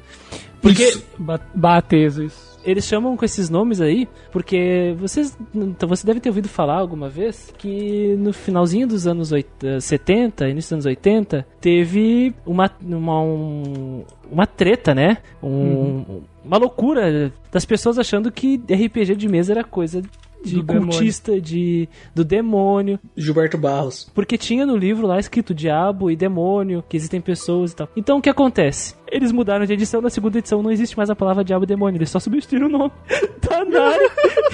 Porque... 0.61 0.83
Isso. 0.83 1.05
Ba 1.17 1.39
Batezo, 1.53 2.23
isso. 2.23 2.44
Eles 2.65 2.85
chamam 2.85 3.15
com 3.15 3.23
esses 3.23 3.49
nomes 3.49 3.79
aí 3.79 4.07
porque 4.31 4.95
vocês. 4.97 5.37
Então 5.53 5.87
você 5.87 6.05
deve 6.05 6.19
ter 6.19 6.29
ouvido 6.29 6.47
falar 6.49 6.77
alguma 6.77 7.07
vez 7.09 7.53
que 7.57 8.15
no 8.17 8.33
finalzinho 8.33 8.87
dos 8.87 9.05
anos 9.07 9.31
oit- 9.31 9.47
eh, 9.63 9.79
70, 9.79 10.49
início 10.49 10.69
dos 10.69 10.73
anos 10.73 10.85
80, 10.85 11.45
teve 11.61 12.33
uma, 12.45 12.69
uma, 12.83 13.21
um- 13.21 14.03
uma 14.31 14.47
treta, 14.47 14.93
né? 14.95 15.17
Um- 15.43 16.21
Uma 16.43 16.57
loucura 16.57 17.33
das 17.51 17.65
pessoas 17.65 17.97
achando 17.97 18.31
que 18.31 18.61
RPG 18.69 19.15
de 19.15 19.27
mesa 19.27 19.51
era 19.53 19.63
coisa 19.63 20.01
de 20.45 20.55
Do 20.55 20.63
demônio. 20.63 20.89
cultista, 20.91 21.39
de, 21.41 21.89
do 22.13 22.23
demônio. 22.23 22.99
Gilberto 23.15 23.57
Barros. 23.57 24.09
Porque 24.13 24.37
tinha 24.37 24.65
no 24.65 24.75
livro 24.77 25.07
lá 25.07 25.19
escrito 25.19 25.53
diabo 25.53 26.09
e 26.11 26.15
demônio, 26.15 26.83
que 26.87 26.95
existem 26.97 27.19
pessoas 27.21 27.71
e 27.71 27.75
tal. 27.75 27.89
Então 27.95 28.17
o 28.17 28.21
que 28.21 28.29
acontece? 28.29 28.95
Eles 29.11 29.31
mudaram 29.31 29.65
de 29.65 29.73
edição, 29.73 30.01
na 30.01 30.09
segunda 30.09 30.39
edição 30.39 30.61
não 30.63 30.71
existe 30.71 30.97
mais 30.97 31.09
a 31.09 31.15
palavra 31.15 31.43
diabo 31.43 31.63
e 31.63 31.67
demônio, 31.67 31.97
eles 31.97 32.09
só 32.09 32.19
substituíram 32.19 32.67
o 32.67 32.69
nome. 32.71 32.91
Tanari 33.41 34.03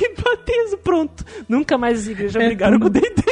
e 0.01 0.21
Batezo, 0.21 0.77
pronto. 0.77 1.25
Nunca 1.47 1.77
mais 1.77 1.99
as 1.99 2.07
igrejas 2.07 2.43
brigaram 2.43 2.79
com 2.79 2.87
o 2.87 2.89
D&D. 2.89 3.23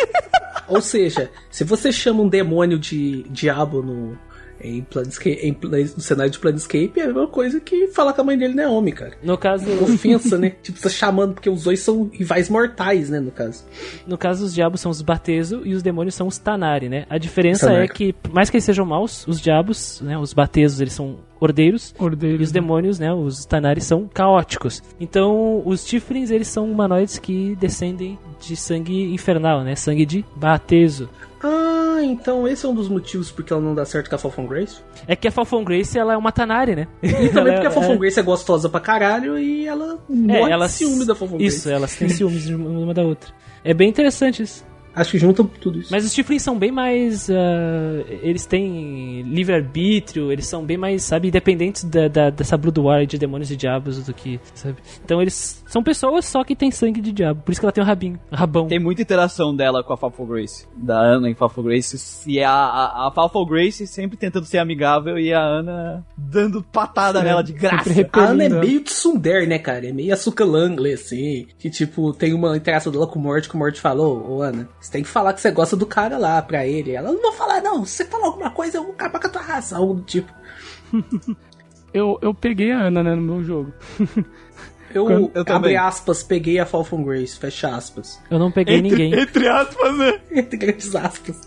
Ou 0.68 0.82
seja, 0.82 1.32
se 1.50 1.64
você 1.64 1.92
chama 1.92 2.22
um 2.22 2.30
demônio 2.30 2.78
de 2.78 3.24
diabo 3.24 3.82
no, 3.82 4.18
em 4.62 4.82
Planescape, 4.82 5.40
em, 5.42 5.56
no 5.62 6.02
cenário 6.02 6.32
de 6.32 6.40
Planescape, 6.40 6.94
é 6.98 7.04
a 7.04 7.08
mesma 7.08 7.28
coisa 7.28 7.60
que 7.60 7.88
falar 7.88 8.14
que 8.14 8.22
a 8.22 8.24
mãe 8.24 8.38
dele 8.38 8.54
não 8.54 8.64
é 8.64 8.68
homem, 8.68 8.94
cara. 8.94 9.14
No 9.24 9.38
caso, 9.38 9.66
Ofensa, 9.84 10.38
né? 10.38 10.54
Tipo, 10.62 10.80
tá 10.80 10.90
chamando, 10.90 11.34
porque 11.34 11.50
os 11.50 11.64
dois 11.64 11.80
são 11.80 12.10
rivais 12.12 12.50
mortais, 12.50 13.10
né, 13.10 13.20
no 13.20 13.32
caso. 13.32 13.64
no 14.06 14.18
caso 14.18 14.46
os 14.46 14.54
diabos 14.54 14.82
são 14.82 14.92
os 14.92 15.02
Batezo 15.02 15.62
e 15.66 15.74
os 15.74 15.82
demônios 15.82 16.16
são 16.16 16.28
os 16.28 16.38
Tanari, 16.38 16.90
né? 16.90 17.06
A 17.10 17.18
diferença 17.18 17.68
Tanari. 17.68 17.86
é 17.86 17.88
que, 17.88 18.16
mais 18.32 18.50
que 18.50 18.58
eles 18.58 18.64
sejam 18.64 18.86
maus, 18.86 19.26
os 19.28 19.40
diabos, 19.40 20.02
né, 20.02 20.18
os 20.18 20.34
Batezos, 20.34 20.82
eles 20.82 20.94
são 20.94 21.18
ordeiros. 21.40 21.94
Ordeiro. 21.98 22.42
E 22.42 22.44
os 22.44 22.52
demônios, 22.52 23.00
né, 23.00 23.14
os 23.14 23.46
Tanari 23.46 23.82
são 23.82 24.08
caóticos. 24.14 24.82
Então, 25.00 25.62
os 25.66 25.84
Tiflins, 25.84 26.30
eles 26.32 26.48
são 26.48 26.70
humanoides 26.72 27.18
que 27.20 27.56
descendem 27.60 28.18
de 28.40 28.56
sangue 28.56 29.14
infernal, 29.14 29.64
né? 29.64 29.76
Sangue 29.76 30.06
de 30.06 30.26
Batezo. 30.36 31.10
Ah, 31.42 32.00
então 32.04 32.46
esse 32.48 32.66
é 32.66 32.70
um 32.70 32.76
dos 32.76 32.90
motivos 32.90 33.32
porque 33.32 33.54
ela 33.54 33.62
não 33.62 33.74
dá 33.74 33.86
certo 33.86 34.10
com 34.10 34.16
a 34.16 34.20
Falcon 34.20 34.46
Grace. 34.46 34.82
É 35.08 35.16
que 35.16 35.28
a 35.28 35.32
Falcon 35.32 35.64
Grace, 35.64 35.98
ela 35.98 36.14
é 36.14 36.18
uma 36.18 36.32
Tanari, 36.34 36.76
né? 36.76 36.88
E 37.02 37.30
também 37.30 37.54
Ela 37.54 37.62
porque 37.62 37.68
a 37.68 37.70
é- 37.70 37.72
Falcon 37.72 37.98
Grace 37.98 38.20
é 38.20 38.24
gostosa 38.24 38.68
pra 38.68 38.82
caralho 38.82 39.40
e 39.40 39.66
ela 39.66 39.98
morre 40.10 40.50
é, 40.50 40.54
elas, 40.54 40.72
ciúme 40.72 41.06
da 41.06 41.16
Falcon 41.16 41.38
Isso, 41.38 41.64
Grace. 41.64 41.72
elas 41.72 41.96
têm 41.96 42.08
ciúmes 42.10 42.50
uma 42.50 42.94
da 42.94 43.04
outra. 43.04 43.32
É 43.64 43.74
bem 43.74 43.88
interessante 43.90 44.44
isso. 44.44 44.66
Acho 44.96 45.12
que 45.12 45.20
junta 45.20 45.44
tudo 45.62 45.80
isso. 45.80 45.90
Mas 45.92 46.06
os 46.06 46.14
Tiflins 46.14 46.42
são 46.42 46.58
bem 46.58 46.72
mais. 46.72 47.30
ah, 47.30 48.04
eles 48.22 48.46
têm 48.46 49.22
livre-arbítrio, 49.24 50.32
eles 50.32 50.48
são 50.48 50.66
bem 50.66 50.78
mais, 50.78 51.04
sabe, 51.04 51.28
independentes 51.28 51.84
da, 51.84 52.08
da, 52.08 52.30
dessa 52.30 52.58
Blood 52.58 52.80
War 52.80 53.06
de 53.06 53.18
demônios 53.18 53.52
e 53.52 53.56
diabos 53.56 54.06
do 54.06 54.14
que, 54.14 54.40
sabe? 54.54 54.78
Então 55.04 55.22
eles 55.22 55.64
são 55.68 55.84
pessoas 55.84 56.26
só 56.26 56.44
que 56.44 56.56
têm 56.56 56.72
sangue 56.72 57.02
de 57.02 57.12
diabo. 57.12 57.42
Por 57.44 57.52
isso 57.52 57.62
que 57.62 57.66
ela 57.66 57.72
tem 57.72 57.84
um 57.84 57.88
rabinho, 57.88 58.20
um 58.32 58.36
rabão. 58.36 58.68
Tem 58.68 58.80
muita 58.80 59.02
interação 59.02 59.56
dela 59.56 59.84
com 59.84 59.94
a 59.94 59.98
Falfo 59.98 60.26
Grace. 60.26 60.68
Da 60.76 61.00
Ana 61.00 61.30
em 61.30 61.36
Falfo 61.36 61.62
Grace. 61.62 61.98
E 62.28 62.42
a, 62.42 62.52
a, 62.52 63.08
a 63.08 63.12
Falfo 63.12 63.46
Grace 63.46 63.86
sempre 63.88 64.18
tentando 64.18 64.46
ser 64.46 64.58
amigável 64.58 65.18
e 65.18 65.34
a 65.34 65.42
Ana 65.42 66.06
dando 66.18 66.64
patada 66.64 67.22
nela 67.22 67.44
de 67.44 67.54
graça. 67.54 67.90
A 68.12 68.20
Ana 68.20 68.44
é 68.44 68.50
meio 68.50 68.82
tsundere, 68.82 69.48
né, 69.48 69.60
cara? 69.60 69.88
É 69.88 69.92
meio 69.92 70.14
açúcar 70.14 70.46
Langley, 70.46 70.94
assim. 70.94 71.48
Que, 71.58 71.70
tipo, 71.70 72.14
tem 72.14 72.34
uma 72.34 72.56
interação 72.58 72.92
dela 72.92 73.08
com 73.08 73.20
o 73.20 73.22
Mort, 73.22 73.48
que 73.48 73.56
o 73.56 73.58
Mort 73.58 73.78
falou, 73.78 74.30
ô 74.30 74.42
Ana, 74.42 74.68
você 74.80 74.92
tem 74.92 75.04
que 75.04 75.10
falar 75.10 75.34
que 75.34 75.42
você 75.42 75.52
gosta 75.52 75.76
do 75.76 75.86
cara 75.86 76.18
lá 76.18 76.42
pra 76.42 76.66
ele. 76.66 76.92
Ela, 76.92 77.12
não 77.12 77.22
vou 77.22 77.34
falar 77.34 77.62
não, 77.62 77.86
se 77.86 77.98
você 77.98 78.06
falar 78.06 78.28
alguma 78.28 78.52
coisa, 78.52 78.78
eu 78.78 78.84
vou 78.84 78.94
acabar 78.94 79.20
com 79.20 79.28
a 79.28 79.30
tua 79.30 79.42
raça. 79.42 79.78
Algo 79.78 79.96
do 79.96 80.04
tipo. 80.04 80.34
Eu, 81.92 82.20
eu 82.22 82.36
peguei 82.36 82.72
a 82.72 82.82
Ana, 82.82 83.02
né, 83.02 83.16
no 83.16 83.22
meu 83.22 83.44
jogo. 83.44 83.74
Eu, 84.94 85.06
Quando- 85.06 85.32
eu 85.36 85.56
abre 85.56 85.78
aspas, 85.78 86.24
peguei 86.24 86.58
a 86.58 86.66
Falcon 86.66 87.04
Grace, 87.04 87.38
fecha 87.38 87.68
aspas. 87.76 88.20
Eu 88.30 88.40
não 88.40 88.52
peguei 88.52 88.82
ninguém. 88.82 89.14
Entre 89.14 89.48
aspas, 89.48 89.96
né? 89.96 90.20
Entre 90.32 90.58
grandes 90.58 90.96
aspas. 90.96 91.40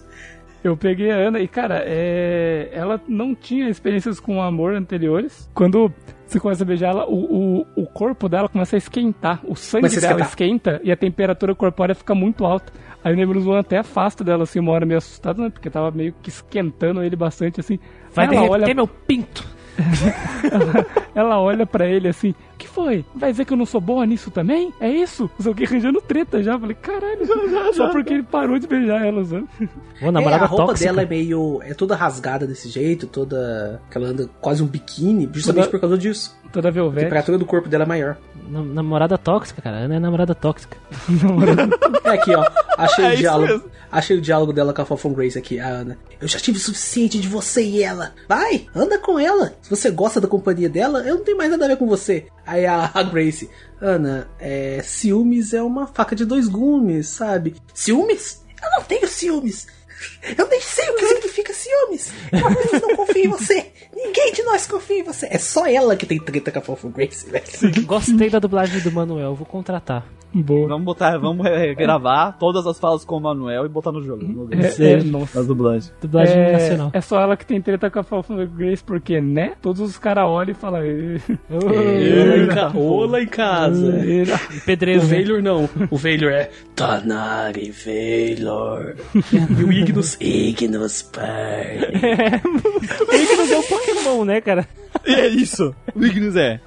Eu 0.62 0.76
peguei 0.76 1.10
a 1.10 1.16
Ana 1.16 1.40
e, 1.40 1.48
cara, 1.48 1.82
é... 1.84 2.70
ela 2.72 3.00
não 3.08 3.34
tinha 3.34 3.68
experiências 3.68 4.20
com 4.20 4.40
amor 4.40 4.74
anteriores. 4.74 5.50
Quando 5.52 5.92
você 6.24 6.38
começa 6.38 6.62
a 6.62 6.66
beijar 6.66 6.90
ela, 6.90 7.04
o, 7.08 7.62
o, 7.62 7.66
o 7.82 7.86
corpo 7.86 8.28
dela 8.28 8.48
começa 8.48 8.76
a 8.76 8.78
esquentar. 8.78 9.40
O 9.44 9.56
sangue 9.56 10.00
dela 10.00 10.20
esquenta 10.20 10.80
e 10.84 10.92
a 10.92 10.96
temperatura 10.96 11.52
corpórea 11.52 11.96
fica 11.96 12.14
muito 12.14 12.46
alta. 12.46 12.72
Aí 13.04 13.12
o 13.12 13.16
Nemesis 13.16 13.48
até 13.48 13.78
afasta 13.78 14.22
dela, 14.22 14.44
assim, 14.44 14.60
uma 14.60 14.72
hora 14.72 14.86
meio 14.86 14.98
assustado, 14.98 15.42
né? 15.42 15.50
Porque 15.50 15.68
tava 15.68 15.90
meio 15.90 16.14
que 16.22 16.28
esquentando 16.28 17.02
ele 17.02 17.16
bastante, 17.16 17.60
assim. 17.60 17.78
Vai 18.14 18.26
ela 18.26 18.34
derreter 18.34 18.52
olha, 18.52 18.74
meu 18.74 18.86
pinto. 18.86 19.44
ela 21.14 21.40
olha 21.40 21.66
pra 21.66 21.86
ele 21.86 22.06
assim, 22.08 22.34
que 22.62 22.68
foi? 22.68 23.04
Vai 23.14 23.30
dizer 23.30 23.44
que 23.44 23.52
eu 23.52 23.56
não 23.56 23.66
sou 23.66 23.80
boa 23.80 24.06
nisso 24.06 24.30
também? 24.30 24.72
É 24.80 24.90
isso? 24.90 25.24
Não 25.38 25.42
sei 25.42 25.52
o 25.52 25.54
que, 25.54 25.64
arranjando 25.64 26.00
treta 26.00 26.42
já. 26.42 26.58
Falei, 26.58 26.74
caralho, 26.76 27.26
só 27.74 27.90
porque 27.90 28.14
ele 28.14 28.22
parou 28.22 28.58
de 28.58 28.66
beijar 28.66 29.04
ela, 29.06 29.24
sabe? 29.24 29.46
Ô, 30.02 30.06
É, 30.06 30.10
namorada 30.10 30.44
a 30.44 30.46
roupa 30.48 30.66
tóxica. 30.68 30.88
dela 30.90 31.02
é 31.02 31.06
meio. 31.06 31.60
é 31.62 31.74
toda 31.74 31.94
rasgada 31.94 32.46
desse 32.46 32.68
jeito, 32.68 33.06
toda. 33.06 33.80
que 33.90 33.98
ela 33.98 34.08
anda 34.08 34.28
quase 34.40 34.62
um 34.62 34.66
biquíni, 34.66 35.28
justamente 35.32 35.64
Toda- 35.64 35.70
por 35.70 35.80
causa 35.80 35.98
disso. 35.98 36.34
Toda 36.52 36.68
A 36.68 36.70
velvete. 36.70 37.04
temperatura 37.04 37.38
do 37.38 37.46
corpo 37.46 37.66
dela 37.68 37.84
é 37.84 37.86
maior. 37.86 38.16
Nam- 38.50 38.66
namorada 38.74 39.16
tóxica, 39.16 39.62
cara. 39.62 39.78
Ana 39.78 39.96
é 39.96 39.98
namorada 39.98 40.34
tóxica. 40.34 40.76
É 42.04 42.10
aqui, 42.10 42.34
ó. 42.34 42.44
Achei 42.76 43.04
É 43.04 43.12
o 43.12 43.16
diálogo. 43.16 43.52
mesmo. 43.52 43.64
Achei 43.90 44.16
o 44.18 44.20
diálogo 44.20 44.52
dela 44.52 44.72
com 44.74 44.82
a 44.82 44.84
Fofon 44.84 45.12
Grace 45.12 45.38
aqui, 45.38 45.60
a 45.60 45.68
Ana. 45.68 45.96
Eu 46.20 46.26
já 46.26 46.38
tive 46.38 46.58
o 46.58 46.60
suficiente 46.60 47.20
de 47.20 47.28
você 47.28 47.62
e 47.62 47.82
ela. 47.82 48.12
Vai, 48.28 48.66
anda 48.74 48.98
com 48.98 49.18
ela. 49.18 49.52
Se 49.62 49.70
você 49.70 49.90
gosta 49.90 50.20
da 50.20 50.26
companhia 50.26 50.68
dela, 50.68 51.00
eu 51.06 51.16
não 51.16 51.22
tenho 51.24 51.36
mais 51.38 51.50
nada 51.50 51.64
a 51.64 51.68
ver 51.68 51.76
com 51.76 51.86
você. 51.86 52.26
Aí 52.52 52.66
a, 52.66 52.90
a 52.92 53.02
Grace, 53.02 53.48
Ana, 53.80 54.28
é, 54.38 54.82
ciúmes 54.84 55.54
é 55.54 55.62
uma 55.62 55.86
faca 55.86 56.14
de 56.14 56.26
dois 56.26 56.48
gumes, 56.48 57.08
sabe? 57.08 57.56
Ciúmes? 57.72 58.44
Eu 58.62 58.70
não 58.72 58.82
tenho 58.82 59.08
ciúmes. 59.08 59.66
Eu 60.36 60.48
nem 60.48 60.60
sei 60.60 60.88
o 60.90 60.94
que 60.96 61.06
significa 61.06 61.52
ciúmes. 61.52 62.12
Eu 62.32 62.46
apenas 62.46 62.82
não 62.82 62.96
confio 62.96 63.24
em 63.24 63.28
você. 63.28 63.66
Ninguém 63.94 64.32
de 64.32 64.42
nós 64.42 64.66
confia 64.66 64.98
em 65.00 65.02
você. 65.02 65.26
É 65.30 65.38
só 65.38 65.66
ela 65.66 65.96
que 65.96 66.06
tem 66.06 66.18
treta 66.18 66.50
com 66.50 66.58
a 66.58 66.62
Fofon 66.62 66.90
Grace, 66.90 67.28
velho. 67.30 67.44
Gostei 67.86 68.30
da 68.30 68.38
dublagem 68.38 68.80
do 68.80 68.90
Manuel, 68.92 69.34
vou 69.34 69.46
contratar. 69.46 70.04
Boa. 70.34 70.66
Vamos 70.66 70.84
botar, 70.86 71.18
vamos 71.18 71.44
eh, 71.44 71.74
gravar 71.74 72.32
todas 72.38 72.66
as 72.66 72.78
falas 72.78 73.04
com 73.04 73.18
o 73.18 73.20
Manuel 73.20 73.66
e 73.66 73.68
botar 73.68 73.92
no 73.92 74.00
jogo. 74.02 74.46
Ver. 74.46 74.80
É, 74.80 74.92
é, 74.94 75.02
nossa. 75.02 75.38
Nas 75.38 75.46
dublagens. 75.46 75.92
Dublagem 76.00 76.34
É, 76.38 76.52
nacional. 76.52 76.90
é 76.94 77.00
só 77.02 77.20
ela 77.20 77.36
que 77.36 77.44
tem 77.44 77.60
treta 77.60 77.90
com 77.90 77.98
a 77.98 78.02
Falcon 78.02 78.46
Grace, 78.46 78.82
porque, 78.82 79.20
né? 79.20 79.52
Todos 79.60 79.82
os 79.82 79.98
caras 79.98 80.24
olham 80.26 80.52
e 80.52 80.54
falam. 80.54 80.80
"Ê, 80.82 81.18
Olá 82.74 83.20
em, 83.20 83.26
casa. 83.26 83.92
E 84.02 84.22
O 84.22 84.64
pedreiro, 84.64 85.02
né? 85.02 85.08
Veilor 85.08 85.42
não. 85.42 85.68
O 85.90 85.96
Veilor 85.98 86.32
é 86.32 86.50
Tanari 86.74 87.70
Veilor. 87.70 88.96
e 89.14 89.62
o 89.62 89.70
Ignus, 89.92 90.16
Ignus 90.20 91.02
Pai. 91.02 91.78
Tem 93.10 93.26
que 93.26 93.36
não 93.36 93.52
é 93.52 93.58
um 93.58 93.62
Pokémon, 93.62 94.24
né, 94.24 94.40
cara? 94.40 94.66
E 95.06 95.14
é 95.14 95.28
isso. 95.28 95.74
O 95.94 96.04
Ignus 96.04 96.36
é. 96.36 96.60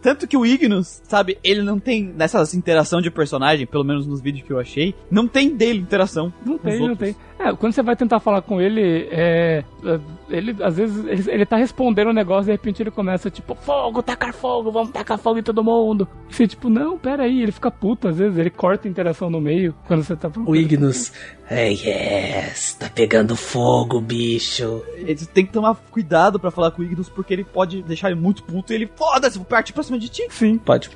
Tanto 0.00 0.26
que 0.26 0.36
o 0.36 0.46
Ignus, 0.46 1.00
sabe, 1.04 1.38
ele 1.42 1.62
não 1.62 1.80
tem, 1.80 2.04
nessas 2.04 2.54
interação 2.54 3.00
de 3.00 3.10
personagem, 3.10 3.66
pelo 3.66 3.84
menos 3.84 4.06
nos 4.06 4.20
vídeos 4.20 4.46
que 4.46 4.52
eu 4.52 4.58
achei, 4.58 4.94
não 5.10 5.26
tem 5.26 5.56
dele 5.56 5.80
interação. 5.80 6.32
Não 6.44 6.58
tem, 6.58 6.78
não 6.78 6.94
tem. 6.94 7.16
É, 7.38 7.52
quando 7.54 7.72
você 7.72 7.82
vai 7.82 7.94
tentar 7.94 8.18
falar 8.18 8.42
com 8.42 8.60
ele, 8.60 9.08
é. 9.12 9.64
é, 9.84 10.00
Ele, 10.28 10.56
às 10.62 10.76
vezes, 10.76 11.04
ele, 11.06 11.30
ele 11.30 11.46
tá 11.46 11.56
respondendo 11.56 12.08
um 12.08 12.12
negócio 12.12 12.46
de 12.46 12.50
repente 12.50 12.82
ele 12.82 12.90
começa, 12.90 13.30
tipo, 13.30 13.54
fogo, 13.54 14.02
tacar 14.02 14.32
fogo, 14.32 14.72
vamos 14.72 14.90
tacar 14.90 15.16
fogo 15.18 15.38
em 15.38 15.42
todo 15.42 15.62
mundo. 15.62 16.08
E 16.28 16.34
você, 16.34 16.48
tipo, 16.48 16.68
não, 16.68 16.98
pera 16.98 17.22
aí, 17.22 17.42
ele 17.42 17.52
fica 17.52 17.70
puto, 17.70 18.08
às 18.08 18.16
vezes, 18.16 18.36
ele 18.36 18.50
corta 18.50 18.88
a 18.88 18.90
interação 18.90 19.30
no 19.30 19.40
meio 19.40 19.74
quando 19.86 20.02
você 20.02 20.16
tá 20.16 20.30
O 20.44 20.56
Ignus, 20.56 21.12
é 21.48 21.70
yes, 21.70 22.74
tá 22.74 22.90
pegando 22.92 23.36
fogo, 23.36 24.00
bicho. 24.00 24.82
Eles 24.96 25.26
têm 25.26 25.46
que 25.46 25.52
tomar 25.52 25.76
cuidado 25.90 26.40
pra 26.40 26.50
falar 26.50 26.72
com 26.72 26.82
o 26.82 26.84
Ignus, 26.84 27.08
porque 27.08 27.32
ele 27.32 27.44
pode 27.44 27.82
deixar 27.82 28.10
ele 28.10 28.20
muito 28.20 28.42
puto 28.42 28.72
e 28.72 28.76
ele, 28.76 28.90
foda-se, 28.96 29.38
vou 29.38 29.46
partir 29.46 29.72
pra 29.72 29.82
cima 29.84 29.98
de 29.98 30.08
ti. 30.08 30.26
Sim. 30.30 30.58
Pode. 30.58 30.90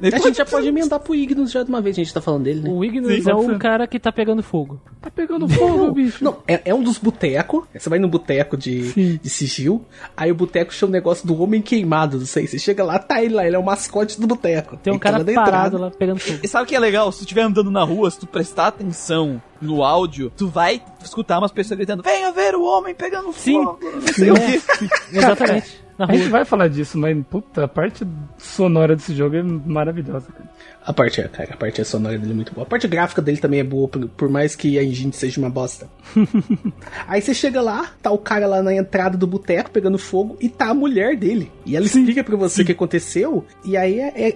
A 0.00 0.18
gente 0.18 0.36
já 0.38 0.44
pode 0.44 0.68
emendar 0.68 1.00
pro 1.00 1.14
Ignus 1.14 1.50
já 1.50 1.62
de 1.62 1.68
uma 1.68 1.80
vez, 1.80 1.96
a 1.96 1.98
gente 2.02 2.14
tá 2.14 2.20
falando 2.20 2.44
dele, 2.44 2.60
né? 2.60 2.70
O 2.70 2.84
Ignis 2.84 3.24
Sim, 3.24 3.30
é 3.30 3.34
o 3.34 3.58
cara 3.58 3.86
que 3.86 3.98
tá 3.98 4.12
pegando 4.12 4.42
fogo. 4.42 4.80
Tá 5.00 5.10
pegando 5.10 5.48
fogo, 5.48 5.90
bicho. 5.92 6.22
Não, 6.22 6.38
é, 6.46 6.60
é 6.64 6.74
um 6.74 6.82
dos 6.82 6.98
botecos. 6.98 7.64
Você 7.74 7.88
vai 7.88 7.98
no 7.98 8.08
boteco 8.08 8.56
Sim. 8.60 8.92
de, 8.92 9.18
de 9.18 9.30
sigil, 9.30 9.84
aí 10.16 10.30
o 10.30 10.34
boteco 10.34 10.72
chama 10.72 10.90
o 10.90 10.92
negócio 10.92 11.26
do 11.26 11.40
homem 11.42 11.60
queimado, 11.60 12.18
não 12.18 12.26
sei. 12.26 12.46
Você 12.46 12.58
chega 12.58 12.84
lá, 12.84 12.98
tá 12.98 13.22
ele 13.22 13.34
lá, 13.34 13.46
ele 13.46 13.56
é 13.56 13.58
o 13.58 13.64
mascote 13.64 14.20
do 14.20 14.26
boteco. 14.26 14.76
Tem 14.76 14.92
um 14.92 14.96
Ele 14.96 15.02
tá 15.02 15.10
cara 15.10 15.18
lá 15.18 15.24
parado 15.24 15.40
entrada. 15.40 15.78
lá 15.78 15.90
pegando 15.90 16.20
fogo. 16.20 16.38
E 16.42 16.48
sabe 16.48 16.64
o 16.64 16.66
que 16.66 16.76
é 16.76 16.80
legal? 16.80 17.10
Se 17.10 17.18
tu 17.18 17.22
estiver 17.22 17.42
andando 17.42 17.70
na 17.70 17.82
rua, 17.82 18.10
se 18.10 18.18
tu 18.18 18.26
prestar 18.26 18.68
atenção 18.68 19.42
no 19.60 19.82
áudio, 19.82 20.32
tu 20.36 20.48
vai 20.48 20.80
escutar 21.02 21.38
umas 21.38 21.52
pessoas 21.52 21.76
gritando: 21.76 22.02
Venha 22.02 22.30
ver 22.32 22.54
o 22.54 22.62
homem 22.62 22.94
pegando 22.94 23.32
Sim. 23.32 23.64
fogo. 23.64 23.78
Não 23.82 24.12
sei 24.12 24.30
o 24.30 24.34
quê. 24.34 24.60
Exatamente. 25.12 25.80
Na 25.98 26.04
A 26.06 26.12
gente 26.12 26.22
rua. 26.22 26.30
vai 26.30 26.44
falar 26.44 26.68
disso, 26.68 26.96
mas, 26.96 27.16
puta, 27.28 27.64
a 27.64 27.68
parte 27.68 28.06
sonora 28.38 28.94
desse 28.94 29.14
jogo 29.14 29.34
é 29.36 29.42
maravilhosa, 29.42 30.28
cara. 30.32 30.48
A 30.86 30.92
parte, 30.92 31.20
é, 31.20 31.28
cara, 31.28 31.52
a 31.52 31.56
parte 31.56 31.84
sonora 31.84 32.16
dele 32.16 32.32
é 32.32 32.34
muito 32.34 32.54
boa. 32.54 32.66
A 32.66 32.70
parte 32.70 32.88
gráfica 32.88 33.20
dele 33.20 33.36
também 33.38 33.60
é 33.60 33.64
boa, 33.64 33.88
por, 33.88 34.08
por 34.08 34.28
mais 34.30 34.56
que 34.56 34.78
a 34.78 34.82
engine 34.82 35.12
seja 35.12 35.38
uma 35.40 35.50
bosta. 35.50 35.86
Aí 37.06 37.20
você 37.20 37.34
chega 37.34 37.60
lá, 37.60 37.92
tá 38.02 38.10
o 38.10 38.18
cara 38.18 38.46
lá 38.46 38.62
na 38.62 38.74
entrada 38.74 39.16
do 39.18 39.26
boteco 39.26 39.70
pegando 39.70 39.98
fogo 39.98 40.36
e 40.40 40.48
tá 40.48 40.68
a 40.70 40.74
mulher 40.74 41.16
dele. 41.16 41.50
E 41.66 41.76
ela 41.76 41.84
explica 41.86 42.24
pra 42.24 42.36
você 42.36 42.62
o 42.62 42.64
que 42.64 42.72
aconteceu. 42.72 43.44
E 43.64 43.76
aí 43.76 43.98
é, 44.00 44.12
é, 44.14 44.28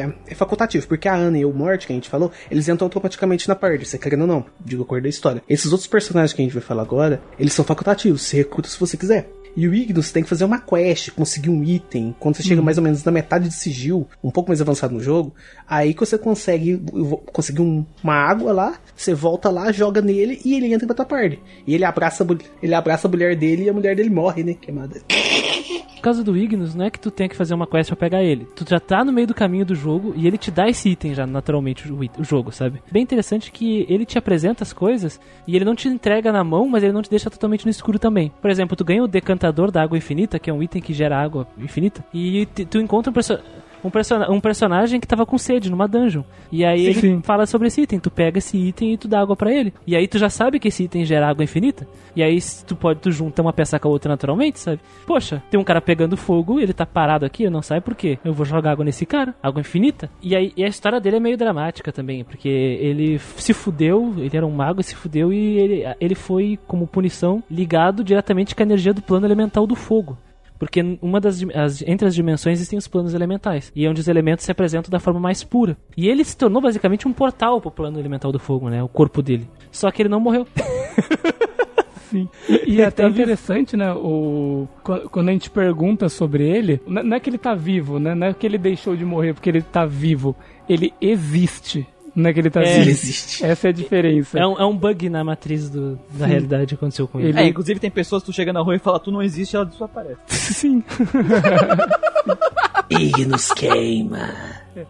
é- 0.00 0.12
é 0.28 0.34
facultativo, 0.34 0.86
porque 0.86 1.08
a 1.08 1.14
Ana 1.14 1.38
e 1.38 1.44
o 1.44 1.52
Mort, 1.52 1.86
que 1.86 1.92
a 1.92 1.96
gente 1.96 2.08
falou, 2.08 2.30
eles 2.50 2.68
entram 2.68 2.86
automaticamente 2.86 3.48
na 3.48 3.56
parte, 3.56 3.84
você 3.86 3.98
querendo 3.98 4.20
ou 4.22 4.26
não, 4.26 4.44
digo 4.64 4.82
acordo 4.84 5.02
da 5.04 5.08
história. 5.08 5.42
Esses 5.48 5.72
outros 5.72 5.88
personagens 5.88 6.32
que 6.32 6.40
a 6.40 6.44
gente 6.44 6.54
vai 6.54 6.62
falar 6.62 6.82
agora, 6.82 7.20
eles 7.38 7.52
são 7.52 7.64
facultativos, 7.64 8.22
você 8.22 8.36
recruta 8.38 8.68
se 8.68 8.78
você 8.78 8.96
quiser. 8.96 9.28
E 9.60 9.66
o 9.66 9.74
Ignus 9.74 10.12
tem 10.12 10.22
que 10.22 10.28
fazer 10.28 10.44
uma 10.44 10.60
quest, 10.60 11.10
conseguir 11.10 11.50
um 11.50 11.64
item. 11.64 12.14
Quando 12.20 12.36
você 12.36 12.44
chega 12.44 12.62
mais 12.62 12.78
ou 12.78 12.84
menos 12.84 13.02
na 13.02 13.10
metade 13.10 13.48
de 13.48 13.54
sigil, 13.56 14.06
um 14.22 14.30
pouco 14.30 14.50
mais 14.50 14.60
avançado 14.60 14.94
no 14.94 15.00
jogo, 15.00 15.34
aí 15.66 15.92
que 15.92 15.98
você 15.98 16.16
consegue 16.16 16.80
conseguir 17.32 17.62
um- 17.62 17.84
uma 18.00 18.14
água 18.14 18.52
lá, 18.52 18.78
você 18.96 19.12
volta 19.12 19.50
lá, 19.50 19.72
joga 19.72 20.00
nele 20.00 20.40
e 20.44 20.54
ele 20.54 20.72
entra 20.72 20.86
pra 20.86 20.94
tua 20.94 21.04
parte. 21.04 21.40
E 21.66 21.74
ele 21.74 21.84
abraça, 21.84 22.24
ele 22.62 22.72
abraça 22.72 23.08
a 23.08 23.10
mulher 23.10 23.34
dele 23.34 23.64
e 23.64 23.68
a 23.68 23.72
mulher 23.72 23.96
dele 23.96 24.10
morre, 24.10 24.44
né? 24.44 24.54
Queimada. 24.54 25.00
Por 25.98 26.02
causa 26.02 26.22
do 26.22 26.36
Ignis, 26.36 26.74
não 26.74 26.84
é 26.84 26.90
que 26.90 26.98
tu 26.98 27.10
tem 27.10 27.28
que 27.28 27.36
fazer 27.36 27.54
uma 27.54 27.66
quest 27.66 27.88
pra 27.88 27.96
pegar 27.96 28.22
ele. 28.22 28.46
Tu 28.54 28.64
já 28.68 28.78
tá 28.78 29.04
no 29.04 29.12
meio 29.12 29.26
do 29.26 29.34
caminho 29.34 29.66
do 29.66 29.74
jogo 29.74 30.14
e 30.16 30.26
ele 30.26 30.38
te 30.38 30.50
dá 30.50 30.68
esse 30.68 30.88
item 30.88 31.12
já, 31.12 31.26
naturalmente, 31.26 31.90
o, 31.90 31.98
o 32.18 32.24
jogo, 32.24 32.52
sabe? 32.52 32.80
Bem 32.90 33.02
interessante 33.02 33.50
que 33.50 33.84
ele 33.88 34.06
te 34.06 34.16
apresenta 34.16 34.62
as 34.62 34.72
coisas 34.72 35.20
e 35.46 35.56
ele 35.56 35.64
não 35.64 35.74
te 35.74 35.88
entrega 35.88 36.30
na 36.30 36.44
mão, 36.44 36.68
mas 36.68 36.82
ele 36.84 36.92
não 36.92 37.02
te 37.02 37.10
deixa 37.10 37.28
totalmente 37.28 37.64
no 37.64 37.70
escuro 37.70 37.98
também. 37.98 38.32
Por 38.40 38.50
exemplo, 38.50 38.76
tu 38.76 38.84
ganha 38.84 39.02
o 39.02 39.08
decantador 39.08 39.70
da 39.70 39.82
água 39.82 39.98
infinita, 39.98 40.38
que 40.38 40.48
é 40.48 40.52
um 40.52 40.62
item 40.62 40.80
que 40.80 40.94
gera 40.94 41.20
água 41.20 41.48
infinita, 41.58 42.04
e 42.14 42.46
tu 42.46 42.78
encontra 42.78 43.10
um 43.10 43.14
personagem. 43.14 43.46
Um, 43.84 43.90
persona- 43.90 44.30
um 44.30 44.40
personagem 44.40 44.98
que 45.00 45.06
tava 45.06 45.24
com 45.26 45.38
sede 45.38 45.70
numa 45.70 45.86
dungeon. 45.86 46.22
E 46.50 46.64
aí 46.64 46.86
ele 46.86 47.00
Sim. 47.00 47.20
fala 47.22 47.46
sobre 47.46 47.68
esse 47.68 47.82
item. 47.82 47.98
Tu 48.00 48.10
pega 48.10 48.38
esse 48.38 48.56
item 48.56 48.92
e 48.94 48.96
tu 48.98 49.06
dá 49.08 49.20
água 49.20 49.36
pra 49.36 49.52
ele. 49.52 49.72
E 49.86 49.94
aí 49.96 50.06
tu 50.08 50.18
já 50.18 50.28
sabe 50.28 50.58
que 50.58 50.68
esse 50.68 50.84
item 50.84 51.04
gera 51.04 51.28
água 51.28 51.44
infinita. 51.44 51.86
E 52.16 52.22
aí 52.22 52.38
tu 52.66 52.74
pode, 52.74 53.00
tu 53.00 53.10
junta 53.12 53.40
uma 53.42 53.52
peça 53.52 53.78
com 53.78 53.88
a 53.88 53.90
outra 53.90 54.10
naturalmente, 54.10 54.58
sabe? 54.58 54.80
Poxa, 55.06 55.42
tem 55.50 55.58
um 55.60 55.64
cara 55.64 55.80
pegando 55.80 56.16
fogo, 56.16 56.58
ele 56.58 56.72
tá 56.72 56.84
parado 56.84 57.24
aqui, 57.24 57.44
eu 57.44 57.50
não 57.50 57.62
sei 57.62 57.80
por 57.80 57.94
quê. 57.94 58.18
Eu 58.24 58.32
vou 58.32 58.44
jogar 58.44 58.72
água 58.72 58.84
nesse 58.84 59.06
cara, 59.06 59.34
água 59.42 59.60
infinita. 59.60 60.10
E 60.22 60.34
aí 60.34 60.52
e 60.56 60.64
a 60.64 60.68
história 60.68 61.00
dele 61.00 61.16
é 61.16 61.20
meio 61.20 61.36
dramática 61.36 61.92
também, 61.92 62.24
porque 62.24 62.48
ele 62.48 63.18
se 63.36 63.52
fudeu, 63.52 64.14
ele 64.18 64.36
era 64.36 64.46
um 64.46 64.50
mago 64.50 64.80
e 64.80 64.84
se 64.84 64.94
fudeu 64.94 65.32
e 65.32 65.58
ele, 65.58 65.84
ele 66.00 66.14
foi, 66.14 66.58
como 66.66 66.86
punição, 66.86 67.42
ligado 67.50 68.02
diretamente 68.02 68.54
com 68.54 68.62
a 68.62 68.66
energia 68.66 68.92
do 68.92 69.02
plano 69.02 69.26
elemental 69.26 69.66
do 69.66 69.76
fogo. 69.76 70.18
Porque 70.58 70.98
uma 71.00 71.20
das, 71.20 71.42
as- 71.54 71.82
entre 71.86 72.08
as 72.08 72.14
dimensões 72.14 72.58
existem 72.58 72.78
os 72.78 72.88
planos 72.88 73.14
elementais. 73.14 73.70
E 73.76 73.86
é 73.86 73.88
onde 73.88 74.00
os 74.00 74.08
elementos 74.08 74.44
se 74.44 74.50
apresentam 74.50 74.90
da 74.90 74.98
forma 74.98 75.20
mais 75.20 75.44
pura. 75.44 75.76
E 75.96 76.08
ele 76.08 76.24
se 76.24 76.36
tornou 76.36 76.60
basicamente 76.60 77.06
um 77.06 77.12
portal 77.12 77.60
pro 77.60 77.70
plano 77.70 77.98
elemental 77.98 78.32
do 78.32 78.38
fogo, 78.38 78.68
né? 78.68 78.82
O 78.82 78.88
corpo 78.88 79.22
dele. 79.22 79.48
Só 79.70 79.90
que 79.90 80.02
ele 80.02 80.08
não 80.08 80.18
morreu. 80.20 80.46
Sim. 82.10 82.26
E, 82.66 82.80
é 82.80 82.86
até 82.86 83.06
interessante, 83.06 83.76
né? 83.76 83.92
O, 83.92 84.66
qu- 84.82 85.08
quando 85.10 85.28
a 85.28 85.32
gente 85.32 85.50
pergunta 85.50 86.08
sobre 86.08 86.42
ele, 86.48 86.80
não 86.86 87.14
é 87.16 87.20
que 87.20 87.28
ele 87.28 87.36
tá 87.36 87.54
vivo, 87.54 87.98
né? 87.98 88.14
Não 88.14 88.28
é 88.28 88.32
que 88.32 88.46
ele 88.46 88.56
deixou 88.56 88.96
de 88.96 89.04
morrer 89.04 89.34
porque 89.34 89.50
ele 89.50 89.60
tá 89.60 89.84
vivo. 89.84 90.34
Ele 90.66 90.92
existe. 91.00 91.86
Não 92.18 92.30
é 92.30 92.32
que 92.32 92.40
ele 92.40 92.50
tá 92.50 92.62
É. 92.62 92.80
Existe. 92.80 93.44
Essa 93.44 93.68
é 93.68 93.70
a 93.70 93.72
diferença. 93.72 94.38
É 94.38 94.46
um, 94.46 94.58
é 94.58 94.64
um 94.64 94.76
bug 94.76 95.08
na 95.08 95.22
matriz 95.22 95.70
do- 95.70 95.98
da 96.10 96.26
realidade 96.26 96.66
que 96.66 96.74
aconteceu 96.74 97.06
com 97.06 97.20
ele. 97.20 97.28
Ele- 97.28 97.38
É, 97.40 97.46
inclusive 97.46 97.78
tem 97.78 97.90
pessoas 97.90 98.22
que 98.22 98.30
tu 98.30 98.34
chega 98.34 98.52
na 98.52 98.60
rua 98.60 98.74
e 98.74 98.78
fala, 98.80 98.98
tu 98.98 99.12
não 99.12 99.22
existe, 99.22 99.54
ela 99.54 99.64
desaparece. 99.64 100.18
Sim. 100.28 100.82
Ignus 102.90 103.52
queima. 103.52 104.30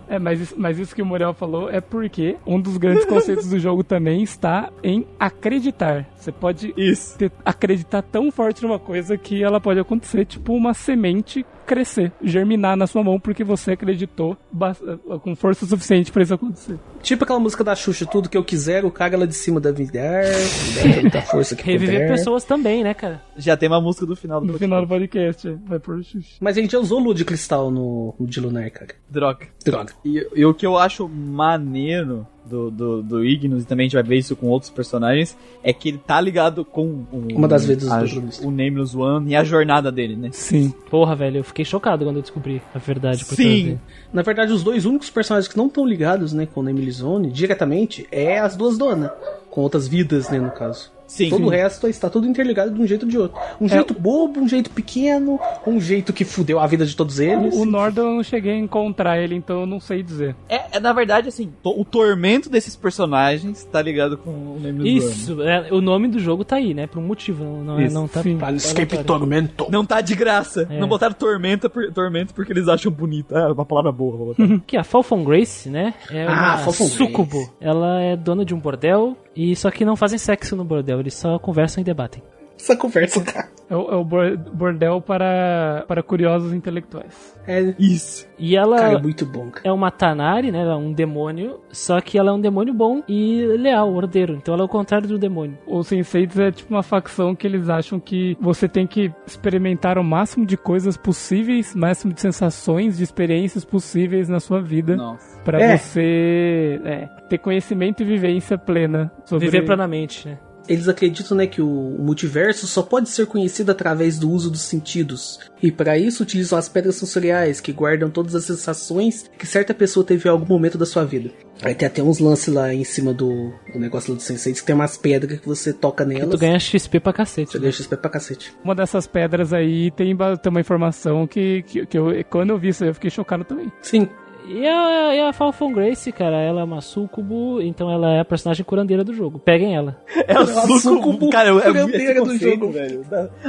É, 0.09 0.19
mas, 0.19 0.41
isso- 0.41 0.55
mas 0.57 0.79
isso 0.79 0.95
que 0.95 1.03
o 1.03 1.07
Muriel 1.07 1.35
falou 1.35 1.69
é 1.71 1.81
porque 1.81 2.37
um 2.47 2.61
dos 2.61 2.77
grandes 2.77 3.05
conceitos 3.05 3.49
do 3.49 3.59
jogo 3.59 3.83
também 3.83 4.23
está 4.23 4.71
em 4.83 5.07
acreditar. 5.19 6.07
Você 6.17 6.31
pode 6.31 6.73
Isso. 6.77 7.19
ter- 7.19 7.33
acreditar 7.45 8.03
tão 8.03 8.31
forte 8.31 8.63
numa 8.63 8.79
coisa 8.79 9.17
que 9.17 9.43
ela 9.43 9.61
pode 9.61 9.81
acontecer, 9.81 10.25
tipo 10.25 10.53
uma 10.55 10.75
semente 10.75 11.45
crescer, 11.69 12.11
germinar 12.23 12.77
na 12.77 12.86
sua 12.86 13.05
mão 13.05 13.20
porque 13.20 13.45
você 13.45 13.73
acreditou 13.73 14.36
bas- 14.51 14.81
com 15.23 15.36
força 15.36 15.66
suficiente 15.66 16.11
pra 16.11 16.23
isso 16.23 16.35
acontecer. 16.35 16.77
Tipo 17.03 17.24
aquela 17.24 17.39
música 17.39 17.62
da 17.62 17.77
Xuxa, 17.77 18.07
tudo 18.07 18.28
que 18.28 18.36
eu 18.36 18.43
quiser, 18.45 18.85
o 18.85 18.90
cara 18.90 19.16
lá 19.16 19.27
de 19.27 19.35
cima 19.35 19.61
da 19.61 19.70
vida 19.70 20.01
dá 20.01 20.86
muita 21.03 21.23
força 21.23 21.55
que 21.55 21.62
Reviver 21.62 21.95
puder. 22.03 22.09
pessoas 22.16 22.45
também, 22.45 22.82
né, 22.82 22.95
cara? 22.95 23.23
Já 23.36 23.57
tem 23.57 23.69
uma 23.69 23.81
música 23.81 24.07
do 24.07 24.16
final 24.16 24.40
do 24.40 24.47
No 24.53 24.59
final 24.59 24.81
do 24.82 24.89
podcast, 24.89 25.49
vai 25.66 25.78
por 25.78 26.03
Xuxa. 26.03 26.36
Mas 26.40 26.57
a 26.57 26.61
gente 26.61 26.73
já 26.73 26.78
usou 26.78 26.99
lua 26.99 27.15
de 27.15 27.24
cristal 27.24 27.70
no, 27.70 28.15
no 28.19 28.27
de 28.27 28.40
Lunar, 28.40 28.70
cara. 28.70 28.95
Droga. 29.09 29.47
Droga. 29.65 29.93
E, 30.05 30.27
e 30.35 30.45
o 30.45 30.55
que 30.55 30.66
eu 30.66 30.77
acho 30.78 31.09
maneiro 31.09 32.27
do, 32.49 32.70
do, 32.70 33.03
do 33.03 33.25
Ignis, 33.25 33.62
e 33.62 33.66
também 33.66 33.85
a 33.85 33.87
gente 33.87 33.95
vai 33.95 34.03
ver 34.03 34.16
isso 34.16 34.35
com 34.35 34.47
outros 34.47 34.70
personagens, 34.70 35.37
é 35.62 35.73
que 35.73 35.89
ele 35.89 35.99
tá 35.99 36.20
ligado 36.20 36.65
com 36.65 37.05
o, 37.12 37.27
Uma 37.35 37.49
das 37.49 37.65
vezes 37.65 37.91
a, 37.91 38.03
o 38.43 38.51
Nameless 38.51 38.97
One 38.97 39.31
e 39.31 39.37
a 39.37 39.45
jornada 39.45 39.93
dele, 39.93 40.16
né? 40.16 40.31
Sim. 40.33 40.73
Porra, 40.91 41.15
velho, 41.15 41.39
eu 41.39 41.45
fiquei 41.45 41.65
chocado 41.65 42.05
quando 42.05 42.16
eu 42.16 42.23
descobri 42.23 42.62
a 42.75 42.79
verdade. 42.79 43.25
por 43.25 43.35
Sim. 43.35 43.79
Na 44.12 44.23
verdade, 44.23 44.53
os 44.53 44.62
dois 44.62 44.85
únicos 44.87 45.11
personagens 45.11 45.51
que 45.51 45.57
não 45.57 45.66
estão 45.66 45.87
ligados, 45.87 46.33
né, 46.33 46.47
com 46.47 46.61
o 46.61 46.69
Emily 46.69 46.91
Zone, 46.91 47.31
diretamente, 47.31 48.07
é 48.11 48.39
as 48.39 48.57
duas 48.57 48.79
donas. 48.79 49.11
Com 49.51 49.61
outras 49.62 49.87
vidas, 49.87 50.29
né, 50.31 50.39
no 50.39 50.51
caso. 50.51 50.91
Sim. 51.09 51.30
Todo 51.30 51.47
o 51.47 51.48
resto 51.48 51.89
está 51.89 52.09
tudo 52.09 52.26
interligado 52.28 52.70
de 52.70 52.80
um 52.80 52.86
jeito 52.86 53.02
ou 53.05 53.09
de 53.09 53.18
outro. 53.18 53.40
Um 53.60 53.66
jeito 53.68 53.93
bobo, 53.94 54.39
um 54.40 54.47
jeito 54.48 54.70
pequeno, 54.70 55.40
um 55.66 55.80
jeito 55.80 56.12
que 56.12 56.24
fudeu 56.24 56.60
a 56.60 56.66
vida 56.66 56.86
de 56.86 56.94
todos 56.94 57.18
eles. 57.18 57.55
O 57.56 57.64
Nordon 57.64 58.02
eu 58.02 58.14
não 58.16 58.22
cheguei 58.22 58.52
a 58.52 58.56
encontrar 58.59 59.18
ele, 59.18 59.35
então 59.35 59.60
eu 59.60 59.66
não 59.66 59.80
sei 59.80 60.02
dizer. 60.02 60.36
É, 60.48 60.76
é, 60.76 60.80
na 60.80 60.93
verdade, 60.93 61.28
assim, 61.28 61.51
to- 61.62 61.80
o 61.80 61.85
tormento 61.85 62.48
desses 62.51 62.76
personagens 62.76 63.64
tá 63.64 63.80
ligado 63.80 64.16
com 64.18 64.30
o 64.30 64.60
Nameless 64.62 64.80
One. 64.80 64.98
Isso, 65.12 65.43
é, 65.43 65.72
o 65.72 65.80
nome 65.80 66.09
do 66.09 66.18
jogo 66.20 66.44
tá 66.44 66.56
aí, 66.56 66.74
né? 66.74 66.86
Por 66.86 66.98
um 66.98 67.02
motivo, 67.06 67.43
não, 67.43 67.64
não, 67.64 67.80
é, 67.80 67.85
Isso, 67.86 67.94
não 67.94 68.06
tá. 68.06 68.22
sim. 68.22 68.36
Planescape 68.36 69.02
Tormento. 69.05 69.66
Não 69.70 69.85
tá 69.86 70.01
de 70.01 70.14
graça. 70.14 70.66
É. 70.70 70.78
Não 70.78 70.89
botaram 70.89 71.14
tormenta 71.14 71.70
por, 71.70 71.90
tormento 71.93 72.35
porque 72.35 72.52
eles 72.52 72.68
acham 72.68 72.93
bonito. 72.93 73.35
É 73.36 73.51
uma 73.52 73.64
palavra 73.64 73.90
boa. 73.90 74.16
Vou 74.16 74.26
botar. 74.35 74.47
Que 74.66 74.76
a 74.76 74.85
Falcon 74.85 75.24
Grace, 75.24 75.68
né? 75.70 75.94
É 76.10 76.26
Ah, 76.26 76.56
uma 76.56 76.64
Grace. 76.64 76.89
sucubo. 76.90 77.51
Ela 77.60 78.01
é 78.02 78.16
dona 78.16 78.44
de 78.44 78.55
um 78.55 78.59
bordel 78.59 79.16
e 79.39 79.55
só 79.55 79.70
que 79.70 79.85
não 79.85 79.94
fazem 79.94 80.19
sexo 80.19 80.56
no 80.56 80.65
bordel, 80.65 80.98
eles 80.98 81.15
só 81.15 81.39
conversam 81.39 81.81
e 81.81 81.85
debatem. 81.85 82.20
Essa 82.59 82.76
conversa, 82.76 83.22
cara. 83.22 83.48
É 83.70 83.76
o, 83.76 83.90
é 83.90 83.97
o 83.97 84.05
bor- 84.05 84.36
bordel 84.52 85.01
para, 85.01 85.85
para 85.86 86.02
curiosos 86.02 86.55
intelectuais. 86.55 87.36
É, 87.47 87.74
Isso. 87.78 88.26
E 88.39 88.56
ela 88.56 88.76
cara, 88.78 88.94
é 88.98 89.02
muito 89.02 89.26
bom, 89.26 89.51
cara. 89.51 89.68
é 89.68 89.70
uma 89.72 89.90
Tanari, 89.90 90.51
né? 90.51 90.62
Ela 90.62 90.72
é 90.72 90.76
um 90.76 90.90
demônio, 90.93 91.60
só 91.70 92.01
que 92.01 92.18
ela 92.18 92.30
é 92.30 92.32
um 92.32 92.40
demônio 92.40 92.72
bom 92.72 93.02
e 93.06 93.44
leal, 93.59 93.93
ordeiro. 93.93 94.35
Então 94.35 94.55
ela 94.55 94.62
é 94.62 94.66
o 94.66 94.68
contrário 94.68 95.06
do 95.06 95.18
demônio. 95.18 95.59
Os 95.66 95.86
Senseitos 95.86 96.39
é 96.39 96.51
tipo 96.51 96.72
uma 96.74 96.82
facção 96.82 97.35
que 97.35 97.47
eles 97.47 97.68
acham 97.68 98.01
que 98.01 98.36
você 98.40 98.66
tem 98.66 98.86
que 98.86 99.12
experimentar 99.26 99.98
o 99.98 100.05
máximo 100.05 100.47
de 100.47 100.56
coisas 100.56 100.97
possíveis, 100.97 101.74
máximo 101.74 102.12
de 102.14 102.20
sensações, 102.22 102.97
de 102.97 103.05
experiências 103.05 103.64
possíveis 103.66 104.28
na 104.30 104.40
sua 104.40 104.60
vida. 104.62 104.97
Nossa. 104.97 105.39
Pra 105.43 105.60
É. 105.60 105.76
você 105.76 106.80
é, 106.85 107.06
ter 107.28 107.39
conhecimento 107.39 108.02
e 108.02 108.06
vivência 108.06 108.56
plena 108.59 109.12
sobre 109.26 109.44
Viver 109.47 109.64
plenamente, 109.66 110.26
né? 110.28 110.39
Eles 110.69 110.89
acreditam, 110.89 111.36
né, 111.36 111.47
que 111.47 111.62
o 111.62 111.66
multiverso 111.99 112.66
só 112.66 112.82
pode 112.82 113.09
ser 113.09 113.27
conhecido 113.27 113.70
através 113.70 114.19
do 114.19 114.31
uso 114.31 114.51
dos 114.51 114.62
sentidos. 114.62 115.39
E 115.62 115.73
para 115.73 115.99
isso 115.99 116.23
utilizam 116.23 116.59
as 116.59 116.69
pedras 116.69 116.97
sensoriais, 116.97 117.61
que 117.61 117.73
guardam 117.73 118.11
todas 118.11 118.35
as 118.35 118.45
sensações 118.45 119.28
que 119.39 119.47
certa 119.47 119.73
pessoa 119.73 120.05
teve 120.05 120.28
em 120.28 120.32
algum 120.32 120.47
momento 120.47 120.77
da 120.77 120.86
sua 120.86 121.05
vida. 121.05 121.31
Aí 121.62 121.74
tem 121.74 121.89
até 121.89 122.03
uns 122.03 122.20
lances 122.20 122.53
lá 122.55 122.73
em 122.73 122.85
cima 122.85 123.12
do, 123.12 123.53
do 123.73 123.78
negócio 123.78 124.15
do 124.15 124.20
Sensei, 124.20 124.53
que 124.53 124.62
tem 124.62 124.74
umas 124.74 124.97
pedras 124.97 125.40
que 125.40 125.47
você 125.47 125.73
toca 125.73 126.05
nelas. 126.05 126.31
Tu 126.31 126.39
ganha 126.39 126.59
XP 126.59 127.01
pra 127.01 127.12
cacete. 127.12 127.53
Você 127.53 127.59
né? 127.59 127.62
ganha 127.62 127.73
XP 127.73 127.97
pra 127.97 128.11
cacete. 128.11 128.55
Uma 128.62 128.74
dessas 128.74 129.07
pedras 129.07 129.53
aí 129.53 129.90
tem, 129.90 130.16
tem 130.16 130.51
uma 130.51 130.61
informação 130.61 131.27
que, 131.27 131.62
que, 131.62 131.86
que 131.86 131.99
eu, 131.99 132.12
quando 132.31 132.51
eu 132.51 132.59
vi 132.59 132.69
isso 132.69 132.85
aí 132.85 132.90
eu 132.90 132.95
fiquei 132.95 133.11
chocado 133.11 133.45
também. 133.45 133.73
Sim. 133.82 134.09
E 134.49 134.66
a, 134.66 135.15
e 135.15 135.20
a 135.20 135.33
Falcon 135.33 135.73
Grace, 135.73 136.11
cara, 136.11 136.41
ela 136.41 136.62
é 136.62 136.65
uma 136.65 136.81
sucubo, 136.81 137.61
então 137.61 137.91
ela 137.91 138.15
é 138.15 138.20
a 138.20 138.25
personagem 138.25 138.65
curandeira 138.65 139.05
do 139.05 139.12
jogo. 139.12 139.39
Peguem 139.39 139.77
ela. 139.77 140.01
É 140.27 140.39
o 140.39 140.43
a 140.43 140.47
suco, 140.47 140.79
sucubo 140.81 141.31
cara, 141.31 141.51
é, 141.51 141.57
é 141.57 141.61
curandeira 141.61 142.25
do 142.25 142.37
jogo. 142.37 142.70
velho. 142.73 143.05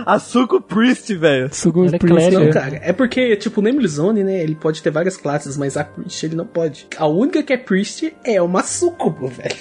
A 0.05 0.19
suco 0.19 0.59
priest, 0.61 1.13
velho. 1.15 1.49
Ela 1.49 1.95
é 1.95 1.97
Priest, 1.97 2.07
clérigo. 2.07 2.41
Não, 2.41 2.49
é. 2.49 2.53
cara, 2.53 2.79
é 2.83 2.91
porque, 2.91 3.35
tipo, 3.37 3.61
o 3.61 3.63
Namely 3.63 3.87
Zone, 3.87 4.23
né, 4.23 4.43
ele 4.43 4.55
pode 4.55 4.83
ter 4.83 4.91
várias 4.91 5.15
classes, 5.15 5.57
mas 5.57 5.77
a 5.77 5.83
Priest 5.83 6.25
ele 6.25 6.35
não 6.35 6.45
pode. 6.45 6.87
A 6.97 7.07
única 7.07 7.41
que 7.43 7.53
é 7.53 7.57
Priest 7.57 8.13
é 8.23 8.41
uma 8.41 8.61
sucubo, 8.63 9.27
velho. 9.27 9.55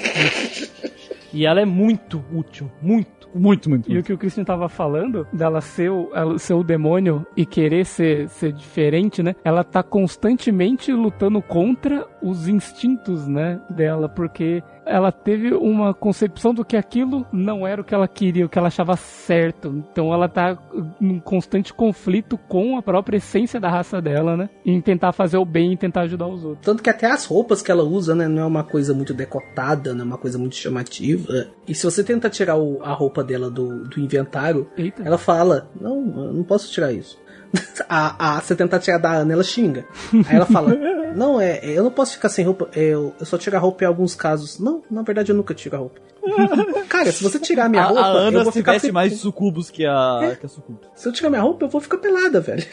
E 1.32 1.44
ela 1.46 1.60
é 1.60 1.64
muito 1.64 2.24
útil, 2.32 2.70
muito. 2.80 3.17
Muito, 3.34 3.68
muito. 3.68 3.90
E 3.90 3.98
o 3.98 4.02
que 4.02 4.12
o 4.12 4.18
Christian 4.18 4.44
tava 4.44 4.68
falando, 4.68 5.26
dela 5.32 5.60
ser 5.60 5.90
o, 5.90 6.10
ela 6.14 6.38
ser 6.38 6.54
o 6.54 6.62
demônio 6.62 7.26
e 7.36 7.44
querer 7.44 7.84
ser, 7.84 8.28
ser 8.28 8.52
diferente, 8.52 9.22
né? 9.22 9.34
Ela 9.44 9.62
tá 9.62 9.82
constantemente 9.82 10.92
lutando 10.92 11.40
contra 11.42 12.06
os 12.22 12.48
instintos, 12.48 13.26
né? 13.26 13.60
Dela, 13.70 14.08
porque 14.08 14.62
ela 14.84 15.12
teve 15.12 15.52
uma 15.54 15.92
concepção 15.92 16.54
do 16.54 16.64
que 16.64 16.76
aquilo 16.76 17.26
não 17.32 17.66
era 17.66 17.80
o 17.80 17.84
que 17.84 17.94
ela 17.94 18.08
queria, 18.08 18.46
o 18.46 18.48
que 18.48 18.58
ela 18.58 18.68
achava 18.68 18.96
certo. 18.96 19.68
Então 19.92 20.12
ela 20.12 20.28
tá 20.28 20.56
num 21.00 21.20
constante 21.20 21.72
conflito 21.74 22.38
com 22.48 22.76
a 22.78 22.82
própria 22.82 23.18
essência 23.18 23.60
da 23.60 23.68
raça 23.68 24.00
dela, 24.00 24.36
né? 24.36 24.48
Em 24.64 24.80
tentar 24.80 25.12
fazer 25.12 25.36
o 25.36 25.44
bem 25.44 25.72
e 25.72 25.76
tentar 25.76 26.02
ajudar 26.02 26.26
os 26.26 26.44
outros. 26.44 26.64
Tanto 26.64 26.82
que 26.82 26.90
até 26.90 27.06
as 27.10 27.24
roupas 27.26 27.60
que 27.62 27.70
ela 27.70 27.82
usa, 27.84 28.14
né, 28.14 28.26
não 28.28 28.42
é 28.42 28.46
uma 28.46 28.64
coisa 28.64 28.94
muito 28.94 29.12
decotada, 29.12 29.92
não 29.94 30.02
é 30.02 30.06
uma 30.06 30.18
coisa 30.18 30.38
muito 30.38 30.56
chamativa. 30.56 31.48
E 31.66 31.74
se 31.74 31.84
você 31.84 32.02
tenta 32.02 32.30
tirar 32.30 32.56
o- 32.56 32.82
a 32.82 32.92
roupa 32.92 33.22
dela 33.22 33.50
do, 33.50 33.84
do 33.84 34.00
inventário, 34.00 34.68
Eita. 34.76 35.02
ela 35.02 35.18
fala, 35.18 35.68
não, 35.80 35.98
eu 36.24 36.32
não 36.32 36.44
posso 36.44 36.70
tirar 36.72 36.92
isso. 36.92 37.18
A, 37.88 38.36
a, 38.36 38.40
você 38.40 38.54
tentar 38.54 38.78
tirar 38.80 38.98
da 38.98 39.10
Ana, 39.12 39.32
ela 39.32 39.42
xinga. 39.42 39.86
Aí 40.26 40.36
ela 40.36 40.44
fala, 40.44 40.74
não, 41.16 41.40
é, 41.40 41.58
é, 41.62 41.70
eu 41.78 41.82
não 41.82 41.90
posso 41.90 42.12
ficar 42.12 42.28
sem 42.28 42.44
roupa, 42.44 42.68
é, 42.76 42.82
eu, 42.82 43.14
eu 43.18 43.24
só 43.24 43.38
tiro 43.38 43.56
a 43.56 43.58
roupa 43.58 43.84
em 43.84 43.86
alguns 43.86 44.14
casos. 44.14 44.58
Não, 44.58 44.82
na 44.90 45.00
verdade 45.02 45.32
eu 45.32 45.36
nunca 45.36 45.54
tiro 45.54 45.74
a 45.76 45.78
roupa. 45.78 45.98
Cara, 46.90 47.10
se 47.10 47.22
você 47.22 47.38
tirar 47.38 47.68
minha 47.70 47.82
A, 47.84 47.86
roupa, 47.86 48.02
a 48.02 48.06
Ana 48.08 48.38
eu 48.40 48.42
vou 48.44 48.52
se 48.52 48.58
ficar 48.58 48.72
veste 48.72 48.88
pe- 48.88 48.92
mais 48.92 49.16
sucubos 49.16 49.70
que 49.70 49.86
a, 49.86 50.36
que 50.38 50.44
a 50.44 50.48
sucubo. 50.48 50.80
Se 50.94 51.08
eu 51.08 51.12
tirar 51.12 51.30
minha 51.30 51.40
roupa, 51.40 51.64
eu 51.64 51.68
vou 51.70 51.80
ficar 51.80 51.96
pelada, 51.96 52.40
velho. 52.42 52.66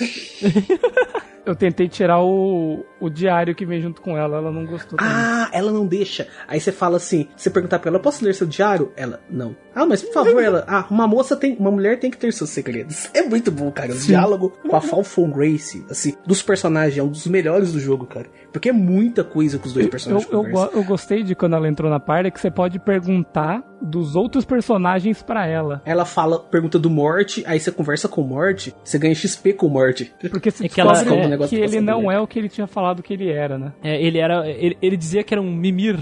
Eu 1.46 1.56
tentei 1.56 1.88
tirar 1.88 2.22
o, 2.22 2.86
o 3.00 3.10
diário 3.10 3.54
que 3.54 3.66
vem 3.66 3.82
junto 3.82 4.02
com 4.02 4.18
ela, 4.18 4.38
ela 4.38 4.52
não 4.52 4.66
gostou 4.66 4.98
também. 4.98 5.14
Ah, 5.14 5.50
ela 5.54 5.72
não 5.72 5.86
deixa. 5.86 6.28
Aí 6.48 6.60
você 6.60 6.72
fala 6.72 6.98
assim, 6.98 7.28
você 7.36 7.50
perguntar 7.50 7.80
pra 7.80 7.90
ela, 7.90 8.00
posso 8.00 8.26
ler 8.26 8.34
seu 8.34 8.48
diário? 8.48 8.92
Ela, 8.96 9.22
não. 9.30 9.56
Ah, 9.74 9.86
mas 9.86 10.02
por 10.02 10.14
favor, 10.14 10.42
ela, 10.42 10.66
ah, 10.68 10.88
uma 10.90 11.08
moça 11.08 11.36
tem, 11.36 11.56
uma 11.58 11.70
mulher 11.70 12.00
tem 12.00 12.10
que 12.10 12.18
ter 12.18 12.32
seus 12.34 12.50
segredos. 12.50 13.10
É 13.16 13.22
muito 13.22 13.50
bom, 13.50 13.72
cara. 13.72 13.94
O 13.94 13.98
diálogo 13.98 14.54
com 14.68 14.76
a 14.76 14.82
Falcon 14.82 15.32
Grace, 15.32 15.86
assim, 15.90 16.16
dos 16.28 16.42
personagens, 16.42 16.98
é 16.98 17.04
um 17.04 17.08
dos 17.08 17.26
melhores 17.28 17.72
do 17.72 17.80
jogo, 17.80 18.06
cara. 18.06 18.28
Porque 18.56 18.70
é 18.70 18.72
muita 18.74 19.22
coisa 19.22 19.60
que 19.60 19.68
os 19.68 19.74
dois 19.74 19.86
Eu, 19.86 19.92
personagens 19.92 20.32
eu, 20.32 20.44
go- 20.44 20.70
eu 20.74 20.84
gostei 20.86 21.24
de 21.24 21.36
quando 21.36 21.58
ela 21.58 21.68
entrou 21.68 21.92
na 21.92 22.00
party 22.00 22.32
que 22.32 22.40
você 22.40 22.50
pode 22.50 22.80
perguntar 22.80 23.62
dos 23.82 24.16
outros 24.16 24.46
personagens 24.46 25.22
pra 25.22 25.46
ela. 25.46 25.82
Ela 25.86 26.06
fala, 26.06 26.40
pergunta 26.40 26.80
do 26.80 26.90
Morte, 26.90 27.44
aí 27.46 27.60
você 27.60 27.70
conversa 27.70 28.08
com 28.08 28.22
o 28.22 28.24
Morte, 28.28 28.74
você 28.82 28.98
ganha 28.98 29.14
XP 29.14 29.52
com 29.52 29.66
o 29.68 29.70
Morte. 29.70 30.14
Porque 30.32 30.50
você 30.50 30.68
É 30.68 30.70
que 30.70 30.80
ela- 30.80 30.98
é- 31.02 31.04
que 31.04 31.28
negócio 31.28 31.58
ele 31.58 31.82
não 31.82 32.04
dele. 32.04 32.14
é 32.16 32.20
o 32.22 32.26
que 32.26 32.40
ele 32.40 32.48
tinha 32.48 32.66
falado 32.66 33.04
que 33.04 33.14
ele 33.14 33.30
era, 33.30 33.58
né? 33.58 33.74
É, 33.84 34.02
ele 34.02 34.20
era. 34.20 34.48
Ele, 34.48 34.78
ele 34.82 34.96
dizia 34.96 35.22
que 35.22 35.34
era 35.34 35.42
um 35.42 35.52
mimir. 35.52 35.98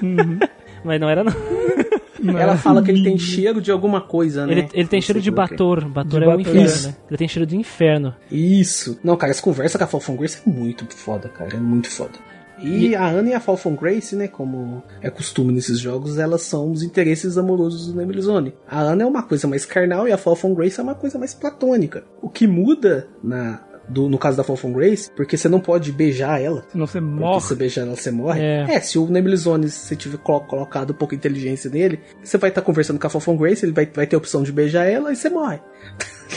Mas 0.84 1.00
não 1.00 1.08
era, 1.08 1.22
não. 1.22 1.32
Ela 2.38 2.56
fala 2.56 2.82
que 2.82 2.90
ele 2.90 3.02
tem 3.02 3.18
cheiro 3.18 3.60
de 3.60 3.70
alguma 3.70 4.00
coisa, 4.00 4.46
né? 4.46 4.52
Ele, 4.52 4.68
ele 4.72 4.88
tem 4.88 4.98
Não 5.00 5.06
cheiro 5.06 5.20
de 5.20 5.30
como 5.30 5.42
é 5.42 5.48
bator. 5.48 5.88
Bator 5.88 6.20
De 6.20 6.24
é 6.24 6.28
o 6.28 6.30
bator. 6.30 6.40
inferno, 6.40 6.62
Isso. 6.66 6.88
né? 6.88 6.96
Ele 7.08 7.16
tem 7.18 7.28
cheiro 7.28 7.46
de 7.46 7.56
inferno. 7.56 8.14
Isso. 8.30 8.98
Não, 9.02 9.16
cara, 9.16 9.30
essa 9.30 9.42
conversa 9.42 9.78
com 9.78 9.84
a 9.84 9.86
Falcon 9.86 10.16
Grace 10.16 10.38
é 10.46 10.50
muito 10.50 10.86
foda, 10.94 11.28
cara. 11.28 11.54
É 11.56 11.60
muito 11.60 11.88
foda. 11.90 12.18
E, 12.60 12.94
a 12.96 13.06
Ana 13.06 13.30
e 13.30 13.34
a 13.34 13.40
Falcon 13.40 13.76
Grace, 13.76 14.16
né, 14.16 14.26
como 14.26 14.82
é 15.00 15.08
costume 15.10 15.52
nesses 15.52 15.78
jogos, 15.78 16.18
elas 16.18 16.42
são 16.42 16.72
os 16.72 16.82
interesses 16.82 17.38
amorosos 17.38 17.86
do 17.86 17.96
Nemlizone. 17.96 18.52
A 18.68 18.80
Ana 18.80 19.04
é 19.04 19.06
uma 19.06 19.22
coisa 19.22 19.46
mais 19.46 19.64
carnal 19.64 20.08
e 20.08 20.12
a 20.12 20.18
Falcon 20.18 20.54
Grace 20.54 20.80
é 20.80 20.82
uma 20.82 20.96
coisa 20.96 21.18
mais 21.18 21.32
platônica. 21.34 22.02
O 22.20 22.28
que 22.28 22.48
muda 22.48 23.06
na 23.22 23.60
do- 23.88 24.08
no 24.08 24.18
caso 24.18 24.36
da 24.36 24.44
Falcon 24.44 24.72
Grace, 24.72 25.10
porque 25.10 25.36
você 25.36 25.48
não 25.48 25.60
pode 25.60 25.90
beijar 25.92 26.40
ela. 26.40 26.64
Senão 26.70 26.86
você 26.86 27.00
morre. 27.00 27.40
se 27.40 27.46
você 27.48 27.54
beijar 27.54 27.82
ela, 27.86 27.96
você 27.96 28.10
morre. 28.10 28.40
É. 28.40 28.66
É, 28.74 28.80
se 28.80 28.98
o 28.98 29.06
Nemlizone, 29.06 29.68
se 29.68 29.78
você 29.86 29.96
tiver 29.96 30.18
colo- 30.18 30.40
colocado 30.40 30.90
um 30.90 30.94
pouco 30.94 31.12
de 31.14 31.18
inteligência 31.18 31.70
nele, 31.70 32.00
você 32.22 32.36
vai 32.38 32.50
estar 32.50 32.62
conversando 32.62 32.98
com 33.00 33.06
a 33.06 33.10
Falcon 33.10 33.36
Grace, 33.36 33.64
ele 33.64 33.72
vai, 33.72 33.86
vai 33.86 34.06
ter 34.06 34.16
a 34.16 34.18
opção 34.18 34.42
de 34.42 34.52
beijar 34.52 34.84
ela 34.84 35.12
e 35.12 35.16
você 35.16 35.28
morre. 35.30 35.60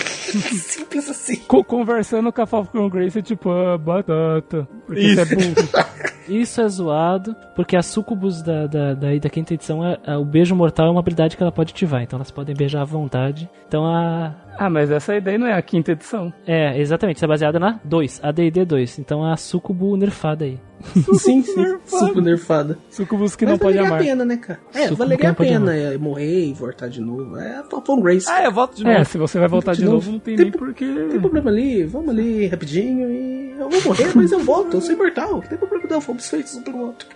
Simples 0.52 1.10
assim. 1.10 1.36
Co- 1.48 1.64
conversando 1.64 2.32
com 2.32 2.42
a 2.42 2.46
Falcon 2.46 2.90
Grace 2.90 3.20
é 3.20 3.22
tipo, 3.22 3.50
ah, 3.50 3.78
batata. 3.78 4.68
Porque 4.96 5.16
você 5.16 5.22
é 5.22 5.26
burro. 5.26 6.02
Isso 6.30 6.62
é 6.62 6.68
zoado, 6.70 7.36
porque 7.56 7.76
a 7.76 7.82
sucubus 7.82 8.42
da, 8.42 8.66
da, 8.68 8.94
da, 8.94 9.16
da 9.18 9.30
quinta 9.30 9.54
edição, 9.54 9.84
é, 9.86 9.98
é- 10.06 10.16
o 10.16 10.24
beijo 10.24 10.56
mortal 10.56 10.88
é 10.88 10.92
uma 10.92 11.00
habilidade 11.02 11.36
que 11.36 11.44
ela 11.44 11.52
pode 11.52 11.74
ativar, 11.74 12.04
então 12.04 12.18
elas 12.18 12.32
podem 12.32 12.56
beijar 12.56 12.82
à 12.82 12.86
vontade. 12.86 13.50
Então 13.68 13.86
a. 13.86 14.34
Ah, 14.58 14.70
mas 14.70 14.92
essa 14.92 15.20
daí 15.20 15.38
não 15.38 15.48
é 15.48 15.54
a 15.54 15.62
quinta 15.62 15.92
edição. 15.94 16.32
É, 16.46 16.80
exatamente, 16.80 17.16
isso 17.18 17.26
é 17.26 17.28
baseada 17.28 17.60
na 17.60 17.80
2, 17.84 18.20
ADD 18.24 18.64
2. 18.66 19.00
Então 19.00 19.26
a 19.26 19.36
sucubu 19.36 19.98
nerfada 19.98 20.46
aí. 20.46 20.60
Sim, 21.20 21.44
sim. 21.44 21.78
Super 21.86 22.22
nerfada. 22.24 22.78
Sucubus 22.90 23.36
que 23.36 23.46
não 23.46 23.54
Mas 23.54 23.62
pode 23.62 23.78
valeria 23.78 23.88
amar. 23.96 24.02
a 24.02 24.04
pena, 24.04 24.26
né, 24.26 24.38
cara? 24.38 24.60
É, 24.74 24.84
Sucubo 24.84 24.96
valeria 24.98 25.26
a 25.26 25.28
não 25.30 25.36
pode 25.36 25.50
pena 25.50 25.76
é, 25.76 25.98
morrer 25.98 26.46
e 26.48 26.54
voltar 26.54 26.88
de 26.88 27.00
novo. 27.02 27.38
É 27.38 27.58
a 27.58 27.64
Falcon 27.64 28.02
Grace. 28.02 28.26
Ah, 28.30 28.44
eu 28.46 28.52
volto 28.52 28.76
de 28.78 28.88
É, 28.88 28.94
novo. 29.00 29.06
se 29.06 29.18
você 29.18 29.38
vai 29.40 29.48
voltar 29.48 29.74
de 29.74 29.80
De 29.80 29.86
novo, 29.86 29.96
novo. 29.98 30.12
não 30.14 30.20
tem 30.20 30.36
Tem 30.36 30.46
nem 30.46 30.52
porquê. 30.52 30.86
Não 30.86 31.10
tem 31.10 31.20
problema 31.20 31.50
ali, 31.52 31.84
vamos 31.84 32.10
ali 32.10 32.48
rapidinho 32.48 33.10
e 33.12 33.52
eu 33.60 33.70
vou 33.70 33.82
morrer, 33.86 34.12
mas 34.16 34.32
eu 34.32 34.40
volto, 34.40 34.81
eu 34.82 34.86
sou 34.86 34.96
imortal. 34.96 35.32
Não 35.34 35.42
tem 35.42 35.58
problema 35.58 35.86
não, 35.90 36.02
fomos 36.02 36.30
feitos 36.30 36.56
um 36.56 36.64
pelo 36.64 36.80
outro. 36.80 37.08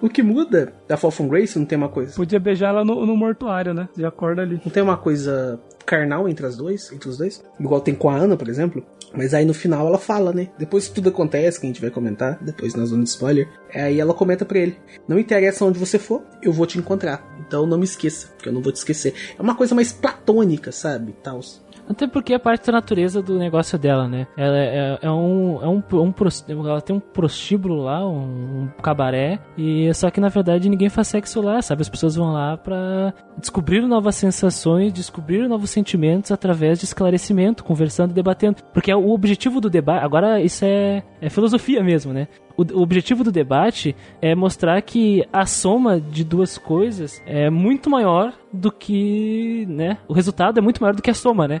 O 0.00 0.08
que 0.08 0.22
muda 0.22 0.72
da 0.88 0.96
Falcon 0.96 1.28
Grace 1.28 1.58
não 1.58 1.64
tem 1.64 1.78
uma 1.78 1.88
coisa. 1.88 2.14
Podia 2.14 2.40
beijar 2.40 2.70
ela 2.70 2.84
no, 2.84 3.06
no 3.06 3.16
mortuário, 3.16 3.72
né? 3.72 3.88
Já 3.96 4.08
acorda 4.08 4.42
ali. 4.42 4.60
Não 4.64 4.70
tem 4.70 4.82
uma 4.82 4.96
coisa 4.96 5.60
carnal 5.86 6.28
entre 6.28 6.44
as 6.46 6.56
dois, 6.56 6.90
entre 6.92 7.08
os 7.08 7.16
dois. 7.16 7.42
Igual 7.60 7.80
tem 7.80 7.94
com 7.94 8.10
a 8.10 8.16
Ana, 8.16 8.36
por 8.36 8.48
exemplo. 8.48 8.84
Mas 9.16 9.32
aí 9.32 9.44
no 9.44 9.54
final 9.54 9.86
ela 9.86 9.98
fala, 9.98 10.32
né? 10.32 10.48
Depois 10.58 10.88
que 10.88 10.94
tudo 10.94 11.08
acontece, 11.08 11.60
que 11.60 11.66
a 11.66 11.68
gente 11.68 11.80
vai 11.80 11.90
comentar, 11.90 12.38
depois 12.42 12.74
na 12.74 12.84
zona 12.84 13.04
de 13.04 13.10
spoiler. 13.10 13.48
é 13.70 13.84
Aí 13.84 14.00
ela 14.00 14.12
comenta 14.12 14.44
pra 14.44 14.58
ele: 14.58 14.76
Não 15.06 15.18
interessa 15.18 15.64
onde 15.64 15.78
você 15.78 15.98
for, 15.98 16.22
eu 16.42 16.52
vou 16.52 16.66
te 16.66 16.78
encontrar. 16.78 17.24
Então 17.46 17.66
não 17.66 17.78
me 17.78 17.84
esqueça, 17.84 18.28
porque 18.28 18.48
eu 18.48 18.52
não 18.52 18.60
vou 18.60 18.72
te 18.72 18.76
esquecer. 18.76 19.14
É 19.38 19.40
uma 19.40 19.54
coisa 19.54 19.74
mais 19.74 19.92
platônica, 19.92 20.72
sabe? 20.72 21.12
Tals. 21.22 21.63
Até 21.88 22.06
porque 22.06 22.32
é 22.32 22.38
parte 22.38 22.66
da 22.66 22.72
natureza 22.72 23.22
do 23.22 23.38
negócio 23.38 23.78
dela, 23.78 24.08
né? 24.08 24.26
Ela 24.36 24.56
é, 24.56 24.98
é 25.02 25.10
um, 25.10 25.62
é 25.62 25.68
um, 25.68 25.82
um 25.92 26.68
ela 26.68 26.80
tem 26.80 26.96
um 26.96 27.00
prostíbulo 27.00 27.82
lá, 27.82 28.06
um, 28.06 28.62
um 28.62 28.68
cabaré, 28.82 29.38
e 29.56 29.92
só 29.94 30.10
que 30.10 30.20
na 30.20 30.28
verdade 30.28 30.68
ninguém 30.68 30.88
faz 30.88 31.08
sexo 31.08 31.40
lá, 31.40 31.60
sabe? 31.60 31.82
As 31.82 31.88
pessoas 31.88 32.16
vão 32.16 32.32
lá 32.32 32.56
pra 32.56 33.12
descobrir 33.38 33.82
novas 33.82 34.16
sensações, 34.16 34.92
descobrir 34.92 35.46
novos 35.48 35.70
sentimentos 35.70 36.30
através 36.30 36.78
de 36.78 36.84
esclarecimento, 36.84 37.64
conversando, 37.64 38.14
debatendo. 38.14 38.62
Porque 38.72 38.90
é 38.90 38.96
o 38.96 39.10
objetivo 39.10 39.60
do 39.60 39.68
debate, 39.68 40.04
agora 40.04 40.40
isso 40.40 40.64
é, 40.64 41.02
é 41.20 41.28
filosofia 41.28 41.82
mesmo, 41.82 42.12
né? 42.12 42.28
O, 42.56 42.62
o 42.78 42.82
objetivo 42.82 43.24
do 43.24 43.32
debate 43.32 43.96
é 44.22 44.34
mostrar 44.34 44.80
que 44.82 45.26
a 45.32 45.44
soma 45.46 46.00
de 46.00 46.22
duas 46.24 46.56
coisas 46.56 47.20
é 47.26 47.50
muito 47.50 47.90
maior 47.90 48.32
do 48.52 48.70
que, 48.70 49.66
né? 49.68 49.98
O 50.06 50.12
resultado 50.12 50.58
é 50.58 50.60
muito 50.60 50.80
maior 50.80 50.94
do 50.94 51.02
que 51.02 51.10
a 51.10 51.14
soma, 51.14 51.48
né? 51.48 51.60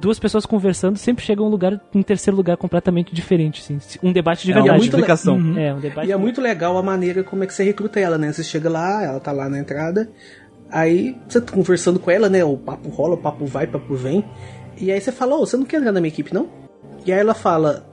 Duas 0.00 0.18
pessoas 0.18 0.44
conversando 0.44 0.96
sempre 0.98 1.24
chegam 1.24 1.44
a 1.44 1.48
um 1.48 1.50
lugar, 1.50 1.80
um 1.94 2.02
terceiro 2.02 2.36
lugar 2.36 2.56
completamente 2.56 3.14
diferente, 3.14 3.60
assim. 3.60 3.78
Um 4.02 4.12
debate 4.12 4.44
de 4.44 4.50
É 4.50 4.54
uma 4.56 4.62
verdade. 4.62 4.80
le- 4.80 4.86
multiplicação. 4.90 5.36
Uhum. 5.36 5.56
É, 5.56 5.72
um 5.72 5.78
debate. 5.78 6.08
E 6.08 6.12
é 6.12 6.16
muito 6.16 6.40
legal 6.40 6.76
a 6.76 6.82
maneira 6.82 7.22
como 7.22 7.44
é 7.44 7.46
que 7.46 7.54
você 7.54 7.62
recruta 7.62 8.00
ela, 8.00 8.18
né? 8.18 8.32
Você 8.32 8.42
chega 8.42 8.68
lá, 8.68 9.04
ela 9.04 9.20
tá 9.20 9.30
lá 9.30 9.48
na 9.48 9.60
entrada, 9.60 10.10
aí 10.70 11.16
você 11.28 11.40
tá 11.40 11.52
conversando 11.52 12.00
com 12.00 12.10
ela, 12.10 12.28
né? 12.28 12.44
O 12.44 12.56
papo 12.56 12.88
rola, 12.88 13.14
o 13.14 13.18
papo 13.18 13.46
vai, 13.46 13.66
o 13.66 13.68
papo 13.68 13.94
vem. 13.94 14.24
E 14.76 14.90
aí 14.90 15.00
você 15.00 15.12
fala, 15.12 15.36
ô, 15.36 15.46
você 15.46 15.56
não 15.56 15.64
quer 15.64 15.76
entrar 15.76 15.92
na 15.92 16.00
minha 16.00 16.08
equipe, 16.12 16.34
não? 16.34 16.48
E 17.06 17.12
aí 17.12 17.20
ela 17.20 17.34
fala, 17.34 17.86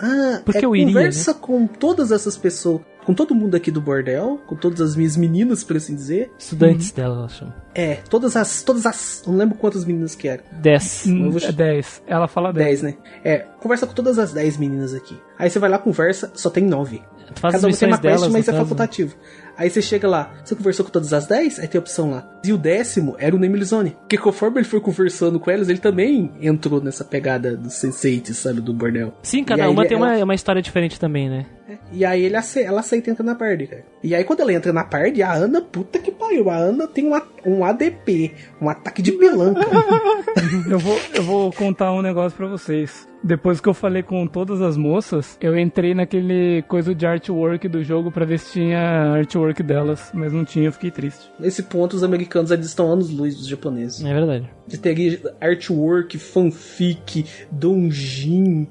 ah, 0.00 0.40
Porque 0.44 0.58
é, 0.58 0.64
eu 0.64 0.74
iria, 0.76 0.86
conversa 0.92 1.34
com 1.34 1.66
todas 1.66 2.10
essas 2.12 2.36
pessoas, 2.36 2.80
com 3.04 3.14
todo 3.14 3.34
mundo 3.34 3.54
aqui 3.54 3.70
do 3.70 3.80
bordel, 3.80 4.40
com 4.46 4.56
todas 4.56 4.80
as 4.80 4.96
minhas 4.96 5.16
meninas, 5.16 5.62
por 5.62 5.76
assim 5.76 5.94
dizer. 5.94 6.32
Estudantes 6.38 6.90
dela, 6.90 7.16
ela 7.18 7.28
chama. 7.28 7.54
É, 7.74 7.96
todas 8.10 8.34
as, 8.36 8.62
todas 8.62 8.84
as, 8.86 9.22
não 9.26 9.36
lembro 9.36 9.56
quantas 9.56 9.84
meninas 9.84 10.14
que 10.14 10.26
eram. 10.28 10.42
Dez. 10.52 11.06
Eu 11.06 11.30
vou- 11.30 11.40
É 11.40 11.52
10. 11.52 12.02
Ela 12.06 12.26
fala 12.26 12.52
10. 12.52 12.66
10, 12.66 12.82
né? 12.82 12.94
É, 13.24 13.38
conversa 13.60 13.86
com 13.86 13.92
todas 13.94 14.18
as 14.18 14.32
10 14.32 14.56
meninas 14.56 14.92
aqui. 14.94 15.16
Aí 15.38 15.48
você 15.48 15.58
vai 15.58 15.70
lá, 15.70 15.78
conversa, 15.78 16.32
só 16.34 16.50
tem 16.50 16.64
9. 16.64 16.98
Tu 17.34 17.40
faz 17.40 17.54
Cada 17.54 17.56
as 17.68 17.74
uma 17.74 17.78
tem 17.78 17.88
uma 17.88 17.98
quest, 17.98 18.14
delas, 18.16 18.32
mas 18.32 18.48
é 18.48 18.52
caso. 18.52 18.62
facultativo. 18.64 19.14
Aí 19.56 19.70
você 19.70 19.80
chega 19.80 20.06
lá, 20.08 20.32
você 20.44 20.54
conversou 20.54 20.84
com 20.84 20.90
todas 20.92 21.12
as 21.12 21.26
10, 21.26 21.58
aí 21.60 21.68
tem 21.68 21.78
a 21.78 21.82
opção 21.82 22.10
lá. 22.10 22.28
E 22.44 22.52
o 22.52 22.58
décimo 22.58 23.16
era 23.18 23.34
o 23.34 23.38
Nemilizone. 23.38 23.90
Porque 24.00 24.16
conforme 24.18 24.58
ele 24.58 24.66
foi 24.68 24.80
conversando 24.80 25.40
com 25.40 25.50
elas, 25.50 25.68
ele 25.68 25.78
também 25.78 26.30
entrou 26.40 26.80
nessa 26.80 27.04
pegada 27.04 27.56
do 27.56 27.70
sense 27.70 28.22
sabe, 28.34 28.60
do 28.60 28.72
bordel. 28.72 29.14
Sim, 29.22 29.42
cada 29.42 29.68
uma 29.70 29.82
ele- 29.82 29.88
tem 29.88 29.96
uma, 29.96 30.14
ela- 30.14 30.24
uma 30.24 30.34
história 30.34 30.60
diferente 30.62 31.00
também, 31.00 31.28
né? 31.28 31.46
E 31.92 32.04
aí 32.04 32.22
ele 32.24 32.36
ace- 32.36 32.62
ela 32.62 32.80
aceita 32.80 33.10
entrar 33.10 33.24
na 33.24 33.34
party, 33.34 33.66
cara. 33.66 33.84
E 34.02 34.14
aí 34.14 34.22
quando 34.24 34.40
ela 34.40 34.52
entra 34.52 34.72
na 34.72 34.84
party, 34.84 35.22
a 35.22 35.32
Ana, 35.32 35.60
puta 35.60 35.98
que 35.98 36.10
pariu, 36.12 36.48
a 36.50 36.56
Ana 36.56 36.86
tem 36.86 37.04
um, 37.06 37.20
um 37.44 37.64
ADP, 37.64 38.32
um 38.60 38.68
ataque 38.68 39.02
de 39.02 39.12
pelanca. 39.12 39.60
Eu 40.70 40.78
vou, 40.78 40.98
eu 41.14 41.22
vou 41.22 41.52
contar 41.52 41.92
um 41.92 42.02
negócio 42.02 42.36
pra 42.36 42.46
vocês. 42.46 43.06
Depois 43.26 43.60
que 43.60 43.68
eu 43.68 43.74
falei 43.74 44.04
com 44.04 44.24
todas 44.24 44.62
as 44.62 44.76
moças, 44.76 45.36
eu 45.40 45.58
entrei 45.58 45.94
naquele 45.94 46.62
coisa 46.68 46.94
de 46.94 47.04
artwork 47.04 47.66
do 47.66 47.82
jogo 47.82 48.12
pra 48.12 48.24
ver 48.24 48.38
se 48.38 48.52
tinha 48.52 48.78
artwork 49.14 49.64
delas, 49.64 50.12
mas 50.14 50.32
não 50.32 50.44
tinha, 50.44 50.66
eu 50.66 50.72
fiquei 50.72 50.92
triste. 50.92 51.28
Nesse 51.36 51.64
ponto, 51.64 51.96
os 51.96 52.04
americanos 52.04 52.52
eles 52.52 52.66
estão 52.66 52.92
anos 52.92 53.10
luz 53.10 53.34
dos 53.34 53.48
japoneses. 53.48 54.04
É 54.04 54.14
verdade. 54.14 54.48
De 54.66 54.78
ter 54.78 55.20
artwork, 55.40 56.18
fanfic, 56.18 57.24
donjin. 57.50 58.66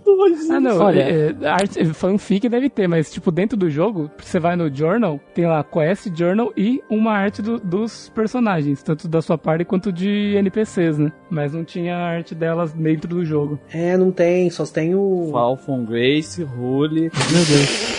Ah, 0.52 0.60
não, 0.60 0.80
Olha- 0.82 1.02
é, 1.02 1.36
é, 1.42 1.48
art, 1.48 1.72
fanfic 1.94 2.50
deve 2.50 2.70
ter, 2.70 2.88
mas 2.88 3.12
tipo, 3.12 3.32
dentro 3.32 3.58
do 3.58 3.70
jogo, 3.70 4.12
você 4.18 4.40
vai 4.40 4.56
no 4.56 4.74
journal, 4.74 5.20
tem 5.34 5.46
lá 5.46 5.64
quest, 5.64 6.08
journal 6.14 6.52
e 6.58 6.82
uma 6.90 7.12
arte 7.14 7.42
do- 7.42 7.60
dos 7.60 8.10
personagens, 8.14 8.84
tanto 8.84 9.08
da 9.08 9.22
sua 9.22 9.38
parte 9.38 9.64
quanto 9.64 9.92
de 9.92 10.36
NPCs, 10.38 10.98
né? 10.98 11.12
Mas 11.30 11.54
não 11.54 11.64
tinha 11.64 11.96
arte 11.96 12.36
delas 12.36 12.74
dentro 12.74 13.08
do 13.10 13.26
jogo. 13.26 13.60
É, 13.72 13.96
não 13.98 14.12
tem, 14.12 14.50
só 14.50 14.66
tem 14.66 14.96
o. 14.96 15.30
Falcon 15.32 15.86
Grace, 15.86 16.44
Rule. 16.44 17.12
Meu 17.32 17.46
Deus. 17.46 17.96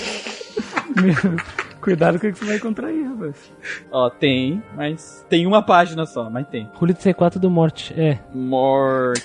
Cuidado 1.86 2.18
com 2.18 2.26
o 2.26 2.32
que 2.32 2.38
você 2.40 2.44
vai 2.46 2.56
encontrar 2.56 2.88
aí, 2.88 3.00
rapaz. 3.04 3.36
Ó, 3.92 4.10
tem, 4.10 4.60
mas 4.74 5.24
tem 5.30 5.46
uma 5.46 5.62
página 5.62 6.04
só, 6.04 6.28
mas 6.28 6.44
tem. 6.48 6.68
Rule 6.74 6.92
de 6.92 6.98
C4 7.00 7.38
do 7.38 7.48
Morte. 7.48 7.94
É. 7.96 8.18
Morte. 8.34 9.22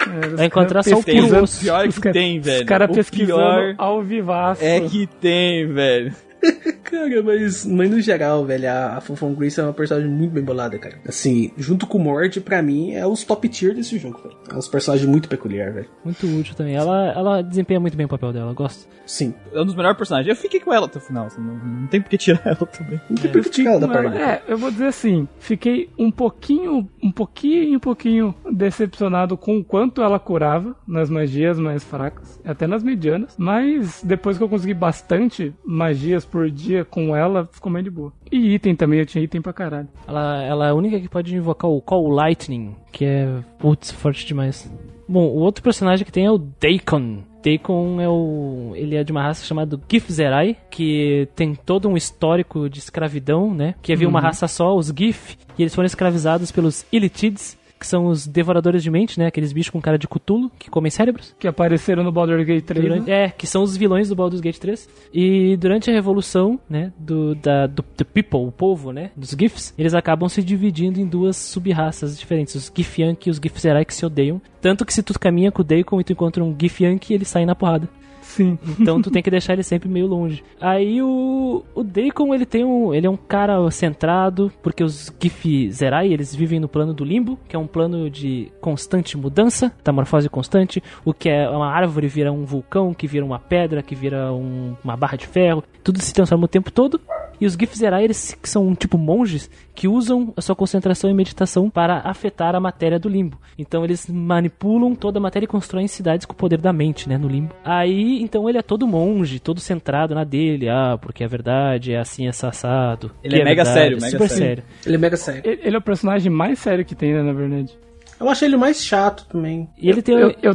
É, 0.00 0.28
Vai 0.36 0.46
encontrar 0.46 0.82
só 0.82 0.96
o 0.98 1.04
Tem, 1.04 1.20
puro 1.28 1.44
o 1.44 1.48
pior 1.48 1.86
os 1.86 1.94
que 1.96 2.00
cara- 2.00 2.12
tem, 2.14 2.40
velho. 2.40 2.60
Os 2.62 2.66
caras 2.66 2.90
pesquisando 2.90 3.38
pior 3.38 3.74
ao 3.76 4.02
vivaço. 4.02 4.64
é 4.64 4.80
que 4.80 5.06
tem, 5.06 5.70
velho. 5.72 6.12
Cara, 6.82 7.22
mas, 7.22 7.64
mas 7.64 7.90
no 7.90 8.00
geral, 8.00 8.44
velho, 8.44 8.68
a, 8.68 8.96
a 8.96 9.00
Fofão 9.00 9.32
Grace 9.32 9.60
é 9.60 9.62
uma 9.62 9.72
personagem 9.72 10.10
muito 10.10 10.32
bem 10.32 10.42
bolada, 10.42 10.76
cara. 10.78 10.98
Assim, 11.06 11.52
junto 11.56 11.86
com 11.86 11.98
o 11.98 12.00
Mord, 12.00 12.40
pra 12.40 12.60
mim, 12.60 12.92
é 12.94 13.06
os 13.06 13.22
top 13.22 13.48
tier 13.48 13.74
desse 13.74 13.96
jogo, 13.96 14.20
velho. 14.22 14.36
É 14.50 14.56
uns 14.56 14.66
personagens 14.66 15.08
muito 15.08 15.28
peculiar, 15.28 15.72
velho. 15.72 15.88
Muito 16.04 16.26
útil 16.26 16.54
também. 16.54 16.74
Ela, 16.74 17.12
ela 17.12 17.42
desempenha 17.42 17.78
muito 17.78 17.96
bem 17.96 18.06
o 18.06 18.08
papel 18.08 18.32
dela, 18.32 18.50
eu 18.50 18.54
gosto. 18.54 18.88
Sim. 19.06 19.34
É 19.52 19.60
um 19.60 19.64
dos 19.64 19.74
melhores 19.74 19.96
personagens. 19.96 20.28
Eu 20.28 20.40
fiquei 20.40 20.60
com 20.60 20.72
ela 20.72 20.86
até 20.86 20.98
o 20.98 21.00
final, 21.00 21.26
assim, 21.26 21.40
não, 21.40 21.54
não 21.54 21.86
tem 21.86 22.00
por 22.00 22.08
que 22.08 22.18
tirar 22.18 22.42
ela 22.46 22.56
também. 22.56 23.00
Não 23.08 23.16
tem 23.16 23.30
por 23.30 23.42
que 23.42 23.50
tirar 23.50 23.72
ela 23.72 23.80
da 23.80 23.88
party. 23.88 24.16
É, 24.16 24.42
eu 24.48 24.58
vou 24.58 24.70
dizer 24.70 24.86
assim, 24.86 25.28
fiquei 25.38 25.90
um 25.98 26.10
pouquinho, 26.10 26.88
um 27.02 27.12
pouquinho, 27.12 27.76
um 27.76 27.80
pouquinho 27.80 28.34
decepcionado 28.52 29.36
com 29.36 29.58
o 29.58 29.64
quanto 29.64 30.02
ela 30.02 30.18
curava 30.18 30.74
nas 30.86 31.10
magias 31.10 31.58
mais 31.58 31.84
fracas, 31.84 32.40
até 32.44 32.66
nas 32.66 32.82
medianas, 32.82 33.34
mas 33.38 34.02
depois 34.02 34.38
que 34.38 34.44
eu 34.44 34.48
consegui 34.48 34.74
bastante 34.74 35.52
magias 35.64 36.24
por 36.30 36.50
dia 36.50 36.84
com 36.84 37.14
ela, 37.16 37.48
ficou 37.52 37.70
meio 37.70 37.84
de 37.84 37.90
boa. 37.90 38.12
E 38.30 38.54
item 38.54 38.74
também, 38.74 39.00
eu 39.00 39.06
tinha 39.06 39.24
item 39.24 39.42
pra 39.42 39.52
caralho. 39.52 39.88
Ela, 40.06 40.42
ela 40.42 40.66
é 40.66 40.70
a 40.70 40.74
única 40.74 41.00
que 41.00 41.08
pode 41.08 41.34
invocar 41.34 41.70
o 41.70 41.80
Call 41.80 42.08
Lightning, 42.08 42.74
que 42.92 43.04
é, 43.04 43.28
putz, 43.58 43.90
forte 43.90 44.24
demais. 44.26 44.70
Bom, 45.08 45.26
o 45.26 45.38
outro 45.38 45.62
personagem 45.62 46.06
que 46.06 46.12
tem 46.12 46.26
é 46.26 46.30
o 46.30 46.38
Daikon. 46.38 47.24
Daikon 47.42 48.00
é 48.00 48.08
o. 48.08 48.72
Ele 48.76 48.94
é 48.96 49.02
de 49.02 49.10
uma 49.10 49.22
raça 49.22 49.44
chamada 49.44 49.80
Githzerai, 49.90 50.56
que 50.70 51.26
tem 51.34 51.54
todo 51.54 51.88
um 51.88 51.96
histórico 51.96 52.68
de 52.68 52.78
escravidão, 52.78 53.52
né? 53.52 53.74
Que 53.82 53.92
havia 53.92 54.08
uma 54.08 54.20
raça 54.20 54.46
só, 54.46 54.76
os 54.76 54.86
Gith, 54.88 55.36
e 55.58 55.62
eles 55.62 55.74
foram 55.74 55.86
escravizados 55.86 56.52
pelos 56.52 56.86
Illitids, 56.92 57.58
que 57.80 57.86
são 57.86 58.06
os 58.06 58.26
devoradores 58.26 58.82
de 58.82 58.90
mente, 58.90 59.18
né? 59.18 59.26
Aqueles 59.26 59.52
bichos 59.54 59.70
com 59.70 59.80
cara 59.80 59.98
de 59.98 60.06
cutulo, 60.06 60.50
que 60.58 60.68
comem 60.68 60.90
cérebros. 60.90 61.34
Que 61.38 61.48
apareceram 61.48 62.04
no 62.04 62.12
Baldur's 62.12 62.46
Gate 62.46 62.62
3. 62.62 62.84
Durante- 62.84 63.08
né? 63.08 63.24
é, 63.24 63.28
que 63.30 63.46
são 63.46 63.62
os 63.62 63.74
vilões 63.74 64.10
do 64.10 64.14
Baldur's 64.14 64.42
Gate 64.42 64.58
3. 64.58 64.86
E 65.14 65.56
durante 65.56 65.90
a 65.90 65.92
revolução, 65.94 66.60
né, 66.68 66.92
do, 66.98 67.34
da, 67.34 67.66
do, 67.66 67.82
do 67.96 68.04
people, 68.04 68.46
o 68.46 68.52
povo, 68.52 68.92
né, 68.92 69.10
dos 69.16 69.30
Gifs, 69.30 69.72
eles 69.78 69.94
acabam 69.94 70.28
se 70.28 70.42
dividindo 70.42 71.00
em 71.00 71.06
duas 71.06 71.36
sub-raças 71.38 72.18
diferentes, 72.18 72.54
os 72.54 72.70
Githyanki 72.74 73.28
e 73.28 73.32
os 73.32 73.38
Githzerai 73.38 73.84
que 73.86 73.94
se 73.94 74.04
odeiam. 74.04 74.42
Tanto 74.60 74.84
que 74.84 74.92
se 74.92 75.02
tu 75.02 75.18
caminha 75.18 75.50
com 75.50 75.62
o 75.62 75.64
Daikon 75.64 76.00
e 76.00 76.04
tu 76.04 76.12
encontra 76.12 76.44
um 76.44 76.54
Githyanki, 76.60 77.14
eles 77.14 77.28
saem 77.28 77.46
na 77.46 77.54
porrada. 77.54 77.88
Sim. 78.30 78.56
Então 78.78 79.02
tu 79.02 79.10
tem 79.10 79.22
que 79.22 79.30
deixar 79.30 79.54
ele 79.54 79.62
sempre 79.64 79.88
meio 79.88 80.06
longe. 80.06 80.42
Aí 80.60 81.02
o, 81.02 81.64
o 81.74 81.82
Daikon, 81.82 82.32
ele 82.32 82.46
tem 82.46 82.64
um, 82.64 82.94
ele 82.94 83.06
é 83.06 83.10
um 83.10 83.16
cara 83.16 83.68
centrado, 83.70 84.52
porque 84.62 84.84
os 84.84 85.12
Githzerai, 85.20 86.12
eles 86.12 86.34
vivem 86.34 86.60
no 86.60 86.68
plano 86.68 86.94
do 86.94 87.04
limbo, 87.04 87.38
que 87.48 87.56
é 87.56 87.58
um 87.58 87.66
plano 87.66 88.08
de 88.08 88.48
constante 88.60 89.16
mudança, 89.16 89.72
metamorfose 89.78 90.28
constante, 90.28 90.82
o 91.04 91.12
que 91.12 91.28
é 91.28 91.48
uma 91.48 91.68
árvore 91.70 92.06
vira 92.06 92.32
um 92.32 92.44
vulcão, 92.44 92.94
que 92.94 93.06
vira 93.06 93.24
uma 93.24 93.38
pedra, 93.38 93.82
que 93.82 93.94
vira 93.94 94.32
um- 94.32 94.76
uma 94.84 94.96
barra 94.96 95.16
de 95.16 95.26
ferro, 95.26 95.64
tudo 95.82 96.00
se 96.00 96.14
transforma 96.14 96.44
o 96.44 96.48
tempo 96.48 96.70
todo. 96.70 97.00
E 97.40 97.46
os 97.46 97.54
Githzerai, 97.54 98.04
eles 98.04 98.36
são 98.42 98.74
tipo 98.74 98.98
monges 98.98 99.50
que 99.74 99.88
usam 99.88 100.32
a 100.36 100.42
sua 100.42 100.54
concentração 100.54 101.08
e 101.08 101.14
meditação 101.14 101.70
para 101.70 102.02
afetar 102.04 102.54
a 102.54 102.60
matéria 102.60 102.98
do 102.98 103.08
limbo. 103.08 103.38
Então 103.58 103.82
eles 103.82 104.06
manipulam 104.08 104.94
toda 104.94 105.18
a 105.18 105.22
matéria 105.22 105.46
e 105.46 105.48
constroem 105.48 105.88
cidades 105.88 106.26
com 106.26 106.34
o 106.34 106.36
poder 106.36 106.60
da 106.60 106.72
mente, 106.72 107.08
né, 107.08 107.16
no 107.16 107.28
limbo. 107.28 107.54
Aí, 107.64 108.20
então 108.22 108.48
ele 108.48 108.58
é 108.58 108.62
todo 108.62 108.86
monge, 108.86 109.40
todo 109.40 109.58
centrado 109.58 110.14
na 110.14 110.24
dele, 110.24 110.68
ah, 110.68 110.98
porque 111.00 111.24
a 111.24 111.28
verdade 111.28 111.94
é 111.94 111.98
assim, 111.98 112.26
é 112.26 112.28
assado. 112.28 113.10
Ele 113.22 113.40
é 113.40 113.44
mega 113.44 113.64
sério, 113.64 113.96
mega 113.96 114.10
super 114.10 114.28
sério. 114.28 114.44
sério. 114.44 114.64
Ele 114.84 114.94
é 114.96 114.98
mega 114.98 115.16
sério. 115.16 115.42
Ele 115.44 115.70
ele 115.70 115.76
é 115.76 115.78
o 115.78 115.82
personagem 115.82 116.30
mais 116.30 116.58
sério 116.58 116.84
que 116.84 116.94
tem, 116.94 117.12
né, 117.12 117.22
na 117.22 117.32
verdade. 117.32 117.78
Eu 118.20 118.28
achei 118.28 118.46
ele 118.46 118.56
mais 118.58 118.84
chato 118.84 119.26
também. 119.26 119.66
E 119.78 119.88
ele 119.88 120.02
tem, 120.02 120.14
Eu, 120.14 120.34
eu 120.42 120.54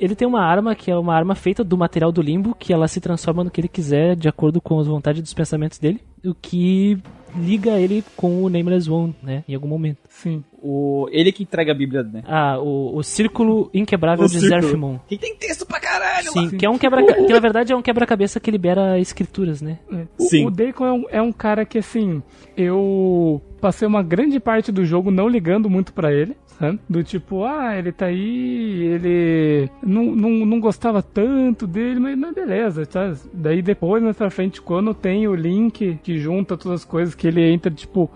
ele 0.00 0.16
tem 0.16 0.26
uma 0.26 0.42
arma 0.42 0.74
que 0.74 0.90
é 0.90 0.96
uma 0.96 1.14
arma 1.14 1.36
feita 1.36 1.62
do 1.62 1.78
material 1.78 2.10
do 2.10 2.20
limbo, 2.20 2.56
que 2.56 2.72
ela 2.72 2.88
se 2.88 3.00
transforma 3.00 3.44
no 3.44 3.50
que 3.50 3.60
ele 3.60 3.68
quiser, 3.68 4.16
de 4.16 4.28
acordo 4.28 4.60
com 4.60 4.80
as 4.80 4.88
vontades 4.88 5.20
e 5.20 5.22
dos 5.22 5.32
pensamentos 5.32 5.78
dele, 5.78 6.00
o 6.24 6.34
que 6.34 6.98
liga 7.36 7.78
ele 7.78 8.04
com 8.16 8.42
o 8.42 8.48
Nameless 8.48 8.90
One, 8.90 9.14
né, 9.22 9.44
em 9.48 9.54
algum 9.54 9.68
momento. 9.68 9.98
sim. 10.08 10.42
O, 10.62 11.08
ele 11.10 11.32
que 11.32 11.42
entrega 11.42 11.72
a 11.72 11.74
Bíblia, 11.74 12.04
né? 12.04 12.22
Ah, 12.24 12.58
o, 12.58 12.96
o 12.96 13.02
Círculo 13.02 13.68
Inquebrável 13.74 14.26
O 14.26 14.28
de. 14.28 14.38
Zerfimon. 14.38 14.98
Que 15.08 15.18
tem 15.18 15.34
texto 15.36 15.66
pra 15.66 15.80
caralho 15.80 16.30
Sim, 16.30 16.50
que 16.50 16.64
é 16.64 16.70
um 16.70 16.78
quebra 16.78 17.02
que 17.04 17.32
na 17.32 17.40
verdade 17.40 17.72
é 17.72 17.76
um 17.76 17.82
quebra-cabeça 17.82 18.38
que 18.38 18.50
libera 18.50 18.98
escrituras, 18.98 19.60
né? 19.60 19.78
É. 19.92 20.06
O, 20.16 20.22
Sim. 20.22 20.46
o 20.46 20.50
Deacon 20.50 20.86
é 20.86 20.92
um, 20.92 21.04
é 21.10 21.22
um 21.22 21.32
cara 21.32 21.64
que, 21.64 21.78
assim, 21.78 22.22
eu 22.56 23.42
passei 23.60 23.86
uma 23.86 24.02
grande 24.02 24.38
parte 24.38 24.70
do 24.70 24.84
jogo 24.84 25.10
não 25.10 25.28
ligando 25.28 25.68
muito 25.68 25.92
pra 25.92 26.12
ele, 26.12 26.36
sabe? 26.58 26.78
Do 26.88 27.02
tipo, 27.02 27.44
ah, 27.44 27.76
ele 27.76 27.92
tá 27.92 28.06
aí, 28.06 28.82
ele 28.84 29.70
não, 29.82 30.04
não, 30.04 30.30
não 30.46 30.60
gostava 30.60 31.02
tanto 31.02 31.66
dele, 31.66 31.98
mas, 31.98 32.16
mas 32.16 32.34
beleza, 32.34 32.86
tá? 32.86 33.12
Daí 33.32 33.62
depois, 33.62 34.02
mais 34.02 34.16
pra 34.16 34.30
frente, 34.30 34.60
quando 34.60 34.94
tem 34.94 35.26
o 35.26 35.34
link 35.34 35.98
que 36.02 36.18
junta 36.18 36.56
todas 36.56 36.80
as 36.80 36.84
coisas, 36.84 37.14
que 37.14 37.26
ele 37.26 37.42
entra, 37.52 37.70
tipo, 37.70 38.10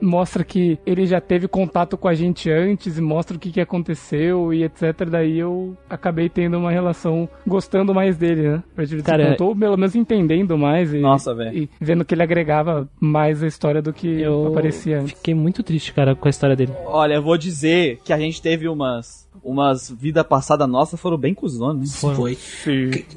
mostra 0.00 0.44
que 0.44 0.78
ele 0.86 1.06
já 1.06 1.20
teve 1.20 1.48
contato 1.48 1.96
com 1.96 2.08
a 2.08 2.14
gente 2.14 2.50
antes 2.50 2.98
e 2.98 3.00
mostra 3.00 3.36
o 3.36 3.40
que, 3.40 3.50
que 3.50 3.60
aconteceu 3.60 4.52
e 4.52 4.62
etc. 4.64 5.08
Daí 5.10 5.38
eu 5.38 5.76
acabei 5.88 6.28
tendo 6.28 6.58
uma 6.58 6.70
relação 6.70 7.28
gostando 7.46 7.94
mais 7.94 8.16
dele, 8.16 8.48
né? 8.48 8.62
Cara, 9.04 9.30
eu 9.30 9.36
tô 9.36 9.54
pelo 9.54 9.76
menos 9.76 9.94
entendendo 9.94 10.56
mais 10.58 10.92
e, 10.92 10.98
Nossa, 10.98 11.34
velho. 11.34 11.56
e 11.56 11.70
vendo 11.80 12.04
que 12.04 12.14
ele 12.14 12.22
agregava 12.22 12.88
mais 13.00 13.42
a 13.42 13.46
história 13.46 13.80
do 13.82 13.92
que 13.92 14.20
Eu 14.20 14.48
aparecia 14.48 15.00
antes. 15.00 15.12
fiquei 15.12 15.34
muito 15.34 15.62
triste, 15.62 15.92
cara, 15.92 16.14
com 16.14 16.26
a 16.28 16.30
história 16.30 16.56
dele. 16.56 16.72
Olha, 16.84 17.14
eu 17.14 17.22
vou 17.22 17.36
dizer 17.38 17.98
que 18.04 18.12
a 18.12 18.18
gente 18.18 18.40
teve 18.40 18.68
umas. 18.68 19.25
Umas 19.42 19.90
vida 19.90 20.22
passada 20.24 20.66
nossa 20.66 20.96
foram 20.96 21.16
bem 21.16 21.34
cuzonas, 21.34 21.90
né? 21.90 22.14
Foi. 22.14 22.38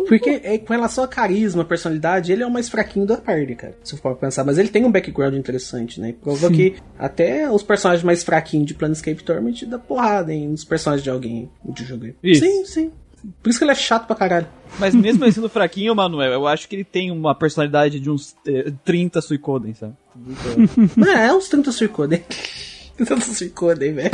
Porque 0.08 0.42
é, 0.44 0.58
com 0.58 0.74
relação 0.74 1.04
a 1.04 1.08
carisma, 1.08 1.66
personalidade, 1.66 2.32
ele 2.32 2.44
é 2.44 2.48
o 2.48 2.52
mais 2.52 2.70
fraquinho 2.70 3.06
da 3.06 3.18
party, 3.18 3.56
cara. 3.56 3.78
Se 3.84 3.96
for 3.96 4.16
pra 4.16 4.28
pensar. 4.28 4.44
Mas 4.44 4.58
ele 4.58 4.70
tem 4.70 4.86
um 4.86 4.92
background 4.92 5.36
interessante, 5.36 6.00
né? 6.00 6.14
Prova 6.22 6.50
que 6.50 6.76
até 6.98 7.50
os 7.50 7.64
personagens 7.64 8.04
mais 8.04 8.24
fraquinhos 8.24 8.68
de 8.68 8.74
Planescape 8.74 9.24
Torment 9.24 9.66
dá 9.68 9.78
porrada 9.78 10.34
em 10.34 10.48
nos 10.48 10.64
personagens 10.64 11.04
de 11.04 11.10
alguém 11.10 11.50
de 11.66 11.84
jogo. 11.86 12.08
Isso. 12.24 12.44
Sim, 12.44 12.66
sim. 12.66 12.92
Por 13.44 13.50
isso 13.50 13.60
que 13.60 13.66
ele 13.66 13.72
é 13.72 13.76
chato 13.76 14.08
pra 14.08 14.16
caralho. 14.16 14.48
Mas 14.80 14.96
mesmo 14.96 15.26
ele 15.26 15.32
sendo 15.32 15.50
fraquinho, 15.50 15.94
Manuel, 15.96 16.32
eu 16.32 16.48
acho 16.48 16.68
que 16.68 16.76
ele 16.76 16.84
tem 16.84 17.12
uma 17.12 17.36
personalidade 17.36 18.00
de 18.00 18.10
uns 18.10 18.36
eh, 18.48 18.72
30 18.86 19.22
Suicoden, 19.22 19.74
sabe? 19.74 19.94
Não, 20.96 21.12
é 21.12 21.34
uns 21.34 21.50
30 21.50 21.72
Suicoden. 21.72 22.24
30 22.96 23.22
Suicoden, 23.22 23.94
velho. 23.94 24.12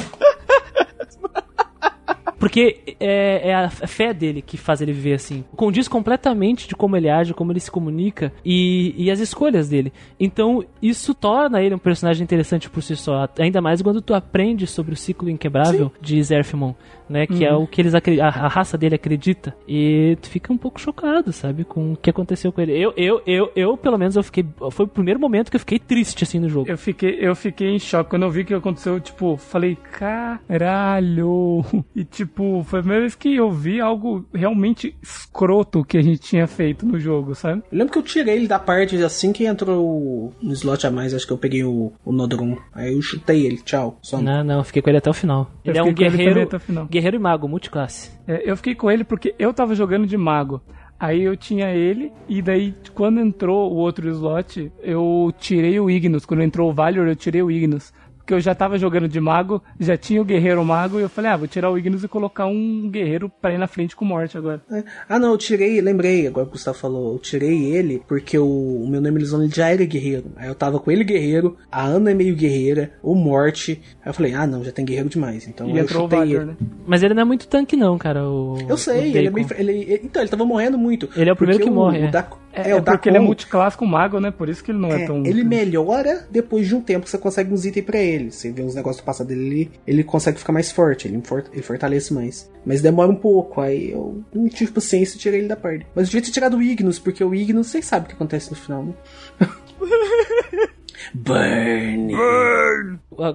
Porque 2.45 2.95
é, 2.99 3.49
é 3.49 3.55
a 3.55 3.71
fé 3.71 4.13
dele 4.13 4.39
que 4.39 4.55
faz 4.55 4.79
ele 4.79 4.93
viver 4.93 5.13
assim. 5.15 5.43
Condiz 5.55 5.87
completamente 5.87 6.67
de 6.67 6.75
como 6.75 6.95
ele 6.95 7.09
age, 7.09 7.33
como 7.33 7.51
ele 7.51 7.59
se 7.59 7.71
comunica 7.71 8.31
e, 8.45 8.93
e 8.95 9.09
as 9.09 9.19
escolhas 9.19 9.67
dele. 9.67 9.91
Então, 10.19 10.63
isso 10.79 11.15
torna 11.15 11.59
ele 11.63 11.73
um 11.73 11.79
personagem 11.79 12.23
interessante 12.23 12.69
por 12.69 12.83
si 12.83 12.95
só. 12.95 13.27
Ainda 13.39 13.61
mais 13.61 13.81
quando 13.81 13.99
tu 13.99 14.13
aprende 14.13 14.67
sobre 14.67 14.93
o 14.93 14.95
ciclo 14.95 15.27
inquebrável 15.27 15.91
de 15.99 16.21
Zerfimon, 16.21 16.75
né? 17.09 17.27
Que 17.27 17.45
é 17.45 17.53
o 17.53 17.67
que 17.67 17.81
eles 17.81 17.93
a, 17.93 17.99
a 18.27 18.47
raça 18.47 18.77
dele 18.77 18.95
acredita. 18.95 19.55
E 19.67 20.17
tu 20.21 20.29
fica 20.29 20.51
um 20.51 20.57
pouco 20.57 20.79
chocado, 20.79 21.31
sabe? 21.31 21.63
Com 21.63 21.93
o 21.93 21.97
que 21.97 22.09
aconteceu 22.09 22.51
com 22.51 22.61
ele. 22.61 22.73
Eu, 22.73 22.93
eu, 22.95 23.21
eu, 23.25 23.51
eu 23.55 23.77
pelo 23.77 23.97
menos, 23.97 24.15
eu 24.15 24.23
fiquei. 24.23 24.45
Foi 24.71 24.85
o 24.85 24.89
primeiro 24.89 25.19
momento 25.19 25.49
que 25.49 25.55
eu 25.55 25.59
fiquei 25.59 25.79
triste 25.79 26.23
assim 26.23 26.39
no 26.39 26.49
jogo. 26.49 26.69
Eu 26.69 26.77
fiquei, 26.77 27.17
eu 27.19 27.35
fiquei 27.35 27.69
em 27.69 27.79
choque 27.79 28.09
quando 28.09 28.23
eu 28.23 28.31
vi 28.31 28.41
o 28.41 28.45
que 28.45 28.53
aconteceu, 28.53 28.99
tipo, 28.99 29.37
falei, 29.37 29.77
caralho. 29.91 31.63
E 31.95 32.03
tipo, 32.03 32.63
foi 32.65 32.79
a 32.79 32.81
primeira 32.81 33.01
vez 33.03 33.15
que 33.15 33.35
eu 33.35 33.51
vi 33.51 33.79
algo 33.79 34.25
realmente 34.33 34.97
escroto 35.01 35.83
que 35.83 35.97
a 35.97 36.01
gente 36.01 36.19
tinha 36.19 36.45
feito 36.45 36.85
no 36.85 36.99
jogo, 36.99 37.33
sabe? 37.33 37.61
Eu 37.71 37.77
lembro 37.77 37.93
que 37.93 37.99
eu 37.99 38.03
tirei 38.03 38.35
ele 38.35 38.47
da 38.47 38.59
parte 38.59 39.01
assim 39.01 39.31
que 39.31 39.45
entrou 39.45 40.33
no 40.41 40.53
slot 40.53 40.85
a 40.85 40.91
mais, 40.91 41.13
acho 41.13 41.25
que 41.25 41.31
eu 41.31 41.37
peguei 41.37 41.63
o, 41.63 41.93
o 42.03 42.11
Nodron. 42.11 42.57
Aí 42.73 42.93
eu 42.93 43.01
chutei 43.01 43.45
ele, 43.45 43.57
tchau. 43.57 43.97
Só 44.01 44.21
Não, 44.21 44.43
não, 44.43 44.57
eu 44.57 44.63
fiquei 44.63 44.81
com 44.81 44.89
ele 44.89 44.97
até 44.97 45.09
o 45.09 45.13
final. 45.13 45.49
Ele 45.63 45.77
é 45.77 45.83
um 45.83 45.93
guerreiro, 45.93 46.41
até 46.41 46.57
o 46.57 46.59
final. 46.59 46.85
Guerreiro 46.95 47.17
e 47.17 47.19
mago, 47.19 47.47
multiclasse. 47.47 48.11
É, 48.27 48.49
eu 48.49 48.55
fiquei 48.55 48.73
com 48.73 48.89
ele 48.89 49.03
porque 49.03 49.35
eu 49.37 49.53
tava 49.53 49.75
jogando 49.75 50.07
de 50.07 50.17
mago. 50.17 50.61
Aí 50.97 51.23
eu 51.23 51.35
tinha 51.35 51.71
ele, 51.71 52.09
e 52.27 52.41
daí 52.41 52.73
quando 52.93 53.19
entrou 53.19 53.69
o 53.69 53.75
outro 53.75 54.09
slot, 54.09 54.71
eu 54.81 55.29
tirei 55.37 55.77
o 55.77 55.89
Ignis. 55.89 56.25
Quando 56.25 56.41
entrou 56.41 56.69
o 56.69 56.73
Valor, 56.73 57.07
eu 57.07 57.15
tirei 57.15 57.41
o 57.41 57.51
Ignis. 57.51 57.93
Porque 58.25 58.33
eu 58.33 58.39
já 58.39 58.55
tava 58.55 58.75
jogando 58.79 59.07
de 59.07 59.19
mago, 59.21 59.61
já 59.79 59.95
tinha 59.95 60.19
o 60.19 60.25
guerreiro 60.25 60.65
mago, 60.65 60.97
e 60.99 61.03
eu 61.03 61.09
falei, 61.09 61.29
ah, 61.29 61.37
vou 61.37 61.47
tirar 61.47 61.69
o 61.69 61.77
Ignis 61.77 62.03
e 62.03 62.07
colocar 62.07 62.47
um 62.47 62.89
guerreiro 62.89 63.29
pra 63.39 63.53
ir 63.53 63.59
na 63.59 63.67
frente 63.67 63.95
com 63.95 64.03
morte 64.03 64.35
agora. 64.35 64.63
É. 64.71 64.83
Ah, 65.07 65.19
não, 65.19 65.33
eu 65.33 65.37
tirei, 65.37 65.79
lembrei, 65.79 66.25
agora 66.25 66.43
que 66.47 66.49
o 66.49 66.53
Gustavo 66.53 66.75
falou, 66.75 67.13
eu 67.13 67.19
tirei 67.19 67.65
ele 67.65 68.01
porque 68.07 68.35
o, 68.35 68.81
o 68.83 68.87
meu 68.89 68.99
nome 68.99 69.19
Elizone 69.19 69.47
já 69.47 69.69
era 69.69 69.85
guerreiro. 69.85 70.31
Aí 70.37 70.47
eu 70.47 70.55
tava 70.55 70.79
com 70.79 70.89
ele 70.89 71.03
guerreiro, 71.03 71.55
a 71.71 71.83
Ana 71.85 72.09
é 72.09 72.13
meio 72.15 72.35
guerreira, 72.35 72.93
o 73.03 73.13
Morte. 73.13 73.79
Aí 74.03 74.09
eu 74.09 74.13
falei, 74.15 74.33
ah, 74.33 74.47
não, 74.47 74.63
já 74.63 74.71
tem 74.71 74.83
guerreiro 74.83 75.07
demais. 75.09 75.47
Então 75.47 75.69
e 75.69 75.77
eu 75.77 75.83
entrou 75.83 76.07
o 76.07 76.09
chutei 76.09 76.31
ele. 76.33 76.45
né? 76.45 76.55
Mas 76.87 77.03
ele 77.03 77.13
não 77.13 77.21
é 77.21 77.25
muito 77.25 77.47
tanque, 77.47 77.75
não, 77.75 77.95
cara. 77.95 78.27
O, 78.27 78.57
Eu 78.67 78.75
sei, 78.75 79.13
o 79.13 79.17
ele 79.17 79.27
é 79.39 79.43
fra- 79.43 79.59
Ele, 79.59 79.71
ele- 79.71 80.01
então, 80.03 80.19
ele 80.23 80.31
tava 80.31 80.45
morrendo 80.45 80.79
muito. 80.79 81.07
Ele 81.15 81.29
é 81.29 81.33
o 81.33 81.35
primeiro 81.35 81.63
que 81.63 81.69
morre, 81.69 81.99
O 81.99 82.05
é. 82.05 82.11
da, 82.11 82.27
É, 82.53 82.73
o 82.73 82.77
é 82.79 82.81
porque 82.81 83.09
ele 83.09 83.17
é 83.17 83.19
Dacon, 83.19 83.25
multiclasse 83.27 83.77
com 83.77 83.85
mago, 83.85 84.19
né? 84.19 84.31
Por 84.31 84.49
isso 84.49 84.63
que 84.63 84.71
ele 84.71 84.79
não 84.79 84.89
é, 84.89 85.03
é, 85.03 85.05
tão... 85.05 85.23
ele 85.25 85.43
melhora 85.43 86.25
depois 86.31 86.67
de 86.67 86.73
um 86.73 86.81
tempo 86.81 87.03
que 87.05 87.11
você 87.11 87.17
consegue 87.19 87.53
uns 87.53 87.65
itens 87.65 87.85
pra 87.85 87.99
ele. 87.99 88.14
Você 88.31 88.51
vê 88.51 88.61
uns 88.63 88.75
negócios 88.75 89.01
do 89.03 89.05
passado 89.05 89.27
dele, 89.27 89.45
ele, 89.45 89.71
ele 89.85 90.03
consegue 90.03 90.39
ficar 90.39 90.51
mais 90.53 90.71
forte, 90.71 91.07
ele, 91.07 91.21
for- 91.23 91.45
ele 91.53 91.61
fortalece 91.61 92.13
mais. 92.13 92.49
Mas 92.65 92.81
demora 92.81 93.11
um 93.11 93.15
pouco, 93.15 93.61
aí 93.61 93.91
eu 93.91 94.23
não 94.33 94.47
tive 94.49 94.71
paciência 94.71 95.15
e 95.15 95.19
tirei 95.19 95.39
ele 95.41 95.47
da 95.47 95.55
parte. 95.55 95.85
Mas 95.95 96.05
eu 96.07 96.11
devia 96.11 96.21
ter 96.21 96.31
tirado 96.31 96.57
o 96.57 96.61
Ignus, 96.61 96.97
porque 96.99 97.23
o 97.23 97.33
Ignus, 97.35 97.67
vocês 97.67 97.85
sabem 97.85 98.05
o 98.05 98.09
que 98.09 98.15
acontece 98.15 98.49
no 98.49 98.55
final, 98.57 98.83
né? 98.85 98.93
Burn! 101.13 102.11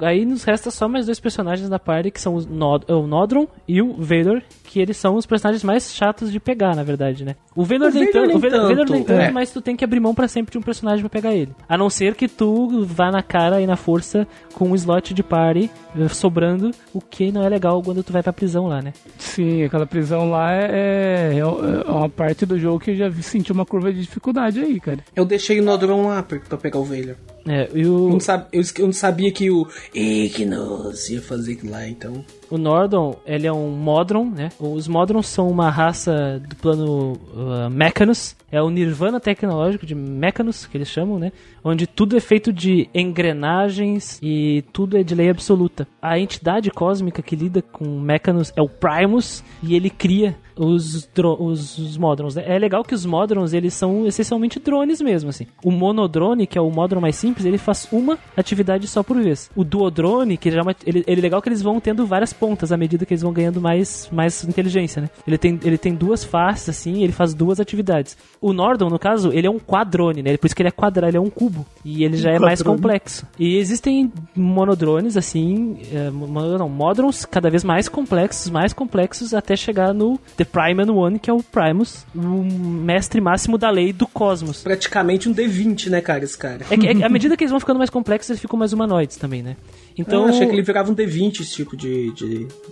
Aí 0.03 0.25
nos 0.25 0.45
resta 0.45 0.71
só 0.71 0.89
mais 0.89 1.07
dois 1.07 1.21
personagens 1.21 1.69
da 1.69 1.79
party, 1.79 2.11
que 2.11 2.21
são 2.21 2.35
os 2.35 2.47
Nod 2.47 2.85
o 2.91 3.07
Nodron 3.07 3.47
e 3.67 3.81
o 3.81 3.95
Vader, 3.95 4.43
que 4.71 4.79
eles 4.79 4.97
são 4.97 5.17
os 5.17 5.27
personagens 5.27 5.65
mais 5.65 5.93
chatos 5.93 6.31
de 6.31 6.39
pegar, 6.39 6.77
na 6.77 6.85
verdade, 6.85 7.25
né? 7.25 7.35
O 7.57 7.63
O 7.63 7.67
nem 7.67 8.13
tanto, 8.13 8.37
o 8.37 8.41
nem 8.89 9.03
tanto, 9.03 9.13
é. 9.13 9.29
mas 9.33 9.51
tu 9.51 9.61
tem 9.61 9.75
que 9.75 9.83
abrir 9.85 9.99
mão 9.99 10.15
pra 10.15 10.29
sempre 10.29 10.53
de 10.53 10.59
um 10.59 10.63
personagem 10.63 11.01
pra 11.01 11.11
pegar 11.11 11.35
ele. 11.35 11.51
A 11.69 11.77
não 11.77 11.91
ser 11.91 12.15
que 12.15 12.29
tu 12.29 12.85
vá 12.85 13.11
na 13.11 13.21
cara 13.21 13.61
e 13.61 13.67
na 13.67 13.75
força 13.75 14.29
com 14.55 14.71
um 14.71 14.75
slot 14.77 15.13
de 15.13 15.25
party 15.25 15.69
eh, 15.99 16.09
sobrando, 16.09 16.71
o 16.95 17.01
que 17.01 17.33
não 17.33 17.43
é 17.43 17.49
legal 17.49 17.83
quando 17.83 18.05
tu 18.05 18.13
vai 18.13 18.23
pra 18.23 18.33
prisão 18.33 18.69
lá, 18.69 18.81
né? 18.81 18.93
Sim, 19.19 19.65
aquela 19.65 19.87
prisão 19.87 20.31
lá 20.31 20.53
é, 20.53 21.33
é, 21.33 21.39
é 21.39 21.45
uma 21.45 22.09
parte 22.09 22.47
do 22.47 22.57
jogo 22.57 22.79
que 22.79 22.93
eu 22.93 22.97
já 22.97 23.11
senti 23.11 23.51
uma 23.51 23.67
curva 23.67 23.93
de 23.93 24.01
dificuldade 24.03 24.61
aí, 24.61 24.79
cara. 24.79 25.01
Eu 25.17 25.25
deixei 25.25 25.59
o 25.59 25.65
Nodron 25.65 26.07
lá 26.07 26.23
pra, 26.23 26.39
pegar 26.57 26.79
o 26.79 26.85
Vader. 26.85 27.17
É, 27.45 27.69
e 27.75 27.83
Eu 27.83 28.05
o, 28.07 28.09
não, 28.11 28.21
sab, 28.21 28.47
eu, 28.53 28.63
eu 28.79 28.87
não 28.87 28.93
sabia 28.93 29.33
que 29.33 29.51
o 29.51 29.67
Ignus 29.93 31.11
ia 31.11 31.21
fazer 31.21 31.55
aquilo 31.55 31.73
lá, 31.73 31.89
então. 31.89 32.25
O 32.51 32.59
Nordon, 32.59 33.17
ele 33.25 33.47
é 33.47 33.53
um 33.53 33.71
Modron, 33.71 34.25
né? 34.25 34.49
Os 34.59 34.89
Modrons 34.89 35.29
são 35.29 35.49
uma 35.49 35.71
raça 35.71 36.43
do 36.49 36.57
plano 36.57 37.13
uh, 37.13 37.71
Mechanus. 37.71 38.37
É 38.51 38.61
o 38.61 38.69
Nirvana 38.69 39.21
tecnológico 39.21 39.87
de 39.87 39.95
Mechanus, 39.95 40.67
que 40.67 40.77
eles 40.77 40.89
chamam, 40.89 41.17
né? 41.17 41.31
Onde 41.63 41.87
tudo 41.87 42.17
é 42.17 42.21
feito 42.21 42.53
de 42.53 42.89
engrenagens 42.93 44.19
e 44.21 44.65
tudo 44.73 44.99
é 44.99 45.05
de 45.05 45.15
lei 45.15 45.31
absoluta. 45.31 45.87
A 46.03 46.19
entidade 46.19 46.73
cósmica 46.73 47.23
que 47.23 47.37
lida 47.37 47.63
com 47.63 47.85
Mechanus 48.01 48.53
é 48.57 48.61
o 48.61 48.69
Primus 48.69 49.45
e 49.63 49.77
ele 49.77 49.89
cria 49.89 50.37
os, 50.57 51.09
os, 51.15 51.79
os 51.79 51.97
Modrons. 51.97 52.35
né? 52.35 52.45
É 52.47 52.59
legal 52.59 52.85
que 52.85 52.95
os 52.95 53.07
Modrons, 53.07 53.53
eles 53.53 53.75
são 53.75 54.07
essencialmente 54.07 54.59
drones 54.59 55.01
mesmo, 55.01 55.31
assim. 55.31 55.47
O 55.65 55.71
Monodrone, 55.71 56.47
que 56.47 56.59
é 56.59 56.61
o 56.61 56.71
Modron 56.71 57.01
mais 57.01 57.17
simples, 57.17 57.45
ele 57.47 57.59
faz 57.59 57.89
uma 57.93 58.19
atividade 58.37 58.87
só 58.87 59.03
por 59.03 59.21
vez. 59.21 59.51
O 59.55 59.65
Duodrone, 59.65 60.37
que 60.37 60.51
já 60.51 60.61
é 60.61 60.63
uma, 60.63 60.75
ele, 60.87 61.05
ele 61.07 61.21
é 61.21 61.23
legal 61.23 61.41
que 61.43 61.49
eles 61.49 61.63
vão 61.63 61.81
tendo 61.81 62.07
várias 62.07 62.33
pontas 62.33 62.73
à 62.73 62.77
medida 62.77 63.05
que 63.07 63.15
eles 63.15 63.23
vão 63.23 63.33
ganhando 63.33 63.61
mais, 63.61 64.09
mais 64.13 64.45
inteligência, 64.45 65.03
né? 65.03 65.11
Ele 65.27 65.39
tem, 65.39 65.59
ele 65.65 65.79
tem 65.79 65.95
duas 65.95 66.25
faces, 66.25 66.69
assim, 66.69 67.03
ele 67.03 67.13
faz 67.13 67.35
duas 67.35 67.61
atividades. 67.61 68.17
O 68.41 68.53
Nordon, 68.53 68.89
no 68.89 68.99
caso, 68.99 69.33
ele 69.33 69.47
é 69.47 69.51
um 69.51 69.59
quadrone, 69.59 70.23
né? 70.23 70.37
Por 70.37 70.47
isso 70.47 70.57
que 70.57 70.63
ele 70.63 70.69
é 70.69 70.73
quadrado, 70.73 71.11
ele 71.11 71.17
é 71.17 71.21
um 71.21 71.31
cubo. 71.31 71.67
E 71.85 72.05
ele 72.05 72.17
já 72.17 72.31
é 72.31 72.39
mais 72.39 72.63
complexo. 72.63 73.27
E 73.39 73.57
existem 73.57 74.13
monodrones, 74.35 75.17
assim, 75.17 75.79
é, 75.93 76.11
não, 76.11 76.69
Modrons 76.69 77.25
cada 77.25 77.51
vez 77.51 77.65
mais 77.65 77.89
complexos, 77.89 78.51
mais 78.51 78.73
complexos, 78.73 79.35
até 79.35 79.57
chegar 79.57 79.93
no 79.93 80.19
The 80.41 80.47
Primal 80.47 80.97
One, 80.97 81.19
que 81.19 81.29
é 81.29 81.33
o 81.35 81.43
Primus, 81.43 82.07
o 82.15 82.19
mestre 82.19 83.21
máximo 83.21 83.59
da 83.59 83.69
lei 83.69 83.93
do 83.93 84.07
cosmos. 84.07 84.63
Praticamente 84.63 85.29
um 85.29 85.35
D20, 85.35 85.91
né, 85.91 86.01
cara, 86.01 86.25
esse 86.25 86.39
cara. 86.39 86.65
É 86.71 86.79
que, 86.79 86.89
é 86.89 87.05
à 87.05 87.09
medida 87.13 87.37
que 87.37 87.45
eles 87.45 87.51
vão 87.51 87.61
ficando 87.61 87.77
mais 87.77 87.91
complexos, 87.91 88.31
eles 88.31 88.41
ficam 88.41 88.59
mais 88.59 88.73
humanoides 88.73 89.19
também, 89.19 89.43
né? 89.43 89.55
Então, 89.99 90.23
eu 90.23 90.29
achei 90.31 90.47
que 90.47 90.55
ele 90.55 90.63
virava 90.63 90.91
um 90.91 90.95
D20 90.95 91.41
esse 91.41 91.57
tipo 91.57 91.77
de 91.77 92.11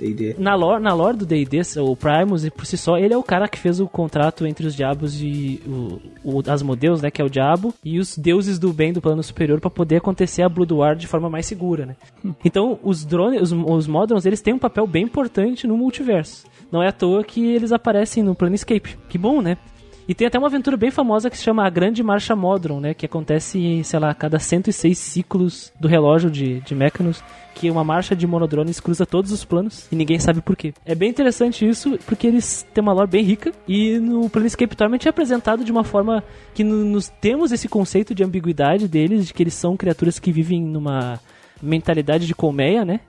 D&D. 0.01 0.37
na 0.39 0.55
lore, 0.55 0.83
na 0.83 0.95
lore 0.95 1.19
do 1.19 1.27
D&D, 1.27 1.61
o 1.79 1.95
Primus, 1.95 2.47
e 2.47 2.51
por 2.51 2.65
si 2.65 2.79
só, 2.79 2.97
ele 2.97 3.13
é 3.13 3.19
o 3.19 3.23
cara 3.23 3.47
que 3.47 3.59
fez 3.59 3.81
o 3.81 3.87
contrato 3.87 4.47
entre 4.47 4.67
os 4.67 4.75
diabos 4.75 5.21
e 5.21 5.61
o, 5.67 6.01
o 6.25 6.51
Asmodeus, 6.51 7.03
né, 7.03 7.11
que 7.11 7.21
é 7.21 7.25
o 7.25 7.29
diabo, 7.29 7.75
e 7.85 7.99
os 7.99 8.17
deuses 8.17 8.59
do 8.59 8.73
bem 8.73 8.95
do 8.95 9.03
plano 9.03 9.23
superior 9.23 9.61
pra 9.61 9.69
poder 9.69 9.97
acontecer 9.97 10.41
a 10.41 10.49
Blood 10.49 10.73
War 10.73 10.97
de 10.97 11.07
forma 11.07 11.29
mais 11.29 11.45
segura, 11.45 11.85
né? 11.85 11.97
Então, 12.43 12.79
os 12.83 13.05
drones, 13.05 13.43
os, 13.43 13.53
os 13.53 13.87
Modrons, 13.87 14.25
eles 14.25 14.41
têm 14.41 14.55
um 14.55 14.59
papel 14.59 14.87
bem 14.87 15.05
importante 15.05 15.67
no 15.67 15.77
multiverso. 15.77 16.47
Não 16.71 16.83
é 16.83 16.89
à 16.89 16.93
toa 16.93 17.25
que 17.25 17.58
eles 17.59 17.73
aparecem 17.73 18.23
no 18.23 18.35
Planescape. 18.35 18.97
Que 19.09 19.19
bom, 19.19 19.41
né? 19.43 19.57
E 20.09 20.15
tem 20.15 20.27
até 20.27 20.39
uma 20.39 20.47
aventura 20.49 20.75
bem 20.75 20.91
famosa 20.91 21.29
que 21.29 21.37
se 21.37 21.45
chama 21.45 21.67
A 21.67 21.69
Grande 21.69 22.03
Marcha 22.03 22.35
Modron, 22.35 22.81
né? 22.81 22.95
Que 22.95 23.05
acontece, 23.05 23.83
sei 23.85 23.99
lá, 23.99 24.09
a 24.11 24.15
cada 24.15 24.39
106 24.39 24.97
ciclos 24.97 25.71
do 25.79 25.87
relógio 25.87 26.31
de, 26.31 26.61
de 26.61 26.75
Mechanos, 26.75 27.23
que 27.55 27.71
uma 27.71 27.85
marcha 27.85 28.17
de 28.17 28.27
monodrones 28.27 28.81
cruza 28.81 29.05
todos 29.05 29.33
os 29.33 29.45
planos 29.45 29.87
e 29.93 29.97
ninguém 29.97 30.19
sabe 30.19 30.41
por 30.41 30.57
quê. 30.57 30.73
É 30.87 30.95
bem 30.95 31.11
interessante 31.11 31.69
isso, 31.69 31.99
porque 32.07 32.27
eles 32.27 32.67
têm 32.73 32.81
uma 32.81 32.95
lore 32.95 33.11
bem 33.11 33.23
rica 33.23 33.53
e 33.67 33.99
no 33.99 34.31
Planescape 34.31 34.75
Torment 34.75 35.01
é 35.05 35.09
apresentado 35.11 35.63
de 35.63 35.71
uma 35.71 35.85
forma 35.85 36.25
que 36.55 36.65
no- 36.65 36.85
nos 36.87 37.09
temos 37.21 37.53
esse 37.53 37.69
conceito 37.69 38.15
de 38.15 38.25
ambiguidade 38.25 38.89
deles, 38.89 39.27
de 39.27 39.35
que 39.35 39.43
eles 39.43 39.55
são 39.55 39.77
criaturas 39.77 40.19
que 40.19 40.33
vivem 40.33 40.63
numa 40.63 41.21
mentalidade 41.63 42.27
de 42.27 42.35
colmeia, 42.35 42.85
né? 42.85 43.01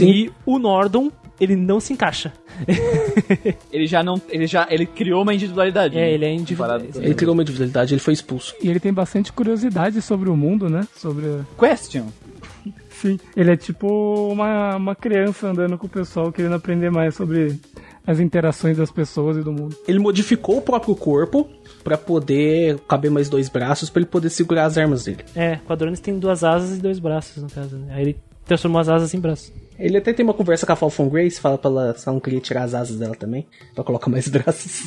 E 0.00 0.30
o 0.44 0.58
Nordon, 0.58 1.10
ele 1.40 1.54
não 1.56 1.80
se 1.80 1.92
encaixa. 1.92 2.32
Ele 3.70 3.86
já 3.86 4.02
não. 4.02 4.20
Ele 4.30 4.46
já. 4.46 4.66
Ele 4.70 4.86
criou 4.86 5.22
uma 5.22 5.34
individualidade. 5.34 5.96
É, 5.96 6.00
né? 6.00 6.12
ele 6.12 6.24
é 6.24 6.32
individual. 6.32 6.80
Com- 6.80 7.00
Ele 7.02 7.14
criou 7.14 7.34
uma 7.34 7.42
individualidade, 7.42 7.92
ele 7.92 8.00
foi 8.00 8.14
expulso. 8.14 8.54
E 8.62 8.68
ele 8.70 8.80
tem 8.80 8.92
bastante 8.92 9.30
curiosidade 9.30 10.00
sobre 10.00 10.30
o 10.30 10.36
mundo, 10.36 10.70
né? 10.70 10.86
Sobre. 10.96 11.26
Question. 11.58 12.06
Sim. 12.90 13.18
Ele 13.36 13.50
é 13.50 13.56
tipo 13.56 14.30
uma, 14.32 14.76
uma 14.76 14.94
criança 14.94 15.48
andando 15.48 15.76
com 15.76 15.86
o 15.86 15.90
pessoal, 15.90 16.32
querendo 16.32 16.54
aprender 16.54 16.90
mais 16.90 17.14
sobre 17.14 17.60
as 18.06 18.20
interações 18.20 18.76
das 18.76 18.90
pessoas 18.90 19.36
e 19.36 19.42
do 19.42 19.52
mundo. 19.52 19.76
Ele 19.86 19.98
modificou 19.98 20.58
o 20.58 20.62
próprio 20.62 20.94
corpo 20.94 21.48
pra 21.82 21.98
poder 21.98 22.78
caber 22.88 23.10
mais 23.10 23.28
dois 23.28 23.48
braços 23.48 23.90
pra 23.90 24.00
ele 24.00 24.08
poder 24.08 24.30
segurar 24.30 24.64
as 24.66 24.78
armas 24.78 25.04
dele. 25.04 25.24
É, 25.34 25.56
Quadrones 25.66 26.00
tem 26.00 26.18
duas 26.18 26.44
asas 26.44 26.78
e 26.78 26.80
dois 26.80 26.98
braços, 26.98 27.42
no 27.42 27.50
caso. 27.50 27.76
Né? 27.76 27.94
Aí 27.94 28.02
ele 28.02 28.16
transformou 28.44 28.80
as 28.80 28.88
asas 28.88 29.12
em 29.12 29.20
braços. 29.20 29.52
Ele 29.78 29.98
até 29.98 30.12
tem 30.12 30.24
uma 30.24 30.34
conversa 30.34 30.66
com 30.66 30.72
a 30.72 30.76
Falcon 30.76 31.08
Grace, 31.08 31.40
fala 31.40 31.58
pra 31.58 31.70
ela 31.70 31.94
se 31.94 32.08
ela 32.08 32.14
não 32.14 32.20
queria 32.20 32.40
tirar 32.40 32.62
as 32.62 32.74
asas 32.74 32.98
dela 32.98 33.14
também, 33.14 33.46
pra 33.74 33.84
colocar 33.84 34.10
mais 34.10 34.28
braços. 34.28 34.84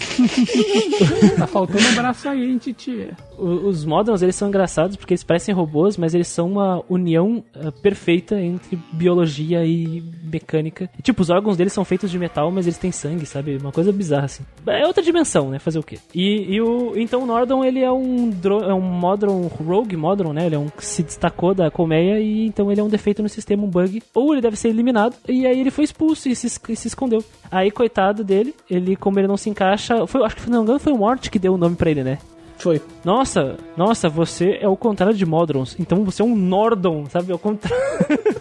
Tá 1.37 1.47
faltando 1.47 1.87
um 1.87 1.95
braço 1.95 2.27
aí, 2.27 2.49
hein, 2.49 2.57
titia? 2.57 3.15
Os 3.37 3.85
Moderns, 3.85 4.21
eles 4.21 4.35
são 4.35 4.47
engraçados 4.47 4.95
porque 4.95 5.13
eles 5.13 5.23
parecem 5.23 5.53
robôs, 5.53 5.97
mas 5.97 6.13
eles 6.13 6.27
são 6.27 6.51
uma 6.51 6.83
união 6.89 7.43
ah, 7.55 7.71
perfeita 7.71 8.39
entre 8.39 8.77
biologia 8.91 9.65
e 9.65 10.03
mecânica. 10.23 10.89
E, 10.97 11.01
tipo, 11.01 11.21
os 11.21 11.29
órgãos 11.29 11.55
deles 11.55 11.73
são 11.73 11.85
feitos 11.85 12.11
de 12.11 12.19
metal, 12.19 12.51
mas 12.51 12.65
eles 12.65 12.77
têm 12.77 12.91
sangue, 12.91 13.25
sabe? 13.25 13.57
Uma 13.57 13.71
coisa 13.71 13.91
bizarra, 13.91 14.25
assim. 14.25 14.43
É 14.67 14.85
outra 14.85 15.03
dimensão, 15.03 15.49
né? 15.49 15.59
Fazer 15.59 15.79
o 15.79 15.83
quê? 15.83 15.99
E, 16.13 16.55
e 16.55 16.61
o... 16.61 16.93
Então 16.95 17.23
o 17.23 17.25
Nordon, 17.25 17.63
ele 17.63 17.79
é 17.79 17.91
um, 17.91 18.29
dro... 18.29 18.63
é 18.63 18.73
um 18.73 18.81
Modron, 18.81 19.47
Rogue 19.47 19.95
Modron, 19.95 20.33
né? 20.33 20.45
Ele 20.45 20.55
é 20.55 20.59
um 20.59 20.67
que 20.67 20.85
se 20.85 21.03
destacou 21.03 21.53
da 21.53 21.71
colmeia 21.71 22.19
e 22.19 22.45
então 22.45 22.71
ele 22.71 22.81
é 22.81 22.83
um 22.83 22.89
defeito 22.89 23.23
no 23.23 23.29
sistema, 23.29 23.63
um 23.63 23.69
bug. 23.69 24.01
Ou 24.13 24.33
ele 24.33 24.41
deve 24.41 24.57
ser 24.57 24.73
eliminado, 24.79 25.15
e 25.27 25.45
aí 25.45 25.59
ele 25.59 25.71
foi 25.71 25.83
expulso 25.83 26.29
e 26.29 26.35
se, 26.35 26.47
e 26.69 26.75
se 26.75 26.87
escondeu. 26.87 27.23
Aí, 27.51 27.69
coitado 27.71 28.23
dele, 28.23 28.55
ele, 28.69 28.95
como 28.95 29.19
ele 29.19 29.27
não 29.27 29.37
se 29.37 29.49
encaixa... 29.49 30.07
Foi, 30.07 30.23
acho 30.23 30.35
que, 30.35 30.41
se 30.43 30.49
não 30.49 30.59
me 30.59 30.63
engano, 30.63 30.79
foi 30.79 30.93
o 30.93 30.97
Mort 30.97 31.29
que 31.29 31.39
deu 31.39 31.53
o 31.53 31.57
nome 31.57 31.75
pra 31.75 31.89
ele, 31.89 32.03
né? 32.03 32.17
Foi. 32.59 32.81
Nossa, 33.05 33.55
nossa, 33.77 34.09
você 34.09 34.59
é 34.61 34.67
o 34.67 34.75
contrário 34.75 35.15
de 35.15 35.25
Modrons. 35.25 35.75
Então 35.79 36.03
você 36.03 36.21
é 36.21 36.25
um 36.25 36.35
Nordon, 36.35 37.05
sabe? 37.09 37.31
É 37.31 37.35
o 37.35 37.39
contrário. 37.39 37.77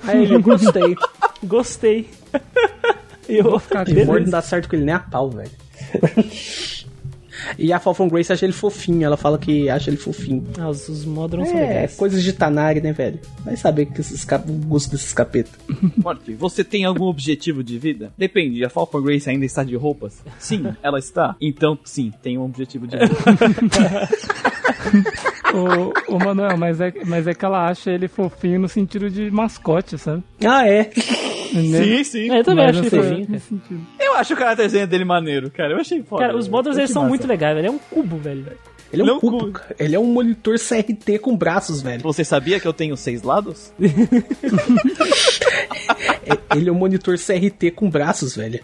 Aí 0.03 0.23
ele, 0.25 0.39
gostei. 0.39 0.97
Gostei. 1.45 2.11
Eu, 3.29 3.59
Ficar 3.61 3.89
E 3.89 4.03
o 4.03 4.07
Mord 4.07 4.25
não 4.25 4.31
dá 4.33 4.43
certo 4.43 4.69
com 4.69 4.75
ele 4.75 4.85
nem 4.85 4.95
a 4.95 4.99
pau, 4.99 5.31
velho. 5.31 5.51
E 7.59 7.73
a 7.73 7.79
Falcon 7.79 8.09
Grace 8.09 8.33
acha 8.33 8.45
ele 8.45 8.53
fofinho, 8.53 9.05
ela 9.05 9.17
fala 9.17 9.39
que 9.39 9.69
acha 9.69 9.91
ele 9.91 9.97
fofinho. 9.97 10.45
Ah, 10.59 10.69
os, 10.69 10.89
os 10.89 11.05
Modrons 11.05 11.49
são 11.49 11.59
É, 11.59 11.67
legais. 11.69 11.97
coisas 11.97 12.23
de 12.23 12.33
Tanari, 12.33 12.81
né, 12.81 12.93
velho? 12.93 13.19
Vai 13.45 13.57
saber 13.57 13.87
que 13.87 14.01
esses 14.01 14.25
cap... 14.25 14.49
o 14.51 14.55
gosto 14.55 14.91
desses 14.91 15.13
capeta. 15.13 15.51
Morte, 15.97 16.35
você 16.35 16.63
tem 16.65 16.85
algum 16.85 17.05
objetivo 17.05 17.63
de 17.63 17.79
vida? 17.79 18.13
Depende, 18.17 18.65
a 18.65 18.69
Falcon 18.71 19.01
Grace 19.03 19.29
ainda 19.29 19.45
está 19.45 19.63
de 19.65 19.77
roupas? 19.77 20.23
Sim, 20.39 20.67
ela 20.83 20.99
está. 20.99 21.37
Então, 21.41 21.79
sim, 21.85 22.13
tem 22.23 22.39
um 22.39 22.45
objetivo 22.45 22.87
de 22.87 22.97
vida. 22.97 23.15
O, 26.09 26.15
o 26.15 26.19
Manuel, 26.19 26.57
mas 26.59 26.81
é, 26.81 26.93
mas 27.07 27.27
é 27.27 27.33
que 27.35 27.45
ela 27.45 27.69
acha 27.69 27.91
ele 27.91 28.07
fofinho 28.07 28.61
no 28.61 28.69
sentido 28.69 29.09
de 29.11 29.31
mascote, 29.31 29.97
sabe? 29.99 30.23
Ah, 30.45 30.67
é. 30.69 30.91
Né? 31.53 32.05
sim. 32.05 32.31
É, 32.31 32.41
eu 32.41 32.45
também 32.45 32.67
acho 32.67 32.81
assim, 32.81 33.25
sentido. 33.39 33.87
Eu 33.99 34.15
acho 34.15 34.35
o 34.35 34.37
caráterzinho 34.37 34.87
dele 34.87 35.05
maneiro, 35.05 35.51
cara. 35.51 35.73
Eu 35.73 35.79
achei 35.81 36.03
foda. 36.03 36.27
Cara, 36.27 36.37
os 36.37 36.49
Modrons 36.49 36.77
Eu 36.77 36.83
eles 36.83 36.91
são 36.91 37.03
massa. 37.03 37.09
muito 37.11 37.27
legais, 37.27 37.55
velho. 37.57 37.69
É 37.69 37.71
um 37.71 37.79
cubo, 37.79 38.17
velho. 38.19 38.47
Ele 38.91 39.03
é 39.03 39.05
um 39.05 39.09
Não, 39.09 39.21
cubo, 39.21 39.39
cu- 39.39 39.53
cara. 39.53 39.77
Ele 39.79 39.95
é 39.95 39.99
um 39.99 40.07
monitor 40.07 40.57
CRT 40.59 41.19
com 41.19 41.37
braços, 41.37 41.83
velho. 41.83 42.01
Você 42.03 42.25
sabia 42.25 42.59
que 42.59 42.67
eu 42.67 42.73
tenho 42.73 42.97
seis 42.97 43.23
lados? 43.23 43.71
É- 43.81 43.89
Ele 46.57 46.69
é 46.69 46.73
um 46.73 46.75
monitor 46.75 47.17
CRT 47.19 47.71
com 47.73 47.91
braços, 47.91 48.37
velho. 48.37 48.61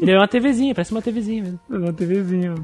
Ele 0.00 0.10
é 0.10 0.16
uma 0.16 0.28
TVzinha, 0.28 0.74
parece 0.74 0.92
uma 0.92 1.02
TVzinha 1.02 1.42
mesmo. 1.42 1.60
É 1.70 1.76
Uma 1.76 1.92
TVzinha. 1.92 2.54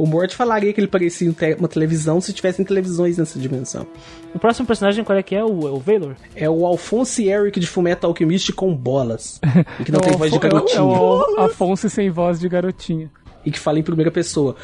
O 0.00 0.06
Mort 0.06 0.32
falaria 0.32 0.72
que 0.72 0.80
ele 0.80 0.86
parecia 0.88 1.28
um 1.30 1.34
uma 1.58 1.68
televisão 1.68 2.20
se 2.22 2.32
tivessem 2.32 2.64
televisões 2.64 3.18
nessa 3.18 3.38
dimensão. 3.38 3.86
O 4.34 4.38
próximo 4.38 4.66
personagem, 4.66 5.04
qual 5.04 5.18
é 5.18 5.22
que 5.22 5.34
é? 5.34 5.44
O, 5.44 5.68
é 5.68 5.70
o 5.70 5.78
Valor? 5.78 6.16
É 6.34 6.48
o 6.48 6.64
Alphonse 6.64 7.28
Eric 7.28 7.60
de 7.60 7.66
Fumeto 7.66 8.06
Alchemist 8.06 8.50
com 8.54 8.74
bolas. 8.74 9.38
E 9.78 9.84
que 9.84 9.92
não 9.92 10.00
É 10.00 10.04
tem 10.04 10.16
voz 10.16 10.30
de 10.32 10.36
Alfo- 10.38 10.46
é 10.46 10.48
o- 10.48 10.52
garotinho. 10.52 10.78
É 10.80 11.40
o 11.42 11.44
Afonso 11.44 11.90
sem 11.90 12.08
voz 12.10 12.40
de 12.40 12.48
garotinha. 12.48 13.10
E 13.44 13.50
que 13.50 13.58
fala 13.58 13.78
em 13.78 13.82
primeira 13.82 14.10
pessoa. 14.10 14.56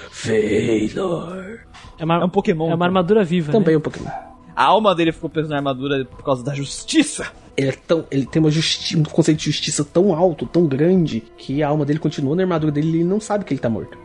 Valor. 0.94 1.60
É, 1.98 2.04
uma, 2.04 2.20
É 2.20 2.24
um 2.24 2.28
Pokémon, 2.30 2.64
É 2.70 2.74
uma 2.74 2.76
né? 2.78 2.84
armadura 2.86 3.24
viva, 3.24 3.52
Também 3.52 3.74
né? 3.74 3.78
um 3.78 3.80
Pokémon. 3.82 4.08
A 4.54 4.64
alma 4.64 4.94
dele 4.94 5.12
ficou 5.12 5.28
presa 5.28 5.50
na 5.50 5.56
armadura 5.56 6.04
por 6.06 6.22
causa 6.24 6.42
da 6.42 6.54
justiça. 6.54 7.26
Ele, 7.56 7.68
é 7.68 7.72
tão, 7.72 8.04
ele 8.10 8.24
tem 8.26 8.40
uma 8.40 8.50
justi 8.50 8.96
um 8.96 9.02
conceito 9.02 9.38
de 9.38 9.44
justiça 9.46 9.84
tão 9.84 10.14
alto, 10.14 10.46
tão 10.46 10.66
grande, 10.66 11.22
que 11.36 11.62
a 11.62 11.68
alma 11.68 11.84
dele 11.84 11.98
continua 11.98 12.34
na 12.34 12.42
armadura 12.42 12.72
dele 12.72 12.86
e 12.88 12.94
ele 12.96 13.04
não 13.04 13.20
sabe 13.20 13.44
que 13.44 13.52
ele 13.52 13.60
tá 13.60 13.68
morto. 13.68 13.98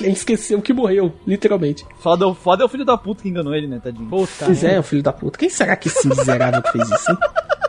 Ele 0.00 0.12
esqueceu 0.12 0.60
que 0.60 0.72
morreu, 0.72 1.12
literalmente. 1.26 1.86
Foda, 1.98 2.32
foda 2.34 2.62
é 2.62 2.66
o 2.66 2.68
filho 2.68 2.84
da 2.84 2.96
puta 2.96 3.22
que 3.22 3.28
enganou 3.28 3.54
ele, 3.54 3.66
né, 3.66 3.80
tadinho? 3.82 4.08
Puta. 4.08 4.46
Pois 4.46 4.64
é, 4.64 4.78
o 4.78 4.82
filho 4.82 5.02
da 5.02 5.12
puta. 5.12 5.38
Quem 5.38 5.48
será 5.48 5.76
que 5.76 5.88
esse 5.88 6.06
miserável 6.08 6.62
que 6.62 6.72
fez 6.72 6.90
isso, 6.90 7.10
hein? 7.10 7.18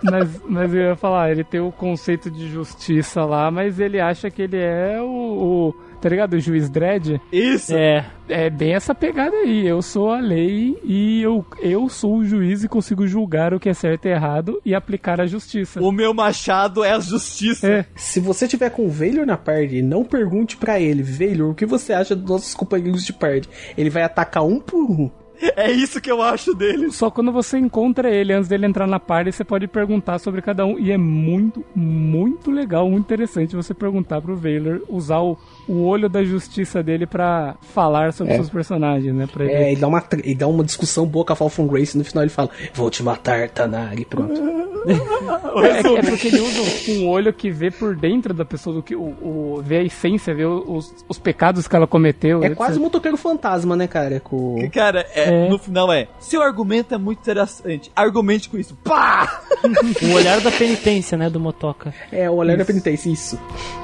Mas, 0.03 0.29
mas 0.47 0.73
eu 0.73 0.81
ia 0.81 0.95
falar, 0.95 1.31
ele 1.31 1.43
tem 1.43 1.59
o 1.59 1.71
conceito 1.71 2.29
de 2.29 2.47
justiça 2.47 3.23
lá, 3.25 3.49
mas 3.49 3.79
ele 3.79 3.99
acha 3.99 4.29
que 4.29 4.41
ele 4.41 4.57
é 4.57 5.01
o. 5.01 5.05
o 5.07 5.75
tá 6.05 6.09
ligado? 6.09 6.35
O 6.35 6.39
juiz 6.39 6.69
dread. 6.69 7.19
Isso! 7.31 7.75
É, 7.75 8.05
É 8.29 8.47
bem 8.47 8.75
essa 8.75 8.93
pegada 8.93 9.35
aí. 9.35 9.65
Eu 9.65 9.81
sou 9.81 10.11
a 10.11 10.19
lei 10.19 10.77
e 10.83 11.19
eu, 11.23 11.43
eu 11.59 11.89
sou 11.89 12.17
o 12.17 12.23
juiz 12.23 12.63
e 12.63 12.67
consigo 12.67 13.07
julgar 13.07 13.55
o 13.55 13.59
que 13.59 13.69
é 13.69 13.73
certo 13.73 14.05
e 14.05 14.09
errado 14.09 14.61
e 14.63 14.75
aplicar 14.75 15.19
a 15.19 15.25
justiça. 15.25 15.81
O 15.81 15.91
meu 15.91 16.13
machado 16.13 16.83
é 16.83 16.91
a 16.91 16.99
justiça. 16.99 17.67
É, 17.67 17.85
Se 17.95 18.19
você 18.19 18.47
tiver 18.47 18.69
com 18.69 18.85
o 18.85 18.89
Veilor 18.89 19.25
na 19.25 19.35
party, 19.35 19.81
não 19.81 20.03
pergunte 20.03 20.57
pra 20.57 20.79
ele, 20.79 21.01
Veilor, 21.01 21.49
o 21.49 21.55
que 21.55 21.65
você 21.65 21.91
acha 21.91 22.15
dos 22.15 22.29
nossos 22.29 22.53
companheiros 22.53 23.03
de 23.03 23.11
party. 23.11 23.49
Ele 23.75 23.89
vai 23.89 24.03
atacar 24.03 24.45
um 24.45 24.59
por 24.59 24.83
um. 24.83 25.09
É 25.57 25.69
isso 25.69 25.99
que 25.99 26.09
eu 26.09 26.21
acho 26.21 26.53
dele. 26.53 26.91
só 26.91 27.11
quando 27.11 27.31
você 27.31 27.57
encontra 27.57 28.09
ele 28.09 28.31
antes 28.31 28.47
dele 28.47 28.65
entrar 28.65 28.87
na 28.87 28.99
party, 28.99 29.31
você 29.31 29.43
pode 29.43 29.67
perguntar 29.67 30.17
sobre 30.19 30.41
cada 30.41 30.65
um. 30.65 30.79
E 30.79 30.91
é 30.91 30.97
muito, 30.97 31.63
muito 31.75 32.51
legal, 32.51 32.89
muito 32.89 33.03
interessante 33.05 33.55
você 33.55 33.73
perguntar 33.73 34.21
pro 34.21 34.35
Valor, 34.37 34.81
usar 34.87 35.19
o, 35.19 35.37
o 35.67 35.83
olho 35.85 36.07
da 36.09 36.23
justiça 36.23 36.81
dele 36.83 37.05
pra 37.05 37.55
falar 37.61 38.13
sobre 38.13 38.33
É. 38.33 38.35
seus 38.37 38.49
personagens, 38.49 39.13
né? 39.13 39.27
Pra 39.31 39.43
ele 39.45 39.53
É, 39.53 39.73
e 39.73 39.75
dá, 39.75 39.87
uma, 39.87 40.01
tre- 40.01 40.21
e 40.25 40.35
dá 40.35 40.47
uma 40.47 40.63
discussão 40.63 41.05
boa 41.05 41.25
com 41.25 41.33
a 41.33 41.35
Falcon 41.35 41.67
Grace. 41.67 41.97
No 41.97 42.03
final 42.05 42.23
ele 42.23 42.29
fala: 42.31 42.49
Vou 42.73 42.89
te 42.89 43.01
matar, 43.03 43.49
Tanari. 43.49 44.05
Pronto. 44.05 44.33
É, 44.85 45.81
que- 45.81 45.95
é 45.97 46.01
porque 46.03 46.27
ele 46.27 46.41
usa 46.41 46.91
um 46.91 47.07
olho 47.07 47.33
que 47.33 47.49
vê 47.49 47.71
por 47.71 47.95
dentro 47.95 48.33
da 48.35 48.45
pessoa, 48.45 48.75
do 48.75 48.83
que, 48.83 48.95
o, 48.95 49.01
o- 49.01 49.61
vê 49.65 49.77
a 49.77 49.83
essência, 49.83 50.35
vê 50.35 50.45
os, 50.45 50.93
os 51.09 51.17
pecados 51.17 51.67
que 51.67 51.75
ela 51.75 51.87
cometeu. 51.87 52.43
É 52.43 52.47
etc. 52.47 52.57
quase 52.57 52.77
um 52.77 52.83
motoqueiro 52.83 53.17
fantasma, 53.17 53.75
né, 53.75 53.87
cara? 53.87 54.19
Com... 54.19 54.57
Cara, 54.71 55.03
é, 55.15 55.45
É. 55.45 55.49
no 55.49 55.57
final 55.57 55.91
é. 55.91 56.07
Seu 56.19 56.41
argumento 56.43 56.93
é 56.93 56.97
muito 56.99 57.19
interessante. 57.19 57.91
Argumente 57.95 58.47
com 58.47 58.59
isso. 58.59 58.75
Pá! 58.83 59.41
o 60.03 60.13
olhar 60.13 60.39
da 60.41 60.51
penitência, 60.51 61.17
né, 61.17 61.29
do 61.31 61.39
Motoca. 61.39 61.91
É, 62.11 62.29
o 62.29 62.35
olhar 62.35 62.55
da 62.57 62.65
penitência, 62.65 63.09
isso. 63.09 63.39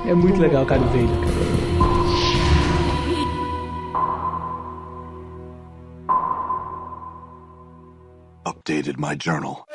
É 0.05 0.13
muito 0.13 0.39
legal, 0.39 0.65
cara, 0.67 0.81
o 0.81 0.87
Veilor. 0.89 1.09
cara. 1.19 1.70
updated 8.51 8.97
my 8.97 9.15
journal. 9.15 9.65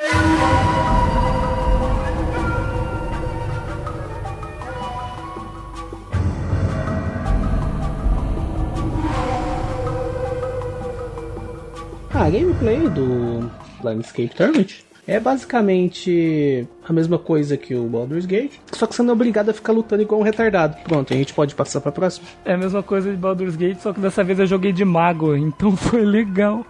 Ah, 12.13 12.25
a 12.25 12.29
gameplay 12.29 12.89
do 12.89 13.51
Landscape 13.83 14.29
Tournament 14.35 14.87
é 15.07 15.19
basicamente 15.19 16.67
a 16.87 16.91
mesma 16.91 17.17
coisa 17.17 17.55
que 17.55 17.73
o 17.73 17.83
Baldur's 17.83 18.25
Gate, 18.25 18.53
só 18.73 18.85
que 18.85 18.95
você 18.95 19.01
não 19.01 19.11
é 19.11 19.13
obrigado 19.13 19.49
a 19.49 19.53
ficar 19.53 19.71
lutando 19.71 20.01
igual 20.01 20.19
um 20.19 20.23
retardado. 20.23 20.77
Pronto, 20.83 21.13
a 21.13 21.17
gente 21.17 21.33
pode 21.33 21.55
passar 21.55 21.79
pra 21.79 21.91
próxima. 21.91 22.27
É 22.43 22.53
a 22.53 22.57
mesma 22.57 22.83
coisa 22.83 23.09
de 23.09 23.17
Baldur's 23.17 23.55
Gate, 23.55 23.79
só 23.79 23.93
que 23.93 23.99
dessa 23.99 24.23
vez 24.23 24.39
eu 24.39 24.45
joguei 24.45 24.73
de 24.73 24.83
mago, 24.83 25.33
então 25.37 25.75
foi 25.75 26.03
legal. 26.03 26.65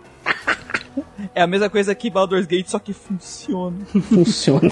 É 1.33 1.41
a 1.41 1.47
mesma 1.47 1.69
coisa 1.69 1.93
que 1.95 2.09
Baldur's 2.09 2.45
Gate, 2.45 2.67
só 2.67 2.79
que 2.79 2.93
funciona. 2.93 3.85
Funciona. 3.85 4.71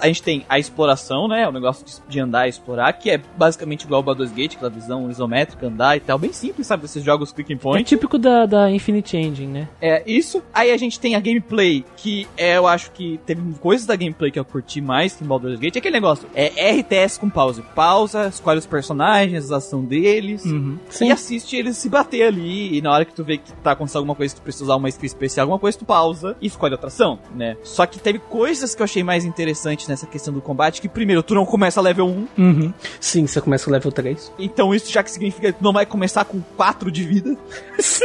A 0.00 0.06
gente 0.06 0.22
tem 0.22 0.44
a 0.48 0.58
exploração, 0.58 1.28
né? 1.28 1.46
O 1.48 1.52
negócio 1.52 1.84
de- 2.08 2.18
andar 2.20 2.46
e 2.46 2.50
explorar, 2.50 2.92
que 2.94 3.10
é 3.10 3.18
basicamente 3.36 3.82
igual 3.84 3.98
ao 3.98 4.02
Baldur's 4.02 4.32
Gate, 4.32 4.54
aquela 4.56 4.70
visão 4.70 5.08
isométrica, 5.10 5.66
andar 5.66 5.96
e 5.96 6.00
tal. 6.00 6.18
Bem 6.18 6.32
simples, 6.32 6.66
sabe? 6.66 6.84
Esses 6.84 7.02
jogos 7.04 7.30
click 7.32 7.52
and 7.52 7.56
É 7.56 7.58
point. 7.60 7.84
típico 7.88 8.18
da, 8.18 8.44
da 8.44 8.70
Infinite 8.70 9.16
Engine, 9.16 9.46
né? 9.52 9.68
É 9.80 10.02
isso. 10.06 10.42
Aí 10.52 10.72
a 10.72 10.76
gente 10.76 10.98
tem 10.98 11.14
a 11.14 11.20
gameplay, 11.20 11.84
que 11.96 12.26
é, 12.36 12.56
eu 12.56 12.66
acho 12.66 12.90
que 12.90 13.20
teve 13.24 13.40
coisas 13.60 13.86
da 13.86 13.94
gameplay 13.94 14.30
que 14.30 14.38
eu 14.38 14.44
curti 14.44 14.80
mais 14.80 15.14
que 15.14 15.22
em 15.24 15.26
Baldur's 15.26 15.58
Gate. 15.60 15.76
É 15.76 15.78
aquele 15.78 15.94
negócio, 15.94 16.28
é 16.34 16.48
RTS 16.80 17.18
com 17.20 17.30
pause. 17.30 17.62
Pausa, 17.74 18.26
escolhe 18.28 18.58
os 18.58 18.66
personagens, 18.66 19.52
a 19.52 19.58
ação 19.58 19.84
deles. 19.84 20.44
Uhum. 20.44 20.78
E 21.00 21.10
assiste 21.12 21.56
eles 21.56 21.76
se 21.76 21.88
bater 21.88 22.22
ali. 22.26 22.76
E 22.76 22.82
na 22.82 22.92
hora 22.92 23.04
que 23.04 23.14
tu 23.14 23.22
vê 23.22 23.38
que 23.38 23.52
tá 23.62 23.72
acontecendo 23.72 23.98
alguma 23.98 24.14
coisa, 24.14 24.34
que 24.34 24.40
tu 24.40 24.44
precisa 24.44 24.64
usar 24.64 24.76
uma 24.76 24.88
skill 24.88 25.06
especial, 25.06 25.44
alguma 25.44 25.58
coisa, 25.58 25.78
tu 25.78 25.84
pausa 25.84 26.36
e 26.40 26.46
escolhe 26.46 26.72
outra 26.72 26.88
ação, 26.88 27.18
né? 27.34 27.56
Só 27.62 27.86
que 27.86 27.98
teve 27.98 28.18
coisas 28.18 28.74
que 28.74 28.82
eu 28.82 28.84
achei 28.84 29.02
mais 29.02 29.24
nessa 29.88 30.06
questão 30.06 30.32
do 30.32 30.40
combate, 30.40 30.80
que 30.80 30.88
primeiro, 30.88 31.22
tu 31.22 31.34
não 31.34 31.44
começa 31.46 31.80
level 31.80 32.06
1, 32.06 32.26
Uhum. 32.38 32.72
Sim, 33.00 33.26
você 33.26 33.40
começa 33.40 33.64
com 33.64 33.70
level 33.70 33.90
3. 33.92 34.32
então 34.38 34.74
isso 34.74 34.90
já 34.92 35.02
que 35.02 35.10
significa 35.10 35.52
que 35.52 35.58
tu 35.58 35.64
não 35.64 35.72
vai 35.72 35.86
começar 35.86 36.24
com 36.24 36.40
4 36.56 36.90
de 36.90 37.04
vida. 37.04 37.36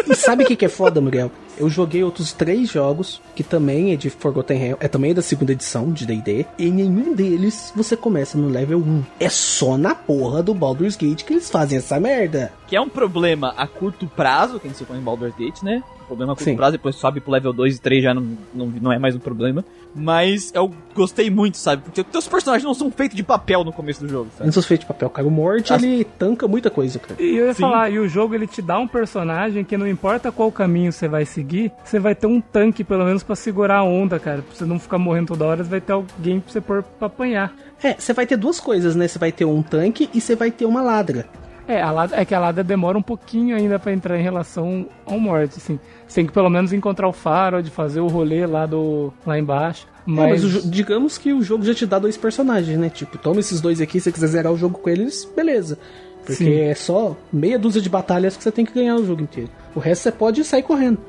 E 0.07 0.15
sabe 0.15 0.43
o 0.43 0.47
que, 0.47 0.55
que 0.55 0.65
é 0.65 0.69
foda, 0.69 1.01
Muriel? 1.01 1.31
Eu 1.57 1.69
joguei 1.69 2.03
outros 2.03 2.31
três 2.34 2.69
jogos, 2.69 3.22
que 3.35 3.43
também 3.43 3.91
é 3.91 3.95
de 3.95 4.10
Forgotten 4.10 4.57
Realms, 4.57 4.77
é 4.80 4.88
também 4.88 5.14
da 5.14 5.22
segunda 5.22 5.51
edição 5.51 5.91
de 5.91 6.05
D&D, 6.05 6.45
e 6.57 6.69
nenhum 6.69 7.14
deles 7.14 7.72
você 7.76 7.95
começa 7.97 8.38
no 8.38 8.49
level 8.49 8.80
1. 8.80 9.03
É 9.19 9.30
só 9.30 9.77
na 9.77 9.95
porra 9.95 10.43
do 10.43 10.53
Baldur's 10.53 10.95
Gate 10.95 11.23
que 11.23 11.34
eles 11.34 11.49
fazem 11.49 11.77
essa 11.80 11.99
merda. 11.99 12.51
Que 12.68 12.76
é 12.76 12.81
um 12.81 12.89
problema 12.89 13.53
a 13.57 13.65
curto 13.68 14.07
prazo, 14.07 14.60
que 14.60 14.68
a 14.68 14.69
gente 14.69 14.77
se 14.77 14.84
põe 14.85 14.97
em 14.97 15.01
Baldur's 15.01 15.35
Gate, 15.38 15.61
né? 15.64 15.81
Problema 16.07 16.34
a 16.34 16.35
curto 16.35 16.45
Sim. 16.49 16.55
prazo, 16.55 16.73
depois 16.73 16.95
sobe 16.95 17.19
pro 17.19 17.31
level 17.31 17.51
2 17.53 17.77
e 17.77 17.81
3 17.81 18.03
já 18.03 18.13
não, 18.13 18.38
não, 18.53 18.67
não 18.67 18.91
é 18.91 18.99
mais 18.99 19.15
um 19.15 19.19
problema. 19.19 19.63
Mas 19.95 20.51
eu 20.55 20.71
gostei 20.95 21.30
muito, 21.30 21.57
sabe? 21.57 21.84
Porque 21.84 22.03
teus 22.03 22.27
personagens 22.27 22.63
não 22.65 22.73
são 22.73 22.89
feitos 22.91 23.15
de 23.15 23.23
papel 23.23 23.63
no 23.63 23.71
começo 23.71 24.01
do 24.01 24.09
jogo, 24.09 24.30
sabe? 24.35 24.45
Não 24.45 24.51
sou 24.53 24.63
feito 24.63 24.81
de 24.81 24.88
papel, 24.88 25.09
cara. 25.09 25.27
O 25.27 25.31
Mort, 25.31 25.69
As- 25.71 25.81
ele 25.84 26.03
tanca 26.03 26.47
muita 26.47 26.69
coisa, 26.69 26.97
cara. 26.99 27.21
E 27.21 27.35
eu 27.38 27.45
ia 27.47 27.53
Sim. 27.53 27.61
falar, 27.61 27.89
e 27.91 27.99
o 27.99 28.07
jogo 28.07 28.34
ele 28.34 28.47
te 28.47 28.61
dá 28.61 28.80
um 28.80 28.88
personagem 28.88 29.63
que 29.63 29.77
não 29.77 29.88
importa 29.88 30.31
qual 30.31 30.51
caminho 30.51 30.91
você 30.91 31.07
vai 31.07 31.25
seguir, 31.25 31.71
você 31.84 31.99
vai 31.99 32.15
ter 32.15 32.27
um 32.27 32.41
tanque 32.41 32.84
pelo 32.84 33.05
menos 33.05 33.21
pra 33.23 33.35
segurar 33.35 33.77
a 33.77 33.84
onda, 33.84 34.19
cara. 34.19 34.41
Pra 34.41 34.55
você 34.55 34.65
não 34.65 34.80
ficar 34.80 34.97
morrendo 34.97 35.27
toda 35.27 35.45
hora, 35.45 35.63
você 35.63 35.69
vai 35.69 35.81
ter 35.81 35.93
alguém 35.93 36.39
pra 36.39 36.51
você 36.51 36.61
pôr 36.61 36.84
pra 36.84 37.07
apanhar. 37.07 37.53
É, 37.84 37.93
você 37.93 38.13
vai 38.13 38.25
ter 38.25 38.38
duas 38.38 38.59
coisas, 38.59 38.95
né? 38.95 39.07
Você 39.07 39.19
vai 39.19 39.31
ter 39.31 39.45
um 39.45 39.61
tanque 39.61 40.09
e 40.13 40.19
você 40.19 40.35
vai 40.35 40.49
ter 40.49 40.65
uma 40.65 40.81
ladra. 40.81 41.27
É, 41.74 41.82
a 41.82 41.91
Lada, 41.91 42.16
é 42.16 42.24
que 42.24 42.36
a 42.36 42.40
Lada 42.40 42.64
demora 42.64 42.98
um 42.98 43.02
pouquinho 43.02 43.56
ainda 43.56 43.80
pra 43.80 43.91
entrar 43.91 44.20
em 44.20 44.22
relação 44.22 44.88
ao 45.06 45.20
morte, 45.20 45.56
assim. 45.58 45.80
Você 46.08 46.16
tem 46.16 46.26
que 46.28 46.32
pelo 46.32 46.50
menos 46.50 46.72
encontrar 46.72 47.08
o 47.08 47.14
Farod, 47.14 47.68
fazer 47.72 48.00
o 48.00 48.08
rolê 48.08 48.45
lá 48.45 48.66
do 48.66 49.12
lá 49.26 49.40
embaixo. 49.40 49.88
É, 49.88 50.12
Mas, 50.12 50.44
mas 50.44 50.66
o 50.66 50.70
digamos 50.70 51.18
que 51.18 51.34
o 51.34 51.41
jogo 51.41 51.64
já 51.64 51.74
te 51.74 51.86
dá 51.86 51.98
dois 51.98 52.18
personagens, 52.18 52.78
né? 52.78 52.90
Tipo, 52.90 53.18
toma 53.18 53.40
esses 53.40 53.60
dois 53.60 53.82
aqui, 53.82 54.00
se 54.00 54.06
você 54.06 54.12
quiser 54.12 54.28
zerar 54.28 54.52
o 54.52 54.58
jogo 54.58 54.78
com 54.78 54.90
eles, 54.90 55.28
beleza. 55.36 55.80
Porque 56.26 56.36
Sim. 56.36 56.60
é 56.60 56.76
só 56.76 57.18
meia 57.32 57.58
dúzia 57.58 57.82
de 57.82 57.90
batalhas 57.90 58.38
que 58.38 58.44
você 58.44 58.52
tem 58.52 58.66
que 58.66 58.74
ganhar 58.74 58.95
o 58.95 59.06
jogo 59.06 59.22
inteiro. 59.22 59.50
O 59.76 59.80
resto 59.80 60.04
você 60.04 60.12
pode 60.12 60.44
sair 60.44 60.64
correndo. 60.64 61.00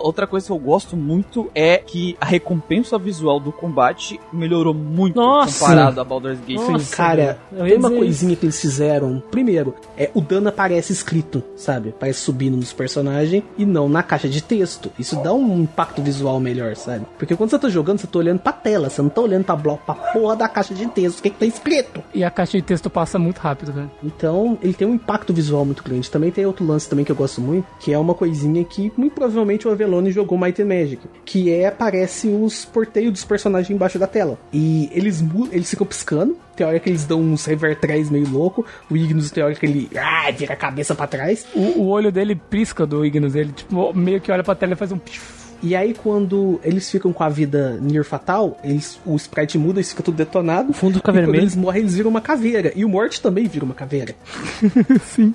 Outra 0.00 0.26
coisa 0.26 0.46
que 0.46 0.52
eu 0.52 0.58
gosto 0.58 0.96
muito 0.96 1.50
é 1.54 1.76
que 1.76 2.16
a 2.18 2.24
recompensa 2.24 2.96
visual 2.96 3.38
do 3.38 3.52
combate 3.52 4.18
melhorou 4.32 4.72
muito 4.72 5.16
Nossa! 5.16 5.60
comparado 5.60 6.00
a 6.00 6.04
Baldur's 6.04 6.38
Gate. 6.40 6.56
Nossa, 6.56 6.96
Cara, 6.96 7.38
tem 7.50 7.76
uma 7.76 7.90
coisinha 7.90 8.34
que 8.34 8.46
eles 8.46 8.58
fizeram. 8.58 9.22
Primeiro, 9.30 9.74
é 9.94 10.10
o 10.14 10.22
dano 10.22 10.48
aparece 10.48 10.94
escrito, 10.94 11.42
sabe? 11.56 11.90
Aparece 11.90 12.20
subindo 12.20 12.56
nos 12.56 12.72
personagens 12.72 13.44
e 13.58 13.66
não 13.66 13.86
na 13.86 14.02
caixa 14.02 14.30
de 14.30 14.42
texto. 14.42 14.90
Isso 14.98 15.14
dá 15.22 15.34
um 15.34 15.60
impacto 15.60 16.00
visual 16.00 16.40
melhor, 16.40 16.74
sabe? 16.74 17.04
Porque 17.18 17.36
quando 17.36 17.50
você 17.50 17.58
tá 17.58 17.68
jogando, 17.68 17.98
você 17.98 18.06
tá 18.06 18.18
olhando 18.18 18.38
pra 18.38 18.52
tela, 18.52 18.88
você 18.88 19.02
não 19.02 19.10
tá 19.10 19.20
olhando 19.20 19.44
pra 19.44 19.56
bloco, 19.56 19.84
pra 19.84 19.94
porra 19.94 20.36
da 20.36 20.48
caixa 20.48 20.72
de 20.72 20.86
texto. 20.86 21.18
O 21.18 21.22
que, 21.22 21.28
que 21.28 21.38
tá 21.38 21.44
escrito? 21.46 22.02
E 22.14 22.24
a 22.24 22.30
caixa 22.30 22.56
de 22.56 22.62
texto 22.62 22.88
passa 22.88 23.18
muito 23.18 23.40
rápido, 23.40 23.74
cara. 23.74 23.90
Então, 24.02 24.56
ele 24.62 24.72
tem 24.72 24.88
um 24.88 24.94
impacto 24.94 25.34
visual 25.34 25.66
muito 25.66 25.84
grande. 25.84 26.10
Também 26.10 26.30
tem 26.30 26.46
outro 26.46 26.66
lance 26.66 26.88
também 26.88 27.04
que 27.04 27.12
eu 27.12 27.16
gosto 27.16 27.42
muito, 27.42 27.66
que 27.78 27.92
é 27.92 27.98
uma 27.98 28.11
coisinha 28.14 28.64
que 28.64 28.92
muito 28.96 29.14
provavelmente 29.14 29.66
o 29.66 29.70
Avelone 29.70 30.10
jogou 30.10 30.38
Might 30.38 30.60
and 30.62 30.66
Magic, 30.66 31.00
que 31.24 31.50
é 31.50 31.66
aparece 31.66 32.28
os 32.28 32.64
porteios 32.64 33.12
dos 33.12 33.24
personagens 33.24 33.70
embaixo 33.70 33.98
da 33.98 34.06
tela. 34.06 34.38
E 34.52 34.90
eles 34.92 35.22
eles 35.50 35.70
ficam 35.70 35.86
piscando. 35.86 36.36
Tem 36.56 36.66
hora 36.66 36.78
que 36.78 36.90
eles 36.90 37.04
dão 37.06 37.20
uns 37.20 37.44
revertrés 37.46 38.10
meio 38.10 38.28
louco. 38.28 38.64
O 38.90 38.96
Ignis 38.96 39.30
tem 39.30 39.42
hora 39.42 39.54
que 39.54 39.64
ele 39.64 39.90
ah, 39.96 40.30
vira 40.30 40.52
a 40.52 40.56
cabeça 40.56 40.94
pra 40.94 41.06
trás. 41.06 41.46
O, 41.54 41.80
o 41.80 41.88
olho 41.88 42.12
dele 42.12 42.34
prisca 42.34 42.86
do 42.86 43.04
Ignis, 43.04 43.34
ele 43.34 43.52
tipo, 43.52 43.92
meio 43.94 44.20
que 44.20 44.30
olha 44.30 44.44
pra 44.44 44.54
tela 44.54 44.72
e 44.74 44.76
faz 44.76 44.92
um 44.92 44.98
pif. 44.98 45.41
E 45.62 45.76
aí, 45.76 45.94
quando 45.94 46.60
eles 46.64 46.90
ficam 46.90 47.12
com 47.12 47.22
a 47.22 47.28
vida 47.28 47.78
near 47.80 48.04
fatal, 48.04 48.58
eles, 48.64 49.00
o 49.06 49.14
sprite 49.16 49.56
muda 49.56 49.80
e 49.80 49.84
fica 49.84 50.02
tudo 50.02 50.16
detonado. 50.16 50.70
O 50.70 50.72
fundo 50.72 50.94
fica 50.94 51.12
quando 51.12 51.16
vermelho. 51.16 51.42
eles 51.42 51.54
morrem, 51.54 51.82
eles 51.82 51.94
viram 51.94 52.10
uma 52.10 52.20
caveira. 52.20 52.72
E 52.74 52.84
o 52.84 52.88
Mort 52.88 53.18
também 53.20 53.46
vira 53.46 53.64
uma 53.64 53.74
caveira. 53.74 54.14
Sim. 55.04 55.32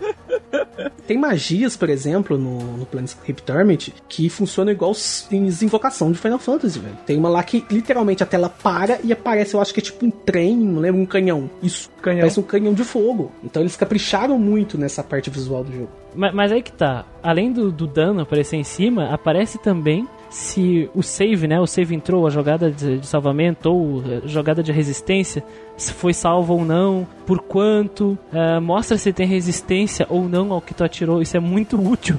Tem 1.07 1.17
magias, 1.17 1.77
por 1.77 1.89
exemplo, 1.89 2.37
no, 2.37 2.77
no 2.77 2.85
Planescape 2.85 3.41
Torment, 3.41 3.91
que 4.09 4.29
funcionam 4.29 4.71
igual 4.73 4.93
em 5.31 5.47
invocação 5.47 6.11
de 6.11 6.17
Final 6.17 6.39
Fantasy, 6.39 6.79
velho. 6.79 6.97
Tem 7.05 7.17
uma 7.17 7.29
lá 7.29 7.41
que 7.43 7.65
literalmente 7.71 8.21
a 8.21 8.25
tela 8.25 8.49
para 8.49 8.99
e 9.03 9.13
aparece, 9.13 9.53
eu 9.53 9.61
acho 9.61 9.73
que 9.73 9.79
é 9.79 9.83
tipo 9.83 10.05
um 10.05 10.11
trem, 10.11 10.57
não 10.57 10.81
lembro, 10.81 11.01
um 11.01 11.05
canhão. 11.05 11.49
Isso, 11.63 11.89
Canhão. 12.01 12.19
parece 12.19 12.39
um 12.39 12.43
canhão 12.43 12.73
de 12.73 12.83
fogo. 12.83 13.31
Então 13.43 13.61
eles 13.61 13.75
capricharam 13.77 14.37
muito 14.37 14.77
nessa 14.77 15.03
parte 15.03 15.29
visual 15.29 15.63
do 15.63 15.71
jogo. 15.71 15.89
Mas, 16.13 16.33
mas 16.33 16.51
aí 16.51 16.61
que 16.61 16.71
tá. 16.71 17.05
Além 17.23 17.51
do, 17.51 17.71
do 17.71 17.87
dano 17.87 18.21
aparecer 18.21 18.57
em 18.57 18.63
cima, 18.63 19.13
aparece 19.13 19.57
também 19.57 20.07
se 20.29 20.89
o 20.93 21.01
save, 21.01 21.47
né? 21.47 21.59
O 21.59 21.67
save 21.67 21.95
entrou, 21.95 22.27
a 22.27 22.29
jogada 22.29 22.69
de, 22.71 22.99
de 22.99 23.07
salvamento 23.07 23.69
ou 23.69 24.01
eh, 24.01 24.21
jogada 24.25 24.61
de 24.61 24.71
resistência, 24.71 25.43
se 25.75 25.93
foi 25.93 26.13
salvo 26.13 26.53
ou 26.53 26.65
não, 26.65 27.07
por 27.25 27.39
quanto, 27.39 28.17
eh, 28.33 28.59
mostra 28.59 28.97
se 28.97 29.13
tem 29.13 29.27
resistência 29.27 30.05
ou 30.09 30.27
não 30.27 30.51
ao 30.51 30.61
que 30.61 30.73
tu 30.73 30.83
atirou. 30.83 31.21
Isso 31.21 31.37
é 31.37 31.39
muito 31.39 31.79
útil. 31.81 32.17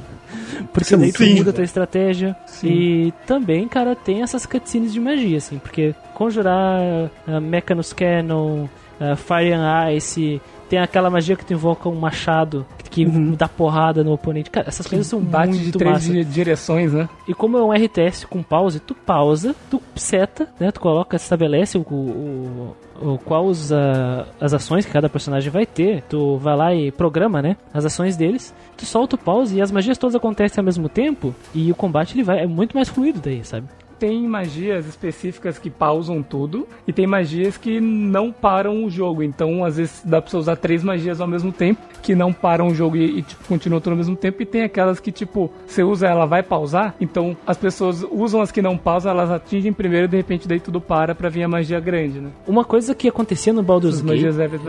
Porque 0.73 0.95
é 0.95 0.97
daí 0.97 1.13
tu 1.13 1.23
muda 1.25 1.51
a 1.51 1.53
tua 1.53 1.65
estratégia. 1.65 2.37
Sim. 2.47 2.69
E 2.69 3.15
também, 3.27 3.69
cara, 3.69 3.95
tem 3.95 4.23
essas 4.23 4.47
cutscenes 4.47 4.93
de 4.93 5.01
magia, 5.01 5.39
assim, 5.39 5.59
porque 5.59 5.95
conjurar 6.15 6.81
uh, 7.27 7.41
Mechanus 7.41 7.93
Cannon, 7.93 8.65
uh, 8.65 9.17
Fire 9.17 9.53
and 9.53 9.93
Ice, 9.93 10.41
tem 10.69 10.79
aquela 10.79 11.09
magia 11.11 11.37
que 11.37 11.45
tu 11.45 11.53
invoca 11.53 11.89
um 11.89 11.95
machado 11.95 12.67
que 12.91 13.05
dá 13.37 13.47
porrada 13.49 14.03
no 14.03 14.13
oponente. 14.13 14.51
Cara, 14.51 14.69
essas 14.69 14.87
coisas 14.87 15.07
são 15.07 15.21
Bate 15.21 15.49
muito 15.51 15.65
de 15.65 15.73
três 15.73 15.93
massa. 15.93 16.13
di- 16.13 16.25
direções, 16.25 16.93
né? 16.93 17.09
E 17.29 17.35
como 17.35 17.57
é 17.59 17.63
um 17.63 17.73
RTS 17.73 18.27
com 18.27 18.43
pause, 18.43 18.81
tu 18.81 18.95
pausa, 18.95 19.55
tu 19.71 19.81
seta, 19.95 20.49
né? 20.59 20.71
Tu 20.73 20.81
coloca, 20.81 21.17
estabelece 21.17 21.77
o, 21.79 21.83
o, 21.83 22.75
o 23.01 23.19
qual 23.19 23.45
os, 23.47 23.71
ah, 23.73 24.27
as 24.41 24.55
ações 24.55 24.85
que 24.87 24.93
cada 24.93 25.09
personagem 25.09 25.51
vai 25.51 25.67
ter. 25.67 26.03
Tu 26.09 26.37
vai 26.39 26.57
lá 26.57 26.75
e 26.75 26.91
programa, 26.91 27.41
né? 27.43 27.57
As 27.73 27.85
ações 27.85 28.17
deles. 28.17 28.55
Tu 28.77 28.85
solta 28.87 29.17
o 29.17 29.19
pause 29.19 29.57
e 29.57 29.63
as 29.63 29.71
magias 29.71 29.99
todas 29.99 30.17
acontecem 30.17 30.61
ao 30.61 30.65
mesmo 30.65 30.89
tempo. 30.89 31.35
E 31.55 31.71
o 31.71 31.75
combate 31.75 32.15
ele 32.15 32.23
vai 32.25 32.41
é 32.43 32.47
muito 32.47 32.75
mais 32.75 32.89
fluido 32.89 33.21
daí, 33.21 33.45
sabe? 33.45 33.67
Tem 33.99 34.27
magias 34.27 34.87
específicas 34.87 35.59
que 35.59 35.71
pausam 35.71 36.23
tudo 36.23 36.67
e 36.87 36.93
tem 36.93 37.07
magias 37.07 37.57
que 37.57 37.81
não 37.81 38.31
param 38.31 38.85
o 38.85 38.91
jogo. 38.91 39.23
Então, 39.23 39.65
às 39.65 39.77
vezes 39.77 40.03
dá 40.05 40.21
pra 40.21 40.31
você 40.31 40.37
usar 40.37 40.57
três 40.57 40.85
magias 40.85 41.21
ao 41.21 41.27
mesmo 41.27 41.53
tempo 41.53 41.81
que 42.03 42.15
não 42.15 42.33
param 42.33 42.69
o 42.69 42.75
jogo 42.75 42.97
e, 42.97 43.19
e, 43.19 43.23
tipo, 43.23 43.45
continuam 43.47 43.81
tudo 43.81 43.93
ao 43.93 43.97
mesmo 43.97 44.17
tempo. 44.17 44.43
E 44.43 44.47
tem 44.47 44.63
aquelas 44.63 45.01
que, 45.01 45.11
tipo, 45.11 45.51
você 45.67 45.83
usa 45.83 46.07
ela, 46.07 46.27
vai 46.27 46.43
pausar. 46.43 46.95
Então, 47.01 47.37
as 47.47 47.57
pessoas 47.57 48.05
usam 48.11 48.41
as 48.41 48.53
que 48.53 48.63
não 48.63 48.79
pausam, 48.79 49.13
elas 49.13 49.31
atingem 49.31 49.73
primeiro 49.73 50.07
e 50.07 50.09
de 50.09 50.17
repente 50.17 50.49
daí 50.49 50.61
tudo 50.61 50.81
para 50.81 51.15
pra 51.15 51.29
vir 51.29 51.43
a 51.43 51.49
magia 51.49 51.81
grande, 51.81 52.21
né? 52.21 52.31
Uma 52.47 52.65
coisa 52.65 52.95
que 52.95 53.09
acontecia 53.09 53.53
no 53.53 53.63
Baldur's 53.63 54.01
Gate, 54.01 54.23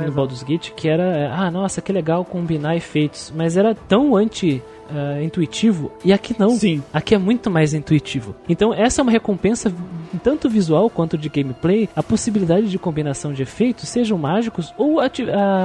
no 0.05 0.11
Baldur's 0.11 0.43
Gate, 0.43 0.71
que 0.71 0.89
era, 0.89 1.33
ah, 1.33 1.51
nossa, 1.51 1.81
que 1.81 1.91
legal 1.91 2.25
combinar 2.25 2.75
efeitos, 2.75 3.31
mas 3.35 3.57
era 3.57 3.75
tão 3.75 4.15
anti 4.15 4.61
ah, 4.91 5.21
intuitivo 5.23 5.91
e 6.03 6.11
aqui 6.13 6.35
não. 6.37 6.49
Sim. 6.51 6.83
Aqui 6.93 7.15
é 7.15 7.17
muito 7.17 7.49
mais 7.49 7.73
intuitivo. 7.73 8.35
Então 8.47 8.73
essa 8.73 9.01
é 9.01 9.03
uma 9.03 9.11
recompensa 9.11 9.71
tanto 10.23 10.49
visual 10.49 10.89
quanto 10.89 11.17
de 11.17 11.29
gameplay, 11.29 11.87
a 11.95 12.01
possibilidade 12.03 12.69
de 12.69 12.79
combinação 12.79 13.31
de 13.33 13.43
efeitos 13.43 13.87
sejam 13.89 14.17
mágicos 14.17 14.73
ou 14.77 14.99
a- 14.99 15.09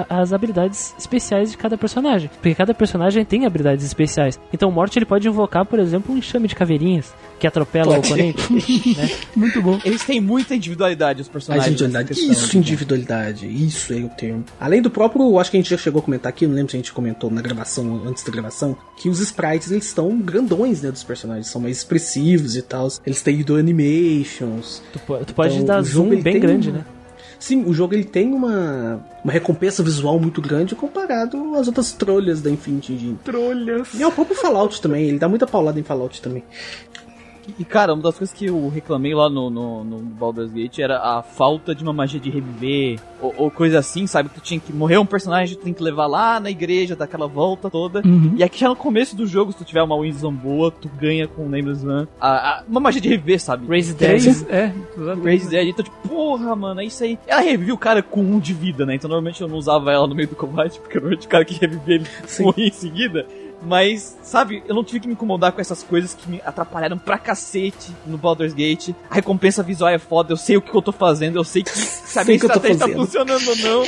as 0.08 0.32
habilidades 0.32 0.94
especiais 0.98 1.50
de 1.50 1.56
cada 1.56 1.76
personagem. 1.78 2.28
Porque 2.40 2.54
cada 2.54 2.74
personagem 2.74 3.24
tem 3.24 3.46
habilidades 3.46 3.84
especiais. 3.84 4.38
Então 4.52 4.68
o 4.68 4.72
Morte 4.72 4.98
ele 4.98 5.06
pode 5.06 5.26
invocar, 5.26 5.64
por 5.64 5.78
exemplo, 5.78 6.14
um 6.14 6.18
enxame 6.18 6.46
de 6.48 6.54
caveirinhas 6.54 7.12
que 7.38 7.46
atropela 7.46 7.96
o 7.96 7.98
oponente. 7.98 8.52
né? 8.96 9.10
Muito 9.34 9.60
bom. 9.62 9.78
Eles 9.84 10.04
têm 10.04 10.20
muita 10.20 10.54
individualidade, 10.54 11.22
os 11.22 11.28
personagens. 11.28 11.66
individualidade. 11.68 12.08
questão, 12.08 12.32
Isso, 12.32 12.56
individualidade. 12.56 13.46
Isso 13.46 13.92
é 13.92 13.96
o 13.96 14.08
termo. 14.08 14.44
Além 14.60 14.80
do 14.82 14.90
próprio, 14.90 15.38
acho 15.38 15.50
que 15.50 15.56
a 15.56 15.60
gente 15.60 15.70
já 15.70 15.76
chegou 15.78 16.00
a 16.00 16.02
comentar 16.02 16.28
aqui, 16.30 16.46
não 16.46 16.54
lembro 16.54 16.70
se 16.70 16.76
a 16.76 16.80
gente 16.80 16.92
comentou 16.92 17.30
na 17.30 17.40
gravação, 17.40 18.02
antes 18.06 18.22
da 18.22 18.30
gravação, 18.30 18.76
que 18.96 19.08
os 19.14 19.20
sprites 19.20 19.70
eles 19.70 19.86
estão 19.86 20.16
grandões, 20.18 20.82
né, 20.82 20.90
dos 20.90 21.02
personagens, 21.04 21.46
são 21.48 21.60
mais 21.60 21.78
expressivos 21.78 22.56
e 22.56 22.62
tal. 22.62 22.88
Eles 23.06 23.22
têm 23.22 23.40
idol 23.40 23.56
animations. 23.56 24.82
Tu, 24.92 24.98
tu 25.26 25.34
pode 25.34 25.54
Então, 25.54 25.66
dar 25.66 25.80
o 25.80 25.84
jogo, 25.84 26.10
zoom 26.14 26.22
bem 26.22 26.38
grande, 26.40 26.70
um- 26.70 26.74
né? 26.74 26.84
Sim, 27.38 27.64
o 27.66 27.74
jogo 27.74 27.92
ele 27.92 28.04
tem 28.04 28.32
uma, 28.32 29.04
uma 29.22 29.32
recompensa 29.32 29.82
visual 29.82 30.18
muito 30.18 30.40
grande 30.40 30.74
comparado 30.74 31.54
às 31.56 31.66
outras 31.66 31.92
trolhas 31.92 32.40
da 32.40 32.50
Infinity 32.50 32.94
Engine. 32.94 33.18
Trolhas. 33.22 33.88
E 33.92 34.02
é 34.02 34.06
o 34.06 34.12
próprio 34.12 34.34
Fallout 34.36 34.80
também, 34.80 35.08
ele 35.08 35.18
dá 35.18 35.28
muita 35.28 35.46
paulada 35.46 35.78
em 35.78 35.82
Fallout 35.82 36.22
também. 36.22 36.42
E 37.58 37.64
cara, 37.64 37.92
uma 37.94 38.02
das 38.02 38.16
coisas 38.18 38.34
que 38.34 38.46
eu 38.46 38.68
reclamei 38.68 39.14
lá 39.14 39.28
no, 39.28 39.50
no, 39.50 39.84
no 39.84 39.98
Baldur's 39.98 40.52
Gate 40.52 40.78
era 40.78 40.98
a 40.98 41.22
falta 41.22 41.74
de 41.74 41.82
uma 41.82 41.92
magia 41.92 42.18
de 42.20 42.30
reviver, 42.30 42.98
ou, 43.20 43.34
ou 43.36 43.50
coisa 43.50 43.78
assim, 43.78 44.06
sabe? 44.06 44.28
Que 44.28 44.36
tu 44.36 44.40
tinha 44.40 44.58
que 44.60 44.72
morrer 44.72 44.98
um 44.98 45.06
personagem, 45.06 45.56
tu 45.56 45.62
tem 45.64 45.72
que 45.74 45.82
levar 45.82 46.06
lá 46.06 46.38
na 46.40 46.50
igreja, 46.50 46.96
dar 46.96 47.04
aquela 47.04 47.26
volta 47.26 47.68
toda. 47.70 48.02
Uhum. 48.04 48.34
E 48.36 48.42
aqui 48.42 48.58
já 48.60 48.68
no 48.68 48.76
começo 48.76 49.14
do 49.16 49.26
jogo, 49.26 49.52
se 49.52 49.58
tu 49.58 49.64
tiver 49.64 49.82
uma 49.82 49.94
Wisdom 49.96 50.32
boa, 50.32 50.70
tu 50.70 50.88
ganha 50.98 51.26
com 51.28 51.42
o 51.46 51.48
Nameless 51.48 51.86
One 51.86 52.08
a, 52.20 52.28
a- 52.60 52.62
uma 52.68 52.80
magia 52.80 53.00
de 53.00 53.08
reviver, 53.08 53.40
sabe? 53.40 53.66
Raise 53.66 53.94
Dead. 53.94 54.46
É. 54.48 54.72
Raise 55.22 55.48
Dead, 55.48 55.68
então 55.68 55.84
tipo, 55.84 56.08
porra, 56.08 56.54
mano, 56.56 56.80
é 56.80 56.84
isso 56.84 57.02
aí. 57.04 57.18
Ela 57.26 57.40
revive 57.40 57.72
o 57.72 57.78
cara 57.78 58.02
com 58.02 58.20
um 58.20 58.38
de 58.38 58.52
vida, 58.52 58.84
né? 58.86 58.94
Então 58.94 59.08
normalmente 59.08 59.40
eu 59.40 59.48
não 59.48 59.56
usava 59.56 59.92
ela 59.92 60.06
no 60.06 60.14
meio 60.14 60.28
do 60.28 60.36
combate, 60.36 60.78
porque 60.80 60.94
normalmente 60.94 61.26
o 61.26 61.30
cara 61.30 61.44
que 61.44 61.54
reviver 61.54 61.96
ele 62.00 62.06
morria 62.40 62.68
em 62.68 62.72
seguida. 62.72 63.26
Mas, 63.64 64.16
sabe, 64.22 64.62
eu 64.66 64.74
não 64.74 64.84
tive 64.84 65.00
que 65.00 65.06
me 65.06 65.14
incomodar 65.14 65.52
com 65.52 65.60
essas 65.60 65.82
coisas 65.82 66.14
que 66.14 66.28
me 66.30 66.40
atrapalharam 66.44 66.98
pra 66.98 67.18
cacete 67.18 67.92
no 68.06 68.18
Baldur's 68.18 68.52
Gate. 68.52 68.90
A 69.10 69.14
recompensa 69.14 69.62
visual 69.62 69.90
é 69.90 69.98
foda, 69.98 70.32
eu 70.32 70.36
sei 70.36 70.56
o 70.56 70.62
que 70.62 70.74
eu 70.74 70.82
tô 70.82 70.92
fazendo, 70.92 71.36
eu 71.36 71.44
sei 71.44 71.62
que 71.62 71.70
se 71.70 72.18
a 72.18 72.24
minha 72.24 72.36
estratégia 72.36 72.78
tá 72.78 72.88
funcionando 72.88 73.48
ou 73.48 73.56
não. 73.56 73.82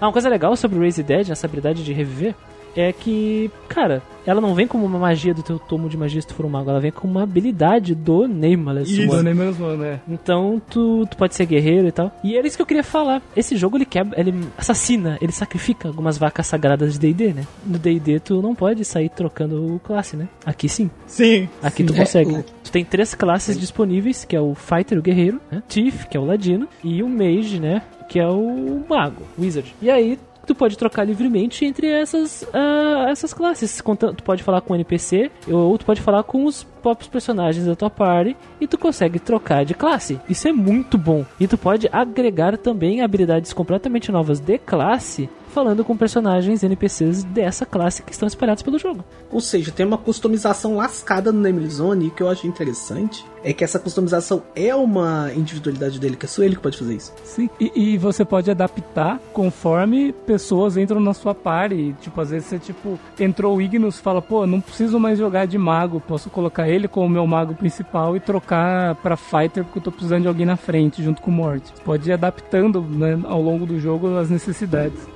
Ah, 0.00 0.06
uma 0.06 0.12
coisa 0.12 0.28
legal 0.28 0.56
sobre 0.56 0.78
o 0.78 0.80
Raise 0.80 1.02
Dead, 1.02 1.30
essa 1.30 1.46
habilidade 1.46 1.84
de 1.84 1.92
reviver, 1.92 2.34
é 2.76 2.92
que, 2.92 3.50
cara, 3.68 4.02
ela 4.26 4.40
não 4.40 4.54
vem 4.54 4.66
como 4.66 4.84
uma 4.86 4.98
magia 4.98 5.34
do 5.34 5.42
teu 5.42 5.58
tomo 5.58 5.88
de 5.88 5.96
magia 5.96 6.20
se 6.20 6.26
tu 6.26 6.34
for 6.34 6.46
um 6.46 6.48
mago, 6.48 6.70
ela 6.70 6.80
vem 6.80 6.90
como 6.90 7.12
uma 7.12 7.22
habilidade 7.22 7.94
do 7.94 8.26
Nameless 8.26 8.90
Isso. 8.92 9.02
One. 9.02 9.16
Não, 9.16 9.22
nem 9.22 9.34
mesmo, 9.34 9.68
né? 9.76 10.00
Então 10.08 10.60
tu, 10.70 11.06
tu 11.10 11.16
pode 11.16 11.34
ser 11.34 11.46
guerreiro 11.46 11.86
e 11.88 11.92
tal. 11.92 12.10
E 12.24 12.36
era 12.36 12.46
isso 12.46 12.56
que 12.56 12.62
eu 12.62 12.66
queria 12.66 12.82
falar. 12.84 13.20
Esse 13.36 13.56
jogo 13.56 13.76
ele 13.76 13.84
quebra, 13.84 14.18
ele 14.18 14.34
assassina, 14.56 15.18
ele 15.20 15.32
sacrifica 15.32 15.88
algumas 15.88 16.16
vacas 16.18 16.46
sagradas 16.46 16.94
de 16.94 16.98
D&D, 16.98 17.32
né? 17.32 17.46
No 17.66 17.78
D&D 17.78 18.20
tu 18.20 18.40
não 18.40 18.54
pode 18.54 18.84
sair 18.84 19.08
trocando 19.08 19.80
classe, 19.84 20.16
né? 20.16 20.28
Aqui 20.44 20.68
sim. 20.68 20.90
Sim. 21.06 21.48
Aqui 21.62 21.84
tu 21.84 21.92
É, 21.94 21.96
consegue. 21.98 22.32
o- 22.32 22.44
Tu 22.64 22.72
tem 22.72 22.84
três 22.84 23.14
classes 23.14 23.58
disponíveis, 23.58 24.24
que 24.24 24.34
é 24.34 24.40
o 24.40 24.54
Fighter, 24.54 24.98
o 24.98 25.02
Guerreiro, 25.02 25.40
né? 25.52 25.62
Thief, 25.68 26.06
que 26.06 26.16
é 26.16 26.20
o 26.20 26.24
Ladino, 26.24 26.66
e 26.82 27.02
o 27.02 27.08
Mage, 27.08 27.60
né? 27.60 27.82
Que 28.08 28.18
é 28.18 28.26
o 28.26 28.82
Mago, 28.88 29.22
Wizard. 29.38 29.74
E 29.82 29.90
aí 29.90 30.18
tu 30.46 30.54
pode 30.54 30.76
trocar 30.76 31.04
livremente 31.04 31.64
entre 31.64 31.86
essas, 31.86 32.46
ah, 32.52 33.06
essas 33.08 33.32
classes. 33.32 33.82
Tu 34.16 34.22
pode 34.22 34.42
falar 34.42 34.60
com 34.60 34.72
o 34.72 34.76
NPC, 34.76 35.30
ou 35.48 35.76
tu 35.78 35.84
pode 35.84 36.00
falar 36.00 36.22
com 36.22 36.44
os 36.44 36.64
próprios 36.82 37.08
personagens 37.08 37.66
da 37.66 37.74
tua 37.74 37.90
party, 37.90 38.36
e 38.60 38.66
tu 38.66 38.76
consegue 38.76 39.18
trocar 39.18 39.64
de 39.64 39.74
classe. 39.74 40.20
Isso 40.28 40.46
é 40.48 40.52
muito 40.52 40.98
bom. 40.98 41.24
E 41.40 41.46
tu 41.46 41.56
pode 41.56 41.88
agregar 41.92 42.56
também 42.58 43.00
habilidades 43.00 43.52
completamente 43.52 44.12
novas 44.12 44.40
de 44.40 44.58
classe, 44.58 45.28
falando 45.54 45.84
com 45.84 45.96
personagens 45.96 46.64
NPCs 46.64 47.22
dessa 47.22 47.64
classe 47.64 48.02
que 48.02 48.12
estão 48.12 48.26
espalhados 48.26 48.62
pelo 48.62 48.76
jogo. 48.76 49.04
Ou 49.30 49.40
seja, 49.40 49.70
tem 49.70 49.86
uma 49.86 49.96
customização 49.96 50.76
lascada 50.76 51.30
no 51.30 51.40
Nameless 51.40 51.76
Zone 51.76 52.06
e 52.06 52.08
o 52.08 52.10
que 52.10 52.22
eu 52.22 52.28
acho 52.28 52.46
interessante 52.46 53.24
é 53.44 53.52
que 53.52 53.62
essa 53.62 53.78
customização 53.78 54.42
é 54.56 54.74
uma 54.74 55.30
individualidade 55.34 56.00
dele, 56.00 56.16
que 56.16 56.24
é 56.24 56.28
só 56.28 56.42
ele 56.42 56.56
que 56.56 56.62
pode 56.62 56.78
fazer 56.78 56.94
isso. 56.94 57.12
Sim. 57.22 57.48
E, 57.60 57.70
e 57.74 57.98
você 57.98 58.24
pode 58.24 58.50
adaptar 58.50 59.20
conforme 59.32 60.12
pessoas 60.26 60.76
entram 60.76 60.98
na 60.98 61.12
sua 61.12 61.34
party. 61.34 61.94
Tipo, 62.00 62.20
às 62.22 62.30
vezes 62.30 62.48
você, 62.48 62.58
tipo, 62.58 62.98
entrou 63.20 63.56
o 63.56 63.62
Ignis 63.62 64.00
fala, 64.00 64.22
pô, 64.22 64.46
não 64.46 64.60
preciso 64.60 64.98
mais 64.98 65.18
jogar 65.18 65.46
de 65.46 65.58
mago, 65.58 66.00
posso 66.00 66.30
colocar 66.30 66.68
ele 66.68 66.88
como 66.88 67.08
meu 67.08 67.26
mago 67.26 67.54
principal 67.54 68.16
e 68.16 68.20
trocar 68.20 68.94
pra 68.96 69.16
fighter 69.16 69.62
porque 69.62 69.78
eu 69.78 69.82
tô 69.82 69.92
precisando 69.92 70.22
de 70.22 70.28
alguém 70.28 70.46
na 70.46 70.56
frente, 70.56 71.02
junto 71.02 71.20
com 71.20 71.30
o 71.30 71.34
Mort. 71.34 71.62
Você 71.64 71.82
pode 71.84 72.08
ir 72.08 72.12
adaptando 72.12 72.80
né, 72.80 73.20
ao 73.24 73.42
longo 73.42 73.66
do 73.66 73.78
jogo 73.78 74.16
as 74.16 74.30
necessidades. 74.30 75.13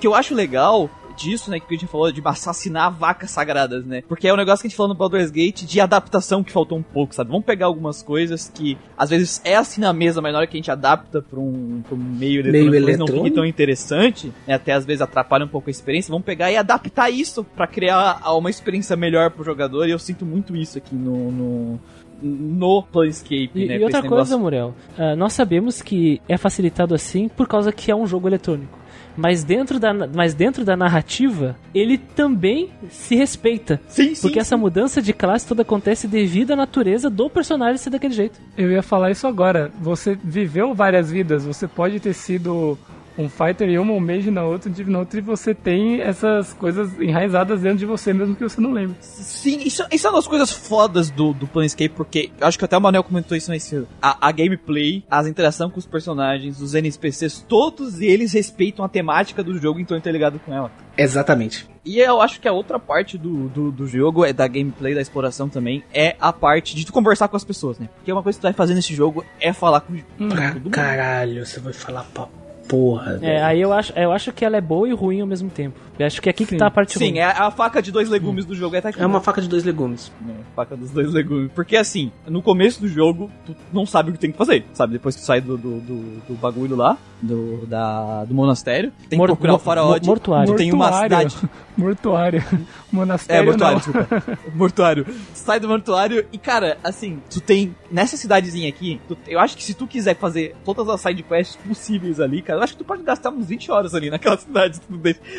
O 0.00 0.02
que 0.02 0.06
eu 0.06 0.14
acho 0.14 0.34
legal 0.34 0.88
disso, 1.14 1.50
né, 1.50 1.60
que 1.60 1.66
a 1.68 1.72
gente 1.76 1.86
falou 1.86 2.10
de 2.10 2.22
assassinar 2.24 2.90
vacas 2.90 3.30
sagradas, 3.30 3.84
né? 3.84 4.02
Porque 4.08 4.26
é 4.26 4.32
um 4.32 4.36
negócio 4.36 4.62
que 4.62 4.66
a 4.66 4.70
gente 4.70 4.76
falou 4.76 4.88
no 4.88 4.94
Baldur's 4.94 5.30
Gate 5.30 5.64
de 5.64 5.78
adaptação 5.78 6.42
que 6.42 6.50
faltou 6.50 6.78
um 6.78 6.82
pouco, 6.82 7.14
sabe? 7.14 7.30
Vamos 7.30 7.44
pegar 7.44 7.66
algumas 7.66 8.02
coisas 8.02 8.48
que 8.48 8.78
às 8.96 9.10
vezes 9.10 9.42
é 9.44 9.56
assim 9.56 9.82
na 9.82 9.92
mesa, 9.92 10.22
mas 10.22 10.32
na 10.32 10.38
hora 10.38 10.46
que 10.46 10.56
a 10.56 10.58
gente 10.58 10.70
adapta 10.70 11.20
pra 11.20 11.38
um, 11.38 11.82
pra 11.86 11.94
um 11.94 11.98
meio 11.98 12.40
eletrônico, 12.40 12.72
talvez 12.72 12.98
não 12.98 13.06
fique 13.06 13.18
eletrônico. 13.18 13.34
tão 13.34 13.44
interessante, 13.44 14.32
né? 14.46 14.54
até 14.54 14.72
às 14.72 14.86
vezes 14.86 15.02
atrapalha 15.02 15.44
um 15.44 15.48
pouco 15.48 15.68
a 15.68 15.70
experiência. 15.70 16.10
Vamos 16.10 16.24
pegar 16.24 16.50
e 16.50 16.56
adaptar 16.56 17.10
isso 17.10 17.44
pra 17.44 17.66
criar 17.66 18.22
uma 18.32 18.48
experiência 18.48 18.96
melhor 18.96 19.30
pro 19.30 19.44
jogador, 19.44 19.86
e 19.86 19.90
eu 19.90 19.98
sinto 19.98 20.24
muito 20.24 20.56
isso 20.56 20.78
aqui 20.78 20.94
no, 20.94 21.30
no 21.30 21.80
no 22.22 22.82
Planescape, 22.82 23.50
E, 23.54 23.66
né? 23.66 23.78
e 23.78 23.84
outra 23.84 24.02
coisa. 24.02 24.36
Muriel, 24.36 24.74
ah, 24.98 25.16
nós 25.16 25.32
sabemos 25.32 25.80
que 25.80 26.20
é 26.28 26.36
facilitado 26.36 26.94
assim 26.94 27.28
por 27.28 27.48
causa 27.48 27.72
que 27.72 27.90
é 27.90 27.96
um 27.96 28.06
jogo 28.06 28.28
eletrônico. 28.28 28.78
Mas 29.16 29.44
dentro 29.44 29.78
da, 29.78 29.92
mas 29.92 30.34
dentro 30.34 30.64
da 30.64 30.76
narrativa, 30.76 31.56
ele 31.74 31.98
também 31.98 32.70
se 32.90 33.14
respeita. 33.14 33.80
Sim, 33.88 34.14
sim, 34.14 34.22
Porque 34.22 34.38
essa 34.38 34.56
mudança 34.56 35.02
de 35.02 35.12
classe 35.12 35.46
toda 35.46 35.62
acontece 35.62 36.06
devido 36.06 36.52
à 36.52 36.56
natureza 36.56 37.10
do 37.10 37.28
personagem 37.28 37.76
ser 37.76 37.90
daquele 37.90 38.14
jeito. 38.14 38.40
Eu 38.56 38.70
ia 38.70 38.82
falar 38.82 39.10
isso 39.10 39.26
agora. 39.26 39.70
Você 39.80 40.18
viveu 40.22 40.74
várias 40.74 41.10
vidas. 41.10 41.44
Você 41.44 41.66
pode 41.66 42.00
ter 42.00 42.14
sido 42.14 42.78
um 43.20 43.28
fighter 43.28 43.68
em 43.68 43.78
uma, 43.78 43.92
um 43.92 44.00
mage 44.00 44.30
na 44.30 44.42
outra, 44.42 44.68
um 44.70 44.72
div 44.72 44.88
na 44.88 44.98
outra, 45.00 45.18
e 45.18 45.22
você 45.22 45.54
tem 45.54 46.00
essas 46.00 46.52
coisas 46.54 46.98
enraizadas 47.00 47.60
dentro 47.60 47.78
de 47.78 47.86
você, 47.86 48.12
mesmo 48.12 48.34
que 48.34 48.42
você 48.42 48.60
não 48.60 48.72
lembre. 48.72 48.96
Sim, 49.00 49.60
isso, 49.64 49.84
isso 49.92 50.06
é 50.06 50.10
uma 50.10 50.16
das 50.18 50.26
coisas 50.28 50.50
fodas 50.50 51.10
do, 51.10 51.32
do 51.32 51.46
Planescape, 51.46 51.90
porque 51.94 52.30
eu 52.40 52.46
acho 52.46 52.58
que 52.58 52.64
até 52.64 52.76
o 52.76 52.80
Manel 52.80 53.02
comentou 53.04 53.36
isso 53.36 53.50
nesse 53.50 53.86
a, 54.00 54.28
a 54.28 54.32
gameplay, 54.32 55.04
as 55.10 55.26
interações 55.26 55.72
com 55.72 55.78
os 55.78 55.86
personagens, 55.86 56.60
os 56.60 56.74
NPCs, 56.74 57.44
todos 57.48 58.00
eles 58.00 58.32
respeitam 58.32 58.84
a 58.84 58.88
temática 58.88 59.42
do 59.42 59.56
jogo 59.58 59.78
e 59.78 59.82
estão 59.82 59.96
interligados 59.96 60.40
com 60.44 60.52
ela. 60.52 60.70
Exatamente. 60.96 61.68
E 61.84 61.98
eu 61.98 62.20
acho 62.20 62.40
que 62.40 62.46
a 62.46 62.52
outra 62.52 62.78
parte 62.78 63.16
do, 63.16 63.48
do, 63.48 63.72
do 63.72 63.86
jogo, 63.86 64.24
é 64.24 64.32
da 64.34 64.46
gameplay, 64.46 64.94
da 64.94 65.00
exploração 65.00 65.48
também, 65.48 65.82
é 65.94 66.14
a 66.20 66.30
parte 66.32 66.76
de 66.76 66.84
tu 66.84 66.92
conversar 66.92 67.26
com 67.28 67.36
as 67.36 67.44
pessoas, 67.44 67.78
né? 67.78 67.88
Porque 67.96 68.12
uma 68.12 68.22
coisa 68.22 68.36
que 68.36 68.40
tu 68.42 68.44
vai 68.44 68.52
fazer 68.52 68.74
nesse 68.74 68.94
jogo 68.94 69.24
é 69.40 69.52
falar 69.52 69.80
com, 69.80 69.94
com 70.18 70.28
Pra 70.28 70.48
todo 70.52 70.62
mundo. 70.64 70.70
caralho, 70.70 71.44
você 71.46 71.58
vai 71.58 71.72
falar 71.72 72.04
pra 72.12 72.26
porra, 72.70 73.12
É, 73.14 73.18
velho. 73.18 73.44
aí 73.44 73.60
eu 73.60 73.72
acho, 73.72 73.92
eu 73.96 74.12
acho 74.12 74.32
que 74.32 74.44
ela 74.44 74.56
é 74.56 74.60
boa 74.60 74.88
e 74.88 74.92
ruim 74.92 75.20
ao 75.20 75.26
mesmo 75.26 75.50
tempo. 75.50 75.78
Eu 75.98 76.06
acho 76.06 76.22
que 76.22 76.28
é 76.28 76.30
aqui 76.30 76.44
que 76.46 76.52
Sim. 76.52 76.56
tá 76.56 76.66
a 76.68 76.70
parte 76.70 76.98
Sim, 76.98 77.10
ruim. 77.10 77.18
é 77.18 77.24
a 77.24 77.50
faca 77.50 77.82
de 77.82 77.92
dois 77.92 78.08
legumes 78.08 78.46
do 78.46 78.54
jogo. 78.54 78.74
É, 78.74 78.80
tá 78.80 78.88
aqui, 78.88 79.02
É 79.02 79.06
uma 79.06 79.18
né? 79.18 79.24
faca 79.24 79.42
de 79.42 79.48
dois 79.48 79.64
legumes. 79.64 80.10
É, 80.26 80.32
faca 80.56 80.74
dos 80.76 80.90
dois 80.90 81.12
legumes. 81.12 81.50
Porque 81.54 81.76
assim, 81.76 82.10
no 82.26 82.40
começo 82.40 82.80
do 82.80 82.88
jogo, 82.88 83.30
tu 83.44 83.54
não 83.70 83.84
sabe 83.84 84.08
o 84.08 84.12
que 84.14 84.18
tem 84.18 84.32
que 84.32 84.38
fazer, 84.38 84.64
sabe? 84.72 84.94
Depois 84.94 85.14
que 85.14 85.20
tu 85.20 85.26
sai 85.26 85.42
do, 85.42 85.58
do, 85.58 85.78
do, 85.80 86.20
do 86.28 86.34
bagulho 86.36 86.74
lá, 86.74 86.96
do, 87.20 87.66
da, 87.66 88.24
do 88.24 88.32
monastério, 88.34 88.90
tem 89.10 89.18
Mor- 89.18 89.26
que 89.28 89.34
procurar 89.34 89.54
o 89.54 89.58
faraó. 89.58 89.98
de- 89.98 90.06
mortuário. 90.06 90.52
Tu 90.54 90.56
tem 90.56 90.72
uma 90.72 90.88
Mortuário. 90.90 91.30
cidade. 91.30 91.50
Mortuário. 91.76 92.42
É, 92.90 92.96
Monastério 92.96 93.46
mortuário, 93.46 93.80
não. 93.86 93.92
desculpa. 94.02 94.38
mortuário. 94.54 95.06
Sai 95.32 95.60
do 95.60 95.68
mortuário 95.68 96.26
e, 96.32 96.38
cara, 96.38 96.76
assim, 96.82 97.20
tu 97.30 97.40
tem. 97.40 97.72
Nessa 97.90 98.16
cidadezinha 98.16 98.68
aqui, 98.68 99.00
tu- 99.06 99.16
eu 99.28 99.38
acho 99.38 99.56
que 99.56 99.62
se 99.62 99.74
tu 99.74 99.86
quiser 99.86 100.16
fazer 100.16 100.56
todas 100.64 100.88
as 100.88 101.00
side 101.00 101.22
quests 101.22 101.56
possíveis 101.56 102.18
ali, 102.18 102.42
cara, 102.42 102.58
eu 102.60 102.64
acho 102.64 102.74
que 102.74 102.78
tu 102.78 102.84
pode 102.84 103.02
gastar 103.02 103.30
uns 103.30 103.46
20 103.46 103.70
horas 103.70 103.94
ali 103.94 104.10
naquela 104.10 104.36
cidade, 104.38 104.80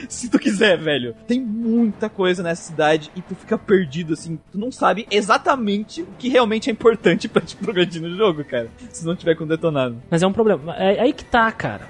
se 0.10 0.30
tu, 0.30 0.40
quiser, 0.40 0.78
velho. 0.78 1.16
Tem 1.28 1.40
muita 1.40 2.10
coisa 2.10 2.42
nessa 2.42 2.64
cidade 2.64 3.12
e 3.16 3.22
tu 3.22 3.36
fica 3.36 3.58
perdido, 3.58 4.14
assim, 4.14 4.40
tu 4.52 4.58
não 4.58 4.72
sabe 4.72 5.08
exatamente 5.12 6.02
o 6.02 6.08
que 6.18 6.30
realmente 6.30 6.70
é 6.70 6.74
importante 6.74 7.28
pra 7.30 7.42
te 7.42 7.56
progredir 7.56 8.02
no 8.02 8.16
jogo, 8.16 8.44
cara. 8.44 8.70
Se 8.90 9.06
não 9.06 9.16
tiver 9.16 9.36
com 9.36 9.46
detonado. 9.46 10.02
Mas 10.10 10.24
é 10.24 10.28
um 10.28 10.34
problema. 10.34 10.76
É 10.76 11.00
aí 11.00 11.14
que 11.14 11.24
tá, 11.24 11.52
cara. 11.52 11.88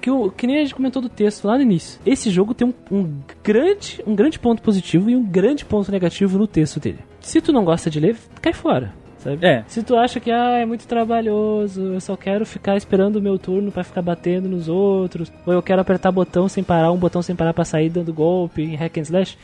Que, 0.00 0.10
o, 0.10 0.30
que 0.30 0.46
nem 0.46 0.58
a 0.58 0.60
gente 0.60 0.74
comentou 0.74 1.02
do 1.02 1.08
texto 1.08 1.46
lá 1.46 1.56
no 1.56 1.62
início. 1.62 2.00
Esse 2.06 2.30
jogo 2.30 2.54
tem 2.54 2.68
um, 2.68 2.96
um 2.96 3.20
grande, 3.42 4.00
um 4.06 4.14
grande 4.14 4.38
ponto 4.38 4.62
positivo 4.62 5.10
e 5.10 5.16
um 5.16 5.24
grande 5.24 5.64
ponto 5.64 5.90
negativo 5.90 6.38
no 6.38 6.46
texto 6.46 6.78
dele. 6.78 7.00
Se 7.20 7.40
tu 7.40 7.52
não 7.52 7.64
gosta 7.64 7.90
de 7.90 7.98
ler, 7.98 8.16
cai 8.40 8.52
fora. 8.52 8.94
Sabe? 9.20 9.46
É. 9.46 9.64
Se 9.68 9.82
tu 9.82 9.96
acha 9.96 10.18
que 10.18 10.30
ah, 10.30 10.58
é 10.58 10.64
muito 10.64 10.86
trabalhoso, 10.86 11.82
eu 11.82 12.00
só 12.00 12.16
quero 12.16 12.46
ficar 12.46 12.76
esperando 12.76 13.16
o 13.16 13.22
meu 13.22 13.38
turno 13.38 13.70
pra 13.70 13.84
ficar 13.84 14.00
batendo 14.00 14.48
nos 14.48 14.68
outros, 14.68 15.30
ou 15.46 15.52
eu 15.52 15.62
quero 15.62 15.80
apertar 15.80 16.10
botão 16.10 16.48
sem 16.48 16.64
parar, 16.64 16.90
um 16.90 16.96
botão 16.96 17.20
sem 17.20 17.36
parar 17.36 17.52
pra 17.52 17.64
sair 17.64 17.90
dando 17.90 18.14
golpe 18.14 18.62
em 18.62 18.74
hack 18.74 18.96
and 18.96 19.02
slash, 19.02 19.38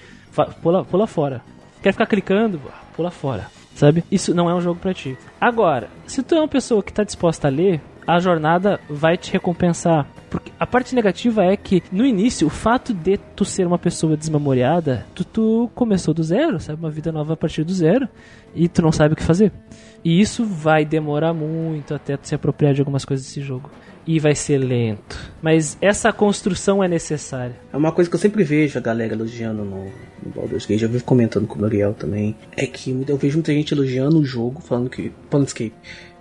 pula, 0.63 0.85
pula 0.85 1.07
fora. 1.07 1.43
Quer 1.83 1.93
ficar 1.93 2.07
clicando? 2.07 2.61
Pula 2.97 3.11
fora. 3.11 3.49
sabe? 3.75 4.03
Isso 4.11 4.35
não 4.35 4.49
é 4.49 4.55
um 4.55 4.61
jogo 4.61 4.81
pra 4.81 4.95
ti. 4.95 5.17
Agora, 5.39 5.89
se 6.07 6.23
tu 6.23 6.35
é 6.35 6.39
uma 6.39 6.49
pessoa 6.49 6.83
que 6.83 6.93
tá 6.93 7.05
disposta 7.05 7.47
a 7.47 7.51
ler, 7.51 7.81
a 8.07 8.19
jornada 8.19 8.81
vai 8.89 9.17
te 9.17 9.33
recompensar. 9.33 10.07
Porque 10.31 10.53
a 10.59 10.67
parte 10.67 10.95
negativa 10.95 11.45
é 11.45 11.57
que, 11.57 11.83
no 11.91 12.05
início, 12.05 12.47
o 12.47 12.51
fato 12.51 12.93
de 12.93 13.17
tu 13.35 13.45
ser 13.45 13.67
uma 13.67 13.79
pessoa 13.79 14.17
desmemoriada, 14.17 15.07
tu, 15.15 15.25
tu 15.25 15.71
começou 15.75 16.13
do 16.13 16.23
zero, 16.23 16.61
sabe? 16.61 16.79
Uma 16.79 16.91
vida 16.91 17.11
nova 17.11 17.35
a 17.35 17.37
partir 17.37 17.65
do 17.65 17.73
zero, 17.73 18.09
e 18.55 18.69
tu 18.69 18.83
não 18.83 18.93
sabe 18.93 19.15
o 19.15 19.17
que 19.17 19.23
fazer. 19.23 19.53
E 20.05 20.21
isso 20.21 20.45
vai 20.45 20.85
demorar 20.85 21.33
muito 21.33 21.95
até 21.95 22.17
tu 22.17 22.29
se 22.29 22.35
apropriar 22.35 22.75
de 22.75 22.81
algumas 22.81 23.05
coisas 23.05 23.27
desse 23.27 23.41
jogo. 23.41 23.71
E 24.07 24.21
vai 24.21 24.37
ser 24.37 24.59
lento. 24.59 25.19
Mas 25.43 25.77
essa 25.81 26.13
construção 26.13 26.83
é 26.83 26.87
necessária. 26.87 27.57
É 27.73 27.77
uma 27.77 27.91
coisa 27.91 28.09
que 28.09 28.15
eu 28.15 28.21
sempre 28.21 28.45
vejo 28.45 28.79
a 28.79 28.81
galera 28.81 29.15
elogiando 29.15 29.65
no, 29.65 29.87
no 30.23 30.33
Baldur's 30.33 30.65
Gate, 30.65 30.83
eu 30.83 30.89
vivo 30.89 31.03
comentando 31.03 31.47
com 31.49 31.59
o 31.59 31.63
L'Oreal 31.63 31.93
também, 31.93 32.37
é 32.57 32.67
que 32.67 33.05
eu 33.09 33.17
vejo 33.17 33.39
muita 33.39 33.53
gente 33.53 33.75
elogiando 33.75 34.21
o 34.21 34.25
jogo, 34.25 34.61
falando 34.61 34.89
que. 34.89 35.11
Planescape. 35.29 35.75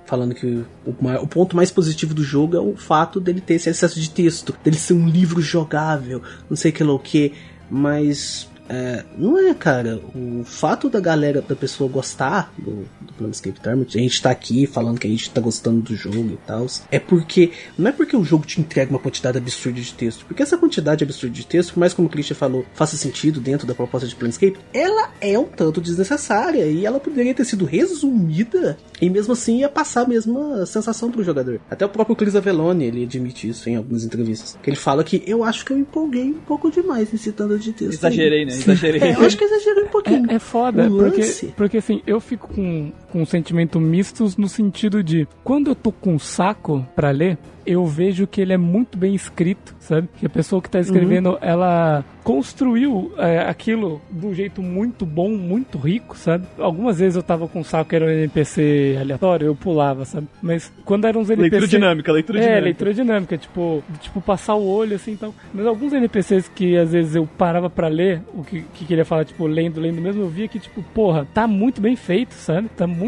Falando 0.05 0.35
que 0.35 0.63
o, 0.85 0.95
maior- 1.01 1.23
o 1.23 1.27
ponto 1.27 1.55
mais 1.55 1.71
positivo 1.71 2.13
do 2.13 2.23
jogo 2.23 2.55
é 2.55 2.59
o 2.59 2.75
fato 2.75 3.19
dele 3.19 3.41
ter 3.41 3.55
esse 3.55 3.69
excesso 3.69 3.99
de 3.99 4.09
texto, 4.09 4.55
dele 4.63 4.77
ser 4.77 4.93
um 4.93 5.09
livro 5.09 5.41
jogável, 5.41 6.21
não 6.49 6.55
sei 6.55 6.71
que 6.71 6.83
lá 6.83 6.93
o 6.93 6.99
que, 6.99 7.33
mas 7.69 8.47
é, 8.67 9.03
não 9.17 9.37
é, 9.37 9.53
cara. 9.53 10.01
O 10.15 10.43
fato 10.43 10.89
da 10.89 10.99
galera, 10.99 11.41
da 11.41 11.55
pessoa 11.55 11.89
gostar 11.89 12.53
do, 12.57 12.85
do 13.01 13.13
Planescape 13.17 13.59
Torment, 13.59 13.87
a 13.95 13.99
gente 13.99 14.21
tá 14.21 14.31
aqui 14.31 14.65
falando 14.65 14.99
que 14.99 15.07
a 15.07 15.09
gente 15.09 15.29
tá 15.29 15.39
gostando 15.41 15.81
do 15.81 15.95
jogo 15.95 16.31
e 16.31 16.39
tal, 16.45 16.65
é 16.91 16.99
porque. 16.99 17.51
Não 17.77 17.89
é 17.89 17.91
porque 17.91 18.15
o 18.15 18.23
jogo 18.23 18.45
te 18.45 18.59
entrega 18.59 18.89
uma 18.89 18.99
quantidade 18.99 19.37
absurda 19.37 19.79
de 19.79 19.93
texto, 19.93 20.25
porque 20.25 20.41
essa 20.41 20.57
quantidade 20.57 21.03
absurda 21.03 21.35
de 21.35 21.45
texto, 21.45 21.73
por 21.73 21.79
mais 21.79 21.93
como 21.93 22.07
o 22.07 22.11
Christian 22.11 22.35
falou, 22.35 22.65
faça 22.73 22.97
sentido 22.97 23.39
dentro 23.39 23.67
da 23.67 23.75
proposta 23.75 24.07
de 24.07 24.15
Planescape, 24.15 24.57
ela 24.73 25.11
é 25.21 25.37
um 25.37 25.45
tanto 25.45 25.79
desnecessária 25.79 26.65
e 26.65 26.85
ela 26.85 26.99
poderia 26.99 27.33
ter 27.33 27.45
sido 27.45 27.65
resumida 27.65 28.77
e 29.01 29.09
mesmo 29.09 29.33
assim 29.33 29.59
ia 29.59 29.69
passar 29.69 30.01
a 30.01 30.07
mesma 30.07 30.65
sensação 30.65 31.11
pro 31.11 31.23
jogador. 31.23 31.59
Até 31.69 31.85
o 31.85 31.89
próprio 31.89 32.15
Chris 32.15 32.35
Avellone, 32.35 32.85
ele 32.85 33.03
admite 33.03 33.49
isso 33.49 33.69
em 33.69 33.75
algumas 33.75 34.03
entrevistas. 34.03 34.57
Que 34.61 34.69
ele 34.69 34.77
fala 34.77 35.03
que 35.03 35.23
eu 35.27 35.43
acho 35.43 35.65
que 35.65 35.71
eu 35.71 35.77
empolguei 35.77 36.25
um 36.25 36.39
pouco 36.39 36.71
demais 36.71 37.11
nesse 37.11 37.31
tanto 37.31 37.57
de 37.59 37.71
texto. 37.71 38.03
aí." 38.05 38.13
Exagerei, 38.13 38.45
né? 38.45 38.54
Exagerei. 38.55 39.01
É, 39.01 39.15
eu 39.15 39.21
acho 39.25 39.37
que 39.37 39.43
exagerei 39.43 39.83
um 39.83 39.87
pouquinho. 39.87 40.31
É, 40.31 40.35
é 40.35 40.39
foda, 40.39 40.87
O 40.87 40.97
porque, 40.97 41.21
lance- 41.21 41.53
porque 41.55 41.77
assim, 41.77 42.01
eu 42.07 42.19
fico 42.19 42.47
com, 42.53 42.91
com 43.15 43.21
um 43.21 43.25
sentimento 43.25 43.79
mistos 43.79 44.35
no 44.35 44.49
sentido 44.49 45.01
de 45.01 45.25
quando 45.41 45.69
eu 45.69 45.75
tô 45.75 45.89
com 45.89 46.19
saco 46.19 46.85
pra 46.93 47.11
ler, 47.11 47.37
eu 47.65 47.85
vejo 47.85 48.27
que 48.27 48.41
ele 48.41 48.53
é 48.53 48.57
muito 48.57 48.97
bem 48.97 49.15
escrito, 49.15 49.73
sabe? 49.79 50.07
Que 50.19 50.25
a 50.25 50.29
pessoa 50.29 50.61
que 50.61 50.69
tá 50.69 50.79
escrevendo, 50.79 51.37
ela 51.41 52.03
construiu 52.23 53.11
é, 53.17 53.39
aquilo 53.39 54.01
de 54.09 54.25
um 54.25 54.33
jeito 54.33 54.61
muito 54.61 55.05
bom, 55.05 55.29
muito 55.29 55.77
rico, 55.77 56.17
sabe? 56.17 56.45
Algumas 56.57 56.99
vezes 56.99 57.15
eu 57.15 57.23
tava 57.23 57.47
com 57.47 57.63
saco 57.63 57.89
que 57.89 57.95
era 57.95 58.05
um 58.05 58.09
NPC 58.09 58.97
aleatório, 58.99 59.47
eu 59.47 59.55
pulava, 59.55 60.05
sabe? 60.05 60.27
Mas 60.41 60.71
quando 60.83 61.05
eram 61.05 61.21
uns 61.21 61.29
NPC... 61.29 61.49
Leitura 61.49 61.67
dinâmica, 61.67 62.11
leitura 62.11 62.39
É, 62.39 62.41
dinâmica. 62.41 62.63
leitura 62.65 62.93
dinâmica, 62.93 63.37
tipo, 63.37 63.83
tipo 64.01 64.21
passar 64.21 64.55
o 64.55 64.67
olho 64.67 64.95
assim 64.95 65.11
então. 65.11 65.33
Mas 65.53 65.65
alguns 65.65 65.93
NPCs 65.93 66.49
que 66.49 66.77
às 66.77 66.91
vezes 66.91 67.15
eu 67.15 67.27
parava 67.37 67.69
pra 67.69 67.87
ler 67.87 68.21
o 68.33 68.43
que, 68.43 68.61
que 68.73 68.85
queria 68.85 69.05
falar, 69.05 69.25
tipo, 69.25 69.45
lendo, 69.47 69.79
lendo 69.79 70.01
mesmo, 70.01 70.23
eu 70.23 70.29
via 70.29 70.47
que, 70.47 70.59
tipo, 70.59 70.83
porra, 70.93 71.27
tá 71.33 71.47
muito 71.47 71.81
bem 71.81 71.95
feito, 71.95 72.33
sabe? 72.33 72.69
Tá 72.69 72.85
muito. 72.85 73.04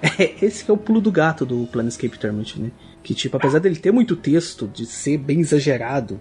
É, 0.00 0.44
esse 0.44 0.70
é 0.70 0.72
o 0.72 0.76
pulo 0.76 1.00
do 1.00 1.10
gato 1.10 1.44
do 1.44 1.66
Planescape 1.66 2.18
Torment, 2.18 2.56
né? 2.56 2.70
Que, 3.02 3.14
tipo, 3.14 3.36
apesar 3.36 3.58
dele 3.58 3.76
ter 3.76 3.92
muito 3.92 4.14
texto, 4.14 4.68
de 4.68 4.86
ser 4.86 5.18
bem 5.18 5.40
exagerado 5.40 6.20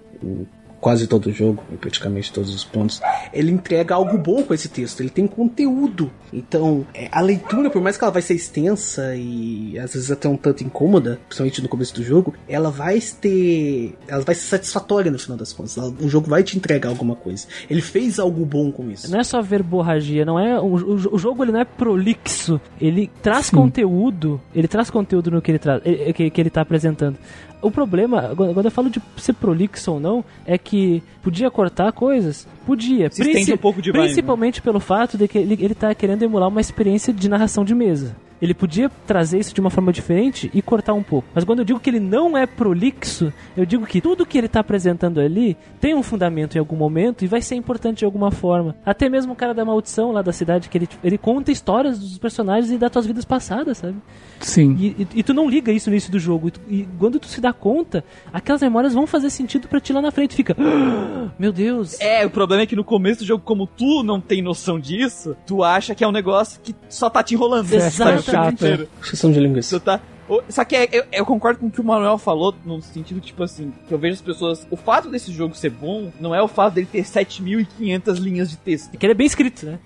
quase 0.80 1.08
todo 1.08 1.28
o 1.28 1.32
jogo, 1.32 1.64
em 1.72 1.76
praticamente 1.76 2.32
todos 2.32 2.54
os 2.54 2.64
pontos, 2.64 3.02
ele 3.34 3.52
entrega 3.52 3.96
algo 3.96 4.18
bom 4.18 4.44
com 4.44 4.54
esse 4.54 4.70
texto, 4.70 5.02
ele 5.02 5.10
tem 5.10 5.26
conteúdo. 5.28 6.12
Então, 6.32 6.86
é, 6.94 7.08
a 7.12 7.22
leitura, 7.22 7.70
por 7.70 7.82
mais 7.82 7.98
que 7.98 8.04
ela 8.04 8.12
vai 8.12 8.22
ser 8.22 8.34
extensa 8.36 9.16
e 9.16 9.78
às 9.80 9.94
vezes 9.94 10.12
até 10.12 10.28
um 10.28 10.36
tanto 10.38 10.64
incômoda, 10.64 11.20
principalmente 11.28 11.62
no 11.64 11.70
começo 11.70 11.96
do 11.96 12.04
jogo, 12.04 12.34
ela 12.48 12.70
vai 12.70 13.00
ter. 13.02 13.96
Ela 14.08 14.24
vai 14.24 14.36
ser 14.36 14.48
satisfatória 14.48 15.10
no 15.12 15.18
final 15.20 15.38
das 15.38 15.52
contas. 15.54 15.78
Ela- 15.78 15.94
o 16.02 16.10
jogo 16.10 16.30
vai 16.30 16.44
te 16.44 16.58
entregar 16.58 16.90
alguma 16.90 17.16
coisa. 17.16 17.48
Ele 17.70 17.82
fez 17.82 18.20
algo 18.20 18.46
bom 18.46 18.72
com 18.72 18.90
isso. 18.92 19.10
Não 19.12 19.20
é 19.20 19.24
só 19.24 19.42
verborragia, 19.42 20.26
não 20.26 20.38
é 20.40 20.60
o, 20.60 20.66
o, 20.76 21.16
o 21.16 21.18
jogo 21.18 21.44
ele 21.44 21.52
não 21.52 21.62
é 21.62 21.66
prolixo, 21.66 22.60
ele 22.80 23.10
traz 23.22 23.50
conteúdo, 23.50 24.40
ele 24.54 24.68
traz 24.68 24.90
conteúdo 24.90 25.32
no 25.32 25.42
que 25.42 25.52
ele 25.52 25.60
traz, 25.60 25.82
ele- 25.86 26.14
que, 26.14 26.30
que 26.30 26.42
ele 26.42 26.50
tá 26.50 26.62
apresentando. 26.62 27.18
O 27.62 27.72
problema, 27.72 28.34
quando 28.36 28.66
eu 28.66 28.72
falo 28.72 28.90
de 28.90 29.02
ser 29.18 29.34
prolixo 29.34 29.94
ou 29.94 30.00
não, 30.00 30.24
é 30.46 30.58
que 30.58 31.02
podia 31.24 31.50
cortar 31.50 31.92
coisas, 31.92 32.48
podia, 32.66 33.10
Se 33.10 33.24
estende 33.24 33.54
um 33.54 33.58
pouco 33.58 33.82
demais, 33.82 34.06
principalmente 34.06 34.62
pelo 34.62 34.80
fato 34.80 35.18
de 35.18 35.28
que 35.28 35.38
ele, 35.40 35.58
ele 35.60 35.74
tá 35.74 35.94
querendo 35.96 36.22
emular 36.24 36.50
uma 36.50 36.62
experiência 36.62 37.12
de 37.12 37.28
narração 37.28 37.66
de 37.66 37.74
mesa. 37.74 38.16
Ele 38.42 38.54
podia 38.54 38.90
trazer 39.06 39.40
isso 39.40 39.54
de 39.54 39.60
uma 39.62 39.70
forma 39.70 39.92
diferente 39.92 40.50
e 40.54 40.62
cortar 40.62 40.94
um 40.94 41.04
pouco. 41.04 41.28
Mas 41.34 41.44
quando 41.44 41.60
eu 41.60 41.66
digo 41.66 41.80
que 41.80 41.90
ele 41.90 42.00
não 42.00 42.38
é 42.38 42.46
prolixo, 42.46 43.34
eu 43.56 43.66
digo 43.66 43.86
que 43.86 44.00
tudo 44.02 44.26
que 44.26 44.38
ele 44.38 44.48
tá 44.48 44.60
apresentando 44.60 45.20
ali 45.20 45.58
tem 45.80 45.96
um 45.96 46.04
fundamento 46.04 46.56
em 46.56 46.60
algum 46.60 46.76
momento 46.76 47.24
e 47.24 47.28
vai 47.28 47.42
ser 47.42 47.56
importante 47.56 48.00
de 48.00 48.06
alguma 48.06 48.30
forma. 48.32 48.76
Até 48.86 49.10
mesmo 49.10 49.34
o 49.34 49.36
cara 49.36 49.54
da 49.54 49.66
maldição 49.66 50.12
lá 50.12 50.22
da 50.22 50.32
cidade, 50.32 50.70
que 50.70 50.78
ele, 50.78 50.88
ele 51.04 51.18
conta 51.18 51.52
histórias 51.52 51.98
dos 52.00 52.18
personagens 52.18 52.72
e 52.72 52.78
das 52.78 52.92
tuas 52.92 53.06
vidas 53.06 53.26
passadas, 53.26 53.80
sabe? 53.80 53.96
Sim. 54.40 54.76
E, 54.80 54.88
e- 55.04 55.08
e 55.16 55.24
tu 55.24 55.34
não 55.34 55.50
liga 55.50 55.72
isso 55.72 55.90
no 55.90 55.94
início 55.96 56.12
do 56.12 56.20
jogo. 56.20 56.48
E, 56.50 56.52
tu- 56.52 56.62
e 56.70 56.88
quando 57.00 57.20
tu 57.20 57.28
se 57.28 57.42
dá 57.42 57.52
conta, 57.52 58.04
aquelas 58.32 58.62
memórias 58.62 58.94
vão 58.94 59.08
fazer 59.08 59.30
sentido 59.30 59.68
pra 59.68 59.80
ti 59.80 59.92
lá 59.94 60.02
na 60.02 60.12
frente. 60.12 60.36
Fica, 60.36 60.56
"Ah, 60.60 61.30
meu 61.40 61.52
Deus. 61.52 62.00
É, 62.00 62.26
o 62.26 62.30
problema 62.30 62.64
é 62.64 62.66
que 62.66 62.76
no 62.76 62.84
começo 62.84 63.20
do 63.22 63.26
jogo, 63.26 63.44
como 63.44 63.66
tu 63.66 64.04
não 64.04 64.22
tem 64.22 64.42
noção 64.42 64.80
disso, 64.80 65.36
tu 65.46 65.64
acha 65.64 65.96
que 65.96 66.04
é 66.04 66.08
um 66.08 66.12
negócio 66.12 66.60
que 66.64 66.76
só 66.90 67.10
tá 67.10 67.24
te 67.24 67.34
enrolando. 67.34 67.72
Exato. 67.74 68.27
Chato. 68.32 68.54
inteiro. 68.54 68.88
De 69.34 69.40
linguiça. 69.40 69.80
Tu 69.80 69.84
tá... 69.84 70.00
o- 70.30 70.42
Só 70.50 70.64
que 70.66 70.76
é- 70.76 70.90
eu, 70.92 71.04
eu 71.12 71.26
concordo 71.26 71.60
com 71.60 71.68
o 71.68 71.72
que 71.72 71.82
o 71.82 71.84
Manuel 71.84 72.18
falou, 72.18 72.54
no 72.66 72.82
sentido, 72.82 73.20
tipo 73.20 73.44
assim, 73.44 73.74
que 73.88 73.94
eu 73.94 73.98
vejo 73.98 74.16
as 74.16 74.22
pessoas. 74.22 74.68
O 74.70 74.78
fato 74.78 75.10
desse 75.10 75.32
jogo 75.32 75.56
ser 75.56 75.70
bom 75.72 76.12
não 76.20 76.34
é 76.34 76.42
o 76.42 76.48
fato 76.48 76.74
dele 76.76 76.88
ter 76.92 77.04
7.500 77.04 78.18
linhas 78.20 78.50
de 78.50 78.58
texto. 78.58 78.98
Que 78.98 79.06
ele 79.06 79.12
é 79.14 79.16
bem 79.16 79.28
escrito, 79.28 79.66
né? 79.66 79.80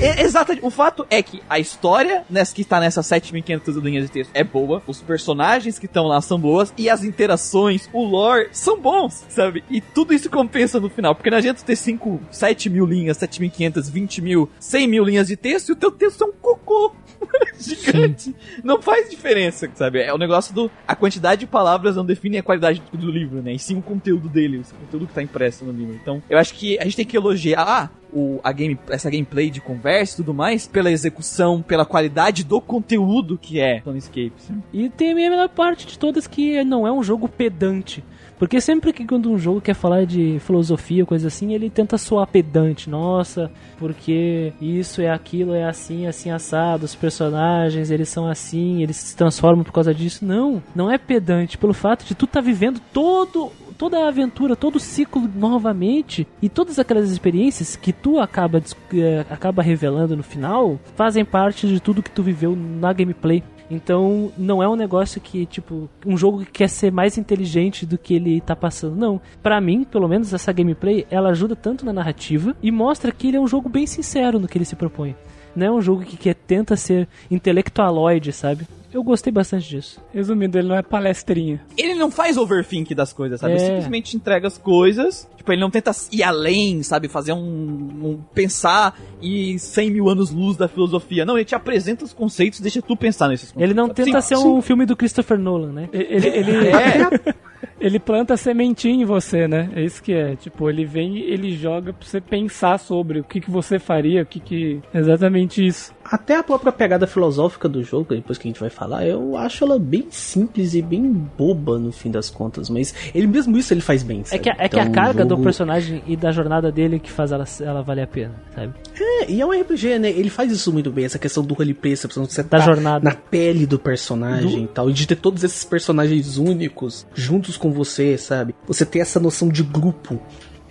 É, 0.00 0.22
exatamente. 0.22 0.64
O 0.64 0.70
fato 0.70 1.04
é 1.10 1.20
que 1.22 1.42
a 1.50 1.58
história 1.58 2.24
nessa, 2.30 2.54
que 2.54 2.62
está 2.62 2.78
nessas 2.78 3.04
7.500 3.06 3.76
linhas 3.82 4.04
de 4.04 4.12
texto 4.12 4.30
é 4.32 4.44
boa, 4.44 4.80
os 4.86 5.00
personagens 5.02 5.76
que 5.76 5.86
estão 5.86 6.06
lá 6.06 6.20
são 6.20 6.38
boas, 6.38 6.72
e 6.78 6.88
as 6.88 7.02
interações, 7.02 7.88
o 7.92 8.04
lore, 8.04 8.48
são 8.52 8.80
bons, 8.80 9.24
sabe? 9.28 9.64
E 9.68 9.80
tudo 9.80 10.14
isso 10.14 10.30
compensa 10.30 10.78
no 10.78 10.88
final, 10.88 11.16
porque 11.16 11.30
não 11.30 11.38
adianta 11.38 11.64
ter 11.64 11.74
5, 11.74 12.20
7 12.30 12.70
mil 12.70 12.86
linhas, 12.86 13.18
7.500, 13.18 13.90
20 13.90 14.22
mil, 14.22 14.48
100 14.60 14.86
mil 14.86 15.02
linhas 15.04 15.26
de 15.26 15.36
texto 15.36 15.70
e 15.70 15.72
o 15.72 15.76
teu 15.76 15.90
texto 15.90 16.22
é 16.22 16.26
um 16.28 16.32
cocô 16.32 16.94
gigante. 17.58 18.34
Não 18.62 18.80
faz 18.80 19.08
diferença, 19.10 19.61
sabe? 19.74 20.00
É 20.00 20.12
o 20.12 20.18
negócio 20.18 20.54
do. 20.54 20.70
A 20.86 20.94
quantidade 20.94 21.40
de 21.40 21.46
palavras 21.46 21.96
não 21.96 22.04
define 22.04 22.38
a 22.38 22.42
qualidade 22.42 22.82
do 22.92 23.10
livro, 23.10 23.42
né? 23.42 23.52
E 23.52 23.58
sim 23.58 23.76
o 23.76 23.82
conteúdo 23.82 24.28
dele, 24.28 24.58
o 24.58 24.74
conteúdo 24.74 25.06
que 25.06 25.14
tá 25.14 25.22
impresso 25.22 25.64
no 25.64 25.72
livro. 25.72 25.94
Então, 25.94 26.22
eu 26.28 26.38
acho 26.38 26.54
que 26.54 26.78
a 26.78 26.84
gente 26.84 26.96
tem 26.96 27.06
que 27.06 27.16
elogiar 27.16 27.62
ah, 27.66 27.90
o, 28.12 28.40
a 28.44 28.52
game, 28.52 28.78
essa 28.88 29.10
gameplay 29.10 29.50
de 29.50 29.60
conversa 29.60 30.14
e 30.14 30.16
tudo 30.16 30.34
mais 30.34 30.66
pela 30.66 30.90
execução, 30.90 31.62
pela 31.62 31.84
qualidade 31.84 32.44
do 32.44 32.60
conteúdo 32.60 33.38
que 33.38 33.58
é 33.58 33.80
Planescape. 33.80 34.32
E 34.72 34.88
tem 34.90 35.12
a 35.12 35.14
melhor 35.14 35.48
parte 35.48 35.86
de 35.86 35.98
todas 35.98 36.26
que 36.26 36.62
não 36.64 36.86
é 36.86 36.92
um 36.92 37.02
jogo 37.02 37.28
pedante. 37.28 38.04
Porque 38.42 38.60
sempre 38.60 38.92
que 38.92 39.06
quando 39.06 39.30
um 39.30 39.38
jogo 39.38 39.60
quer 39.60 39.72
falar 39.72 40.04
de 40.04 40.40
filosofia 40.40 41.06
coisa 41.06 41.28
assim, 41.28 41.54
ele 41.54 41.70
tenta 41.70 41.96
soar 41.96 42.26
pedante. 42.26 42.90
Nossa, 42.90 43.48
porque 43.78 44.52
isso 44.60 45.00
é 45.00 45.08
aquilo, 45.08 45.54
é 45.54 45.62
assim, 45.62 46.08
assim 46.08 46.28
assado, 46.28 46.84
os 46.84 46.92
personagens, 46.92 47.88
eles 47.88 48.08
são 48.08 48.26
assim, 48.26 48.82
eles 48.82 48.96
se 48.96 49.16
transformam 49.16 49.62
por 49.62 49.72
causa 49.72 49.94
disso. 49.94 50.24
Não, 50.24 50.60
não 50.74 50.90
é 50.90 50.98
pedante 50.98 51.56
pelo 51.56 51.72
fato 51.72 52.04
de 52.04 52.16
tu 52.16 52.26
tá 52.26 52.40
vivendo 52.40 52.80
todo 52.92 53.52
toda 53.82 53.98
a 53.98 54.08
aventura, 54.08 54.54
todo 54.54 54.76
o 54.76 54.80
ciclo 54.80 55.28
novamente 55.34 56.26
e 56.40 56.48
todas 56.48 56.78
aquelas 56.78 57.10
experiências 57.10 57.74
que 57.74 57.92
tu 57.92 58.20
acaba 58.20 58.62
eh, 58.94 59.26
acaba 59.28 59.60
revelando 59.60 60.16
no 60.16 60.22
final, 60.22 60.78
fazem 60.94 61.24
parte 61.24 61.66
de 61.66 61.80
tudo 61.80 62.02
que 62.02 62.10
tu 62.10 62.22
viveu 62.22 62.54
na 62.54 62.92
gameplay. 62.92 63.42
Então, 63.74 64.32
não 64.36 64.62
é 64.62 64.68
um 64.68 64.76
negócio 64.76 65.20
que, 65.20 65.46
tipo, 65.46 65.88
um 66.06 66.16
jogo 66.16 66.44
que 66.44 66.52
quer 66.52 66.68
ser 66.68 66.92
mais 66.92 67.16
inteligente 67.16 67.86
do 67.86 67.96
que 67.96 68.14
ele 68.14 68.40
tá 68.40 68.54
passando. 68.54 68.96
Não. 68.96 69.20
Pra 69.42 69.60
mim, 69.60 69.84
pelo 69.84 70.08
menos, 70.08 70.32
essa 70.32 70.52
gameplay, 70.52 71.06
ela 71.10 71.30
ajuda 71.30 71.56
tanto 71.56 71.84
na 71.84 71.92
narrativa 71.92 72.54
e 72.62 72.70
mostra 72.70 73.12
que 73.12 73.28
ele 73.28 73.36
é 73.36 73.40
um 73.40 73.46
jogo 73.46 73.68
bem 73.68 73.86
sincero 73.86 74.38
no 74.38 74.48
que 74.48 74.58
ele 74.58 74.64
se 74.64 74.76
propõe. 74.76 75.16
Não 75.54 75.66
é 75.66 75.70
um 75.70 75.80
jogo 75.80 76.02
que, 76.02 76.16
que 76.16 76.32
tenta 76.34 76.76
ser 76.76 77.08
intelectualoide, 77.30 78.32
sabe? 78.32 78.66
Eu 78.92 79.02
gostei 79.02 79.32
bastante 79.32 79.68
disso. 79.68 80.00
Resumindo, 80.12 80.58
ele 80.58 80.68
não 80.68 80.76
é 80.76 80.82
palestrinha. 80.82 81.60
Ele 81.76 81.94
não 81.94 82.10
faz 82.10 82.36
overthink 82.36 82.94
das 82.94 83.12
coisas, 83.12 83.40
sabe? 83.40 83.54
Ele 83.54 83.62
É. 83.62 83.66
simplesmente 83.66 84.16
entrega 84.16 84.46
as 84.46 84.58
coisas. 84.58 85.28
Tipo, 85.36 85.52
ele 85.52 85.60
não 85.60 85.70
tenta 85.70 85.90
ir 86.12 86.22
além, 86.22 86.82
sabe? 86.82 87.08
Fazer 87.08 87.32
um. 87.32 87.38
um- 87.38 88.18
pensar 88.34 88.98
e 89.20 89.58
100 89.58 89.90
mil 89.90 90.08
anos 90.08 90.30
luz 90.30 90.56
da 90.56 90.68
filosofia. 90.68 91.24
Não, 91.24 91.36
ele 91.36 91.44
te 91.44 91.54
apresenta 91.54 92.04
os 92.04 92.12
conceitos 92.12 92.58
e 92.58 92.62
deixa 92.62 92.80
tu 92.82 92.96
pensar 92.96 93.28
nesses 93.28 93.50
conceitos. 93.52 93.62
Ele 93.70 93.74
não 93.74 93.86
sabe? 93.88 94.04
tenta 94.04 94.20
Sim, 94.20 94.28
ser 94.28 94.36
sim. 94.40 94.46
um 94.48 94.60
filme 94.62 94.84
do 94.86 94.96
Christopher 94.96 95.38
Nolan, 95.38 95.72
né? 95.72 95.88
Ele, 95.92 96.28
ele, 96.28 96.52
É. 96.68 97.34
ele 97.80 97.98
planta 97.98 98.36
sementinha 98.36 99.02
em 99.02 99.04
você, 99.04 99.46
né? 99.48 99.70
É 99.74 99.82
isso 99.82 100.02
que 100.02 100.12
é. 100.12 100.36
Tipo, 100.36 100.68
ele 100.68 100.84
vem 100.84 101.16
e 101.18 101.22
ele 101.32 101.56
joga 101.56 101.92
pra 101.92 102.06
você 102.06 102.20
pensar 102.20 102.78
sobre 102.78 103.20
o 103.20 103.24
que, 103.24 103.40
que 103.40 103.50
você 103.50 103.78
faria, 103.78 104.22
o 104.22 104.26
que 104.26 104.40
que... 104.40 104.80
Exatamente 104.94 105.64
isso. 105.66 105.92
Até 106.04 106.36
a 106.36 106.42
própria 106.42 106.72
pegada 106.72 107.06
filosófica 107.06 107.68
do 107.68 107.82
jogo, 107.82 108.14
depois 108.14 108.38
que 108.38 108.48
a 108.48 108.50
gente 108.50 108.60
vai 108.60 108.70
falar, 108.70 109.06
eu 109.06 109.36
acho 109.36 109.64
ela 109.64 109.78
bem 109.78 110.06
simples 110.10 110.74
e 110.74 110.82
bem 110.82 111.02
boba 111.36 111.78
no 111.78 111.92
fim 111.92 112.10
das 112.10 112.28
contas, 112.30 112.68
mas 112.68 112.94
ele 113.14 113.26
mesmo 113.26 113.56
isso 113.56 113.72
ele 113.72 113.80
faz 113.80 114.02
bem, 114.02 114.20
É 114.20 114.24
sabe? 114.24 114.38
que, 114.42 114.50
é 114.50 114.54
que 114.54 114.60
a 114.78 114.82
Então, 114.82 114.90
o 114.90 114.92
carga 114.92 115.24
do 115.24 115.30
jogo- 115.30 115.42
personagem 115.42 116.02
e 116.06 116.16
da 116.16 116.30
jornada 116.32 116.70
dele 116.72 116.98
que 116.98 117.10
faz 117.10 117.32
ela, 117.32 117.44
ela 117.60 117.82
valer 117.82 118.02
a 118.02 118.06
pena, 118.06 118.34
sabe? 118.54 118.72
É, 119.00 119.30
e 119.30 119.40
é 119.40 119.46
um 119.46 119.52
RPG, 119.52 119.98
né? 119.98 120.10
Ele 120.10 120.30
faz 120.30 120.50
isso 120.52 120.72
muito 120.72 120.90
bem, 120.90 121.04
essa 121.04 121.18
questão 121.18 121.42
do 121.44 121.54
roleplay, 121.54 121.92
essa 121.92 122.08
questão 122.08 122.24
de 122.24 122.32
você 122.32 122.42
Da 122.42 122.48
tá 122.48 122.58
jornada. 122.60 123.04
na 123.04 123.14
pele 123.14 123.66
do 123.66 123.78
personagem 123.78 124.64
e 124.64 124.68
tal, 124.68 124.90
e 124.90 124.92
de 124.92 125.06
ter 125.06 125.16
todos 125.16 125.42
esses 125.44 125.64
personagens 125.64 126.36
únicos 126.36 127.06
juntos 127.14 127.56
com 127.56 127.72
você, 127.72 128.16
sabe? 128.18 128.54
Você 128.66 128.84
ter 128.84 128.98
essa 129.00 129.18
noção 129.20 129.48
de 129.48 129.62
grupo. 129.62 130.20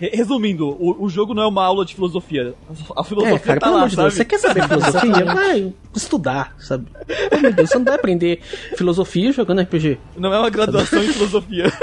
Re- 0.02 0.10
Resumindo, 0.16 0.68
o, 0.68 1.04
o 1.04 1.08
jogo 1.08 1.32
não 1.34 1.42
é 1.44 1.46
uma 1.46 1.64
aula 1.64 1.84
de 1.84 1.94
filosofia. 1.94 2.54
A 2.96 3.04
filosofia 3.04 3.36
É, 3.36 3.38
cara, 3.38 3.60
tá 3.60 3.66
pelo 3.66 3.72
lá, 3.76 3.82
amor 3.82 3.90
de 3.90 3.96
Deus, 3.96 4.14
sabe? 4.14 4.16
você 4.16 4.24
quer 4.24 4.38
saber 4.38 4.68
filosofia? 4.68 5.24
Vai 5.32 5.72
estudar, 5.94 6.56
sabe? 6.58 6.86
Oh, 7.32 7.38
meu 7.38 7.52
Deus, 7.52 7.68
você 7.70 7.78
não 7.78 7.84
vai 7.84 7.94
aprender 7.94 8.40
filosofia 8.76 9.30
jogando 9.32 9.60
RPG. 9.60 9.98
Não 10.16 10.32
é 10.32 10.38
uma 10.38 10.50
graduação 10.50 11.02
em 11.04 11.08
filosofia. 11.12 11.64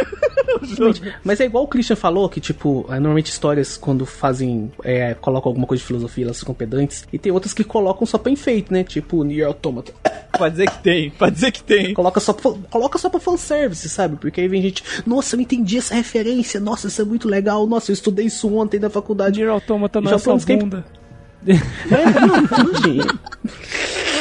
Mas 1.23 1.39
é 1.39 1.45
igual 1.45 1.63
o 1.63 1.67
Christian 1.67 1.95
falou, 1.95 2.27
que, 2.27 2.39
tipo, 2.41 2.85
é, 2.89 2.93
normalmente 2.93 3.27
histórias, 3.31 3.77
quando 3.77 4.05
fazem, 4.05 4.71
é, 4.83 5.13
colocam 5.13 5.49
alguma 5.49 5.67
coisa 5.67 5.79
de 5.81 5.87
filosofia, 5.87 6.25
elas 6.25 6.39
ficam 6.39 6.53
pedantes. 6.55 7.07
E 7.13 7.19
tem 7.19 7.31
outras 7.31 7.53
que 7.53 7.63
colocam 7.63 8.05
só 8.05 8.17
pra 8.17 8.31
enfeite, 8.31 8.71
né? 8.73 8.83
Tipo, 8.83 9.23
Nier 9.23 9.47
Automata. 9.47 9.93
Pode 10.37 10.51
dizer 10.55 10.69
que 10.69 10.79
tem, 10.79 11.09
pode 11.11 11.35
dizer 11.35 11.51
que 11.51 11.63
tem. 11.63 11.93
Coloca 11.93 12.19
só, 12.19 12.33
pra- 12.33 12.53
coloca 12.69 12.97
só 12.97 13.09
pra 13.09 13.19
fanservice, 13.19 13.87
sabe? 13.89 14.15
Porque 14.17 14.41
aí 14.41 14.47
vem 14.47 14.61
gente, 14.61 14.83
nossa, 15.05 15.35
eu 15.35 15.39
entendi 15.41 15.77
essa 15.77 15.93
referência, 15.95 16.59
nossa, 16.59 16.87
isso 16.87 17.01
é 17.01 17.05
muito 17.05 17.27
legal, 17.27 17.65
nossa, 17.67 17.91
eu 17.91 17.93
estudei 18.09 18.25
isso 18.25 18.53
ontem 18.55 18.79
na 18.79 18.89
faculdade. 18.89 19.39
Nier 19.39 19.49
Automata 19.51 20.01
não 20.01 20.09
Já 20.09 20.15
é 20.15 20.19
só 20.19 20.25
falamos 20.25 20.45
que- 20.45 20.57
bunda. 20.57 20.85
É, 21.47 21.55
não. 22.27 22.39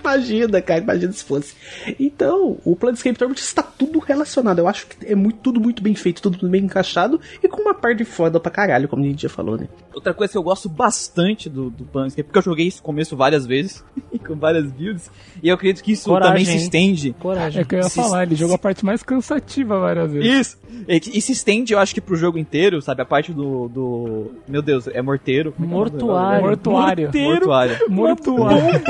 Imagina, 0.00 0.60
cara, 0.62 0.80
imagina 0.80 1.12
se 1.12 1.24
fosse. 1.24 1.54
Então, 1.98 2.58
o 2.64 2.76
Planescape 2.76 3.18
Torment 3.18 3.36
está 3.38 3.62
tudo 3.62 3.98
relacionado. 3.98 4.58
Eu 4.58 4.68
acho 4.68 4.86
que 4.86 5.06
é 5.06 5.14
muito, 5.14 5.38
tudo 5.40 5.60
muito 5.60 5.82
bem 5.82 5.94
feito, 5.94 6.22
tudo 6.22 6.48
bem 6.48 6.64
encaixado 6.64 7.20
e 7.42 7.48
com 7.48 7.60
uma 7.62 7.74
parte 7.74 8.04
foda 8.04 8.38
pra 8.40 8.50
caralho, 8.50 8.88
como 8.88 9.04
a 9.04 9.06
gente 9.06 9.22
já 9.22 9.28
falou, 9.28 9.56
né? 9.56 9.68
Outra 9.94 10.14
coisa 10.14 10.32
que 10.32 10.38
eu 10.38 10.42
gosto 10.42 10.68
bastante 10.68 11.48
do, 11.48 11.70
do 11.70 11.84
Planescape, 11.84 12.24
porque 12.24 12.38
eu 12.38 12.42
joguei 12.42 12.66
esse 12.68 12.80
começo 12.80 13.16
várias 13.16 13.46
vezes, 13.46 13.84
com 14.26 14.36
várias 14.36 14.70
builds, 14.70 15.10
e 15.42 15.48
eu 15.48 15.54
acredito 15.54 15.82
que 15.82 15.92
isso 15.92 16.08
Coragem, 16.08 16.44
também 16.44 16.58
se 16.58 16.64
estende. 16.64 17.14
Coragem. 17.18 17.62
É 17.62 17.64
que 17.64 17.74
eu 17.74 17.78
ia 17.80 17.88
Se- 17.88 17.96
falar, 17.96 18.22
ele 18.24 18.34
se- 18.34 18.40
jogou 18.40 18.54
a 18.54 18.58
parte 18.58 18.84
mais 18.84 19.02
cansativa 19.02 19.78
várias 19.78 20.12
vezes. 20.12 20.48
Isso! 20.48 20.58
E, 20.88 21.18
e 21.18 21.20
se 21.20 21.32
estende, 21.32 21.72
eu 21.72 21.78
acho 21.78 21.94
que 21.94 22.00
pro 22.00 22.16
jogo 22.16 22.38
inteiro, 22.38 22.80
sabe? 22.80 23.02
A 23.02 23.04
parte 23.04 23.32
do. 23.32 23.68
do 23.68 24.30
meu 24.46 24.62
Deus, 24.62 24.86
é 24.86 25.02
morteiro? 25.02 25.52
É 25.58 25.62
é 25.62 25.64
o 25.64 25.68
nome 25.68 25.90
do 25.90 25.96
negócio? 25.96 26.40
Mortuário. 26.40 27.10
Mortuário. 27.20 27.78
Mortuário. 27.88 28.80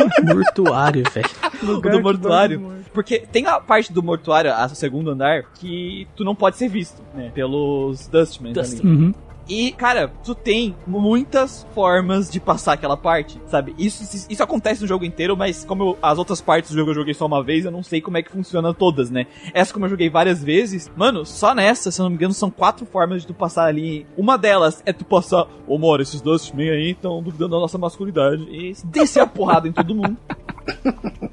Velho. 1.13 1.29
O 1.63 1.67
Lugar 1.67 1.93
do 1.93 2.01
mortuário. 2.03 2.73
Porque 2.95 3.19
tem 3.19 3.47
a 3.47 3.59
parte 3.61 3.93
do 3.93 4.01
mortuário, 4.03 4.53
a 4.55 4.69
segundo 4.69 5.11
andar, 5.11 5.43
que 5.55 6.07
tu 6.15 6.25
não 6.25 6.35
pode 6.35 6.57
ser 6.57 6.69
visto, 6.69 7.03
né? 7.15 7.31
Pelos 7.35 8.07
Dustmen. 8.07 8.53
Dustmen. 8.53 8.81
ali. 8.93 9.05
Uhum. 9.07 9.15
E, 9.49 9.73
cara, 9.73 10.13
tu 10.23 10.35
tem 10.35 10.77
muitas 10.87 11.67
formas 11.75 12.31
de 12.31 12.39
passar 12.39 12.75
aquela 12.75 12.97
parte, 12.99 13.41
sabe? 13.47 13.75
Isso, 13.79 14.27
isso 14.31 14.43
acontece 14.43 14.83
no 14.83 14.87
jogo 14.87 15.07
inteiro, 15.07 15.37
mas 15.37 15.65
como 15.65 15.83
eu- 15.83 15.99
as 16.03 16.19
outras 16.19 16.39
partes 16.41 16.71
do 16.71 16.77
jogo 16.77 16.91
eu 16.91 16.95
joguei 16.95 17.15
só 17.15 17.25
uma 17.27 17.43
vez, 17.43 17.65
eu 17.65 17.71
não 17.71 17.83
sei 17.83 18.01
como 18.03 18.19
é 18.19 18.23
que 18.23 18.31
funciona 18.31 18.75
todas, 18.75 19.11
né? 19.11 19.27
Essa 19.55 19.73
como 19.73 19.87
eu 19.87 19.89
joguei 19.91 20.11
várias 20.11 20.45
vezes, 20.45 20.91
mano, 20.95 21.25
só 21.25 21.55
nessa, 21.55 21.91
se 21.91 21.99
eu 21.99 22.03
não 22.05 22.11
me 22.11 22.17
engano, 22.17 22.35
são 22.35 22.51
quatro 22.51 22.85
formas 22.85 23.23
de 23.23 23.29
tu 23.29 23.33
passar 23.35 23.65
ali. 23.65 24.07
Uma 24.19 24.37
delas 24.37 24.83
é 24.85 24.93
tu 24.93 25.05
passar, 25.05 25.47
ô 25.67 25.79
Mora, 25.79 26.03
esses 26.03 26.21
Dustmen 26.21 26.69
aí 26.69 26.91
estão 26.91 27.23
duvidando 27.23 27.53
da 27.55 27.61
nossa 27.61 27.79
masculinidade. 27.79 28.43
E 28.51 28.75
descer 28.85 29.21
a 29.21 29.27
porrada 29.27 29.67
em 29.67 29.73
todo 29.73 29.95
mundo. 29.95 30.17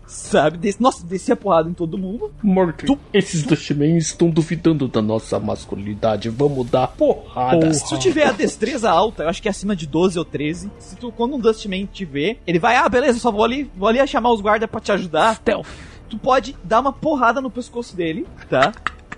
Sabe? 0.05 0.57
Des 0.57 0.79
nossa, 0.79 1.05
descer 1.05 1.33
a 1.33 1.35
porrada 1.35 1.69
em 1.69 1.73
todo 1.73 1.97
mundo. 1.97 2.31
Morto. 2.41 2.97
Esses 3.13 3.43
Dustmen 3.43 3.97
estão 3.97 4.29
duvidando 4.29 4.87
da 4.87 5.01
nossa 5.01 5.39
masculinidade. 5.39 6.29
Vamos 6.29 6.69
dar 6.69 6.87
porrada. 6.87 7.73
Se 7.73 7.87
tu 7.89 7.97
tiver 7.97 8.27
a 8.27 8.31
destreza 8.31 8.89
alta, 8.89 9.23
eu 9.23 9.29
acho 9.29 9.41
que 9.41 9.47
é 9.47 9.51
acima 9.51 9.75
de 9.75 9.87
12 9.87 10.17
ou 10.19 10.25
13. 10.25 10.71
Se 10.79 10.95
tu, 10.95 11.11
quando 11.11 11.35
um 11.35 11.39
Dustman 11.39 11.85
te 11.85 12.05
vê, 12.05 12.37
ele 12.45 12.59
vai, 12.59 12.75
ah, 12.75 12.87
beleza, 12.87 13.19
só 13.19 13.31
vou 13.31 13.43
ali, 13.43 13.69
vou 13.75 13.87
ali 13.87 14.05
chamar 14.07 14.31
os 14.31 14.41
guardas 14.41 14.69
pra 14.69 14.79
te 14.79 14.91
ajudar. 14.91 15.35
Stealth. 15.35 15.67
Tu 16.09 16.17
pode 16.17 16.55
dar 16.63 16.79
uma 16.79 16.93
porrada 16.93 17.41
no 17.41 17.49
pescoço 17.49 17.95
dele, 17.95 18.27
tá? 18.49 18.71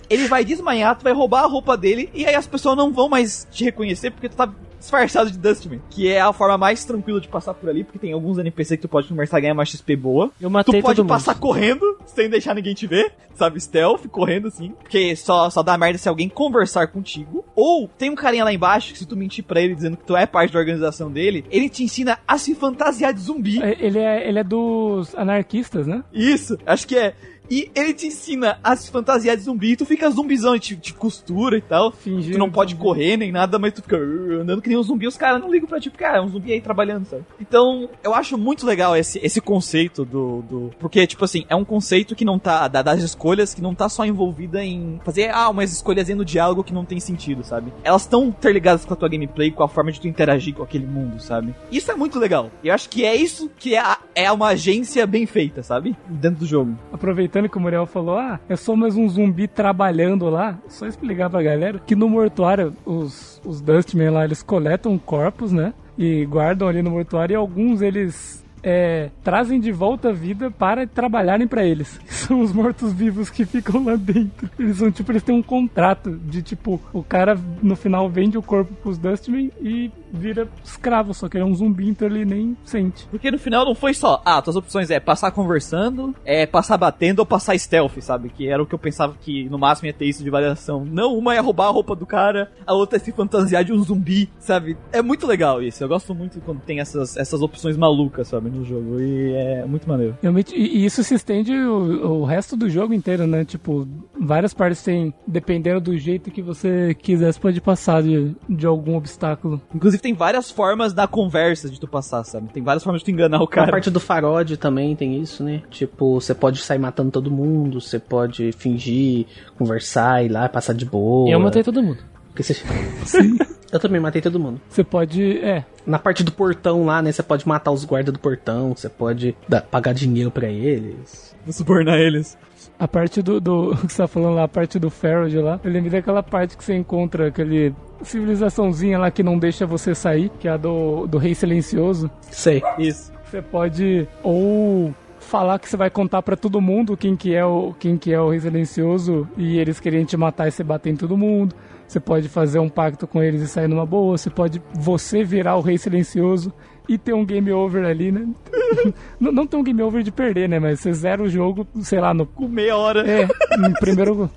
Ele 0.10 0.28
vai 0.28 0.46
desmanhar, 0.46 0.98
tu 0.98 1.04
vai 1.04 1.12
roubar 1.12 1.44
a 1.44 1.48
roupa 1.48 1.76
dele, 1.76 2.10
e 2.14 2.26
aí 2.26 2.34
as 2.34 2.48
pessoas 2.48 2.78
não 2.78 2.94
vão 2.94 3.10
mais 3.10 3.46
te 3.52 3.66
reconhecer 3.66 4.12
porque 4.12 4.30
tu 4.30 4.38
tá 4.38 4.50
disfarçado 4.80 5.32
de 5.32 5.38
Dustman. 5.38 5.80
Que 5.90 6.10
é 6.10 6.22
a 6.22 6.32
forma 6.34 6.58
mais 6.58 6.84
tranquila 6.86 7.20
de 7.22 7.28
passar 7.28 7.54
por 7.54 7.70
ali, 7.70 7.84
porque 7.84 8.00
tem 8.00 8.14
alguns 8.14 8.38
NPC 8.38 8.78
que 8.78 8.82
tu 8.84 8.88
pode 8.90 9.08
conversar 9.08 9.40
e 9.40 9.42
ganhar 9.42 9.54
mais 9.54 9.70
XP 9.70 9.96
boa. 9.96 10.32
Eu 10.40 10.50
matei 10.50 10.80
Tu 10.80 10.84
pode 10.84 10.96
todo 10.98 11.06
mundo. 11.06 11.10
passar 11.14 11.36
correndo, 11.36 11.98
sem 12.06 12.30
deixar 12.30 12.54
ninguém 12.54 12.74
te 12.74 12.86
ver, 12.88 13.12
sabe? 13.36 13.60
Stealth, 13.60 14.08
correndo 14.10 14.48
assim. 14.48 14.74
Porque 14.82 15.16
só, 15.16 15.50
só 15.50 15.62
dá 15.64 15.78
merda 15.78 15.98
se 15.98 16.08
alguém 16.10 16.30
conversar 16.30 16.88
contigo. 16.88 17.44
Ou 17.56 17.88
tem 17.98 18.10
um 18.10 18.16
carinha 18.16 18.44
lá 18.44 18.54
embaixo 18.54 18.94
que 18.94 19.00
se 19.00 19.06
tu 19.06 19.16
mentir 19.16 19.44
pra 19.44 19.62
ele 19.62 19.76
dizendo 19.76 19.98
que 19.98 20.06
tu 20.06 20.16
é 20.16 20.26
parte 20.26 20.54
da 20.54 20.60
organização 20.60 21.12
dele, 21.12 21.46
ele 21.50 21.70
te 21.70 21.84
ensina 21.84 22.20
a 22.28 22.38
se 22.38 22.54
fantasiar 22.56 23.14
de 23.14 23.20
zumbi. 23.20 23.62
É, 23.62 23.76
Ele 23.80 24.00
é, 24.00 24.28
ele 24.28 24.40
é 24.40 24.44
dos 24.44 25.14
anarquistas, 25.16 25.88
né? 25.88 26.04
Isso, 26.14 26.58
acho 26.66 26.88
que 26.88 26.96
é. 26.98 27.14
E 27.50 27.72
ele 27.76 27.94
te 27.94 28.08
ensina 28.08 28.60
a 28.64 28.76
se 28.76 28.90
fantasiar 28.92 29.36
de 29.38 29.44
zumbi, 29.44 29.72
e 29.72 29.78
tu 29.78 29.86
fica 29.86 30.10
zumbizão, 30.10 30.56
e 30.56 30.60
te, 30.60 30.76
te 30.76 30.94
costura 30.94 31.58
e 31.58 31.62
tal. 31.62 31.92
Fingir 31.92 32.34
Tu 32.34 32.40
não 32.40 32.52
pode 32.52 32.76
correr 32.76 33.18
nem 33.18 33.32
nada, 33.32 33.58
mas 33.58 33.74
tu 33.74 33.82
fica 33.82 33.98
uh, 33.98 34.42
andando 34.42 34.62
que 34.62 34.70
nem 34.70 34.78
um 34.78 34.84
zumbi. 34.84 35.08
Os 35.08 35.18
caras 35.18 35.40
não 35.42 35.52
ligam 35.52 35.68
pra 35.68 35.80
ti, 35.80 35.90
porque 35.90 36.04
ah, 36.04 36.18
é 36.18 36.22
um 36.22 36.28
zumbi 36.30 36.52
aí 36.52 36.62
trabalhando, 36.62 37.06
sabe? 37.06 37.24
Então, 37.40 37.90
eu 38.04 38.14
acho 38.14 38.38
muito 38.38 38.66
legal 38.66 38.96
esse, 38.96 39.20
esse 39.24 39.40
conceito 39.40 40.04
do, 40.04 40.42
do. 40.42 40.72
Porque, 40.80 41.06
tipo 41.08 41.24
assim, 41.26 41.46
é 41.50 41.56
um 41.56 41.64
conceito 41.66 42.16
que 42.16 42.26
não 42.26 42.38
tá. 42.40 42.68
da- 42.68 42.82
das 42.82 43.02
escolhas 43.02 43.54
que 43.54 43.62
não 43.62 43.74
tá 43.76 43.88
só 43.90 44.06
envolvida 44.06 44.64
em 44.64 45.00
fazer, 45.04 45.30
ah, 45.34 45.50
umas 45.50 45.72
escolhas 45.72 46.08
no 46.10 46.24
diálogo 46.26 46.64
que 46.64 46.74
não 46.74 46.86
tem 46.86 47.00
sentido, 47.00 47.44
sabe? 47.44 47.72
Elas 47.84 48.04
estão 48.04 48.26
interligadas 48.26 48.86
com 48.86 48.94
a 48.94 48.98
tua 48.98 49.10
gameplay, 49.10 49.52
com 49.52 49.64
a 49.64 49.68
forma 49.68 49.92
de 49.92 50.00
tu 50.02 50.08
interagir 50.08 50.54
com 50.54 50.64
aquele 50.64 50.86
mundo, 50.86 51.20
sabe? 51.22 51.54
Isso 51.72 51.92
é 51.92 51.96
muito 51.96 52.18
legal. 52.18 52.50
Eu 52.64 52.74
acho 52.74 52.88
que 52.90 53.04
é 53.06 53.16
isso 53.16 53.50
que 53.58 53.76
é, 53.76 53.80
a- 53.80 53.98
é 54.16 54.32
uma 54.32 54.48
agência 54.48 55.06
bem 55.06 55.26
feita, 55.26 55.62
sabe? 55.64 55.96
Dentro 56.08 56.40
do 56.40 56.46
jogo. 56.46 56.78
Aproveitando 56.92 57.37
que 57.48 57.58
o 57.58 57.62
Muriel 57.62 57.86
falou, 57.86 58.18
ah, 58.18 58.40
é 58.50 58.56
só 58.56 58.76
mais 58.76 58.96
um 58.96 59.08
zumbi 59.08 59.48
trabalhando 59.48 60.30
lá. 60.30 60.58
Só 60.68 60.88
explicar 60.88 61.30
pra 61.30 61.44
galera 61.44 61.80
que 61.80 61.96
no 61.96 62.10
mortuário, 62.10 62.74
os, 62.86 63.42
os 63.46 63.62
Dustmen 63.62 64.10
lá, 64.10 64.26
eles 64.26 64.42
coletam 64.42 64.98
corpos, 64.98 65.52
né? 65.52 65.74
E 65.98 66.26
guardam 66.26 66.68
ali 66.68 66.82
no 66.82 66.92
mortuário 66.92 67.34
e 67.34 67.36
alguns 67.36 67.82
eles 67.82 68.44
é, 68.64 69.10
trazem 69.24 69.60
de 69.60 69.72
volta 69.72 70.10
a 70.10 70.14
vida 70.14 70.52
para 70.52 70.86
trabalharem 70.88 71.48
pra 71.48 71.66
eles. 71.66 72.00
São 72.08 72.42
os 72.42 72.52
mortos-vivos 72.52 73.30
que 73.30 73.46
ficam 73.46 73.84
lá 73.84 73.96
dentro. 73.96 74.50
Eles 74.60 74.78
são 74.78 74.92
tipo, 74.92 75.12
eles 75.12 75.24
têm 75.24 75.36
um 75.36 75.44
contrato 75.44 76.12
de 76.12 76.42
tipo, 76.42 76.82
o 76.92 77.02
cara 77.02 77.40
no 77.62 77.76
final 77.76 78.10
vende 78.10 78.38
o 78.38 78.42
corpo 78.42 78.74
pros 78.76 78.98
Dustmen 78.98 79.52
e 79.62 79.92
vira 80.12 80.48
escravo, 80.64 81.14
só 81.14 81.28
que 81.28 81.38
ele 81.38 81.44
é 81.44 81.48
um 81.48 81.56
zumbi, 81.56 81.90
então 81.90 82.08
ele 82.08 82.26
nem 82.26 82.58
sente. 82.64 83.06
Porque 83.10 83.30
no 83.32 83.38
final 83.38 83.66
não 83.66 83.76
foi 83.76 83.94
só, 83.94 84.22
ah, 84.26 84.42
tuas 84.42 84.56
opções 84.56 84.90
é 84.90 85.00
passar 85.00 85.32
conversando, 85.32 86.16
é 86.26 86.46
passar 86.46 86.78
batendo 86.78 87.20
ou 87.20 87.26
passar 87.26 87.58
stealth, 87.58 88.00
sabe? 88.02 88.30
Que 88.30 88.48
era 88.48 88.62
o 88.62 88.66
que 88.66 88.76
eu 88.76 88.80
pensava 88.80 89.16
que 89.20 89.48
no 89.50 89.58
máximo 89.58 89.88
ia 89.88 89.94
ter 89.94 90.06
isso 90.06 90.24
de 90.24 90.30
variação. 90.30 90.86
Não, 90.86 91.18
uma 91.18 91.36
é 91.36 91.40
roubar 91.40 91.68
a 91.68 91.72
roupa 91.72 91.96
do 91.96 92.06
cara, 92.06 92.52
a 92.66 92.74
outra 92.74 92.98
é 92.98 93.00
se 93.00 93.12
fantasiar 93.12 93.64
de 93.64 93.74
um 93.74 93.82
zumbi, 93.82 94.30
sabe? 94.40 94.78
É 94.92 95.02
muito 95.02 95.28
legal 95.28 95.62
isso. 95.62 95.84
Eu 95.84 95.88
gosto 95.88 96.14
muito 96.14 96.40
quando 96.42 96.62
tem 96.62 96.80
essas, 96.80 97.18
essas 97.18 97.42
opções 97.42 97.78
malucas, 97.78 98.28
sabe, 98.28 98.50
no 98.58 98.66
jogo. 98.66 99.00
E 99.00 99.34
é 99.34 99.66
muito 99.66 99.88
maneiro. 99.88 100.18
Realmente, 100.22 100.56
e 100.56 100.86
isso 100.86 101.04
se 101.04 101.14
estende 101.16 101.54
o, 101.54 102.22
o 102.22 102.26
resto 102.26 102.56
do 102.56 102.70
jogo 102.70 102.94
inteiro, 102.94 103.26
né? 103.28 103.46
Tipo, 103.46 103.88
várias 104.20 104.54
partes 104.54 104.84
tem, 104.84 105.14
dependendo 105.26 105.80
do 105.82 105.98
jeito 105.98 106.32
que 106.32 106.42
você 106.42 106.94
quiser, 106.96 107.32
você 107.34 107.40
pode 107.40 107.62
passar 107.62 108.02
de, 108.04 108.36
de 108.50 108.66
algum 108.66 108.96
obstáculo. 108.96 109.62
Inclusive 109.74 110.02
tem 110.02 110.14
várias 110.14 110.50
formas 110.52 110.94
da 110.94 111.08
conversa 111.08 111.70
de 111.70 111.80
tu 111.80 111.88
passar, 111.88 112.24
sabe? 112.24 112.50
Tem 112.52 112.64
várias 112.64 112.84
formas 112.84 113.02
de 113.02 113.06
tu 113.06 113.12
enganar 113.12 113.40
o 113.40 113.44
A 113.44 113.48
cara. 113.48 113.72
parte 113.72 113.90
do 113.90 114.00
farode 114.00 114.58
também 114.58 114.96
tem 114.96 115.20
isso, 115.22 115.44
né? 115.44 115.62
Tipo, 115.70 116.20
você 116.20 116.34
pode 116.34 116.60
sair 116.60 116.80
matando 116.80 117.12
todo 117.12 117.32
mundo, 117.32 117.80
você 117.80 118.00
pode 118.00 118.52
fingir, 118.52 119.26
conversar, 119.58 120.24
ir 120.26 120.30
lá, 120.30 120.48
passar 120.50 120.74
de 120.74 120.86
boa. 120.86 121.30
Eu 121.30 121.40
matei 121.40 121.64
todo 121.64 121.82
mundo. 121.82 122.00
Porque 122.38 122.44
você... 122.44 123.22
Eu 123.70 123.82
também 123.82 124.00
matei 124.00 124.22
todo 124.22 124.40
mundo. 124.40 124.62
Você 124.70 124.82
pode, 124.82 125.40
é, 125.40 125.66
Na 125.86 126.00
parte 126.00 126.24
do 126.24 126.32
portão 126.32 126.86
lá, 126.86 127.02
né? 127.02 127.12
Você 127.12 127.22
pode 127.22 127.46
matar 127.46 127.70
os 127.72 127.84
guardas 127.84 128.14
do 128.14 128.20
portão, 128.20 128.74
você 128.74 128.88
pode 128.88 129.36
dar- 129.48 129.62
pagar 129.62 129.94
dinheiro 129.94 130.32
pra 130.32 130.48
eles. 130.48 131.36
Subornar 131.50 131.98
eles. 132.00 132.38
a 132.80 132.88
parte 132.88 133.22
do, 133.22 133.42
do 133.42 133.76
que 133.86 133.92
você 133.92 133.98
tá 134.04 134.08
falando 134.08 134.36
lá, 134.36 134.44
a 134.44 134.48
parte 134.48 134.80
do 134.80 134.90
Farrod 134.90 135.36
lá, 135.40 135.60
eu 135.66 135.70
lembrei 135.70 135.92
daquela 136.00 136.24
parte 136.24 136.56
que 136.56 136.64
você 136.64 136.76
encontra 136.76 137.28
aquele 137.28 137.74
civilizaçãozinha 138.04 138.98
lá 139.00 139.12
que 139.12 139.22
não 139.24 139.38
deixa 139.38 139.66
você 139.66 139.94
sair, 139.94 140.30
que 140.40 140.48
é 140.48 140.52
a 140.52 140.58
do, 140.58 141.06
do 141.08 141.18
Rei 141.18 141.36
Silencioso. 141.36 142.10
Sei. 142.32 142.62
Isso. 142.78 143.12
Você 143.26 143.42
pode 143.42 144.08
ou 144.24 144.94
falar 145.20 145.60
que 145.60 145.68
você 145.68 145.76
vai 145.76 145.90
contar 145.90 146.22
pra 146.22 146.38
todo 146.38 146.62
mundo 146.62 146.96
quem 146.96 147.16
que 147.18 147.36
é 147.36 147.46
o 147.46 147.74
quem 147.78 147.98
que 147.98 148.14
é 148.14 148.20
o 148.22 148.30
Rei 148.30 148.40
Silencioso 148.40 149.28
e 149.38 149.58
eles 149.58 149.78
querem 149.80 150.06
te 150.06 150.16
matar 150.16 150.48
e 150.48 150.52
você 150.52 150.64
bater 150.64 150.90
em 150.92 150.96
todo 150.96 151.18
mundo. 151.18 151.54
Você 151.88 152.00
pode 152.00 152.28
fazer 152.28 152.60
um 152.60 152.68
pacto 152.68 153.08
com 153.08 153.24
eles 153.24 153.42
e 153.42 153.48
sair 153.48 153.68
numa 153.68 153.86
boa. 153.86 154.18
Você 154.18 154.30
pode 154.30 154.62
você 154.74 155.24
virar 155.24 155.56
o 155.56 155.62
Rei 155.62 155.78
Silencioso 155.78 156.52
e 156.88 156.98
ter 156.98 157.14
um 157.14 157.26
game 157.26 157.52
over 157.52 157.86
ali, 157.86 158.12
né? 158.12 158.28
não, 159.20 159.32
não 159.32 159.48
ter 159.48 159.58
um 159.58 159.64
game 159.64 159.82
over 159.82 160.04
de 160.04 160.12
perder, 160.12 160.50
né? 160.50 160.60
Mas 160.60 160.80
você 160.80 160.94
zera 160.94 161.24
o 161.24 161.30
jogo, 161.30 161.66
sei 161.82 162.00
lá, 162.00 162.14
no 162.14 162.26
Com 162.26 162.48
meia 162.48 162.76
hora. 162.76 163.10
é, 163.10 163.28
no 163.58 163.74
primeiro 163.74 164.30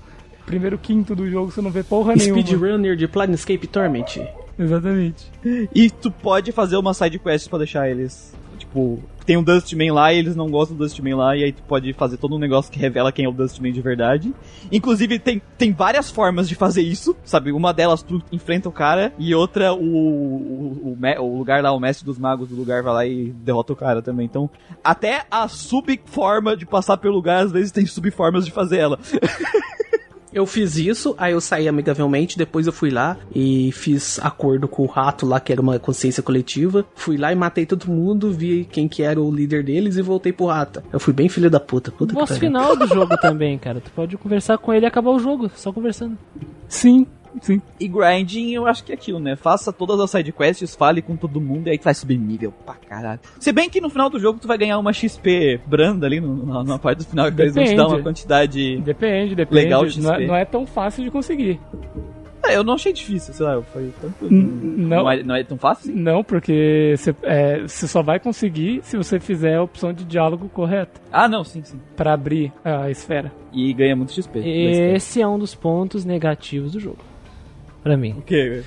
primeiro 0.47 0.77
quinto 0.79 1.15
do 1.15 1.31
jogo 1.31 1.53
você 1.53 1.61
não 1.61 1.71
vê 1.71 1.83
porra 1.83 2.15
nenhuma. 2.17 2.41
Speedrunner 2.41 2.97
de 2.97 3.07
Planescape 3.07 3.67
Torment. 3.67 4.27
Exatamente. 4.59 5.31
E 5.75 5.91
tu 5.91 6.11
pode 6.11 6.53
fazer 6.53 6.77
uma 6.77 6.93
side 6.93 7.19
quest 7.19 7.49
pra 7.49 7.59
deixar 7.59 7.89
eles. 7.89 8.35
Tipo, 8.71 9.03
tem 9.27 9.37
um 9.37 9.43
Dustman 9.43 9.93
lá 9.93 10.13
e 10.13 10.19
eles 10.19 10.37
não 10.37 10.49
gostam 10.49 10.77
do 10.77 10.85
Dustman 10.85 11.17
lá, 11.17 11.37
e 11.37 11.43
aí 11.43 11.53
tu 11.53 11.61
pode 11.65 11.93
fazer 11.93 12.17
todo 12.19 12.37
um 12.37 12.39
negócio 12.39 12.71
que 12.71 12.79
revela 12.79 13.11
quem 13.11 13.25
é 13.25 13.29
o 13.29 13.33
Dustman 13.33 13.73
de 13.73 13.81
verdade. 13.81 14.33
Inclusive, 14.71 15.19
tem, 15.19 15.43
tem 15.59 15.73
várias 15.73 16.09
formas 16.09 16.49
de 16.49 16.55
fazer 16.55 16.83
isso, 16.83 17.17
sabe? 17.25 17.51
Uma 17.51 17.75
delas 17.75 18.01
tu 18.01 18.23
enfrenta 18.31 18.69
o 18.69 18.73
cara, 18.73 19.13
e 19.19 19.35
outra 19.35 19.75
o, 19.75 19.83
o, 19.83 20.97
o, 21.01 21.21
o 21.21 21.39
lugar 21.39 21.61
lá, 21.65 21.73
o 21.73 21.81
mestre 21.81 22.07
dos 22.07 22.17
magos 22.17 22.49
do 22.49 22.55
lugar 22.55 22.83
vai 22.85 22.93
lá 22.95 23.07
e 23.07 23.33
derrota 23.33 23.73
o 23.73 23.77
cara 23.77 24.01
também. 24.01 24.27
Então, 24.27 24.49
até 24.85 25.25
a 25.29 25.49
subforma 25.49 26.57
de 26.57 26.65
passar 26.65 26.97
pelo 26.97 27.15
lugar, 27.15 27.45
às 27.45 27.51
vezes 27.51 27.73
tem 27.73 27.85
subformas 27.87 28.45
de 28.45 28.53
fazer 28.53 28.79
ela. 28.79 29.01
Eu 30.33 30.47
fiz 30.47 30.77
isso, 30.77 31.15
aí 31.19 31.33
eu 31.33 31.41
saí 31.41 31.67
amigavelmente, 31.67 32.39
depois 32.39 32.67
eu 32.67 32.73
fui 32.73 32.91
lá 32.91 33.17
e 33.35 33.73
fiz 33.73 34.19
acordo 34.21 34.69
com 34.69 34.83
o 34.83 34.87
rato 34.87 35.27
lá, 35.27 35.41
que 35.41 35.53
era 35.53 35.61
uma 35.61 35.79
consciência 35.79 36.23
coletiva. 36.23 36.85
Fui 36.95 37.17
lá 37.17 37.33
e 37.33 37.35
matei 37.35 37.67
todo 37.67 37.91
mundo, 37.91 38.33
vi 38.33 38.65
quem 38.71 38.87
que 38.87 39.03
era 39.03 39.21
o 39.21 39.31
líder 39.31 39.65
deles 39.65 39.97
e 39.97 40.03
voltei 40.03 40.33
pro 40.33 40.47
rato. 40.47 40.83
Eu 40.93 41.01
fui 41.01 41.13
bem 41.13 41.29
filho 41.29 41.51
da 41.51 41.59
puta, 41.59 41.91
puta 41.91 42.13
que 42.13 42.19
Boss 42.19 42.29
pariu. 42.29 42.41
final 42.41 42.77
do 42.77 42.87
jogo 42.87 43.17
também, 43.19 43.59
cara. 43.59 43.81
Tu 43.81 43.91
pode 43.91 44.17
conversar 44.17 44.59
com 44.59 44.73
ele 44.73 44.87
e 44.87 44.89
acabar 44.89 45.11
o 45.11 45.19
jogo, 45.19 45.51
só 45.55 45.73
conversando. 45.73 46.17
Sim, 46.69 47.07
sim. 47.41 47.61
E 47.79 47.87
grinding, 47.89 48.51
eu 48.53 48.67
acho 48.67 48.83
que 48.85 48.93
é 48.93 48.95
aquilo, 48.95 49.19
né? 49.19 49.37
Faça 49.37 49.73
todas 49.73 49.99
as 50.01 50.11
side 50.11 50.33
quests, 50.33 50.75
fale 50.75 51.01
com 51.03 51.17
todo 51.17 51.41
mundo 51.41 51.67
e 51.69 51.71
aí 51.71 51.79
tu 51.79 51.85
vai 51.85 51.95
subir 51.95 52.19
nível 52.19 52.53
pra 52.65 52.75
caralho. 52.75 53.21
Se 53.39 53.53
bem 53.53 53.69
que 53.71 53.81
no 53.81 53.91
final 53.91 54.09
do 54.11 54.19
jogo 54.19 54.39
tu 54.41 54.49
vai 54.49 54.59
ganhar 54.59 54.79
uma 54.79 54.93
XP 54.93 55.61
branda 55.67 56.07
ali 56.07 56.21
no- 56.21 56.45
na, 56.47 56.65
na 56.65 56.79
parte 56.79 56.99
do 56.99 57.05
final, 57.05 57.31
que 57.31 57.41
eles 57.43 57.55
vão 57.55 57.65
te 57.65 57.75
dar 57.77 57.87
uma 57.89 58.03
quantidade. 58.03 58.79
Depende, 58.81 59.35
depende. 59.35 59.63
Legal 59.65 59.85
de 59.87 60.01
não, 60.01 60.11
é, 60.11 60.15
XP. 60.17 60.27
não 60.27 60.37
é 60.37 60.45
tão 60.45 60.67
fácil 60.67 61.05
de 61.05 61.11
conseguir. 61.11 61.59
É, 62.43 62.57
eu 62.57 62.65
não 62.65 62.73
achei 62.73 62.91
difícil, 62.91 63.35
sei 63.35 63.45
lá, 63.45 63.61
foi. 63.63 63.93
N- 64.23 64.43
não. 64.79 65.03
Não 65.05 65.11
é, 65.11 65.23
não 65.23 65.35
é 65.35 65.45
tão 65.45 65.59
fácil? 65.59 65.95
Não, 65.95 66.25
porque 66.25 66.95
você 66.97 67.15
é, 67.23 67.61
você 67.61 67.87
só 67.87 68.03
vai 68.03 68.19
conseguir 68.19 68.81
se 68.83 68.97
você 68.97 69.21
fizer 69.21 69.57
a 69.57 69.63
opção 69.63 69.93
de 69.93 70.05
diálogo 70.05 70.49
correta 70.49 70.99
Ah, 71.13 71.29
não, 71.29 71.45
sim, 71.45 71.63
sim. 71.63 71.79
pra 71.95 72.15
abrir 72.15 72.51
a 72.65 72.91
esfera. 72.91 73.31
E 73.53 73.73
ganha 73.75 73.95
muito 73.95 74.13
XP. 74.13 74.39
Esse 74.39 75.21
é 75.21 75.29
um 75.29 75.39
dos 75.39 75.55
pontos 75.55 76.05
negativos 76.05 76.73
do 76.73 76.81
jogo. 76.81 76.99
Pra 77.83 77.97
mim. 77.97 78.13
O 78.19 78.23
quê? 78.23 78.63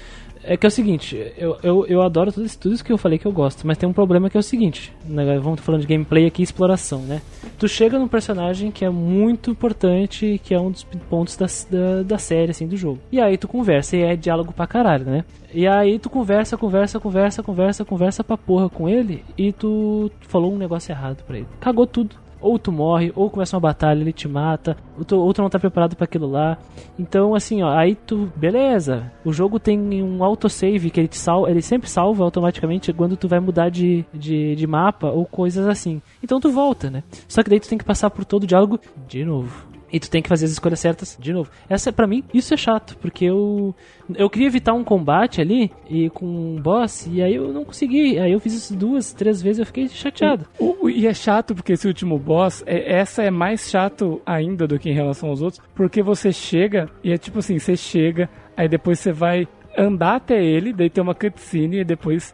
É 0.45 0.57
que 0.57 0.65
é 0.65 0.69
o 0.69 0.71
seguinte, 0.71 1.15
eu, 1.37 1.57
eu, 1.63 1.85
eu 1.87 2.01
adoro 2.01 2.29
tudo 2.29 2.45
isso, 2.45 2.59
tudo 2.59 2.75
isso 2.75 2.83
que 2.83 2.91
eu 2.91 2.97
falei 2.97 3.17
que 3.17 3.25
eu 3.25 3.31
gosto, 3.31 3.65
mas 3.65 3.77
tem 3.77 3.87
um 3.87 3.93
problema 3.93 4.29
que 4.29 4.35
é 4.35 4.39
o 4.39 4.43
seguinte, 4.43 4.91
né, 5.05 5.39
vamos 5.39 5.61
falando 5.61 5.81
de 5.81 5.87
gameplay 5.87 6.25
aqui 6.25 6.41
e 6.41 6.43
exploração, 6.43 6.99
né? 6.99 7.21
Tu 7.57 7.65
chega 7.69 7.97
num 7.97 8.09
personagem 8.09 8.69
que 8.69 8.83
é 8.83 8.89
muito 8.89 9.51
importante, 9.51 10.41
que 10.43 10.53
é 10.53 10.59
um 10.59 10.69
dos 10.69 10.83
pontos 11.09 11.37
da, 11.37 11.45
da, 11.69 12.03
da 12.03 12.17
série, 12.17 12.51
assim, 12.51 12.67
do 12.67 12.75
jogo. 12.75 12.99
E 13.09 13.21
aí 13.21 13.37
tu 13.37 13.47
conversa, 13.47 13.95
e 13.95 14.01
é 14.01 14.17
diálogo 14.17 14.51
pra 14.51 14.67
caralho, 14.67 15.05
né? 15.05 15.23
E 15.53 15.65
aí 15.65 15.97
tu 15.97 16.09
conversa, 16.09 16.57
conversa, 16.57 16.99
conversa, 16.99 17.41
conversa, 17.41 17.85
conversa 17.85 18.23
pra 18.23 18.37
porra 18.37 18.67
com 18.67 18.89
ele, 18.89 19.23
e 19.37 19.53
tu 19.53 20.11
falou 20.27 20.53
um 20.53 20.57
negócio 20.57 20.91
errado 20.91 21.23
pra 21.25 21.37
ele. 21.37 21.47
Cagou 21.61 21.87
tudo. 21.87 22.22
Ou 22.43 22.59
tu 22.59 22.71
morre, 22.71 23.11
ou 23.15 23.29
começa 23.29 23.55
uma 23.55 23.61
batalha, 23.61 24.01
ele 24.01 24.13
te 24.13 24.27
mata, 24.27 24.75
ou 24.97 25.05
tu, 25.05 25.17
ou 25.17 25.33
tu 25.33 25.41
não 25.41 25.49
tá 25.49 25.57
preparado 25.57 25.95
pra 25.95 26.03
aquilo 26.03 26.29
lá. 26.29 26.57
Então, 26.99 27.33
assim, 27.33 27.63
ó, 27.63 27.69
aí 27.69 27.95
tu, 27.95 28.31
beleza. 28.35 29.11
O 29.23 29.31
jogo 29.31 29.59
tem 29.59 30.03
um 30.03 30.23
autosave 30.23 30.91
que 30.91 30.99
ele 30.99 31.07
te 31.07 31.17
salva, 31.17 31.49
ele 31.49 31.61
sempre 31.61 31.89
salva 31.89 32.23
automaticamente 32.23 32.91
quando 32.93 33.17
tu 33.17 33.27
vai 33.27 33.39
mudar 33.39 33.69
de, 33.69 34.05
de, 34.13 34.55
de 34.55 34.67
mapa 34.67 35.07
ou 35.07 35.25
coisas 35.25 35.65
assim. 35.67 36.01
Então 36.21 36.39
tu 36.39 36.51
volta, 36.51 36.89
né? 36.89 37.03
Só 37.27 37.41
que 37.41 37.49
daí 37.49 37.59
tu 37.59 37.69
tem 37.69 37.77
que 37.77 37.85
passar 37.85 38.09
por 38.09 38.25
todo 38.25 38.43
o 38.43 38.47
diálogo 38.47 38.79
de 39.07 39.23
novo. 39.23 39.72
E 39.93 39.99
tu 39.99 40.09
tem 40.09 40.21
que 40.23 40.27
fazer 40.27 40.45
as 40.45 40.51
escolhas 40.51 40.79
certas 40.79 41.15
de 41.21 41.31
novo. 41.31 41.51
Essa, 41.69 41.93
pra 41.93 42.07
mim, 42.07 42.23
isso 42.33 42.51
é 42.53 42.57
chato, 42.57 42.97
porque 42.97 43.25
eu 43.25 43.75
eu 44.15 44.27
queria 44.29 44.47
evitar 44.47 44.73
um 44.73 44.83
combate 44.83 45.39
ali 45.39 45.71
e 45.89 46.09
com 46.09 46.25
um 46.25 46.59
boss 46.61 47.07
e 47.09 47.21
aí 47.21 47.35
eu 47.35 47.53
não 47.53 47.63
consegui. 47.63 48.17
Aí 48.19 48.31
eu 48.31 48.39
fiz 48.39 48.53
isso 48.53 48.75
duas, 48.75 49.13
três 49.13 49.39
vezes, 49.41 49.59
eu 49.59 49.65
fiquei 49.67 49.87
chateado. 49.87 50.45
O- 50.59 50.85
o- 50.85 50.89
e 50.89 51.05
é 51.05 51.13
chato 51.13 51.53
porque 51.53 51.73
esse 51.73 51.87
último 51.87 52.17
boss, 52.17 52.63
é, 52.65 52.95
essa 52.97 53.21
é 53.23 53.29
mais 53.29 53.69
chato 53.69 54.19
ainda 54.25 54.67
do 54.67 54.79
que 54.79 54.89
em 54.89 54.93
relação 54.93 55.29
aos 55.29 55.41
outros, 55.43 55.61
porque 55.75 56.01
você 56.01 56.31
chega 56.33 56.89
e 57.03 57.11
é 57.13 57.17
tipo 57.17 57.37
assim, 57.39 57.59
você 57.59 57.77
chega, 57.77 58.27
aí 58.57 58.67
depois 58.67 58.99
você 58.99 59.11
vai 59.11 59.47
andar 59.77 60.15
até 60.15 60.43
ele, 60.43 60.73
daí 60.73 60.89
tem 60.89 61.01
uma 61.01 61.15
cutscene 61.15 61.79
e 61.79 61.83
depois 61.83 62.33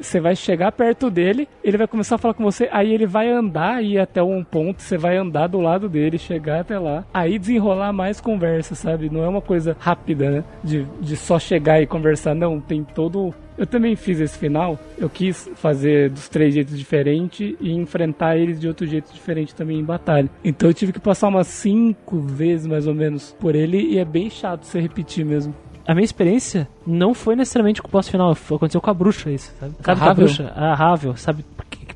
você 0.00 0.20
vai 0.20 0.34
chegar 0.34 0.72
perto 0.72 1.08
dele, 1.10 1.48
ele 1.62 1.78
vai 1.78 1.86
começar 1.86 2.16
a 2.16 2.18
falar 2.18 2.34
com 2.34 2.42
você, 2.42 2.68
aí 2.72 2.92
ele 2.92 3.06
vai 3.06 3.30
andar 3.30 3.82
e 3.82 3.92
ir 3.92 3.98
até 3.98 4.22
um 4.22 4.42
ponto, 4.42 4.82
você 4.82 4.98
vai 4.98 5.16
andar 5.16 5.46
do 5.46 5.60
lado 5.60 5.88
dele, 5.88 6.18
chegar 6.18 6.60
até 6.60 6.78
lá, 6.78 7.04
aí 7.14 7.38
desenrolar 7.38 7.92
mais 7.92 8.20
conversa, 8.20 8.74
sabe? 8.74 9.08
Não 9.08 9.22
é 9.22 9.28
uma 9.28 9.40
coisa 9.40 9.76
rápida, 9.78 10.30
né? 10.30 10.44
De, 10.62 10.84
de 11.00 11.16
só 11.16 11.38
chegar 11.38 11.80
e 11.80 11.86
conversar, 11.86 12.34
não, 12.34 12.60
tem 12.60 12.82
todo 12.82 13.32
eu 13.58 13.66
também 13.66 13.94
fiz 13.94 14.18
esse 14.20 14.38
final. 14.38 14.78
Eu 14.96 15.10
quis 15.10 15.50
fazer 15.56 16.08
dos 16.08 16.30
três 16.30 16.54
jeitos 16.54 16.78
diferentes 16.78 17.54
e 17.60 17.72
enfrentar 17.72 18.38
eles 18.38 18.58
de 18.58 18.66
outro 18.66 18.86
jeito 18.86 19.12
diferente 19.12 19.54
também 19.54 19.78
em 19.78 19.84
batalha. 19.84 20.30
Então 20.42 20.70
eu 20.70 20.72
tive 20.72 20.94
que 20.94 20.98
passar 20.98 21.28
umas 21.28 21.46
cinco 21.46 22.20
vezes 22.20 22.66
mais 22.66 22.86
ou 22.86 22.94
menos 22.94 23.36
por 23.38 23.54
ele 23.54 23.76
e 23.76 23.98
é 23.98 24.04
bem 24.04 24.30
chato 24.30 24.64
você 24.64 24.80
repetir 24.80 25.26
mesmo. 25.26 25.54
A 25.90 25.94
minha 25.94 26.04
experiência 26.04 26.68
não 26.86 27.12
foi 27.12 27.34
necessariamente 27.34 27.82
com 27.82 27.88
o 27.88 27.90
boss 27.90 28.08
final, 28.08 28.30
aconteceu 28.30 28.80
com 28.80 28.90
a 28.90 28.94
bruxa 28.94 29.28
isso, 29.28 29.52
sabe? 29.58 29.74
Sabe 29.82 30.00
a 30.00 30.04
Ravel? 30.04 30.24
bruxa? 30.24 30.52
A 30.54 30.72
Ravel, 30.72 31.16
sabe? 31.16 31.44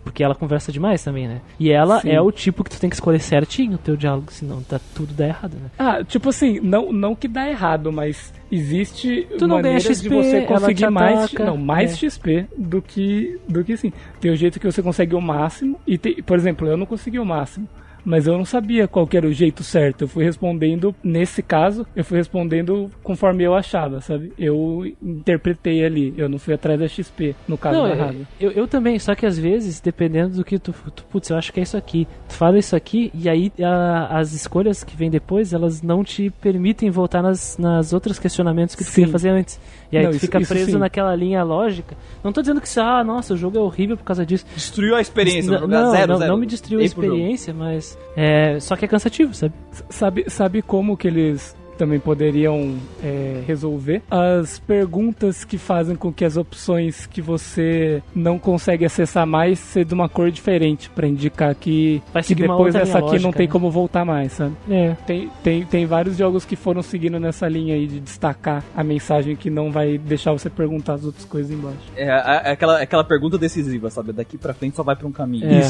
Porque, 0.03 0.25
ela 0.25 0.35
conversa 0.35 0.73
demais 0.73 1.03
também, 1.03 1.29
né? 1.29 1.41
E 1.61 1.71
ela 1.71 2.01
Sim. 2.01 2.11
é 2.11 2.21
o 2.21 2.31
tipo 2.33 2.65
que 2.65 2.71
tu 2.71 2.81
tem 2.81 2.91
que 2.91 2.97
escolher 2.97 3.21
certinho 3.21 3.75
o 3.75 3.79
teu 3.79 3.97
diálogo, 3.97 4.33
senão 4.33 4.63
tá 4.63 4.81
tudo 4.95 5.15
dá 5.15 5.29
errado, 5.29 5.55
né? 5.55 5.71
Ah, 5.79 6.03
tipo 6.03 6.29
assim, 6.29 6.59
não, 6.61 6.93
não 6.93 7.15
que 7.15 7.29
dá 7.29 7.49
errado, 7.49 7.93
mas 7.93 8.33
existe 8.51 9.29
Tu 9.39 9.47
não 9.47 9.63
ganha 9.63 9.75
maneiras 9.75 9.99
XP, 9.99 10.09
de 10.09 10.15
você 10.15 10.41
conseguir 10.43 10.91
mais, 10.91 11.33
não, 11.33 11.57
mais 11.57 11.93
é. 11.93 11.97
XP 11.97 12.47
do 12.59 12.83
que 12.83 13.41
do 13.49 13.63
que 13.63 13.77
sim. 13.77 13.93
Tem 14.21 14.33
o 14.33 14.37
jeito 14.37 14.59
que 14.59 14.67
você 14.67 14.83
consegue 14.83 15.15
o 15.15 15.21
máximo 15.21 15.79
e 15.87 15.97
tem, 15.97 16.21
por 16.23 16.37
exemplo, 16.37 16.67
eu 16.67 16.77
não 16.77 16.87
consegui 16.87 17.21
o 17.21 17.25
máximo. 17.25 17.69
Mas 18.05 18.27
eu 18.27 18.37
não 18.37 18.45
sabia 18.45 18.87
qual 18.87 19.09
era 19.13 19.27
o 19.27 19.33
jeito 19.33 19.63
certo. 19.63 20.03
Eu 20.03 20.09
fui 20.09 20.25
respondendo, 20.25 20.95
nesse 21.03 21.43
caso, 21.43 21.87
eu 21.97 22.05
fui 22.05 22.19
respondendo 22.19 22.91
conforme 23.03 23.45
eu 23.45 23.55
achava, 23.55 24.01
sabe? 24.01 24.33
Eu 24.39 24.85
interpretei 25.03 25.85
ali, 25.85 26.13
eu 26.17 26.29
não 26.29 26.39
fui 26.39 26.55
atrás 26.55 26.79
da 26.79 26.87
XP, 26.89 27.35
no 27.49 27.57
caso 27.57 27.79
Não, 27.79 27.89
da 27.89 27.95
eu, 27.95 27.99
Raven. 27.99 28.27
eu, 28.41 28.51
eu 28.51 28.69
também, 28.69 28.99
só 28.99 29.15
que 29.15 29.25
às 29.25 29.39
vezes, 29.39 29.81
dependendo 29.81 30.37
do 30.37 30.45
que 30.45 30.59
tu, 30.59 30.75
tu. 30.95 31.05
Putz, 31.05 31.31
eu 31.31 31.37
acho 31.37 31.53
que 31.53 31.61
é 31.61 31.63
isso 31.63 31.77
aqui. 31.77 32.07
Tu 32.29 32.35
fala 32.35 32.59
isso 32.59 32.75
aqui 32.77 33.11
e 33.15 33.29
aí 33.29 33.53
a- 33.63 34.19
as 34.19 34.33
escolhas 34.33 34.85
que 34.85 34.97
vêm 34.97 35.11
depois, 35.11 35.53
elas 35.53 35.81
não 35.83 36.03
te 36.05 36.31
permitem 36.41 36.91
voltar 36.91 37.23
nas, 37.23 37.57
nas 37.59 37.93
outros 37.93 38.19
questionamentos 38.19 38.75
que 38.75 38.85
tu 38.85 38.89
Sim. 38.89 38.95
queria 39.03 39.13
fazer 39.13 39.29
antes. 39.31 39.59
E 39.95 39.97
aí 39.97 40.05
Não, 40.07 40.11
tu 40.11 40.19
fica 40.19 40.41
isso 40.41 40.53
preso 40.53 40.77
naquela 40.77 41.15
linha 41.15 41.45
lógica. 41.45 41.97
Não 42.23 42.33
tô 42.33 42.41
dizendo 42.41 42.61
que, 42.61 42.69
ah, 42.81 43.05
nossa, 43.05 43.35
o 43.35 43.37
jogo 43.37 43.57
é 43.57 43.61
horrível 43.61 43.97
por 43.97 44.03
causa 44.03 44.27
disso. 44.27 44.45
Destruiu 44.53 44.97
a 44.97 45.01
experiência, 45.01 45.53
não, 45.53 45.69
não, 45.69 45.93
zero, 45.93 46.13
não, 46.13 46.19
zero. 46.19 46.33
não 46.33 46.37
me 46.37 46.47
destruiu 46.47 46.81
a 46.81 46.83
Esse 46.83 46.95
experiência, 46.95 47.55
mas. 47.55 47.97
É, 48.17 48.59
só 48.59 48.75
que 48.75 48.85
é 48.85 48.89
cansativo, 48.89 49.33
sabe? 49.33 49.55
Sabe, 49.89 50.25
sabe 50.29 50.63
como 50.63 50.97
que 50.97 51.07
eles 51.07 51.57
também 51.75 51.99
poderiam 52.01 52.77
é, 53.03 53.43
resolver? 53.47 54.03
As 54.11 54.59
perguntas 54.59 55.45
que 55.45 55.59
fazem 55.59 55.97
com 55.97 56.13
que 56.13 56.25
as 56.25 56.37
opções 56.37 57.07
que 57.07 57.21
você 57.21 58.03
não 58.15 58.39
consegue 58.39 58.85
acessar 58.85 59.27
mais 59.27 59.59
ser 59.59 59.85
de 59.85 59.95
uma 59.95 60.09
cor 60.09 60.31
diferente, 60.31 60.89
pra 60.91 61.07
indicar 61.07 61.55
que, 61.55 62.03
que 62.25 62.35
depois 62.35 62.75
dessa 62.75 62.99
aqui 62.99 63.07
não 63.07 63.13
lógica, 63.15 63.33
tem 63.33 63.47
né? 63.47 63.53
como 63.53 63.71
voltar 63.71 64.05
mais, 64.05 64.33
sabe? 64.33 64.55
É. 64.71 64.95
Tem, 65.07 65.31
tem, 65.43 65.65
tem 65.65 65.87
vários 65.87 66.17
jogos 66.17 66.45
que 66.45 66.57
foram 66.57 66.83
seguindo 66.83 67.19
nessa 67.21 67.49
linha 67.49 67.75
aí 67.75 67.87
de 67.87 68.01
destacar 68.01 68.65
a 68.77 68.83
mensagem 68.85 69.37
que 69.37 69.51
não 69.51 69.71
vai 69.71 69.99
deixar 69.99 70.33
você 70.33 70.49
perguntar 70.49 70.95
as 70.95 71.05
outras 71.05 71.25
coisas 71.25 71.51
embaixo. 71.51 71.79
É, 71.97 72.11
a- 72.11 72.53
aquela, 72.53 72.81
aquela 72.81 73.05
pergunta 73.05 73.37
decisiva, 73.39 73.91
sabe? 73.91 74.13
Daqui 74.13 74.39
pra 74.39 74.55
frente 74.55 74.77
só 74.77 74.83
vai 74.83 74.97
pra 74.97 75.07
um 75.07 75.13
caminho. 75.13 75.47
É. 75.47 75.61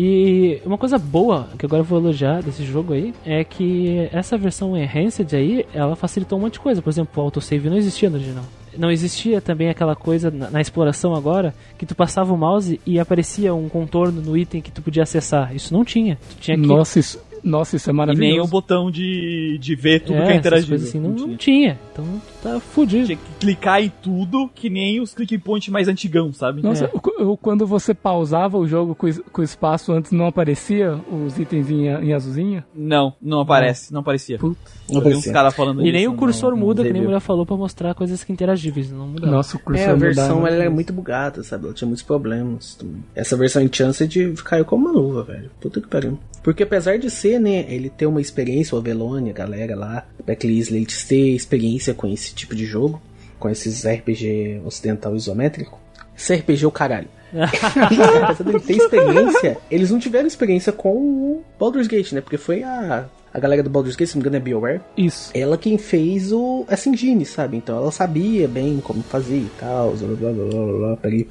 E 0.00 0.62
uma 0.64 0.78
coisa 0.78 0.96
boa, 0.96 1.48
que 1.58 1.66
agora 1.66 1.80
eu 1.80 1.84
vou 1.84 1.98
elogiar 1.98 2.40
desse 2.40 2.64
jogo 2.64 2.92
aí, 2.92 3.12
é 3.26 3.42
que 3.42 4.08
essa 4.12 4.38
versão 4.38 4.76
Enhanced 4.76 5.34
aí, 5.34 5.66
ela 5.74 5.96
facilitou 5.96 6.38
um 6.38 6.42
monte 6.42 6.52
de 6.52 6.60
coisa. 6.60 6.80
Por 6.80 6.88
exemplo, 6.88 7.20
o 7.20 7.26
autosave 7.26 7.68
não 7.68 7.76
existia 7.76 8.08
no 8.08 8.14
original. 8.14 8.44
Não 8.76 8.92
existia 8.92 9.40
também 9.40 9.68
aquela 9.68 9.96
coisa 9.96 10.30
na, 10.30 10.50
na 10.52 10.60
exploração 10.60 11.16
agora, 11.16 11.52
que 11.76 11.84
tu 11.84 11.96
passava 11.96 12.32
o 12.32 12.38
mouse 12.38 12.80
e 12.86 13.00
aparecia 13.00 13.52
um 13.52 13.68
contorno 13.68 14.22
no 14.22 14.36
item 14.36 14.60
que 14.62 14.70
tu 14.70 14.80
podia 14.80 15.02
acessar. 15.02 15.52
Isso 15.52 15.74
não 15.74 15.84
tinha. 15.84 16.16
Tu 16.30 16.36
tinha 16.42 16.56
que 16.56 16.64
Nossa, 16.64 17.00
isso, 17.00 17.20
Nossa, 17.42 17.74
isso 17.74 17.90
é 17.90 17.92
E 17.92 17.96
maravilhoso. 17.96 18.36
nem 18.36 18.40
o 18.40 18.46
botão 18.46 18.92
de, 18.92 19.58
de 19.58 19.74
ver 19.74 20.02
tudo 20.04 20.20
é, 20.20 20.38
que 20.38 20.46
é 20.46 20.50
coisas 20.50 20.90
assim 20.90 21.00
não, 21.00 21.10
Não 21.10 21.36
tinha. 21.36 21.76
Então 21.92 22.04
tá 22.42 22.60
fudido. 22.60 23.06
Tinha 23.06 23.18
que 23.18 23.24
clicar 23.40 23.82
em 23.82 23.92
tudo, 24.02 24.48
que 24.54 24.68
nem 24.70 25.00
os 25.00 25.14
click 25.14 25.36
point 25.38 25.70
mais 25.70 25.88
antigão, 25.88 26.32
sabe? 26.32 26.62
Nossa, 26.62 26.84
É. 26.86 26.90
o- 27.24 27.36
quando 27.36 27.66
você 27.66 27.92
pausava 27.94 28.56
o 28.58 28.66
jogo 28.66 28.94
com, 28.94 29.06
com 29.32 29.40
o 29.40 29.44
espaço 29.44 29.92
antes 29.92 30.12
não 30.12 30.26
aparecia 30.26 30.98
os 31.10 31.38
itens 31.38 31.70
em, 31.70 31.86
em 31.86 32.12
azulzinho? 32.14 32.62
Não, 32.74 33.14
não 33.20 33.40
aparece, 33.40 33.92
não 33.92 34.00
aparecia. 34.00 34.38
Putz. 34.38 34.58
Eu 34.90 35.00
vi 35.02 35.14
uns 35.14 35.26
caras 35.26 35.54
falando 35.54 35.84
E 35.84 35.92
nem 35.92 36.02
isso 36.04 36.12
o 36.12 36.16
cursor 36.16 36.52
no 36.52 36.56
muda, 36.56 36.82
que 36.82 36.92
nem 36.92 37.02
a 37.02 37.04
mulher 37.04 37.20
falou, 37.20 37.44
pra 37.44 37.56
mostrar 37.56 37.94
coisas 37.94 38.24
que 38.24 38.32
interagíveis. 38.32 38.90
Não 38.90 39.06
muda. 39.08 39.26
Nossa, 39.26 39.56
o 39.56 39.60
cursor 39.60 39.82
É, 39.86 39.90
a 39.90 39.94
mudava, 39.94 40.14
versão 40.14 40.38
ela 40.46 40.56
era 40.56 40.64
mas- 40.66 40.74
muito 40.74 40.92
bugada, 40.92 41.42
sabe? 41.42 41.64
Ela 41.66 41.74
tinha 41.74 41.86
muitos 41.86 42.02
problemas 42.04 42.74
também. 42.74 43.04
Essa 43.14 43.36
versão 43.36 43.62
Enchanted 43.62 44.32
caiu 44.44 44.64
como 44.64 44.86
uma 44.88 44.92
luva, 44.98 45.22
velho. 45.24 45.50
Puta 45.60 45.80
que 45.80 45.88
pariu. 45.88 46.18
Porque 46.42 46.62
apesar 46.62 46.98
de 46.98 47.10
ser, 47.10 47.38
né, 47.38 47.66
ele 47.68 47.90
ter 47.90 48.06
uma 48.06 48.20
experiência, 48.20 48.74
o 48.74 48.78
Avelone, 48.78 49.28
a 49.28 49.32
galera 49.34 49.76
lá, 49.76 50.06
o 50.18 50.22
Backlist, 50.22 50.70
ele 50.70 50.86
ter 50.86 51.34
experiência 51.34 51.92
com 51.92 52.06
esse 52.06 52.34
tipo 52.38 52.54
de 52.54 52.64
jogo, 52.64 53.00
com 53.38 53.48
esses 53.48 53.86
RPG 53.86 54.62
ocidental 54.64 55.14
isométrico, 55.14 55.78
esse 56.16 56.34
RPG 56.34 56.64
é 56.64 56.66
o 56.66 56.72
caralho. 56.72 57.08
Apesar 57.32 58.42
dele 58.42 58.60
ter 58.60 58.76
experiência, 58.76 59.58
eles 59.70 59.90
não 59.90 59.98
tiveram 59.98 60.26
experiência 60.26 60.72
com 60.72 60.90
o 60.90 61.44
Baldur's 61.58 61.86
Gate, 61.86 62.12
né? 62.12 62.20
Porque 62.20 62.38
foi 62.38 62.62
a, 62.62 63.06
a 63.32 63.38
galera 63.40 63.62
do 63.62 63.70
Baldur's 63.70 63.96
Gate, 63.96 64.08
se 64.08 64.16
não 64.16 64.22
me 64.22 64.28
engano 64.28 64.36
é 64.36 64.44
BioWare, 64.44 64.80
Isso. 64.96 65.30
ela 65.34 65.56
quem 65.58 65.76
fez 65.78 66.32
o, 66.32 66.64
essa 66.68 66.88
engine, 66.88 67.24
sabe? 67.24 67.56
Então 67.56 67.76
ela 67.76 67.90
sabia 67.90 68.46
bem 68.48 68.78
como 68.80 69.02
fazer 69.02 69.36
e 69.38 69.50
tal, 69.58 69.92
blá 69.92 70.08
blá 70.14 70.32
blá 70.32 70.44
blá 70.44 70.78
blá, 70.78 70.96
peraí, 70.96 71.26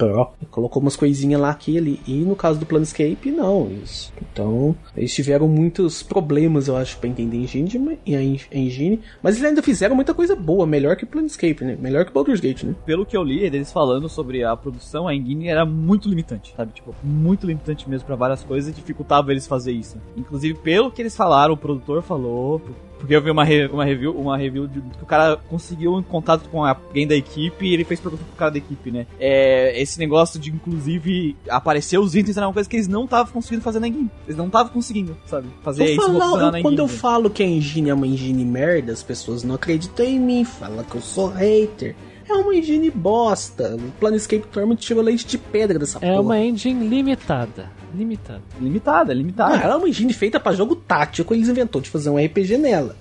colocou 0.52 0.82
umas 0.82 0.96
coisinhas 0.96 1.40
lá 1.42 1.50
aqui 1.50 1.74
e 1.74 1.78
ali. 1.78 2.00
E 2.08 2.14
no 2.22 2.36
caso 2.36 2.60
do 2.60 2.66
Planescape, 2.66 3.32
não. 3.32 3.70
Isso. 3.84 4.12
Então, 4.32 4.76
eles 4.96 5.14
tiveram 5.14 5.48
muitos 5.48 6.04
problemas, 6.04 6.68
eu 6.68 6.76
acho, 6.78 6.98
pra 6.98 7.10
entender 7.10 7.38
a 7.38 7.40
engine, 7.42 8.00
e 8.06 8.16
a 8.16 8.22
en- 8.22 8.40
a 8.54 8.58
engine, 8.58 9.00
mas 9.22 9.36
eles 9.36 9.48
ainda 9.50 9.62
fizeram 9.64 9.96
muita 9.96 10.14
coisa 10.14 10.36
boa, 10.36 10.66
melhor 10.66 10.96
que 10.96 11.06
Planescape, 11.06 11.64
né? 11.64 11.78
Melhor 11.80 12.06
que 12.06 12.12
Baldur's 12.14 12.40
Gate, 12.40 12.64
né? 12.64 12.76
Pelo 12.86 13.06
que 13.06 13.16
eu 13.16 13.24
li, 13.24 13.40
eles 13.44 13.72
falando 13.72 14.08
sobre 14.10 14.44
a 14.44 14.56
produção, 14.56 15.08
a 15.08 15.16
engine 15.16 15.48
era 15.48 15.66
muito 15.66 16.08
limitante, 16.10 16.54
sabe? 16.56 16.74
Tipo, 16.74 16.94
muito 17.04 17.46
limitante 17.48 17.90
mesmo 17.90 18.06
pra 18.06 18.16
várias 18.16 18.44
coisas 18.44 18.72
e 18.72 18.76
dificultava 18.76 19.32
eles 19.32 19.48
fazer 19.48 19.72
isso. 19.72 19.98
Inclusive, 20.16 20.58
pelo 20.60 20.92
que 20.92 21.02
eles 21.02 21.16
falaram, 21.16 21.54
o 21.54 21.58
produtor 21.58 21.87
falou, 22.02 22.62
porque 23.00 23.16
eu 23.16 23.22
vi 23.22 23.30
uma, 23.32 23.44
re- 23.44 23.68
uma 23.68 23.86
review, 23.86 24.12
uma 24.18 24.38
review 24.38 24.68
de 24.68 24.82
que 24.82 25.04
o 25.04 25.06
cara 25.06 25.38
conseguiu 25.50 25.94
um 25.96 26.02
contato 26.04 26.50
com 26.50 26.64
alguém 26.66 27.08
da 27.08 27.16
equipe 27.16 27.66
e 27.66 27.74
ele 27.74 27.84
fez 27.84 28.00
pergunta 28.00 28.24
pro 28.24 28.36
cara 28.36 28.52
da 28.52 28.58
equipe, 28.58 28.92
né? 28.92 29.06
É, 29.20 29.80
esse 29.82 29.98
negócio 30.00 30.40
de, 30.40 30.50
inclusive, 30.52 31.36
aparecer 31.50 31.98
os 32.00 32.16
itens 32.16 32.38
era 32.38 32.48
uma 32.48 32.54
coisa 32.54 32.68
que 32.70 32.76
eles 32.76 32.88
não 32.88 33.06
estavam 33.06 33.32
conseguindo 33.34 33.62
fazer 33.64 33.80
na 33.80 33.88
engine. 33.88 34.10
Eles 34.26 34.38
não 34.38 34.48
estavam 34.48 34.72
conseguindo, 34.74 35.16
sabe? 35.26 35.48
Fazer 35.64 35.84
Eu 35.84 35.88
isso 35.94 36.02
falo- 36.02 36.20
funcionar 36.20 36.46
eu- 36.48 36.52
na 36.52 36.62
quando 36.62 36.80
eu 36.80 36.88
falo 36.88 37.30
que 37.30 37.44
a 37.44 37.46
engine 37.48 37.90
é 37.90 37.94
uma 37.94 38.08
engine 38.08 38.44
merda, 38.46 38.92
as 38.92 39.04
pessoas 39.04 39.44
não 39.44 39.56
acreditam 39.56 40.06
em 40.06 40.20
mim, 40.20 40.44
falam 40.44 40.84
que 40.84 40.96
eu 40.96 41.02
sou 41.02 41.28
hater. 41.30 41.96
É 42.30 42.34
uma 42.34 42.54
engine 42.54 42.90
bosta. 42.92 43.76
O 43.78 43.92
Planescape 44.00 44.46
Torment 44.48 44.76
tirou 44.76 45.02
leite 45.02 45.26
de 45.26 45.38
pedra 45.38 45.80
dessa 45.80 45.98
É 46.02 46.10
porra. 46.10 46.20
uma 46.22 46.38
engine 46.40 46.86
limitada. 46.86 47.72
Limitada. 47.96 48.42
Limitada, 48.60 49.14
limitada. 49.14 49.56
Ah, 49.56 49.62
ela 49.64 49.74
é 49.76 49.78
uma 49.78 49.90
engine 49.90 50.14
feita 50.14 50.40
pra 50.40 50.52
jogo 50.54 50.76
tático, 50.76 51.34
eles 51.34 51.48
inventou 51.50 51.82
de 51.82 51.90
fazer 51.90 52.10
um 52.10 52.18
RPG 52.24 52.58
nela. 52.58 52.96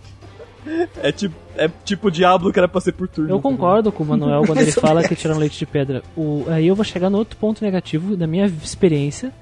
É 1.00 1.12
tipo, 1.12 1.34
é 1.56 1.70
tipo 1.84 2.08
o 2.08 2.10
Diablo 2.10 2.52
que 2.52 2.58
era 2.58 2.66
pra 2.66 2.80
ser 2.80 2.92
por 2.92 3.06
turno. 3.06 3.30
Eu 3.30 3.40
concordo 3.40 3.92
com 3.92 4.02
o 4.02 4.06
Manuel 4.06 4.42
quando 4.44 4.58
ele 4.60 4.72
fala 4.72 5.02
que 5.06 5.14
tiraram 5.14 5.38
leite 5.38 5.58
de 5.58 5.66
pedra. 5.66 6.02
O, 6.16 6.44
aí 6.48 6.66
eu 6.66 6.74
vou 6.74 6.84
chegar 6.84 7.08
no 7.08 7.18
outro 7.18 7.36
ponto 7.36 7.62
negativo 7.64 8.16
da 8.16 8.26
minha 8.26 8.46
experiência, 8.46 9.32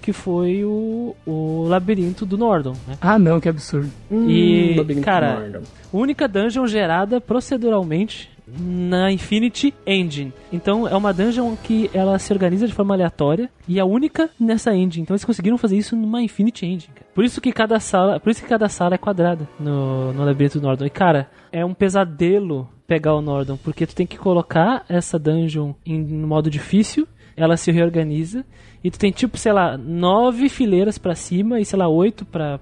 que 0.00 0.12
foi 0.12 0.64
o, 0.64 1.14
o 1.24 1.66
labirinto 1.68 2.26
do 2.26 2.36
Nordon. 2.36 2.72
Né? 2.88 2.96
Ah, 3.00 3.16
não, 3.16 3.38
que 3.38 3.48
absurdo. 3.48 3.88
E, 4.10 4.72
Hum, 4.72 4.78
Labirinto 4.78 5.04
cara, 5.04 5.38
Nordon. 5.40 5.60
Única 5.92 6.26
dungeon 6.26 6.66
gerada 6.66 7.20
proceduralmente 7.20 8.28
na 8.46 9.10
Infinity 9.10 9.72
Engine. 9.86 10.32
Então 10.52 10.86
é 10.86 10.96
uma 10.96 11.12
dungeon 11.12 11.54
que 11.56 11.90
ela 11.94 12.18
se 12.18 12.32
organiza 12.32 12.66
de 12.66 12.74
forma 12.74 12.94
aleatória 12.94 13.50
e 13.66 13.78
é 13.78 13.84
única 13.84 14.30
nessa 14.38 14.74
engine. 14.74 15.02
Então 15.02 15.14
eles 15.14 15.24
conseguiram 15.24 15.58
fazer 15.58 15.76
isso 15.76 15.96
numa 15.96 16.22
Infinity 16.22 16.66
Engine. 16.66 16.92
cara. 16.94 17.06
Por 17.14 17.24
isso 17.24 17.40
que 17.40 17.52
cada 17.52 17.78
sala, 17.78 18.18
por 18.18 18.30
isso 18.30 18.42
que 18.42 18.48
cada 18.48 18.68
sala 18.68 18.94
é 18.94 18.98
quadrada 18.98 19.48
no, 19.58 20.12
no 20.12 20.24
labirinto 20.24 20.58
do 20.58 20.66
Nordon. 20.66 20.86
E 20.86 20.90
cara, 20.90 21.30
é 21.50 21.64
um 21.64 21.74
pesadelo 21.74 22.68
pegar 22.86 23.14
o 23.14 23.22
Nordon, 23.22 23.56
porque 23.56 23.86
tu 23.86 23.94
tem 23.94 24.06
que 24.06 24.18
colocar 24.18 24.84
essa 24.88 25.18
dungeon 25.18 25.72
em 25.86 25.98
no 25.98 26.26
modo 26.26 26.50
difícil, 26.50 27.06
ela 27.36 27.56
se 27.56 27.70
reorganiza 27.70 28.44
e 28.84 28.90
tu 28.90 28.98
tem 28.98 29.12
tipo, 29.12 29.38
sei 29.38 29.52
lá, 29.52 29.78
nove 29.78 30.48
fileiras 30.48 30.98
pra 30.98 31.14
cima 31.14 31.60
e 31.60 31.64
sei 31.64 31.78
lá, 31.78 31.86
oito 31.88 32.24
pra, 32.24 32.58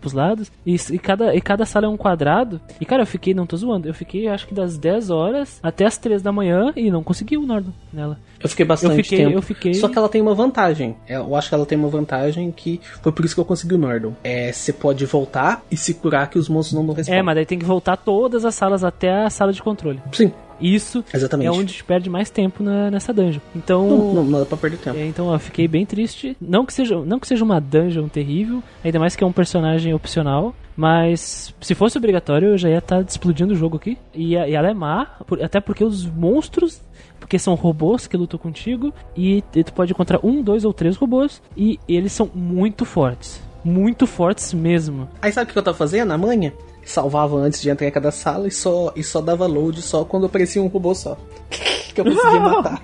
pros 0.00 0.12
lados. 0.12 0.50
E, 0.66 0.74
e, 0.90 0.98
cada, 0.98 1.34
e 1.36 1.40
cada 1.40 1.64
sala 1.64 1.86
é 1.86 1.88
um 1.88 1.96
quadrado. 1.96 2.60
E 2.80 2.84
cara, 2.84 3.02
eu 3.02 3.06
fiquei, 3.06 3.32
não 3.32 3.46
tô 3.46 3.56
zoando, 3.56 3.86
eu 3.88 3.94
fiquei 3.94 4.26
acho 4.26 4.46
que 4.48 4.54
das 4.54 4.76
10 4.76 5.08
horas 5.10 5.60
até 5.62 5.86
as 5.86 5.96
3 5.98 6.20
da 6.20 6.32
manhã 6.32 6.72
e 6.74 6.90
não 6.90 7.02
consegui 7.04 7.36
o 7.36 7.46
Nordon 7.46 7.70
nela. 7.92 8.18
Eu 8.42 8.48
fiquei 8.48 8.66
bastante 8.66 8.98
Eu 8.98 9.04
fiquei- 9.04 9.18
tempo. 9.18 9.32
eu 9.38 9.42
fiquei- 9.42 9.74
Só 9.74 9.88
que 9.88 9.96
ela 9.96 10.08
tem 10.08 10.20
uma 10.20 10.34
vantagem. 10.34 10.96
É, 11.08 11.16
Eu 11.16 11.34
acho 11.36 11.48
que 11.48 11.54
ela 11.54 11.64
tem 11.64 11.78
uma 11.78 11.88
vantagem 11.88 12.50
que 12.50 12.80
foi 13.02 13.12
por 13.12 13.24
isso 13.24 13.34
que 13.34 13.40
eu 13.40 13.44
consegui 13.44 13.74
o 13.74 13.78
Nordon. 13.78 14.14
É, 14.24 14.50
você 14.52 14.72
pode 14.72 15.06
voltar 15.06 15.64
e 15.70 15.76
se 15.76 15.94
curar 15.94 16.28
que 16.28 16.38
os 16.38 16.48
monstros 16.48 16.76
não 16.78 16.84
vão 16.86 16.94
responder. 16.94 17.18
É, 17.18 17.22
mas 17.22 17.34
daí 17.36 17.46
tem 17.46 17.58
que 17.58 17.64
voltar 17.64 17.96
todas 17.96 18.44
as 18.44 18.54
salas 18.54 18.82
até 18.84 19.24
a 19.24 19.30
sala 19.30 19.52
de 19.52 19.62
controle. 19.62 20.00
Sim, 20.12 20.32
Isso 20.60 21.04
exatamente. 21.12 21.46
é 21.46 21.50
onde 21.50 21.74
te 21.74 21.84
perde 21.84 22.08
mais 22.10 22.30
tempo 22.30 22.62
na, 22.62 22.90
nessa 22.90 23.12
dungeon. 23.12 23.40
Então. 23.54 23.86
Não, 23.88 24.14
não, 24.14 24.24
não 24.24 24.38
dá 24.40 24.46
pra 24.46 24.56
perder 24.56 24.78
tempo. 24.78 24.96
É, 24.98 25.06
então 25.06 25.32
eu 25.32 25.38
fiquei 25.38 25.66
bem 25.68 25.84
triste. 25.84 26.36
Não 26.40 26.64
que 26.64 26.72
seja, 26.72 26.98
não 27.04 27.18
que 27.18 27.26
seja 27.26 27.44
uma 27.44 27.60
dungeon 27.60 28.08
terrível, 28.08 28.62
ainda 28.84 28.98
mais 28.98 29.14
que 29.16 29.22
é 29.22 29.26
um 29.26 29.32
personagem 29.32 29.92
opcional. 29.94 30.54
Mas 30.76 31.54
se 31.60 31.74
fosse 31.74 31.96
obrigatório, 31.96 32.48
eu 32.48 32.58
já 32.58 32.68
ia 32.68 32.78
estar 32.78 33.00
explodindo 33.02 33.54
o 33.54 33.56
jogo 33.56 33.76
aqui. 33.78 33.96
E, 34.14 34.32
e 34.34 34.54
ela 34.54 34.68
é 34.70 34.74
má, 34.74 35.06
por- 35.26 35.42
até 35.42 35.60
porque 35.60 35.82
os 35.84 36.04
monstros. 36.06 36.80
Porque 37.18 37.38
são 37.38 37.54
robôs 37.54 38.06
que 38.06 38.16
lutam 38.16 38.38
contigo. 38.38 38.92
E, 39.16 39.42
e 39.54 39.64
tu 39.64 39.72
pode 39.72 39.92
encontrar 39.92 40.20
um, 40.22 40.42
dois 40.42 40.64
ou 40.64 40.72
três 40.72 40.96
robôs. 40.96 41.42
E 41.56 41.80
eles 41.88 42.12
são 42.12 42.30
muito 42.34 42.84
fortes. 42.84 43.40
Muito 43.64 44.06
fortes 44.06 44.52
mesmo. 44.54 45.08
Aí 45.20 45.32
sabe 45.32 45.50
o 45.50 45.52
que 45.52 45.58
eu 45.58 45.62
tava 45.62 45.76
fazendo? 45.76 46.12
A 46.12 46.18
manha? 46.18 46.52
Salvava 46.86 47.36
antes 47.36 47.60
de 47.60 47.68
entrar 47.68 47.86
em 47.86 47.90
cada 47.90 48.10
sala 48.10 48.46
e 48.46 48.50
só, 48.50 48.92
e 48.96 49.02
só 49.02 49.20
dava 49.20 49.44
load 49.46 49.82
só 49.82 50.04
quando 50.04 50.26
aparecia 50.26 50.62
um 50.62 50.68
robô 50.68 50.94
só. 50.94 51.18
que 51.92 52.00
eu 52.00 52.04
conseguia 52.04 52.40
matar. 52.40 52.82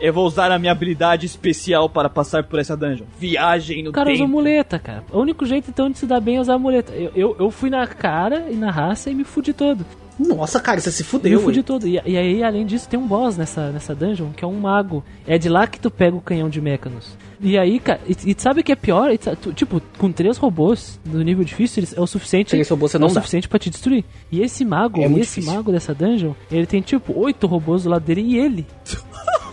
Eu 0.00 0.12
vou 0.12 0.26
usar 0.26 0.50
a 0.50 0.58
minha 0.58 0.72
habilidade 0.72 1.26
especial 1.26 1.88
para 1.88 2.08
passar 2.08 2.44
por 2.44 2.58
essa 2.58 2.76
dungeon. 2.76 3.06
Viagem 3.18 3.82
no 3.82 3.90
O 3.90 3.92
cara 3.92 4.10
usa 4.10 4.18
tempo. 4.22 4.30
muleta, 4.30 4.78
cara. 4.78 5.04
O 5.12 5.20
único 5.20 5.46
jeito 5.46 5.70
então 5.70 5.90
de 5.90 5.98
se 5.98 6.06
dar 6.06 6.20
bem 6.20 6.36
é 6.36 6.40
usar 6.40 6.54
a 6.54 6.58
muleta. 6.58 6.92
Eu, 6.92 7.12
eu, 7.14 7.36
eu 7.38 7.50
fui 7.50 7.70
na 7.70 7.86
cara 7.86 8.46
e 8.50 8.54
na 8.56 8.70
raça 8.70 9.10
e 9.10 9.14
me 9.14 9.24
fudi 9.24 9.52
todo. 9.52 9.84
Nossa, 10.18 10.58
cara, 10.60 10.80
você 10.80 10.90
se 10.90 11.02
Eu 11.02 11.06
fudeu, 11.06 11.38
me 11.38 11.44
fudi 11.44 11.62
todo. 11.62 11.86
E, 11.86 12.00
e 12.04 12.16
aí, 12.16 12.42
além 12.42 12.64
disso, 12.64 12.88
tem 12.88 12.98
um 12.98 13.06
boss 13.06 13.36
nessa, 13.36 13.70
nessa 13.70 13.94
dungeon, 13.94 14.30
que 14.30 14.44
é 14.44 14.48
um 14.48 14.58
mago. 14.58 15.04
É 15.26 15.36
de 15.36 15.48
lá 15.48 15.66
que 15.66 15.78
tu 15.78 15.90
pega 15.90 16.16
o 16.16 16.22
canhão 16.22 16.48
de 16.48 16.60
Mechanos. 16.60 17.16
E 17.40 17.58
aí, 17.58 17.78
cara, 17.78 18.00
e, 18.06 18.30
e 18.30 18.34
sabe 18.38 18.60
o 18.60 18.64
que 18.64 18.72
é 18.72 18.76
pior? 18.76 19.10
E 19.12 19.18
tu- 19.18 19.52
tipo, 19.52 19.80
com 19.98 20.10
três 20.10 20.38
robôs 20.38 20.98
no 21.04 21.22
nível 21.22 21.44
difícil, 21.44 21.80
eles- 21.80 21.96
é 21.96 22.00
o 22.00 22.06
suficiente. 22.06 22.50
Três 22.50 22.68
robôs 22.68 22.90
você 22.92 22.96
é 22.96 23.00
não 23.00 23.08
o 23.08 23.12
dá. 23.12 23.20
suficiente 23.20 23.48
pra 23.48 23.58
te 23.58 23.68
destruir. 23.70 24.04
E 24.32 24.40
esse 24.40 24.64
mago, 24.64 25.00
É 25.00 25.04
esse 25.06 25.14
difícil. 25.40 25.52
mago 25.52 25.70
dessa 25.70 25.94
dungeon, 25.94 26.32
ele 26.50 26.66
tem 26.66 26.80
tipo 26.80 27.12
oito 27.18 27.46
robôs 27.46 27.82
do 27.84 27.90
lado 27.90 28.02
dele 28.04 28.22
e 28.22 28.38
ele. 28.38 28.66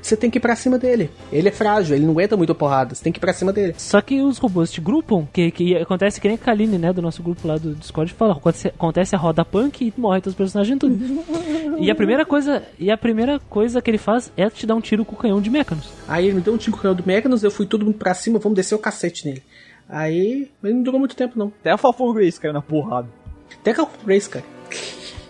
Você 0.00 0.16
tem 0.16 0.30
que 0.30 0.38
ir 0.38 0.40
pra 0.40 0.56
cima 0.56 0.78
dele. 0.78 1.10
Ele 1.32 1.48
é 1.48 1.52
frágil, 1.52 1.96
ele 1.96 2.04
não 2.04 2.12
aguenta 2.12 2.36
muito 2.36 2.54
porrada. 2.54 2.94
Você 2.94 3.02
tem 3.02 3.12
que 3.12 3.18
ir 3.18 3.20
pra 3.20 3.32
cima 3.32 3.52
dele. 3.52 3.74
Só 3.76 4.00
que 4.00 4.20
os 4.20 4.38
robôs 4.38 4.70
te 4.70 4.80
grupam, 4.80 5.28
que, 5.32 5.50
que 5.50 5.76
acontece 5.76 6.20
que 6.20 6.28
nem 6.28 6.36
a 6.36 6.38
Kaline, 6.38 6.78
né, 6.78 6.92
do 6.92 7.02
nosso 7.02 7.22
grupo 7.22 7.46
lá 7.46 7.58
do 7.58 7.74
Discord, 7.74 8.12
fala, 8.12 8.32
acontece, 8.32 8.68
acontece 8.68 9.14
a 9.14 9.18
roda 9.18 9.44
punk 9.44 9.84
e 9.84 10.00
morre 10.00 10.20
teus 10.20 10.34
personagens 10.34 10.78
tudo. 10.78 10.98
e 11.78 11.90
a 11.90 11.94
primeira 11.94 12.24
coisa, 12.24 12.62
e 12.78 12.90
a 12.90 12.96
primeira 12.96 13.38
coisa 13.38 13.82
que 13.82 13.90
ele 13.90 13.98
faz 13.98 14.32
é 14.36 14.48
te 14.48 14.66
dar 14.66 14.74
um 14.74 14.80
tiro 14.80 15.04
com 15.04 15.14
o 15.14 15.18
canhão 15.18 15.40
de 15.40 15.50
Mechanos. 15.50 15.90
Aí 16.08 16.26
ele 16.26 16.34
me 16.34 16.40
deu 16.40 16.54
um 16.54 16.56
tiro 16.56 16.72
com 16.72 16.78
o 16.78 16.82
canhão 16.82 16.94
do 16.94 17.04
Mechanos, 17.06 17.42
eu 17.42 17.50
fui 17.50 17.66
todo 17.66 17.84
mundo 17.84 17.98
pra 17.98 18.14
cima, 18.14 18.38
vamos 18.38 18.56
descer 18.56 18.74
o 18.74 18.78
cacete 18.78 19.26
nele. 19.26 19.42
Aí, 19.88 20.48
mas 20.62 20.72
não 20.72 20.82
durou 20.82 21.00
muito 21.00 21.16
tempo 21.16 21.38
não. 21.38 21.52
Até 21.60 21.72
a 21.72 21.76
Falcon 21.76 22.12
Grace 22.12 22.38
caiu 22.38 22.52
na 22.52 22.62
porrada. 22.62 23.08
Até 23.60 23.74
que 23.74 23.80
eu 23.80 23.88
Grace, 24.04 24.28
cara. 24.28 24.44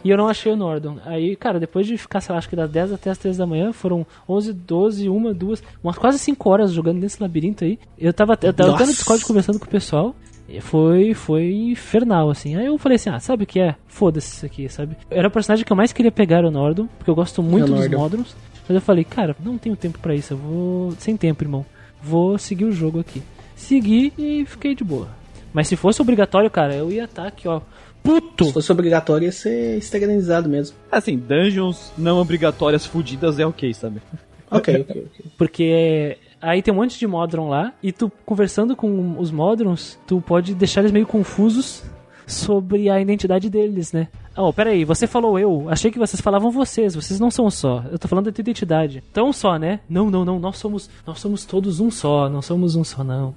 E 0.02 0.10
eu 0.10 0.16
não 0.16 0.28
achei 0.28 0.50
o 0.50 0.56
Nordon. 0.56 0.98
Aí, 1.04 1.36
cara, 1.36 1.60
depois 1.60 1.86
de 1.86 1.96
ficar, 1.98 2.20
sei 2.20 2.32
lá, 2.32 2.38
acho 2.38 2.48
que 2.48 2.56
das 2.56 2.70
10 2.70 2.92
até 2.92 3.10
as 3.10 3.18
3 3.18 3.36
da 3.36 3.46
manhã, 3.46 3.72
foram 3.72 4.06
11, 4.28 4.52
12, 4.52 5.08
1, 5.08 5.32
2, 5.34 5.62
umas 5.84 5.98
quase 5.98 6.18
5 6.18 6.48
horas 6.48 6.72
jogando 6.72 7.00
nesse 7.00 7.22
labirinto 7.22 7.64
aí. 7.64 7.78
Eu 7.98 8.12
tava, 8.12 8.38
eu 8.42 8.52
tava 8.52 8.74
até 8.74 8.86
no. 8.86 8.92
Discord 8.92 9.24
conversando 9.24 9.58
com 9.58 9.66
o 9.66 9.68
pessoal. 9.68 10.14
E 10.48 10.60
foi, 10.60 11.14
foi 11.14 11.52
infernal, 11.52 12.28
assim. 12.28 12.56
Aí 12.56 12.66
eu 12.66 12.76
falei 12.76 12.96
assim, 12.96 13.10
ah, 13.10 13.20
sabe 13.20 13.44
o 13.44 13.46
que 13.46 13.60
é? 13.60 13.76
Foda-se 13.86 14.34
isso 14.34 14.46
aqui, 14.46 14.68
sabe? 14.68 14.96
Era 15.08 15.28
o 15.28 15.30
personagem 15.30 15.64
que 15.64 15.72
eu 15.72 15.76
mais 15.76 15.92
queria 15.92 16.10
pegar, 16.10 16.44
o 16.44 16.50
Nordon, 16.50 16.88
porque 16.98 17.08
eu 17.08 17.14
gosto 17.14 17.40
muito 17.40 17.72
É 17.72 17.88
dos. 17.88 17.98
Modrons. 17.98 18.34
Mas 18.68 18.74
eu 18.74 18.80
falei, 18.80 19.04
cara, 19.04 19.36
não 19.38 19.56
tenho 19.56 19.76
tempo 19.76 19.98
pra 19.98 20.14
isso, 20.14 20.32
eu 20.32 20.36
vou... 20.36 20.92
Sem 20.98 21.16
tempo, 21.16 21.44
irmão. 21.44 21.64
Vou 22.02 22.36
seguir 22.38 22.64
o 22.64 22.72
jogo 22.72 22.98
aqui. 22.98 23.22
Segui 23.54 24.12
e 24.18 24.44
fiquei 24.44 24.74
de 24.74 24.82
boa. 24.82 25.08
Mas 25.52 25.68
se 25.68 25.76
fosse 25.76 26.00
obrigatório, 26.00 26.50
cara, 26.50 26.74
eu 26.74 26.90
ia 26.90 27.04
estar 27.04 27.26
aqui, 27.26 27.46
ó, 27.46 27.60
puto! 28.02 28.46
Se 28.46 28.52
fosse 28.52 28.72
obrigatório, 28.72 29.26
ia 29.26 29.32
ser 29.32 29.78
esterilizado 29.78 30.48
mesmo. 30.48 30.76
Assim, 30.90 31.16
dungeons 31.16 31.92
não 31.96 32.18
obrigatórias 32.18 32.86
fudidas 32.86 33.38
é 33.38 33.46
ok, 33.46 33.72
sabe? 33.74 34.00
Ok, 34.52 34.80
ok, 34.80 35.06
ok. 35.06 35.32
Porque 35.38 36.18
Aí 36.40 36.62
tem 36.62 36.72
um 36.72 36.76
monte 36.78 36.98
de 36.98 37.06
Modron 37.06 37.48
lá, 37.48 37.74
e 37.82 37.92
tu 37.92 38.10
conversando 38.24 38.74
com 38.74 39.18
os 39.18 39.30
Modrons, 39.30 39.98
tu 40.06 40.22
pode 40.22 40.54
deixar 40.54 40.80
eles 40.80 40.90
meio 40.90 41.06
confusos 41.06 41.82
sobre 42.26 42.88
a 42.88 43.00
identidade 43.00 43.50
deles, 43.50 43.92
né? 43.92 44.08
Oh, 44.36 44.52
peraí, 44.52 44.84
você 44.84 45.06
falou 45.06 45.38
eu. 45.38 45.68
Achei 45.68 45.90
que 45.90 45.98
vocês 45.98 46.20
falavam 46.20 46.50
vocês. 46.50 46.94
Vocês 46.94 47.20
não 47.20 47.30
são 47.30 47.50
só. 47.50 47.84
Eu 47.90 47.98
tô 47.98 48.08
falando 48.08 48.26
da 48.26 48.32
tua 48.32 48.40
identidade. 48.40 49.02
Então 49.10 49.28
um 49.28 49.32
só, 49.32 49.58
né? 49.58 49.80
Não, 49.88 50.10
não, 50.10 50.24
não. 50.24 50.38
Nós 50.38 50.56
somos, 50.56 50.88
nós 51.06 51.18
somos 51.18 51.44
todos 51.44 51.80
um 51.80 51.90
só. 51.90 52.28
Não 52.28 52.40
somos 52.40 52.76
um 52.76 52.84
só, 52.84 53.02
não. 53.04 53.34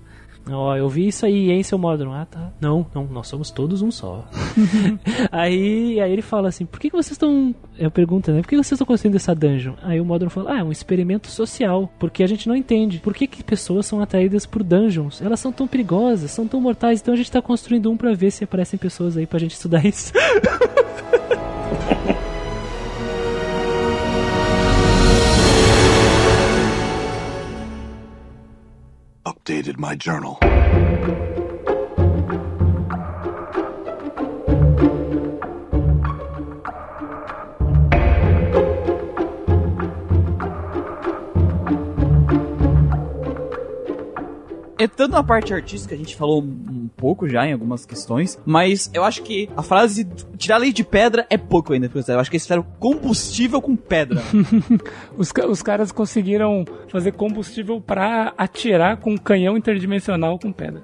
Ó, 0.49 0.75
eu 0.75 0.89
vi 0.89 1.07
isso 1.07 1.25
aí, 1.25 1.51
hein, 1.51 1.63
seu 1.63 1.77
Modron? 1.77 2.13
Ah, 2.13 2.25
tá. 2.25 2.51
Não, 2.59 2.85
não, 2.93 3.05
nós 3.05 3.27
somos 3.27 3.49
todos 3.49 3.81
um 3.81 3.89
só. 3.91 4.25
aí, 5.31 5.99
aí 6.01 6.11
ele 6.11 6.21
fala 6.21 6.49
assim, 6.49 6.65
por 6.65 6.79
que, 6.79 6.89
que 6.89 6.95
vocês 6.95 7.13
estão... 7.13 7.55
Eu 7.77 7.89
pergunto, 7.89 8.31
né? 8.31 8.41
Por 8.41 8.49
que 8.49 8.55
vocês 8.55 8.73
estão 8.73 8.85
construindo 8.85 9.15
essa 9.15 9.33
dungeon? 9.33 9.73
Aí 9.81 10.01
o 10.01 10.05
Modron 10.05 10.29
fala, 10.29 10.53
ah, 10.53 10.59
é 10.59 10.63
um 10.63 10.71
experimento 10.71 11.29
social. 11.29 11.91
Porque 11.97 12.23
a 12.23 12.27
gente 12.27 12.47
não 12.47 12.55
entende. 12.55 12.99
Por 12.99 13.13
que, 13.13 13.25
que 13.25 13.43
pessoas 13.43 13.85
são 13.85 14.01
atraídas 14.01 14.45
por 14.45 14.63
dungeons? 14.63 15.21
Elas 15.21 15.39
são 15.39 15.51
tão 15.51 15.67
perigosas, 15.67 16.31
são 16.31 16.47
tão 16.47 16.59
mortais. 16.59 16.99
Então 17.01 17.13
a 17.13 17.17
gente 17.17 17.31
tá 17.31 17.41
construindo 17.41 17.89
um 17.89 17.97
pra 17.97 18.13
ver 18.13 18.31
se 18.31 18.43
aparecem 18.43 18.77
pessoas 18.77 19.15
aí 19.15 19.25
pra 19.25 19.39
gente 19.39 19.51
estudar 19.51 19.85
isso. 19.85 20.11
Updated 29.25 29.77
my 29.77 29.95
journal. 29.95 30.37
Entrando 44.77 45.13
na 45.13 45.23
parte 45.23 45.53
artística, 45.53 45.95
a 45.95 45.97
gente 45.97 46.13
falou 46.13 46.43
um 46.83 46.87
pouco 46.87 47.27
já 47.27 47.45
em 47.47 47.53
algumas 47.53 47.85
questões, 47.85 48.37
mas 48.45 48.89
eu 48.93 49.03
acho 49.03 49.23
que 49.23 49.49
a 49.55 49.63
frase 49.63 50.05
tirar 50.37 50.57
lei 50.57 50.71
de 50.73 50.83
pedra 50.83 51.25
é 51.29 51.37
pouco 51.37 51.73
ainda, 51.73 51.89
porque 51.89 52.11
eu 52.11 52.19
acho 52.19 52.29
que 52.29 52.35
eles 52.35 52.43
fizeram 52.43 52.63
combustível 52.79 53.61
com 53.61 53.75
pedra. 53.75 54.21
Os, 55.17 55.31
os 55.49 55.61
caras 55.61 55.91
conseguiram 55.91 56.65
fazer 56.89 57.11
combustível 57.13 57.79
pra 57.79 58.33
atirar 58.37 58.97
com 58.97 59.11
um 59.13 59.17
canhão 59.17 59.55
interdimensional 59.57 60.37
com 60.39 60.51
pedra. 60.51 60.81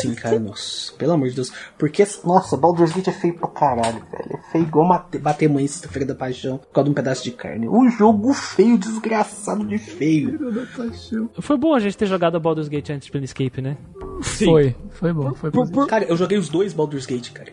Sim, 0.00 0.14
cara, 0.14 0.38
nossa. 0.38 0.92
Pelo 0.94 1.12
amor 1.12 1.28
de 1.28 1.34
Deus. 1.36 1.52
Porque, 1.78 2.04
nossa, 2.24 2.56
Baldur's 2.56 2.92
Gate 2.92 3.08
é 3.08 3.12
feio 3.12 3.34
pra 3.34 3.48
caralho, 3.48 4.02
velho. 4.10 4.38
É 4.46 4.50
feio 4.52 4.64
igual 4.64 4.86
mate- 4.86 5.18
bater 5.18 5.48
mãe 5.48 5.66
sexta-feira 5.66 6.06
da 6.06 6.14
paixão 6.14 6.58
por 6.58 6.68
causa 6.68 6.84
de 6.86 6.90
um 6.90 6.94
pedaço 6.94 7.24
de 7.24 7.30
carne. 7.30 7.68
Um 7.68 7.90
jogo 7.90 8.32
feio, 8.34 8.76
desgraçado 8.78 9.64
de 9.64 9.78
feio. 9.78 10.38
Foi 11.40 11.56
bom 11.56 11.74
a 11.74 11.80
gente 11.80 11.96
ter 11.96 12.06
jogado 12.06 12.36
a 12.36 12.40
Baldur's 12.40 12.68
Gate 12.68 12.90
antes 12.90 13.08
do 13.08 13.12
Planescape, 13.12 13.60
né? 13.62 13.76
Foi, 14.22 14.74
foi 14.90 15.12
bom, 15.12 15.31
foi 15.34 15.50
bom. 15.50 15.86
Cara, 15.86 16.04
eu 16.04 16.16
joguei 16.16 16.38
os 16.38 16.48
dois 16.48 16.72
Baldur's 16.72 17.06
Gate, 17.06 17.32
cara. 17.32 17.52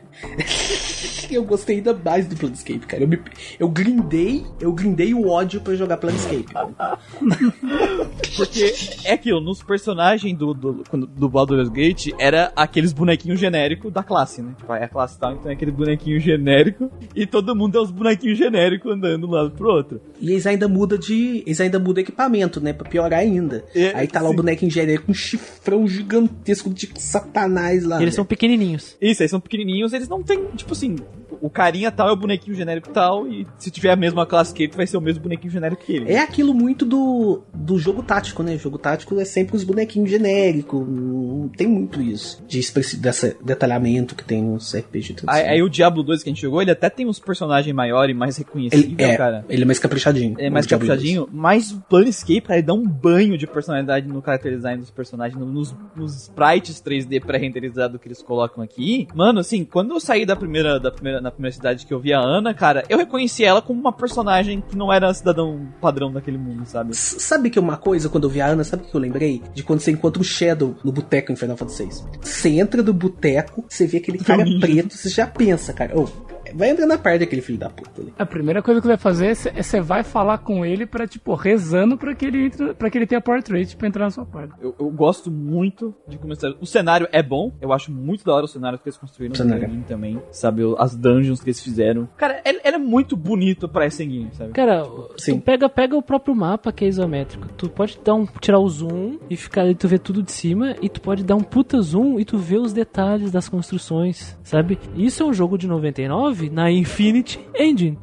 Eu 1.36 1.44
gostei 1.44 1.78
ainda 1.78 1.94
mais 1.94 2.28
do 2.28 2.36
Planescape, 2.36 2.80
cara. 2.80 3.04
Eu, 3.04 3.08
me, 3.08 3.20
eu 3.60 3.70
grindei, 3.70 4.46
eu 4.60 4.72
grindei 4.72 5.14
o 5.14 5.28
ódio 5.28 5.62
pra 5.62 5.76
jogar 5.76 5.98
Planescape. 5.98 6.46
Porque 8.38 8.74
é 9.04 9.14
aquilo, 9.14 9.42
nos 9.42 9.62
personagens 9.64 10.38
do, 10.38 10.54
do, 10.54 10.84
do 11.08 11.30
Baldur's 11.30 11.70
Gate, 11.70 12.12
era 12.18 12.52
aqueles 12.56 12.94
bonequinhos 12.94 13.40
genéricos 13.40 13.92
da 13.92 14.04
classe, 14.04 14.42
né? 14.42 14.54
Tipo, 14.58 14.74
é 14.74 14.84
a 14.84 14.88
classe 14.88 15.20
tal, 15.20 15.34
então 15.34 15.50
é 15.50 15.54
aquele 15.54 15.72
bonequinho 15.72 16.20
genérico, 16.20 16.92
e 17.16 17.26
todo 17.26 17.56
mundo 17.56 17.78
é 17.78 17.82
os 17.82 17.92
bonequinhos 17.92 18.38
genéricos 18.38 18.92
andando 18.92 19.22
de 19.22 19.26
um 19.26 19.32
lado 19.32 19.52
pro 19.52 19.70
outro. 19.70 20.02
E 20.20 20.32
eles 20.32 20.46
ainda 20.46 20.68
mudam 20.68 20.98
de. 20.98 21.44
Eles 21.46 21.60
ainda 21.60 21.80
mudam 21.80 22.02
equipamento, 22.02 22.62
né? 22.62 22.74
Pra 22.74 22.88
piorar 22.88 23.20
ainda. 23.20 23.66
É, 23.74 23.92
Aí 23.96 24.08
tá 24.08 24.22
lá 24.22 24.30
o 24.30 24.34
bonequinho 24.34 24.72
genérico 24.72 25.00
com 25.06 25.12
um 25.12 25.16
chifrão 25.16 25.88
gigantesco 25.88 26.70
de 26.70 26.90
satanás 26.98 27.84
lá. 27.84 28.00
E 28.00 28.04
eles 28.04 28.14
né? 28.14 28.16
são 28.18 28.26
pequenininhos. 28.26 28.96
Isso, 29.02 29.22
eles 29.22 29.32
são 29.32 29.40
pequenininhos, 29.40 29.94
eles 29.94 30.08
não 30.08 30.22
tem, 30.22 30.46
tipo 30.56 30.74
assim, 30.74 30.96
o 31.42 31.50
carinha 31.50 31.92
tal 31.92 32.10
é 32.10 32.12
o 32.12 32.16
bonequinho 32.16 32.56
genérico 32.56 32.90
tal, 32.90 33.28
e 33.28 33.46
se 33.58 33.70
tiver 33.72 33.92
a 33.92 33.96
mesma 33.96 34.26
classe 34.26 34.54
que 34.54 34.64
ele, 34.64 34.74
vai 34.74 34.88
ser 34.88 34.98
o 34.98 35.02
mesmo 35.02 35.22
bonequinho 35.24 35.52
genérico 35.52 35.84
que 35.84 35.94
ele. 35.94 36.12
É 36.12 36.20
aquilo 36.20 36.54
muito 36.54 36.86
do, 36.86 37.42
do 37.54 37.78
jogo 37.78 38.04
tático, 38.04 38.44
né? 38.44 38.56
O 38.56 38.60
jogo 38.60 38.78
tático 38.78 39.20
é 39.20 39.26
sempre 39.26 39.56
os 39.56 39.64
bonequinhos 39.64 40.10
genéricos. 40.10 40.86
Não 40.88 41.48
tem 41.50 41.68
muito 41.68 42.02
isso. 42.02 42.44
De 42.48 42.60
desse 43.00 43.38
detalhamento 43.44 44.16
que 44.16 44.24
tem 44.24 44.42
nos 44.44 44.74
RPG 44.74 44.80
Aí, 45.10 45.16
tradicionais. 45.16 45.48
aí 45.48 45.62
o 45.64 45.70
Diablo 45.70 46.04
2 46.04 46.24
que 46.24 46.30
a 46.30 46.32
gente 46.34 46.42
jogou, 46.42 46.62
ele 46.62 46.72
até 46.72 46.90
tem 46.90 47.08
uns 47.08 47.20
personagens 47.20 47.74
maiores, 47.76 48.16
mais 48.16 48.38
reconhecíveis, 48.38 48.92
ele, 48.94 49.04
é, 49.04 49.18
cara. 49.18 49.46
ele 49.50 49.64
é 49.64 49.66
mais 49.66 49.80
caprichadinho. 49.80 50.36
É 50.40 50.50
mais 50.50 50.66
caprichadinho, 50.66 51.28
mas 51.32 51.72
o 51.72 51.80
Planescape, 51.90 52.42
cara, 52.42 52.60
ele 52.60 52.68
dá 52.68 52.74
um 52.74 52.88
banho 52.88 53.38
de 53.38 53.48
personalidade 53.48 54.08
no 54.08 54.22
character 54.24 54.56
design 54.56 54.80
dos 54.82 54.92
personagens, 54.92 55.40
no- 55.40 55.46
nos, 55.46 55.76
nos 55.96 56.16
sprites 56.24 56.82
3D 56.82 57.20
pré-renderizado 57.22 57.98
que 58.00 58.08
eles 58.08 58.22
colocam 58.22 58.64
aqui. 58.64 59.08
Mano, 59.14 59.40
assim, 59.40 59.64
quando 59.66 59.94
eu 59.94 60.00
saí 60.00 60.26
da 60.26 60.36
primeira, 60.36 60.80
da 60.80 60.92
primeira, 60.92 61.19
na 61.22 61.32
primeira 61.32 61.54
cidade 61.56 61.86
que 61.86 61.94
eu 61.94 62.00
vi 62.00 62.14
a 62.14 62.20
Ana, 62.20 62.54
cara, 62.54 62.84
eu 62.90 62.98
reconheci 62.98 63.44
ela 63.44 63.62
como 63.62 63.80
uma 63.80 63.92
personagem 63.92 64.62
que 64.68 64.76
não 64.76 64.92
era 64.92 65.14
cidadão 65.14 65.68
padrão 65.82 66.12
daquele 66.12 66.38
mundo, 66.38 66.66
sabe? 66.66 66.92
S- 66.92 67.20
Sabe 67.20 67.50
que 67.50 67.60
uma 67.60 67.78
coisa, 67.78 68.10
quando 68.10 68.26
eu 68.26 68.30
vi 68.30 68.42
a 68.42 68.48
Ana, 68.48 68.64
sabe 68.64 68.84
o 68.84 68.86
que 68.88 68.96
eu 68.96 69.00
lembrei? 69.02 69.42
De 69.54 69.64
quando 69.64 69.80
você 69.80 69.92
encontra 69.92 70.22
o 70.22 70.26
Shadow 70.26 70.76
no 70.84 70.92
boteco 70.92 71.32
em 71.32 71.36
Final 71.36 71.58
Fantasy 71.58 71.86
VI. 71.86 71.92
Você 72.22 72.50
entra 72.60 72.82
no 72.84 72.94
boteco, 72.94 73.66
você 73.68 73.86
vê 73.88 73.98
aquele 73.98 74.18
cara 74.20 74.44
preto, 74.60 74.94
você 74.96 75.10
já 75.10 75.28
pensa, 75.28 75.74
cara, 75.74 75.98
ô, 76.00 76.08
vai 76.56 76.70
entrar 76.70 76.86
na 76.86 76.98
parte 76.98 77.20
daquele 77.20 77.42
filho 77.42 77.58
da 77.58 77.70
puta 77.70 78.02
ali. 78.02 78.14
A 78.18 78.26
primeira 78.26 78.62
coisa 78.62 78.80
que 78.80 78.86
você 78.88 78.94
vai 78.94 78.98
fazer 78.98 79.28
é 79.56 79.64
você 79.64 79.82
vai 79.82 80.04
falar 80.04 80.40
com 80.40 80.66
ele 80.66 80.86
pra, 80.86 81.08
tipo, 81.08 81.34
rezando 81.34 81.98
pra 81.98 82.14
que 82.16 82.26
ele, 82.26 82.46
entre- 82.46 82.74
pra 82.74 82.90
que 82.90 82.98
ele 82.98 83.06
tenha 83.08 83.22
portrait 83.22 83.76
pra 83.76 83.88
entrar 83.88 84.06
na 84.06 84.12
sua 84.12 84.26
parte. 84.26 84.54
Eu, 84.62 84.76
eu 84.80 84.90
gosto 84.90 85.30
muito 85.32 85.94
de 86.08 86.18
começar. 86.18 86.50
O 86.60 86.66
cenário 86.66 87.08
é 87.12 87.22
bom, 87.24 87.52
eu 87.62 87.72
acho 87.74 87.92
muito 87.92 88.24
da 88.26 88.34
hora 88.34 88.46
o 88.46 88.48
cenário 88.48 88.78
que 88.80 88.88
eles 88.88 88.98
construíram 88.98 89.34
no 89.46 89.84
também, 89.84 90.22
sabe? 90.32 90.62
As 90.78 90.96
dungeons 90.96 91.40
que 91.42 91.48
eles 91.50 91.62
fizeram. 91.62 92.08
Cara, 92.18 92.42
ele, 92.46 92.60
ele 92.64 92.76
é 92.76 92.80
muito 92.80 93.16
bonito 93.16 93.68
pra 93.68 93.86
esse 93.86 94.06
game, 94.06 94.30
sabe? 94.34 94.52
Cara, 94.52 94.84
Sim. 95.18 95.40
tu 95.40 95.44
pega, 95.44 95.70
pega 95.70 95.96
o 95.96 96.02
próprio 96.02 96.36
mapa 96.36 96.72
que 96.72 96.86
é 96.86 96.88
isométrico. 96.88 97.48
Tu 97.58 97.70
pode 97.70 98.00
dar 98.04 98.16
um, 98.16 98.26
tirar 98.40 98.60
o 98.60 98.70
zoom 98.70 99.18
e 99.30 99.36
ficar 99.36 99.62
ali, 99.62 99.76
tu 99.76 99.88
vê 99.88 99.98
tudo 99.98 100.22
de 100.24 100.32
cima, 100.32 100.76
e 100.82 100.90
tu 100.90 101.02
pode 101.02 101.24
dar 101.24 101.36
um 101.36 101.42
puta 101.42 101.82
zoom 101.82 102.20
e 102.20 102.26
tu 102.26 102.38
vê 102.38 102.58
os 102.58 102.74
detalhes 102.74 103.32
das 103.32 103.48
construções, 103.50 104.38
sabe? 104.44 104.80
Isso 104.96 105.24
é 105.24 105.26
um 105.26 105.34
jogo 105.34 105.58
de 105.58 105.68
99 105.68 106.39
na 106.48 106.70
Infinity 106.72 107.40
Engine. 107.58 107.98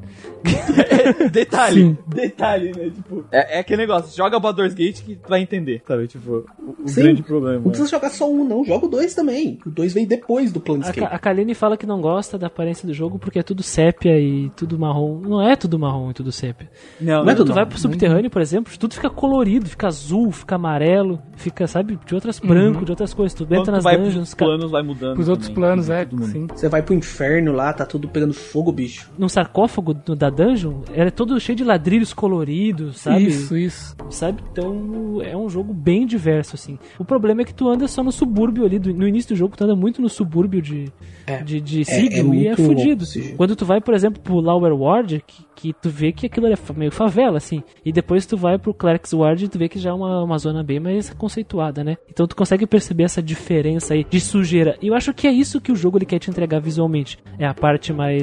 detalhe, 1.32 1.98
detalhe, 2.06 2.72
né? 2.76 2.90
Tipo, 2.90 3.24
é, 3.30 3.56
é 3.56 3.60
aquele 3.60 3.82
negócio, 3.82 4.16
joga 4.16 4.38
Baldur's 4.38 4.74
Gate 4.74 5.02
que 5.02 5.16
tu 5.16 5.28
vai 5.28 5.40
entender, 5.40 5.82
sabe? 5.86 6.06
Tipo, 6.06 6.44
o, 6.58 6.84
o 6.84 6.88
Sim. 6.88 7.02
grande 7.02 7.22
problema. 7.22 7.56
Não 7.56 7.70
precisa 7.70 7.88
jogar 7.88 8.10
só 8.10 8.30
um, 8.30 8.44
não. 8.44 8.64
Joga 8.64 8.86
o 8.86 8.88
dois 8.88 9.14
também. 9.14 9.58
O 9.66 9.70
dois 9.70 9.92
veio 9.92 10.06
depois 10.06 10.52
do 10.52 10.58
A, 10.58 10.62
Planescape. 10.62 11.00
Ka- 11.00 11.06
a 11.06 11.18
Kaline 11.18 11.54
fala 11.54 11.76
que 11.76 11.86
não 11.86 12.00
gosta 12.00 12.38
da 12.38 12.46
aparência 12.46 12.86
do 12.86 12.94
jogo 12.94 13.18
porque 13.18 13.38
é 13.38 13.42
tudo 13.42 13.62
sépia 13.62 14.18
e 14.18 14.50
tudo 14.50 14.78
marrom. 14.78 15.20
Não 15.20 15.42
é 15.42 15.56
tudo 15.56 15.78
marrom 15.78 16.10
e 16.10 16.14
tudo 16.14 16.30
sépia. 16.32 16.70
Não, 17.00 17.06
Não 17.06 17.20
é 17.22 17.24
Quando 17.24 17.36
tudo 17.38 17.50
tu 17.50 17.54
vai 17.54 17.66
pro 17.66 17.78
subterrâneo, 17.78 18.30
por 18.30 18.42
exemplo, 18.42 18.72
tudo 18.78 18.94
fica 18.94 19.10
colorido, 19.10 19.68
fica 19.68 19.86
azul, 19.86 20.30
fica 20.30 20.54
amarelo, 20.54 21.20
fica, 21.36 21.66
sabe, 21.66 21.98
de 22.06 22.14
outras 22.14 22.38
branco, 22.38 22.84
de 22.84 22.92
outras 22.92 23.12
coisas. 23.12 23.34
Tu 23.34 23.44
entra 23.50 23.72
nas 23.72 23.84
vai 23.84 23.96
dungeons, 23.96 24.34
pros 24.34 24.34
planos, 24.34 24.70
vai 24.70 24.82
mudando. 24.82 25.14
Pros 25.14 25.28
outros 25.28 25.48
planos, 25.48 25.88
né? 25.88 26.02
é, 26.02 26.26
sim. 26.26 26.46
Você 26.54 26.68
vai 26.68 26.82
pro 26.82 26.94
inferno 26.94 27.52
lá, 27.52 27.72
tá 27.72 27.84
tudo 27.84 28.08
pegando 28.08 28.25
fogo, 28.32 28.70
bicho. 28.72 29.10
num 29.18 29.28
sarcófago 29.28 29.92
do- 29.94 30.14
da 30.16 30.30
dungeon, 30.30 30.80
era 30.94 31.10
todo 31.10 31.38
cheio 31.40 31.56
de 31.56 31.64
ladrilhos 31.64 32.12
coloridos, 32.12 32.98
sabe? 32.98 33.26
Isso, 33.26 33.56
isso. 33.56 33.96
Sabe? 34.10 34.42
Então 34.52 35.20
é 35.22 35.36
um 35.36 35.48
jogo 35.48 35.72
bem 35.72 36.06
diverso, 36.06 36.54
assim. 36.54 36.78
O 36.98 37.04
problema 37.04 37.42
é 37.42 37.44
que 37.44 37.54
tu 37.54 37.68
anda 37.68 37.86
só 37.88 38.02
no 38.02 38.12
subúrbio 38.12 38.64
ali. 38.64 38.76
do- 38.78 38.92
no 38.92 39.08
início 39.08 39.34
do 39.34 39.38
jogo, 39.38 39.56
tu 39.56 39.64
anda 39.64 39.74
muito 39.74 40.02
no 40.02 40.08
subúrbio 40.08 40.60
de, 40.60 40.92
É. 41.26 41.42
de, 41.42 41.60
de 41.60 41.80
É- 41.80 41.84
Sigil 41.84 42.32
é 42.32 42.36
e 42.36 42.48
é 42.48 42.56
fudido. 42.56 43.04
Quando 43.36 43.56
tu 43.56 43.64
vai, 43.64 43.80
por 43.80 43.94
exemplo, 43.94 44.20
pro 44.20 44.38
Lower 44.38 44.74
Ward, 44.74 45.22
que, 45.26 45.44
que 45.54 45.72
tu 45.72 45.88
vê 45.88 46.12
que 46.12 46.26
aquilo 46.26 46.46
é 46.46 46.54
meio 46.76 46.90
favela, 46.92 47.38
assim. 47.38 47.62
E 47.84 47.90
depois 47.90 48.26
tu 48.26 48.36
vai 48.36 48.58
pro 48.58 48.74
Clerks 48.74 49.12
Ward 49.14 49.44
e 49.44 49.48
tu 49.48 49.58
vê 49.58 49.68
que 49.68 49.78
já 49.78 49.90
é 49.90 49.92
uma, 49.94 50.22
uma 50.22 50.36
zona 50.38 50.62
bem 50.62 50.78
mais 50.78 51.08
conceituada, 51.14 51.82
né? 51.82 51.96
Então 52.10 52.26
tu 52.26 52.36
consegue 52.36 52.66
perceber 52.66 53.04
essa 53.04 53.22
diferença 53.22 53.94
aí 53.94 54.04
de 54.08 54.20
sujeira. 54.20 54.76
E 54.82 54.88
eu 54.88 54.94
acho 54.94 55.14
que 55.14 55.26
é 55.26 55.32
isso 55.32 55.60
que 55.60 55.72
o 55.72 55.76
jogo 55.76 55.96
ele 55.98 56.04
quer 56.06 56.18
te 56.18 56.28
entregar 56.30 56.60
visualmente. 56.60 57.18
É 57.38 57.46
a 57.46 57.54
parte 57.54 57.92
mais 57.92 58.15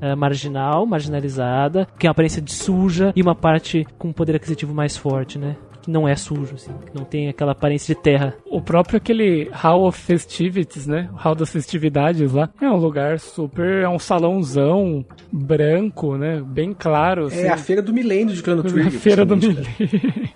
eh, 0.00 0.14
marginal, 0.14 0.86
marginalizada, 0.86 1.86
que 1.98 2.06
é 2.06 2.08
uma 2.08 2.12
aparência 2.12 2.40
de 2.42 2.52
suja, 2.52 3.12
e 3.14 3.22
uma 3.22 3.34
parte 3.34 3.86
com 3.98 4.08
um 4.08 4.12
poder 4.12 4.36
aquisitivo 4.36 4.74
mais 4.74 4.96
forte, 4.96 5.38
né? 5.38 5.56
Que 5.82 5.90
não 5.90 6.08
é 6.08 6.16
sujo, 6.16 6.54
assim. 6.54 6.72
Que 6.86 6.96
não 6.96 7.04
tem 7.04 7.28
aquela 7.28 7.52
aparência 7.52 7.94
de 7.94 8.00
terra. 8.00 8.34
O 8.46 8.62
próprio 8.62 8.96
aquele 8.96 9.50
Hall 9.52 9.86
of 9.86 10.00
Festivities, 10.00 10.86
né? 10.86 11.10
O 11.12 11.16
Hall 11.16 11.34
das 11.34 11.52
festividades 11.52 12.32
lá. 12.32 12.48
É 12.58 12.70
um 12.70 12.76
lugar 12.76 13.20
super. 13.20 13.82
É 13.82 13.88
um 13.88 13.98
salãozão 13.98 15.04
branco, 15.30 16.16
né? 16.16 16.42
Bem 16.46 16.72
claro. 16.72 17.28
É 17.30 17.50
a 17.50 17.58
feira 17.58 17.82
do 17.82 17.92
milênio 17.92 18.34
de 18.34 18.40
Chrono 18.40 18.62
A 18.62 18.64
Trigger. 18.64 18.92
feira 18.92 19.26
do 19.26 19.36
praticamente, 19.36 19.76
milênio. 19.78 20.30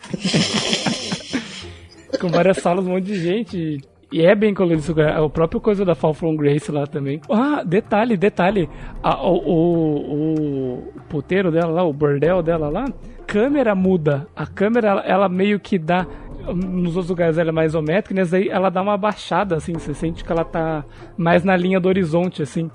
Com 2.21 2.29
várias 2.29 2.59
salas, 2.59 2.87
um 2.87 2.91
monte 2.91 3.05
de 3.05 3.15
gente. 3.15 3.81
E 4.11 4.25
é 4.25 4.35
bem 4.35 4.55
colorido 4.55 4.87
lugar. 4.89 5.21
O 5.23 5.29
próprio 5.29 5.61
coisa 5.61 5.85
da 5.85 5.95
Fall 5.95 6.15
From 6.15 6.35
Grace 6.37 6.73
lá 6.73 6.87
também. 6.87 7.21
Ah, 7.31 7.63
detalhe, 7.65 8.17
detalhe. 8.17 8.69
A- 9.03 9.23
o, 9.23 9.37
o, 9.37 10.75
o 10.97 11.01
puteiro 11.09 11.51
dela 11.51 11.71
lá, 11.73 11.83
o 11.85 11.93
bordel 11.93 12.43
dela 12.43 12.69
lá, 12.71 12.87
câmera 13.27 13.75
muda. 13.75 14.27
A 14.35 14.47
câmera, 14.47 14.89
ela, 14.89 15.01
ela 15.03 15.29
meio 15.29 15.61
que 15.61 15.79
dá 15.79 16.07
nos 16.55 16.97
outros 16.97 17.11
lugares 17.11 17.37
ela 17.37 17.51
é 17.51 17.53
mais 17.53 17.73
isométrica, 17.73 18.15
nessa 18.19 18.39
aí 18.39 18.49
ela 18.49 18.71
dá 18.71 18.81
uma 18.81 18.97
baixada, 18.97 19.57
assim, 19.57 19.75
você 19.75 19.93
sente 19.93 20.25
que 20.25 20.33
ela 20.33 20.45
tá 20.47 20.83
mais 21.15 21.45
na 21.45 21.55
linha 21.55 21.79
do 21.79 21.89
horizonte, 21.89 22.41
assim. 22.43 22.71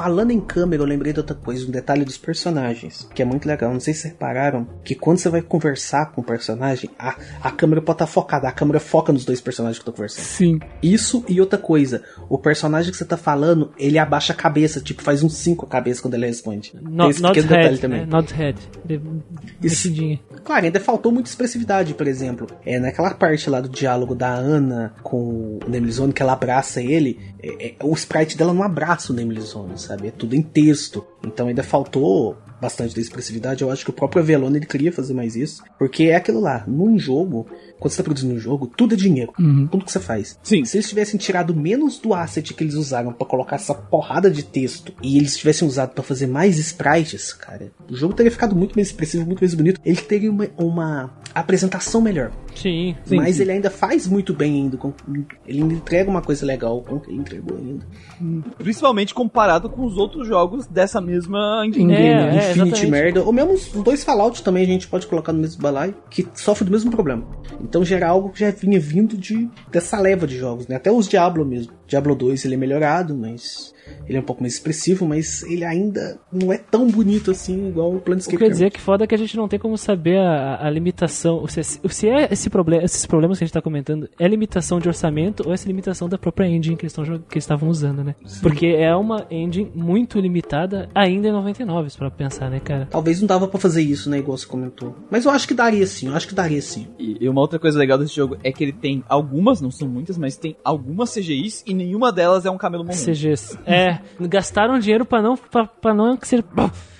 Falando 0.00 0.30
em 0.30 0.40
câmera, 0.40 0.82
eu 0.82 0.86
lembrei 0.86 1.12
de 1.12 1.18
outra 1.20 1.34
coisa, 1.34 1.66
um 1.66 1.70
detalhe 1.70 2.04
dos 2.04 2.16
personagens, 2.16 3.08
que 3.14 3.20
é 3.20 3.24
muito 3.24 3.46
legal. 3.46 3.72
Não 3.72 3.80
sei 3.80 3.92
se 3.94 4.00
vocês 4.02 4.12
repararam 4.12 4.66
que 4.84 4.94
quando 4.94 5.18
você 5.18 5.28
vai 5.28 5.42
conversar 5.42 6.12
com 6.12 6.20
o 6.20 6.24
personagem, 6.24 6.88
a, 6.98 7.16
a 7.42 7.50
câmera 7.50 7.82
pode 7.82 7.96
estar 7.96 8.06
focada, 8.06 8.48
a 8.48 8.52
câmera 8.52 8.78
foca 8.80 9.12
nos 9.12 9.24
dois 9.24 9.40
personagens 9.40 9.78
que 9.78 9.82
estão 9.82 9.92
conversando. 9.94 10.24
Sim. 10.24 10.60
Isso 10.82 11.24
e 11.28 11.40
outra 11.40 11.58
coisa, 11.58 12.02
o 12.28 12.38
personagem 12.38 12.90
que 12.92 12.96
você 12.96 13.04
tá 13.04 13.16
falando, 13.16 13.72
ele 13.78 13.98
abaixa 13.98 14.32
a 14.32 14.36
cabeça, 14.36 14.80
tipo, 14.80 15.02
faz 15.02 15.22
um 15.22 15.28
5 15.28 15.66
a 15.66 15.68
cabeça 15.68 16.00
quando 16.00 16.14
ele 16.14 16.26
responde. 16.26 16.72
Not, 16.80 17.10
esse 17.10 17.22
pequeno 17.22 17.42
detalhe 17.48 17.68
head, 17.68 17.80
também. 17.80 18.00
né? 18.00 18.06
Not 18.08 18.32
head. 18.34 18.58
De- 18.84 18.94
Isso. 19.62 19.88
Mexidinha. 19.88 20.20
Claro, 20.44 20.64
ainda 20.64 20.80
faltou 20.80 21.12
muita 21.12 21.28
expressividade, 21.28 21.94
por 21.94 22.06
exemplo. 22.06 22.46
É 22.64 22.78
naquela 22.78 23.12
parte 23.14 23.50
lá 23.50 23.60
do 23.60 23.68
diálogo 23.68 24.14
da 24.14 24.32
Ana 24.32 24.94
com 25.02 25.58
o 25.64 25.68
Nemlizone, 25.68 26.12
que 26.12 26.22
ela 26.22 26.32
abraça 26.32 26.80
ele, 26.80 27.18
é- 27.42 27.68
é- 27.70 27.74
o 27.82 27.92
sprite 27.94 28.36
dela 28.36 28.52
não 28.54 28.62
abraça 28.62 29.12
o 29.12 29.16
Nemlizone, 29.16 29.78
sabe? 29.88 30.08
É 30.08 30.10
tudo 30.10 30.34
em 30.34 30.42
texto. 30.42 31.04
Então 31.24 31.48
ainda 31.48 31.62
faltou 31.62 32.36
bastante 32.60 32.94
da 32.94 33.00
expressividade. 33.00 33.62
Eu 33.62 33.70
acho 33.70 33.84
que 33.84 33.90
o 33.90 33.92
próprio 33.92 34.22
Avelone 34.22 34.56
ele 34.58 34.66
queria 34.66 34.92
fazer 34.92 35.14
mais 35.14 35.36
isso. 35.36 35.62
Porque 35.78 36.04
é 36.04 36.16
aquilo 36.16 36.40
lá, 36.40 36.64
num 36.66 36.98
jogo, 36.98 37.46
quando 37.78 37.92
você 37.92 37.98
tá 37.98 38.02
produzindo 38.04 38.34
um 38.34 38.38
jogo, 38.38 38.66
tudo 38.66 38.94
é 38.94 38.96
dinheiro. 38.96 39.32
Tudo 39.70 39.84
que 39.84 39.92
você 39.92 40.00
faz. 40.00 40.38
Sim. 40.42 40.64
Se 40.64 40.76
eles 40.76 40.88
tivessem 40.88 41.18
tirado 41.18 41.54
menos 41.54 41.98
do 41.98 42.12
asset 42.14 42.52
que 42.54 42.62
eles 42.64 42.74
usaram 42.74 43.12
pra 43.12 43.26
colocar 43.26 43.56
essa 43.56 43.74
porrada 43.74 44.30
de 44.30 44.42
texto 44.44 44.92
e 45.02 45.16
eles 45.18 45.36
tivessem 45.36 45.66
usado 45.66 45.90
pra 45.92 46.02
fazer 46.02 46.26
mais 46.26 46.58
sprites, 46.58 47.32
cara, 47.32 47.70
o 47.90 47.94
jogo 47.94 48.14
teria 48.14 48.30
ficado 48.32 48.54
muito 48.56 48.74
mais 48.74 48.88
expressivo, 48.88 49.24
muito 49.26 49.40
mais 49.40 49.54
bonito. 49.54 49.80
Ele 49.84 49.96
teria 50.00 50.30
uma, 50.30 50.48
uma 50.56 51.10
apresentação 51.34 52.00
melhor. 52.00 52.30
Sim. 52.54 52.96
Sim, 53.04 53.16
mas 53.16 53.36
sim. 53.36 53.42
ele 53.42 53.52
ainda 53.52 53.70
faz 53.70 54.06
muito 54.08 54.34
bem 54.34 54.54
ainda. 54.62 54.76
com- 54.76 54.92
Ele 55.46 55.62
ainda 55.62 55.74
entrega 55.74 56.10
uma 56.10 56.20
coisa 56.22 56.44
legal 56.44 56.82
com 56.82 56.96
o 56.96 57.00
que 57.00 57.10
ele 57.10 57.20
entregou 57.20 57.56
ainda. 57.56 57.86
Principalmente 58.58 59.14
comparado 59.14 59.68
com 59.68 59.84
os 59.84 59.96
outros 59.96 60.26
jogos 60.26 60.66
dessa 60.66 61.00
mesma 61.00 61.64
engine. 61.66 61.92
É, 61.94 61.96
game. 61.96 62.36
É, 62.48 62.52
Infinity 62.52 62.86
merda. 62.86 63.22
Ou 63.22 63.32
mesmo 63.32 63.52
os 63.52 63.68
dois 63.68 64.04
Fallout 64.04 64.42
também 64.42 64.64
a 64.64 64.66
gente 64.66 64.88
pode 64.88 65.06
colocar 65.06 65.32
no 65.32 65.40
mesmo 65.40 65.60
balaio, 65.60 65.94
que 66.10 66.26
sofre 66.34 66.64
do 66.64 66.70
mesmo 66.70 66.90
problema. 66.90 67.24
Então 67.60 67.84
já 67.84 67.96
era 67.96 68.08
algo 68.08 68.30
que 68.30 68.40
já 68.40 68.50
vinha 68.50 68.78
vindo 68.78 69.16
de, 69.16 69.48
dessa 69.70 69.98
leva 69.98 70.26
de 70.26 70.36
jogos, 70.36 70.66
né? 70.66 70.76
Até 70.76 70.90
os 70.90 71.08
Diablo 71.08 71.44
mesmo. 71.44 71.72
Diablo 71.86 72.14
2 72.14 72.44
ele 72.44 72.54
é 72.54 72.58
melhorado, 72.58 73.16
mas 73.16 73.72
ele 74.06 74.16
é 74.16 74.20
um 74.20 74.24
pouco 74.24 74.42
mais 74.42 74.54
expressivo, 74.54 75.06
mas 75.06 75.42
ele 75.44 75.64
ainda 75.64 76.18
não 76.32 76.52
é 76.52 76.58
tão 76.58 76.86
bonito 76.88 77.30
assim 77.30 77.68
igual 77.68 77.92
o 77.92 77.96
O 77.96 78.00
Planescape. 78.00 78.36
que 78.36 78.42
eu 78.42 78.46
ia 78.46 78.52
dizer 78.52 78.66
é 78.66 78.70
que 78.70 78.80
foda 78.80 79.04
é 79.04 79.06
que 79.06 79.14
a 79.14 79.18
gente 79.18 79.36
não 79.36 79.48
tem 79.48 79.58
como 79.58 79.76
saber 79.76 80.18
a, 80.18 80.66
a 80.66 80.70
limitação. 80.70 81.46
Se, 81.46 81.62
se 81.62 82.08
é 82.08 82.28
esse 82.32 82.48
problema, 82.48 82.84
esses 82.84 83.04
problemas 83.06 83.38
que 83.38 83.44
a 83.44 83.46
gente 83.46 83.54
tá 83.54 83.60
comentando, 83.62 84.08
é 84.18 84.26
limitação 84.26 84.78
de 84.80 84.88
orçamento 84.88 85.42
ou 85.44 85.50
é 85.50 85.54
essa 85.54 85.66
limitação 85.66 86.08
da 86.08 86.16
própria 86.18 86.46
engine 86.46 86.76
que 86.76 86.84
eles, 86.84 86.92
tão 86.92 87.04
que 87.04 87.10
eles 87.10 87.44
estavam 87.44 87.68
usando, 87.68 88.02
né? 88.02 88.14
Porque 88.42 88.66
é 88.66 88.94
uma 88.94 89.26
engine 89.30 89.70
muito 89.74 90.18
limitada 90.18 90.88
ainda 90.94 91.28
em 91.28 91.32
99, 91.32 91.88
pra 91.98 92.10
pensar, 92.10 92.50
né, 92.50 92.60
cara? 92.60 92.86
Talvez 92.90 93.20
não 93.20 93.26
dava 93.26 93.46
pra 93.48 93.58
fazer 93.60 93.82
isso, 93.82 94.08
né? 94.08 94.18
Igual 94.18 94.36
você 94.38 94.46
comentou. 94.46 94.94
Mas 95.10 95.24
eu 95.24 95.30
acho 95.30 95.46
que 95.46 95.54
daria 95.54 95.86
sim, 95.86 96.08
eu 96.08 96.14
acho 96.14 96.26
que 96.28 96.34
daria 96.34 96.62
sim. 96.62 96.86
E 96.98 97.18
e 97.20 97.28
uma 97.28 97.40
outra 97.40 97.58
coisa 97.58 97.78
legal 97.78 97.98
desse 97.98 98.14
jogo 98.14 98.36
é 98.44 98.52
que 98.52 98.62
ele 98.62 98.72
tem 98.72 99.02
algumas, 99.08 99.60
não 99.60 99.70
são 99.70 99.88
muitas, 99.88 100.16
mas 100.16 100.36
tem 100.36 100.56
algumas 100.62 101.12
CGIs 101.12 101.64
e 101.66 101.74
nenhuma 101.74 102.12
delas 102.12 102.46
é 102.46 102.50
um 102.50 102.56
camelo 102.56 102.84
momento. 102.84 103.04
CGs. 103.04 103.58
É, 103.66 103.77
gastaram 104.20 104.78
dinheiro 104.78 105.04
pra 105.04 105.20
não, 105.22 105.36
pra, 105.36 105.66
pra 105.66 105.94
não 105.94 106.18
ser. 106.22 106.44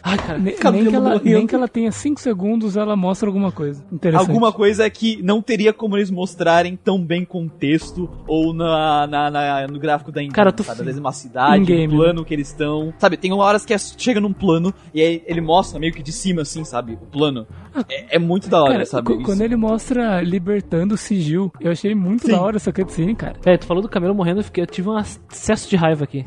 Ai, 0.03 0.17
cara. 0.17 0.39
Ne- 0.39 0.53
Cabelo 0.53 0.83
Nem 0.85 0.91
que, 0.91 0.97
ela, 0.97 1.21
nem 1.23 1.47
que 1.47 1.55
ela 1.55 1.69
tenha 1.69 1.91
5 1.93 2.21
segundos, 2.21 2.77
ela 2.77 2.97
mostra 2.97 3.29
alguma 3.29 3.51
coisa. 3.53 3.85
Interessante. 3.93 4.29
Alguma 4.29 4.53
coisa 4.53 4.85
é 4.85 4.91
que 4.91 5.21
não 5.23 5.43
teria 5.43 5.73
como 5.73 5.97
eles 5.97 6.11
mostrarem 6.11 6.77
tão 6.77 7.03
bem 7.05 7.25
com 7.25 7.49
texto 7.49 8.09
ou 8.27 8.55
na, 8.55 9.07
na- 9.07 9.31
na- 9.31 9.67
no 9.67 9.79
gráfico 9.79 10.11
da 10.13 10.27
Cara, 10.29 10.53
tu- 10.53 10.63
sabe? 10.63 10.81
Às 10.81 10.85
vezes 10.87 11.01
uma 11.01 11.13
cidade, 11.13 11.73
o 11.73 11.89
plano 11.91 12.25
que 12.25 12.33
eles 12.33 12.49
estão. 12.49 12.95
Sabe, 12.99 13.17
tem 13.17 13.33
horas 13.33 13.65
que 13.67 13.75
é- 13.75 13.79
chega 13.79 14.21
num 14.21 14.33
plano 14.33 14.73
e 14.95 15.03
aí 15.03 15.23
ele 15.27 15.41
mostra 15.41 15.79
meio 15.81 15.93
que 15.93 16.03
de 16.03 16.13
cima, 16.13 16.43
assim, 16.43 16.65
sabe? 16.65 16.95
O 16.95 17.07
plano. 17.07 17.47
É, 17.89 18.17
é 18.17 18.19
muito 18.19 18.49
da 18.49 18.63
hora, 18.63 18.73
Cara, 18.73 18.87
sabe? 18.87 19.13
Isso. 19.13 19.23
quando 19.25 19.41
ele 19.43 19.57
mostra 19.57 20.21
libertando 20.23 20.95
o 20.95 20.99
sigil, 20.99 21.53
eu 21.61 21.71
achei 21.73 21.95
muito 21.95 22.25
Sim. 22.27 22.33
da 22.33 22.41
hora 22.41 22.57
essa 22.57 22.73
cutscene, 22.73 23.15
cara. 23.15 23.35
É, 23.45 23.57
tu 23.57 23.67
falou 23.67 23.83
do 23.83 23.89
camelo 23.89 24.15
morrendo, 24.15 24.41
eu, 24.41 24.45
fiquei, 24.45 24.63
eu 24.63 24.67
tive 24.67 24.89
um 24.89 24.97
acesso 24.97 25.69
de 25.69 25.77
raiva 25.77 26.05
aqui. 26.05 26.25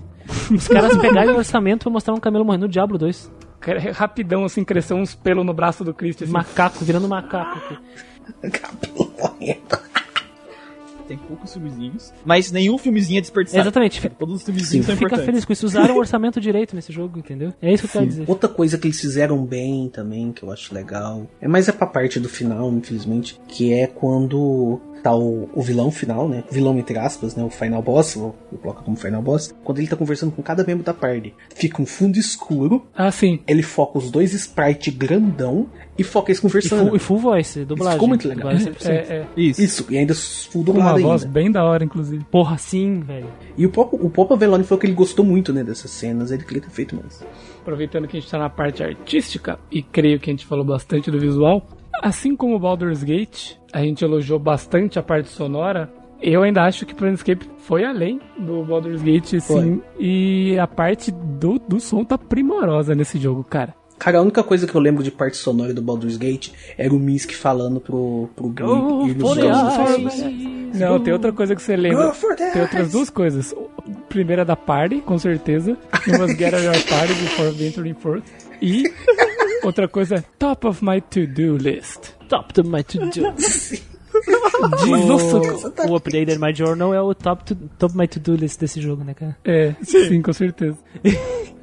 Os 0.51 0.67
caras 0.67 0.97
pegaram 0.97 1.33
o 1.33 1.37
orçamento 1.37 1.83
pra 1.83 1.91
mostrar 1.91 2.13
um 2.13 2.19
camelo 2.19 2.45
morrendo 2.45 2.63
no 2.63 2.69
Diablo 2.69 2.97
2. 2.97 3.31
Cara, 3.59 3.79
é 3.79 3.91
rapidão, 3.91 4.43
assim, 4.43 4.63
cresceu 4.63 4.97
uns 4.97 5.13
pelos 5.13 5.45
no 5.45 5.53
braço 5.53 5.83
do 5.83 5.93
Christian. 5.93 6.25
Assim. 6.25 6.33
Macaco, 6.33 6.83
virando 6.83 7.07
macaco 7.07 7.57
aqui. 7.59 8.49
Cabelo 8.51 9.13
morrendo. 9.19 9.91
Tem 11.07 11.17
poucos 11.17 11.51
filmezinhos, 11.51 12.13
mas 12.23 12.53
nenhum 12.53 12.77
filmezinho 12.77 13.17
é 13.17 13.21
desperdiçado. 13.21 13.63
Exatamente, 13.63 13.99
fica, 13.99 14.15
Todos 14.17 14.35
os 14.35 14.43
filmezinhos 14.43 14.85
são 14.85 14.95
fica 14.95 15.07
importantes. 15.07 15.25
feliz 15.25 15.45
com 15.45 15.51
isso. 15.51 15.65
Usaram 15.65 15.95
o 15.95 15.97
orçamento 15.99 16.39
direito 16.39 16.73
nesse 16.73 16.93
jogo, 16.93 17.19
entendeu? 17.19 17.53
É 17.61 17.73
isso 17.73 17.83
que 17.83 17.89
eu 17.89 17.91
quero 17.99 18.07
dizer. 18.07 18.23
Outra 18.27 18.47
coisa 18.47 18.77
que 18.77 18.87
eles 18.87 19.01
fizeram 19.01 19.43
bem 19.43 19.89
também, 19.89 20.31
que 20.31 20.41
eu 20.43 20.49
acho 20.51 20.73
legal, 20.73 21.27
é 21.41 21.49
mais 21.49 21.67
é 21.67 21.73
pra 21.73 21.85
parte 21.85 22.17
do 22.17 22.29
final, 22.29 22.71
infelizmente, 22.71 23.37
que 23.49 23.73
é 23.73 23.87
quando 23.87 24.79
tá 25.01 25.15
o, 25.15 25.49
o 25.53 25.61
vilão 25.61 25.89
final, 25.91 26.27
né? 26.29 26.43
Vilão 26.51 26.77
entre 26.77 26.97
aspas, 26.97 27.35
né? 27.35 27.43
O 27.43 27.49
final 27.49 27.81
boss, 27.81 28.15
vou 28.15 28.35
colocar 28.61 28.81
como 28.81 28.95
final 28.97 29.21
boss. 29.21 29.53
Quando 29.63 29.79
ele 29.79 29.87
tá 29.87 29.95
conversando 29.95 30.31
com 30.31 30.41
cada 30.41 30.63
membro 30.63 30.83
da 30.83 30.93
party, 30.93 31.33
fica 31.55 31.81
um 31.81 31.85
fundo 31.85 32.17
escuro, 32.17 32.85
Ah, 32.95 33.11
sim. 33.11 33.39
ele 33.47 33.63
foca 33.63 33.97
os 33.97 34.09
dois 34.11 34.33
sprites 34.33 34.93
grandão 34.95 35.67
e 35.97 36.03
foca 36.03 36.31
eles 36.31 36.39
E 36.39 36.41
conversando. 36.41 36.87
full, 36.87 36.95
e 36.95 36.99
full 36.99 37.17
voice, 37.17 37.65
dublagem. 37.65 37.93
ficou 37.93 38.07
muito 38.07 38.27
legal. 38.27 38.51
Dublagem 38.53 38.73
100%. 38.73 38.89
É, 38.89 38.93
é. 38.95 39.27
Isso. 39.35 39.61
Isso, 39.61 39.85
e 39.89 39.97
ainda 39.97 40.13
full 40.15 40.63
Com 40.63 40.71
uma 40.71 40.79
dublado 40.93 41.01
voz 41.01 41.21
ainda. 41.23 41.33
bem 41.33 41.51
da 41.51 41.63
hora, 41.63 41.83
inclusive. 41.83 42.23
Porra, 42.31 42.57
sim, 42.57 42.99
velho. 43.01 43.27
E 43.57 43.65
o 43.65 43.69
próprio, 43.69 44.05
o 44.05 44.09
próprio 44.09 44.35
Avelone 44.35 44.63
falou 44.63 44.79
que 44.79 44.87
ele 44.87 44.93
gostou 44.93 45.25
muito, 45.25 45.51
né, 45.53 45.63
dessas 45.63 45.91
cenas, 45.91 46.31
ele 46.31 46.43
queria 46.43 46.61
ter 46.61 46.69
feito 46.69 46.95
mais. 46.95 47.23
Aproveitando 47.61 48.07
que 48.07 48.17
a 48.17 48.19
gente 48.19 48.29
tá 48.31 48.37
na 48.39 48.49
parte 48.49 48.83
artística, 48.83 49.59
e 49.71 49.81
creio 49.83 50.19
que 50.19 50.29
a 50.29 50.33
gente 50.33 50.45
falou 50.45 50.65
bastante 50.65 51.11
do 51.11 51.19
visual, 51.19 51.65
assim 52.01 52.35
como 52.35 52.55
o 52.55 52.59
Baldur's 52.59 53.03
Gate, 53.03 53.53
a 53.73 53.81
gente 53.81 54.03
elogiou 54.03 54.39
bastante 54.39 54.99
a 54.99 55.03
parte 55.03 55.29
sonora. 55.29 55.91
Eu 56.21 56.43
ainda 56.43 56.63
acho 56.63 56.85
que 56.85 56.93
Planescape 56.93 57.49
foi 57.57 57.83
além 57.83 58.21
do 58.37 58.63
Baldur's 58.63 59.01
Gate, 59.01 59.39
sim. 59.39 59.81
E 59.99 60.57
a 60.59 60.67
parte 60.67 61.11
do, 61.11 61.57
do 61.57 61.79
som 61.79 62.03
tá 62.03 62.17
primorosa 62.17 62.93
nesse 62.93 63.17
jogo, 63.17 63.43
cara. 63.43 63.73
Cara, 63.97 64.17
a 64.17 64.21
única 64.21 64.43
coisa 64.43 64.65
que 64.65 64.73
eu 64.73 64.81
lembro 64.81 65.03
de 65.03 65.11
parte 65.11 65.37
sonora 65.37 65.73
do 65.75 65.81
Baldur's 65.81 66.17
Gate 66.17 66.51
era 66.75 66.91
o 66.91 66.97
Misk 66.97 67.33
falando 67.33 67.79
pro, 67.79 68.29
pro 68.35 68.49
Gui 68.49 68.63
ir 69.11 69.15
nos 69.15 69.29
for 69.29 69.35
the 69.35 69.41
jogos. 69.53 70.19
eyes. 70.19 70.79
Não, 70.79 70.99
tem 70.99 71.13
outra 71.13 71.31
coisa 71.31 71.55
que 71.55 71.61
você 71.61 71.75
lembra. 71.75 72.07
Go 72.07 72.13
for 72.13 72.35
the 72.35 72.49
Tem 72.49 72.61
outras 72.63 72.91
duas 72.91 73.09
coisas. 73.11 73.53
Primeira 74.09 74.43
da 74.43 74.55
party, 74.55 75.01
com 75.01 75.19
certeza. 75.19 75.77
You 76.07 76.17
must 76.19 76.35
get 76.35 76.51
your 76.51 76.73
party 76.89 77.13
before 77.13 77.51
venturing 77.51 77.93
forth. 77.93 78.23
E 78.59 78.91
outra 79.63 79.87
coisa, 79.87 80.23
top 80.37 80.67
of 80.67 80.83
my 80.83 81.01
to-do 81.01 81.57
list. 81.57 82.15
Top 82.29 82.53
to 82.53 82.63
my 82.63 82.83
to-do. 82.83 83.21
Nossa, 85.07 85.37
O, 85.37 85.91
o 85.91 85.95
Updated 85.95 86.37
My 86.37 86.53
Journal 86.53 86.93
é 86.93 87.01
o 87.01 87.13
top, 87.13 87.45
to, 87.45 87.55
top 87.79 87.95
my 87.95 88.07
to-do 88.07 88.35
list 88.35 88.59
desse 88.59 88.81
jogo, 88.81 89.03
né, 89.03 89.13
cara? 89.13 89.37
É, 89.43 89.73
sim, 89.83 90.21
com 90.21 90.33
certeza. 90.33 90.77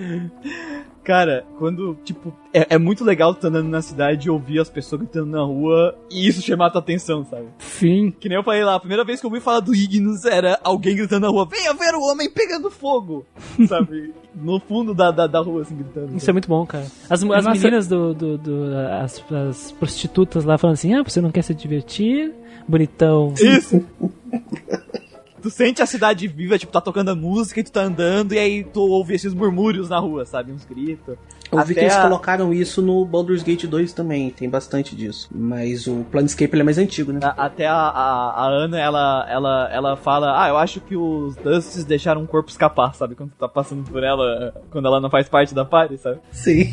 Cara, 1.02 1.44
quando, 1.58 1.96
tipo, 2.04 2.32
é, 2.52 2.74
é 2.74 2.78
muito 2.78 3.02
legal 3.04 3.34
tu 3.34 3.46
andando 3.46 3.68
na 3.68 3.80
cidade 3.80 4.28
e 4.28 4.30
ouvir 4.30 4.60
as 4.60 4.68
pessoas 4.68 5.00
gritando 5.00 5.26
na 5.30 5.42
rua 5.42 5.96
e 6.10 6.28
isso 6.28 6.42
chamar 6.42 6.66
a 6.66 6.70
tua 6.70 6.80
atenção, 6.80 7.24
sabe? 7.24 7.46
Sim. 7.58 8.12
Que 8.20 8.28
nem 8.28 8.36
eu 8.36 8.44
falei 8.44 8.62
lá, 8.62 8.74
a 8.74 8.80
primeira 8.80 9.02
vez 9.02 9.18
que 9.18 9.26
eu 9.26 9.30
ouvi 9.30 9.40
falar 9.40 9.60
do 9.60 9.74
Ignis 9.74 10.24
era 10.26 10.60
alguém 10.62 10.94
gritando 10.94 11.22
na 11.22 11.28
rua, 11.28 11.48
venha 11.50 11.72
ver 11.72 11.94
o 11.94 12.02
homem 12.02 12.30
pegando 12.30 12.70
fogo, 12.70 13.24
sabe? 13.66 14.12
No 14.34 14.60
fundo 14.60 14.94
da, 14.94 15.10
da, 15.10 15.26
da 15.26 15.40
rua, 15.40 15.62
assim, 15.62 15.74
gritando. 15.76 16.14
Isso 16.16 16.28
é 16.28 16.32
muito 16.32 16.48
bom, 16.48 16.64
cara. 16.66 16.84
As, 17.08 17.22
as 17.22 17.24
Nossa. 17.24 17.50
meninas 17.50 17.88
do. 17.88 18.14
do, 18.14 18.38
do- 18.38 18.76
as, 19.02 19.24
as 19.32 19.72
prostitutas 19.72 20.44
lá 20.44 20.56
falando 20.56 20.74
assim: 20.74 20.94
ah, 20.94 21.02
você 21.02 21.20
não 21.20 21.32
quer 21.32 21.42
se 21.42 21.52
divertir? 21.54 22.32
Bonitão. 22.68 23.34
Isso! 23.40 23.84
tu 25.40 25.50
sente 25.50 25.82
a 25.82 25.86
cidade 25.86 26.28
viva, 26.28 26.58
tipo, 26.58 26.72
tá 26.72 26.80
tocando 26.80 27.10
a 27.10 27.14
música 27.14 27.60
e 27.60 27.64
tu 27.64 27.72
tá 27.72 27.82
andando 27.82 28.32
e 28.32 28.38
aí 28.38 28.64
tu 28.64 28.80
ouve 28.80 29.14
esses 29.14 29.34
murmúrios 29.34 29.88
na 29.88 29.98
rua, 29.98 30.24
sabe? 30.24 30.52
Uns 30.52 30.64
gritos. 30.64 31.16
Eu 31.52 31.64
vi 31.64 31.74
que 31.74 31.80
eles 31.80 31.94
a- 31.96 32.02
colocaram 32.02 32.52
isso 32.52 32.80
no 32.82 33.04
Baldur's 33.04 33.42
Gate 33.42 33.64
2 33.66 33.92
também, 33.92 34.30
tem 34.30 34.48
bastante 34.48 34.94
disso. 34.94 35.28
Mas 35.34 35.86
o 35.86 36.04
Planescape 36.10 36.54
ele 36.54 36.62
é 36.62 36.64
mais 36.64 36.78
antigo, 36.78 37.12
né? 37.12 37.20
A- 37.22 37.46
Até 37.46 37.66
a, 37.66 37.74
a, 37.74 38.44
a 38.44 38.46
Ana, 38.48 38.78
ela, 38.80 39.26
ela, 39.28 39.68
ela 39.72 39.96
fala, 39.96 40.42
ah, 40.44 40.48
eu 40.48 40.56
acho 40.56 40.80
que 40.80 40.96
os 40.96 41.34
Dusts 41.36 41.84
deixaram 41.84 42.22
um 42.22 42.26
corpo 42.26 42.50
escapar, 42.50 42.94
sabe? 42.94 43.14
Quando 43.14 43.30
tu 43.30 43.36
tá 43.36 43.48
passando 43.48 43.82
por 43.90 44.02
ela, 44.02 44.54
quando 44.70 44.86
ela 44.86 45.00
não 45.00 45.10
faz 45.10 45.28
parte 45.28 45.54
da 45.54 45.64
party, 45.64 45.96
sabe? 45.98 46.20
Sim. 46.30 46.64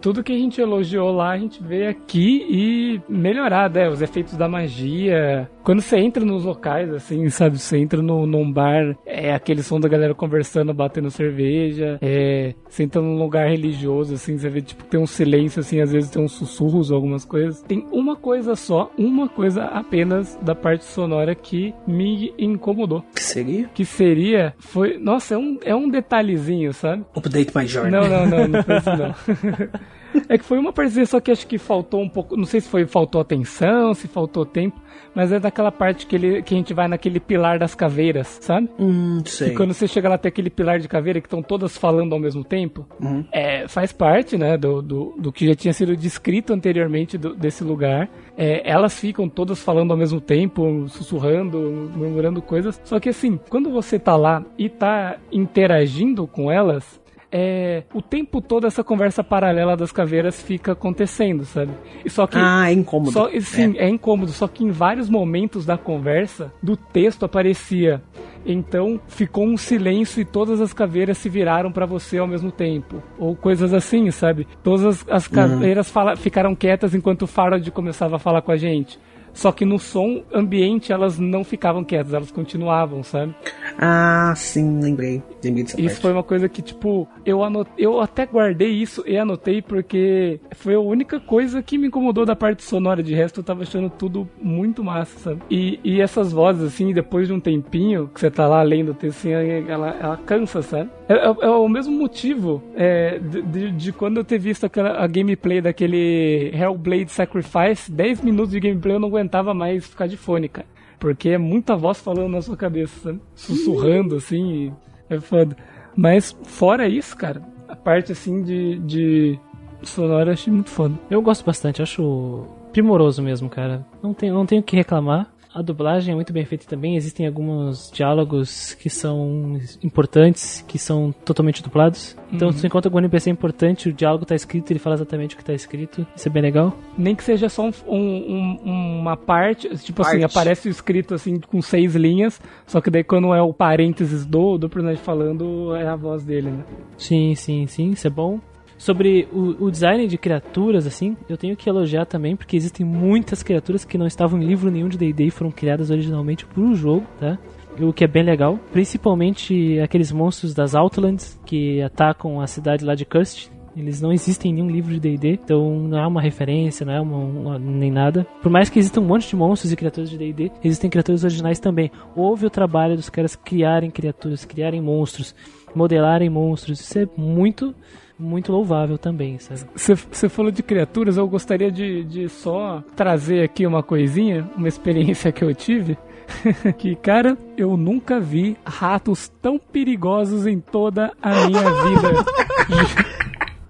tudo 0.00 0.22
que 0.22 0.32
a 0.32 0.36
gente 0.38 0.60
elogiou 0.60 1.10
lá, 1.12 1.30
a 1.30 1.38
gente 1.38 1.62
vê 1.62 1.86
aqui 1.86 2.44
e 2.48 3.00
melhorar, 3.08 3.70
né? 3.70 3.88
Os 3.88 4.02
efeitos 4.02 4.36
da 4.36 4.48
magia. 4.48 5.48
Quando 5.62 5.80
você 5.82 5.98
entra 5.98 6.24
nos 6.24 6.44
locais, 6.44 6.92
assim, 6.92 7.28
sabe? 7.30 7.58
Você 7.58 7.78
entra 7.78 8.00
no, 8.00 8.26
num 8.26 8.50
bar, 8.50 8.96
é 9.04 9.32
aquele 9.34 9.62
som 9.62 9.78
da 9.78 9.88
galera 9.88 10.14
conversando, 10.14 10.72
batendo 10.72 11.10
cerveja. 11.10 11.98
É, 12.00 12.54
você 12.68 12.84
entra 12.84 13.00
num 13.02 13.18
lugar 13.18 13.48
religioso, 13.48 13.67
assim, 14.14 14.38
você 14.38 14.48
vê, 14.48 14.60
tipo, 14.60 14.84
tem 14.84 15.00
um 15.00 15.06
silêncio, 15.06 15.60
assim, 15.60 15.80
às 15.80 15.92
vezes 15.92 16.10
tem 16.10 16.22
uns 16.22 16.32
sussurros, 16.32 16.90
algumas 16.90 17.24
coisas. 17.24 17.62
Tem 17.62 17.86
uma 17.90 18.16
coisa 18.16 18.54
só, 18.56 18.90
uma 18.96 19.28
coisa 19.28 19.64
apenas 19.64 20.38
da 20.42 20.54
parte 20.54 20.84
sonora 20.84 21.34
que 21.34 21.74
me 21.86 22.32
incomodou. 22.38 23.02
Que 23.14 23.22
seria? 23.22 23.68
Que 23.68 23.84
seria, 23.84 24.54
foi, 24.58 24.98
nossa, 24.98 25.34
é 25.34 25.38
um, 25.38 25.58
é 25.64 25.74
um 25.74 25.88
detalhezinho, 25.88 26.72
sabe? 26.72 27.04
Update 27.14 27.56
My 27.56 27.66
Journey. 27.66 27.90
Não, 27.90 28.08
não, 28.08 28.26
não, 28.26 28.48
não 28.48 28.62
foi 28.62 28.76
isso 28.76 28.90
não. 28.96 29.78
É 30.28 30.38
que 30.38 30.44
foi 30.44 30.58
uma 30.58 30.72
partezinha, 30.72 31.06
só 31.06 31.20
que 31.20 31.30
acho 31.30 31.46
que 31.46 31.58
faltou 31.58 32.00
um 32.00 32.08
pouco. 32.08 32.36
Não 32.36 32.44
sei 32.44 32.60
se 32.60 32.68
foi 32.68 32.86
faltou 32.86 33.20
atenção, 33.20 33.92
se 33.94 34.08
faltou 34.08 34.44
tempo, 34.44 34.80
mas 35.14 35.32
é 35.32 35.38
daquela 35.40 35.70
parte 35.72 36.06
que, 36.06 36.16
ele, 36.16 36.42
que 36.42 36.54
a 36.54 36.56
gente 36.56 36.72
vai 36.74 36.88
naquele 36.88 37.18
pilar 37.20 37.58
das 37.58 37.74
caveiras, 37.74 38.38
sabe? 38.40 38.68
Hum, 38.78 39.20
sei. 39.24 39.48
E 39.48 39.54
quando 39.54 39.72
você 39.74 39.86
chega 39.88 40.08
lá 40.08 40.18
tem 40.18 40.28
aquele 40.28 40.50
pilar 40.50 40.78
de 40.78 40.88
caveira 40.88 41.20
que 41.20 41.26
estão 41.26 41.42
todas 41.42 41.76
falando 41.76 42.12
ao 42.12 42.18
mesmo 42.20 42.44
tempo, 42.44 42.86
Uhum. 43.00 43.24
é, 43.32 43.66
faz 43.68 43.92
parte, 43.92 44.36
né, 44.36 44.56
do, 44.56 44.80
do, 44.82 45.14
do 45.18 45.32
que 45.32 45.46
já 45.46 45.54
tinha 45.54 45.72
sido 45.72 45.96
descrito 45.96 46.52
anteriormente 46.52 47.16
do- 47.18 47.34
desse 47.34 47.62
lugar. 47.64 48.08
É, 48.36 48.62
elas 48.70 48.98
ficam 48.98 49.28
todas 49.28 49.62
falando 49.62 49.90
ao 49.90 49.96
mesmo 49.96 50.20
tempo, 50.20 50.86
sussurrando, 50.88 51.58
murmurando 51.94 52.40
coisas. 52.40 52.80
Só 52.84 53.00
que 53.00 53.08
assim, 53.08 53.38
quando 53.48 53.70
você 53.70 53.98
tá 53.98 54.16
lá 54.16 54.44
e 54.56 54.68
tá 54.68 55.16
interagindo 55.32 56.26
com 56.26 56.50
elas, 56.50 57.00
é, 57.30 57.82
o 57.92 58.00
tempo 58.00 58.40
todo 58.40 58.66
essa 58.66 58.82
conversa 58.82 59.22
paralela 59.22 59.76
das 59.76 59.92
caveiras 59.92 60.40
fica 60.40 60.72
acontecendo, 60.72 61.44
sabe? 61.44 61.72
E 62.04 62.08
só 62.10 62.26
que 62.26 62.36
Ah, 62.38 62.70
é 62.70 62.72
incômodo. 62.72 63.12
só, 63.12 63.28
sim, 63.40 63.74
é. 63.76 63.88
incômodo, 63.88 64.30
só 64.32 64.48
que 64.48 64.64
em 64.64 64.70
vários 64.70 65.10
momentos 65.10 65.66
da 65.66 65.76
conversa, 65.76 66.52
do 66.62 66.76
texto 66.76 67.24
aparecia. 67.24 68.02
Então 68.46 68.98
ficou 69.08 69.44
um 69.46 69.56
silêncio 69.56 70.20
e 70.22 70.24
todas 70.24 70.60
as 70.60 70.72
caveiras 70.72 71.18
se 71.18 71.28
viraram 71.28 71.70
pra 71.70 71.84
você 71.84 72.16
ao 72.18 72.26
mesmo 72.26 72.50
tempo. 72.50 73.02
Ou 73.18 73.36
coisas 73.36 73.74
assim, 73.74 74.10
sabe? 74.10 74.46
Todas 74.62 74.84
as, 74.86 75.06
as 75.10 75.28
caveiras 75.28 75.90
fala- 75.90 76.16
ficaram 76.16 76.54
quietas 76.54 76.94
enquanto 76.94 77.22
o 77.22 77.26
Farod 77.26 77.70
começava 77.72 78.16
a 78.16 78.18
falar 78.18 78.40
com 78.40 78.52
a 78.52 78.56
gente. 78.56 78.98
Só 79.38 79.52
que 79.52 79.64
no 79.64 79.78
som 79.78 80.24
ambiente 80.34 80.92
elas 80.92 81.16
não 81.16 81.44
ficavam 81.44 81.84
quietas, 81.84 82.12
elas 82.12 82.32
continuavam, 82.32 83.04
sabe? 83.04 83.32
Ah, 83.78 84.34
sim, 84.34 84.80
lembrei. 84.80 85.22
Lembrei 85.44 85.62
dessa 85.62 85.80
Isso 85.80 85.90
parte. 85.90 86.00
foi 86.00 86.12
uma 86.12 86.24
coisa 86.24 86.48
que, 86.48 86.60
tipo, 86.60 87.06
eu, 87.24 87.44
anot... 87.44 87.70
eu 87.78 88.00
até 88.00 88.26
guardei 88.26 88.70
isso 88.70 89.04
e 89.06 89.16
anotei 89.16 89.62
porque 89.62 90.40
foi 90.56 90.74
a 90.74 90.80
única 90.80 91.20
coisa 91.20 91.62
que 91.62 91.78
me 91.78 91.86
incomodou 91.86 92.26
da 92.26 92.34
parte 92.34 92.64
sonora. 92.64 93.00
De 93.00 93.14
resto, 93.14 93.38
eu 93.38 93.44
tava 93.44 93.62
achando 93.62 93.88
tudo 93.88 94.28
muito 94.42 94.82
massa, 94.82 95.16
sabe? 95.20 95.40
E, 95.48 95.78
e 95.84 96.00
essas 96.00 96.32
vozes, 96.32 96.64
assim, 96.64 96.92
depois 96.92 97.28
de 97.28 97.32
um 97.32 97.38
tempinho 97.38 98.10
que 98.12 98.18
você 98.18 98.32
tá 98.32 98.48
lá 98.48 98.60
lendo 98.62 98.90
o 98.90 98.94
texto, 98.94 99.18
assim, 99.18 99.30
ela, 99.30 99.96
ela 100.00 100.16
cansa, 100.16 100.62
sabe? 100.62 100.90
É, 101.08 101.14
é- 101.14 101.46
é 101.46 101.50
o 101.50 101.68
mesmo 101.68 101.96
motivo 101.96 102.62
é, 102.76 103.18
de, 103.18 103.70
de- 103.72 103.92
quando 103.92 104.18
eu 104.18 104.24
ter 104.24 104.38
visto 104.38 104.64
aquela, 104.66 105.02
a 105.02 105.06
gameplay 105.06 105.60
daquele 105.60 106.50
Hellblade 106.54 107.10
Sacrifice, 107.10 107.90
10 107.90 108.20
minutos 108.22 108.50
de 108.52 108.60
gameplay 108.60 108.96
eu 108.96 109.00
não 109.00 109.08
aguentava 109.08 109.54
mais 109.54 109.86
ficar 109.86 110.06
de 110.06 110.16
fone, 110.16 110.48
cara. 110.48 110.66
Porque 110.98 111.30
é 111.30 111.38
muita 111.38 111.76
voz 111.76 111.98
falando 112.00 112.28
na 112.28 112.42
sua 112.42 112.56
cabeça, 112.56 112.98
sabe? 113.00 113.20
Sussurrando, 113.34 114.16
assim, 114.16 114.72
é 115.08 115.18
foda. 115.20 115.56
Mas 115.96 116.36
fora 116.44 116.88
isso, 116.88 117.16
cara, 117.16 117.40
a 117.68 117.74
parte 117.76 118.12
assim 118.12 118.42
de, 118.42 118.78
de 118.80 119.38
sonora 119.82 120.30
eu 120.30 120.34
achei 120.34 120.52
muito 120.52 120.70
foda. 120.70 120.94
Eu 121.10 121.22
gosto 121.22 121.44
bastante, 121.44 121.80
acho 121.80 122.44
primoroso 122.72 123.22
mesmo, 123.22 123.48
cara. 123.48 123.86
Não 124.02 124.12
tenho, 124.12 124.34
não 124.34 124.44
tenho 124.44 124.60
o 124.60 124.64
que 124.64 124.76
reclamar. 124.76 125.28
A 125.54 125.62
dublagem 125.62 126.12
é 126.12 126.14
muito 126.14 126.32
bem 126.32 126.44
feita 126.44 126.66
também. 126.66 126.94
Existem 126.96 127.26
alguns 127.26 127.90
diálogos 127.90 128.74
que 128.74 128.90
são 128.90 129.58
importantes, 129.82 130.62
que 130.68 130.78
são 130.78 131.10
totalmente 131.24 131.62
dublados. 131.62 132.16
Então, 132.32 132.52
se 132.52 132.60
você 132.60 132.66
encontra 132.66 132.88
algum 132.88 132.98
NPC 132.98 133.30
importante, 133.30 133.88
o 133.88 133.92
diálogo 133.92 134.26
tá 134.26 134.34
escrito, 134.34 134.70
ele 134.70 134.78
fala 134.78 134.94
exatamente 134.96 135.34
o 135.34 135.38
que 135.38 135.44
tá 135.44 135.54
escrito. 135.54 136.06
Isso 136.14 136.28
é 136.28 136.30
bem 136.30 136.42
legal. 136.42 136.76
Nem 136.96 137.14
que 137.14 137.24
seja 137.24 137.48
só 137.48 137.66
um- 137.66 137.72
um- 137.88 138.58
um- 138.64 138.98
uma 139.00 139.16
parte, 139.16 139.68
tipo 139.78 140.02
assim, 140.02 140.20
Parte. 140.20 140.24
aparece 140.24 140.68
escrito 140.68 141.14
assim 141.14 141.40
com 141.40 141.62
seis 141.62 141.94
linhas, 141.94 142.40
só 142.66 142.80
que 142.80 142.90
daí 142.90 143.02
quando 143.02 143.32
é 143.34 143.40
o 143.40 143.52
parênteses 143.54 144.26
do, 144.26 144.58
do 144.58 144.68
personagem 144.68 145.02
falando, 145.02 145.74
é 145.74 145.88
a 145.88 145.96
voz 145.96 146.22
dele, 146.24 146.50
né? 146.50 146.64
Sim, 146.98 147.34
sim, 147.34 147.66
sim, 147.66 147.90
isso 147.92 148.06
é 148.06 148.10
bom. 148.10 148.38
Sobre 148.78 149.28
o, 149.32 149.64
o 149.64 149.70
design 149.70 150.06
de 150.06 150.16
criaturas, 150.16 150.86
assim, 150.86 151.16
eu 151.28 151.36
tenho 151.36 151.56
que 151.56 151.68
elogiar 151.68 152.06
também, 152.06 152.36
porque 152.36 152.56
existem 152.56 152.86
muitas 152.86 153.42
criaturas 153.42 153.84
que 153.84 153.98
não 153.98 154.06
estavam 154.06 154.40
em 154.40 154.46
livro 154.46 154.70
nenhum 154.70 154.88
de 154.88 154.96
D&D 154.96 155.24
e 155.26 155.30
foram 155.30 155.50
criadas 155.50 155.90
originalmente 155.90 156.46
para 156.46 156.62
o 156.62 156.74
jogo, 156.74 157.04
tá? 157.18 157.36
O 157.80 157.92
que 157.92 158.04
é 158.04 158.08
bem 158.08 158.22
legal. 158.24 158.58
Principalmente 158.72 159.78
aqueles 159.80 160.10
monstros 160.12 160.52
das 160.54 160.74
Outlands 160.74 161.38
que 161.44 161.80
atacam 161.82 162.40
a 162.40 162.46
cidade 162.46 162.84
lá 162.84 162.94
de 162.94 163.04
Cursed. 163.04 163.50
Eles 163.76 164.00
não 164.00 164.12
existem 164.12 164.50
em 164.50 164.54
nenhum 164.54 164.68
livro 164.68 164.92
de 164.92 164.98
D&D, 164.98 165.34
então 165.44 165.78
não 165.80 165.98
é 165.98 166.06
uma 166.06 166.20
referência, 166.20 166.84
não 166.84 166.92
é 166.92 167.00
uma, 167.00 167.16
uma- 167.18 167.58
nem 167.60 167.92
nada. 167.92 168.26
Por 168.42 168.50
mais 168.50 168.68
que 168.68 168.78
existam 168.78 169.00
um 169.02 169.04
monte 169.06 169.28
de 169.28 169.36
monstros 169.36 169.72
e 169.72 169.76
criaturas 169.76 170.10
de 170.10 170.18
D&D, 170.18 170.50
existem 170.64 170.90
criaturas 170.90 171.22
originais 171.22 171.60
também. 171.60 171.90
Houve 172.16 172.46
o 172.46 172.50
trabalho 172.50 172.96
dos 172.96 173.08
caras 173.08 173.36
criarem 173.36 173.90
criaturas, 173.90 174.44
criarem 174.44 174.80
monstros, 174.80 175.32
modelarem 175.76 176.28
monstros. 176.28 176.80
Isso 176.80 176.98
é 176.98 177.08
muito, 177.16 177.72
muito 178.18 178.50
louvável 178.52 178.98
também, 178.98 179.38
sabe? 179.38 179.62
Você 179.74 180.28
falou 180.28 180.50
de 180.50 180.62
criaturas, 180.62 181.16
eu 181.16 181.28
gostaria 181.28 181.70
de, 181.70 182.04
de 182.04 182.28
só 182.28 182.82
trazer 182.96 183.42
aqui 183.42 183.66
uma 183.66 183.82
coisinha, 183.82 184.48
uma 184.56 184.68
experiência 184.68 185.30
que 185.30 185.44
eu 185.44 185.54
tive. 185.54 185.96
que, 186.76 186.94
cara, 186.96 187.38
eu 187.56 187.76
nunca 187.76 188.20
vi 188.20 188.56
ratos 188.64 189.28
tão 189.40 189.58
perigosos 189.58 190.46
em 190.46 190.60
toda 190.60 191.12
a 191.22 191.46
minha 191.46 191.62
vida. 191.62 193.08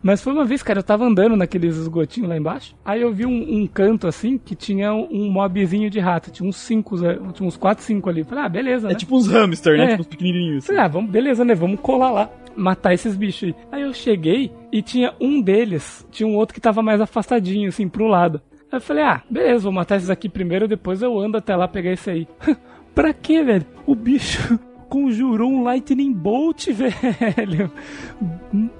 Mas 0.03 0.23
foi 0.23 0.33
uma 0.33 0.45
vez, 0.45 0.63
cara, 0.63 0.79
eu 0.79 0.83
tava 0.83 1.05
andando 1.05 1.37
naqueles 1.37 1.77
esgotinhos 1.77 2.29
lá 2.29 2.37
embaixo. 2.37 2.75
Aí 2.85 3.03
eu 3.03 3.13
vi 3.13 3.27
um, 3.27 3.63
um 3.63 3.67
canto 3.67 4.07
assim 4.07 4.39
que 4.39 4.55
tinha 4.55 4.95
um 4.95 5.31
mobzinho 5.31 5.91
de 5.91 5.99
rato. 5.99 6.31
Tinha 6.31 6.49
uns 6.49 6.57
cinco, 6.57 6.97
Zé, 6.97 7.19
tinha 7.35 7.47
uns 7.47 7.57
quatro, 7.57 7.85
cinco 7.85 8.09
ali. 8.09 8.25
Falei, 8.25 8.45
ah, 8.45 8.49
beleza. 8.49 8.89
É 8.89 8.93
né? 8.93 8.97
tipo 8.97 9.17
uns 9.17 9.27
hamster, 9.27 9.77
né? 9.77 9.85
É. 9.85 9.89
Tipo 9.89 10.01
uns 10.03 10.07
pequenininhos. 10.07 10.67
Falei, 10.67 10.83
ah, 10.83 10.89
vamos, 10.89 11.11
beleza, 11.11 11.45
né? 11.45 11.55
Vamos 11.55 11.81
colar 11.81 12.11
lá. 12.11 12.31
Matar 12.59 12.93
esses 12.93 13.17
bichos 13.17 13.45
aí. 13.45 13.55
Aí 13.71 13.83
eu 13.83 13.95
cheguei 13.95 14.53
e 14.73 14.83
tinha 14.83 15.15
um 15.21 15.41
deles, 15.41 16.07
tinha 16.11 16.27
um 16.27 16.37
outro 16.37 16.55
que 16.55 16.61
tava 16.61 16.83
mais 16.83 17.01
afastadinho, 17.01 17.69
assim, 17.69 17.89
pro 17.89 18.07
lado. 18.07 18.43
Aí 18.71 18.77
eu 18.77 18.81
falei, 18.81 19.05
ah, 19.05 19.23
beleza, 19.31 19.63
vou 19.63 19.73
matar 19.73 19.97
esses 19.97 20.11
aqui 20.11 20.29
primeiro, 20.29 20.69
depois 20.69 21.01
eu 21.01 21.19
ando 21.19 21.39
até 21.39 21.55
lá 21.55 21.69
pegar 21.69 21.93
esse 21.93 22.11
aí. 22.11 22.29
pra 22.95 23.15
quê, 23.15 23.43
velho? 23.43 23.65
O 23.87 23.95
bicho 23.95 24.59
conjurou 24.89 25.51
um 25.51 25.63
Lightning 25.63 26.13
Bolt, 26.13 26.69
velho. 26.73 27.71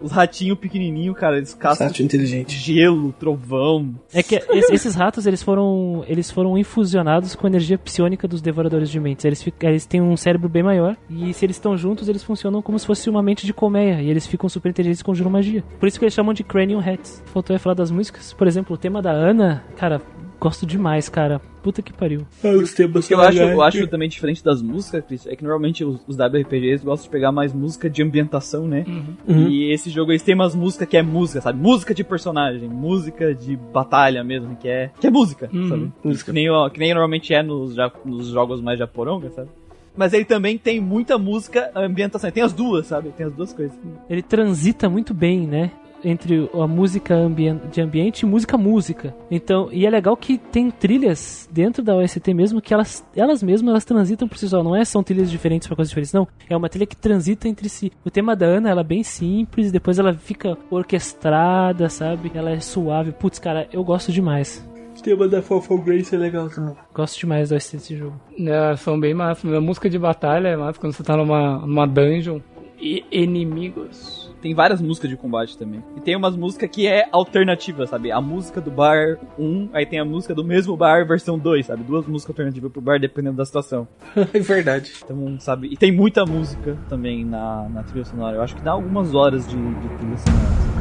Os 0.01 0.11
ratinhos 0.11 0.59
pequenininhos, 0.59 1.17
cara, 1.17 1.37
eles 1.37 1.55
caçam 1.55 1.87
Rato 1.87 2.03
inteligente. 2.03 2.57
gelo, 2.57 3.13
trovão. 3.13 3.95
É 4.13 4.23
que 4.23 4.37
es- 4.37 4.71
esses 4.71 4.95
ratos, 4.95 5.27
eles 5.27 5.43
foram, 5.43 6.05
eles 6.09 6.31
foram 6.31 6.57
infusionados 6.57 7.35
com 7.35 7.47
a 7.47 7.51
energia 7.51 7.77
psionica 7.79 8.27
dos 8.27 8.41
devoradores 8.41 8.91
de 8.91 8.99
mentes. 8.99 9.25
Eles, 9.25 9.47
eles 9.61 9.87
têm 9.87 10.01
um 10.01 10.17
cérebro 10.17 10.49
bem 10.49 10.63
maior 10.63 10.97
e 11.11 11.33
se 11.35 11.45
eles 11.45 11.57
estão 11.57 11.77
juntos, 11.77 12.09
eles 12.09 12.23
funcionam 12.25 12.63
como 12.63 12.79
se 12.79 12.87
fosse 12.87 13.09
uma 13.11 13.23
mente 13.23 13.45
de 13.47 13.53
colmeia 13.53 14.01
e 14.03 14.09
eles 14.11 14.27
ficam 14.27 14.49
super 14.49 14.71
inteligentes 14.71 15.01
e 15.01 15.05
conjuram 15.05 15.31
magia. 15.31 15.63
Por 15.79 15.87
isso 15.87 15.99
que 15.99 16.05
eles 16.05 16.15
chamam 16.15 16.33
de 16.35 16.43
Cranium 16.43 16.81
Hats. 16.81 17.23
Faltou 17.27 17.55
é 17.55 17.59
falar 17.59 17.75
das 17.75 17.91
músicas. 17.91 18.33
Por 18.33 18.47
exemplo, 18.47 18.75
o 18.75 18.79
tema 18.79 19.03
da 19.03 19.11
Ana, 19.13 19.63
cara, 19.77 20.01
gosto 20.41 20.65
demais, 20.67 21.09
cara. 21.09 21.41
Puta 21.63 21.83
que 21.83 21.93
pariu. 21.93 22.27
os 22.43 22.73
temas 22.73 23.05
O 23.05 23.09
que 23.09 23.15
eu 23.15 23.21
acho, 23.21 23.39
eu 23.39 23.63
acho 23.63 23.87
também 23.89 24.09
diferente 24.09 24.43
das 24.43 24.63
músicas, 24.63 25.05
Chris, 25.07 25.27
é 25.27 25.35
que 25.37 25.43
normalmente 25.43 25.85
os, 25.85 26.01
os 26.07 26.17
WRPGs 26.17 26.85
gostam 26.85 27.05
de 27.05 27.11
pegar 27.11 27.33
mais 27.33 27.53
música 27.53 27.91
de 27.91 28.03
ambientação, 28.03 28.67
né? 28.67 28.85
Uhum. 29.27 29.49
E 29.49 29.73
esse 29.73 29.91
jogo 29.91 30.13
eles 30.13 30.23
têm 30.23 30.35
umas 30.35 30.55
músicas 30.55 30.89
que 30.89 30.97
é 30.97 31.03
música, 31.03 31.41
sabe? 31.41 31.61
Música 31.61 31.93
de 31.93 32.05
personagem, 32.05 32.69
música 32.69 33.35
de 33.35 33.57
batalha 33.57 34.23
mesmo, 34.25 34.57
que 34.57 34.69
é, 34.69 34.91
que 35.01 35.07
é 35.07 35.11
música, 35.11 35.51
Uhum. 35.53 35.69
sabe? 35.69 35.93
Música. 36.05 36.33
Que 36.33 36.35
nem, 36.35 36.51
ó, 36.51 36.69
que 36.71 36.79
nem 36.79 36.91
normalmente 36.91 37.35
é 37.35 37.43
nos, 37.43 37.75
nos 38.05 38.29
jogos 38.29 38.61
mais 38.61 38.79
japoronga, 38.79 39.31
sabe? 39.31 39.49
Mas 39.97 40.13
ele 40.13 40.25
também 40.25 40.57
tem 40.57 40.81
muita 40.81 41.19
música 41.19 41.73
ambientação. 41.75 42.31
Tem 42.31 42.43
as 42.45 42.53
duas, 42.53 42.87
sabe? 42.87 43.09
Tem 43.11 43.27
as 43.27 43.33
duas 43.33 43.53
coisas. 43.53 43.77
Ele 44.09 44.23
transita 44.23 44.89
muito 44.89 45.13
bem, 45.13 45.45
né? 45.45 45.73
Entre 46.05 46.49
a 46.55 46.67
música 46.67 47.15
ambien- 47.15 47.61
de 47.73 47.81
ambiente 47.81 48.21
e 48.21 48.27
música 48.27 48.57
música. 48.57 49.15
Então, 49.31 49.69
e 49.73 49.85
é 49.85 49.91
legal 49.91 50.17
que 50.17 50.39
tem 50.39 50.71
trilhas 50.71 51.49
dentro 51.53 51.83
da 51.83 51.97
OST 51.97 52.33
mesmo 52.33 52.61
que 52.63 52.73
elas, 52.73 53.05
elas 53.17 53.43
mesmas 53.43 53.71
elas 53.71 53.85
transitam 53.85 54.29
por 54.29 54.39
si 54.39 54.49
só. 54.49 54.63
Não 54.63 54.77
é 54.77 54.85
são 54.85 55.03
trilhas 55.03 55.31
diferentes 55.31 55.67
para 55.67 55.75
coisas 55.77 55.91
diferentes, 55.91 56.13
não. 56.13 56.27
É 56.49 56.57
uma 56.57 56.69
trilha 56.69 56.87
que 56.87 56.97
transita 56.97 57.49
entre 57.49 57.69
si. 57.69 57.91
O 58.05 58.11
tema 58.11 58.37
da 58.37 58.47
Ana 58.47 58.71
ela 58.71 58.83
é 58.83 58.85
bem 58.85 59.03
simples, 59.03 59.73
depois 59.73 59.99
ela 59.99 60.15
fica 60.15 60.57
orquestrada, 60.71 61.89
sabe? 61.89 62.31
Ela 62.35 62.51
é 62.51 62.61
suave. 62.61 63.13
Putz, 63.13 63.39
cara, 63.39 63.69
eu 63.73 63.83
gosto 63.83 64.13
demais. 64.13 64.65
O 64.99 65.03
tema 65.03 65.29
da 65.29 65.41
Fall 65.41 65.79
Grace 65.79 66.15
é 66.15 66.19
legal 66.19 66.49
também. 66.49 66.75
Gosto 66.93 67.19
demais 67.21 67.51
da 67.51 67.57
OST 67.57 67.77
desse 67.77 67.97
jogo. 67.97 68.21
É, 68.39 68.77
são 68.77 68.99
bem 68.99 69.15
massas. 69.15 69.53
A 69.53 69.61
música 69.61 69.89
de 69.89 69.99
batalha 69.99 70.49
é 70.49 70.57
massa 70.57 70.79
quando 70.79 70.93
você 70.93 71.03
tá 71.03 71.17
numa, 71.17 71.59
numa 71.59 71.87
dungeon. 71.87 72.41
E 72.81 73.05
inimigos. 73.11 74.28
Tem 74.41 74.55
várias 74.55 74.81
músicas 74.81 75.11
de 75.11 75.17
combate 75.17 75.59
também. 75.59 75.83
E 75.97 76.01
tem 76.01 76.15
umas 76.15 76.37
músicas 76.37 76.71
que 76.71 76.87
é 76.87 77.09
alternativa, 77.11 77.87
sabe? 77.87 78.13
A 78.13 78.21
música 78.21 78.61
do 78.61 78.71
bar 78.71 79.19
1, 79.39 79.71
aí 79.73 79.85
tem 79.85 79.99
a 79.99 80.05
música 80.05 80.35
do 80.35 80.45
mesmo 80.45 80.77
bar 80.77 81.07
versão 81.07 81.39
2, 81.39 81.67
sabe? 81.67 81.83
Duas 81.83 82.07
músicas 82.07 82.31
alternativas 82.31 82.71
pro 82.71 82.81
bar 82.81 83.01
dependendo 83.01 83.37
da 83.37 83.45
situação. 83.45 83.89
é 84.33 84.39
verdade. 84.39 84.93
Então, 85.05 85.39
sabe? 85.41 85.69
E 85.69 85.77
tem 85.77 85.91
muita 85.91 86.25
música 86.25 86.79
também 86.89 87.25
na, 87.25 87.69
na 87.69 87.83
trilha 87.83 88.05
sonora. 88.05 88.37
Eu 88.37 88.43
acho 88.43 88.55
que 88.55 88.63
dá 88.63 88.73
algumas 88.73 89.15
horas 89.15 89.47
de, 89.49 89.57
de 89.57 89.89
trilha 89.97 90.19
sonora. 90.19 90.79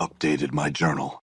Updated 0.00 0.52
my 0.52 0.70
journal. 0.76 1.23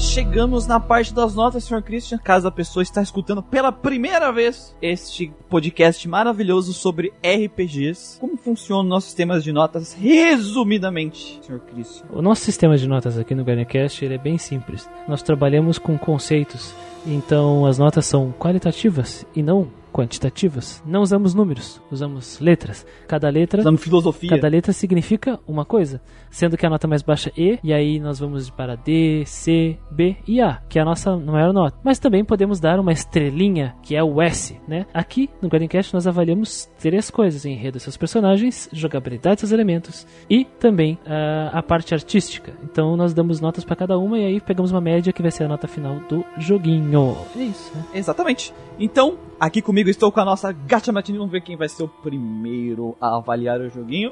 Chegamos 0.00 0.66
na 0.66 0.80
parte 0.80 1.12
das 1.12 1.34
notas, 1.34 1.64
Sr. 1.64 1.82
Christian. 1.82 2.18
Caso 2.18 2.48
a 2.48 2.50
pessoa 2.50 2.82
está 2.82 3.02
escutando 3.02 3.42
pela 3.42 3.70
primeira 3.70 4.32
vez 4.32 4.74
este 4.80 5.30
podcast 5.48 6.08
maravilhoso 6.08 6.72
sobre 6.72 7.12
RPGs, 7.22 8.18
como 8.18 8.36
funciona 8.38 8.80
o 8.80 8.82
nosso 8.82 9.06
sistema 9.08 9.38
de 9.38 9.52
notas 9.52 9.92
resumidamente, 9.92 11.38
Sr. 11.42 11.60
Christian? 11.60 12.06
O 12.10 12.22
nosso 12.22 12.42
sistema 12.42 12.78
de 12.78 12.88
notas 12.88 13.18
aqui 13.18 13.34
no 13.34 13.44
GuardianCast 13.44 14.02
ele 14.02 14.14
é 14.14 14.18
bem 14.18 14.38
simples. 14.38 14.88
Nós 15.06 15.22
trabalhamos 15.22 15.78
com 15.78 15.98
conceitos, 15.98 16.74
então 17.06 17.66
as 17.66 17.78
notas 17.78 18.06
são 18.06 18.32
qualitativas 18.32 19.26
e 19.36 19.42
não 19.42 19.68
quantitativas. 19.90 20.82
Não 20.86 21.02
usamos 21.02 21.34
números, 21.34 21.80
usamos 21.90 22.38
letras. 22.40 22.86
Cada 23.06 23.28
letra, 23.28 23.60
Usamos 23.60 23.82
filosofia. 23.82 24.30
cada 24.30 24.48
letra 24.48 24.72
significa 24.72 25.38
uma 25.46 25.64
coisa, 25.64 26.00
sendo 26.30 26.56
que 26.56 26.66
a 26.66 26.70
nota 26.70 26.86
mais 26.88 27.02
baixa 27.02 27.30
é 27.36 27.40
E, 27.42 27.58
e 27.64 27.72
aí 27.72 27.98
nós 28.00 28.18
vamos 28.18 28.50
para 28.50 28.76
D, 28.76 29.24
C, 29.26 29.78
B 29.90 30.16
e 30.26 30.40
A, 30.40 30.62
que 30.68 30.78
é 30.78 30.82
a 30.82 30.84
nossa 30.84 31.16
maior 31.16 31.52
nota. 31.52 31.78
Mas 31.84 31.98
também 31.98 32.24
podemos 32.24 32.60
dar 32.60 32.78
uma 32.78 32.92
estrelinha, 32.92 33.74
que 33.82 33.96
é 33.96 34.02
o 34.02 34.20
S, 34.22 34.58
né? 34.66 34.86
Aqui 34.92 35.28
no 35.42 35.48
Guardiancast 35.48 35.92
nós 35.94 36.06
avaliamos 36.06 36.70
três 36.78 37.10
coisas: 37.10 37.44
enredo 37.44 37.80
seus 37.80 37.96
personagens, 37.96 38.68
jogabilidade 38.72 39.40
seus 39.40 39.52
elementos 39.52 40.06
e 40.28 40.44
também 40.44 40.98
ah, 41.06 41.50
a 41.52 41.62
parte 41.62 41.94
artística. 41.94 42.52
Então 42.62 42.96
nós 42.96 43.12
damos 43.14 43.40
notas 43.40 43.64
para 43.64 43.76
cada 43.76 43.98
uma 43.98 44.18
e 44.18 44.24
aí 44.24 44.40
pegamos 44.40 44.70
uma 44.70 44.80
média 44.80 45.12
que 45.12 45.22
vai 45.22 45.30
ser 45.30 45.44
a 45.44 45.48
nota 45.48 45.66
final 45.66 45.96
do 46.08 46.24
joguinho. 46.38 47.16
É 47.36 47.42
isso, 47.42 47.72
né? 47.74 47.84
Exatamente. 47.94 48.52
Então, 48.80 49.18
aqui 49.38 49.60
comigo 49.60 49.90
estou 49.90 50.10
com 50.10 50.20
a 50.20 50.24
nossa 50.24 50.50
Gacha 50.52 50.90
Matini. 50.90 51.18
Vamos 51.18 51.30
ver 51.30 51.42
quem 51.42 51.54
vai 51.54 51.68
ser 51.68 51.82
o 51.82 51.88
primeiro 51.88 52.96
a 52.98 53.18
avaliar 53.18 53.60
o 53.60 53.68
joguinho. 53.68 54.10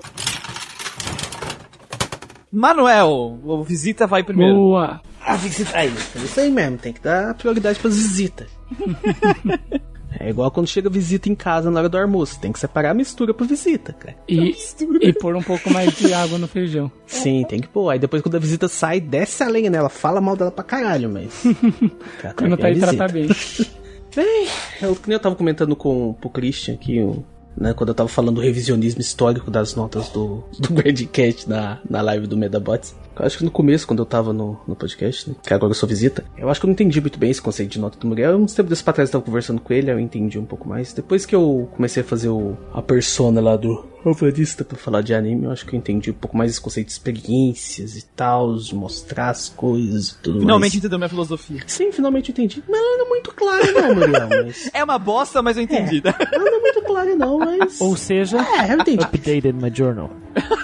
Manuel, 2.53 3.39
o 3.43 3.63
visita 3.65 4.07
vai 4.07 4.23
primeiro. 4.23 4.55
Boa! 4.55 5.01
A 5.25 5.37
visita. 5.37 5.71
Aí, 5.75 5.89
é 5.89 6.19
isso 6.19 6.39
aí 6.41 6.51
mesmo, 6.51 6.77
tem 6.77 6.93
que 6.93 7.01
dar 7.01 7.35
prioridade 7.35 7.79
pras 7.79 7.97
visitas. 7.97 8.47
é 10.21 10.29
igual 10.29 10.51
quando 10.51 10.67
chega 10.67 10.91
visita 10.91 11.31
em 11.31 11.35
casa 11.35 11.71
na 11.71 11.81
hora 11.81 11.89
do 11.89 11.97
almoço, 11.97 12.39
tem 12.39 12.53
que 12.53 12.59
separar 12.59 12.91
a 12.91 12.95
mistura 12.95 13.33
pra 13.33 13.47
visita, 13.47 13.95
cara. 13.95 14.17
E, 14.29 14.55
e 15.01 15.13
pôr 15.15 15.35
um 15.35 15.43
pouco 15.43 15.71
mais 15.73 15.97
de 15.97 16.13
água 16.13 16.39
no 16.39 16.47
feijão. 16.47 16.93
Sim, 17.07 17.43
tem 17.49 17.61
que 17.61 17.69
pôr. 17.69 17.89
Aí 17.89 17.99
depois 17.99 18.21
quando 18.21 18.37
a 18.37 18.41
visita 18.41 18.69
sai, 18.69 19.01
desce 19.01 19.43
a 19.43 19.49
lenha 19.49 19.71
nela, 19.71 19.89
fala 19.89 20.21
mal 20.21 20.37
dela 20.37 20.51
pra 20.51 20.65
caralho, 20.65 21.09
mas. 21.09 21.43
Quando 22.37 22.57
tá 22.59 22.67
a 22.67 22.71
aí, 22.71 22.79
trata 22.79 23.09
bem. 23.09 23.29
Bem, 24.19 24.49
eu, 24.83 24.97
que 24.97 25.07
nem 25.09 25.15
eu 25.15 25.21
tava 25.21 25.37
comentando 25.37 25.77
com 25.77 26.11
o 26.11 26.29
Christian 26.29 26.75
aqui, 26.75 27.01
o- 27.01 27.25
né, 27.61 27.73
quando 27.75 27.89
eu 27.91 27.95
tava 27.95 28.09
falando 28.09 28.37
do 28.37 28.41
revisionismo 28.41 29.01
histórico 29.01 29.51
das 29.51 29.75
notas 29.75 30.09
do, 30.09 30.45
do 30.59 30.73
Birdcat 30.73 31.49
na, 31.49 31.79
na 31.89 32.01
live 32.03 32.27
do 32.27 32.37
Medabots. 32.37 32.95
Eu 33.19 33.27
acho 33.27 33.39
que 33.39 33.45
no 33.45 33.51
começo, 33.51 33.87
quando 33.87 33.99
eu 33.99 34.07
tava 34.07 34.33
no, 34.33 34.59
no 34.67 34.77
podcast, 34.77 35.29
né, 35.29 35.37
que 35.43 35.53
agora 35.53 35.71
eu 35.73 35.75
sou 35.75 35.89
visita, 35.89 36.25
eu 36.37 36.49
acho 36.49 36.61
que 36.61 36.67
eu 36.67 36.69
não 36.69 36.73
entendi 36.75 37.01
muito 37.01 37.19
bem 37.19 37.31
esse 37.31 37.43
conceito 37.43 37.71
de 37.71 37.79
nota 37.81 37.99
do 37.99 38.07
Muriel. 38.07 38.37
Uns 38.37 38.55
tempos 38.55 38.71
desses 38.71 38.83
pra 38.83 38.93
trás 38.93 39.09
eu 39.09 39.13
tava 39.15 39.25
conversando 39.25 39.61
com 39.61 39.73
ele, 39.73 39.91
eu 39.91 39.99
entendi 39.99 40.39
um 40.39 40.45
pouco 40.45 40.69
mais. 40.69 40.93
Depois 40.93 41.27
que 41.27 41.35
eu 41.35 41.69
comecei 41.75 42.03
a 42.03 42.07
fazer 42.07 42.29
o, 42.29 42.57
a 42.73 42.81
persona 42.81 43.41
lá 43.41 43.57
do 43.57 43.85
Alvarista 44.05 44.65
pra 44.65 44.79
falar 44.79 45.03
de 45.03 45.13
anime, 45.13 45.47
eu 45.47 45.51
acho 45.51 45.67
que 45.67 45.75
eu 45.75 45.79
entendi 45.79 46.13
um 46.13 46.15
pouco 46.15 46.37
mais 46.37 46.53
esse 46.53 46.61
conceito 46.61 46.87
de 46.87 46.93
experiências 46.93 47.97
e 47.97 48.05
tal, 48.15 48.55
de 48.57 48.73
mostrar 48.75 49.31
as 49.31 49.49
coisas 49.49 50.11
e 50.11 50.19
tudo 50.19 50.39
Finalmente 50.39 50.73
mais. 50.73 50.75
entendeu 50.77 50.99
minha 50.99 51.09
filosofia. 51.09 51.61
Sim, 51.67 51.91
finalmente 51.91 52.31
entendi. 52.31 52.63
Mas 52.69 52.79
ela 52.81 52.99
não 52.99 53.07
é 53.07 53.09
muito 53.09 53.35
clara 53.35 53.73
não, 53.73 53.95
Muriel, 53.97 54.29
mas... 54.45 54.71
É 54.73 54.85
uma 54.85 54.99
bosta, 54.99 55.43
mas 55.43 55.57
eu 55.57 55.65
entendi. 55.65 56.01
tá? 56.01 56.15
Ela 56.33 56.45
não 56.45 56.57
é 56.59 56.61
muito 56.61 56.78
clara 56.89 57.15
não, 57.15 57.39
mas... 57.39 57.81
Ou 57.81 57.97
seja, 57.97 58.39
É, 58.39 58.73
eu 58.73 58.81
entendi. 58.81 59.05
updated 59.05 59.53
my 59.55 59.71
journal. 59.73 60.11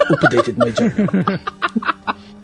Updated 0.09 0.57
my 0.59 0.71
journal. 0.71 1.39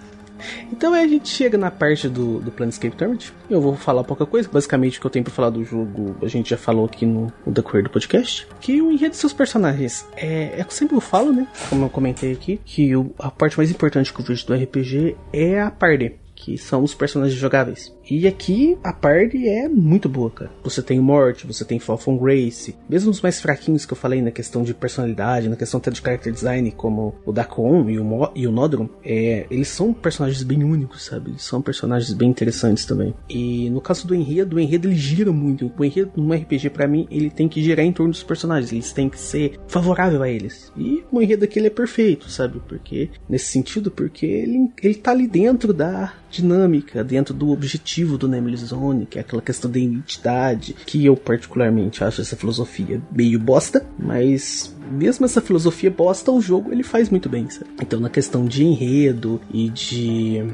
Então 0.71 0.93
aí 0.93 1.05
a 1.05 1.07
gente 1.07 1.27
chega 1.29 1.57
na 1.57 1.69
parte 1.69 2.09
do, 2.09 2.39
do 2.39 2.49
Planescape 2.49 2.95
Tournament. 2.95 3.29
Eu 3.49 3.61
vou 3.61 3.75
falar 3.75 4.03
pouca 4.03 4.25
coisa. 4.25 4.49
Basicamente, 4.51 4.97
o 4.97 5.01
que 5.01 5.05
eu 5.05 5.11
tenho 5.11 5.23
pra 5.23 5.33
falar 5.33 5.49
do 5.51 5.63
jogo, 5.63 6.15
a 6.23 6.27
gente 6.27 6.49
já 6.49 6.57
falou 6.57 6.85
aqui 6.85 7.05
no, 7.05 7.31
no 7.45 7.51
decorrer 7.51 7.83
do 7.83 7.89
podcast. 7.89 8.47
Que 8.59 8.81
o 8.81 8.91
enredo 8.91 9.11
dos 9.11 9.19
seus 9.19 9.33
personagens 9.33 10.07
é, 10.15 10.59
é 10.59 10.65
sempre 10.69 10.95
eu 10.95 11.01
falo, 11.01 11.31
né? 11.31 11.45
Como 11.69 11.85
eu 11.85 11.89
comentei 11.89 12.31
aqui, 12.31 12.59
que 12.65 12.95
o- 12.95 13.13
a 13.19 13.29
parte 13.29 13.57
mais 13.57 13.69
importante 13.69 14.11
que 14.11 14.19
eu 14.21 14.25
vejo 14.25 14.47
do 14.47 14.53
RPG 14.55 15.15
é 15.31 15.61
a 15.61 15.69
party. 15.69 16.13
Que 16.33 16.57
são 16.57 16.81
os 16.83 16.95
personagens 16.95 17.37
jogáveis. 17.39 17.93
E 18.09 18.27
aqui 18.27 18.77
a 18.83 18.91
party 18.91 19.47
é 19.47 19.67
muito 19.67 20.09
boa, 20.09 20.29
cara. 20.29 20.51
Você 20.63 20.81
tem 20.81 20.99
o 20.99 21.03
Mort, 21.03 21.45
você 21.45 21.63
tem 21.63 21.79
Falcon 21.79 22.17
Grace, 22.17 22.75
mesmo 22.89 23.11
os 23.11 23.21
mais 23.21 23.39
fraquinhos 23.39 23.85
que 23.85 23.93
eu 23.93 23.97
falei 23.97 24.21
na 24.21 24.31
questão 24.31 24.63
de 24.63 24.73
personalidade, 24.73 25.49
na 25.49 25.55
questão 25.55 25.79
até 25.79 25.91
de 25.91 26.01
character 26.01 26.31
design, 26.31 26.71
como 26.71 27.15
o 27.25 27.31
Dacon 27.31 27.89
e 27.89 27.99
o, 27.99 28.03
Mo 28.03 28.31
e 28.35 28.47
o 28.47 28.89
é, 29.03 29.45
eles 29.49 29.67
são 29.67 29.93
personagens 29.93 30.43
bem 30.43 30.63
únicos, 30.63 31.05
sabe? 31.05 31.31
Eles 31.31 31.43
são 31.43 31.61
personagens 31.61 32.13
bem 32.13 32.29
interessantes 32.29 32.85
também. 32.85 33.13
E 33.29 33.69
no 33.69 33.81
caso 33.81 34.07
do 34.07 34.15
enredo, 34.15 34.55
o 34.55 34.59
enredo 34.59 34.87
ele 34.87 34.95
gira 34.95 35.31
muito. 35.31 35.71
O 35.77 35.85
enredo 35.85 36.11
num 36.15 36.33
RPG, 36.33 36.69
pra 36.69 36.87
mim, 36.87 37.07
ele 37.09 37.29
tem 37.29 37.47
que 37.47 37.63
girar 37.63 37.85
em 37.85 37.91
torno 37.91 38.11
dos 38.11 38.23
personagens, 38.23 38.71
eles 38.71 38.91
têm 38.91 39.09
que 39.09 39.19
ser 39.19 39.59
favorável 39.67 40.21
a 40.23 40.29
eles. 40.29 40.71
E 40.77 41.03
o 41.11 41.21
enredo 41.21 41.45
aqui 41.45 41.59
ele 41.59 41.67
é 41.67 41.71
perfeito, 41.71 42.29
sabe? 42.29 42.61
Porque, 42.67 43.09
nesse 43.27 43.45
sentido, 43.45 43.89
porque 43.89 44.25
ele, 44.25 44.71
ele 44.81 44.95
tá 44.95 45.11
ali 45.11 45.27
dentro 45.27 45.73
da 45.73 46.13
dinâmica, 46.29 47.03
dentro 47.03 47.33
do 47.33 47.51
objetivo 47.51 47.90
do 47.99 48.27
Nemely 48.27 48.57
Zone, 48.57 49.05
que 49.05 49.17
é 49.17 49.21
aquela 49.21 49.41
questão 49.41 49.69
da 49.69 49.79
identidade, 49.79 50.73
que 50.85 51.05
eu 51.05 51.15
particularmente 51.15 52.03
acho 52.03 52.21
essa 52.21 52.35
filosofia 52.35 53.01
meio 53.11 53.37
bosta, 53.39 53.85
mas 53.99 54.75
mesmo 54.89 55.25
essa 55.25 55.41
filosofia 55.41 55.91
bosta, 55.91 56.31
o 56.31 56.41
jogo 56.41 56.71
ele 56.71 56.83
faz 56.83 57.09
muito 57.09 57.27
bem, 57.29 57.49
sabe? 57.49 57.69
Então 57.81 57.99
na 57.99 58.09
questão 58.09 58.45
de 58.45 58.63
enredo 58.63 59.41
e 59.53 59.69
de 59.69 60.45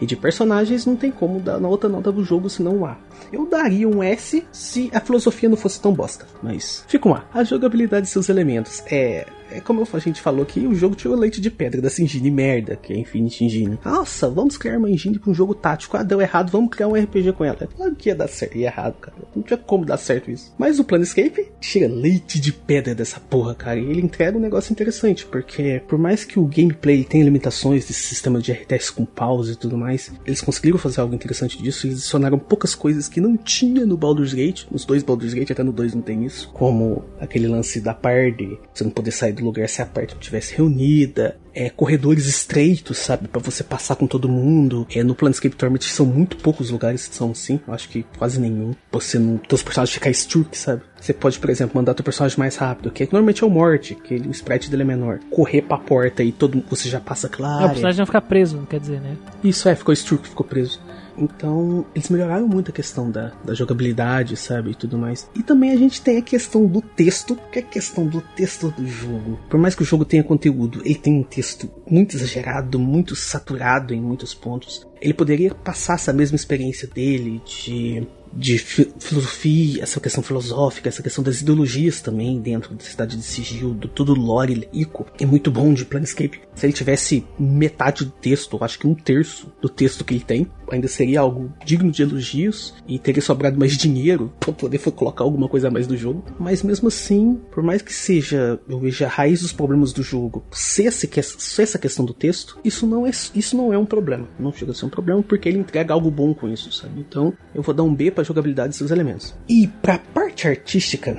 e 0.00 0.06
de 0.06 0.16
personagens 0.16 0.86
não 0.86 0.94
tem 0.96 1.10
como 1.10 1.40
dar 1.40 1.58
na 1.58 1.68
outra 1.68 1.88
nota 1.88 2.12
do 2.12 2.24
jogo 2.24 2.48
senão 2.48 2.78
um 2.78 2.86
A. 2.86 2.96
Eu 3.32 3.46
daria 3.46 3.88
um 3.88 4.02
S 4.02 4.44
se 4.52 4.90
a 4.94 5.00
filosofia 5.00 5.48
não 5.48 5.56
fosse 5.56 5.80
tão 5.80 5.92
bosta, 5.92 6.26
mas 6.42 6.84
fica 6.86 7.08
um 7.08 7.14
A. 7.14 7.24
A 7.34 7.44
jogabilidade 7.44 8.06
e 8.06 8.10
seus 8.10 8.28
elementos 8.28 8.82
é 8.86 9.26
é 9.50 9.60
como 9.60 9.86
a 9.90 9.98
gente 9.98 10.20
falou 10.20 10.42
aqui, 10.42 10.66
o 10.66 10.74
jogo 10.74 10.94
tirou 10.94 11.16
leite 11.16 11.40
de 11.40 11.50
pedra 11.50 11.80
dessa 11.80 12.02
engine 12.02 12.30
merda, 12.30 12.76
que 12.76 12.92
é 12.92 12.98
Infinite 12.98 13.44
Engine. 13.44 13.78
Nossa, 13.84 14.28
vamos 14.28 14.56
criar 14.56 14.78
uma 14.78 14.90
engine 14.90 15.18
pra 15.18 15.30
um 15.30 15.34
jogo 15.34 15.54
tático. 15.54 15.96
Ah, 15.96 16.02
deu 16.02 16.20
errado, 16.20 16.50
vamos 16.50 16.70
criar 16.70 16.88
um 16.88 16.94
RPG 16.94 17.32
com 17.32 17.44
ela. 17.44 17.56
É 17.60 17.66
claro 17.66 17.94
que 17.94 18.08
ia 18.08 18.14
dar 18.14 18.28
certo, 18.28 18.56
ia 18.56 18.66
errado, 18.66 18.94
cara. 19.00 19.16
Não 19.34 19.42
tinha 19.42 19.56
como 19.56 19.84
dar 19.84 19.96
certo 19.96 20.30
isso. 20.30 20.52
Mas 20.58 20.78
o 20.78 20.84
Planescape 20.84 21.48
tira 21.60 21.88
leite 21.88 22.40
de 22.40 22.52
pedra 22.52 22.94
dessa 22.94 23.20
porra, 23.20 23.54
cara. 23.54 23.78
E 23.78 23.84
ele 23.84 24.02
entrega 24.02 24.36
um 24.36 24.40
negócio 24.40 24.72
interessante, 24.72 25.26
porque 25.26 25.82
por 25.88 25.98
mais 25.98 26.24
que 26.24 26.38
o 26.38 26.44
gameplay 26.44 27.04
tenha 27.04 27.24
limitações 27.24 27.86
desse 27.86 28.02
sistema 28.02 28.40
de 28.40 28.52
RTS 28.52 28.90
com 28.90 29.04
pause 29.04 29.52
e 29.52 29.56
tudo 29.56 29.76
mais, 29.76 30.12
eles 30.26 30.40
conseguiram 30.40 30.78
fazer 30.78 31.00
algo 31.00 31.14
interessante 31.14 31.60
disso. 31.62 31.86
Eles 31.86 31.98
adicionaram 31.98 32.38
poucas 32.38 32.74
coisas 32.74 33.08
que 33.08 33.20
não 33.20 33.36
tinha 33.36 33.86
no 33.86 33.96
Baldur's 33.96 34.34
Gate. 34.34 34.66
Nos 34.70 34.84
dois 34.84 35.02
Baldur's 35.02 35.34
Gate, 35.34 35.50
até 35.50 35.62
no 35.62 35.72
2 35.72 35.94
não 35.94 36.02
tem 36.02 36.24
isso. 36.24 36.50
Como 36.52 37.04
aquele 37.20 37.46
lance 37.46 37.80
da 37.80 37.94
party, 37.94 38.58
você 38.72 38.84
não 38.84 38.90
poder 38.90 39.10
sair 39.10 39.37
do 39.38 39.44
lugar 39.44 39.68
se 39.68 39.80
a 39.82 39.86
parte 39.86 40.12
não 40.14 40.20
estivesse 40.20 40.54
reunida. 40.56 41.36
É, 41.54 41.70
corredores 41.70 42.26
estreitos, 42.26 42.98
sabe? 42.98 43.26
Pra 43.26 43.40
você 43.40 43.64
passar 43.64 43.96
com 43.96 44.06
todo 44.06 44.28
mundo. 44.28 44.86
É, 44.94 45.02
no 45.02 45.14
Planescape 45.14 45.56
Torment 45.56 45.80
são 45.80 46.06
muito 46.06 46.36
poucos 46.36 46.70
lugares 46.70 47.08
que 47.08 47.14
são 47.16 47.32
assim. 47.32 47.58
Eu 47.66 47.74
acho 47.74 47.88
que 47.88 48.04
quase 48.16 48.38
nenhum. 48.38 48.74
Você 48.92 49.18
não. 49.18 49.38
Teus 49.38 49.62
personagens 49.62 49.92
ficar 49.94 50.12
sturk, 50.12 50.56
sabe? 50.56 50.82
Você 51.00 51.12
pode, 51.12 51.38
por 51.38 51.50
exemplo, 51.50 51.76
mandar 51.76 51.94
teu 51.94 52.04
personagem 52.04 52.38
mais 52.38 52.54
rápido, 52.56 52.90
que 52.92 53.04
normalmente 53.04 53.42
é 53.42 53.46
o 53.46 53.50
Morte, 53.50 53.94
que 53.96 54.14
ele, 54.14 54.28
o 54.28 54.30
sprite 54.30 54.70
dele 54.70 54.82
é 54.82 54.86
menor. 54.86 55.18
Correr 55.30 55.62
pra 55.62 55.78
porta 55.78 56.22
e 56.22 56.30
todo 56.30 56.62
você 56.70 56.88
já 56.88 57.00
passa 57.00 57.26
Ah, 57.26 57.30
o 57.30 57.32
claro. 57.36 57.68
personagem 57.70 57.98
não 57.98 58.06
ficar 58.06 58.20
preso, 58.20 58.56
não 58.56 58.64
quer 58.66 58.78
dizer, 58.78 59.00
né? 59.00 59.16
Isso 59.42 59.68
é, 59.68 59.74
ficou 59.74 59.94
sturk, 59.94 60.28
ficou 60.28 60.46
preso. 60.46 60.80
Então, 61.18 61.84
eles 61.94 62.08
melhoraram 62.08 62.46
muito 62.46 62.70
a 62.70 62.74
questão 62.74 63.10
da, 63.10 63.32
da 63.44 63.54
jogabilidade, 63.54 64.36
sabe? 64.36 64.70
E 64.70 64.74
tudo 64.74 64.96
mais. 64.96 65.28
E 65.34 65.42
também 65.42 65.70
a 65.72 65.76
gente 65.76 66.00
tem 66.00 66.18
a 66.18 66.22
questão 66.22 66.66
do 66.66 66.80
texto, 66.80 67.36
que 67.52 67.58
é 67.58 67.62
a 67.62 67.64
questão 67.64 68.06
do 68.06 68.20
texto 68.20 68.70
do 68.70 68.86
jogo. 68.86 69.38
Por 69.48 69.58
mais 69.58 69.74
que 69.74 69.82
o 69.82 69.86
jogo 69.86 70.04
tenha 70.04 70.22
conteúdo, 70.24 70.80
ele 70.84 70.94
tem 70.94 71.18
um 71.18 71.22
texto 71.22 71.70
muito 71.90 72.16
exagerado, 72.16 72.78
muito 72.78 73.16
saturado 73.16 73.92
em 73.94 74.00
muitos 74.00 74.34
pontos. 74.34 74.86
Ele 75.00 75.14
poderia 75.14 75.54
passar 75.54 75.94
essa 75.94 76.12
mesma 76.12 76.36
experiência 76.36 76.88
dele 76.88 77.40
de 77.44 78.06
de 78.30 78.58
fi- 78.58 78.92
filosofia, 79.00 79.82
essa 79.82 79.98
questão 80.00 80.22
filosófica, 80.22 80.86
essa 80.86 81.02
questão 81.02 81.24
das 81.24 81.40
ideologias 81.40 82.02
também 82.02 82.38
dentro 82.38 82.74
da 82.74 82.84
cidade 82.84 83.16
de 83.16 83.22
sigilo, 83.22 83.72
do 83.72 83.88
todo 83.88 84.12
lore 84.14 84.68
rico. 84.70 85.06
É 85.18 85.24
muito 85.24 85.50
bom 85.50 85.72
de 85.72 85.86
Planescape. 85.86 86.38
Se 86.58 86.66
ele 86.66 86.72
tivesse 86.72 87.24
metade 87.38 88.04
do 88.04 88.10
texto, 88.10 88.58
acho 88.60 88.80
que 88.80 88.86
um 88.86 88.94
terço 88.94 89.52
do 89.62 89.68
texto 89.68 90.04
que 90.04 90.14
ele 90.14 90.24
tem, 90.24 90.50
ainda 90.68 90.88
seria 90.88 91.20
algo 91.20 91.52
digno 91.64 91.88
de 91.88 92.02
elogios 92.02 92.74
e 92.86 92.98
teria 92.98 93.22
sobrado 93.22 93.56
mais 93.56 93.76
dinheiro 93.76 94.32
para 94.40 94.52
poder 94.52 94.78
colocar 94.90 95.22
alguma 95.22 95.48
coisa 95.48 95.68
a 95.68 95.70
mais 95.70 95.86
no 95.86 95.96
jogo. 95.96 96.24
Mas 96.36 96.64
mesmo 96.64 96.88
assim, 96.88 97.40
por 97.52 97.62
mais 97.62 97.80
que 97.80 97.94
seja, 97.94 98.58
eu 98.68 98.80
veja 98.80 99.06
a 99.06 99.08
raiz 99.08 99.42
dos 99.42 99.52
problemas 99.52 99.92
do 99.92 100.02
jogo, 100.02 100.44
se, 100.50 100.84
esse, 100.84 101.08
se 101.22 101.62
essa 101.62 101.78
questão 101.78 102.04
do 102.04 102.12
texto, 102.12 102.58
isso 102.64 102.88
não 102.88 103.06
é 103.06 103.10
isso 103.34 103.56
não 103.56 103.72
é 103.72 103.78
um 103.78 103.86
problema. 103.86 104.28
Não 104.36 104.52
chega 104.52 104.72
a 104.72 104.74
ser 104.74 104.86
um 104.86 104.90
problema 104.90 105.22
porque 105.22 105.48
ele 105.48 105.58
entrega 105.58 105.94
algo 105.94 106.10
bom 106.10 106.34
com 106.34 106.48
isso, 106.48 106.72
sabe? 106.72 106.98
Então, 107.00 107.32
eu 107.54 107.62
vou 107.62 107.72
dar 107.72 107.84
um 107.84 107.94
B 107.94 108.10
para 108.10 108.24
jogabilidade 108.24 108.70
dos 108.70 108.78
seus 108.78 108.90
elementos. 108.90 109.32
E 109.48 109.68
para 109.80 109.98
parte 109.98 110.48
artística, 110.48 111.16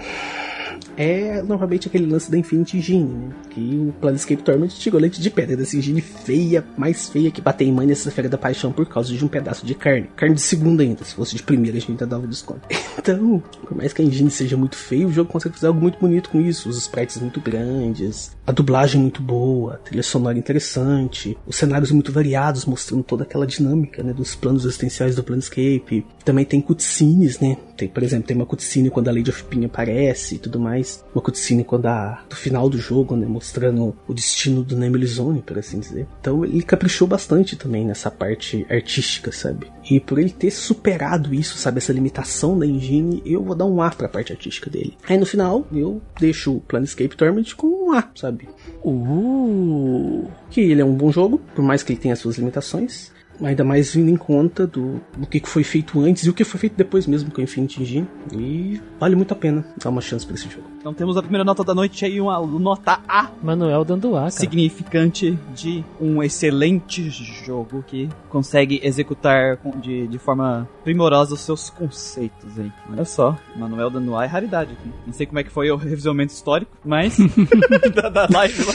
é 0.99 1.41
normalmente 1.41 1.87
aquele 1.87 2.05
lance 2.05 2.29
da 2.29 2.37
Infinity 2.37 2.77
Engine, 2.77 3.05
né? 3.05 3.29
Que 3.49 3.87
o 3.87 3.93
Planescape 4.01 4.43
Torment 4.43 4.67
tirou 4.67 4.99
leite 4.99 5.21
de 5.21 5.29
pedra 5.29 5.55
dessa 5.55 5.77
engine 5.77 6.01
feia, 6.01 6.65
mais 6.77 7.07
feia 7.07 7.31
que 7.31 7.39
bater 7.39 7.63
em 7.63 7.71
mãe 7.71 7.87
nessa 7.87 8.11
feira 8.11 8.27
da 8.27 8.37
paixão 8.37 8.73
por 8.73 8.85
causa 8.85 9.13
de 9.13 9.23
um 9.23 9.29
pedaço 9.29 9.65
de 9.65 9.73
carne. 9.73 10.09
Carne 10.17 10.35
de 10.35 10.41
segunda 10.41 10.83
ainda, 10.83 11.05
se 11.05 11.15
fosse 11.15 11.37
de 11.37 11.41
primeira 11.41 11.77
a 11.77 11.79
gente 11.79 11.91
ainda 11.91 12.05
dava 12.05 12.27
desconto. 12.27 12.67
Então, 12.99 13.41
por 13.63 13.77
mais 13.77 13.93
que 13.93 14.01
a 14.01 14.05
engine 14.05 14.29
seja 14.29 14.57
muito 14.57 14.75
feia, 14.75 15.07
o 15.07 15.11
jogo 15.11 15.31
consegue 15.31 15.55
fazer 15.55 15.67
algo 15.67 15.79
muito 15.79 15.97
bonito 15.97 16.29
com 16.29 16.41
isso. 16.41 16.67
Os 16.67 16.77
sprites 16.77 17.17
muito 17.17 17.39
grandes, 17.39 18.35
a 18.45 18.51
dublagem 18.51 18.99
muito 18.99 19.21
boa, 19.21 19.75
a 19.75 19.77
trilha 19.77 20.03
sonora 20.03 20.37
interessante, 20.37 21.37
os 21.47 21.55
cenários 21.55 21.91
muito 21.91 22.11
variados, 22.11 22.65
mostrando 22.65 23.03
toda 23.03 23.23
aquela 23.23 23.47
dinâmica, 23.47 24.03
né? 24.03 24.11
Dos 24.11 24.35
planos 24.35 24.65
existenciais 24.65 25.15
do 25.15 25.23
Planescape. 25.23 26.05
Também 26.25 26.43
tem 26.43 26.59
cutscenes, 26.59 27.39
né? 27.39 27.57
Tem, 27.77 27.87
por 27.87 28.03
exemplo, 28.03 28.27
tem 28.27 28.35
uma 28.35 28.45
cutscene 28.45 28.89
quando 28.89 29.07
a 29.07 29.11
Lady 29.11 29.29
of 29.29 29.43
Pin 29.45 29.63
aparece 29.63 30.35
e 30.35 30.39
tudo 30.39 30.59
mais. 30.59 30.88
Uma 31.13 31.21
cutscene 31.21 31.63
quando 31.63 31.87
a, 31.87 32.23
do 32.29 32.35
final 32.35 32.69
do 32.69 32.77
jogo, 32.77 33.15
né? 33.15 33.25
Mostrando 33.25 33.95
o 34.07 34.13
destino 34.13 34.63
do 34.63 34.77
Nemlizone, 34.77 35.41
por 35.41 35.57
assim 35.57 35.79
dizer. 35.79 36.07
Então 36.19 36.45
ele 36.45 36.61
caprichou 36.61 37.07
bastante 37.07 37.55
também 37.55 37.85
nessa 37.85 38.11
parte 38.11 38.65
artística, 38.69 39.31
sabe? 39.31 39.71
E 39.89 39.99
por 39.99 40.19
ele 40.19 40.29
ter 40.29 40.51
superado 40.51 41.33
isso, 41.33 41.57
sabe? 41.57 41.79
Essa 41.79 41.93
limitação 41.93 42.57
da 42.57 42.65
engine, 42.65 43.21
eu 43.25 43.43
vou 43.43 43.55
dar 43.55 43.65
um 43.65 43.81
A 43.81 43.89
pra 43.89 44.07
parte 44.07 44.31
artística 44.31 44.69
dele. 44.69 44.97
Aí 45.07 45.17
no 45.17 45.25
final, 45.25 45.67
eu 45.71 46.01
deixo 46.19 46.55
o 46.55 46.61
Planescape 46.61 47.15
Torment 47.15 47.55
com 47.55 47.67
um 47.67 47.91
A, 47.91 48.07
sabe? 48.15 48.47
Uh! 48.83 50.27
Que 50.49 50.61
ele 50.61 50.81
é 50.81 50.85
um 50.85 50.95
bom 50.95 51.11
jogo, 51.11 51.41
por 51.55 51.63
mais 51.63 51.83
que 51.83 51.93
ele 51.93 51.99
tenha 51.99 52.15
suas 52.15 52.37
limitações 52.37 53.11
ainda 53.43 53.63
mais 53.63 53.93
vindo 53.93 54.09
em 54.09 54.17
conta 54.17 54.65
do, 54.67 55.01
do 55.17 55.27
que 55.27 55.41
foi 55.45 55.63
feito 55.63 55.99
antes 55.99 56.25
e 56.25 56.29
o 56.29 56.33
que 56.33 56.43
foi 56.43 56.59
feito 56.59 56.75
depois 56.75 57.07
mesmo 57.07 57.31
com 57.31 57.41
o 57.41 57.43
Infinity 57.43 57.81
Engine. 57.81 58.07
E 58.33 58.81
vale 58.99 59.15
muito 59.15 59.31
a 59.31 59.35
pena 59.35 59.65
dar 59.81 59.89
uma 59.89 60.01
chance 60.01 60.25
para 60.25 60.35
esse 60.35 60.49
jogo. 60.49 60.67
Então 60.79 60.93
temos 60.93 61.17
a 61.17 61.21
primeira 61.21 61.43
nota 61.43 61.63
da 61.63 61.75
noite 61.75 62.05
aí, 62.05 62.21
uma 62.21 62.39
nota 62.39 62.99
A. 63.07 63.29
Manuel 63.41 63.83
dando 63.83 64.15
A, 64.15 64.21
cara. 64.21 64.31
Significante 64.31 65.37
de 65.53 65.83
um 65.99 66.23
excelente 66.23 67.09
jogo 67.09 67.83
que 67.85 68.09
consegue 68.29 68.79
executar 68.83 69.57
de, 69.81 70.07
de 70.07 70.17
forma 70.17 70.67
primorosa 70.83 71.33
os 71.33 71.41
seus 71.41 71.69
conceitos 71.69 72.57
aí. 72.57 72.71
Olha 72.89 73.05
só, 73.05 73.37
Manuel 73.55 73.89
dando 73.89 74.15
A 74.15 74.23
é 74.23 74.27
raridade 74.27 74.71
aqui. 74.73 74.89
Não 75.05 75.13
sei 75.13 75.25
como 75.25 75.39
é 75.39 75.43
que 75.43 75.51
foi 75.51 75.69
o 75.69 75.75
revisionamento 75.75 76.33
histórico, 76.33 76.71
mas 76.85 77.17
da, 77.95 78.09
da 78.09 78.27
live 78.31 78.63
lá. 78.63 78.73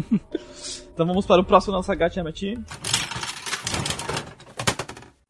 então 0.92 1.06
vamos 1.06 1.26
para 1.26 1.40
o 1.40 1.44
próximo 1.44 1.74
nossa 1.74 1.94
gatinha 1.94 2.24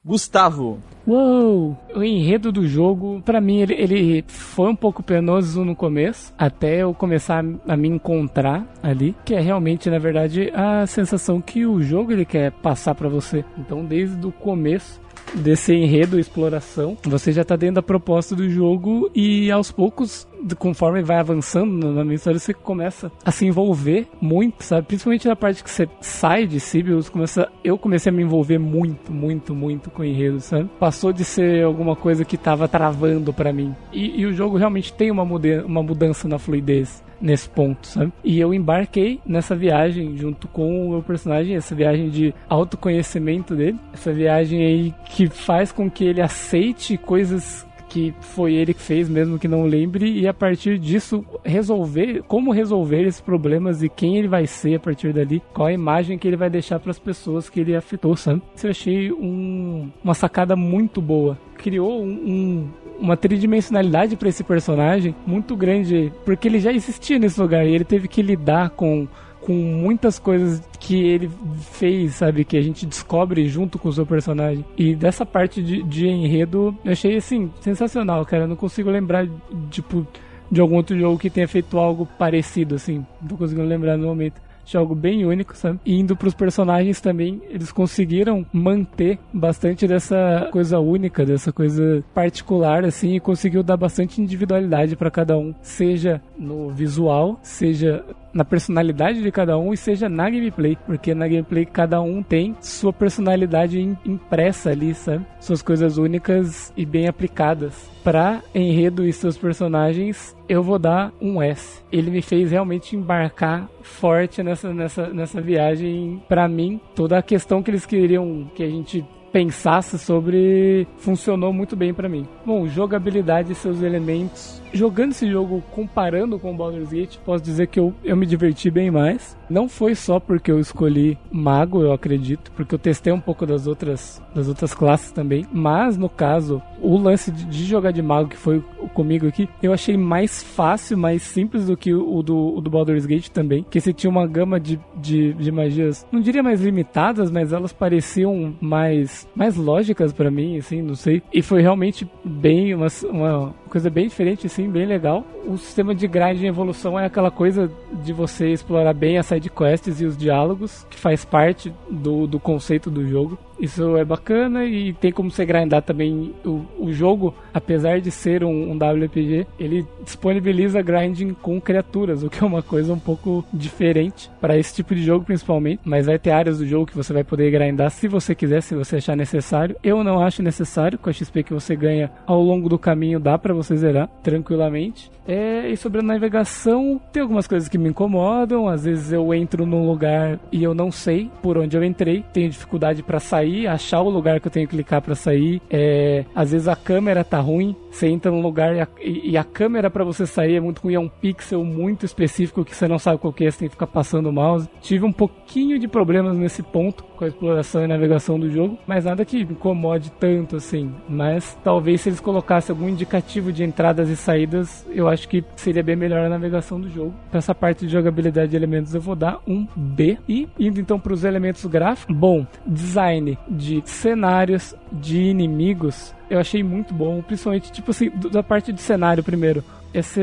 Gustavo. 0.04 0.78
Uou! 1.06 1.78
O 1.94 2.02
enredo 2.02 2.52
do 2.52 2.68
jogo, 2.68 3.22
para 3.24 3.40
mim, 3.40 3.60
ele, 3.60 3.74
ele, 3.74 4.24
foi 4.28 4.68
um 4.68 4.76
pouco 4.76 5.02
penoso 5.02 5.64
no 5.64 5.74
começo, 5.74 6.32
até 6.36 6.82
eu 6.82 6.92
começar 6.92 7.42
a 7.66 7.76
me 7.76 7.88
encontrar 7.88 8.66
ali, 8.82 9.14
que 9.24 9.34
é 9.34 9.40
realmente, 9.40 9.88
na 9.88 9.98
verdade, 9.98 10.50
a 10.54 10.86
sensação 10.86 11.40
que 11.40 11.64
o 11.64 11.80
jogo 11.82 12.12
ele 12.12 12.26
quer 12.26 12.52
passar 12.52 12.94
para 12.94 13.08
você. 13.08 13.44
Então, 13.56 13.82
desde 13.82 14.26
o 14.26 14.30
começo, 14.32 15.00
desse 15.34 15.74
enredo, 15.74 16.18
exploração, 16.18 16.96
você 17.02 17.32
já 17.32 17.44
tá 17.44 17.56
dentro 17.56 17.76
da 17.76 17.82
proposta 17.82 18.36
do 18.36 18.48
jogo 18.48 19.10
e 19.14 19.50
aos 19.50 19.72
poucos, 19.72 20.28
conforme 20.58 21.02
vai 21.02 21.18
avançando 21.18 21.92
na 21.92 22.04
minha 22.04 22.16
história, 22.16 22.38
você 22.38 22.52
começa 22.52 23.10
a 23.24 23.30
se 23.30 23.46
envolver 23.46 24.06
muito, 24.20 24.62
sabe? 24.64 24.86
Principalmente 24.86 25.28
na 25.28 25.36
parte 25.36 25.62
que 25.62 25.70
você 25.70 25.88
sai 26.00 26.46
de 26.46 26.60
Sibius, 26.60 27.08
começa, 27.08 27.48
eu 27.62 27.78
comecei 27.78 28.10
a 28.10 28.12
me 28.12 28.22
envolver 28.22 28.58
muito, 28.58 29.12
muito, 29.12 29.54
muito 29.54 29.90
com 29.90 30.02
o 30.02 30.04
enredo, 30.04 30.40
sabe? 30.40 30.68
Passou 30.78 31.12
de 31.12 31.24
ser 31.24 31.64
alguma 31.64 31.96
coisa 31.96 32.24
que 32.24 32.36
tava 32.36 32.68
travando 32.68 33.32
para 33.32 33.52
mim. 33.52 33.74
E, 33.92 34.20
e, 34.20 34.26
o 34.26 34.32
jogo 34.32 34.56
realmente 34.56 34.92
tem 34.92 35.10
uma, 35.10 35.22
uma 35.22 35.82
mudança 35.82 36.28
na 36.28 36.38
fluidez 36.38 37.02
nesse 37.20 37.48
ponto, 37.48 37.86
sabe? 37.86 38.12
E 38.22 38.38
eu 38.38 38.52
embarquei 38.52 39.20
nessa 39.24 39.54
viagem 39.54 40.16
junto 40.16 40.48
com 40.48 40.88
o 40.88 40.90
meu 40.90 41.02
personagem, 41.02 41.56
essa 41.56 41.74
viagem 41.74 42.10
de 42.10 42.34
autoconhecimento 42.48 43.54
dele, 43.54 43.78
essa 43.92 44.12
viagem 44.12 44.64
aí 44.64 44.94
que 45.06 45.28
faz 45.28 45.72
com 45.72 45.90
que 45.90 46.04
ele 46.04 46.20
aceite 46.20 46.98
coisas 46.98 47.66
que 47.94 48.12
foi 48.18 48.54
ele 48.54 48.74
que 48.74 48.82
fez, 48.82 49.08
mesmo 49.08 49.38
que 49.38 49.46
não 49.46 49.64
lembre, 49.64 50.10
e 50.10 50.26
a 50.26 50.34
partir 50.34 50.80
disso 50.80 51.24
resolver 51.44 52.24
como 52.26 52.50
resolver 52.50 53.02
esses 53.06 53.20
problemas 53.20 53.84
e 53.84 53.88
quem 53.88 54.16
ele 54.16 54.26
vai 54.26 54.48
ser 54.48 54.74
a 54.74 54.80
partir 54.80 55.12
dali, 55.12 55.40
qual 55.52 55.68
a 55.68 55.72
imagem 55.72 56.18
que 56.18 56.26
ele 56.26 56.36
vai 56.36 56.50
deixar 56.50 56.80
para 56.80 56.90
as 56.90 56.98
pessoas 56.98 57.48
que 57.48 57.60
ele 57.60 57.76
afetou, 57.76 58.16
sabe? 58.16 58.42
Isso 58.56 58.66
eu 58.66 58.70
achei 58.72 59.12
um, 59.12 59.88
uma 60.02 60.12
sacada 60.12 60.56
muito 60.56 61.00
boa. 61.00 61.38
Criou 61.56 62.02
um, 62.02 62.10
um 62.10 62.68
uma 62.98 63.16
tridimensionalidade 63.16 64.16
para 64.16 64.28
esse 64.28 64.44
personagem 64.44 65.14
muito 65.26 65.56
grande, 65.56 66.12
porque 66.24 66.48
ele 66.48 66.60
já 66.60 66.72
existia 66.72 67.18
nesse 67.18 67.40
lugar 67.40 67.66
e 67.66 67.74
ele 67.74 67.84
teve 67.84 68.08
que 68.08 68.22
lidar 68.22 68.70
com 68.70 69.06
com 69.44 69.52
muitas 69.52 70.18
coisas 70.18 70.62
que 70.80 71.06
ele 71.06 71.30
fez, 71.72 72.14
sabe? 72.14 72.44
Que 72.44 72.56
a 72.56 72.62
gente 72.62 72.86
descobre 72.86 73.46
junto 73.46 73.78
com 73.78 73.88
o 73.88 73.92
seu 73.92 74.06
personagem. 74.06 74.64
E 74.76 74.94
dessa 74.94 75.26
parte 75.26 75.62
de, 75.62 75.82
de 75.82 76.08
enredo, 76.08 76.74
eu 76.82 76.92
achei, 76.92 77.16
assim, 77.16 77.50
sensacional, 77.60 78.24
cara. 78.24 78.44
Eu 78.44 78.48
não 78.48 78.56
consigo 78.56 78.90
lembrar, 78.90 79.26
tipo, 79.70 80.06
de 80.50 80.60
algum 80.60 80.76
outro 80.76 80.98
jogo 80.98 81.18
que 81.18 81.28
tenha 81.28 81.46
feito 81.46 81.78
algo 81.78 82.08
parecido, 82.18 82.74
assim. 82.74 83.04
Não 83.20 83.28
tô 83.28 83.36
conseguindo 83.36 83.68
lembrar 83.68 83.98
no 83.98 84.06
momento. 84.06 84.40
Achei 84.64 84.80
algo 84.80 84.94
bem 84.94 85.26
único, 85.26 85.54
sabe? 85.54 85.78
E 85.84 86.00
indo 86.00 86.16
pros 86.16 86.32
personagens 86.32 86.98
também, 86.98 87.42
eles 87.50 87.70
conseguiram 87.70 88.46
manter 88.50 89.18
bastante 89.30 89.86
dessa 89.86 90.48
coisa 90.50 90.80
única, 90.80 91.22
dessa 91.26 91.52
coisa 91.52 92.02
particular, 92.14 92.82
assim, 92.82 93.14
e 93.14 93.20
conseguiu 93.20 93.62
dar 93.62 93.76
bastante 93.76 94.22
individualidade 94.22 94.96
para 94.96 95.10
cada 95.10 95.36
um, 95.36 95.54
seja 95.60 96.22
no 96.38 96.70
visual, 96.70 97.38
seja 97.42 98.02
na 98.34 98.44
personalidade 98.44 99.22
de 99.22 99.30
cada 99.30 99.56
um 99.56 99.72
e 99.72 99.76
seja 99.76 100.08
na 100.08 100.28
gameplay, 100.28 100.76
porque 100.84 101.14
na 101.14 101.28
gameplay 101.28 101.64
cada 101.64 102.00
um 102.02 102.22
tem 102.22 102.56
sua 102.60 102.92
personalidade 102.92 103.80
impressa 104.04 104.70
ali, 104.70 104.94
sabe? 104.94 105.24
Suas 105.40 105.62
coisas 105.62 105.96
únicas 105.96 106.72
e 106.76 106.84
bem 106.84 107.06
aplicadas. 107.06 107.90
Para 108.02 108.42
enredo 108.54 109.06
e 109.06 109.12
seus 109.12 109.38
personagens, 109.38 110.36
eu 110.48 110.62
vou 110.62 110.78
dar 110.78 111.12
um 111.20 111.40
S. 111.40 111.82
Ele 111.90 112.10
me 112.10 112.20
fez 112.20 112.50
realmente 112.50 112.96
embarcar 112.96 113.68
forte 113.82 114.42
nessa, 114.42 114.74
nessa, 114.74 115.08
nessa 115.08 115.40
viagem. 115.40 116.22
Para 116.28 116.48
mim, 116.48 116.80
toda 116.94 117.18
a 117.18 117.22
questão 117.22 117.62
que 117.62 117.70
eles 117.70 117.86
queriam 117.86 118.50
que 118.54 118.62
a 118.62 118.68
gente 118.68 119.04
pensasse 119.32 119.98
sobre 119.98 120.86
funcionou 120.98 121.52
muito 121.52 121.74
bem 121.74 121.92
para 121.92 122.08
mim. 122.08 122.26
Bom, 122.46 122.68
jogabilidade 122.68 123.50
e 123.50 123.54
seus 123.54 123.82
elementos. 123.82 124.62
Jogando 124.74 125.12
esse 125.12 125.30
jogo 125.30 125.62
comparando 125.70 126.38
com 126.38 126.52
o 126.52 126.56
Baldur's 126.56 126.90
Gate, 126.90 127.16
posso 127.24 127.42
dizer 127.42 127.68
que 127.68 127.78
eu, 127.78 127.94
eu 128.02 128.16
me 128.16 128.26
diverti 128.26 128.70
bem 128.70 128.90
mais. 128.90 129.36
Não 129.48 129.68
foi 129.68 129.94
só 129.94 130.18
porque 130.18 130.50
eu 130.50 130.58
escolhi 130.58 131.16
mago, 131.30 131.82
eu 131.82 131.92
acredito, 131.92 132.50
porque 132.52 132.74
eu 132.74 132.78
testei 132.78 133.12
um 133.12 133.20
pouco 133.20 133.46
das 133.46 133.66
outras 133.66 134.20
das 134.34 134.48
outras 134.48 134.74
classes 134.74 135.12
também, 135.12 135.46
mas 135.52 135.96
no 135.96 136.08
caso, 136.08 136.60
o 136.80 136.96
lance 136.96 137.30
de, 137.30 137.44
de 137.44 137.64
jogar 137.64 137.92
de 137.92 138.02
mago 138.02 138.30
que 138.30 138.36
foi 138.36 138.62
comigo 138.92 139.26
aqui, 139.28 139.48
eu 139.62 139.72
achei 139.72 139.96
mais 139.96 140.42
fácil, 140.42 140.98
mais 140.98 141.22
simples 141.22 141.66
do 141.66 141.76
que 141.76 141.94
o, 141.94 142.22
do, 142.22 142.56
o 142.56 142.60
do 142.60 142.68
Baldur's 142.68 143.06
Gate 143.06 143.28
também, 143.28 143.64
que 143.70 143.80
você 143.80 143.92
tinha 143.92 144.10
uma 144.10 144.26
gama 144.26 144.58
de, 144.58 144.80
de, 144.96 145.32
de 145.34 145.52
magias, 145.52 146.06
não 146.10 146.20
diria 146.20 146.42
mais 146.42 146.60
limitadas, 146.60 147.30
mas 147.30 147.52
elas 147.52 147.72
pareciam 147.72 148.54
mais 148.60 149.28
mais 149.34 149.56
lógicas 149.56 150.12
para 150.12 150.30
mim, 150.30 150.58
assim, 150.58 150.82
não 150.82 150.94
sei. 150.94 151.22
E 151.32 151.40
foi 151.42 151.62
realmente 151.62 152.08
bem 152.24 152.74
uma, 152.74 152.88
uma 153.04 153.54
coisa 153.68 153.90
bem 153.90 154.08
diferente, 154.08 154.46
assim, 154.46 154.63
bem 154.70 154.86
legal. 154.86 155.24
O 155.46 155.56
sistema 155.56 155.94
de 155.94 156.06
grind 156.06 156.42
em 156.42 156.46
evolução 156.46 156.98
é 156.98 157.06
aquela 157.06 157.30
coisa 157.30 157.70
de 158.02 158.12
você 158.12 158.50
explorar 158.50 158.92
bem 158.92 159.18
as 159.18 159.26
side 159.26 159.50
quests 159.50 160.00
e 160.00 160.04
os 160.04 160.16
diálogos, 160.16 160.86
que 160.90 160.98
faz 160.98 161.24
parte 161.24 161.72
do, 161.90 162.26
do 162.26 162.40
conceito 162.40 162.90
do 162.90 163.06
jogo. 163.06 163.38
Isso 163.58 163.96
é 163.96 164.04
bacana 164.04 164.64
e 164.64 164.92
tem 164.92 165.12
como 165.12 165.30
você 165.30 165.44
grindar 165.44 165.82
também 165.82 166.34
o, 166.44 166.64
o 166.78 166.92
jogo, 166.92 167.34
apesar 167.52 168.00
de 168.00 168.10
ser 168.10 168.44
um, 168.44 168.72
um 168.72 168.76
WPG, 168.76 169.46
ele 169.58 169.86
disponibiliza 170.02 170.82
grinding 170.82 171.34
com 171.34 171.60
criaturas, 171.60 172.22
o 172.22 172.30
que 172.30 172.42
é 172.42 172.46
uma 172.46 172.62
coisa 172.62 172.92
um 172.92 172.98
pouco 172.98 173.44
diferente 173.52 174.30
para 174.40 174.56
esse 174.56 174.74
tipo 174.74 174.94
de 174.94 175.02
jogo 175.02 175.24
principalmente, 175.24 175.80
mas 175.84 176.06
vai 176.06 176.18
ter 176.18 176.30
áreas 176.30 176.58
do 176.58 176.66
jogo 176.66 176.86
que 176.86 176.96
você 176.96 177.12
vai 177.12 177.24
poder 177.24 177.50
grindar 177.50 177.90
se 177.90 178.08
você 178.08 178.34
quiser, 178.34 178.60
se 178.60 178.74
você 178.74 178.96
achar 178.96 179.16
necessário. 179.16 179.76
Eu 179.82 180.02
não 180.02 180.20
acho 180.20 180.42
necessário, 180.42 180.98
com 180.98 181.10
a 181.10 181.12
XP 181.12 181.42
que 181.42 181.54
você 181.54 181.76
ganha 181.76 182.10
ao 182.26 182.42
longo 182.42 182.68
do 182.68 182.78
caminho 182.78 183.20
dá 183.20 183.38
para 183.38 183.54
você 183.54 183.76
zerar 183.76 184.08
tranquilamente. 184.22 185.10
É, 185.26 185.70
e 185.70 185.76
sobre 185.76 186.00
a 186.00 186.02
navegação, 186.02 187.00
tem 187.12 187.22
algumas 187.22 187.46
coisas 187.46 187.68
que 187.68 187.78
me 187.78 187.88
incomodam. 187.88 188.68
Às 188.68 188.84
vezes 188.84 189.12
eu 189.12 189.32
entro 189.32 189.64
num 189.64 189.86
lugar 189.86 190.38
e 190.52 190.62
eu 190.62 190.74
não 190.74 190.90
sei 190.90 191.30
por 191.42 191.56
onde 191.56 191.76
eu 191.76 191.82
entrei, 191.82 192.24
tenho 192.32 192.50
dificuldade 192.50 193.02
para 193.02 193.20
sair, 193.20 193.43
achar 193.66 194.00
o 194.00 194.10
lugar 194.10 194.40
que 194.40 194.48
eu 194.48 194.52
tenho 194.52 194.66
que 194.66 194.74
clicar 194.74 195.00
para 195.00 195.14
sair. 195.14 195.60
É, 195.70 196.24
às 196.34 196.52
vezes 196.52 196.68
a 196.68 196.76
câmera 196.76 197.24
tá 197.24 197.40
ruim, 197.40 197.74
você 197.90 198.08
entra 198.08 198.30
num 198.30 198.42
lugar 198.42 198.74
e 198.74 198.80
a, 198.80 198.88
e 199.00 199.36
a 199.36 199.44
câmera 199.44 199.90
para 199.90 200.04
você 200.04 200.26
sair 200.26 200.56
é 200.56 200.60
muito 200.60 200.80
ruim, 200.80 200.94
é 200.94 201.00
um 201.00 201.08
pixel 201.08 201.64
muito 201.64 202.04
específico 202.04 202.64
que 202.64 202.74
você 202.74 202.88
não 202.88 202.98
sabe 202.98 203.18
qual 203.18 203.32
que 203.32 203.44
é, 203.44 203.50
você 203.50 203.60
tem 203.60 203.68
que 203.68 203.74
ficar 203.74 203.86
passando 203.86 204.28
o 204.28 204.32
mouse. 204.32 204.68
Tive 204.80 205.04
um 205.04 205.12
pouquinho 205.12 205.78
de 205.78 205.88
problemas 205.88 206.36
nesse 206.36 206.62
ponto 206.62 207.04
com 207.16 207.24
a 207.24 207.28
exploração 207.28 207.84
e 207.84 207.86
navegação 207.86 208.38
do 208.38 208.50
jogo, 208.50 208.78
mas 208.86 209.04
nada 209.04 209.24
que 209.24 209.40
incomode 209.40 210.10
tanto 210.18 210.56
assim. 210.56 210.92
Mas 211.08 211.56
talvez 211.62 212.00
se 212.00 212.08
eles 212.08 212.20
colocassem 212.20 212.74
algum 212.74 212.88
indicativo 212.88 213.52
de 213.52 213.64
entradas 213.64 214.08
e 214.08 214.16
saídas, 214.16 214.86
eu 214.90 215.08
acho 215.08 215.28
que 215.28 215.44
seria 215.56 215.82
bem 215.82 215.96
melhor 215.96 216.24
a 216.24 216.28
navegação 216.28 216.80
do 216.80 216.88
jogo. 216.90 217.14
Pra 217.30 217.38
essa 217.38 217.54
parte 217.54 217.86
de 217.86 217.92
jogabilidade 217.92 218.50
de 218.50 218.56
elementos 218.56 218.94
eu 218.94 219.00
vou 219.00 219.14
dar 219.14 219.38
um 219.46 219.66
B. 219.76 220.18
E 220.28 220.48
indo 220.58 220.80
então 220.80 220.98
para 220.98 221.12
os 221.12 221.24
elementos 221.24 221.64
gráficos, 221.66 222.16
bom, 222.16 222.46
design 222.66 223.33
de 223.48 223.82
cenários, 223.84 224.74
de 224.92 225.20
inimigos, 225.22 226.14
eu 226.28 226.38
achei 226.38 226.62
muito 226.62 226.92
bom, 226.92 227.22
principalmente 227.22 227.70
tipo 227.70 227.90
assim, 227.90 228.10
da 228.30 228.42
parte 228.42 228.72
de 228.72 228.80
cenário 228.80 229.22
primeiro. 229.22 229.62
Esse 229.92 230.20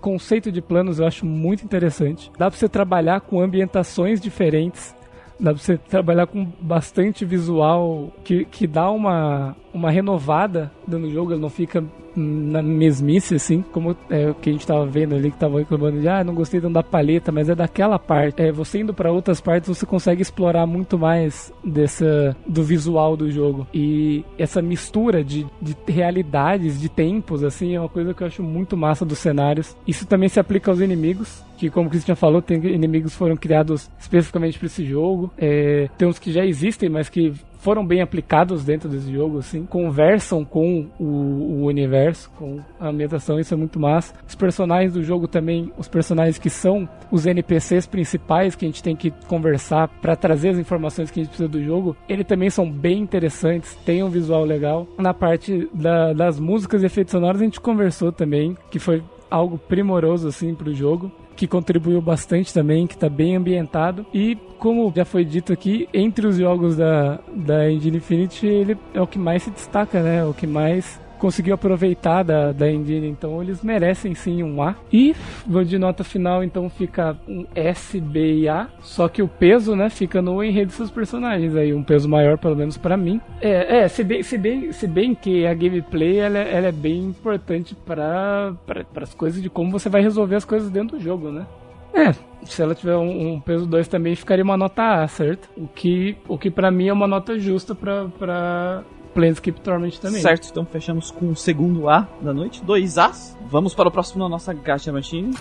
conceito 0.00 0.50
de 0.50 0.62
planos 0.62 0.98
eu 0.98 1.06
acho 1.06 1.26
muito 1.26 1.64
interessante. 1.64 2.30
Dá 2.38 2.50
pra 2.50 2.58
você 2.58 2.68
trabalhar 2.68 3.20
com 3.20 3.40
ambientações 3.40 4.20
diferentes. 4.20 4.96
Dá 5.38 5.52
pra 5.52 5.62
você 5.62 5.76
trabalhar 5.76 6.26
com 6.26 6.46
bastante 6.60 7.24
visual 7.24 8.12
que, 8.24 8.44
que 8.46 8.66
dá 8.66 8.90
uma, 8.90 9.56
uma 9.72 9.90
renovada 9.90 10.70
no 10.86 11.10
jogo, 11.10 11.32
ele 11.32 11.40
não 11.40 11.50
fica 11.50 11.84
na 12.16 12.62
mesmice, 12.62 13.34
assim, 13.34 13.62
como 13.72 13.96
é, 14.08 14.30
o 14.30 14.34
que 14.34 14.50
a 14.50 14.52
gente 14.52 14.66
tava 14.66 14.86
vendo 14.86 15.14
ali, 15.14 15.30
que 15.30 15.38
tava 15.38 15.58
reclamando 15.58 16.00
de, 16.00 16.08
ah, 16.08 16.24
não 16.24 16.34
gostei 16.34 16.60
tanto 16.60 16.74
da 16.74 16.82
paleta, 16.82 17.32
mas 17.32 17.48
é 17.48 17.54
daquela 17.54 17.98
parte. 17.98 18.42
É, 18.42 18.52
você 18.52 18.80
indo 18.80 18.94
para 18.94 19.12
outras 19.12 19.40
partes, 19.40 19.68
você 19.68 19.86
consegue 19.86 20.22
explorar 20.22 20.66
muito 20.66 20.98
mais 20.98 21.52
dessa, 21.64 22.36
do 22.46 22.62
visual 22.62 23.16
do 23.16 23.30
jogo. 23.30 23.66
E 23.72 24.24
essa 24.38 24.60
mistura 24.60 25.22
de, 25.24 25.46
de 25.60 25.76
realidades, 25.86 26.80
de 26.80 26.88
tempos, 26.88 27.42
assim, 27.44 27.74
é 27.74 27.80
uma 27.80 27.88
coisa 27.88 28.14
que 28.14 28.22
eu 28.22 28.26
acho 28.26 28.42
muito 28.42 28.76
massa 28.76 29.04
dos 29.04 29.18
cenários. 29.18 29.76
Isso 29.86 30.06
também 30.06 30.28
se 30.28 30.40
aplica 30.40 30.70
aos 30.70 30.80
inimigos, 30.80 31.44
que 31.56 31.70
como 31.70 31.88
o 31.88 31.90
Christian 31.90 32.14
falou, 32.14 32.40
tem 32.40 32.58
inimigos 32.66 33.12
que 33.12 33.18
foram 33.18 33.36
criados 33.36 33.90
especificamente 33.98 34.58
para 34.58 34.66
esse 34.66 34.84
jogo. 34.84 35.30
É, 35.36 35.88
tem 35.98 36.08
uns 36.08 36.18
que 36.18 36.32
já 36.32 36.44
existem, 36.44 36.88
mas 36.88 37.08
que 37.08 37.32
foram 37.60 37.86
bem 37.86 38.00
aplicados 38.00 38.64
dentro 38.64 38.88
desse 38.88 39.12
jogo, 39.12 39.38
assim, 39.38 39.64
conversam 39.66 40.44
com 40.44 40.88
o, 40.98 41.04
o 41.04 41.64
universo, 41.66 42.30
com 42.38 42.60
a 42.78 42.88
ambientação, 42.88 43.38
isso 43.38 43.52
é 43.54 43.56
muito 43.56 43.78
massa. 43.78 44.14
Os 44.26 44.34
personagens 44.34 44.92
do 44.94 45.02
jogo 45.02 45.28
também, 45.28 45.72
os 45.76 45.88
personagens 45.88 46.38
que 46.38 46.50
são 46.50 46.88
os 47.10 47.26
NPCs 47.26 47.86
principais 47.86 48.54
que 48.54 48.64
a 48.64 48.68
gente 48.68 48.82
tem 48.82 48.96
que 48.96 49.10
conversar 49.28 49.88
para 50.00 50.16
trazer 50.16 50.50
as 50.50 50.58
informações 50.58 51.10
que 51.10 51.20
a 51.20 51.22
gente 51.22 51.30
precisa 51.30 51.48
do 51.48 51.62
jogo, 51.62 51.96
eles 52.08 52.26
também 52.26 52.50
são 52.50 52.70
bem 52.70 52.98
interessantes, 53.00 53.74
tem 53.84 54.02
um 54.02 54.08
visual 54.08 54.44
legal. 54.44 54.86
Na 54.98 55.12
parte 55.14 55.68
da- 55.74 56.12
das 56.12 56.40
músicas 56.40 56.82
e 56.82 56.86
efeitos 56.86 57.12
sonoros 57.12 57.40
a 57.40 57.44
gente 57.44 57.60
conversou 57.60 58.10
também, 58.10 58.56
que 58.70 58.78
foi 58.78 59.02
algo 59.30 59.58
primoroso 59.58 60.26
assim 60.28 60.54
pro 60.54 60.74
jogo, 60.74 61.10
que 61.40 61.46
contribuiu 61.46 62.02
bastante 62.02 62.52
também, 62.52 62.86
que 62.86 62.98
tá 62.98 63.08
bem 63.08 63.34
ambientado 63.34 64.04
e 64.12 64.36
como 64.58 64.92
já 64.94 65.06
foi 65.06 65.24
dito 65.24 65.54
aqui, 65.54 65.88
entre 65.94 66.26
os 66.26 66.36
jogos 66.36 66.76
da 66.76 67.18
da 67.34 67.70
Engine 67.70 67.96
Infinity, 67.96 68.46
ele 68.46 68.76
é 68.92 69.00
o 69.00 69.06
que 69.06 69.18
mais 69.18 69.44
se 69.44 69.50
destaca, 69.50 70.02
né? 70.02 70.22
O 70.22 70.34
que 70.34 70.46
mais 70.46 71.00
conseguiu 71.20 71.54
aproveitar 71.54 72.22
da, 72.22 72.50
da 72.50 72.70
engine, 72.70 73.08
então 73.08 73.42
eles 73.42 73.62
merecem 73.62 74.14
sim 74.14 74.42
um 74.42 74.62
A. 74.62 74.74
E 74.92 75.14
vou 75.46 75.62
de 75.62 75.78
nota 75.78 76.02
final, 76.02 76.42
então 76.42 76.68
fica 76.68 77.16
um 77.28 77.44
S, 77.54 78.00
B 78.00 78.40
e 78.40 78.48
A, 78.48 78.68
só 78.80 79.06
que 79.08 79.22
o 79.22 79.28
peso, 79.28 79.76
né, 79.76 79.90
fica 79.90 80.20
no 80.22 80.42
enredo 80.42 80.68
dos 80.68 80.76
seus 80.76 80.90
personagens 80.90 81.54
aí, 81.54 81.72
um 81.74 81.82
peso 81.82 82.08
maior 82.08 82.38
pelo 82.38 82.56
menos 82.56 82.76
pra 82.76 82.96
mim. 82.96 83.20
É, 83.40 83.80
é 83.80 83.88
se, 83.88 84.02
bem, 84.02 84.22
se, 84.22 84.38
bem, 84.38 84.72
se 84.72 84.86
bem 84.86 85.14
que 85.14 85.46
a 85.46 85.54
gameplay 85.54 86.18
ela, 86.18 86.38
é- 86.38 86.56
ela 86.56 86.66
é 86.68 86.72
bem 86.72 87.04
importante 87.04 87.74
para 87.74 88.54
as 88.96 89.14
coisas 89.14 89.42
de 89.42 89.50
como 89.50 89.70
você 89.70 89.88
vai 89.88 90.00
resolver 90.02 90.36
as 90.36 90.44
coisas 90.44 90.70
dentro 90.70 90.96
do 90.96 91.02
jogo, 91.02 91.30
né? 91.30 91.46
É, 91.92 92.12
se 92.44 92.62
ela 92.62 92.74
tiver 92.74 92.96
um, 92.96 93.34
um 93.34 93.40
peso 93.40 93.66
2 93.66 93.88
também 93.88 94.14
ficaria 94.14 94.44
uma 94.44 94.56
nota 94.56 95.02
A, 95.02 95.08
certo? 95.08 95.48
O 95.56 95.66
que, 95.66 96.16
o 96.28 96.38
que 96.38 96.50
pra 96.50 96.70
mim 96.70 96.88
é 96.88 96.92
uma 96.92 97.06
nota 97.06 97.38
justa 97.38 97.74
pra, 97.74 98.06
pra 98.18 98.82
Planescape 99.14 99.60
Torment 99.60 99.98
também. 100.00 100.20
Certo, 100.20 100.48
então 100.50 100.64
fechamos 100.64 101.10
com 101.10 101.30
o 101.30 101.36
segundo 101.36 101.88
A 101.88 102.08
da 102.20 102.32
noite, 102.32 102.62
dois 102.64 102.98
As. 102.98 103.36
Vamos 103.46 103.74
para 103.74 103.88
o 103.88 103.92
próximo 103.92 104.22
na 104.22 104.28
nossa 104.28 104.52
Gacha 104.52 104.92
Machine. 104.92 105.34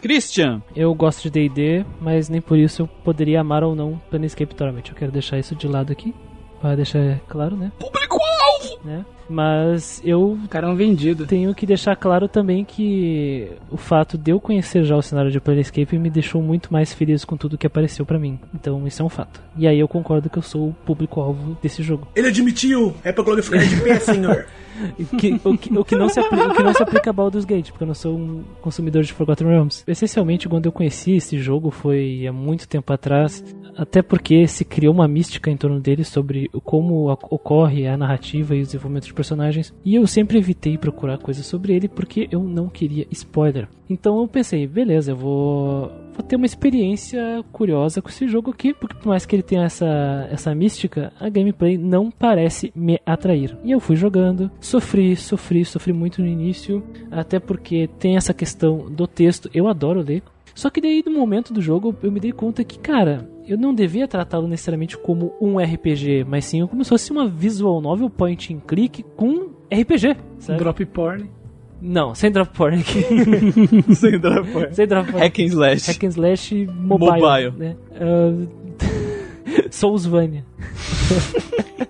Christian, 0.00 0.62
Eu 0.74 0.94
gosto 0.94 1.22
de 1.24 1.30
D&D, 1.30 1.84
mas 2.00 2.28
nem 2.30 2.40
por 2.40 2.56
isso 2.56 2.82
eu 2.82 2.86
poderia 2.86 3.40
amar 3.40 3.62
ou 3.62 3.74
não 3.74 4.00
Planescape 4.10 4.54
Torment. 4.54 4.84
Eu 4.88 4.94
quero 4.94 5.12
deixar 5.12 5.38
isso 5.38 5.54
de 5.54 5.68
lado 5.68 5.92
aqui, 5.92 6.14
para 6.60 6.74
deixar 6.74 7.20
claro, 7.28 7.54
né? 7.54 7.70
Público-alvo! 7.78 8.80
Né? 8.82 9.04
Mas 9.30 10.02
eu 10.04 10.32
O 10.44 10.48
cara 10.48 10.66
é 10.66 10.70
um 10.70 10.74
vendido. 10.74 11.24
tenho 11.26 11.54
que 11.54 11.64
deixar 11.64 11.94
claro 11.94 12.26
também 12.26 12.64
que 12.64 13.48
o 13.70 13.76
fato 13.76 14.18
de 14.18 14.32
eu 14.32 14.40
conhecer 14.40 14.82
já 14.82 14.96
o 14.96 15.02
cenário 15.02 15.30
de 15.30 15.40
Planescape 15.40 15.96
me 15.98 16.10
deixou 16.10 16.42
muito 16.42 16.72
mais 16.72 16.92
feliz 16.92 17.24
com 17.24 17.36
tudo 17.36 17.56
que 17.56 17.66
apareceu 17.66 18.04
pra 18.04 18.18
mim. 18.18 18.38
Então 18.54 18.84
isso 18.86 19.00
é 19.00 19.04
um 19.04 19.08
fato. 19.08 19.40
E 19.56 19.68
aí 19.68 19.78
eu 19.78 19.86
concordo 19.86 20.28
que 20.28 20.36
eu 20.38 20.42
sou 20.42 20.70
o 20.70 20.74
público-alvo 20.84 21.56
desse 21.62 21.82
jogo. 21.82 22.08
Ele 22.16 22.26
admitiu! 22.28 22.92
É 23.04 23.12
pra 23.12 23.22
glorificar 23.22 23.60
de 23.64 23.80
pé, 23.80 23.98
senhor! 24.00 24.46
O 24.98 25.04
que, 25.16 25.40
o, 25.44 25.58
que, 25.58 25.78
o, 25.78 25.84
que 25.84 25.94
não 25.94 26.08
se 26.08 26.18
apli- 26.18 26.40
o 26.40 26.54
que 26.54 26.62
não 26.62 26.72
se 26.72 26.82
aplica 26.82 27.10
a 27.10 27.12
Baldur's 27.12 27.44
Gate, 27.44 27.68
porque 27.70 27.84
eu 27.84 27.88
não 27.88 27.94
sou 27.94 28.16
um 28.16 28.42
consumidor 28.62 29.02
de 29.02 29.12
Forgotten 29.12 29.46
Realms. 29.46 29.84
Essencialmente, 29.86 30.48
quando 30.48 30.66
eu 30.66 30.72
conheci 30.72 31.12
esse 31.16 31.38
jogo 31.38 31.70
foi 31.70 32.26
há 32.26 32.32
muito 32.32 32.66
tempo 32.66 32.90
atrás, 32.90 33.44
até 33.76 34.00
porque 34.00 34.46
se 34.46 34.64
criou 34.64 34.94
uma 34.94 35.06
mística 35.06 35.50
em 35.50 35.56
torno 35.56 35.78
dele 35.80 36.02
sobre 36.02 36.48
como 36.64 37.10
ocorre 37.10 37.86
a 37.86 37.96
narrativa 37.96 38.56
e 38.56 38.62
o 38.62 38.64
desenvolvimento 38.64 39.04
de 39.06 39.12
personagens, 39.20 39.74
e 39.84 39.94
eu 39.94 40.06
sempre 40.06 40.38
evitei 40.38 40.78
procurar 40.78 41.18
coisas 41.18 41.44
sobre 41.44 41.74
ele 41.74 41.88
porque 41.88 42.26
eu 42.30 42.42
não 42.42 42.68
queria 42.68 43.06
spoiler. 43.10 43.68
Então 43.88 44.18
eu 44.18 44.26
pensei, 44.26 44.66
beleza, 44.66 45.12
eu 45.12 45.16
vou, 45.16 45.92
vou 46.14 46.22
ter 46.26 46.36
uma 46.36 46.46
experiência 46.46 47.44
curiosa 47.52 48.00
com 48.00 48.08
esse 48.08 48.26
jogo 48.26 48.50
aqui, 48.50 48.72
porque 48.72 48.96
por 48.96 49.08
mais 49.08 49.26
que 49.26 49.36
ele 49.36 49.42
tenha 49.42 49.64
essa, 49.64 50.26
essa 50.30 50.54
mística, 50.54 51.12
a 51.20 51.28
gameplay 51.28 51.76
não 51.76 52.10
parece 52.10 52.72
me 52.74 52.98
atrair. 53.04 53.54
E 53.62 53.72
eu 53.72 53.80
fui 53.80 53.94
jogando, 53.94 54.50
sofri, 54.58 55.14
sofri, 55.16 55.64
sofri 55.66 55.92
muito 55.92 56.22
no 56.22 56.26
início, 56.26 56.82
até 57.10 57.38
porque 57.38 57.90
tem 57.98 58.16
essa 58.16 58.32
questão 58.32 58.90
do 58.90 59.06
texto, 59.06 59.50
eu 59.52 59.68
adoro 59.68 60.00
ler. 60.00 60.22
Só 60.54 60.70
que 60.70 60.80
daí 60.80 61.02
no 61.04 61.12
momento 61.12 61.52
do 61.52 61.60
jogo 61.60 61.94
eu 62.02 62.10
me 62.10 62.20
dei 62.20 62.32
conta 62.32 62.64
que, 62.64 62.78
cara, 62.78 63.28
eu 63.50 63.58
não 63.58 63.74
devia 63.74 64.06
tratá-lo 64.06 64.46
necessariamente 64.46 64.96
como 64.96 65.34
um 65.40 65.58
RPG, 65.58 66.24
mas 66.24 66.44
sim 66.44 66.64
como 66.66 66.84
se 66.84 66.90
fosse 66.90 67.10
uma 67.10 67.26
visual 67.26 67.80
novel 67.80 68.08
point 68.08 68.54
and 68.54 68.60
click 68.60 69.02
com 69.16 69.50
RPG, 69.72 70.16
sabe? 70.38 70.58
Drop 70.60 70.86
porn. 70.86 71.28
Não, 71.82 72.14
sem 72.14 72.30
drop 72.30 72.56
porn 72.56 72.78
aqui. 72.80 73.02
sem 73.94 74.20
drop 74.20 74.46
sem 74.72 74.86
drop 74.86 75.10
porn. 75.10 75.24
Hack 75.24 75.38
and 75.40 75.46
Slash. 75.46 75.86
Hack 75.90 76.04
and 76.04 76.10
Slash 76.10 76.66
mobile. 76.66 77.20
Mobile. 77.20 77.52
Né? 77.58 77.76
Uh... 78.00 78.48
Soulsvania. 79.70 80.44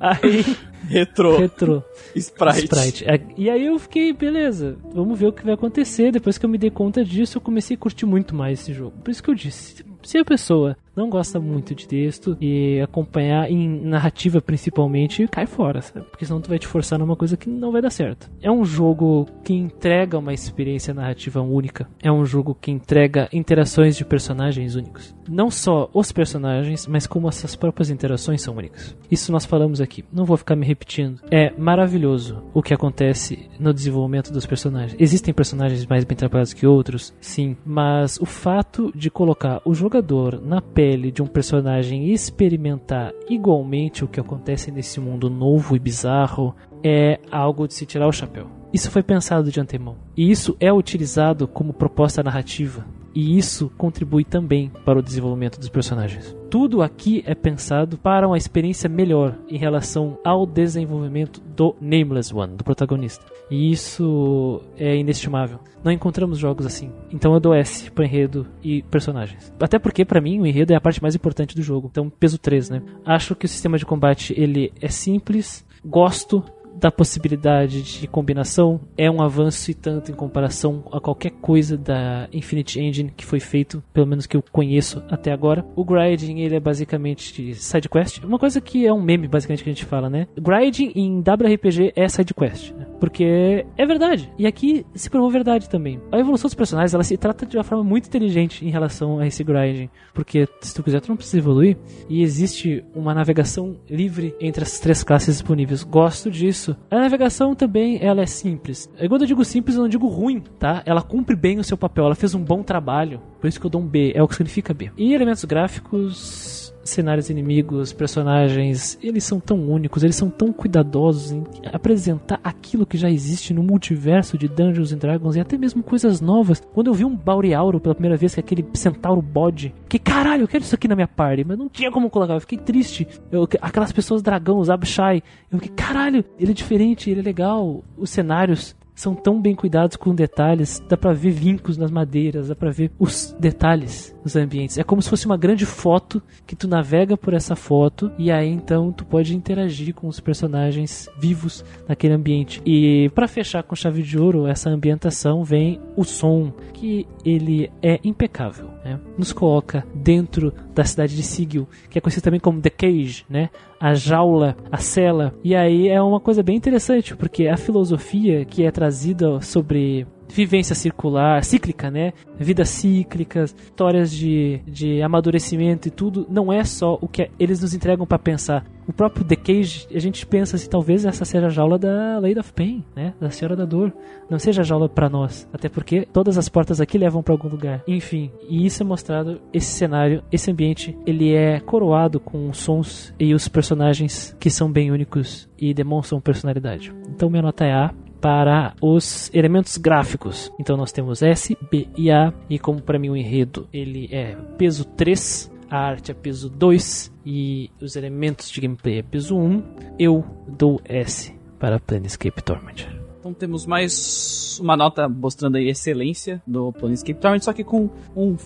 Aí, 0.00 0.44
Retro. 0.88 1.38
retrô. 1.38 1.82
Sprite. 2.14 2.64
Sprite. 2.64 3.04
É, 3.04 3.20
E 3.36 3.50
aí 3.50 3.66
eu 3.66 3.78
fiquei, 3.78 4.12
beleza, 4.12 4.76
vamos 4.92 5.18
ver 5.18 5.26
o 5.26 5.32
que 5.32 5.44
vai 5.44 5.54
acontecer. 5.54 6.12
Depois 6.12 6.38
que 6.38 6.46
eu 6.46 6.50
me 6.50 6.58
dei 6.58 6.70
conta 6.70 7.04
disso, 7.04 7.38
eu 7.38 7.42
comecei 7.42 7.76
a 7.76 7.78
curtir 7.78 8.06
muito 8.06 8.34
mais 8.34 8.60
esse 8.60 8.72
jogo. 8.72 8.92
Por 9.02 9.10
isso 9.10 9.22
que 9.22 9.30
eu 9.30 9.34
disse, 9.34 9.84
se 10.02 10.18
a 10.18 10.24
pessoa 10.24 10.76
não 10.94 11.10
gosta 11.10 11.40
muito 11.40 11.74
de 11.74 11.88
texto 11.88 12.36
e 12.40 12.80
acompanhar 12.80 13.50
em 13.50 13.80
narrativa 13.80 14.40
principalmente, 14.40 15.26
cai 15.26 15.46
fora, 15.46 15.82
sabe? 15.82 16.06
Porque 16.06 16.24
senão 16.24 16.40
tu 16.40 16.48
vai 16.48 16.58
te 16.58 16.66
forçar 16.68 16.98
numa 16.98 17.16
coisa 17.16 17.36
que 17.36 17.48
não 17.48 17.72
vai 17.72 17.82
dar 17.82 17.90
certo. 17.90 18.30
É 18.40 18.50
um 18.50 18.64
jogo 18.64 19.26
que 19.42 19.52
entrega 19.54 20.18
uma 20.18 20.32
experiência 20.32 20.94
narrativa 20.94 21.40
única. 21.40 21.88
É 22.02 22.12
um 22.12 22.24
jogo 22.24 22.56
que 22.60 22.70
entrega 22.70 23.28
interações 23.32 23.96
de 23.96 24.04
personagens 24.04 24.76
únicos. 24.76 25.14
Não 25.28 25.50
só 25.50 25.90
os 25.92 26.12
personagens, 26.12 26.86
mas 26.94 27.08
como 27.08 27.28
essas 27.28 27.56
próprias 27.56 27.90
interações 27.90 28.40
são 28.40 28.54
únicas. 28.54 28.96
Isso 29.10 29.32
nós 29.32 29.44
falamos 29.44 29.80
aqui. 29.80 30.04
Não 30.12 30.24
vou 30.24 30.36
ficar 30.36 30.54
me 30.54 30.64
repetindo. 30.64 31.20
É 31.28 31.52
maravilhoso 31.58 32.40
o 32.54 32.62
que 32.62 32.72
acontece 32.72 33.50
no 33.58 33.74
desenvolvimento 33.74 34.32
dos 34.32 34.46
personagens. 34.46 34.94
Existem 34.96 35.34
personagens 35.34 35.84
mais 35.86 36.04
bem 36.04 36.16
trabalhados 36.16 36.52
que 36.52 36.68
outros, 36.68 37.12
sim, 37.20 37.56
mas 37.66 38.16
o 38.20 38.24
fato 38.24 38.92
de 38.94 39.10
colocar 39.10 39.60
o 39.64 39.74
jogador 39.74 40.40
na 40.40 40.62
pele 40.62 41.10
de 41.10 41.20
um 41.20 41.26
personagem 41.26 42.06
e 42.06 42.12
experimentar 42.12 43.12
igualmente 43.28 44.04
o 44.04 44.08
que 44.08 44.20
acontece 44.20 44.70
nesse 44.70 45.00
mundo 45.00 45.28
novo 45.28 45.74
e 45.74 45.80
bizarro 45.80 46.54
é 46.80 47.18
algo 47.28 47.66
de 47.66 47.74
se 47.74 47.84
tirar 47.84 48.06
o 48.06 48.12
chapéu. 48.12 48.46
Isso 48.72 48.88
foi 48.88 49.02
pensado 49.02 49.50
de 49.50 49.58
antemão. 49.58 49.96
E 50.16 50.30
isso 50.30 50.56
é 50.60 50.72
utilizado 50.72 51.48
como 51.48 51.72
proposta 51.72 52.22
narrativa 52.22 52.86
E 53.16 53.36
isso 53.36 53.68
contribui 53.76 54.24
também 54.24 54.70
para 54.84 54.98
o 54.98 55.02
desenvolvimento 55.02 55.58
dos 55.58 55.68
personagens. 55.68 56.36
Tudo 56.54 56.82
aqui 56.82 57.20
é 57.26 57.34
pensado 57.34 57.98
para 57.98 58.28
uma 58.28 58.36
experiência 58.36 58.88
melhor 58.88 59.36
em 59.48 59.58
relação 59.58 60.16
ao 60.22 60.46
desenvolvimento 60.46 61.40
do 61.40 61.74
Nameless 61.80 62.32
One, 62.32 62.54
do 62.54 62.62
protagonista. 62.62 63.26
E 63.50 63.72
isso 63.72 64.60
é 64.76 64.94
inestimável. 64.94 65.58
Não 65.82 65.90
encontramos 65.90 66.38
jogos 66.38 66.64
assim. 66.64 66.92
Então 67.12 67.34
eu 67.34 67.40
dou 67.40 67.52
S 67.52 67.90
para 67.90 68.04
enredo 68.04 68.46
e 68.62 68.82
personagens. 68.82 69.52
Até 69.58 69.80
porque 69.80 70.04
para 70.04 70.20
mim 70.20 70.38
o 70.38 70.46
enredo 70.46 70.72
é 70.72 70.76
a 70.76 70.80
parte 70.80 71.02
mais 71.02 71.16
importante 71.16 71.56
do 71.56 71.62
jogo. 71.62 71.88
Então 71.90 72.08
peso 72.08 72.38
3, 72.38 72.70
né? 72.70 72.82
Acho 73.04 73.34
que 73.34 73.46
o 73.46 73.48
sistema 73.48 73.76
de 73.76 73.84
combate 73.84 74.32
ele 74.40 74.72
é 74.80 74.88
simples, 74.88 75.66
gosto 75.84 76.40
da 76.76 76.90
possibilidade 76.90 77.82
de 77.82 78.06
combinação 78.06 78.80
é 78.96 79.10
um 79.10 79.22
avanço 79.22 79.70
e 79.70 79.74
tanto 79.74 80.10
em 80.10 80.14
comparação 80.14 80.84
a 80.92 81.00
qualquer 81.00 81.30
coisa 81.30 81.76
da 81.76 82.28
Infinite 82.32 82.80
Engine 82.80 83.12
que 83.16 83.24
foi 83.24 83.40
feito, 83.40 83.82
pelo 83.92 84.06
menos 84.06 84.26
que 84.26 84.36
eu 84.36 84.44
conheço 84.52 85.02
até 85.08 85.32
agora. 85.32 85.64
O 85.76 85.84
grinding 85.84 86.40
ele 86.40 86.56
é 86.56 86.60
basicamente 86.60 87.54
side 87.54 87.88
quest, 87.88 88.22
uma 88.24 88.38
coisa 88.38 88.60
que 88.60 88.86
é 88.86 88.92
um 88.92 89.02
meme 89.02 89.28
basicamente 89.28 89.62
que 89.62 89.70
a 89.70 89.72
gente 89.72 89.84
fala, 89.84 90.08
né? 90.08 90.26
Grinding 90.38 90.92
em 90.94 91.18
WRPG 91.18 91.92
é 91.96 92.08
side 92.08 92.34
quest, 92.34 92.72
né? 92.72 92.86
porque 93.04 93.66
é 93.76 93.84
verdade. 93.84 94.32
E 94.38 94.46
aqui 94.46 94.86
se 94.94 95.10
provou 95.10 95.30
verdade 95.30 95.68
também. 95.68 96.00
A 96.10 96.18
evolução 96.18 96.48
dos 96.48 96.54
personagens 96.54 96.94
ela 96.94 97.04
se 97.04 97.18
trata 97.18 97.44
de 97.44 97.54
uma 97.54 97.62
forma 97.62 97.84
muito 97.84 98.06
inteligente 98.06 98.64
em 98.64 98.70
relação 98.70 99.18
a 99.18 99.26
esse 99.26 99.44
grinding, 99.44 99.90
porque 100.14 100.48
se 100.62 100.74
tu 100.74 100.82
quiser 100.82 101.02
tu 101.02 101.10
não 101.10 101.16
precisa 101.16 101.36
evoluir 101.36 101.76
e 102.08 102.22
existe 102.22 102.82
uma 102.94 103.12
navegação 103.12 103.76
livre 103.90 104.34
entre 104.40 104.62
as 104.62 104.78
três 104.78 105.04
classes 105.04 105.34
disponíveis. 105.36 105.82
Gosto 105.82 106.30
disso 106.30 106.63
isso. 106.64 106.76
A 106.90 106.98
navegação 106.98 107.54
também 107.54 107.98
ela 108.00 108.22
é 108.22 108.26
simples. 108.26 108.90
Quando 109.08 109.22
eu 109.22 109.26
digo 109.26 109.44
simples, 109.44 109.76
eu 109.76 109.82
não 109.82 109.88
digo 109.88 110.08
ruim, 110.08 110.40
tá? 110.58 110.82
Ela 110.86 111.02
cumpre 111.02 111.36
bem 111.36 111.58
o 111.58 111.64
seu 111.64 111.76
papel, 111.76 112.06
ela 112.06 112.14
fez 112.14 112.34
um 112.34 112.42
bom 112.42 112.62
trabalho. 112.62 113.20
Por 113.40 113.48
isso 113.48 113.60
que 113.60 113.66
eu 113.66 113.70
dou 113.70 113.80
um 113.80 113.86
B, 113.86 114.12
é 114.14 114.22
o 114.22 114.28
que 114.28 114.34
significa 114.34 114.72
B. 114.72 114.90
E 114.96 115.12
elementos 115.12 115.44
gráficos 115.44 116.63
cenários 116.84 117.30
inimigos, 117.30 117.92
personagens, 117.92 118.98
eles 119.02 119.24
são 119.24 119.40
tão 119.40 119.58
únicos, 119.68 120.02
eles 120.02 120.16
são 120.16 120.30
tão 120.30 120.52
cuidadosos 120.52 121.32
em 121.32 121.44
apresentar 121.72 122.40
aquilo 122.42 122.86
que 122.86 122.98
já 122.98 123.10
existe 123.10 123.54
no 123.54 123.62
multiverso 123.62 124.36
de 124.36 124.48
Dungeons 124.48 124.92
and 124.92 124.98
Dragons 124.98 125.36
e 125.36 125.40
até 125.40 125.56
mesmo 125.56 125.82
coisas 125.82 126.20
novas. 126.20 126.62
Quando 126.72 126.88
eu 126.88 126.94
vi 126.94 127.04
um 127.04 127.16
Bauriauro 127.16 127.80
pela 127.80 127.94
primeira 127.94 128.16
vez, 128.16 128.34
que 128.34 128.40
é 128.40 128.42
aquele 128.42 128.66
centauro 128.74 129.22
bode, 129.22 129.74
que 129.88 129.98
caralho, 129.98 130.42
eu 130.42 130.48
quero 130.48 130.64
isso 130.64 130.74
aqui 130.74 130.86
na 130.86 130.94
minha 130.94 131.08
party, 131.08 131.44
mas 131.44 131.58
não 131.58 131.68
tinha 131.68 131.90
como 131.90 132.10
colocar, 132.10 132.34
eu 132.34 132.40
fiquei 132.40 132.58
triste. 132.58 133.06
Eu, 133.30 133.48
aquelas 133.60 133.92
pessoas 133.92 134.22
dragão, 134.22 134.58
os 134.58 134.70
Abshai, 134.70 135.22
eu 135.50 135.58
fiquei, 135.58 135.74
caralho, 135.74 136.24
ele 136.38 136.52
é 136.52 136.54
diferente, 136.54 137.10
ele 137.10 137.20
é 137.20 137.22
legal. 137.22 137.82
Os 137.96 138.10
cenários 138.10 138.76
são 138.94 139.14
tão 139.14 139.40
bem 139.40 139.54
cuidados 139.54 139.96
com 139.96 140.14
detalhes, 140.14 140.82
dá 140.88 140.96
pra 140.96 141.12
ver 141.12 141.30
vincos 141.30 141.76
nas 141.76 141.90
madeiras, 141.90 142.48
dá 142.48 142.54
pra 142.54 142.70
ver 142.70 142.92
os 142.98 143.34
detalhes 143.38 144.14
nos 144.22 144.36
ambientes. 144.36 144.78
É 144.78 144.84
como 144.84 145.02
se 145.02 145.10
fosse 145.10 145.26
uma 145.26 145.36
grande 145.36 145.66
foto 145.66 146.22
que 146.46 146.56
tu 146.56 146.68
navega 146.68 147.16
por 147.16 147.34
essa 147.34 147.56
foto 147.56 148.10
e 148.18 148.30
aí 148.30 148.48
então 148.48 148.92
tu 148.92 149.04
pode 149.04 149.36
interagir 149.36 149.94
com 149.94 150.06
os 150.06 150.20
personagens 150.20 151.08
vivos 151.18 151.64
naquele 151.88 152.14
ambiente. 152.14 152.62
E 152.64 153.10
para 153.14 153.28
fechar 153.28 153.62
com 153.62 153.74
chave 153.74 154.02
de 154.02 154.18
ouro 154.18 154.46
essa 154.46 154.70
ambientação 154.70 155.44
vem 155.44 155.80
o 155.96 156.04
som, 156.04 156.52
que 156.72 157.06
ele 157.24 157.70
é 157.82 157.98
impecável, 158.04 158.68
né? 158.84 159.00
Nos 159.16 159.32
coloca 159.32 159.86
dentro 159.94 160.52
da 160.74 160.84
cidade 160.84 161.16
de 161.16 161.22
Sigil, 161.22 161.68
que 161.88 161.98
é 161.98 162.00
conhecida 162.00 162.24
também 162.24 162.40
como 162.40 162.60
The 162.60 162.70
Cage, 162.70 163.24
né? 163.28 163.50
A 163.80 163.94
jaula, 163.94 164.56
a 164.70 164.78
cela. 164.78 165.34
E 165.42 165.54
aí 165.54 165.88
é 165.88 166.00
uma 166.00 166.20
coisa 166.20 166.42
bem 166.42 166.56
interessante, 166.56 167.16
porque 167.16 167.46
a 167.46 167.56
filosofia 167.56 168.44
que 168.44 168.64
é 168.64 168.70
trazida 168.70 169.40
sobre 169.40 170.06
vivência 170.34 170.74
circular, 170.74 171.44
cíclica, 171.44 171.90
né? 171.90 172.12
Vidas 172.36 172.68
cíclicas, 172.68 173.54
histórias 173.64 174.10
de, 174.10 174.60
de 174.66 175.00
amadurecimento 175.00 175.86
e 175.86 175.90
tudo, 175.90 176.26
não 176.28 176.52
é 176.52 176.64
só 176.64 176.98
o 177.00 177.06
que 177.06 177.30
eles 177.38 177.60
nos 177.60 177.72
entregam 177.72 178.04
para 178.04 178.18
pensar. 178.18 178.64
O 178.86 178.92
próprio 178.92 179.24
The 179.24 179.36
Cage, 179.36 179.86
a 179.94 179.98
gente 179.98 180.26
pensa 180.26 180.58
se 180.58 180.68
talvez 180.68 181.06
essa 181.06 181.24
seja 181.24 181.46
a 181.46 181.50
jaula 181.50 181.78
da 181.78 182.18
Lady 182.18 182.38
of 182.38 182.52
Pain, 182.52 182.84
né? 182.94 183.14
Da 183.18 183.30
Senhora 183.30 183.56
da 183.56 183.64
Dor. 183.64 183.92
Não 184.28 184.38
seja 184.38 184.60
a 184.60 184.64
jaula 184.64 184.88
para 184.88 185.08
nós. 185.08 185.48
Até 185.52 185.68
porque 185.68 186.06
todas 186.12 186.36
as 186.36 186.48
portas 186.48 186.80
aqui 186.80 186.98
levam 186.98 187.22
para 187.22 187.32
algum 187.32 187.48
lugar. 187.48 187.82
Enfim, 187.86 188.30
e 188.48 188.66
isso 188.66 188.82
é 188.82 188.86
mostrado, 188.86 189.40
esse 189.52 189.70
cenário, 189.70 190.22
esse 190.30 190.50
ambiente, 190.50 190.98
ele 191.06 191.32
é 191.32 191.60
coroado 191.60 192.18
com 192.20 192.52
sons 192.52 193.14
e 193.18 193.32
os 193.32 193.48
personagens 193.48 194.36
que 194.38 194.50
são 194.50 194.70
bem 194.70 194.90
únicos 194.90 195.48
e 195.58 195.72
demonstram 195.72 196.20
personalidade. 196.20 196.92
Então 197.08 197.30
minha 197.30 197.42
nota 197.42 197.64
é 197.64 197.72
A 197.72 197.94
para 198.24 198.72
os 198.80 199.30
elementos 199.34 199.76
gráficos. 199.76 200.50
Então 200.58 200.78
nós 200.78 200.90
temos 200.90 201.20
S, 201.20 201.54
B 201.70 201.86
e 201.94 202.10
A, 202.10 202.32
e 202.48 202.58
como 202.58 202.80
para 202.80 202.98
mim 202.98 203.10
o 203.10 203.16
enredo 203.16 203.68
ele 203.70 204.08
é 204.10 204.34
peso 204.56 204.86
3, 204.86 205.52
a 205.68 205.76
arte 205.76 206.10
é 206.10 206.14
peso 206.14 206.48
2 206.48 207.12
e 207.26 207.70
os 207.82 207.96
elementos 207.96 208.50
de 208.50 208.62
gameplay 208.62 209.00
é 209.00 209.02
peso 209.02 209.36
1, 209.36 209.62
eu 209.98 210.24
dou 210.48 210.80
S 210.86 211.34
para 211.58 211.78
Planescape 211.78 212.42
Torment. 212.42 212.88
Então 213.20 213.34
temos 213.34 213.66
mais 213.66 214.58
uma 214.58 214.74
nota 214.74 215.06
mostrando 215.06 215.56
a 215.56 215.60
excelência 215.60 216.42
do 216.46 216.72
Planescape 216.72 217.20
Torment, 217.20 217.40
só 217.40 217.52
que 217.52 217.62
com 217.62 217.90
um, 218.16 218.38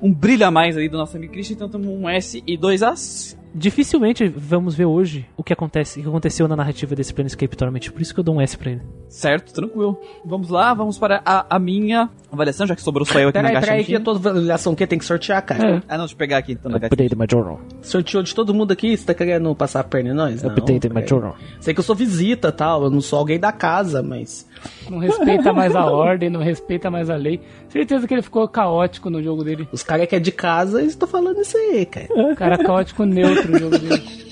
um 0.00 0.10
brilho 0.10 0.46
a 0.46 0.50
mais 0.50 0.74
aí 0.74 0.88
do 0.88 0.96
nosso 0.96 1.18
amigo 1.18 1.34
Christian, 1.34 1.54
então 1.54 1.68
temos 1.68 1.86
um 1.86 2.08
S 2.08 2.42
e 2.46 2.56
dois 2.56 2.82
As 2.82 3.37
dificilmente 3.54 4.28
vamos 4.28 4.74
ver 4.74 4.84
hoje 4.84 5.26
o 5.36 5.42
que 5.42 5.52
acontece, 5.52 6.00
o 6.00 6.02
que 6.02 6.08
aconteceu 6.08 6.46
na 6.48 6.56
narrativa 6.56 6.94
desse 6.94 7.12
Planescape 7.12 7.56
Torment. 7.56 7.90
Por 7.92 8.00
isso 8.02 8.14
que 8.14 8.20
eu 8.20 8.24
dou 8.24 8.34
um 8.36 8.40
S 8.40 8.56
pra 8.56 8.70
ele. 8.72 8.82
Certo, 9.08 9.52
tranquilo. 9.52 9.98
Vamos 10.24 10.50
lá, 10.50 10.74
vamos 10.74 10.98
para 10.98 11.22
a, 11.24 11.56
a 11.56 11.58
minha 11.58 12.10
avaliação, 12.30 12.66
já 12.66 12.74
que 12.74 12.82
sobrou 12.82 13.06
só 13.06 13.18
eu 13.18 13.28
aqui 13.28 13.38
peraí, 13.38 13.54
na 13.54 13.60
Peraí, 13.60 13.84
caixa. 13.84 13.98
que 13.98 14.04
toda 14.04 14.30
avaliação 14.30 14.74
que 14.74 14.86
tem 14.86 14.98
que 14.98 15.04
sortear, 15.04 15.42
cara. 15.44 15.76
É. 15.76 15.82
Ah, 15.88 15.96
não, 15.96 16.04
deixa 16.04 16.14
eu 16.14 16.18
pegar 16.18 16.38
aqui 16.38 16.52
então 16.52 16.70
na 16.70 16.76
Update 16.76 17.16
my 17.16 17.26
journal. 17.30 17.60
Sorteou 17.82 18.22
de 18.22 18.34
todo 18.34 18.52
mundo 18.52 18.72
aqui, 18.72 18.96
você 18.96 19.04
tá 19.06 19.14
querendo 19.14 19.54
passar 19.54 19.80
a 19.80 19.84
perna 19.84 20.10
em 20.10 20.14
nós? 20.14 20.42
Não, 20.42 20.50
Update 20.50 20.88
my 20.90 21.06
journal. 21.06 21.36
Sei 21.60 21.72
que 21.72 21.80
eu 21.80 21.84
sou 21.84 21.96
visita 21.96 22.52
tal, 22.52 22.84
eu 22.84 22.90
não 22.90 23.00
sou 23.00 23.18
alguém 23.18 23.38
da 23.38 23.52
casa, 23.52 24.02
mas. 24.02 24.46
Não 24.90 24.98
respeita 24.98 25.52
mais 25.52 25.74
a 25.74 25.84
ordem, 25.84 26.30
não 26.30 26.40
respeita 26.40 26.90
mais 26.90 27.10
a 27.10 27.16
lei. 27.16 27.40
Certeza 27.68 28.06
que 28.06 28.14
ele 28.14 28.22
ficou 28.22 28.46
caótico 28.48 29.10
no 29.10 29.22
jogo 29.22 29.44
dele. 29.44 29.68
Os 29.72 29.82
caras 29.82 30.06
que 30.06 30.16
é 30.16 30.20
de 30.20 30.32
casa 30.32 30.82
estão 30.82 31.08
falando 31.08 31.40
isso 31.40 31.56
aí, 31.56 31.86
cara. 31.86 32.34
Cara 32.34 32.58
caótico 32.58 33.04
neutro 33.04 33.50
no 33.50 33.58
jogo 33.58 33.78
dele. 33.78 34.27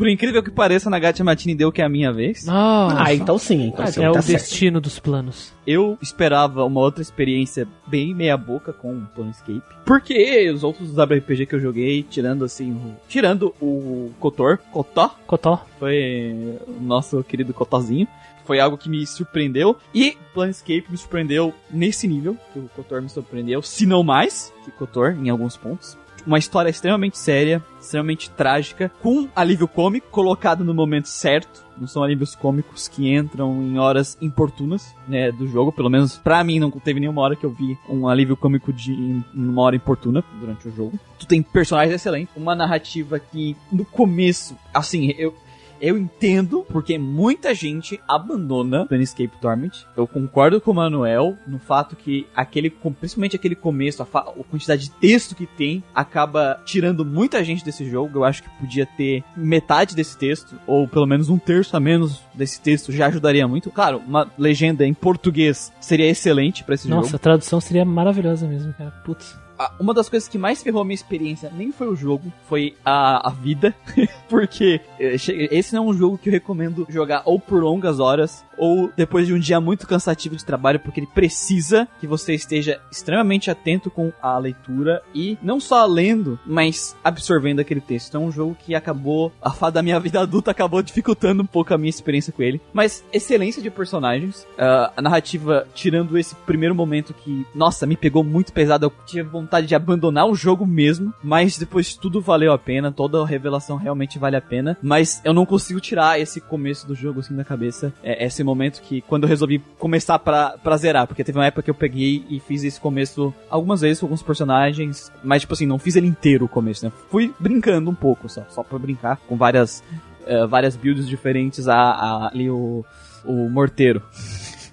Por 0.00 0.08
incrível 0.08 0.42
que 0.42 0.50
pareça, 0.50 0.88
na 0.88 0.98
Gacha 0.98 1.22
Matini 1.22 1.54
deu 1.54 1.70
que 1.70 1.82
é 1.82 1.84
a 1.84 1.88
minha 1.88 2.10
vez. 2.10 2.48
Ah, 2.48 3.12
então 3.12 3.36
sim, 3.36 3.66
então 3.66 3.86
sim. 3.86 4.02
é 4.02 4.08
o 4.08 4.14
tá 4.14 4.22
certo. 4.22 4.40
destino 4.40 4.80
dos 4.80 4.98
planos. 4.98 5.52
Eu 5.66 5.98
esperava 6.00 6.64
uma 6.64 6.80
outra 6.80 7.02
experiência 7.02 7.68
bem 7.86 8.14
meia 8.14 8.34
boca 8.34 8.72
com 8.72 8.94
o 8.94 9.06
Planescape. 9.14 9.60
Porque 9.84 10.50
os 10.50 10.64
outros 10.64 10.96
WRPG 10.96 11.44
que 11.44 11.54
eu 11.54 11.60
joguei, 11.60 12.02
tirando 12.02 12.46
assim, 12.46 12.72
o, 12.72 12.96
tirando 13.10 13.54
o 13.60 14.10
Kotor, 14.18 14.56
Kotó, 14.72 15.14
Cotó. 15.26 15.66
foi 15.78 16.56
o 16.66 16.80
nosso 16.80 17.22
querido 17.22 17.52
Kotozinho. 17.52 18.08
Foi 18.46 18.58
algo 18.58 18.78
que 18.78 18.88
me 18.88 19.06
surpreendeu. 19.06 19.76
E 19.94 20.16
Planescape 20.32 20.86
me 20.88 20.96
surpreendeu 20.96 21.52
nesse 21.70 22.08
nível, 22.08 22.38
que 22.54 22.58
o 22.58 22.70
Kotor 22.74 23.02
me 23.02 23.10
surpreendeu, 23.10 23.60
se 23.60 23.84
não 23.84 24.02
mais 24.02 24.50
que 24.64 24.70
Kotor 24.70 25.10
em 25.12 25.28
alguns 25.28 25.58
pontos. 25.58 25.96
Uma 26.26 26.38
história 26.38 26.68
extremamente 26.68 27.18
séria, 27.18 27.62
extremamente 27.80 28.30
trágica, 28.30 28.90
com 29.02 29.28
alívio 29.34 29.66
cômico 29.66 30.08
colocado 30.10 30.64
no 30.64 30.74
momento 30.74 31.06
certo. 31.06 31.64
Não 31.78 31.86
são 31.86 32.02
alívios 32.02 32.34
cômicos 32.34 32.88
que 32.88 33.12
entram 33.12 33.62
em 33.62 33.78
horas 33.78 34.18
importunas, 34.20 34.94
né, 35.08 35.32
do 35.32 35.46
jogo. 35.48 35.72
Pelo 35.72 35.88
menos 35.88 36.18
pra 36.18 36.44
mim 36.44 36.58
não 36.58 36.70
teve 36.70 37.00
nenhuma 37.00 37.22
hora 37.22 37.34
que 37.34 37.44
eu 37.44 37.50
vi 37.50 37.78
um 37.88 38.06
alívio 38.06 38.36
cômico 38.36 38.72
de 38.72 38.92
em 38.92 39.24
uma 39.34 39.62
hora 39.62 39.76
importuna 39.76 40.22
durante 40.38 40.68
o 40.68 40.76
jogo. 40.76 40.98
Tu 41.18 41.26
tem 41.26 41.42
personagens 41.42 41.94
excelentes, 41.94 42.34
uma 42.36 42.54
narrativa 42.54 43.18
que 43.18 43.56
no 43.72 43.84
começo, 43.84 44.56
assim, 44.74 45.14
eu 45.16 45.34
eu 45.80 45.96
entendo 45.96 46.64
porque 46.68 46.98
muita 46.98 47.54
gente 47.54 48.00
abandona 48.06 48.86
Planescape 48.86 49.40
Torment. 49.40 49.86
Eu 49.96 50.06
concordo 50.06 50.60
com 50.60 50.70
o 50.70 50.74
Manuel 50.74 51.36
no 51.46 51.58
fato 51.58 51.96
que 51.96 52.26
aquele, 52.34 52.70
principalmente 52.70 53.36
aquele 53.36 53.54
começo, 53.54 54.02
a, 54.02 54.06
a 54.18 54.44
quantidade 54.50 54.84
de 54.84 54.90
texto 54.92 55.34
que 55.34 55.46
tem, 55.46 55.82
acaba 55.94 56.60
tirando 56.64 57.04
muita 57.04 57.42
gente 57.44 57.64
desse 57.64 57.88
jogo. 57.88 58.18
Eu 58.18 58.24
acho 58.24 58.42
que 58.42 58.50
podia 58.58 58.86
ter 58.86 59.24
metade 59.36 59.94
desse 59.94 60.16
texto, 60.16 60.56
ou 60.66 60.86
pelo 60.86 61.06
menos 61.06 61.28
um 61.28 61.38
terço 61.38 61.76
a 61.76 61.80
menos 61.80 62.20
desse 62.34 62.60
texto 62.60 62.92
já 62.92 63.06
ajudaria 63.06 63.46
muito. 63.46 63.70
Claro, 63.70 64.02
uma 64.06 64.30
legenda 64.38 64.86
em 64.86 64.94
português 64.94 65.72
seria 65.80 66.08
excelente 66.08 66.64
pra 66.64 66.74
esse 66.74 66.88
Nossa, 66.88 67.08
jogo. 67.08 67.16
a 67.16 67.18
tradução 67.18 67.60
seria 67.60 67.84
maravilhosa 67.84 68.46
mesmo, 68.46 68.72
cara. 68.74 68.90
Putz. 69.04 69.38
Uma 69.78 69.92
das 69.92 70.08
coisas 70.08 70.28
que 70.28 70.38
mais 70.38 70.62
ferrou 70.62 70.82
a 70.82 70.84
minha 70.84 70.94
experiência 70.94 71.50
nem 71.54 71.72
foi 71.72 71.88
o 71.88 71.96
jogo, 71.96 72.32
foi 72.48 72.76
a, 72.84 73.28
a 73.28 73.30
vida. 73.30 73.74
Porque 74.28 74.80
eh, 74.98 75.16
esse 75.50 75.74
não 75.74 75.84
é 75.84 75.86
um 75.88 75.92
jogo 75.92 76.18
que 76.18 76.28
eu 76.28 76.32
recomendo 76.32 76.86
jogar 76.88 77.22
ou 77.24 77.38
por 77.38 77.62
longas 77.62 78.00
horas, 78.00 78.44
ou 78.60 78.92
depois 78.94 79.26
de 79.26 79.32
um 79.32 79.38
dia 79.38 79.58
muito 79.58 79.86
cansativo 79.86 80.36
de 80.36 80.44
trabalho, 80.44 80.78
porque 80.78 81.00
ele 81.00 81.06
precisa 81.06 81.88
que 81.98 82.06
você 82.06 82.34
esteja 82.34 82.78
extremamente 82.92 83.50
atento 83.50 83.90
com 83.90 84.12
a 84.20 84.36
leitura 84.36 85.02
e 85.14 85.38
não 85.42 85.58
só 85.58 85.86
lendo, 85.86 86.38
mas 86.46 86.94
absorvendo 87.02 87.60
aquele 87.60 87.80
texto. 87.80 88.08
Então 88.08 88.24
é 88.24 88.26
um 88.26 88.32
jogo 88.32 88.54
que 88.54 88.74
acabou, 88.74 89.32
a 89.40 89.50
fada 89.50 89.76
da 89.76 89.82
minha 89.82 89.98
vida 89.98 90.20
adulta 90.20 90.50
acabou 90.50 90.82
dificultando 90.82 91.42
um 91.42 91.46
pouco 91.46 91.72
a 91.72 91.78
minha 91.78 91.88
experiência 91.88 92.32
com 92.32 92.42
ele. 92.42 92.60
Mas 92.72 93.02
excelência 93.10 93.62
de 93.62 93.70
personagens, 93.70 94.46
ah, 94.58 94.92
a 94.94 95.00
narrativa, 95.00 95.66
tirando 95.74 96.18
esse 96.18 96.34
primeiro 96.34 96.74
momento 96.74 97.14
que, 97.14 97.46
nossa, 97.54 97.86
me 97.86 97.96
pegou 97.96 98.22
muito 98.22 98.52
pesado, 98.52 98.84
eu 98.84 98.92
tive 99.06 99.22
vontade 99.22 99.66
de 99.66 99.74
abandonar 99.74 100.26
o 100.26 100.34
jogo 100.34 100.66
mesmo, 100.66 101.14
mas 101.22 101.56
depois 101.56 101.94
tudo 101.94 102.20
valeu 102.20 102.52
a 102.52 102.58
pena, 102.58 102.92
toda 102.92 103.22
a 103.22 103.26
revelação 103.26 103.78
realmente 103.78 104.18
vale 104.18 104.36
a 104.36 104.40
pena, 104.40 104.76
mas 104.82 105.22
eu 105.24 105.32
não 105.32 105.46
consigo 105.46 105.80
tirar 105.80 106.20
esse 106.20 106.42
começo 106.42 106.86
do 106.86 106.94
jogo 106.94 107.20
assim 107.20 107.34
da 107.34 107.44
cabeça, 107.44 107.94
é 108.02 108.26
esse 108.26 108.42
momento 108.50 108.80
que 108.82 109.00
quando 109.02 109.24
eu 109.24 109.28
resolvi 109.28 109.58
começar 109.78 110.18
pra, 110.18 110.56
pra 110.62 110.76
zerar, 110.76 111.06
porque 111.06 111.24
teve 111.24 111.38
uma 111.38 111.46
época 111.46 111.62
que 111.62 111.70
eu 111.70 111.74
peguei 111.74 112.24
e 112.28 112.38
fiz 112.40 112.62
esse 112.64 112.80
começo 112.80 113.32
algumas 113.48 113.80
vezes 113.80 114.00
com 114.00 114.06
alguns 114.06 114.22
personagens, 114.22 115.10
mas 115.24 115.42
tipo 115.42 115.54
assim, 115.54 115.66
não 115.66 115.78
fiz 115.78 115.96
ele 115.96 116.06
inteiro 116.06 116.44
o 116.44 116.48
começo, 116.48 116.84
né? 116.84 116.92
Fui 117.10 117.32
brincando 117.40 117.90
um 117.90 117.94
pouco 117.94 118.28
só, 118.28 118.42
só 118.50 118.62
pra 118.62 118.78
brincar 118.78 119.16
com 119.28 119.36
várias 119.36 119.82
eh, 120.26 120.46
várias 120.46 120.76
builds 120.76 121.08
diferentes 121.08 121.66
a, 121.68 121.76
a- 121.76 122.28
ali 122.32 122.50
o 122.50 122.84
o 123.24 123.48
morteiro. 123.50 124.02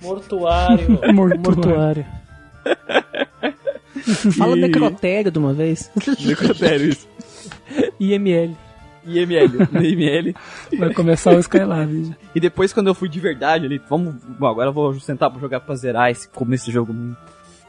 Mortuário. 0.01 0.99
Mortuário. 1.13 1.41
Mortuário. 1.43 2.05
Fala 4.37 4.57
E- 4.57 4.61
necrotério 4.61 5.31
de 5.31 5.39
uma 5.39 5.53
vez. 5.53 5.91
Necrotério, 6.25 6.89
isso. 6.89 7.07
IML. 7.99 8.55
IML, 9.07 9.67
no 9.71 9.83
IML. 9.83 10.35
Vai 10.77 10.93
começar 10.93 11.33
o 11.35 11.39
Skylab. 11.39 12.15
E 12.35 12.39
depois, 12.39 12.73
quando 12.73 12.87
eu 12.87 12.95
fui 12.95 13.09
de 13.09 13.19
verdade 13.19 13.65
ali, 13.65 13.81
vamos. 13.89 14.15
Bom, 14.39 14.47
agora 14.47 14.69
eu 14.69 14.73
vou 14.73 14.93
sentar 14.99 15.29
pra 15.29 15.39
jogar 15.39 15.59
pra 15.61 15.75
zerar 15.75 16.11
esse 16.11 16.27
começo 16.29 16.65
do 16.65 16.71
jogo. 16.71 16.95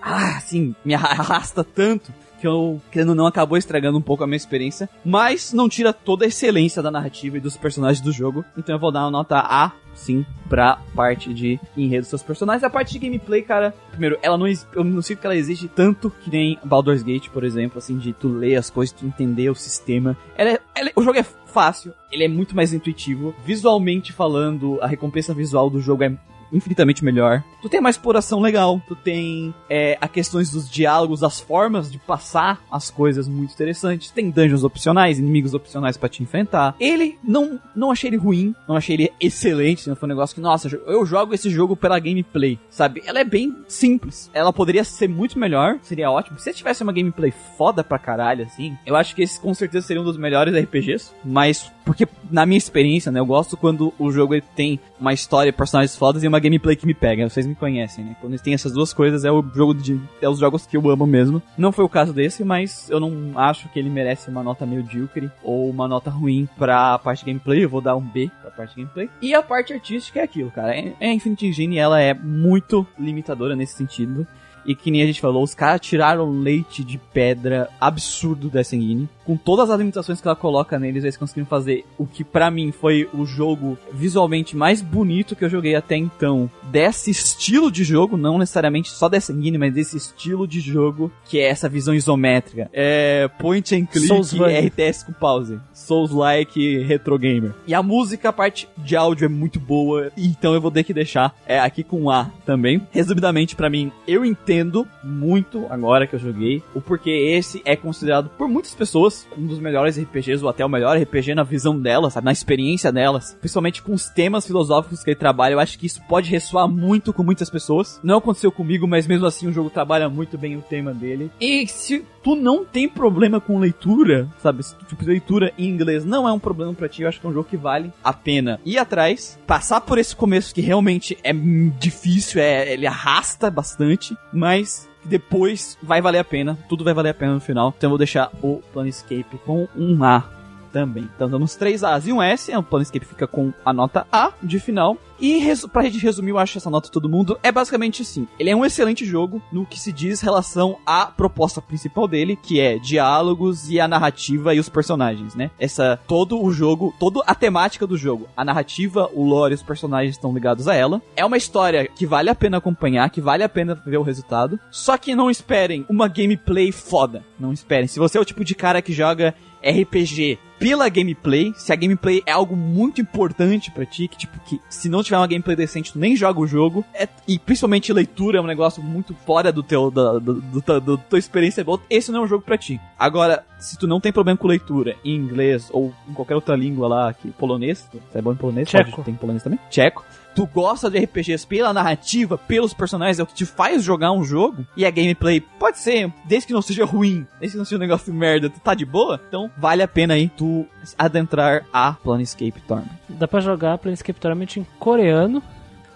Ah, 0.00 0.36
assim, 0.36 0.74
me 0.84 0.94
arrasta 0.94 1.64
tanto 1.64 2.12
que 2.40 2.46
eu, 2.46 2.80
querendo 2.90 3.10
ou 3.10 3.14
não, 3.14 3.26
acabou 3.26 3.58
estragando 3.58 3.98
um 3.98 4.02
pouco 4.02 4.22
a 4.24 4.26
minha 4.26 4.36
experiência. 4.36 4.88
Mas 5.04 5.52
não 5.52 5.68
tira 5.68 5.92
toda 5.92 6.24
a 6.24 6.28
excelência 6.28 6.82
da 6.82 6.90
narrativa 6.90 7.36
e 7.36 7.40
dos 7.40 7.56
personagens 7.56 8.00
do 8.00 8.12
jogo. 8.12 8.44
Então 8.56 8.74
eu 8.74 8.78
vou 8.78 8.92
dar 8.92 9.00
uma 9.00 9.10
nota 9.10 9.38
A, 9.38 9.72
sim, 9.98 10.24
pra 10.48 10.78
parte 10.94 11.32
de 11.34 11.58
enredo 11.76 12.02
dos 12.02 12.08
seus 12.08 12.22
personagens. 12.22 12.64
A 12.64 12.70
parte 12.70 12.92
de 12.92 12.98
gameplay, 12.98 13.42
cara, 13.42 13.74
primeiro, 13.90 14.18
ela 14.22 14.38
não, 14.38 14.46
eu 14.46 14.84
não 14.84 15.02
sinto 15.02 15.18
que 15.20 15.26
ela 15.26 15.36
exige 15.36 15.68
tanto 15.68 16.10
que 16.22 16.30
nem 16.30 16.58
Baldur's 16.64 17.02
Gate, 17.02 17.28
por 17.28 17.44
exemplo, 17.44 17.78
assim, 17.78 17.98
de 17.98 18.12
tu 18.12 18.28
ler 18.28 18.56
as 18.56 18.70
coisas, 18.70 18.92
tu 18.94 19.04
entender 19.06 19.50
o 19.50 19.54
sistema. 19.54 20.16
Ela 20.36 20.50
é- 20.52 20.60
ela 20.74 20.88
é- 20.88 20.92
o 20.96 21.02
jogo 21.02 21.18
é 21.18 21.22
fácil, 21.22 21.92
ele 22.10 22.24
é 22.24 22.28
muito 22.28 22.54
mais 22.54 22.72
intuitivo. 22.72 23.34
Visualmente 23.44 24.12
falando, 24.12 24.78
a 24.80 24.86
recompensa 24.86 25.34
visual 25.34 25.68
do 25.68 25.80
jogo 25.80 26.04
é 26.04 26.12
infinitamente 26.52 27.04
melhor. 27.04 27.42
Tu 27.62 27.68
tem 27.68 27.80
uma 27.80 27.90
exploração 27.90 28.40
legal, 28.40 28.80
tu 28.86 28.94
tem 28.94 29.54
é, 29.68 29.98
a 30.00 30.08
questões 30.08 30.50
dos 30.50 30.70
diálogos, 30.70 31.22
as 31.22 31.40
formas 31.40 31.90
de 31.90 31.98
passar 31.98 32.60
as 32.70 32.90
coisas 32.90 33.28
muito 33.28 33.52
interessantes. 33.52 34.10
Tem 34.10 34.30
dungeons 34.30 34.64
opcionais, 34.64 35.18
inimigos 35.18 35.54
opcionais 35.54 35.96
pra 35.96 36.08
te 36.08 36.22
enfrentar. 36.22 36.74
Ele 36.78 37.18
não 37.22 37.60
não 37.74 37.90
achei 37.90 38.10
ele 38.10 38.16
ruim, 38.16 38.54
não 38.68 38.76
achei 38.76 38.96
ele 38.96 39.12
excelente, 39.20 39.88
não 39.88 39.96
foi 39.96 40.06
um 40.06 40.10
negócio 40.10 40.34
que 40.34 40.40
nossa, 40.40 40.68
eu 40.68 41.04
jogo 41.06 41.34
esse 41.34 41.50
jogo 41.50 41.76
pela 41.76 41.98
gameplay, 41.98 42.58
sabe? 42.70 43.02
Ela 43.04 43.20
é 43.20 43.24
bem 43.24 43.54
simples. 43.66 44.30
Ela 44.32 44.52
poderia 44.52 44.84
ser 44.84 45.08
muito 45.08 45.38
melhor, 45.38 45.78
seria 45.82 46.10
ótimo. 46.10 46.38
Se 46.38 46.52
tivesse 46.52 46.82
uma 46.82 46.92
gameplay 46.92 47.32
foda 47.56 47.84
pra 47.84 47.98
caralho 47.98 48.44
assim, 48.44 48.76
eu 48.86 48.96
acho 48.96 49.14
que 49.14 49.22
esse 49.22 49.40
com 49.40 49.52
certeza 49.54 49.86
seria 49.86 50.02
um 50.02 50.04
dos 50.04 50.16
melhores 50.16 50.54
RPGs, 50.54 51.12
mas 51.24 51.70
porque 51.84 52.06
na 52.30 52.44
minha 52.44 52.58
experiência, 52.58 53.10
né, 53.10 53.18
eu 53.18 53.24
gosto 53.24 53.56
quando 53.56 53.94
o 53.98 54.10
jogo 54.10 54.34
ele 54.34 54.44
tem 54.54 54.78
uma 55.00 55.14
história, 55.14 55.52
personagens 55.52 55.96
fodas 55.96 56.22
e 56.22 56.28
uma 56.28 56.37
gameplay 56.38 56.76
que 56.76 56.86
me 56.86 56.94
pega. 56.94 57.28
Vocês 57.28 57.46
me 57.46 57.54
conhecem, 57.54 58.04
né? 58.04 58.16
Quando 58.20 58.38
tem 58.38 58.54
essas 58.54 58.72
duas 58.72 58.92
coisas 58.92 59.24
é 59.24 59.30
o 59.30 59.44
jogo 59.54 59.74
de 59.74 60.00
é 60.20 60.28
os 60.28 60.38
jogos 60.38 60.66
que 60.66 60.76
eu 60.76 60.88
amo 60.90 61.06
mesmo. 61.06 61.42
Não 61.56 61.72
foi 61.72 61.84
o 61.84 61.88
caso 61.88 62.12
desse, 62.12 62.44
mas 62.44 62.88
eu 62.90 63.00
não 63.00 63.38
acho 63.38 63.68
que 63.68 63.78
ele 63.78 63.90
merece 63.90 64.28
uma 64.28 64.42
nota 64.42 64.66
medíocre 64.66 65.30
ou 65.42 65.68
uma 65.68 65.88
nota 65.88 66.10
ruim 66.10 66.48
pra 66.56 66.98
parte 66.98 67.24
gameplay. 67.24 67.64
Eu 67.64 67.68
vou 67.68 67.80
dar 67.80 67.96
um 67.96 68.00
B 68.00 68.30
pra 68.40 68.50
parte 68.50 68.76
gameplay. 68.76 69.08
E 69.20 69.34
a 69.34 69.42
parte 69.42 69.72
artística 69.72 70.20
é 70.20 70.22
aquilo, 70.22 70.50
cara. 70.50 70.76
É, 70.76 70.94
é 71.00 71.08
a 71.08 71.12
Infinite 71.12 71.46
Engine, 71.46 71.78
ela 71.78 72.00
é 72.00 72.14
muito 72.14 72.86
limitadora 72.98 73.56
nesse 73.56 73.74
sentido. 73.74 74.26
E 74.68 74.74
que 74.74 74.90
nem 74.90 75.02
a 75.02 75.06
gente 75.06 75.20
falou, 75.20 75.42
os 75.42 75.54
caras 75.54 75.80
tiraram 75.80 76.30
leite 76.30 76.84
de 76.84 76.98
pedra 76.98 77.70
absurdo 77.80 78.50
dessa 78.50 78.76
engine. 78.76 79.08
Com 79.28 79.36
todas 79.36 79.68
as 79.68 79.78
limitações 79.78 80.22
que 80.22 80.26
ela 80.26 80.34
coloca 80.34 80.78
neles, 80.78 81.04
eles 81.04 81.18
conseguiram 81.18 81.46
fazer 81.46 81.84
o 81.98 82.06
que 82.06 82.24
pra 82.24 82.50
mim 82.50 82.72
foi 82.72 83.06
o 83.12 83.26
jogo 83.26 83.76
visualmente 83.92 84.56
mais 84.56 84.80
bonito 84.80 85.36
que 85.36 85.44
eu 85.44 85.50
joguei 85.50 85.74
até 85.74 85.96
então. 85.96 86.50
Desse 86.62 87.10
estilo 87.10 87.70
de 87.70 87.84
jogo, 87.84 88.16
não 88.16 88.38
necessariamente 88.38 88.88
só 88.88 89.06
dessa 89.06 89.30
engine, 89.30 89.58
mas 89.58 89.74
desse 89.74 89.98
estilo 89.98 90.48
de 90.48 90.60
jogo, 90.60 91.12
que 91.26 91.38
é 91.38 91.46
essa 91.46 91.68
visão 91.68 91.92
isométrica. 91.92 92.70
É 92.72 93.28
point 93.38 93.74
and 93.74 93.84
click 93.84 94.06
Soulsvania. 94.06 94.66
RTS 94.66 95.04
com 95.04 95.12
pause. 95.12 95.60
Souls-like 95.74 96.78
retro 96.84 97.18
gamer. 97.18 97.52
E 97.66 97.74
a 97.74 97.82
música, 97.82 98.30
a 98.30 98.32
parte 98.32 98.66
de 98.78 98.96
áudio 98.96 99.26
é 99.26 99.28
muito 99.28 99.60
boa, 99.60 100.10
então 100.16 100.54
eu 100.54 100.60
vou 100.62 100.70
ter 100.70 100.84
que 100.84 100.94
deixar 100.94 101.36
é, 101.44 101.60
aqui 101.60 101.84
com 101.84 102.10
A 102.10 102.30
também. 102.46 102.80
Resumidamente, 102.90 103.54
pra 103.54 103.68
mim, 103.68 103.92
eu 104.06 104.24
entendo 104.24 104.88
muito 105.04 105.66
agora 105.68 106.06
que 106.06 106.14
eu 106.14 106.18
joguei 106.18 106.62
o 106.74 106.80
porquê 106.80 107.10
esse 107.10 107.60
é 107.66 107.76
considerado 107.76 108.30
por 108.30 108.48
muitas 108.48 108.74
pessoas 108.74 109.17
um 109.36 109.46
dos 109.46 109.58
melhores 109.58 109.98
RPGs 109.98 110.42
ou 110.42 110.50
até 110.50 110.64
o 110.64 110.68
melhor 110.68 110.96
RPG 110.96 111.34
na 111.34 111.42
visão 111.42 111.78
delas, 111.78 112.12
sabe? 112.12 112.24
Na 112.26 112.32
experiência 112.32 112.92
delas, 112.92 113.36
principalmente 113.40 113.82
com 113.82 113.92
os 113.92 114.06
temas 114.06 114.46
filosóficos 114.46 115.02
que 115.02 115.10
ele 115.10 115.16
trabalha. 115.16 115.54
Eu 115.54 115.60
acho 115.60 115.78
que 115.78 115.86
isso 115.86 116.02
pode 116.08 116.30
ressoar 116.30 116.68
muito 116.68 117.12
com 117.12 117.22
muitas 117.22 117.50
pessoas. 117.50 118.00
Não 118.02 118.18
aconteceu 118.18 118.52
comigo, 118.52 118.86
mas 118.86 119.06
mesmo 119.06 119.26
assim 119.26 119.46
o 119.46 119.52
jogo 119.52 119.70
trabalha 119.70 120.08
muito 120.08 120.36
bem 120.36 120.56
o 120.56 120.62
tema 120.62 120.92
dele. 120.92 121.30
E 121.40 121.66
se 121.66 122.04
tu 122.22 122.34
não 122.34 122.64
tem 122.64 122.88
problema 122.88 123.40
com 123.40 123.58
leitura, 123.58 124.28
sabe? 124.42 124.62
Se 124.62 124.76
tipo, 124.86 125.04
leitura 125.04 125.52
em 125.56 125.68
inglês 125.68 126.04
não 126.04 126.28
é 126.28 126.32
um 126.32 126.38
problema 126.38 126.74
pra 126.74 126.88
ti, 126.88 127.02
eu 127.02 127.08
acho 127.08 127.20
que 127.20 127.26
é 127.26 127.30
um 127.30 127.32
jogo 127.32 127.48
que 127.48 127.56
vale 127.56 127.92
a 128.02 128.12
pena 128.12 128.60
ir 128.64 128.78
atrás, 128.78 129.38
passar 129.46 129.80
por 129.80 129.98
esse 129.98 130.14
começo 130.14 130.54
que 130.54 130.60
realmente 130.60 131.16
é 131.22 131.32
difícil, 131.78 132.40
é, 132.40 132.72
ele 132.72 132.86
arrasta 132.86 133.50
bastante, 133.50 134.16
mas 134.32 134.88
depois 135.08 135.76
vai 135.82 136.00
valer 136.00 136.18
a 136.18 136.24
pena, 136.24 136.58
tudo 136.68 136.84
vai 136.84 136.94
valer 136.94 137.10
a 137.10 137.14
pena 137.14 137.34
no 137.34 137.40
final. 137.40 137.74
Então 137.76 137.88
eu 137.88 137.90
vou 137.90 137.98
deixar 137.98 138.30
o 138.42 138.62
Planescape 138.72 139.38
com 139.44 139.66
um 139.76 140.04
A 140.04 140.37
também. 140.78 141.08
Então 141.16 141.28
damos 141.28 141.56
três 141.56 141.82
A's 141.82 142.06
e 142.06 142.12
um 142.12 142.22
S, 142.22 142.54
o 142.54 142.62
Planescape 142.62 143.04
fica 143.04 143.26
com 143.26 143.52
a 143.64 143.72
nota 143.72 144.06
A 144.12 144.32
de 144.40 144.60
final. 144.60 144.96
E 145.20 145.42
pra 145.72 145.82
gente 145.82 145.98
resumir, 145.98 146.30
eu 146.30 146.38
acho 146.38 146.58
essa 146.58 146.70
nota 146.70 146.88
todo 146.88 147.08
mundo, 147.08 147.36
é 147.42 147.50
basicamente 147.50 148.02
assim. 148.02 148.28
Ele 148.38 148.50
é 148.50 148.54
um 148.54 148.64
excelente 148.64 149.04
jogo 149.04 149.42
no 149.50 149.66
que 149.66 149.80
se 149.80 149.92
diz 149.92 150.20
relação 150.20 150.76
à 150.86 151.06
proposta 151.06 151.60
principal 151.60 152.06
dele, 152.06 152.38
que 152.40 152.60
é 152.60 152.78
diálogos 152.78 153.68
e 153.68 153.80
a 153.80 153.88
narrativa 153.88 154.54
e 154.54 154.60
os 154.60 154.68
personagens, 154.68 155.34
né? 155.34 155.50
Essa, 155.58 155.98
todo 156.06 156.40
o 156.40 156.52
jogo, 156.52 156.94
toda 157.00 157.20
a 157.26 157.34
temática 157.34 157.84
do 157.84 157.96
jogo, 157.96 158.28
a 158.36 158.44
narrativa, 158.44 159.10
o 159.12 159.24
lore 159.24 159.54
e 159.54 159.56
os 159.56 159.62
personagens 159.62 160.14
estão 160.14 160.32
ligados 160.32 160.68
a 160.68 160.74
ela. 160.76 161.02
É 161.16 161.24
uma 161.24 161.36
história 161.36 161.88
que 161.88 162.06
vale 162.06 162.30
a 162.30 162.34
pena 162.36 162.58
acompanhar, 162.58 163.10
que 163.10 163.20
vale 163.20 163.42
a 163.42 163.48
pena 163.48 163.74
ver 163.74 163.96
o 163.96 164.02
resultado. 164.02 164.60
Só 164.70 164.96
que 164.96 165.16
não 165.16 165.28
esperem 165.28 165.84
uma 165.88 166.06
gameplay 166.06 166.70
foda. 166.70 167.24
Não 167.40 167.52
esperem. 167.52 167.88
Se 167.88 167.98
você 167.98 168.18
é 168.18 168.20
o 168.20 168.24
tipo 168.24 168.44
de 168.44 168.54
cara 168.54 168.80
que 168.80 168.92
joga 168.92 169.34
RPG 169.62 170.38
pela 170.58 170.88
gameplay, 170.88 171.52
se 171.56 171.72
a 171.72 171.76
gameplay 171.76 172.22
é 172.26 172.32
algo 172.32 172.56
muito 172.56 173.00
importante 173.00 173.70
pra 173.70 173.86
ti, 173.86 174.08
que 174.08 174.16
tipo, 174.16 174.38
que 174.40 174.60
se 174.68 174.88
não 174.88 175.02
tiver 175.02 175.16
uma 175.16 175.26
gameplay 175.26 175.54
decente, 175.56 175.92
tu 175.92 175.98
nem 175.98 176.16
joga 176.16 176.40
o 176.40 176.46
jogo, 176.46 176.84
é- 176.94 177.08
e 177.26 177.38
principalmente 177.38 177.92
leitura 177.92 178.38
é 178.38 178.40
um 178.40 178.46
negócio 178.46 178.82
muito 178.82 179.14
fora 179.26 179.52
do 179.52 179.62
teu, 179.62 179.90
da, 179.90 180.14
do, 180.18 180.34
do, 180.34 180.60
do, 180.60 180.80
do 180.80 180.98
tua 180.98 181.18
experiência, 181.18 181.64
esse 181.88 182.10
não 182.10 182.20
é 182.20 182.24
um 182.24 182.28
jogo 182.28 182.44
pra 182.44 182.58
ti. 182.58 182.80
Agora, 182.98 183.44
se 183.58 183.78
tu 183.78 183.86
não 183.86 184.00
tem 184.00 184.12
problema 184.12 184.36
com 184.38 184.48
leitura 184.48 184.96
em 185.04 185.14
inglês 185.14 185.68
ou 185.72 185.94
em 186.08 186.12
qualquer 186.12 186.34
outra 186.34 186.56
língua 186.56 186.88
lá, 186.88 187.12
que 187.12 187.30
polonês, 187.32 187.88
é 188.14 188.20
bom 188.20 188.32
em 188.32 188.36
polonês? 188.36 188.68
Tcheco. 188.68 188.90
Pode- 188.90 189.04
Tem 189.04 189.14
polonês 189.14 189.42
também? 189.42 189.58
Tcheco. 189.70 190.04
Tu 190.38 190.46
gosta 190.46 190.88
de 190.88 191.00
RPGs 191.00 191.44
pela 191.44 191.72
narrativa, 191.72 192.38
pelos 192.38 192.72
personagens, 192.72 193.18
é 193.18 193.22
o 193.24 193.26
que 193.26 193.34
te 193.34 193.44
faz 193.44 193.82
jogar 193.82 194.12
um 194.12 194.22
jogo, 194.22 194.64
e 194.76 194.86
a 194.86 194.90
gameplay 194.90 195.40
pode 195.40 195.78
ser, 195.78 196.12
desde 196.26 196.46
que 196.46 196.52
não 196.52 196.62
seja 196.62 196.84
ruim, 196.84 197.26
desde 197.40 197.54
que 197.54 197.58
não 197.58 197.64
seja 197.64 197.74
um 197.74 197.80
negócio 197.80 198.14
merda, 198.14 198.48
tu 198.48 198.60
tá 198.60 198.72
de 198.72 198.84
boa, 198.84 199.20
então 199.28 199.50
vale 199.58 199.82
a 199.82 199.88
pena 199.88 200.14
aí 200.14 200.28
tu 200.28 200.64
adentrar 200.96 201.66
a 201.72 201.92
Planescape 201.92 202.60
Torment. 202.68 202.86
Dá 203.08 203.26
pra 203.26 203.40
jogar 203.40 203.78
Planescape 203.78 204.20
Torment 204.20 204.58
em 204.58 204.66
coreano, 204.78 205.42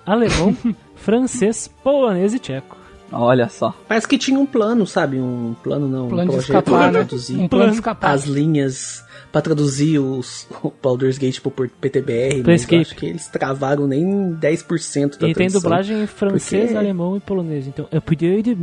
alemão, 0.05 0.57
francês, 0.97 1.69
polonês 1.69 2.35
e 2.35 2.41
tcheco. 2.41 2.77
Olha 3.13 3.49
só. 3.49 3.73
Parece 3.87 4.09
que 4.09 4.19
tinha 4.19 4.41
um 4.41 4.47
plano, 4.47 4.89
sabe? 4.89 5.21
Um 5.21 5.55
plano 5.63 5.87
não, 5.87 6.09
Plano 6.09 6.33
um 6.33 6.39
de 6.39 6.45
projeto 6.45 6.67
escapar, 6.67 6.91
pra 6.91 7.01
né? 7.05 7.45
Um 7.45 7.47
plano 7.49 7.71
de 7.71 7.77
escapar. 7.77 8.11
as 8.11 8.25
linhas 8.25 9.05
pra 9.33 9.41
traduzir 9.43 9.99
os 9.99 10.47
o 10.63 10.71
Baldur's 10.83 11.17
Gate 11.19 11.41
pro 11.41 11.51
por- 11.51 11.69
PTBR, 11.69 12.37
eu 12.39 12.45
Planescape. 12.45 12.81
acho 12.83 12.95
que 12.95 13.07
eles 13.07 13.27
travaram 13.29 13.87
nem 13.87 14.33
10% 14.35 15.19
da 15.19 15.27
E 15.29 15.35
tem 15.35 15.47
tradução. 15.47 15.61
dublagem 15.63 16.03
em 16.03 16.07
francês, 16.07 16.65
Porque- 16.65 16.77
alemão 16.79 17.17
e 17.17 17.21
polonês. 17.21 17.67
Então, 17.67 17.89
é 17.91 17.99
poder 17.99 18.43
de 18.43 18.55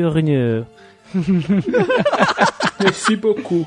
journée. 0.00 0.64
Merci 2.82 3.16
beaucoup. 3.16 3.66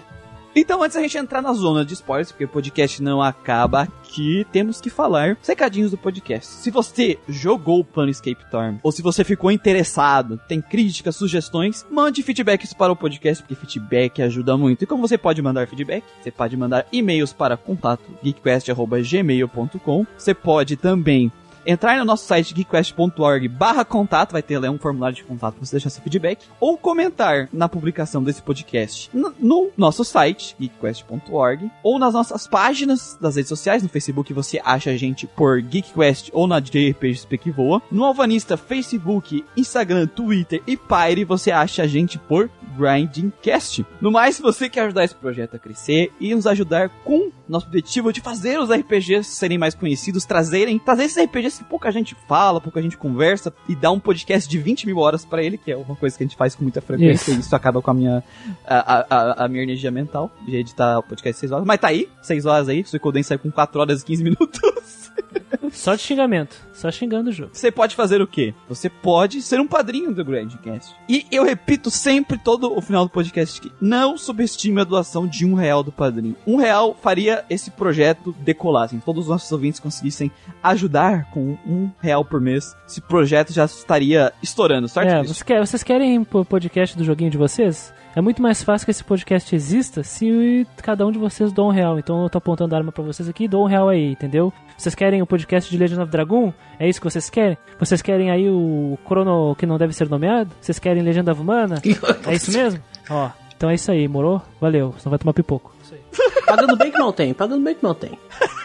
Então, 0.56 0.84
antes 0.84 0.96
da 0.96 1.02
gente 1.02 1.18
entrar 1.18 1.42
na 1.42 1.54
zona 1.54 1.86
de 1.86 1.94
spoilers, 1.94 2.32
porque 2.32 2.46
o 2.46 2.50
podcast 2.50 3.02
não 3.02 3.22
acaba 3.22 3.84
aqui, 3.84 4.46
temos 4.52 4.82
que 4.82 4.90
falar 4.90 5.38
secadinhos 5.42 5.92
do 5.92 5.98
podcast. 5.98 6.46
Se 6.46 6.70
você 6.70 7.18
jogou 7.28 7.80
o 7.80 7.86
Planescape 7.86 8.50
Torm, 8.52 8.78
ou 8.84 8.92
se 8.92 9.02
você 9.02 9.24
ficou 9.24 9.50
interessado, 9.50 10.40
tem 10.48 10.62
críticas, 10.62 11.16
sugestões, 11.16 11.86
mande 11.90 12.22
feedbacks 12.22 12.74
para 12.74 12.92
o 12.92 12.96
podcast, 12.96 13.42
porque 13.42 13.56
feedback 13.56 14.22
ajuda 14.22 14.58
muito. 14.58 14.84
E 14.84 14.88
como 14.88 15.08
você 15.08 15.18
pode 15.18 15.42
mandar 15.42 15.68
feedback? 15.68 16.04
Você 16.22 16.32
pode 16.32 16.58
mandar 16.58 16.86
e-mails 16.92 17.32
para 17.32 17.56
contato 17.56 18.04
geekquest.gmail.com. 18.22 20.06
Você 20.18 20.34
pode 20.34 20.76
também 20.76 21.32
entrar 21.66 21.98
no 21.98 22.06
nosso 22.06 22.26
site 22.26 22.54
geekquest.org 22.54 23.48
barra 23.48 23.86
contato, 23.86 24.32
vai 24.32 24.42
ter 24.42 24.60
lá 24.60 24.70
um 24.70 24.78
formulário 24.78 25.16
de 25.16 25.24
contato 25.24 25.56
para 25.56 25.66
você 25.66 25.76
deixar 25.76 25.90
seu 25.90 26.04
feedback, 26.04 26.46
ou 26.60 26.78
comentar 26.78 27.50
na 27.52 27.68
publicação 27.70 28.24
desse 28.24 28.42
podcast 28.42 29.10
no, 29.14 29.34
no 29.40 29.72
nosso 29.78 30.04
site, 30.04 30.56
geekquest.org, 30.60 31.72
ou 31.84 32.00
nas 32.00 32.14
nossas 32.14 32.48
páginas 32.48 33.18
das 33.20 33.36
redes 33.36 33.50
sociais, 33.50 33.84
no 33.84 33.90
Facebook 33.90 34.34
você 34.34 34.62
acha 34.64 34.92
a 34.92 34.98
gente 34.98 35.28
por 35.28 35.62
GeekQuest 35.62 36.30
ou 36.34 36.48
na 36.48 36.60
JRPGSP 36.60 37.38
que 37.38 37.52
voa, 37.52 37.82
no 37.92 38.04
Alvanista, 38.04 38.58
Facebook, 38.58 39.46
Instagram, 39.56 40.08
Twitter 40.08 40.62
e 40.66 40.76
Pyre 40.78 41.24
você 41.24 41.52
acha 41.52 41.84
a 41.84 41.88
gente 41.88 42.18
por 42.18 42.50
GrindingCast. 42.78 43.86
No 44.00 44.12
mais, 44.12 44.36
se 44.36 44.42
você 44.42 44.70
quer 44.70 44.82
ajudar 44.86 45.04
esse 45.04 45.16
projeto 45.16 45.56
a 45.56 45.60
crescer 45.60 46.12
e 46.20 46.34
nos 46.34 46.48
ajudar 46.48 46.90
com 47.04 47.32
nosso 47.48 47.66
objetivo 47.68 48.12
de 48.14 48.22
fazer 48.22 48.60
os 48.60 48.70
RPGs 48.70 49.26
serem 49.30 49.58
mais 49.58 49.76
conhecidos, 49.76 50.24
trazerem, 50.26 50.80
trazer 50.80 51.04
esses 51.04 51.22
RPGs 51.24 51.58
que 51.60 51.70
pouca 51.70 51.92
gente 51.92 52.16
fala, 52.28 52.62
pouca 52.62 52.82
gente 52.82 52.98
conversa 52.98 53.54
e 53.68 53.76
dar 53.76 53.92
um 53.92 54.00
podcast 54.00 54.50
de 54.50 54.58
20 54.58 54.86
mil 54.86 54.98
horas 55.00 55.26
pra 55.26 55.44
ele, 55.44 55.58
que 55.58 55.72
é 55.72 55.76
uma 55.78 55.96
coisa 55.96 56.18
que 56.18 56.24
a 56.24 56.28
gente 56.28 56.38
faz 56.38 56.56
com 56.56 56.64
muita 56.64 56.82
frequência 56.82 57.32
Isso. 57.32 57.40
e 57.40 57.40
isso 57.42 57.56
acaba 57.56 57.82
com 57.82 57.92
a 57.92 57.94
minha, 57.94 58.24
a, 58.66 59.06
a- 59.16 59.46
a, 59.46 59.48
minha 59.48 59.64
energia 59.64 59.92
mental 59.92 60.32
de 60.46 60.56
editar 60.56 61.00
o 61.00 61.04
podcast 61.04 61.40
6 61.40 61.52
horas. 61.52 61.66
Mas 61.66 61.80
tá 61.80 61.90
aí, 61.90 62.08
6 62.22 62.46
horas 62.46 62.70
aí, 62.70 62.86
o 62.94 63.00
Coden 63.00 63.24
sai 63.24 63.38
com 63.38 63.52
4 63.52 63.80
horas 63.82 64.02
e 64.02 64.06
15 64.06 64.24
minutos. 64.24 64.62
Só 65.72 65.96
de 65.96 66.02
xingamento. 66.02 66.56
Só 66.74 66.92
xingando 66.92 67.30
o 67.30 67.34
jogo. 67.34 67.52
Você 67.54 67.72
pode 67.72 67.96
fazer 67.96 68.22
o 68.22 68.28
quê? 68.28 68.54
Você 68.68 68.90
pode 68.90 69.42
ser 69.42 69.60
um 69.60 69.68
padrinho 69.68 70.14
do 70.14 70.24
Grandcast. 70.26 70.94
E 71.08 71.26
eu 71.32 71.44
repito 71.44 71.90
sempre, 71.90 72.38
todo 72.38 72.61
o 72.68 72.82
final 72.82 73.06
do 73.06 73.10
podcast, 73.12 73.60
que 73.62 73.72
não 73.82 74.18
subestime 74.18 74.82
a 74.82 74.84
doação 74.84 75.26
de 75.28 75.46
um 75.46 75.54
real 75.54 75.84
do 75.84 75.92
padrinho. 75.92 76.36
Um 76.46 76.56
real 76.58 76.96
faria 77.02 77.44
esse 77.50 77.72
projeto 77.72 78.36
decolar. 78.40 78.86
Assim, 78.86 79.00
todos 79.00 79.24
os 79.26 79.30
nossos 79.30 79.52
ouvintes 79.52 79.80
conseguissem 79.80 80.32
ajudar 80.62 81.30
com 81.32 81.58
um 81.66 81.90
real 82.00 82.24
por 82.24 82.40
mês, 82.40 82.76
esse 82.88 83.02
projeto 83.02 83.52
já 83.54 83.66
estaria 83.66 84.32
estourando, 84.42 84.88
certo? 84.88 85.08
É, 85.10 85.20
Cristo? 85.20 85.34
você 85.36 85.44
quer- 85.46 85.60
vocês 85.66 85.84
querem 85.84 86.20
o 86.20 86.46
podcast 86.46 86.98
do 86.98 87.04
joguinho 87.04 87.32
de 87.32 87.38
vocês? 87.38 87.94
É 88.14 88.20
muito 88.20 88.42
mais 88.42 88.62
fácil 88.62 88.86
que 88.86 88.92
esse 88.92 89.04
podcast 89.04 89.56
exista 89.56 90.04
se 90.04 90.68
cada 90.84 91.06
um 91.06 91.12
de 91.12 91.18
vocês 91.18 91.52
doa 91.54 91.68
um 91.68 91.72
real. 91.72 91.98
Então 91.98 92.24
eu 92.24 92.30
tô 92.30 92.38
apontando 92.40 92.76
a 92.76 92.78
arma 92.78 92.92
pra 92.92 93.04
vocês 93.04 93.30
aqui, 93.30 93.48
dou 93.48 93.64
um 93.64 93.68
real 93.68 93.88
aí, 93.88 94.12
entendeu? 94.12 94.52
Vocês 94.78 94.94
querem 94.94 95.22
o 95.22 95.26
podcast 95.26 95.72
de 95.72 95.78
Legend 95.78 96.02
of 96.02 96.12
Dragon? 96.12 96.54
É 96.78 96.90
isso 96.90 97.00
que 97.00 97.10
vocês 97.10 97.30
querem? 97.30 97.58
Vocês 97.80 98.02
querem 98.02 98.30
aí 98.30 98.50
o 98.50 98.98
Chrono 99.06 99.56
que 99.56 99.66
não 99.66 99.78
deve 99.78 99.94
ser 99.94 100.10
nomeado? 100.10 100.52
Vocês 100.60 100.78
querem 100.78 101.02
Legenda 101.04 101.32
of 101.32 101.42
Mana? 101.42 101.82
É 102.28 102.36
isso 102.36 102.52
mesmo? 102.52 102.82
Ó, 103.10 103.30
então 103.56 103.70
é 103.70 103.76
isso 103.76 103.92
aí, 103.92 104.08
morou? 104.08 104.42
Valeu, 104.60 104.94
senão 104.98 105.12
vai 105.12 105.20
tomar 105.20 105.34
pipoco. 105.34 105.74
Isso 105.84 105.94
aí. 105.94 106.02
Pagando 106.46 106.76
bem 106.76 106.92
que 106.92 106.98
não 106.98 107.14
tem, 107.14 107.34
pagando 107.34 107.64
bem 107.64 107.76
que 107.76 107.84
não 107.84 107.94
tem. 107.94 108.18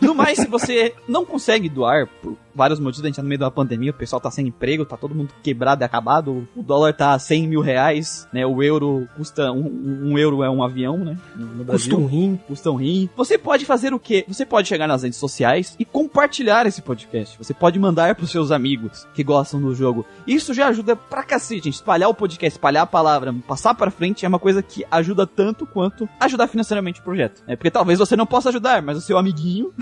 No 0.00 0.14
mais, 0.14 0.38
se 0.38 0.48
você 0.48 0.92
não 1.06 1.24
consegue 1.24 1.68
doar 1.68 2.08
por 2.20 2.36
vários 2.54 2.78
motivos, 2.78 3.04
a 3.04 3.08
gente 3.08 3.16
tá 3.16 3.22
no 3.22 3.28
meio 3.28 3.38
de 3.38 3.44
uma 3.44 3.50
pandemia, 3.50 3.90
o 3.90 3.94
pessoal 3.94 4.20
tá 4.20 4.30
sem 4.30 4.46
emprego, 4.46 4.84
tá 4.84 4.96
todo 4.96 5.14
mundo 5.14 5.30
quebrado 5.42 5.82
e 5.82 5.84
acabado, 5.84 6.46
o 6.54 6.62
dólar 6.62 6.94
tá 6.94 7.12
a 7.12 7.18
100 7.18 7.48
mil 7.48 7.60
reais, 7.60 8.28
né? 8.32 8.46
O 8.46 8.62
euro 8.62 9.08
custa. 9.16 9.50
Um, 9.52 10.10
um 10.12 10.18
euro 10.18 10.42
é 10.42 10.50
um 10.50 10.62
avião, 10.62 10.98
né? 10.98 11.16
No, 11.36 11.46
no 11.46 11.64
Brasil. 11.64 11.96
Custa 11.96 11.96
um 11.96 12.06
rim. 12.06 12.40
Custa 12.46 12.70
um 12.70 12.76
rim. 12.76 13.10
Você 13.16 13.38
pode 13.38 13.64
fazer 13.64 13.92
o 13.92 13.98
quê? 13.98 14.24
Você 14.28 14.46
pode 14.46 14.68
chegar 14.68 14.86
nas 14.86 15.02
redes 15.02 15.18
sociais 15.18 15.74
e 15.78 15.84
compartilhar 15.84 16.66
esse 16.66 16.82
podcast. 16.82 17.36
Você 17.38 17.52
pode 17.52 17.78
mandar 17.78 18.14
pros 18.14 18.30
seus 18.30 18.50
amigos 18.50 19.06
que 19.14 19.24
gostam 19.24 19.60
do 19.60 19.74
jogo. 19.74 20.06
Isso 20.26 20.54
já 20.54 20.68
ajuda 20.68 20.96
pra 20.96 21.22
cacete, 21.22 21.64
gente. 21.64 21.74
Espalhar 21.74 22.08
o 22.08 22.14
podcast, 22.14 22.56
espalhar 22.56 22.84
a 22.84 22.86
palavra, 22.86 23.34
passar 23.46 23.74
pra 23.74 23.90
frente 23.90 24.24
é 24.24 24.28
uma 24.28 24.38
coisa 24.38 24.62
que 24.62 24.84
ajuda 24.90 25.26
tanto 25.26 25.66
quanto 25.66 26.08
ajudar 26.20 26.48
financeiramente 26.48 27.00
o 27.00 27.04
projeto. 27.04 27.42
É 27.46 27.56
porque 27.56 27.70
talvez 27.70 27.98
você 27.98 28.16
não 28.16 28.26
possa 28.26 28.48
ajudar, 28.48 28.82
mas 28.82 28.96
o 28.96 29.00
seu 29.00 29.18
amiguinho 29.18 29.72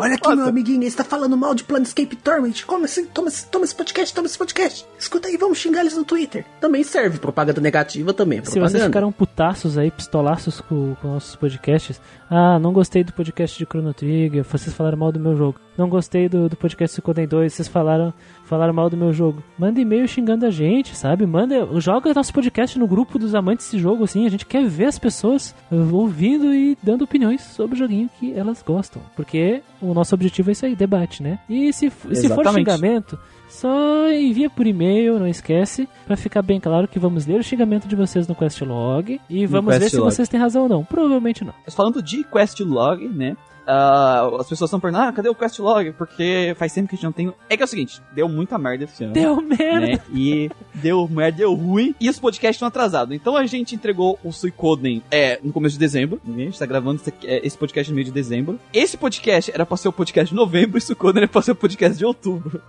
Olha 0.00 0.14
aqui, 0.14 0.24
Nossa. 0.24 0.36
meu 0.36 0.48
amiguinho, 0.48 0.82
ele 0.82 0.90
tá 0.90 1.04
falando 1.04 1.36
mal 1.36 1.54
de 1.54 1.59
Planescape 1.64 2.16
Torment. 2.16 2.64
Como 2.66 2.84
assim? 2.84 3.04
Toma, 3.06 3.28
esse- 3.28 3.46
toma 3.46 3.64
esse 3.64 3.74
podcast, 3.74 4.14
toma 4.14 4.26
esse 4.26 4.38
podcast. 4.38 4.86
Escuta 4.98 5.28
aí, 5.28 5.36
vamos 5.36 5.58
xingar 5.58 5.80
eles 5.80 5.96
no 5.96 6.04
Twitter. 6.04 6.44
Também 6.60 6.82
serve, 6.82 7.18
propaganda 7.18 7.60
negativa 7.60 8.12
também 8.12 8.38
é 8.38 8.42
Se 8.42 8.50
propaganda. 8.52 8.70
vocês 8.70 8.84
ficaram 8.84 9.12
putaços 9.12 9.76
aí, 9.78 9.90
pistolaços 9.90 10.60
com, 10.60 10.94
com 10.96 11.08
nossos 11.08 11.36
podcasts, 11.36 12.00
ah, 12.30 12.60
não 12.60 12.72
gostei 12.72 13.02
do 13.02 13.12
podcast 13.12 13.58
de 13.58 13.64
Chrono 13.64 13.92
Trigger, 13.92 14.44
vocês 14.44 14.72
falaram 14.72 14.96
mal 14.96 15.10
do 15.10 15.18
meu 15.18 15.36
jogo. 15.36 15.58
Não 15.76 15.88
gostei 15.88 16.28
do, 16.28 16.48
do 16.48 16.56
podcast 16.56 16.96
do 16.96 17.02
Coden 17.02 17.26
2, 17.26 17.52
vocês 17.52 17.66
falaram, 17.66 18.14
falaram 18.44 18.72
mal 18.72 18.88
do 18.88 18.96
meu 18.96 19.12
jogo. 19.12 19.42
Manda 19.58 19.80
e-mail 19.80 20.06
xingando 20.06 20.46
a 20.46 20.50
gente, 20.50 20.94
sabe? 20.94 21.26
Manda, 21.26 21.66
joga 21.80 22.14
nosso 22.14 22.32
podcast 22.32 22.78
no 22.78 22.86
grupo 22.86 23.18
dos 23.18 23.34
amantes 23.34 23.66
desse 23.66 23.80
jogo, 23.80 24.04
assim. 24.04 24.26
A 24.26 24.30
gente 24.30 24.46
quer 24.46 24.64
ver 24.64 24.84
as 24.84 24.96
pessoas 24.96 25.52
ouvindo 25.90 26.54
e 26.54 26.78
dando 26.80 27.02
opiniões 27.02 27.40
sobre 27.40 27.74
o 27.74 27.78
joguinho 27.78 28.08
que 28.20 28.32
elas 28.32 28.62
gostam. 28.62 29.02
Porque 29.16 29.60
o 29.82 29.92
nosso 29.92 30.14
objetivo 30.14 30.50
é 30.50 30.52
isso 30.52 30.66
aí, 30.66 30.76
debate, 30.76 31.24
né? 31.24 31.40
E 31.48 31.72
se, 31.72 31.90
se 31.90 32.28
for 32.28 32.46
xingamento, 32.46 33.18
só 33.50 34.10
envia 34.10 34.48
por 34.48 34.66
e-mail, 34.66 35.18
não 35.18 35.26
esquece, 35.26 35.88
pra 36.06 36.16
ficar 36.16 36.42
bem 36.42 36.60
claro 36.60 36.88
que 36.88 36.98
vamos 36.98 37.26
ler 37.26 37.40
o 37.40 37.44
xingamento 37.44 37.86
de 37.86 37.96
vocês 37.96 38.26
no 38.26 38.34
Questlog 38.34 39.20
e 39.28 39.46
vamos 39.46 39.74
ver 39.74 39.80
se 39.80 39.90
Questlog. 39.90 40.12
vocês 40.14 40.28
têm 40.28 40.40
razão 40.40 40.62
ou 40.62 40.68
não. 40.68 40.84
Provavelmente 40.84 41.44
não. 41.44 41.52
Mas 41.64 41.74
falando 41.74 42.02
de 42.02 42.24
Questlog, 42.24 43.06
né? 43.08 43.36
ah, 43.66 44.28
as 44.40 44.48
pessoas 44.48 44.68
estão 44.68 44.80
perguntando, 44.80 45.08
ah, 45.08 45.12
cadê 45.12 45.28
o 45.28 45.34
Questlog? 45.34 45.92
Porque 45.92 46.54
faz 46.58 46.72
tempo 46.72 46.88
que 46.88 46.94
a 46.94 46.96
gente 46.96 47.04
não 47.04 47.12
tem. 47.12 47.32
É 47.48 47.56
que 47.56 47.62
é 47.62 47.64
o 47.64 47.68
seguinte, 47.68 48.02
deu 48.12 48.28
muita 48.28 48.58
merda 48.58 48.84
esse 48.84 49.04
ano. 49.04 49.12
Deu 49.12 49.40
merda! 49.40 49.86
né? 49.86 50.00
E 50.12 50.50
deu 50.74 51.06
merda, 51.08 51.38
deu 51.38 51.54
ruim. 51.54 51.94
E 52.00 52.08
os 52.08 52.18
podcasts 52.18 52.56
estão 52.56 52.68
atrasados. 52.68 53.14
Então 53.14 53.36
a 53.36 53.46
gente 53.46 53.74
entregou 53.74 54.18
o 54.24 54.32
Suicoden 54.32 55.02
é, 55.10 55.38
no 55.42 55.52
começo 55.52 55.74
de 55.74 55.78
dezembro. 55.80 56.20
né? 56.24 56.42
A 56.42 56.44
gente 56.46 56.58
tá 56.58 56.66
gravando 56.66 57.00
esse, 57.00 57.12
é, 57.24 57.46
esse 57.46 57.56
podcast 57.56 57.90
no 57.90 57.94
meio 57.94 58.06
de 58.06 58.12
dezembro. 58.12 58.58
Esse 58.72 58.96
podcast 58.96 59.52
era 59.52 59.64
pra 59.64 59.76
ser 59.76 59.88
o 59.88 59.92
podcast 59.92 60.30
de 60.30 60.36
novembro 60.36 60.76
e 60.76 60.78
o 60.78 60.82
Suicoden 60.82 61.22
era 61.22 61.28
pra 61.28 61.42
ser 61.42 61.52
o 61.52 61.56
podcast 61.56 61.96
de 61.96 62.04
outubro. 62.04 62.60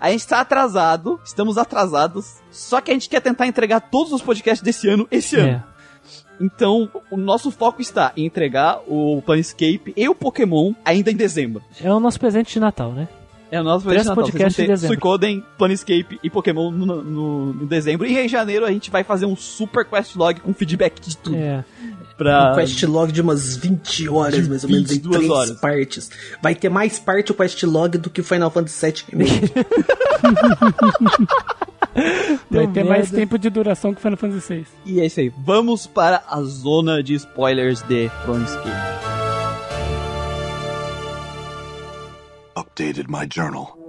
A 0.00 0.10
gente 0.10 0.26
tá 0.26 0.40
atrasado, 0.40 1.20
estamos 1.24 1.56
atrasados. 1.58 2.36
Só 2.50 2.80
que 2.80 2.90
a 2.90 2.94
gente 2.94 3.08
quer 3.08 3.20
tentar 3.20 3.46
entregar 3.46 3.80
todos 3.80 4.12
os 4.12 4.22
podcasts 4.22 4.62
desse 4.62 4.88
ano 4.88 5.06
esse 5.10 5.36
ano. 5.36 5.52
É. 5.66 5.70
Então, 6.42 6.88
o 7.10 7.16
nosso 7.18 7.50
foco 7.50 7.82
está 7.82 8.12
em 8.16 8.24
entregar 8.24 8.80
o 8.88 9.20
Planescape 9.26 9.92
e 9.96 10.08
o 10.08 10.14
Pokémon 10.14 10.72
ainda 10.84 11.10
em 11.10 11.16
dezembro. 11.16 11.62
É 11.82 11.92
o 11.92 12.00
nosso 12.00 12.18
presente 12.18 12.52
de 12.54 12.60
Natal, 12.60 12.92
né? 12.92 13.08
É 13.50 13.60
o 13.60 13.64
nosso 13.64 13.84
presente 13.84 14.04
de 14.04 14.08
Natal. 14.08 14.28
Em 14.28 14.52
ter 14.52 14.66
dezembro. 14.68 14.94
Suicoden, 14.94 15.44
Planescape 15.58 16.18
e 16.22 16.30
Pokémon 16.30 16.70
no, 16.70 16.86
no- 17.02 17.52
no 17.52 17.66
dezembro. 17.66 18.06
E 18.06 18.16
em 18.18 18.28
janeiro 18.28 18.64
a 18.64 18.70
gente 18.72 18.90
vai 18.90 19.04
fazer 19.04 19.26
um 19.26 19.36
super 19.36 19.84
questlog 19.84 20.40
com 20.40 20.54
feedback 20.54 20.98
de 21.00 21.16
tudo. 21.16 21.36
É. 21.36 21.62
Pra... 22.20 22.52
Um 22.52 22.56
questlog 22.56 23.10
de 23.10 23.22
umas 23.22 23.56
20 23.56 24.10
horas, 24.10 24.42
De 24.42 24.48
mais 24.50 24.62
ou 24.62 24.68
menos, 24.68 24.90
em 24.90 24.94
22 24.96 25.16
três 25.16 25.30
horas. 25.30 25.58
partes. 25.58 26.10
Vai 26.42 26.54
ter 26.54 26.68
mais 26.68 26.98
parte 26.98 27.32
o 27.32 27.34
questlog 27.34 27.96
do 27.96 28.10
que 28.10 28.22
Final 28.22 28.50
Fantasy 28.50 28.92
VII. 28.92 29.24
Vai 32.50 32.66
ter 32.66 32.84
mais 32.84 33.10
tempo 33.10 33.38
de 33.38 33.48
duração 33.48 33.94
que 33.94 34.02
Final 34.02 34.18
Fantasy 34.18 34.54
VI. 34.54 34.66
E 34.84 35.00
é 35.00 35.06
isso 35.06 35.18
aí. 35.18 35.32
Vamos 35.46 35.86
para 35.86 36.22
a 36.28 36.42
zona 36.42 37.02
de 37.02 37.14
spoilers 37.14 37.80
de 37.88 38.10
Planescape. 38.26 38.68
Updated 42.54 43.06
my 43.08 43.26
journal. 43.32 43.79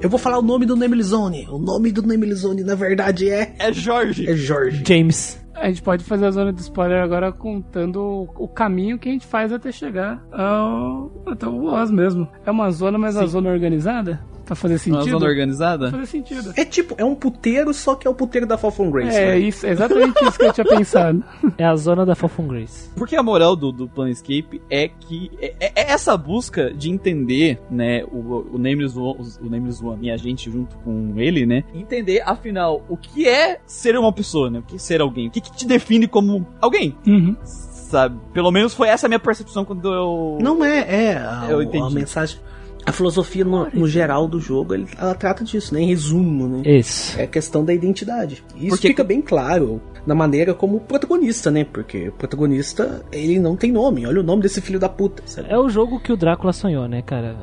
Eu 0.00 0.10
vou 0.10 0.18
falar 0.18 0.38
o 0.38 0.42
nome 0.42 0.66
do 0.66 0.76
Nemilizone. 0.76 1.46
O 1.50 1.58
nome 1.58 1.90
do 1.90 2.02
Nemilizone, 2.02 2.62
na 2.62 2.74
verdade, 2.74 3.30
é... 3.30 3.54
É 3.58 3.72
Jorge. 3.72 4.28
É 4.28 4.36
Jorge. 4.36 4.84
James. 4.86 5.38
A 5.56 5.68
gente 5.68 5.82
pode 5.82 6.04
fazer 6.04 6.26
a 6.26 6.30
zona 6.30 6.52
de 6.52 6.60
spoiler 6.60 7.02
agora 7.02 7.32
contando 7.32 8.28
o, 8.36 8.48
caminho 8.48 8.98
que 8.98 9.08
a 9.08 9.12
gente 9.12 9.26
faz 9.26 9.52
até 9.52 9.72
chegar 9.72 10.22
ao, 10.32 11.10
até 11.26 11.46
o 11.46 11.60
boss 11.60 11.90
mesmo. 11.90 12.28
É 12.44 12.50
uma 12.50 12.70
zona, 12.70 12.98
mas 12.98 13.16
a 13.16 13.26
zona 13.26 13.50
organizada? 13.50 14.20
Pra 14.46 14.54
fazer 14.54 14.74
Uma 14.74 14.78
sentido? 15.00 15.18
zona 15.18 15.26
organizada? 15.26 15.90
Fazer 15.90 16.06
sentido. 16.06 16.52
É 16.56 16.64
tipo, 16.64 16.94
é 16.96 17.04
um 17.04 17.16
puteiro, 17.16 17.74
só 17.74 17.96
que 17.96 18.06
é 18.06 18.10
o 18.10 18.14
puteiro 18.14 18.46
da 18.46 18.56
Fall 18.56 18.70
from 18.70 18.92
Grace. 18.92 19.16
É, 19.16 19.30
né? 19.30 19.38
isso, 19.40 19.66
é 19.66 19.70
exatamente 19.70 20.24
isso 20.24 20.38
que 20.38 20.44
eu 20.44 20.52
tinha 20.52 20.64
pensado. 20.64 21.24
É 21.58 21.64
a 21.64 21.74
zona 21.74 22.04
da 22.06 22.14
Falcon 22.14 22.46
Grace. 22.46 22.90
Porque 22.94 23.16
a 23.16 23.22
moral 23.22 23.56
do, 23.56 23.72
do 23.72 23.88
Planescape 23.88 24.60
é 24.70 24.88
que 24.88 25.30
é, 25.40 25.54
é- 25.58 25.72
é 25.74 25.90
essa 25.90 26.16
busca 26.16 26.72
de 26.72 26.90
entender, 26.90 27.58
né, 27.70 28.04
o, 28.04 28.54
o 28.54 28.58
Nameless 28.58 28.96
One, 28.96 29.18
o 29.40 29.48
Nameless 29.48 29.84
One 29.84 30.06
e 30.06 30.10
a 30.12 30.16
gente 30.16 30.50
junto 30.50 30.76
com 30.78 31.14
ele, 31.16 31.44
né, 31.46 31.64
entender, 31.74 32.22
afinal, 32.24 32.84
o 32.88 32.96
que 32.96 33.26
é 33.26 33.58
ser 33.66 33.96
uma 33.96 34.12
pessoa, 34.12 34.48
né, 34.50 34.58
o 34.60 34.62
que 34.62 34.76
é 34.76 34.78
ser 34.78 35.00
alguém, 35.00 35.26
o 35.28 35.30
que, 35.30 35.40
que 35.50 35.56
te 35.56 35.66
define 35.66 36.06
como 36.06 36.46
alguém, 36.60 36.94
Uhum. 37.06 37.36
sabe? 37.44 38.18
Pelo 38.32 38.50
menos 38.50 38.74
foi 38.74 38.88
essa 38.88 39.06
a 39.06 39.08
minha 39.08 39.18
percepção 39.20 39.64
quando 39.64 39.92
eu... 39.92 40.38
Não 40.40 40.64
é, 40.64 40.78
é. 41.12 41.16
A, 41.16 41.46
Eu 41.50 41.58
a 41.60 41.64
entendi. 41.64 41.94
mensagem. 41.94 42.38
A 42.84 42.92
filosofia 42.92 43.44
no, 43.44 43.68
no 43.74 43.88
geral 43.88 44.28
do 44.28 44.38
jogo, 44.38 44.72
ele- 44.72 44.86
ela 44.96 45.12
trata 45.12 45.42
disso, 45.42 45.74
né? 45.74 45.80
Em 45.80 45.88
resumo, 45.88 46.46
né? 46.46 46.62
Isso. 46.64 47.18
É 47.18 47.24
a 47.24 47.26
questão 47.26 47.64
da 47.64 47.74
identidade. 47.74 48.44
E 48.54 48.66
Isso 48.68 48.76
Porque- 48.76 48.88
fica 48.88 49.02
bem 49.02 49.20
claro 49.20 49.82
na 50.06 50.14
maneira 50.14 50.54
como 50.54 50.76
o 50.76 50.80
protagonista, 50.80 51.50
né? 51.50 51.64
Porque 51.64 52.10
o 52.10 52.12
protagonista, 52.12 53.04
ele 53.10 53.40
não 53.40 53.56
tem 53.56 53.72
nome. 53.72 54.06
Olha 54.06 54.20
o 54.20 54.22
nome 54.22 54.42
desse 54.42 54.60
filho 54.60 54.78
da 54.78 54.88
puta, 54.88 55.20
sabe? 55.26 55.48
É 55.50 55.58
o 55.58 55.68
jogo 55.68 55.98
que 55.98 56.12
o 56.12 56.16
Drácula 56.16 56.52
sonhou, 56.52 56.86
né, 56.86 57.02
cara? 57.02 57.34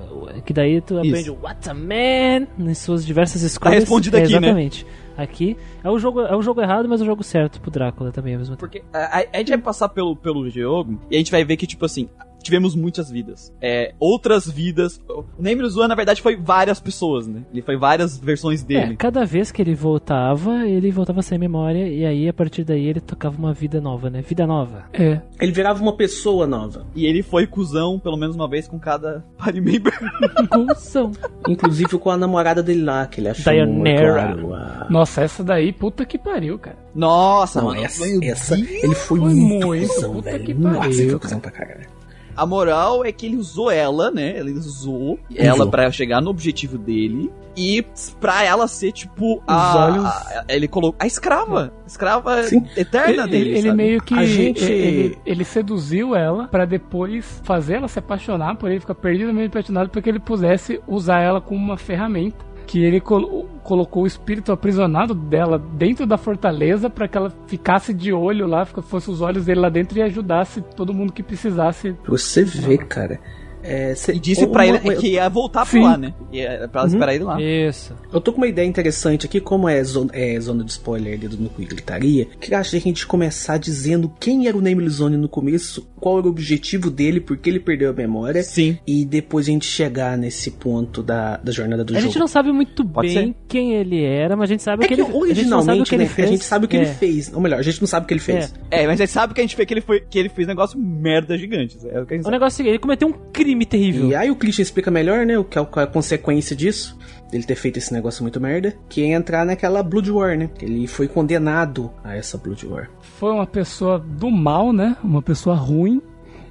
Que 0.46 0.54
daí 0.54 0.80
tu 0.80 0.98
aprende 0.98 1.30
o 1.30 1.38
What's 1.44 1.68
a 1.68 1.74
Man 1.74 2.48
em 2.58 2.74
suas 2.74 3.06
diversas 3.06 3.42
escolhas. 3.42 3.80
respondido 3.82 4.16
É, 4.16 4.22
aqui, 4.24 4.32
né? 4.32 4.38
Exatamente. 4.38 4.88
Aqui 5.18 5.56
é 5.84 5.90
o 5.90 6.00
jogo, 6.00 6.22
é 6.22 6.36
o 6.36 6.42
jogo 6.42 6.62
errado, 6.62 6.88
mas 6.90 7.02
o 7.02 7.06
jogo 7.06 7.24
certo 7.24 7.62
pro 7.62 7.70
Drácula 7.70 8.12
também 8.12 8.34
ao 8.34 8.40
mesmo 8.40 8.56
tempo. 8.56 8.60
Porque 8.68 8.84
a, 8.92 9.20
a- 9.20 9.26
a 9.34 9.38
gente 9.38 9.50
vai 9.50 9.58
passar 9.60 9.90
pelo, 9.90 10.16
pelo 10.16 10.50
jogo 10.50 11.00
e 11.10 11.16
a 11.16 11.18
gente 11.20 11.32
vai 11.32 11.44
ver 11.46 11.56
que, 11.58 11.68
tipo 11.68 11.86
assim, 11.86 12.10
tivemos 12.44 12.76
muitas 12.76 13.10
vidas. 13.10 13.52
É, 13.62 13.94
outras 14.00 14.50
vidas. 14.50 15.02
O 15.10 15.24
Nameless 15.40 15.78
One, 15.80 15.88
na 15.88 15.96
verdade, 15.96 16.22
foi 16.22 16.36
várias 16.36 16.80
pessoas, 16.80 17.26
né? 17.28 17.42
Ele 17.52 17.62
foi 17.62 17.78
várias 17.78 18.18
versões 18.18 18.62
É, 18.62 18.66
dele. 18.66 18.96
cada 18.98 19.26
vez 19.26 19.52
que 19.52 19.62
ele 19.62 19.74
voltava, 19.74 20.68
ele 20.68 20.92
voltava 20.92 21.22
sem 21.22 21.38
memória 21.40 21.88
e 21.88 22.06
aí 22.06 22.28
a 22.30 22.34
partir 22.34 22.64
daí 22.64 22.86
ele 22.86 23.00
tocava 23.02 23.38
uma 23.38 23.54
vida 23.54 23.80
nova, 23.82 24.10
né? 24.10 24.22
Vida 24.22 24.46
nova. 24.46 24.84
É. 24.94 25.20
Ele 25.40 25.52
virava 25.52 25.82
uma 25.82 25.96
pessoa 25.96 26.46
nova. 26.46 26.86
E 26.96 27.06
ele 27.06 27.24
foi 27.24 27.48
cuzão 27.48 27.98
pelo 27.98 28.18
menos 28.18 28.36
uma 28.36 28.48
vez 28.48 28.68
com 28.68 28.78
cada 28.80 29.24
party 29.38 29.62
member. 29.62 29.94
Cusão. 30.52 31.12
Inclusive 31.48 31.98
com 31.98 32.10
a 32.10 32.18
namorada 32.18 32.62
dele 32.62 32.84
lá, 32.84 33.06
que 33.08 33.20
ele 33.22 33.30
achou 33.30 33.46
Dayanara. 33.46 34.14
claro, 34.36 34.54
a- 34.54 34.88
Nossa, 34.90 35.22
essa 35.22 35.44
daí, 35.44 35.72
puta 35.72 36.06
que 36.06 36.18
pariu, 36.18 36.60
cara. 36.60 36.78
Nossa, 36.94 37.60
Não, 37.62 37.70
mano. 37.70 37.84
essa, 37.84 38.04
essa 38.24 38.56
ele 38.56 38.94
foi, 38.96 39.20
Foi 39.20 39.34
muito, 39.34 39.66
muito, 39.68 39.88
cuzão, 39.94 40.22
velho. 40.22 40.44
que 40.46 40.54
Nossa, 40.54 40.88
ele 41.02 41.10
foi 41.12 41.20
cuzão 41.20 41.40
pra 41.40 41.52
caralho. 41.52 41.88
A 42.36 42.46
moral 42.46 43.06
é 43.06 43.12
que 43.12 43.26
ele 43.26 43.38
usou 43.38 43.70
ela, 43.70 44.10
né? 44.12 44.38
Ele 44.38 44.52
usou 44.52 45.20
ela 45.36 45.68
pra 45.70 45.92
chegar 45.92 46.22
no 46.22 46.30
objetivo 46.30 46.78
dele 46.78 47.32
e 47.56 47.86
pra 48.20 48.44
ela 48.44 48.68
ser, 48.68 48.92
tipo, 48.92 49.42
a. 49.48 49.86
olhos- 49.86 50.06
a- 50.06 50.46
ele 50.50 50.68
colocou. 50.68 50.96
A 51.00 51.06
escrava. 51.06 51.72
Escrava 51.86 52.44
Sim. 52.44 52.66
eterna 52.76 53.24
Ele, 53.24 53.28
dele. 53.32 53.50
ele 53.52 53.62
sabe? 53.62 53.74
meio 53.78 54.02
que. 54.02 54.14
A 54.16 54.26
gente- 54.26 54.64
Ele, 54.64 55.18
ele 55.26 55.44
seduziu 55.44 56.16
ela 56.16 56.48
pra 56.48 56.66
depois 56.66 57.42
fazer 57.44 57.76
ela 57.76 57.88
se 57.88 58.00
apaixonar 58.00 58.56
por 58.58 58.72
ele, 58.72 58.80
ficar 58.80 58.96
perdidamente 58.96 59.48
apaixonado, 59.50 59.90
para 59.90 60.02
que 60.02 60.10
ele 60.10 60.20
pudesse 60.20 60.82
usar 60.88 61.20
ela 61.22 61.40
como 61.40 61.60
uma 61.64 61.78
ferramenta. 61.78 62.53
Que 62.66 62.84
ele 62.84 63.00
colo- 63.00 63.46
colocou 63.64 64.04
o 64.04 64.08
espírito 64.08 64.52
aprisionado 64.52 65.14
dela 65.14 65.60
dentro 65.60 66.06
da 66.06 66.18
fortaleza 66.18 66.90
pra 66.90 67.08
que 67.08 67.18
ela 67.18 67.32
ficasse 67.48 67.94
de 67.94 68.12
olho 68.14 68.48
lá, 68.48 68.66
fosse 68.66 69.10
os 69.12 69.22
olhos 69.22 69.46
dele 69.46 69.60
lá 69.60 69.70
dentro 69.70 69.98
e 69.98 70.02
ajudasse 70.02 70.62
todo 70.62 70.94
mundo 70.94 71.14
que 71.14 71.22
precisasse. 71.22 71.96
Você 72.08 72.44
ver, 72.44 72.80
cara. 72.88 73.20
É, 73.64 73.96
cê- 73.96 74.14
E 74.14 74.20
disse 74.20 74.46
pra 74.48 74.68
ele 74.68 74.80
que 74.98 75.08
ia 75.14 75.30
voltar 75.30 75.66
pra 75.66 75.82
lá, 75.82 75.98
né? 75.98 76.14
Ia, 76.32 76.68
pra 76.72 76.82
ela 76.82 76.90
esperar 76.90 77.16
ele 77.16 77.24
lá. 77.24 77.42
Isso. 77.42 77.94
Eu 78.12 78.20
tô 78.22 78.32
com 78.32 78.38
uma 78.40 78.48
ideia 78.48 78.66
interessante 78.68 79.26
aqui, 79.26 79.40
como 79.40 79.68
é 79.70 79.84
zona, 79.84 80.10
é 80.14 80.40
zona 80.40 80.64
de 80.64 80.72
spoiler 80.72 81.14
ali 81.18 81.28
do 81.28 81.38
Núcleo 81.38 81.68
de 81.68 81.76
Gritaria, 81.76 82.28
que 82.40 82.54
acha 82.54 82.76
a 82.76 82.80
gente 82.80 83.06
começar 83.08 83.58
dizendo 83.58 84.12
quem 84.20 84.48
era 84.48 84.58
o 84.58 84.62
Nameless 84.62 84.98
Zone 84.98 85.18
no 85.18 85.30
começo, 85.30 85.88
qual 86.00 86.18
era 86.20 86.28
o 86.28 86.30
objetivo 86.30 86.90
dele, 86.90 87.20
por 87.20 87.38
que 87.38 87.50
ele 87.50 87.60
perdeu 87.60 87.90
a 87.90 87.94
memória, 87.94 88.44
Sim. 88.44 88.78
e 88.86 89.06
depois 89.06 89.48
a 89.48 89.52
gente 89.52 89.66
chegar 89.66 90.18
nesse 90.18 90.52
ponto 90.52 91.02
da, 91.02 91.38
da 91.38 91.52
jornada 91.52 91.84
do 91.84 91.92
A 91.92 92.00
jogo. 92.00 92.08
gente 92.08 92.20
não 92.20 92.28
sabe 92.28 92.52
muito 92.52 92.86
Pode 92.86 93.08
bem 93.14 93.28
ser. 93.28 93.36
quem 93.48 93.74
ele 93.74 94.04
era, 94.04 94.36
mas 94.36 94.50
a 94.50 94.54
gente 94.54 94.64
sabe 94.64 94.84
É 94.84 94.86
o 94.86 94.90
que, 94.90 94.96
que 94.96 95.02
ele 95.02 95.02
a 95.04 95.06
gente 95.14 95.18
originalmente, 95.22 95.90
que 95.90 95.96
ele 95.96 96.04
né, 96.04 96.10
fez. 96.10 96.28
a 96.28 96.32
gente 96.32 96.44
sabe 96.44 96.66
o 96.66 96.68
que 96.68 96.78
É. 96.78 96.82
ele 96.82 96.90
fez. 96.90 97.32
Ou 97.34 97.40
melhor, 97.42 97.60
a 97.60 97.64
gente 97.64 97.80
não 97.82 97.88
sabe 97.88 98.04
o 98.04 98.08
que 98.08 98.14
ele 98.14 98.20
fez. 98.22 98.54
É, 98.70 98.86
mas 98.88 99.00
a 99.00 99.06
gente 99.06 99.12
sabe 99.14 99.34
que 99.34 99.40
a 99.42 99.44
gente 99.44 99.56
fez 99.56 99.68
que 99.68 99.74
ele, 99.74 99.82
foi, 99.82 100.02
que 100.02 100.20
ele 100.20 100.30
fez 100.30 100.48
negócio 100.48 100.78
merda 100.80 101.38
gigante. 101.38 101.78
É 101.88 102.02
o 102.02 102.06
que 102.06 102.14
a 102.14 102.18
gente 102.18 102.22
O 102.22 102.24
sabe. 102.26 102.36
negócio 102.36 102.46
é 102.46 102.48
o 102.48 102.58
seguinte, 102.58 102.72
ele 102.72 102.80
cometeu 102.80 103.08
um 103.08 103.14
crime 103.32 103.53
terrível. 103.66 104.10
E 104.10 104.16
aí 104.16 104.32
o 104.32 104.36
Christian 104.36 104.64
explica 104.64 104.90
melhor, 104.90 105.26
né, 105.26 105.38
o 105.38 105.44
que 105.44 105.58
é 105.58 105.62
a 105.62 105.88
consequência 105.88 106.56
disso, 106.56 106.98
dele 107.32 107.44
ter 107.44 107.56
feito 107.56 107.78
esse 107.78 107.94
negócio 107.94 108.24
muito 108.24 108.40
merda, 108.40 108.76
que 108.90 109.04
é 109.04 109.14
entrar 109.14 109.46
naquela 109.46 109.82
Blood 109.82 110.12
War, 110.12 110.38
né? 110.38 110.50
Ele 110.62 110.88
foi 110.88 111.08
condenado 111.08 111.92
a 112.04 112.16
essa 112.16 112.38
Blood 112.38 112.66
War. 112.68 112.90
Foi 113.02 113.32
uma 113.32 113.48
pessoa 113.48 114.00
do 114.00 114.30
mal, 114.30 114.74
né? 114.74 114.98
Uma 115.04 115.22
pessoa 115.22 115.56
ruim. 115.56 116.02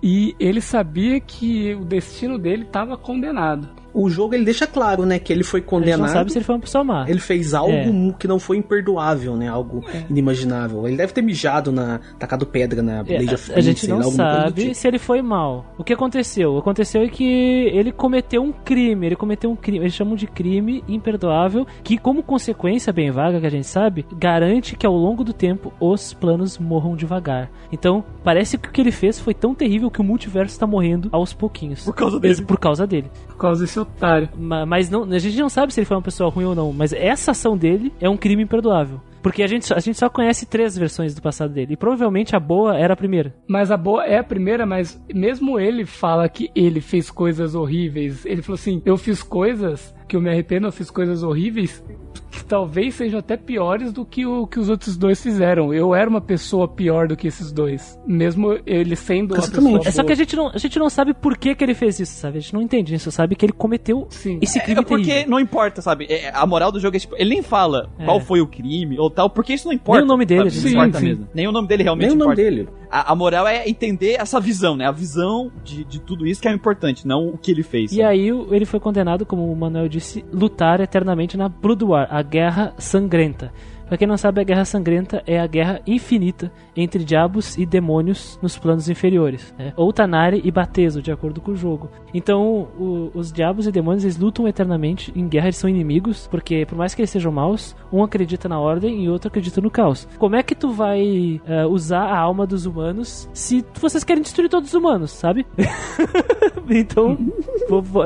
E 0.02 0.34
ele 0.40 0.60
sabia 0.60 1.20
que 1.20 1.74
o 1.74 1.84
destino 1.84 2.36
dele 2.36 2.64
estava 2.64 2.96
condenado. 2.96 3.68
O 3.94 4.08
jogo 4.08 4.34
ele 4.34 4.44
deixa 4.44 4.66
claro, 4.66 5.04
né, 5.04 5.18
que 5.18 5.32
ele 5.32 5.44
foi 5.44 5.60
A 5.60 5.62
gente 5.62 5.70
condenado. 5.70 6.00
não 6.00 6.08
sabe 6.08 6.32
se 6.32 6.38
ele 6.38 6.44
foi 6.44 6.54
uma 6.54 6.60
pessoa 6.60 6.82
má. 6.84 7.04
Ele 7.08 7.18
fez 7.18 7.54
algo 7.54 7.72
É. 7.72 8.14
que 8.18 8.26
não 8.26 8.38
foi 8.38 8.56
imperdoável, 8.56 9.36
né? 9.36 9.48
Algo 9.48 9.84
inimaginável. 10.08 10.86
Ele 10.86 10.96
deve 10.96 11.12
ter 11.12 11.22
mijado 11.22 11.72
na. 11.72 12.00
tacado 12.18 12.46
pedra 12.46 12.82
na 12.82 13.00
É, 13.00 13.02
Blade 13.02 13.34
of 13.34 13.52
a, 13.52 13.56
a 13.56 13.60
gente 13.60 13.86
não 13.88 13.98
lá, 13.98 14.04
sabe 14.12 14.62
tipo. 14.62 14.74
se 14.74 14.88
ele 14.88 14.98
foi 14.98 15.20
mal. 15.22 15.66
O 15.78 15.84
que 15.84 15.92
aconteceu? 15.92 16.56
Aconteceu 16.58 17.02
é 17.02 17.08
que 17.08 17.24
ele 17.24 17.92
cometeu 17.92 18.42
um 18.42 18.52
crime. 18.52 19.06
Ele 19.06 19.16
cometeu 19.16 19.50
um 19.50 19.56
crime. 19.56 19.84
Eles 19.84 19.94
chamam 19.94 20.14
de 20.14 20.26
crime 20.26 20.82
imperdoável. 20.88 21.66
Que, 21.82 21.98
como 21.98 22.22
consequência 22.22 22.92
bem 22.92 23.10
vaga 23.10 23.40
que 23.40 23.46
a 23.46 23.50
gente 23.50 23.66
sabe, 23.66 24.06
garante 24.16 24.76
que 24.76 24.86
ao 24.86 24.94
longo 24.96 25.24
do 25.24 25.32
tempo 25.32 25.72
os 25.80 26.12
planos 26.14 26.58
morram 26.58 26.94
devagar. 26.96 27.50
Então, 27.72 28.04
parece 28.22 28.56
que 28.58 28.68
o 28.68 28.72
que 28.72 28.80
ele 28.80 28.92
fez 28.92 29.18
foi 29.18 29.34
tão 29.34 29.54
terrível 29.54 29.90
que 29.90 30.00
o 30.00 30.04
multiverso 30.04 30.52
está 30.52 30.66
morrendo 30.66 31.08
aos 31.12 31.32
pouquinhos. 31.32 31.84
Por 31.84 31.94
causa 31.94 32.18
dele. 32.20 32.42
Por 32.42 32.58
causa 32.58 32.86
dele. 32.86 33.10
Por 33.28 33.36
causa 33.36 33.60
desse 33.64 33.78
otário. 33.82 34.28
Ma- 34.36 34.64
Mas 34.66 34.88
não, 34.90 35.04
a 35.04 35.18
gente 35.18 35.38
não 35.38 35.48
sabe 35.48 35.72
se 35.72 35.80
ele 35.80 35.84
foi 35.86 35.96
uma 35.96 36.02
pessoa 36.02 36.30
ruim 36.30 36.44
ou 36.46 36.54
não. 36.54 36.72
Mas 36.72 36.92
essa 36.92 37.30
ação 37.32 37.56
dele 37.56 37.92
é 38.00 38.08
um 38.08 38.16
crime 38.16 38.42
imperdoável. 38.42 39.00
Porque 39.22 39.42
a 39.42 39.46
gente, 39.46 39.72
a 39.72 39.78
gente 39.78 39.96
só 39.98 40.08
conhece 40.08 40.46
três 40.46 40.76
versões 40.76 41.14
do 41.14 41.22
passado 41.22 41.52
dele. 41.52 41.74
E 41.74 41.76
provavelmente 41.76 42.34
a 42.34 42.40
boa 42.40 42.76
era 42.76 42.94
a 42.94 42.96
primeira. 42.96 43.32
Mas 43.46 43.70
a 43.70 43.76
boa 43.76 44.04
é 44.04 44.18
a 44.18 44.24
primeira, 44.24 44.66
mas 44.66 45.00
mesmo 45.14 45.60
ele 45.60 45.84
fala 45.86 46.28
que 46.28 46.50
ele 46.56 46.80
fez 46.80 47.08
coisas 47.08 47.54
horríveis. 47.54 48.26
Ele 48.26 48.42
falou 48.42 48.56
assim: 48.56 48.82
eu 48.84 48.96
fiz 48.96 49.22
coisas 49.22 49.94
que 50.12 50.16
eu 50.16 50.20
me 50.20 50.28
arrependo, 50.28 50.66
eu 50.66 50.72
fiz 50.72 50.90
coisas 50.90 51.22
horríveis 51.22 51.82
que 52.30 52.44
talvez 52.44 52.94
sejam 52.94 53.18
até 53.18 53.34
piores 53.34 53.92
do 53.92 54.04
que 54.04 54.26
o 54.26 54.46
que 54.46 54.58
os 54.60 54.68
outros 54.68 54.94
dois 54.96 55.22
fizeram. 55.22 55.72
Eu 55.72 55.94
era 55.94 56.08
uma 56.08 56.20
pessoa 56.20 56.68
pior 56.68 57.08
do 57.08 57.16
que 57.16 57.26
esses 57.28 57.50
dois, 57.50 57.98
mesmo 58.06 58.58
ele 58.66 58.94
sendo 58.94 59.32
uma 59.34 59.42
Exatamente. 59.42 59.88
É 59.88 59.90
só 59.90 60.04
que 60.04 60.12
a 60.12 60.14
gente 60.14 60.36
não, 60.36 60.48
a 60.48 60.58
gente 60.58 60.78
não 60.78 60.90
sabe 60.90 61.14
por 61.14 61.36
que, 61.38 61.54
que 61.54 61.64
ele 61.64 61.72
fez 61.74 61.98
isso, 61.98 62.12
sabe? 62.14 62.36
A 62.38 62.40
gente 62.42 62.52
não 62.52 62.60
entende, 62.60 62.92
a 62.92 62.96
gente 62.96 63.04
só 63.04 63.10
sabe 63.10 63.34
que 63.36 63.46
ele 63.46 63.52
cometeu 63.54 64.06
Sim. 64.10 64.38
esse 64.42 64.60
crime 64.60 64.80
É 64.80 64.84
porque 64.84 65.04
terrível. 65.06 65.30
não 65.30 65.40
importa, 65.40 65.80
sabe? 65.80 66.06
É, 66.10 66.30
a 66.34 66.44
moral 66.46 66.70
do 66.70 66.78
jogo 66.78 66.94
é 66.96 67.00
tipo, 67.00 67.14
ele 67.16 67.30
nem 67.30 67.42
fala 67.42 67.88
É. 67.98 68.04
qual 68.04 68.20
foi 68.20 68.42
o 68.42 68.46
crime 68.46 68.98
ou 68.98 69.08
tal, 69.08 69.30
porque 69.30 69.54
isso 69.54 69.66
não 69.66 69.72
importa. 69.74 70.00
Nem 70.00 70.04
o 70.04 70.08
nome 70.08 70.26
dele, 70.26 70.50
sabe? 70.50 70.50
gente 70.50 70.62
Não 70.64 70.70
sim, 70.70 70.76
importa 70.76 70.98
sim. 70.98 71.04
mesmo. 71.06 71.28
Nem 71.34 71.48
o 71.48 71.52
nome 71.52 71.68
dele 71.68 71.82
realmente 71.84 72.06
Nem 72.08 72.16
o 72.16 72.18
nome 72.18 72.32
importa. 72.34 72.50
dele. 72.50 72.68
A, 72.92 73.12
a 73.12 73.14
moral 73.16 73.48
é 73.48 73.66
entender 73.66 74.16
essa 74.20 74.38
visão, 74.38 74.76
né? 74.76 74.86
A 74.86 74.92
visão 74.92 75.50
de, 75.64 75.82
de 75.82 75.98
tudo 75.98 76.26
isso 76.26 76.42
que 76.42 76.46
é 76.46 76.52
importante, 76.52 77.06
não 77.06 77.28
o 77.28 77.38
que 77.38 77.50
ele 77.50 77.62
fez. 77.62 77.90
E 77.90 77.96
sabe? 77.96 78.06
aí 78.06 78.28
ele 78.28 78.66
foi 78.66 78.78
condenado, 78.78 79.24
como 79.24 79.50
o 79.50 79.56
Manuel 79.56 79.88
disse, 79.88 80.22
lutar 80.30 80.78
eternamente 80.78 81.34
na 81.36 81.50
War, 81.82 82.06
a 82.10 82.20
Guerra 82.20 82.74
Sangrenta. 82.76 83.50
Pra 83.92 83.98
quem 83.98 84.08
não 84.08 84.16
sabe, 84.16 84.40
a 84.40 84.44
Guerra 84.44 84.64
Sangrenta 84.64 85.22
é 85.26 85.38
a 85.38 85.46
guerra 85.46 85.82
infinita 85.86 86.50
entre 86.74 87.04
diabos 87.04 87.58
e 87.58 87.66
demônios 87.66 88.38
nos 88.40 88.56
planos 88.56 88.88
inferiores. 88.88 89.54
Né? 89.58 89.74
Ou 89.76 89.92
Tanari 89.92 90.40
e 90.42 90.50
Batezo, 90.50 91.02
de 91.02 91.12
acordo 91.12 91.42
com 91.42 91.50
o 91.50 91.54
jogo. 91.54 91.90
Então, 92.14 92.68
o- 92.78 93.10
os 93.12 93.30
diabos 93.30 93.66
e 93.66 93.70
demônios 93.70 94.02
eles 94.02 94.16
lutam 94.16 94.48
eternamente 94.48 95.12
em 95.14 95.28
guerra, 95.28 95.48
eles 95.48 95.58
são 95.58 95.68
inimigos, 95.68 96.26
porque 96.26 96.64
por 96.64 96.78
mais 96.78 96.94
que 96.94 97.02
eles 97.02 97.10
sejam 97.10 97.30
maus, 97.30 97.76
um 97.92 98.02
acredita 98.02 98.48
na 98.48 98.58
ordem 98.58 99.04
e 99.04 99.10
outro 99.10 99.28
acredita 99.28 99.60
no 99.60 99.70
caos. 99.70 100.08
Como 100.18 100.36
é 100.36 100.42
que 100.42 100.54
tu 100.54 100.70
vai 100.70 101.38
eh, 101.46 101.66
usar 101.66 102.04
a 102.04 102.18
alma 102.18 102.46
dos 102.46 102.64
humanos 102.64 103.28
se 103.34 103.62
vocês 103.78 104.02
querem 104.04 104.22
destruir 104.22 104.48
todos 104.48 104.70
os 104.70 104.74
humanos, 104.74 105.10
sabe? 105.10 105.44
então, 106.70 107.18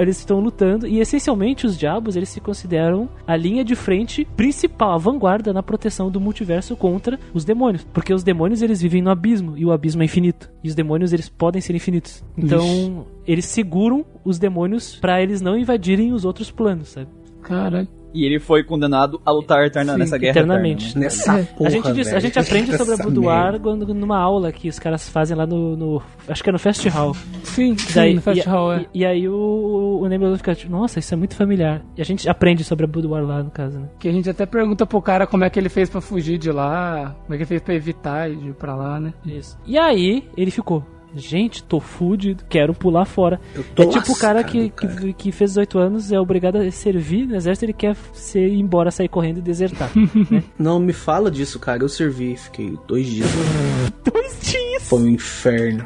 eles 0.01 0.19
estão 0.19 0.41
lutando 0.41 0.85
e 0.85 0.99
essencialmente 0.99 1.65
os 1.65 1.79
diabos 1.79 2.17
eles 2.17 2.29
se 2.29 2.41
consideram 2.41 3.09
a 3.25 3.37
linha 3.37 3.65
de 3.65 3.77
frente 3.77 4.25
principal, 4.37 4.91
a 4.95 4.99
vanguarda 4.99 5.53
na 5.53 5.63
proteção 5.77 6.11
do 6.11 6.19
multiverso 6.19 6.75
contra 6.75 7.21
os 7.35 7.45
demônios, 7.45 7.87
porque 7.93 8.15
os 8.15 8.23
demônios 8.23 8.63
eles 8.63 8.81
vivem 8.81 9.03
no 9.03 9.11
abismo 9.11 9.57
e 9.59 9.65
o 9.65 9.71
abismo 9.71 10.01
é 10.01 10.07
infinito 10.07 10.51
e 10.65 10.69
os 10.69 10.75
demônios 10.75 11.13
eles 11.13 11.29
podem 11.29 11.61
ser 11.61 11.75
infinitos. 11.75 12.25
Então, 12.37 13.07
eles 13.27 13.45
seguram 13.45 14.05
os 14.25 14.39
demônios 14.39 14.97
pra 14.97 15.23
eles 15.23 15.43
não 15.43 15.57
invadirem 15.57 16.13
os 16.13 16.25
outros 16.25 16.51
planos, 16.51 16.89
sabe? 16.89 17.09
Caralho. 17.43 17.89
E 18.17 18.25
ele 18.25 18.41
foi 18.41 18.65
condenado 18.65 19.21
a 19.25 19.31
lutar 19.31 19.67
eterna, 19.67 19.93
Sim, 19.93 19.99
nessa 19.99 20.17
guerra 20.17 20.31
eternamente. 20.39 20.87
eterna, 20.87 21.01
né? 21.01 21.05
Nessa 21.07 21.33
porra, 21.55 21.69
a, 21.69 21.71
gente 21.71 21.93
diz- 21.93 22.13
a 22.15 22.19
gente 22.19 22.39
aprende 22.39 22.77
sobre 22.79 22.95
a 22.95 22.97
Boudoir 22.97 23.61
quando- 23.61 23.93
numa 23.95 24.19
aula 24.19 24.51
que 24.51 24.69
os 24.71 24.79
caras 24.79 25.07
fazem 25.09 25.37
lá 25.37 25.47
no. 25.47 25.77
no- 25.77 26.03
acho 26.27 26.43
que 26.43 26.49
é 26.49 26.53
no 26.53 26.59
Fest 26.59 26.87
Hall. 26.89 27.15
Sim, 27.45 27.77
sim, 27.77 27.95
Daí- 27.95 28.15
no 28.15 28.23
Fast 28.23 28.41
e, 28.43 28.49
Hall, 28.51 28.73
é. 28.73 28.87
e, 28.95 29.01
e 29.01 29.05
aí 29.07 29.29
o, 29.29 29.99
o 30.03 30.09
Nebula 30.09 30.37
fica 30.39 30.55
tipo, 30.55 30.73
nossa, 30.73 30.99
isso 30.99 31.13
é 31.13 31.17
muito 31.17 31.37
familiar. 31.37 31.83
E 31.97 32.01
a 32.01 32.05
gente 32.05 32.27
aprende 32.29 32.65
sobre 32.65 32.85
a 32.87 32.89
Boudoir 32.89 33.23
lá, 33.25 33.43
no 33.43 33.51
caso, 33.51 33.79
né? 33.79 33.89
Que 33.99 34.09
a 34.09 34.13
gente 34.13 34.31
até 34.31 34.47
pergunta 34.47 34.87
pro 34.87 35.03
cara 35.03 35.27
como 35.27 35.45
é 35.45 35.51
que 35.51 35.59
ele 35.59 35.69
fez 35.69 35.91
pra 35.91 36.01
fugir 36.01 36.39
de 36.39 36.51
lá, 36.51 37.15
como 37.25 37.35
é 37.35 37.37
que 37.37 37.43
ele 37.43 37.49
fez 37.49 37.61
pra 37.61 37.75
evitar 37.75 38.31
de 38.31 38.49
ir 38.49 38.55
pra 38.55 38.75
lá, 38.75 38.99
né? 38.99 39.13
Isso. 39.27 39.59
E 39.67 39.77
aí 39.79 40.25
ele 40.37 40.51
ficou. 40.51 40.83
Gente, 41.17 41.63
tô 41.63 41.81
fudido, 41.81 42.45
quero 42.49 42.75
pular 42.75 43.05
fora. 43.07 43.41
É 43.77 43.87
tipo 43.87 44.13
o 44.13 44.19
cara 44.19 44.45
que, 44.45 44.71
cara. 44.71 44.95
Que, 44.95 45.13
que 45.13 45.33
fez 45.33 45.53
18 45.53 45.79
anos, 45.79 46.13
é 46.13 46.21
obrigado 46.21 46.57
a 46.57 46.71
servir 46.71 47.27
no 47.27 47.35
exército, 47.35 47.65
ele 47.65 47.73
quer 47.73 47.97
ser, 48.13 48.47
ir 48.49 48.61
embora, 48.61 48.91
sair 48.91 49.09
correndo 49.09 49.39
e 49.39 49.43
desertar. 49.43 49.91
Não 50.59 50.79
me 50.79 50.93
fala 50.93 51.31
disso, 51.31 51.59
cara. 51.59 51.83
Eu 51.83 51.89
servi, 51.89 52.37
fiquei 52.37 52.77
dois 52.87 53.07
dias. 53.07 53.29
Dois 54.13 54.39
dias! 54.41 54.83
Foi 54.89 55.01
um 55.01 55.09
inferno. 55.09 55.85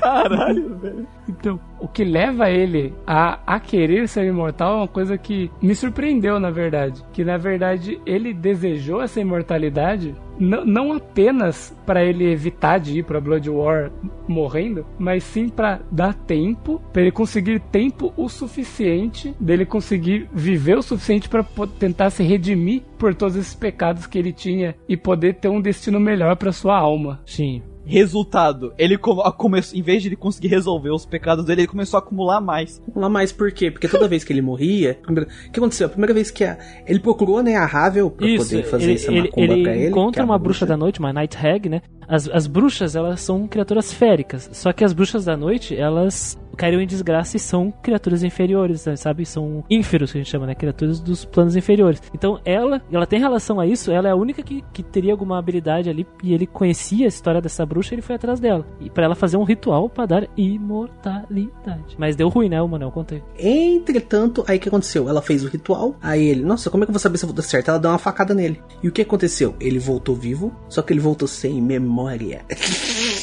Caralho, 0.00 0.76
velho. 0.78 1.06
Então, 1.28 1.60
o 1.80 1.86
que 1.86 2.04
leva 2.04 2.50
ele 2.50 2.94
a, 3.06 3.38
a 3.46 3.60
querer 3.60 4.08
ser 4.08 4.24
imortal 4.26 4.72
é 4.74 4.76
uma 4.78 4.88
coisa 4.88 5.16
que 5.18 5.50
me 5.62 5.74
surpreendeu, 5.74 6.40
na 6.40 6.50
verdade. 6.50 7.04
Que, 7.12 7.24
na 7.24 7.36
verdade, 7.36 8.00
ele 8.06 8.32
desejou 8.32 9.02
essa 9.02 9.20
imortalidade 9.20 10.14
n- 10.40 10.64
não 10.64 10.92
apenas 10.92 11.76
para 11.86 12.02
ele 12.04 12.30
evitar 12.30 12.78
de 12.78 12.98
ir 12.98 13.04
pra 13.04 13.20
Blood 13.20 13.48
War 13.50 13.90
morrendo, 14.26 14.84
mas 14.98 15.22
sim 15.24 15.48
para 15.48 15.80
dar 15.90 16.14
tempo, 16.14 16.80
para 16.92 17.02
ele 17.02 17.12
conseguir 17.12 17.60
tempo 17.60 18.12
o 18.16 18.28
suficiente, 18.28 19.34
dele 19.38 19.64
conseguir 19.66 20.28
viver 20.32 20.78
o 20.78 20.82
suficiente 20.82 21.28
para 21.28 21.44
tentar 21.78 22.10
se 22.10 22.22
redimir 22.22 22.82
por 22.98 23.14
todos 23.14 23.36
esses 23.36 23.54
pecados 23.54 24.06
que 24.06 24.18
ele 24.18 24.32
tinha 24.32 24.74
e 24.88 24.96
poder 24.96 25.34
ter 25.34 25.48
um 25.48 25.60
destino 25.60 26.00
melhor 26.00 26.36
para 26.36 26.52
sua 26.52 26.76
alma. 26.76 27.20
Sim. 27.26 27.62
Resultado, 27.88 28.72
ele 28.78 28.98
começou, 28.98 29.78
em 29.78 29.82
vez 29.82 30.02
de 30.02 30.08
ele 30.08 30.16
conseguir 30.16 30.48
resolver 30.48 30.90
os 30.90 31.06
pecados 31.06 31.44
dele, 31.44 31.62
ele 31.62 31.68
começou 31.68 31.98
a 31.98 32.00
acumular 32.02 32.40
mais. 32.40 32.82
Lá 32.94 33.08
mais 33.08 33.32
por 33.32 33.50
quê? 33.50 33.70
Porque 33.70 33.88
toda 33.88 34.06
vez 34.06 34.22
que 34.24 34.32
ele 34.32 34.42
morria. 34.42 34.98
O 35.08 35.14
que 35.50 35.58
aconteceu? 35.58 35.86
A 35.86 35.90
primeira 35.90 36.12
vez 36.14 36.30
que 36.30 36.44
a- 36.44 36.58
ele 36.86 37.00
procurou 37.00 37.42
né, 37.42 37.56
a 37.56 37.64
Ravel 37.64 38.10
pra 38.10 38.26
Isso, 38.26 38.44
poder 38.50 38.62
fazer 38.64 38.84
ele, 38.84 38.94
essa 38.94 39.10
ele, 39.10 39.20
macumba 39.22 39.52
ele 39.54 39.62
pra 39.62 39.72
ele. 39.72 39.80
que 39.84 39.88
encontra 39.88 40.22
é 40.22 40.24
uma 40.24 40.38
bruxa 40.38 40.66
da 40.66 40.76
noite, 40.76 41.00
uma 41.00 41.12
Night 41.12 41.36
Hag, 41.36 41.68
né? 41.68 41.82
As, 42.06 42.26
as 42.28 42.46
bruxas, 42.46 42.96
elas 42.96 43.20
são 43.20 43.46
criaturas 43.46 43.92
féricas. 43.92 44.48
Só 44.52 44.72
que 44.72 44.82
as 44.82 44.92
bruxas 44.94 45.24
da 45.26 45.36
noite, 45.36 45.76
elas 45.76 46.38
caíram 46.56 46.80
em 46.80 46.86
desgraça 46.86 47.36
e 47.36 47.40
são 47.40 47.70
criaturas 47.70 48.24
inferiores, 48.24 48.84
né, 48.86 48.96
sabe? 48.96 49.24
São 49.24 49.62
ínferos, 49.70 50.10
que 50.10 50.18
a 50.18 50.20
gente 50.20 50.30
chama, 50.30 50.44
né? 50.46 50.54
Criaturas 50.56 50.98
dos 51.00 51.24
planos 51.24 51.54
inferiores. 51.54 52.02
Então 52.12 52.40
ela, 52.44 52.82
ela 52.90 53.06
tem 53.06 53.20
relação 53.20 53.60
a 53.60 53.66
isso, 53.66 53.92
ela 53.92 54.08
é 54.08 54.10
a 54.10 54.16
única 54.16 54.42
que, 54.42 54.64
que 54.72 54.82
teria 54.82 55.12
alguma 55.12 55.38
habilidade 55.38 55.88
ali 55.88 56.04
e 56.24 56.32
ele 56.34 56.46
conhecia 56.46 57.04
a 57.04 57.08
história 57.08 57.40
dessa 57.40 57.64
bruxa 57.64 57.77
e 57.80 57.94
ele 57.94 58.02
foi 58.02 58.16
atrás 58.16 58.40
dela. 58.40 58.66
E 58.80 58.90
pra 58.90 59.04
ela 59.04 59.14
fazer 59.14 59.36
um 59.36 59.44
ritual 59.44 59.88
pra 59.88 60.06
dar 60.06 60.28
imortalidade. 60.36 61.96
Mas 61.98 62.16
deu 62.16 62.28
ruim, 62.28 62.48
né, 62.48 62.60
o 62.60 62.68
Manel? 62.68 62.90
Contei. 62.90 63.22
Entretanto, 63.38 64.44
aí 64.46 64.58
o 64.58 64.60
que 64.60 64.68
aconteceu? 64.68 65.08
Ela 65.08 65.22
fez 65.22 65.44
o 65.44 65.48
ritual, 65.48 65.96
aí 66.02 66.24
ele, 66.26 66.44
nossa, 66.44 66.70
como 66.70 66.84
é 66.84 66.86
que 66.86 66.90
eu 66.90 66.94
vou 66.94 67.00
saber 67.00 67.18
se 67.18 67.24
eu 67.24 67.28
vou 67.28 67.36
dar 67.36 67.42
certo? 67.42 67.68
Ela 67.68 67.78
deu 67.78 67.90
uma 67.90 67.98
facada 67.98 68.34
nele. 68.34 68.60
E 68.82 68.88
o 68.88 68.92
que 68.92 69.02
aconteceu? 69.02 69.54
Ele 69.60 69.78
voltou 69.78 70.14
vivo, 70.14 70.54
só 70.68 70.82
que 70.82 70.92
ele 70.92 71.00
voltou 71.00 71.28
sem 71.28 71.60
memória. 71.60 72.44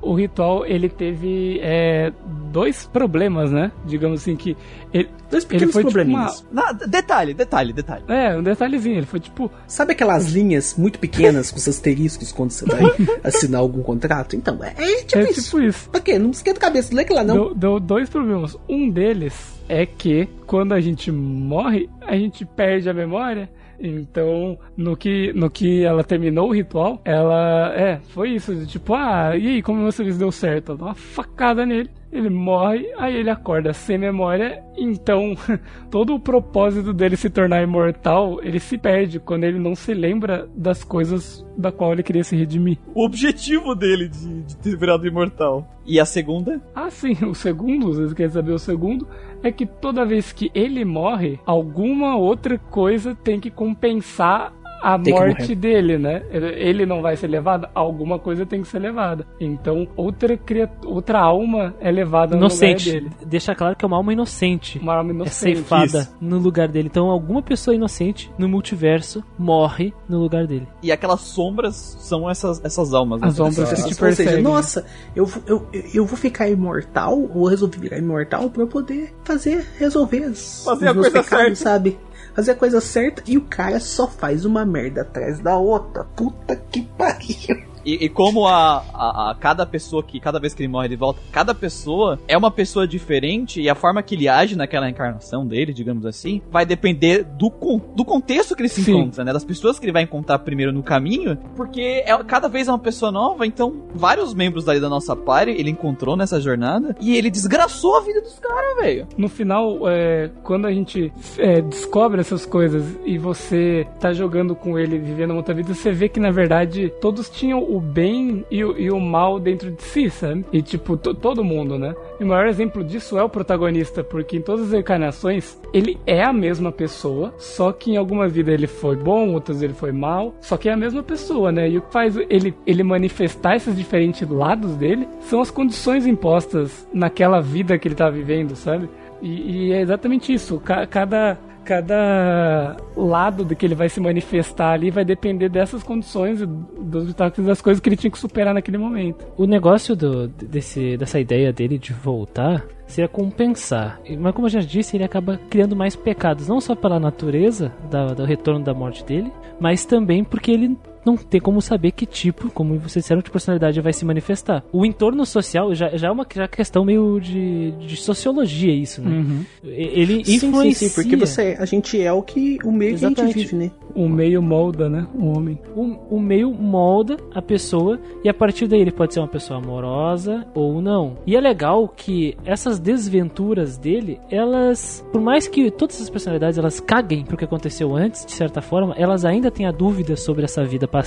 o 0.00 0.14
ritual 0.14 0.64
ele 0.66 0.88
teve 0.88 1.60
é, 1.62 2.12
dois 2.50 2.86
problemas, 2.86 3.50
né? 3.50 3.72
Digamos 3.84 4.22
assim 4.22 4.36
que 4.36 4.56
ele, 4.92 5.08
Dois 5.30 5.44
ele 5.44 5.52
pequenos 5.52 5.74
foi 5.74 5.84
tipo 5.84 5.98
uma, 5.98 6.04
probleminhas. 6.04 6.46
Detalhe, 6.88 7.34
detalhe, 7.34 7.72
detalhe. 7.72 8.04
é 8.08 8.36
um 8.36 8.42
detalhezinho. 8.42 8.96
Ele 8.96 9.06
foi 9.06 9.20
tipo 9.20 9.50
Sabe 9.66 9.92
aquelas 9.92 10.28
linhas 10.32 10.74
muito 10.76 10.98
pequenas 10.98 11.50
com 11.50 11.58
os 11.58 11.68
asteriscos 11.68 12.32
quando 12.32 12.50
você 12.50 12.64
vai 12.64 12.82
assinar 13.22 13.60
algum 13.60 13.82
contrato? 13.82 14.36
Então, 14.36 14.58
é, 14.62 14.74
é 14.76 15.02
tipo 15.04 15.18
é 15.18 15.30
isso. 15.30 15.42
tipo 15.42 15.60
isso. 15.60 15.90
Pra 15.90 16.00
quê? 16.00 16.18
Não 16.18 16.30
esquenta 16.30 16.58
a 16.58 16.62
cabeça, 16.62 16.90
não 16.90 16.96
lê 16.98 17.04
que 17.04 17.12
lá 17.12 17.22
não. 17.24 17.34
Deu, 17.34 17.54
deu 17.54 17.80
dois 17.80 18.08
problemas. 18.08 18.56
Um 18.68 18.88
deles 18.88 19.34
é 19.68 19.84
que 19.84 20.28
quando 20.46 20.72
a 20.72 20.80
gente 20.80 21.12
morre, 21.12 21.88
a 22.00 22.16
gente 22.16 22.44
perde 22.44 22.88
a 22.88 22.94
memória. 22.94 23.50
Então, 23.80 24.58
no 24.76 24.96
que, 24.96 25.32
no 25.32 25.50
que 25.50 25.84
ela 25.84 26.02
terminou 26.02 26.48
o 26.48 26.54
ritual, 26.54 27.00
ela. 27.04 27.72
É, 27.74 28.00
foi 28.08 28.30
isso. 28.30 28.66
Tipo, 28.66 28.94
ah, 28.94 29.36
e 29.36 29.46
aí, 29.46 29.62
como 29.62 29.82
você 29.82 30.04
deu 30.04 30.32
certo? 30.32 30.72
Ela 30.72 30.78
dá 30.78 30.84
uma 30.86 30.94
facada 30.94 31.64
nele. 31.64 31.90
Ele 32.10 32.30
morre, 32.30 32.90
aí 32.96 33.16
ele 33.16 33.28
acorda 33.28 33.72
sem 33.74 33.98
memória. 33.98 34.62
Então, 34.76 35.34
todo 35.90 36.14
o 36.14 36.20
propósito 36.20 36.92
dele 36.92 37.16
se 37.16 37.28
tornar 37.28 37.62
imortal, 37.62 38.42
ele 38.42 38.58
se 38.58 38.78
perde 38.78 39.20
quando 39.20 39.44
ele 39.44 39.58
não 39.58 39.74
se 39.74 39.92
lembra 39.92 40.48
das 40.56 40.82
coisas 40.82 41.46
da 41.56 41.70
qual 41.70 41.92
ele 41.92 42.02
queria 42.02 42.24
se 42.24 42.34
redimir. 42.34 42.78
O 42.94 43.04
objetivo 43.04 43.74
dele 43.74 44.08
de, 44.08 44.42
de 44.42 44.56
ter 44.56 44.76
virado 44.76 45.06
imortal. 45.06 45.68
E 45.84 46.00
a 46.00 46.04
segunda? 46.04 46.62
Ah, 46.74 46.90
sim, 46.90 47.16
o 47.26 47.34
segundo, 47.34 47.92
vocês 47.92 48.14
querem 48.14 48.32
saber 48.32 48.52
o 48.52 48.58
segundo? 48.58 49.06
É 49.42 49.52
que 49.52 49.64
toda 49.64 50.04
vez 50.04 50.32
que 50.32 50.50
ele 50.54 50.84
morre, 50.84 51.38
alguma 51.46 52.16
outra 52.16 52.58
coisa 52.58 53.14
tem 53.14 53.38
que 53.38 53.50
compensar 53.50 54.52
a 54.82 54.96
morte 54.98 55.54
dele, 55.54 55.98
né? 55.98 56.22
Ele 56.30 56.86
não 56.86 57.02
vai 57.02 57.16
ser 57.16 57.26
levado, 57.28 57.68
alguma 57.74 58.18
coisa 58.18 58.46
tem 58.46 58.62
que 58.62 58.68
ser 58.68 58.78
levada. 58.78 59.26
Então, 59.40 59.88
outra, 59.96 60.36
criat- 60.36 60.84
outra 60.84 61.20
alma 61.20 61.74
é 61.80 61.90
levada 61.90 62.36
Inocente. 62.36 62.88
no 62.90 62.94
lugar 62.96 63.10
dele. 63.10 63.26
Deixa 63.26 63.54
claro 63.54 63.76
que 63.76 63.84
é 63.84 63.88
uma 63.88 63.96
alma 63.96 64.12
inocente. 64.12 64.78
Uma 64.78 64.94
alma 64.96 65.10
é 65.10 65.14
inocente. 65.14 65.34
ceifada 65.56 65.84
Isso. 66.00 66.16
no 66.20 66.38
lugar 66.38 66.68
dele. 66.68 66.88
Então, 66.90 67.10
alguma 67.10 67.42
pessoa 67.42 67.74
inocente 67.74 68.30
no 68.38 68.48
multiverso 68.48 69.22
morre 69.38 69.92
no 70.08 70.18
lugar 70.18 70.46
dele. 70.46 70.66
E 70.82 70.92
aquelas 70.92 71.20
sombras 71.20 71.74
são 72.00 72.28
essas, 72.28 72.64
essas 72.64 72.94
almas. 72.94 73.20
né? 73.20 73.28
As 73.28 73.34
sombras 73.36 73.58
Essas- 73.58 73.82
que 73.84 73.88
te 73.90 73.94
seja, 73.94 74.00
perseguem. 74.16 74.42
nossa, 74.42 74.84
eu, 75.14 75.26
vou- 75.26 75.42
eu, 75.46 75.68
eu 75.94 76.04
vou 76.06 76.16
ficar 76.16 76.48
imortal, 76.48 77.18
ou 77.34 77.46
resolvi 77.48 77.78
virar 77.78 77.98
imortal 77.98 78.48
pra 78.50 78.62
eu 78.62 78.66
poder 78.68 79.14
fazer, 79.24 79.66
resolver 79.78 80.24
as, 80.24 80.62
Fazer 80.64 80.84
os 80.86 80.90
a 80.90 80.94
meus 80.94 81.08
coisa 81.08 81.22
pecados, 81.22 81.58
certa. 81.58 81.70
sabe? 81.78 81.98
Fazer 82.38 82.52
a 82.52 82.54
coisa 82.54 82.80
certa 82.80 83.20
e 83.26 83.36
o 83.36 83.40
cara 83.40 83.80
só 83.80 84.06
faz 84.06 84.44
uma 84.44 84.64
merda 84.64 85.00
atrás 85.00 85.40
da 85.40 85.56
outra. 85.56 86.04
Puta 86.04 86.54
que 86.54 86.82
pariu. 86.96 87.66
E, 87.88 88.04
e 88.04 88.08
como 88.10 88.46
a, 88.46 88.84
a, 88.92 89.30
a 89.30 89.34
cada 89.34 89.64
pessoa 89.64 90.02
que, 90.02 90.20
cada 90.20 90.38
vez 90.38 90.52
que 90.52 90.62
ele 90.62 90.68
morre, 90.68 90.88
ele 90.88 90.96
volta, 90.96 91.22
cada 91.32 91.54
pessoa 91.54 92.18
é 92.28 92.36
uma 92.36 92.50
pessoa 92.50 92.86
diferente 92.86 93.62
e 93.62 93.70
a 93.70 93.74
forma 93.74 94.02
que 94.02 94.14
ele 94.14 94.28
age 94.28 94.54
naquela 94.54 94.90
encarnação 94.90 95.46
dele, 95.46 95.72
digamos 95.72 96.04
assim, 96.04 96.42
vai 96.50 96.66
depender 96.66 97.24
do, 97.24 97.50
do 97.96 98.04
contexto 98.04 98.54
que 98.54 98.60
ele 98.60 98.68
se 98.68 98.82
Sim. 98.82 98.92
encontra, 98.92 99.24
né? 99.24 99.32
Das 99.32 99.42
pessoas 99.42 99.78
que 99.78 99.86
ele 99.86 99.92
vai 99.92 100.02
encontrar 100.02 100.38
primeiro 100.40 100.70
no 100.70 100.82
caminho, 100.82 101.38
porque 101.56 102.04
é, 102.04 102.14
cada 102.24 102.46
vez 102.46 102.68
é 102.68 102.72
uma 102.72 102.78
pessoa 102.78 103.10
nova, 103.10 103.46
então 103.46 103.84
vários 103.94 104.34
membros 104.34 104.68
ali 104.68 104.80
da 104.80 104.90
nossa 104.90 105.16
party 105.16 105.52
ele 105.52 105.70
encontrou 105.70 106.14
nessa 106.14 106.38
jornada 106.38 106.94
e 107.00 107.16
ele 107.16 107.30
desgraçou 107.30 107.96
a 107.96 108.02
vida 108.02 108.20
dos 108.20 108.38
caras, 108.38 108.76
velho. 108.82 109.06
No 109.16 109.30
final, 109.30 109.88
é, 109.88 110.30
quando 110.42 110.66
a 110.66 110.72
gente 110.72 111.10
é, 111.38 111.62
descobre 111.62 112.20
essas 112.20 112.44
coisas 112.44 112.84
e 113.06 113.16
você 113.16 113.86
tá 113.98 114.12
jogando 114.12 114.54
com 114.54 114.78
ele, 114.78 114.98
vivendo 114.98 115.30
uma 115.30 115.38
outra 115.38 115.54
vida, 115.54 115.72
você 115.72 115.90
vê 115.90 116.06
que 116.06 116.20
na 116.20 116.30
verdade 116.30 116.92
todos 117.00 117.30
tinham 117.30 117.62
o 117.62 117.77
bem 117.80 118.44
e 118.50 118.64
o, 118.64 118.78
e 118.78 118.90
o 118.90 119.00
mal 119.00 119.38
dentro 119.38 119.70
de 119.70 119.82
si, 119.82 120.08
sabe? 120.10 120.44
E 120.52 120.62
tipo, 120.62 120.96
to- 120.96 121.14
todo 121.14 121.44
mundo, 121.44 121.78
né? 121.78 121.94
E 122.20 122.24
o 122.24 122.26
maior 122.26 122.46
exemplo 122.46 122.82
disso 122.84 123.18
é 123.18 123.22
o 123.22 123.28
protagonista, 123.28 124.02
porque 124.04 124.36
em 124.36 124.42
todas 124.42 124.72
as 124.72 124.78
encarnações 124.80 125.58
ele 125.72 125.98
é 126.06 126.22
a 126.22 126.32
mesma 126.32 126.70
pessoa, 126.72 127.32
só 127.38 127.72
que 127.72 127.92
em 127.92 127.96
alguma 127.96 128.28
vida 128.28 128.50
ele 128.52 128.66
foi 128.66 128.96
bom, 128.96 129.32
outras 129.34 129.62
ele 129.62 129.72
foi 129.74 129.92
mal, 129.92 130.34
só 130.40 130.56
que 130.56 130.68
é 130.68 130.72
a 130.72 130.76
mesma 130.76 131.02
pessoa, 131.02 131.50
né? 131.52 131.68
E 131.68 131.78
o 131.78 131.82
que 131.82 131.92
faz 131.92 132.16
ele, 132.28 132.54
ele 132.66 132.82
manifestar 132.82 133.56
esses 133.56 133.76
diferentes 133.76 134.28
lados 134.28 134.74
dele 134.76 135.06
são 135.20 135.40
as 135.40 135.50
condições 135.50 136.06
impostas 136.06 136.86
naquela 136.92 137.40
vida 137.40 137.78
que 137.78 137.88
ele 137.88 137.94
tá 137.94 138.08
vivendo, 138.10 138.54
sabe? 138.56 138.88
E, 139.20 139.66
e 139.68 139.72
é 139.72 139.80
exatamente 139.80 140.32
isso. 140.32 140.60
Ca- 140.60 140.86
Cada, 140.86 141.38
cada 141.68 142.76
lado 142.96 143.44
do 143.44 143.54
que 143.54 143.66
ele 143.66 143.74
vai 143.74 143.88
se 143.90 144.00
manifestar 144.00 144.72
ali 144.72 144.90
vai 144.90 145.04
depender 145.04 145.48
dessas 145.50 145.82
condições, 145.82 146.40
dos 146.40 147.04
obstáculos 147.04 147.46
das 147.46 147.60
coisas 147.60 147.80
que 147.80 147.88
ele 147.90 147.96
tinha 147.96 148.10
que 148.10 148.18
superar 148.18 148.54
naquele 148.54 148.78
momento. 148.78 149.26
O 149.36 149.44
negócio 149.46 149.94
do, 149.94 150.28
desse, 150.28 150.96
dessa 150.96 151.20
ideia 151.20 151.52
dele 151.52 151.78
de 151.78 151.92
voltar 151.92 152.64
seria 152.86 153.06
compensar. 153.08 154.00
Mas 154.18 154.34
como 154.34 154.46
eu 154.46 154.50
já 154.50 154.60
disse, 154.60 154.96
ele 154.96 155.04
acaba 155.04 155.38
criando 155.50 155.76
mais 155.76 155.94
pecados, 155.94 156.48
não 156.48 156.58
só 156.60 156.74
pela 156.74 156.98
natureza 156.98 157.70
da- 157.90 158.14
do 158.14 158.24
retorno 158.24 158.64
da 158.64 158.72
morte 158.72 159.04
dele, 159.04 159.30
mas 159.60 159.84
também 159.84 160.24
porque 160.24 160.50
ele 160.50 160.76
não 161.08 161.16
tem 161.16 161.40
como 161.40 161.60
saber 161.62 161.92
que 161.92 162.06
tipo, 162.06 162.50
como 162.50 162.78
vocês 162.78 163.04
disseram, 163.04 163.22
de 163.22 163.30
personalidade 163.30 163.80
vai 163.80 163.92
se 163.92 164.04
manifestar. 164.04 164.62
O 164.72 164.84
entorno 164.84 165.24
social 165.24 165.74
já, 165.74 165.88
já 165.96 166.08
é 166.08 166.10
uma 166.10 166.26
já 166.34 166.44
é 166.44 166.48
questão 166.48 166.84
meio 166.84 167.18
de, 167.20 167.72
de 167.72 167.96
sociologia 167.96 168.74
isso, 168.74 169.00
né? 169.02 169.44
E- 169.64 170.00
Ele 170.00 170.24
Sim, 170.24 170.38
sim, 170.38 170.46
influencia... 170.48 170.88
sim, 170.88 170.94
porque 170.94 171.16
você, 171.16 171.56
a 171.58 171.64
gente 171.64 172.00
é 172.00 172.12
o 172.12 172.22
que 172.22 172.58
o 172.64 172.70
meio 172.70 172.96
que 172.98 173.04
a 173.04 173.08
gente 173.08 173.32
vive, 173.32 173.56
né? 173.56 173.70
O 173.94 174.08
meio 174.08 174.42
molda, 174.42 174.88
né? 174.88 175.06
O 175.14 175.26
homem. 175.36 175.58
O, 175.74 176.16
o 176.16 176.20
meio 176.20 176.52
molda 176.52 177.16
a 177.34 177.40
pessoa 177.40 177.98
e 178.22 178.28
a 178.28 178.34
partir 178.34 178.66
daí 178.68 178.80
ele 178.80 178.92
pode 178.92 179.14
ser 179.14 179.20
uma 179.20 179.28
pessoa 179.28 179.58
amorosa 179.58 180.46
ou 180.54 180.80
não. 180.82 181.16
E 181.26 181.34
é 181.36 181.40
legal 181.40 181.88
que 181.88 182.36
essas 182.44 182.78
desventuras 182.78 183.76
dele, 183.78 184.20
elas, 184.30 185.04
por 185.10 185.20
mais 185.20 185.48
que 185.48 185.70
todas 185.70 185.96
essas 185.96 186.10
personalidades 186.10 186.58
elas 186.58 186.80
caguem 186.80 187.24
pro 187.24 187.36
que 187.36 187.44
aconteceu 187.44 187.94
antes, 187.96 188.24
de 188.26 188.32
certa 188.32 188.60
forma, 188.60 188.94
elas 188.98 189.24
ainda 189.24 189.50
têm 189.50 189.66
a 189.66 189.72
dúvida 189.72 190.16
sobre 190.16 190.44
essa 190.44 190.64
vida 190.64 190.86
passada 190.86 190.97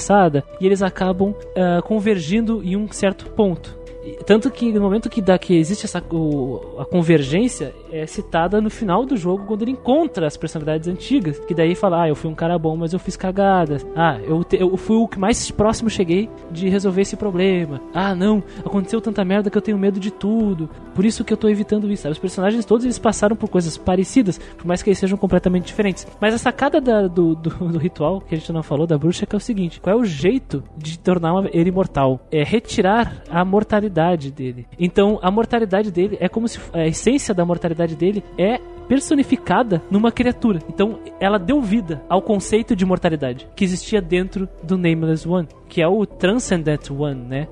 e 0.60 0.66
eles 0.66 0.82
acabam 0.82 1.34
ah, 1.56 1.82
convergindo 1.82 2.62
em 2.64 2.76
um 2.76 2.92
certo 2.92 3.30
ponto. 3.32 3.81
Tanto 4.26 4.50
que 4.50 4.72
no 4.72 4.82
momento 4.82 5.10
que 5.10 5.22
dá 5.22 5.38
que 5.38 5.56
existe 5.56 5.86
essa 5.86 6.04
o- 6.12 6.76
a 6.80 6.86
convergência 6.86 7.74
é 7.92 8.06
citada 8.08 8.60
no 8.62 8.70
final 8.70 9.06
do 9.06 9.16
jogo 9.16 9.46
quando 9.46 9.62
ele 9.62 9.72
encontra 9.72 10.26
as 10.26 10.36
personalidades 10.38 10.88
antigas, 10.88 11.38
que 11.40 11.54
daí 11.54 11.76
fala: 11.76 12.04
"Ah, 12.04 12.10
eu 12.10 12.16
fui 12.16 12.30
um 12.30 12.36
cara 12.36 12.58
bom, 12.58 12.76
mas 12.76 12.94
eu 12.94 13.00
fiz 13.00 13.16
cagadas. 13.16 13.86
Ah, 13.96 14.18
eu, 14.24 14.44
te- 14.44 14.58
eu 14.58 14.76
fui 14.78 14.96
o 14.98 15.08
que 15.08 15.20
mais 15.20 15.52
próximo 15.52 15.90
cheguei 15.90 16.30
de 16.52 16.68
resolver 16.70 17.02
esse 17.02 17.16
problema. 17.16 17.80
Ah, 17.94 18.16
não, 18.16 18.42
aconteceu 18.66 19.00
tanta 19.02 19.24
merda 19.24 19.50
que 19.50 19.58
eu 19.58 19.62
tenho 19.62 19.78
medo 19.78 20.00
de 20.00 20.10
tudo. 20.12 20.70
Por 20.96 21.06
isso 21.06 21.24
que 21.24 21.32
eu 21.34 21.38
tô 21.38 21.48
evitando 21.50 21.92
isso." 21.92 22.04
Sabe? 22.04 22.14
Os 22.14 22.20
personagens 22.20 22.66
todos 22.66 22.86
eles 22.86 22.98
passaram 22.98 23.36
por 23.36 23.50
coisas 23.50 23.78
parecidas, 23.78 24.40
por 24.58 24.66
mais 24.66 24.82
que 24.82 24.90
eles 24.90 24.98
sejam 25.00 25.18
completamente 25.18 25.66
diferentes. 25.66 26.08
Mas 26.20 26.34
a 26.34 26.38
sacada 26.38 26.82
da- 26.82 27.08
do, 27.08 27.36
do, 27.36 27.50
do 27.50 27.78
ritual 27.78 28.22
que 28.22 28.34
a 28.34 28.38
gente 28.38 28.52
não 28.52 28.64
falou 28.64 28.88
da 28.88 28.98
bruxa 28.98 29.26
é 29.26 29.28
que 29.28 29.36
é 29.36 29.38
o 29.38 29.42
seguinte: 29.42 29.80
qual 29.80 29.96
é 29.96 30.00
o 30.00 30.06
jeito 30.06 30.64
de 30.78 30.98
tornar 30.98 31.34
ele 31.54 31.70
imortal? 31.70 32.20
É 32.32 32.44
retirar 32.44 33.24
a 33.30 33.44
mortalidade 33.46 33.91
dele. 33.92 34.66
Então, 34.80 35.20
a 35.22 35.30
mortalidade 35.30 35.92
dele 35.92 36.18
é 36.20 36.28
como 36.28 36.48
se 36.48 36.60
a 36.74 36.88
essência 36.88 37.34
da 37.34 37.46
mortalidade 37.46 37.96
dele 37.96 38.24
é 38.38 38.60
personificada 38.88 39.82
numa 39.90 40.12
criatura. 40.12 40.60
Então, 40.68 41.00
ela 41.20 41.38
deu 41.38 41.62
vida 41.62 42.02
ao 42.10 42.22
conceito 42.22 42.76
de 42.76 42.86
mortalidade 42.86 43.48
que 43.56 43.64
existia 43.64 44.02
dentro 44.02 44.50
do 44.64 44.78
Nameless 44.78 45.28
One, 45.28 45.48
que 45.70 45.82
é 45.82 45.88
o 45.88 46.06
Transcendent 46.06 46.90
One, 46.92 47.22
né? 47.22 47.48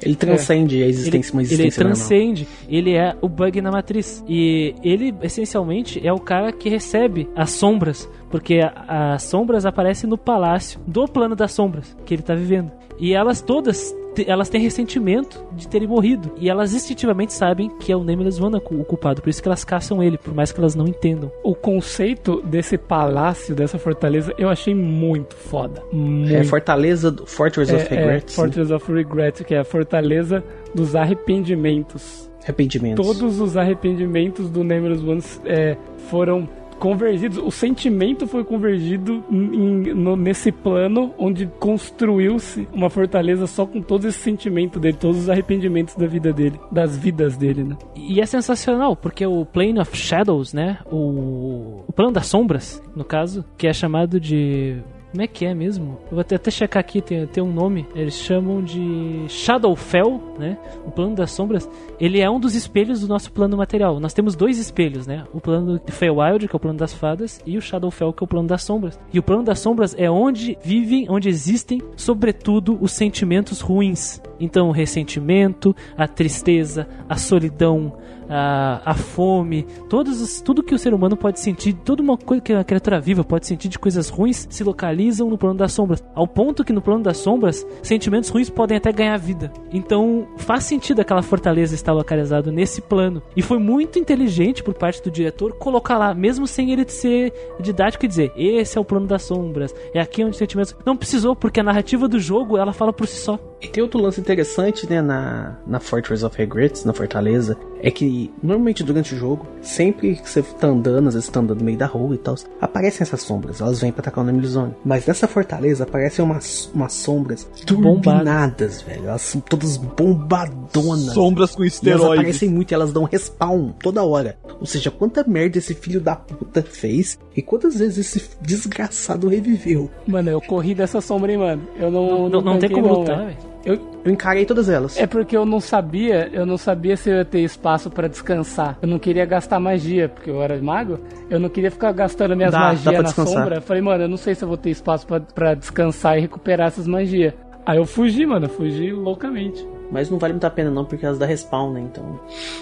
Ele 0.00 0.16
transcende 0.16 0.82
a 0.82 0.86
existência, 0.86 1.32
uma 1.32 1.42
ele, 1.42 1.52
existência 1.52 1.80
ele 1.80 1.88
normal. 1.88 2.08
transcende, 2.08 2.48
ele 2.68 2.94
é 2.96 3.16
o 3.20 3.28
bug 3.28 3.60
na 3.60 3.70
matriz. 3.70 4.24
E 4.28 4.74
ele, 4.82 5.14
essencialmente, 5.22 6.04
é 6.04 6.12
o 6.12 6.18
cara 6.18 6.52
que 6.52 6.68
recebe 6.68 7.28
as 7.36 7.50
sombras, 7.50 8.08
porque 8.30 8.60
as 8.88 9.22
sombras 9.22 9.64
aparecem 9.64 10.10
no 10.10 10.18
palácio 10.18 10.80
do 10.86 11.06
plano 11.06 11.36
das 11.36 11.52
sombras 11.52 11.96
que 12.04 12.14
ele 12.14 12.22
tá 12.22 12.34
vivendo. 12.34 12.70
E 12.98 13.14
elas 13.14 13.40
todas, 13.40 13.94
elas 14.26 14.48
têm 14.48 14.60
ressentimento 14.60 15.44
de 15.52 15.66
terem 15.68 15.88
morrido. 15.88 16.30
E 16.36 16.48
elas 16.48 16.74
instintivamente 16.74 17.32
sabem 17.32 17.68
que 17.80 17.90
é 17.90 17.96
o 17.96 18.04
Nameless 18.04 18.40
One 18.42 18.56
o 18.56 18.84
culpado, 18.84 19.20
por 19.22 19.28
isso 19.30 19.42
que 19.42 19.48
elas 19.48 19.64
caçam 19.64 20.02
ele, 20.02 20.18
por 20.18 20.34
mais 20.34 20.52
que 20.52 20.60
elas 20.60 20.74
não 20.74 20.86
entendam. 20.86 21.30
O 21.42 21.54
conceito 21.54 22.42
desse 22.42 22.76
palácio, 22.78 23.54
dessa 23.54 23.78
fortaleza, 23.78 24.32
eu 24.38 24.48
achei 24.48 24.74
muito 24.74 25.34
foda. 25.34 25.82
Muito. 25.92 26.34
É 26.34 26.44
Fortaleza 26.44 27.10
do 27.10 27.26
Fortress 27.26 27.72
of 27.74 27.82
É, 27.82 27.94
é, 27.94 27.98
Regrets. 28.00 28.36
né? 28.36 28.42
Fortress 28.44 28.72
of 28.72 28.92
Regret, 28.92 29.44
que 29.44 29.54
é 29.54 29.58
a 29.58 29.64
fortaleza 29.64 30.44
dos 30.74 30.94
arrependimentos. 30.94 32.30
Arrependimentos. 32.44 33.06
Todos 33.06 33.40
os 33.40 33.56
arrependimentos 33.56 34.50
do 34.50 34.64
Nameless 34.64 35.04
Ones 35.04 35.40
é, 35.44 35.76
foram 36.10 36.48
convergidos. 36.82 37.38
O 37.38 37.50
sentimento 37.52 38.26
foi 38.26 38.42
convergido 38.42 39.22
em- 39.30 39.94
no- 39.94 40.16
nesse 40.16 40.50
plano 40.50 41.14
onde 41.16 41.46
construiu-se 41.60 42.66
uma 42.72 42.90
fortaleza 42.90 43.46
só 43.46 43.64
com 43.64 43.80
todo 43.80 44.08
esse 44.08 44.18
sentimento 44.18 44.80
dele, 44.80 44.96
todos 44.96 45.16
os 45.18 45.30
arrependimentos 45.30 45.94
da 45.94 46.08
vida 46.08 46.32
dele, 46.32 46.58
das 46.72 46.96
vidas 46.96 47.36
dele, 47.36 47.62
né? 47.62 47.76
E 47.94 48.20
é 48.20 48.26
sensacional, 48.26 48.96
porque 48.96 49.24
o 49.24 49.44
Plane 49.46 49.78
of 49.78 49.96
Shadows, 49.96 50.52
né? 50.52 50.78
O, 50.90 51.84
o 51.86 51.92
plano 51.94 52.10
das 52.10 52.26
sombras, 52.26 52.82
no 52.96 53.04
caso, 53.04 53.44
que 53.56 53.68
é 53.68 53.72
chamado 53.72 54.18
de. 54.18 54.78
Como 55.12 55.20
é 55.20 55.26
que 55.26 55.44
é 55.44 55.54
mesmo? 55.54 55.98
Eu 56.06 56.12
vou 56.12 56.20
até, 56.20 56.36
até 56.36 56.50
checar 56.50 56.80
aqui, 56.80 57.02
tem, 57.02 57.26
tem 57.26 57.44
um 57.44 57.52
nome. 57.52 57.86
Eles 57.94 58.14
chamam 58.14 58.62
de 58.62 59.26
Shadowfell, 59.28 60.18
né? 60.38 60.56
O 60.86 60.90
plano 60.90 61.14
das 61.14 61.32
sombras. 61.32 61.68
Ele 62.00 62.18
é 62.18 62.30
um 62.30 62.40
dos 62.40 62.54
espelhos 62.54 63.02
do 63.02 63.08
nosso 63.08 63.30
plano 63.30 63.54
material. 63.54 64.00
Nós 64.00 64.14
temos 64.14 64.34
dois 64.34 64.58
espelhos, 64.58 65.06
né? 65.06 65.24
O 65.34 65.38
plano 65.38 65.78
de 65.78 65.92
Feywild, 65.92 66.48
que 66.48 66.56
é 66.56 66.56
o 66.56 66.60
plano 66.60 66.78
das 66.78 66.94
fadas, 66.94 67.42
e 67.44 67.58
o 67.58 67.60
Shadowfell, 67.60 68.14
que 68.14 68.22
é 68.22 68.24
o 68.24 68.28
plano 68.28 68.48
das 68.48 68.62
sombras. 68.62 68.98
E 69.12 69.18
o 69.18 69.22
plano 69.22 69.42
das 69.42 69.58
sombras 69.58 69.94
é 69.98 70.10
onde 70.10 70.56
vivem, 70.64 71.06
onde 71.10 71.28
existem, 71.28 71.82
sobretudo, 71.94 72.78
os 72.80 72.92
sentimentos 72.92 73.60
ruins. 73.60 74.18
Então, 74.40 74.70
o 74.70 74.72
ressentimento, 74.72 75.76
a 75.94 76.08
tristeza, 76.08 76.88
a 77.06 77.18
solidão, 77.18 77.92
a, 78.32 78.80
a 78.84 78.94
fome, 78.94 79.66
todos 79.88 80.20
os, 80.22 80.40
tudo 80.40 80.62
que 80.62 80.74
o 80.74 80.78
ser 80.78 80.94
humano 80.94 81.16
pode 81.16 81.38
sentir, 81.38 81.74
toda 81.74 82.02
uma 82.02 82.16
coisa 82.16 82.42
que 82.42 82.52
a 82.52 82.64
criatura 82.64 82.98
viva 82.98 83.22
pode 83.22 83.46
sentir 83.46 83.68
de 83.68 83.78
coisas 83.78 84.08
ruins 84.08 84.46
se 84.48 84.64
localizam 84.64 85.28
no 85.28 85.36
plano 85.36 85.58
das 85.58 85.72
sombras. 85.72 86.02
Ao 86.14 86.26
ponto 86.26 86.64
que 86.64 86.72
no 86.72 86.80
plano 86.80 87.02
das 87.02 87.18
sombras, 87.18 87.66
sentimentos 87.82 88.30
ruins 88.30 88.48
podem 88.48 88.78
até 88.78 88.90
ganhar 88.90 89.18
vida. 89.18 89.52
Então 89.70 90.26
faz 90.38 90.64
sentido 90.64 91.00
aquela 91.00 91.22
fortaleza 91.22 91.74
estar 91.74 91.92
localizada 91.92 92.50
nesse 92.50 92.80
plano. 92.80 93.22
E 93.36 93.42
foi 93.42 93.58
muito 93.58 93.98
inteligente 93.98 94.62
por 94.62 94.74
parte 94.74 95.02
do 95.02 95.10
diretor 95.10 95.52
colocar 95.58 95.98
lá, 95.98 96.14
mesmo 96.14 96.46
sem 96.46 96.72
ele 96.72 96.88
ser 96.88 97.32
didático 97.60 98.04
e 98.04 98.08
dizer: 98.08 98.32
esse 98.36 98.78
é 98.78 98.80
o 98.80 98.84
plano 98.84 99.06
das 99.06 99.22
sombras, 99.22 99.74
é 99.92 100.00
aqui 100.00 100.22
onde 100.22 100.32
os 100.32 100.38
sentimentos. 100.38 100.74
Não 100.86 100.96
precisou, 100.96 101.36
porque 101.36 101.60
a 101.60 101.64
narrativa 101.64 102.08
do 102.08 102.18
jogo 102.18 102.56
ela 102.56 102.72
fala 102.72 102.92
por 102.92 103.06
si 103.06 103.16
só. 103.16 103.38
E 103.60 103.68
tem 103.68 103.82
outro 103.82 104.00
lance 104.00 104.20
interessante, 104.20 104.88
né, 104.90 105.00
na, 105.00 105.56
na 105.66 105.78
Fortress 105.78 106.24
of 106.24 106.36
Regrets, 106.36 106.84
na 106.84 106.92
Fortaleza, 106.92 107.56
é 107.80 107.90
que 107.90 108.21
normalmente 108.42 108.82
durante 108.82 109.14
o 109.14 109.18
jogo, 109.18 109.46
sempre 109.60 110.16
que 110.16 110.28
você 110.28 110.42
tá 110.42 110.66
andando, 110.68 111.08
às 111.08 111.14
vezes 111.14 111.28
tá 111.28 111.40
andando 111.40 111.58
no 111.60 111.64
meio 111.64 111.78
da 111.78 111.86
rua 111.86 112.14
e 112.14 112.18
tal, 112.18 112.34
aparecem 112.60 113.02
essas 113.02 113.22
sombras, 113.22 113.60
elas 113.60 113.80
vêm 113.80 113.92
pra 113.92 114.00
atacar 114.00 114.22
o 114.22 114.26
Namely 114.26 114.46
Zone. 114.46 114.74
Mas 114.84 115.06
nessa 115.06 115.26
fortaleza 115.28 115.84
aparecem 115.84 116.24
umas, 116.24 116.70
umas 116.74 116.92
sombras 116.92 117.48
turbinadas, 117.66 118.82
velho. 118.82 119.08
Elas 119.08 119.22
são 119.22 119.40
todas 119.40 119.76
bombadonas. 119.76 121.14
Sombras 121.14 121.54
com 121.54 121.62
E 121.62 121.66
elas 121.66 121.74
esteroides. 121.74 122.18
aparecem 122.18 122.48
muito 122.48 122.70
e 122.70 122.74
elas 122.74 122.92
dão 122.92 123.04
respawn 123.04 123.70
toda 123.82 124.02
hora. 124.04 124.36
Ou 124.60 124.66
seja, 124.66 124.90
quanta 124.90 125.24
merda 125.26 125.58
esse 125.58 125.74
filho 125.74 126.00
da 126.00 126.14
puta 126.16 126.62
fez 126.62 127.18
e 127.36 127.42
quantas 127.42 127.76
vezes 127.78 127.98
esse 128.14 128.30
desgraçado 128.40 129.28
reviveu. 129.28 129.90
Mano, 130.06 130.30
eu 130.30 130.40
corri 130.40 130.74
dessa 130.74 131.00
sombra, 131.00 131.32
hein, 131.32 131.38
mano. 131.38 131.62
Eu 131.78 131.90
não. 131.90 132.28
Não, 132.28 132.40
não 132.40 132.58
tem 132.58 132.68
tanquei, 132.68 132.82
como 132.82 132.88
não, 132.88 133.00
lutar, 133.00 133.26
velho. 133.26 133.51
Eu, 133.64 133.78
Eu 134.04 134.12
encarei 134.12 134.44
todas 134.44 134.68
elas. 134.68 134.96
É 134.98 135.06
porque 135.06 135.36
eu 135.36 135.46
não 135.46 135.60
sabia, 135.60 136.28
eu 136.32 136.44
não 136.44 136.56
sabia 136.58 136.96
se 136.96 137.08
eu 137.10 137.16
ia 137.18 137.24
ter 137.24 137.40
espaço 137.40 137.88
pra 137.90 138.08
descansar. 138.08 138.76
Eu 138.82 138.88
não 138.88 138.98
queria 138.98 139.24
gastar 139.24 139.60
magia, 139.60 140.08
porque 140.08 140.28
eu 140.30 140.42
era 140.42 140.60
mago. 140.60 140.98
Eu 141.30 141.38
não 141.38 141.48
queria 141.48 141.70
ficar 141.70 141.92
gastando 141.92 142.36
minhas 142.36 142.50
Dá, 142.52 142.58
dá 142.58 142.64
magias 142.66 142.84
pra 142.84 142.92
na 142.94 143.02
descansar. 143.02 143.34
sombra. 143.34 143.56
Eu 143.56 143.62
falei, 143.62 143.82
mano, 143.82 144.04
eu 144.04 144.08
não 144.08 144.16
sei 144.16 144.34
se 144.34 144.42
eu 144.44 144.48
vou 144.48 144.56
ter 144.56 144.70
espaço 144.70 145.06
pra, 145.06 145.20
pra 145.20 145.54
descansar 145.54 146.18
e 146.18 146.20
recuperar 146.22 146.68
essas 146.68 146.86
magias. 146.86 147.34
Aí 147.64 147.78
eu 147.78 147.86
fugi, 147.86 148.26
mano, 148.26 148.46
eu 148.46 148.50
fugi 148.50 148.90
loucamente. 148.92 149.64
Mas 149.92 150.08
não 150.10 150.18
vale 150.18 150.32
muito 150.32 150.44
a 150.44 150.50
pena 150.50 150.70
não, 150.70 150.84
porque 150.86 151.04
elas 151.04 151.18
dá 151.18 151.26
respawn, 151.26 151.72
né? 151.74 151.80
Então. 151.82 152.18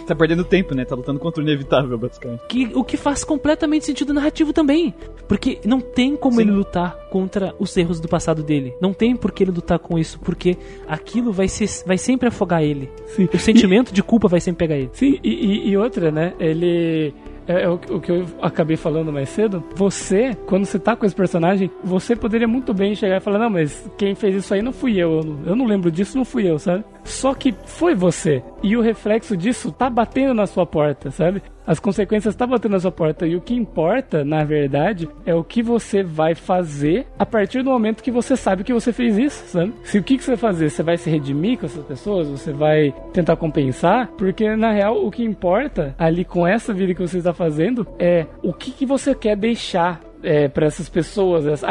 Tá 0.06 0.14
perdendo 0.16 0.44
tempo, 0.44 0.74
né? 0.74 0.84
Tá 0.84 0.96
lutando 0.96 1.20
contra 1.20 1.40
o 1.40 1.46
inevitável, 1.46 1.96
basicamente. 1.96 2.40
Que, 2.48 2.70
o 2.74 2.82
que 2.82 2.96
faz 2.96 3.22
completamente 3.22 3.86
sentido 3.86 4.12
narrativo 4.12 4.52
também. 4.52 4.92
Porque 5.28 5.60
não 5.64 5.80
tem 5.80 6.16
como 6.16 6.36
Sim. 6.36 6.42
ele 6.42 6.50
lutar 6.50 6.96
contra 7.08 7.54
os 7.58 7.76
erros 7.76 8.00
do 8.00 8.08
passado 8.08 8.42
dele. 8.42 8.74
Não 8.80 8.92
tem 8.92 9.14
por 9.14 9.30
que 9.30 9.44
ele 9.44 9.52
lutar 9.52 9.78
com 9.78 9.96
isso, 9.98 10.18
porque 10.20 10.56
aquilo 10.88 11.32
vai, 11.32 11.46
ser, 11.48 11.68
vai 11.86 11.96
sempre 11.96 12.28
afogar 12.28 12.62
ele. 12.64 12.90
Sim. 13.06 13.28
O 13.32 13.38
sentimento 13.38 13.92
de 13.94 14.02
culpa 14.02 14.26
vai 14.26 14.40
sempre 14.40 14.66
pegar 14.66 14.76
ele. 14.76 14.90
Sim, 14.92 15.18
e, 15.22 15.28
e- 15.30 15.68
e 15.70 15.76
outra, 15.76 16.10
né? 16.10 16.34
Ele. 16.40 17.14
É, 17.48 17.62
é 17.62 17.68
o, 17.68 17.74
o 17.74 18.00
que 18.00 18.12
eu 18.12 18.26
acabei 18.42 18.76
falando 18.76 19.12
mais 19.12 19.28
cedo. 19.28 19.62
Você, 19.74 20.36
quando 20.46 20.64
você 20.66 20.78
tá 20.78 20.94
com 20.94 21.04
esse 21.06 21.14
personagem, 21.14 21.70
você 21.82 22.14
poderia 22.14 22.46
muito 22.46 22.72
bem 22.74 22.94
chegar 22.94 23.16
e 23.16 23.20
falar: 23.20 23.38
Não, 23.38 23.50
mas 23.50 23.88
quem 23.96 24.14
fez 24.14 24.34
isso 24.36 24.52
aí 24.54 24.62
não 24.62 24.72
fui 24.72 24.96
eu. 24.98 25.18
Eu 25.18 25.24
não, 25.24 25.38
eu 25.46 25.56
não 25.56 25.66
lembro 25.66 25.90
disso, 25.90 26.16
não 26.16 26.24
fui 26.24 26.48
eu, 26.48 26.58
sabe? 26.58 26.84
Só 27.04 27.34
que 27.34 27.54
foi 27.64 27.94
você. 27.94 28.42
E 28.62 28.76
o 28.76 28.80
reflexo 28.80 29.36
disso 29.36 29.72
tá 29.72 29.88
batendo 29.88 30.34
na 30.34 30.46
sua 30.46 30.66
porta, 30.66 31.10
sabe? 31.10 31.42
As 31.66 31.78
consequências 31.78 32.34
tá 32.34 32.46
batendo 32.46 32.72
na 32.72 32.80
sua 32.80 32.90
porta. 32.90 33.26
E 33.26 33.36
o 33.36 33.40
que 33.40 33.54
importa, 33.54 34.24
na 34.24 34.44
verdade, 34.44 35.08
é 35.24 35.34
o 35.34 35.44
que 35.44 35.62
você 35.62 36.02
vai 36.02 36.34
fazer 36.34 37.06
a 37.18 37.24
partir 37.24 37.62
do 37.62 37.70
momento 37.70 38.02
que 38.02 38.10
você 38.10 38.36
sabe 38.36 38.64
que 38.64 38.72
você 38.72 38.92
fez 38.92 39.16
isso, 39.16 39.44
sabe? 39.46 39.72
Se 39.84 39.98
o 39.98 40.02
que, 40.02 40.16
que 40.16 40.24
você 40.24 40.32
vai 40.32 40.38
fazer? 40.38 40.70
Você 40.70 40.82
vai 40.82 40.96
se 40.96 41.08
redimir 41.08 41.58
com 41.58 41.66
essas 41.66 41.84
pessoas? 41.84 42.28
Você 42.28 42.52
vai 42.52 42.92
tentar 43.12 43.36
compensar? 43.36 44.08
Porque, 44.18 44.56
na 44.56 44.72
real, 44.72 45.04
o 45.04 45.10
que 45.10 45.22
importa 45.22 45.94
ali 45.98 46.24
com 46.24 46.46
essa 46.46 46.72
vida 46.72 46.94
que 46.94 47.00
você 47.00 47.18
está 47.18 47.32
fazendo 47.32 47.86
é 47.98 48.26
o 48.42 48.52
que, 48.52 48.72
que 48.72 48.84
você 48.84 49.14
quer 49.14 49.36
deixar 49.36 50.00
é, 50.22 50.48
para 50.48 50.66
essas 50.66 50.88
pessoas, 50.88 51.46
essa- 51.46 51.68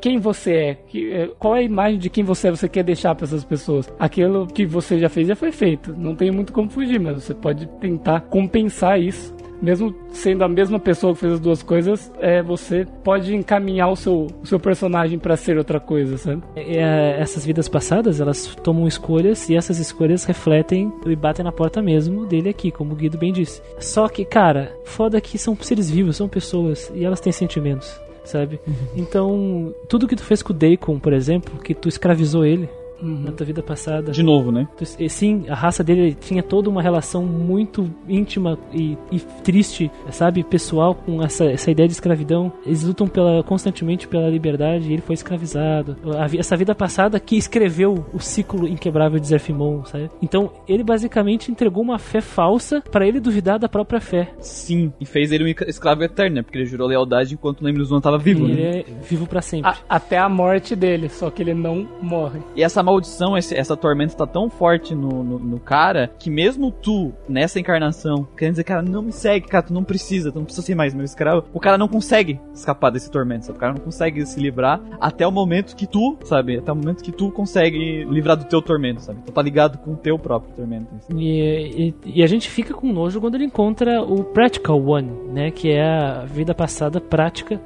quem 0.00 0.18
você 0.18 0.52
é, 0.54 0.74
que- 0.74 1.12
é, 1.12 1.28
qual 1.38 1.56
é 1.56 1.60
a 1.60 1.62
imagem 1.62 1.98
de 1.98 2.10
quem 2.10 2.24
você 2.24 2.48
é, 2.48 2.50
você 2.50 2.68
quer 2.68 2.82
deixar 2.82 3.14
para 3.14 3.24
essas 3.26 3.44
pessoas. 3.44 3.92
Aquilo 3.98 4.46
que 4.46 4.64
você 4.66 4.98
já 4.98 5.08
fez 5.08 5.28
já 5.28 5.36
foi 5.36 5.52
feito, 5.52 5.94
não 5.96 6.14
tem 6.14 6.30
muito 6.30 6.52
como 6.52 6.70
fugir, 6.70 6.98
mas 7.00 7.22
você 7.22 7.34
pode 7.34 7.66
tentar 7.80 8.20
compensar 8.22 9.00
isso. 9.00 9.34
Mesmo 9.62 9.94
sendo 10.10 10.42
a 10.42 10.48
mesma 10.48 10.80
pessoa 10.80 11.14
que 11.14 11.20
fez 11.20 11.34
as 11.34 11.40
duas 11.40 11.62
coisas, 11.62 12.12
é, 12.18 12.42
você 12.42 12.84
pode 13.04 13.34
encaminhar 13.34 13.90
o 13.90 13.96
seu, 13.96 14.26
o 14.42 14.46
seu 14.46 14.58
personagem 14.58 15.18
para 15.18 15.36
ser 15.36 15.56
outra 15.56 15.78
coisa, 15.78 16.18
sabe? 16.18 16.42
É, 16.56 17.16
essas 17.20 17.46
vidas 17.46 17.68
passadas, 17.68 18.20
elas 18.20 18.54
tomam 18.56 18.88
escolhas 18.88 19.48
e 19.48 19.56
essas 19.56 19.78
escolhas 19.78 20.24
refletem 20.24 20.92
e 21.06 21.14
batem 21.14 21.44
na 21.44 21.52
porta 21.52 21.80
mesmo 21.80 22.26
dele 22.26 22.48
aqui, 22.48 22.70
como 22.72 22.92
o 22.92 22.96
Guido 22.96 23.16
bem 23.16 23.32
disse. 23.32 23.62
Só 23.78 24.08
que, 24.08 24.24
cara, 24.24 24.76
foda 24.84 25.20
que 25.20 25.38
são 25.38 25.56
seres 25.60 25.88
vivos, 25.88 26.16
são 26.16 26.28
pessoas 26.28 26.90
e 26.94 27.04
elas 27.04 27.20
têm 27.20 27.32
sentimentos. 27.32 28.00
sabe? 28.24 28.60
Então, 28.96 29.74
tudo 29.88 30.08
que 30.08 30.16
tu 30.16 30.24
fez 30.24 30.42
com 30.42 30.52
o 30.52 30.56
Daikon, 30.56 30.98
por 30.98 31.12
exemplo, 31.12 31.58
que 31.60 31.74
tu 31.74 31.88
escravizou 31.88 32.44
ele 32.44 32.68
Uhum. 33.02 33.22
na 33.24 33.32
tua 33.32 33.44
vida 33.44 33.62
passada. 33.62 34.12
De 34.12 34.22
novo, 34.22 34.52
né? 34.52 34.68
E 34.98 35.08
Sim, 35.08 35.44
a 35.48 35.54
raça 35.54 35.82
dele 35.82 36.14
tinha 36.14 36.42
toda 36.42 36.70
uma 36.70 36.80
relação 36.80 37.24
muito 37.24 37.90
íntima 38.08 38.58
e, 38.72 38.96
e 39.10 39.18
triste, 39.42 39.90
sabe, 40.10 40.44
pessoal, 40.44 40.94
com 40.94 41.22
essa, 41.22 41.44
essa 41.46 41.70
ideia 41.70 41.88
de 41.88 41.94
escravidão. 41.94 42.52
Eles 42.64 42.84
lutam 42.84 43.08
pela, 43.08 43.42
constantemente 43.42 44.06
pela 44.06 44.28
liberdade 44.28 44.88
e 44.88 44.92
ele 44.92 45.02
foi 45.02 45.14
escravizado. 45.14 45.96
A 46.18 46.26
essa 46.38 46.56
vida 46.56 46.74
passada 46.74 47.18
que 47.20 47.36
escreveu 47.36 48.04
o 48.12 48.18
ciclo 48.20 48.66
inquebrável 48.68 49.18
de 49.18 49.26
Zerfimon, 49.26 49.84
sabe? 49.84 50.08
Então, 50.22 50.50
ele 50.68 50.82
basicamente 50.84 51.50
entregou 51.50 51.82
uma 51.82 51.98
fé 51.98 52.20
falsa 52.20 52.80
para 52.90 53.06
ele 53.06 53.20
duvidar 53.20 53.58
da 53.58 53.68
própria 53.68 54.00
fé. 54.00 54.32
Sim. 54.40 54.92
E 55.00 55.04
fez 55.04 55.32
ele 55.32 55.44
um 55.44 55.68
escravo 55.68 56.02
eterno, 56.04 56.36
né? 56.36 56.42
Porque 56.42 56.58
ele 56.58 56.66
jurou 56.66 56.86
lealdade 56.88 57.34
enquanto 57.34 57.60
o 57.60 57.64
Lembrus 57.64 57.90
One 57.90 58.00
tava 58.00 58.18
vivo, 58.18 58.46
E 58.46 58.48
né? 58.48 58.52
ele 58.52 58.62
é 58.80 58.84
vivo 59.02 59.26
para 59.26 59.42
sempre. 59.42 59.70
A- 59.70 59.76
até 59.88 60.18
a 60.18 60.28
morte 60.28 60.74
dele, 60.76 61.08
só 61.08 61.30
que 61.30 61.42
ele 61.42 61.54
não 61.54 61.86
morre. 62.00 62.40
E 62.56 62.62
essa 62.62 62.82
maldição, 62.92 63.36
esse- 63.36 63.54
essa 63.56 63.76
tormenta 63.76 64.14
tá 64.14 64.26
tão 64.26 64.48
forte 64.50 64.94
no, 64.94 65.22
no, 65.24 65.38
no 65.38 65.58
cara 65.60 66.10
que 66.18 66.30
mesmo 66.30 66.70
tu, 66.70 67.12
nessa 67.28 67.58
encarnação, 67.58 68.26
querendo 68.36 68.52
dizer, 68.54 68.64
cara, 68.64 68.82
não 68.82 69.02
me 69.02 69.12
segue, 69.12 69.46
cara, 69.48 69.64
tu 69.64 69.72
não 69.74 69.82
precisa, 69.84 70.30
tu 70.30 70.36
não 70.38 70.44
precisa 70.44 70.64
ser 70.66 70.74
mais 70.74 70.94
meu 70.94 71.04
escravo, 71.04 71.44
o 71.52 71.60
cara 71.60 71.76
não 71.78 71.88
consegue 71.88 72.38
escapar 72.54 72.90
desse 72.90 73.10
tormento, 73.10 73.46
sabe? 73.46 73.56
O 73.56 73.60
cara 73.60 73.72
não 73.74 73.80
consegue 73.80 74.24
se 74.26 74.38
livrar 74.40 74.80
até 75.00 75.26
o 75.26 75.32
momento 75.32 75.74
que 75.74 75.86
tu, 75.86 76.16
sabe? 76.24 76.58
Até 76.58 76.70
o 76.72 76.76
momento 76.76 77.02
que 77.02 77.12
tu 77.12 77.30
consegue 77.30 78.04
livrar 78.04 78.36
do 78.36 78.44
teu 78.44 78.60
tormento, 78.62 79.00
sabe? 79.02 79.20
Tu 79.24 79.32
tá 79.32 79.42
ligado 79.42 79.78
com 79.78 79.92
o 79.92 79.96
teu 79.96 80.18
próprio 80.18 80.52
tormento. 80.54 80.86
E, 81.16 81.88
e- 82.04 82.18
e 82.18 82.22
a 82.22 82.26
gente 82.26 82.48
fica 82.50 82.74
com 82.74 82.92
nojo 82.92 83.20
quando 83.20 83.34
ele 83.36 83.44
encontra 83.44 84.02
o 84.02 84.22
Practical 84.24 84.80
One, 84.84 85.10
né? 85.32 85.50
Que 85.50 85.70
é 85.70 85.82
a 85.82 86.24
vida 86.24 86.54
passada 86.54 87.00
prática, 87.00 87.60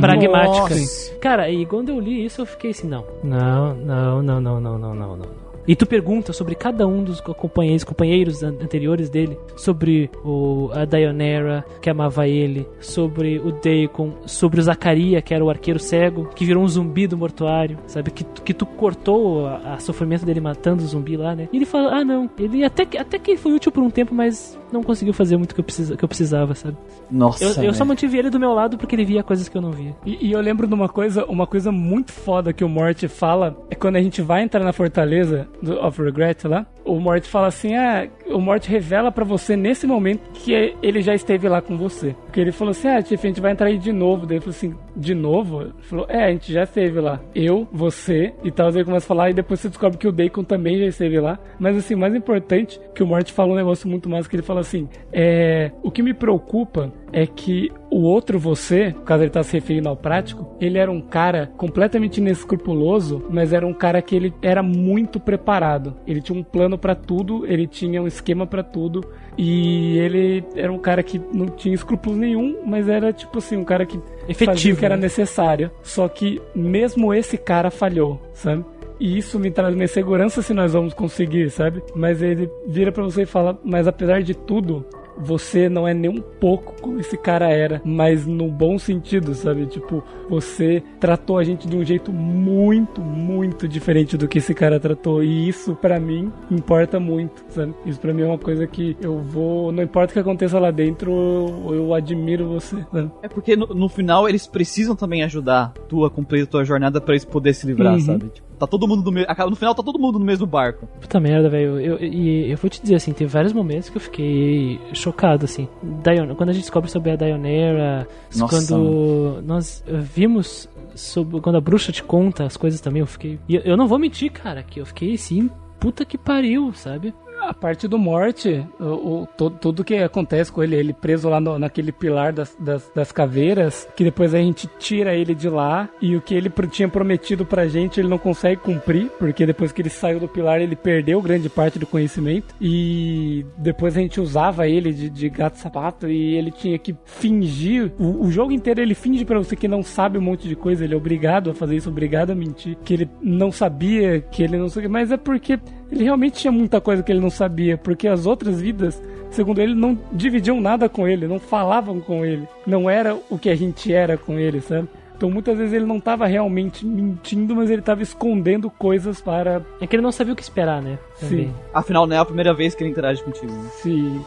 pragmática. 0.00 0.74
Cara, 1.20 1.50
e 1.50 1.66
quando 1.66 1.90
eu 1.90 2.00
li 2.00 2.24
isso 2.24 2.40
eu 2.42 2.46
fiquei 2.46 2.70
assim, 2.70 2.88
não, 2.88 3.04
não, 3.22 3.74
não, 3.74 4.22
não, 4.22 4.40
não, 4.40 4.59
no, 4.60 4.78
no, 4.78 4.94
no, 4.94 5.16
no, 5.16 5.16
no. 5.16 5.49
E 5.70 5.76
tu 5.76 5.86
pergunta 5.86 6.32
sobre 6.32 6.56
cada 6.56 6.84
um 6.84 7.04
dos 7.04 7.20
companheiros, 7.20 7.84
companheiros 7.84 8.42
an- 8.42 8.56
anteriores 8.60 9.08
dele, 9.08 9.38
sobre 9.56 10.10
o, 10.24 10.68
a 10.72 10.84
Dionera, 10.84 11.64
que 11.80 11.88
amava 11.88 12.26
ele, 12.26 12.66
sobre 12.80 13.38
o 13.38 13.52
Daikon, 13.52 14.14
sobre 14.26 14.58
o 14.58 14.62
Zacaria, 14.64 15.22
que 15.22 15.32
era 15.32 15.44
o 15.44 15.48
arqueiro 15.48 15.78
cego, 15.78 16.28
que 16.34 16.44
virou 16.44 16.64
um 16.64 16.68
zumbi 16.68 17.06
do 17.06 17.16
mortuário, 17.16 17.78
sabe? 17.86 18.10
Que, 18.10 18.24
tu- 18.24 18.42
que 18.42 18.52
tu 18.52 18.66
cortou 18.66 19.46
a, 19.46 19.74
a 19.74 19.78
sofrimento 19.78 20.26
dele 20.26 20.40
matando 20.40 20.82
o 20.82 20.86
zumbi 20.86 21.16
lá, 21.16 21.36
né? 21.36 21.48
E 21.52 21.56
ele 21.58 21.66
fala, 21.66 21.98
ah 22.00 22.04
não, 22.04 22.28
ele 22.36 22.64
até, 22.64 22.84
que- 22.84 22.98
até 22.98 23.16
que 23.16 23.36
foi 23.36 23.52
útil 23.52 23.70
por 23.70 23.82
um 23.84 23.90
tempo, 23.90 24.12
mas 24.12 24.58
não 24.72 24.82
conseguiu 24.82 25.14
fazer 25.14 25.36
muito 25.36 25.52
o 25.52 25.54
que 25.54 25.60
eu, 25.60 25.64
precisa, 25.64 25.96
que 25.96 26.04
eu 26.04 26.08
precisava, 26.08 26.52
sabe? 26.56 26.76
Nossa, 27.08 27.44
Eu, 27.44 27.48
eu 27.50 27.72
só 27.72 27.78
velho. 27.78 27.86
mantive 27.86 28.18
ele 28.18 28.30
do 28.30 28.40
meu 28.40 28.52
lado 28.52 28.76
porque 28.76 28.96
ele 28.96 29.04
via 29.04 29.22
coisas 29.22 29.48
que 29.48 29.56
eu 29.56 29.62
não 29.62 29.70
via. 29.70 29.94
E, 30.04 30.28
e 30.28 30.32
eu 30.32 30.40
lembro 30.40 30.66
de 30.66 30.74
uma 30.74 30.88
coisa, 30.88 31.24
uma 31.26 31.46
coisa 31.46 31.70
muito 31.70 32.10
foda 32.12 32.52
que 32.52 32.64
o 32.64 32.68
Mort 32.68 33.04
fala 33.06 33.56
é 33.70 33.74
quando 33.76 33.96
a 33.96 34.02
gente 34.02 34.20
vai 34.20 34.42
entrar 34.42 34.64
na 34.64 34.72
fortaleza 34.72 35.48
of 35.68 36.00
Regret 36.00 36.44
lá. 36.44 36.66
O 36.90 36.98
Mort 36.98 37.24
fala 37.24 37.46
assim: 37.46 37.76
ah, 37.76 38.08
o 38.26 38.40
Mort 38.40 38.66
revela 38.66 39.12
pra 39.12 39.24
você 39.24 39.54
nesse 39.54 39.86
momento 39.86 40.28
que 40.32 40.74
ele 40.82 41.00
já 41.00 41.14
esteve 41.14 41.48
lá 41.48 41.62
com 41.62 41.76
você. 41.76 42.16
Porque 42.24 42.40
ele 42.40 42.50
falou 42.50 42.72
assim: 42.72 42.88
ah, 42.88 43.00
Tiff, 43.00 43.24
a 43.24 43.30
gente 43.30 43.40
vai 43.40 43.52
entrar 43.52 43.68
aí 43.68 43.78
de 43.78 43.92
novo. 43.92 44.26
Daí 44.26 44.38
ele 44.38 44.40
falou 44.40 44.56
assim: 44.56 44.74
de 44.96 45.14
novo? 45.14 45.62
Ele 45.62 45.72
falou: 45.82 46.06
é, 46.08 46.24
a 46.24 46.32
gente 46.32 46.52
já 46.52 46.64
esteve 46.64 46.98
lá. 47.00 47.20
Eu, 47.32 47.68
você 47.70 48.34
e 48.42 48.50
tal. 48.50 48.70
Ele 48.70 48.84
começa 48.84 49.06
a 49.06 49.08
falar 49.08 49.30
e 49.30 49.34
depois 49.34 49.60
você 49.60 49.68
descobre 49.68 49.98
que 49.98 50.08
o 50.08 50.12
Bacon 50.12 50.42
também 50.42 50.80
já 50.80 50.86
esteve 50.86 51.20
lá. 51.20 51.38
Mas 51.60 51.76
assim, 51.76 51.94
mais 51.94 52.12
importante, 52.12 52.80
que 52.92 53.04
o 53.04 53.06
Mort 53.06 53.30
fala 53.30 53.52
um 53.52 53.56
negócio 53.56 53.88
muito 53.88 54.08
mais 54.08 54.26
que 54.26 54.34
ele 54.34 54.42
fala 54.42 54.58
assim: 54.58 54.88
é, 55.12 55.70
o 55.84 55.92
que 55.92 56.02
me 56.02 56.12
preocupa 56.12 56.92
é 57.12 57.26
que 57.26 57.70
o 57.90 58.02
outro 58.02 58.38
você, 58.38 58.94
caso 59.04 59.24
ele 59.24 59.30
tá 59.30 59.42
se 59.42 59.52
referindo 59.52 59.88
ao 59.88 59.96
prático, 59.96 60.56
ele 60.60 60.78
era 60.78 60.90
um 60.90 61.00
cara 61.00 61.50
completamente 61.56 62.18
inescrupuloso, 62.18 63.24
mas 63.30 63.52
era 63.52 63.66
um 63.66 63.74
cara 63.74 64.00
que 64.00 64.14
ele 64.14 64.32
era 64.40 64.62
muito 64.62 65.18
preparado. 65.18 65.96
Ele 66.06 66.20
tinha 66.20 66.38
um 66.38 66.42
plano 66.42 66.78
pra 66.80 66.94
tudo, 66.94 67.46
ele 67.46 67.66
tinha 67.66 68.02
um 68.02 68.06
esquema 68.06 68.46
pra 68.46 68.62
tudo 68.62 69.04
e 69.36 69.98
ele 69.98 70.44
era 70.56 70.72
um 70.72 70.78
cara 70.78 71.02
que 71.02 71.20
não 71.32 71.46
tinha 71.46 71.74
escrúpulos 71.74 72.18
nenhum, 72.18 72.62
mas 72.66 72.88
era 72.88 73.12
tipo 73.12 73.38
assim, 73.38 73.56
um 73.56 73.64
cara 73.64 73.86
que 73.86 73.98
fazia 73.98 74.26
o 74.26 74.30
Efetivo, 74.30 74.78
que 74.78 74.84
era 74.84 74.96
né? 74.96 75.02
necessário. 75.02 75.70
Só 75.82 76.08
que 76.08 76.40
mesmo 76.54 77.12
esse 77.14 77.36
cara 77.36 77.70
falhou, 77.70 78.20
sabe? 78.32 78.64
E 78.98 79.16
isso 79.16 79.38
me 79.38 79.50
traz 79.50 79.74
uma 79.74 79.84
insegurança 79.84 80.42
se 80.42 80.52
nós 80.52 80.74
vamos 80.74 80.92
conseguir, 80.92 81.50
sabe? 81.50 81.82
Mas 81.94 82.20
ele 82.20 82.50
vira 82.66 82.92
pra 82.92 83.02
você 83.02 83.22
e 83.22 83.26
fala: 83.26 83.58
Mas 83.64 83.86
apesar 83.88 84.22
de 84.22 84.34
tudo, 84.34 84.84
você 85.18 85.68
não 85.68 85.86
é 85.86 85.92
nem 85.94 86.10
um 86.10 86.20
pouco 86.20 86.74
como 86.80 86.98
esse 87.00 87.16
cara 87.16 87.48
era, 87.50 87.80
mas 87.84 88.26
no 88.26 88.48
bom 88.48 88.78
sentido, 88.78 89.34
sabe? 89.34 89.66
Tipo, 89.66 90.02
você 90.28 90.82
tratou 90.98 91.38
a 91.38 91.44
gente 91.44 91.68
de 91.68 91.76
um 91.76 91.84
jeito 91.84 92.12
muito, 92.12 93.00
muito 93.00 93.68
diferente 93.68 94.16
do 94.16 94.26
que 94.28 94.38
esse 94.38 94.54
cara 94.54 94.78
tratou. 94.80 95.22
E 95.22 95.48
isso, 95.48 95.74
pra 95.76 95.98
mim, 96.00 96.32
importa 96.50 96.98
muito, 97.00 97.44
sabe? 97.48 97.74
Isso 97.84 98.00
pra 98.00 98.12
mim 98.14 98.22
é 98.22 98.26
uma 98.26 98.38
coisa 98.38 98.66
que 98.66 98.96
eu 99.00 99.18
vou. 99.18 99.72
Não 99.72 99.82
importa 99.82 100.10
o 100.10 100.14
que 100.14 100.20
aconteça 100.20 100.58
lá 100.58 100.70
dentro, 100.70 101.10
eu, 101.12 101.74
eu 101.74 101.94
admiro 101.94 102.46
você, 102.48 102.76
sabe? 102.92 103.10
É 103.22 103.28
porque 103.28 103.56
no, 103.56 103.66
no 103.68 103.88
final 103.88 104.28
eles 104.28 104.46
precisam 104.46 104.94
também 104.96 105.22
ajudar 105.22 105.72
tu 105.88 106.04
a 106.04 106.10
cumprir 106.10 106.44
a 106.44 106.46
tua 106.46 106.64
jornada 106.64 107.00
pra 107.00 107.14
eles 107.14 107.24
poderem 107.24 107.54
se 107.54 107.66
livrar, 107.66 107.94
Uhum. 107.94 108.00
sabe? 108.00 108.28
Tipo, 108.28 108.49
tá 108.60 108.66
todo 108.66 108.86
mundo 108.86 109.02
no 109.04 109.10
mesmo. 109.10 109.34
No 109.48 109.56
final 109.56 109.74
tá 109.74 109.82
todo 109.82 109.98
mundo 109.98 110.18
no 110.18 110.24
mesmo 110.24 110.46
barco. 110.46 110.86
Puta 111.00 111.18
merda, 111.18 111.48
velho. 111.48 111.80
Eu, 111.80 111.98
e 111.98 112.50
eu 112.50 112.56
vou 112.58 112.68
te 112.68 112.80
dizer 112.82 112.96
assim, 112.96 113.12
teve 113.12 113.30
vários 113.30 113.52
momentos 113.52 113.88
que 113.88 113.96
eu 113.96 114.00
fiquei 114.00 114.78
chocado, 114.92 115.46
assim. 115.46 115.66
Dion, 115.82 116.34
quando 116.34 116.50
a 116.50 116.52
gente 116.52 116.62
descobre 116.62 116.90
sobre 116.90 117.10
a 117.10 117.16
Dionera, 117.16 118.06
Nossa, 118.36 118.56
quando 118.56 119.42
nós 119.42 119.82
vimos 119.86 120.68
sobre 120.94 121.40
quando 121.40 121.56
a 121.56 121.60
bruxa 121.60 121.90
te 121.90 122.02
conta 122.02 122.44
as 122.44 122.56
coisas 122.56 122.80
também, 122.80 123.00
eu 123.00 123.06
fiquei. 123.06 123.38
E 123.48 123.56
eu, 123.56 123.62
eu 123.62 123.76
não 123.76 123.88
vou 123.88 123.98
mentir, 123.98 124.30
cara, 124.30 124.62
que 124.62 124.80
eu 124.80 124.86
fiquei 124.86 125.14
assim, 125.14 125.48
puta 125.78 126.04
que 126.04 126.18
pariu, 126.18 126.72
sabe? 126.74 127.14
A 127.50 127.54
parte 127.54 127.88
do 127.88 127.98
morte, 127.98 128.64
o, 128.78 128.84
o- 129.22 129.28
todo, 129.36 129.56
tudo 129.58 129.82
que 129.82 129.96
acontece 129.96 130.52
com 130.52 130.62
ele, 130.62 130.76
ele 130.76 130.92
preso 130.92 131.28
lá 131.28 131.40
no- 131.40 131.58
naquele 131.58 131.90
pilar 131.90 132.32
das, 132.32 132.54
das, 132.60 132.88
das 132.94 133.10
caveiras, 133.10 133.88
que 133.96 134.04
depois 134.04 134.32
a 134.32 134.38
gente 134.38 134.68
tira 134.78 135.16
ele 135.16 135.34
de 135.34 135.48
lá, 135.48 135.88
e 136.00 136.14
o 136.14 136.20
que 136.20 136.32
ele 136.32 136.48
tinha 136.70 136.88
prometido 136.88 137.44
pra 137.44 137.66
gente 137.66 137.98
ele 137.98 138.06
não 138.08 138.18
consegue 138.18 138.60
cumprir, 138.60 139.10
porque 139.18 139.44
depois 139.44 139.72
que 139.72 139.82
ele 139.82 139.90
saiu 139.90 140.20
do 140.20 140.28
pilar 140.28 140.60
ele 140.60 140.76
perdeu 140.76 141.20
grande 141.20 141.48
parte 141.48 141.76
do 141.76 141.88
conhecimento, 141.88 142.54
e 142.60 143.44
depois 143.58 143.96
a 143.96 144.00
gente 144.00 144.20
usava 144.20 144.68
ele 144.68 144.92
de, 144.92 145.10
de 145.10 145.28
gato 145.28 145.56
sapato, 145.58 146.08
e 146.08 146.36
ele 146.36 146.52
tinha 146.52 146.78
que 146.78 146.94
fingir, 147.04 147.90
o, 147.98 148.26
o 148.26 148.30
jogo 148.30 148.52
inteiro 148.52 148.80
ele 148.80 148.94
finge 148.94 149.24
pra 149.24 149.38
você 149.38 149.56
que 149.56 149.66
não 149.66 149.82
sabe 149.82 150.18
um 150.18 150.22
monte 150.22 150.46
de 150.46 150.54
coisa, 150.54 150.84
ele 150.84 150.94
é 150.94 150.96
obrigado 150.96 151.50
a 151.50 151.54
fazer 151.54 151.74
isso, 151.74 151.90
obrigado 151.90 152.30
a 152.30 152.34
mentir, 152.36 152.78
que 152.84 152.94
ele 152.94 153.10
não 153.20 153.50
sabia, 153.50 154.20
que 154.20 154.40
ele 154.44 154.56
não 154.56 154.68
que, 154.68 154.86
mas 154.86 155.10
é 155.10 155.16
porque 155.16 155.58
ele 155.90 156.04
realmente 156.04 156.34
tinha 156.40 156.52
muita 156.52 156.80
coisa 156.80 157.02
que 157.02 157.10
ele 157.12 157.20
não 157.20 157.30
sabia, 157.30 157.76
porque 157.78 158.06
as 158.08 158.26
outras 158.26 158.60
vidas, 158.60 159.00
segundo 159.30 159.60
ele, 159.60 159.74
não 159.74 159.98
dividiam 160.12 160.60
nada 160.60 160.88
com 160.88 161.06
ele, 161.08 161.26
não 161.26 161.38
falavam 161.38 162.00
com 162.00 162.24
ele, 162.24 162.46
não 162.66 162.88
era 162.88 163.16
o 163.28 163.38
que 163.38 163.48
a 163.50 163.54
gente 163.56 163.92
era 163.92 164.16
com 164.16 164.38
ele, 164.38 164.60
sabe? 164.60 164.88
Então 165.16 165.30
muitas 165.30 165.58
vezes 165.58 165.74
ele 165.74 165.84
não 165.84 165.98
estava 165.98 166.26
realmente 166.26 166.86
mentindo, 166.86 167.54
mas 167.54 167.68
ele 167.70 167.80
estava 167.82 168.02
escondendo 168.02 168.70
coisas 168.70 169.20
para 169.20 169.60
É 169.78 169.86
que 169.86 169.94
ele 169.94 170.02
não 170.02 170.10
sabia 170.12 170.32
o 170.32 170.36
que 170.36 170.42
esperar, 170.42 170.80
né? 170.80 170.98
Também. 171.20 171.48
Sim. 171.48 171.54
Afinal, 171.74 172.06
não 172.06 172.16
é 172.16 172.18
a 172.18 172.24
primeira 172.24 172.54
vez 172.54 172.74
que 172.74 172.82
ele 172.82 172.90
interage 172.90 173.22
contigo. 173.22 173.52
né? 173.52 173.68
se 173.82 174.20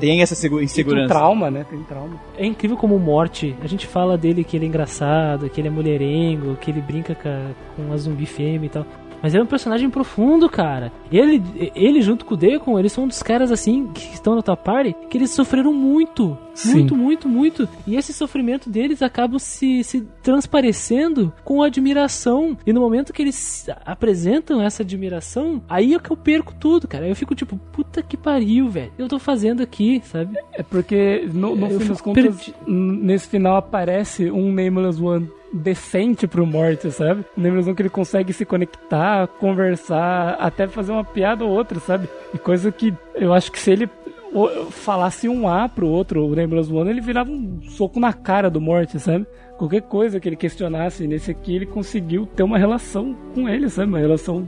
Tem 0.00 0.22
essa 0.22 0.34
segu- 0.34 0.56
e 0.56 0.58
tem 0.60 0.64
insegurança. 0.66 1.08
trauma, 1.08 1.50
né? 1.50 1.66
Tem 1.68 1.82
trauma. 1.82 2.16
É 2.38 2.46
incrível 2.46 2.76
como 2.78 2.94
o 2.96 2.98
Morte, 2.98 3.54
a 3.62 3.66
gente 3.66 3.86
fala 3.86 4.16
dele 4.16 4.42
que 4.44 4.56
ele 4.56 4.64
é 4.64 4.68
engraçado, 4.68 5.48
que 5.50 5.60
ele 5.60 5.68
é 5.68 5.70
mulherengo, 5.70 6.56
que 6.56 6.70
ele 6.70 6.80
brinca 6.80 7.14
com 7.14 7.28
a, 7.28 7.50
com 7.86 7.92
a 7.92 7.96
zumbi 7.98 8.24
fêmea 8.26 8.66
e 8.66 8.70
tal. 8.70 8.86
Mas 9.22 9.34
ele 9.34 9.40
é 9.42 9.44
um 9.44 9.48
personagem 9.48 9.88
profundo, 9.90 10.48
cara. 10.48 10.92
Ele, 11.10 11.42
ele 11.74 12.00
junto 12.02 12.24
com 12.24 12.34
o 12.34 12.36
Deacon, 12.36 12.78
eles 12.78 12.92
são 12.92 13.04
um 13.04 13.08
dos 13.08 13.22
caras 13.22 13.50
assim 13.50 13.88
que 13.88 14.12
estão 14.14 14.34
na 14.34 14.42
tua 14.42 14.56
party 14.56 14.94
que 15.10 15.16
eles 15.18 15.30
sofreram 15.30 15.72
muito. 15.72 16.36
Sim. 16.54 16.72
Muito, 16.74 16.96
muito, 16.96 17.28
muito. 17.28 17.68
E 17.86 17.96
esse 17.96 18.12
sofrimento 18.14 18.70
deles 18.70 19.02
acaba 19.02 19.38
se, 19.38 19.84
se 19.84 20.06
transparecendo 20.22 21.32
com 21.44 21.62
admiração. 21.62 22.56
E 22.66 22.72
no 22.72 22.80
momento 22.80 23.12
que 23.12 23.20
eles 23.22 23.66
apresentam 23.84 24.62
essa 24.62 24.82
admiração, 24.82 25.62
aí 25.68 25.94
é 25.94 25.98
que 25.98 26.10
eu 26.10 26.16
perco 26.16 26.54
tudo, 26.58 26.88
cara. 26.88 27.06
Eu 27.06 27.16
fico 27.16 27.34
tipo, 27.34 27.56
puta 27.72 28.02
que 28.02 28.16
pariu, 28.16 28.68
velho. 28.68 28.92
Eu 28.98 29.08
tô 29.08 29.18
fazendo 29.18 29.62
aqui, 29.62 30.00
sabe? 30.04 30.36
É 30.54 30.62
porque 30.62 31.28
no, 31.32 31.54
no 31.54 31.68
fim 31.78 31.88
das 31.88 32.00
contas, 32.00 32.24
perdi- 32.24 32.54
nesse 32.66 33.28
final 33.28 33.56
aparece 33.56 34.30
um 34.30 34.50
Nameless 34.52 35.02
One 35.02 35.28
decente 35.56 36.26
pro 36.26 36.46
Morty, 36.46 36.90
sabe? 36.90 37.24
Nameless 37.36 37.68
One 37.68 37.76
que 37.76 37.82
ele 37.82 37.88
consegue 37.88 38.32
se 38.32 38.44
conectar, 38.44 39.26
conversar, 39.26 40.36
até 40.38 40.68
fazer 40.68 40.92
uma 40.92 41.04
piada 41.04 41.44
ou 41.44 41.50
outra, 41.50 41.80
sabe? 41.80 42.08
E 42.34 42.38
coisa 42.38 42.70
que 42.70 42.94
eu 43.14 43.32
acho 43.32 43.50
que 43.50 43.58
se 43.58 43.70
ele 43.70 43.88
falasse 44.70 45.28
um 45.28 45.48
A 45.48 45.68
pro 45.68 45.88
outro, 45.88 46.26
o 46.26 46.34
Nameless 46.34 46.72
One, 46.72 46.90
ele 46.90 47.00
virava 47.00 47.30
um 47.30 47.60
soco 47.62 47.98
na 47.98 48.12
cara 48.12 48.50
do 48.50 48.60
Morty, 48.60 48.98
sabe? 48.98 49.26
Qualquer 49.56 49.82
coisa 49.82 50.20
que 50.20 50.28
ele 50.28 50.36
questionasse 50.36 51.06
nesse 51.06 51.30
aqui, 51.30 51.56
ele 51.56 51.64
conseguiu 51.64 52.26
ter 52.26 52.42
uma 52.42 52.58
relação 52.58 53.16
com 53.34 53.48
ele, 53.48 53.68
sabe? 53.70 53.88
Uma 53.88 53.98
relação 53.98 54.46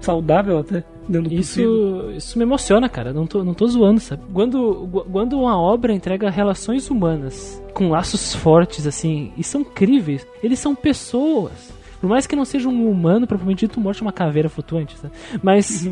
saudável 0.00 0.58
até. 0.58 0.82
Possível. 1.08 2.10
Isso, 2.10 2.10
isso 2.16 2.38
me 2.38 2.44
emociona, 2.44 2.88
cara. 2.88 3.12
Não 3.12 3.26
tô, 3.26 3.44
não 3.44 3.54
tô 3.54 3.66
zoando, 3.66 4.00
sabe? 4.00 4.22
Quando, 4.32 4.88
quando 5.10 5.38
uma 5.38 5.58
obra 5.58 5.92
entrega 5.92 6.28
relações 6.28 6.90
humanas 6.90 7.62
com 7.72 7.88
laços 7.88 8.34
fortes, 8.34 8.86
assim, 8.86 9.32
e 9.36 9.44
são 9.44 9.60
incríveis, 9.60 10.26
eles 10.42 10.58
são 10.58 10.74
pessoas. 10.74 11.77
Por 12.00 12.08
mais 12.08 12.26
que 12.26 12.36
não 12.36 12.44
seja 12.44 12.68
um 12.68 12.90
humano, 12.90 13.26
propriamente 13.26 13.66
dito, 13.66 13.80
morte 13.80 14.00
é 14.00 14.06
uma 14.06 14.12
caveira 14.12 14.48
flutuante, 14.48 14.96
sabe? 14.96 15.12
Mas, 15.42 15.86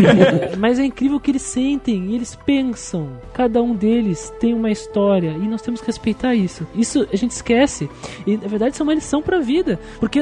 mas 0.58 0.78
é 0.78 0.84
incrível 0.84 1.20
que 1.20 1.30
eles 1.30 1.42
sentem, 1.42 2.14
eles 2.14 2.34
pensam. 2.34 3.10
Cada 3.32 3.62
um 3.62 3.74
deles 3.74 4.32
tem 4.40 4.54
uma 4.54 4.70
história 4.70 5.30
e 5.30 5.48
nós 5.48 5.62
temos 5.62 5.80
que 5.80 5.86
respeitar 5.86 6.34
isso. 6.34 6.66
Isso 6.74 7.06
a 7.12 7.16
gente 7.16 7.32
esquece. 7.32 7.88
E 8.26 8.36
na 8.36 8.48
verdade 8.48 8.74
isso 8.74 8.82
é 8.82 8.84
uma 8.84 8.94
lição 8.94 9.22
pra 9.22 9.40
vida, 9.40 9.78
porque 10.00 10.20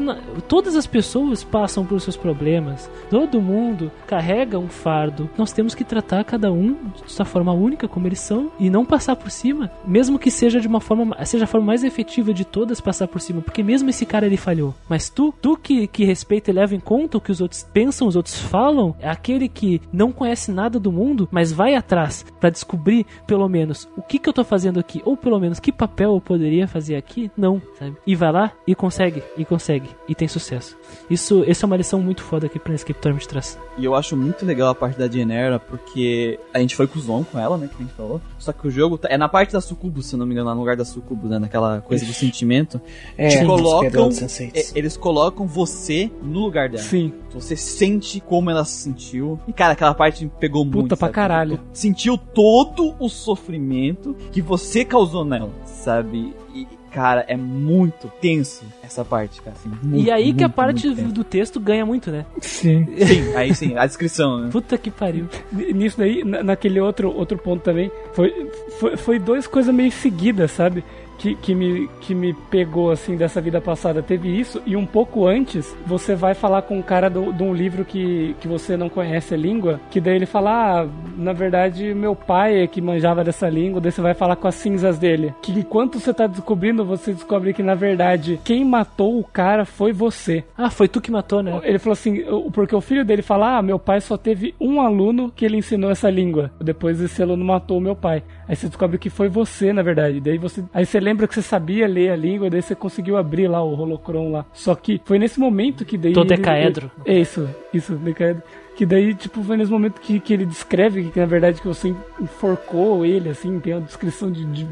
todas 0.48 0.76
as 0.76 0.86
pessoas 0.86 1.44
passam 1.44 1.84
por 1.84 2.00
seus 2.00 2.16
problemas. 2.16 2.90
Todo 3.08 3.40
mundo 3.40 3.90
carrega 4.06 4.58
um 4.58 4.68
fardo. 4.68 5.28
Nós 5.36 5.52
temos 5.52 5.74
que 5.74 5.84
tratar 5.84 6.24
cada 6.24 6.52
um 6.52 6.76
de 7.04 7.12
sua 7.12 7.24
forma 7.24 7.52
única 7.52 7.88
como 7.88 8.06
eles 8.06 8.20
são 8.20 8.50
e 8.58 8.70
não 8.70 8.84
passar 8.84 9.16
por 9.16 9.30
cima, 9.30 9.70
mesmo 9.86 10.18
que 10.18 10.30
seja 10.30 10.60
de 10.60 10.68
uma 10.68 10.80
forma 10.80 11.16
seja 11.24 11.44
a 11.44 11.46
forma 11.46 11.66
mais 11.66 11.84
efetiva 11.84 12.32
de 12.32 12.44
todas 12.44 12.80
passar 12.80 13.06
por 13.08 13.20
cima, 13.20 13.40
porque 13.40 13.62
mesmo 13.62 13.90
esse 13.90 14.04
cara 14.06 14.26
ele 14.26 14.36
falhou. 14.36 14.74
Mas 14.88 15.08
tu, 15.20 15.34
tu 15.42 15.54
que, 15.54 15.86
que 15.86 16.02
respeita 16.02 16.50
e 16.50 16.54
leva 16.54 16.74
em 16.74 16.80
conta 16.80 17.18
o 17.18 17.20
que 17.20 17.30
os 17.30 17.42
outros 17.42 17.66
pensam, 17.74 18.08
os 18.08 18.16
outros 18.16 18.38
falam, 18.38 18.96
é 18.98 19.10
aquele 19.10 19.50
que 19.50 19.78
não 19.92 20.12
conhece 20.12 20.50
nada 20.50 20.80
do 20.80 20.90
mundo, 20.90 21.28
mas 21.30 21.52
vai 21.52 21.74
atrás 21.74 22.24
pra 22.40 22.48
descobrir 22.48 23.04
pelo 23.26 23.46
menos 23.46 23.86
o 23.98 24.00
que 24.00 24.18
que 24.18 24.26
eu 24.26 24.32
tô 24.32 24.42
fazendo 24.42 24.80
aqui, 24.80 25.02
ou 25.04 25.18
pelo 25.18 25.38
menos 25.38 25.60
que 25.60 25.70
papel 25.70 26.14
eu 26.14 26.20
poderia 26.22 26.66
fazer 26.66 26.96
aqui, 26.96 27.30
não, 27.36 27.60
sabe? 27.78 27.96
E 28.06 28.16
vai 28.16 28.32
lá 28.32 28.52
e 28.66 28.74
consegue, 28.74 29.22
e 29.36 29.44
consegue, 29.44 29.90
e 30.08 30.14
tem 30.14 30.26
sucesso. 30.26 30.74
Isso, 31.10 31.44
essa 31.46 31.66
é 31.66 31.66
uma 31.66 31.76
lição 31.76 32.00
muito 32.00 32.22
foda 32.22 32.48
que 32.48 32.58
Planescape 32.58 32.98
Torment 32.98 33.26
traz. 33.28 33.58
E 33.76 33.84
eu 33.84 33.94
acho 33.94 34.16
muito 34.16 34.46
legal 34.46 34.70
a 34.70 34.74
parte 34.74 34.98
da 34.98 35.06
Jenera, 35.06 35.58
porque 35.58 36.40
a 36.54 36.60
gente 36.60 36.74
foi 36.74 36.86
com 36.86 36.98
o 36.98 37.02
Zon 37.02 37.24
com 37.24 37.38
ela, 37.38 37.58
né, 37.58 37.68
que 37.68 37.74
a 37.74 37.84
gente 37.84 37.94
falou. 37.94 38.22
Só 38.38 38.52
que 38.54 38.66
o 38.66 38.70
jogo 38.70 38.96
tá- 38.96 39.08
é 39.10 39.18
na 39.18 39.28
parte 39.28 39.52
da 39.52 39.60
Sucubus, 39.60 40.06
se 40.06 40.16
não 40.16 40.24
me 40.24 40.32
engano, 40.32 40.48
lá 40.48 40.54
no 40.54 40.60
lugar 40.60 40.76
da 40.78 40.84
Sucubus, 40.86 41.28
né, 41.28 41.38
naquela 41.38 41.82
coisa 41.82 42.06
do 42.06 42.12
sentimento. 42.14 42.80
É, 43.18 43.28
Te 43.28 43.44
colocam, 43.44 44.08
é, 44.54 44.64
eles 44.74 44.96
colocam 44.96 45.09
você 45.46 46.10
no 46.22 46.40
lugar 46.40 46.68
dela. 46.68 46.82
Sim. 46.82 47.12
Você 47.32 47.56
sente 47.56 48.20
como 48.20 48.50
ela 48.50 48.64
se 48.64 48.82
sentiu. 48.82 49.38
E, 49.46 49.52
cara, 49.52 49.72
aquela 49.72 49.94
parte 49.94 50.24
me 50.24 50.30
pegou 50.40 50.64
muito. 50.64 50.82
Puta 50.82 50.96
pra 50.96 51.08
sabe? 51.08 51.14
caralho. 51.14 51.56
Tu 51.72 51.78
Sentiu 51.78 52.16
todo 52.18 52.94
o 52.98 53.08
sofrimento 53.08 54.14
que 54.32 54.40
você 54.42 54.84
causou 54.84 55.24
nela, 55.24 55.50
sabe? 55.64 56.34
E, 56.54 56.66
cara, 56.90 57.24
é 57.28 57.36
muito 57.36 58.10
tenso 58.20 58.64
essa 58.82 59.04
parte, 59.04 59.40
cara. 59.40 59.56
Assim, 59.56 59.70
muito, 59.82 60.04
e 60.04 60.10
aí 60.10 60.32
que 60.34 60.42
a 60.42 60.48
muito, 60.48 60.56
parte 60.56 60.88
muito 60.88 61.12
do 61.12 61.22
texto 61.24 61.60
ganha 61.60 61.86
muito, 61.86 62.10
né? 62.10 62.26
Sim. 62.40 62.84
Sim, 62.98 63.34
aí 63.36 63.54
sim, 63.54 63.76
a 63.76 63.86
descrição, 63.86 64.40
né? 64.40 64.48
Puta 64.50 64.76
que 64.76 64.90
pariu. 64.90 65.26
Nisso 65.52 65.98
daí, 65.98 66.24
na- 66.24 66.42
naquele 66.42 66.80
outro, 66.80 67.14
outro 67.16 67.38
ponto 67.38 67.62
também, 67.62 67.90
foi, 68.12 68.50
foi, 68.80 68.96
foi 68.96 69.18
duas 69.20 69.46
coisas 69.46 69.72
meio 69.72 69.92
seguidas, 69.92 70.50
sabe? 70.50 70.82
Que, 71.20 71.34
que, 71.34 71.54
me, 71.54 71.86
que 72.00 72.14
me 72.14 72.32
pegou, 72.50 72.90
assim, 72.90 73.14
dessa 73.14 73.42
vida 73.42 73.60
passada. 73.60 74.02
Teve 74.02 74.28
isso, 74.40 74.62
e 74.64 74.74
um 74.74 74.86
pouco 74.86 75.26
antes, 75.26 75.76
você 75.86 76.14
vai 76.14 76.32
falar 76.32 76.62
com 76.62 76.78
um 76.78 76.82
cara 76.82 77.10
do- 77.10 77.30
de 77.30 77.42
um 77.42 77.52
livro 77.52 77.84
que, 77.84 78.34
que 78.40 78.48
você 78.48 78.74
não 78.74 78.88
conhece 78.88 79.34
a 79.34 79.36
língua, 79.36 79.78
que 79.90 80.00
daí 80.00 80.16
ele 80.16 80.24
fala, 80.24 80.80
ah, 80.80 80.88
na 81.18 81.34
verdade, 81.34 81.92
meu 81.92 82.16
pai 82.16 82.62
é 82.62 82.66
que 82.66 82.80
manjava 82.80 83.22
dessa 83.22 83.50
língua, 83.50 83.82
daí 83.82 83.92
você 83.92 84.00
vai 84.00 84.14
falar 84.14 84.34
com 84.36 84.48
as 84.48 84.54
cinzas 84.54 84.98
dele. 84.98 85.34
Que 85.42 85.52
enquanto 85.52 86.00
você 86.00 86.14
tá 86.14 86.26
descobrindo, 86.26 86.86
você 86.86 87.12
descobre 87.12 87.52
que, 87.52 87.62
na 87.62 87.74
verdade, 87.74 88.40
quem 88.42 88.64
matou 88.64 89.18
o 89.20 89.24
cara 89.24 89.66
foi 89.66 89.92
você. 89.92 90.42
Ah, 90.56 90.70
foi 90.70 90.88
tu 90.88 91.02
que 91.02 91.10
matou, 91.10 91.42
né? 91.42 91.60
Ele 91.64 91.78
falou 91.78 91.92
assim, 91.92 92.22
porque 92.54 92.74
o 92.74 92.80
filho 92.80 93.04
dele 93.04 93.20
fala, 93.20 93.58
ah, 93.58 93.62
meu 93.62 93.78
pai 93.78 94.00
só 94.00 94.16
teve 94.16 94.54
um 94.58 94.80
aluno 94.80 95.30
que 95.36 95.44
ele 95.44 95.58
ensinou 95.58 95.90
essa 95.90 96.08
língua. 96.08 96.50
Depois 96.58 96.98
esse 96.98 97.22
aluno 97.22 97.44
matou 97.44 97.76
o 97.76 97.80
meu 97.80 97.94
pai. 97.94 98.22
Aí 98.48 98.56
você 98.56 98.68
descobre 98.68 98.96
que 98.98 99.10
foi 99.10 99.28
você, 99.28 99.70
na 99.72 99.82
verdade. 99.82 100.18
Daí 100.18 100.38
você, 100.38 100.64
aí 100.72 100.86
você 100.86 100.98
lembra 101.10 101.26
que 101.28 101.34
você 101.34 101.42
sabia 101.42 101.86
ler 101.86 102.10
a 102.10 102.16
língua, 102.16 102.48
daí 102.48 102.62
você 102.62 102.74
conseguiu 102.74 103.16
abrir 103.16 103.48
lá 103.48 103.62
o 103.62 103.78
holocron 103.78 104.30
lá. 104.32 104.46
Só 104.52 104.74
que 104.74 105.00
foi 105.04 105.18
nesse 105.18 105.38
momento 105.40 105.84
que 105.84 105.98
daí 105.98 106.12
Do 106.12 106.20
ele- 106.20 106.28
decaedro. 106.36 106.90
É 107.04 107.18
isso, 107.18 107.48
isso, 107.74 107.94
decaedro. 107.96 108.42
Que 108.76 108.86
daí, 108.86 109.14
tipo, 109.14 109.42
foi 109.42 109.58
nesse 109.58 109.70
momento 109.70 110.00
que, 110.00 110.18
que 110.20 110.32
ele 110.32 110.46
descreve 110.46 111.10
que, 111.10 111.20
na 111.20 111.26
verdade, 111.26 111.60
que 111.60 111.68
você 111.68 111.94
enforcou 112.18 113.04
ele, 113.04 113.28
assim, 113.28 113.58
tem 113.60 113.74
a 113.74 113.78
descrição 113.78 114.30
de, 114.30 114.44
de, 114.46 114.66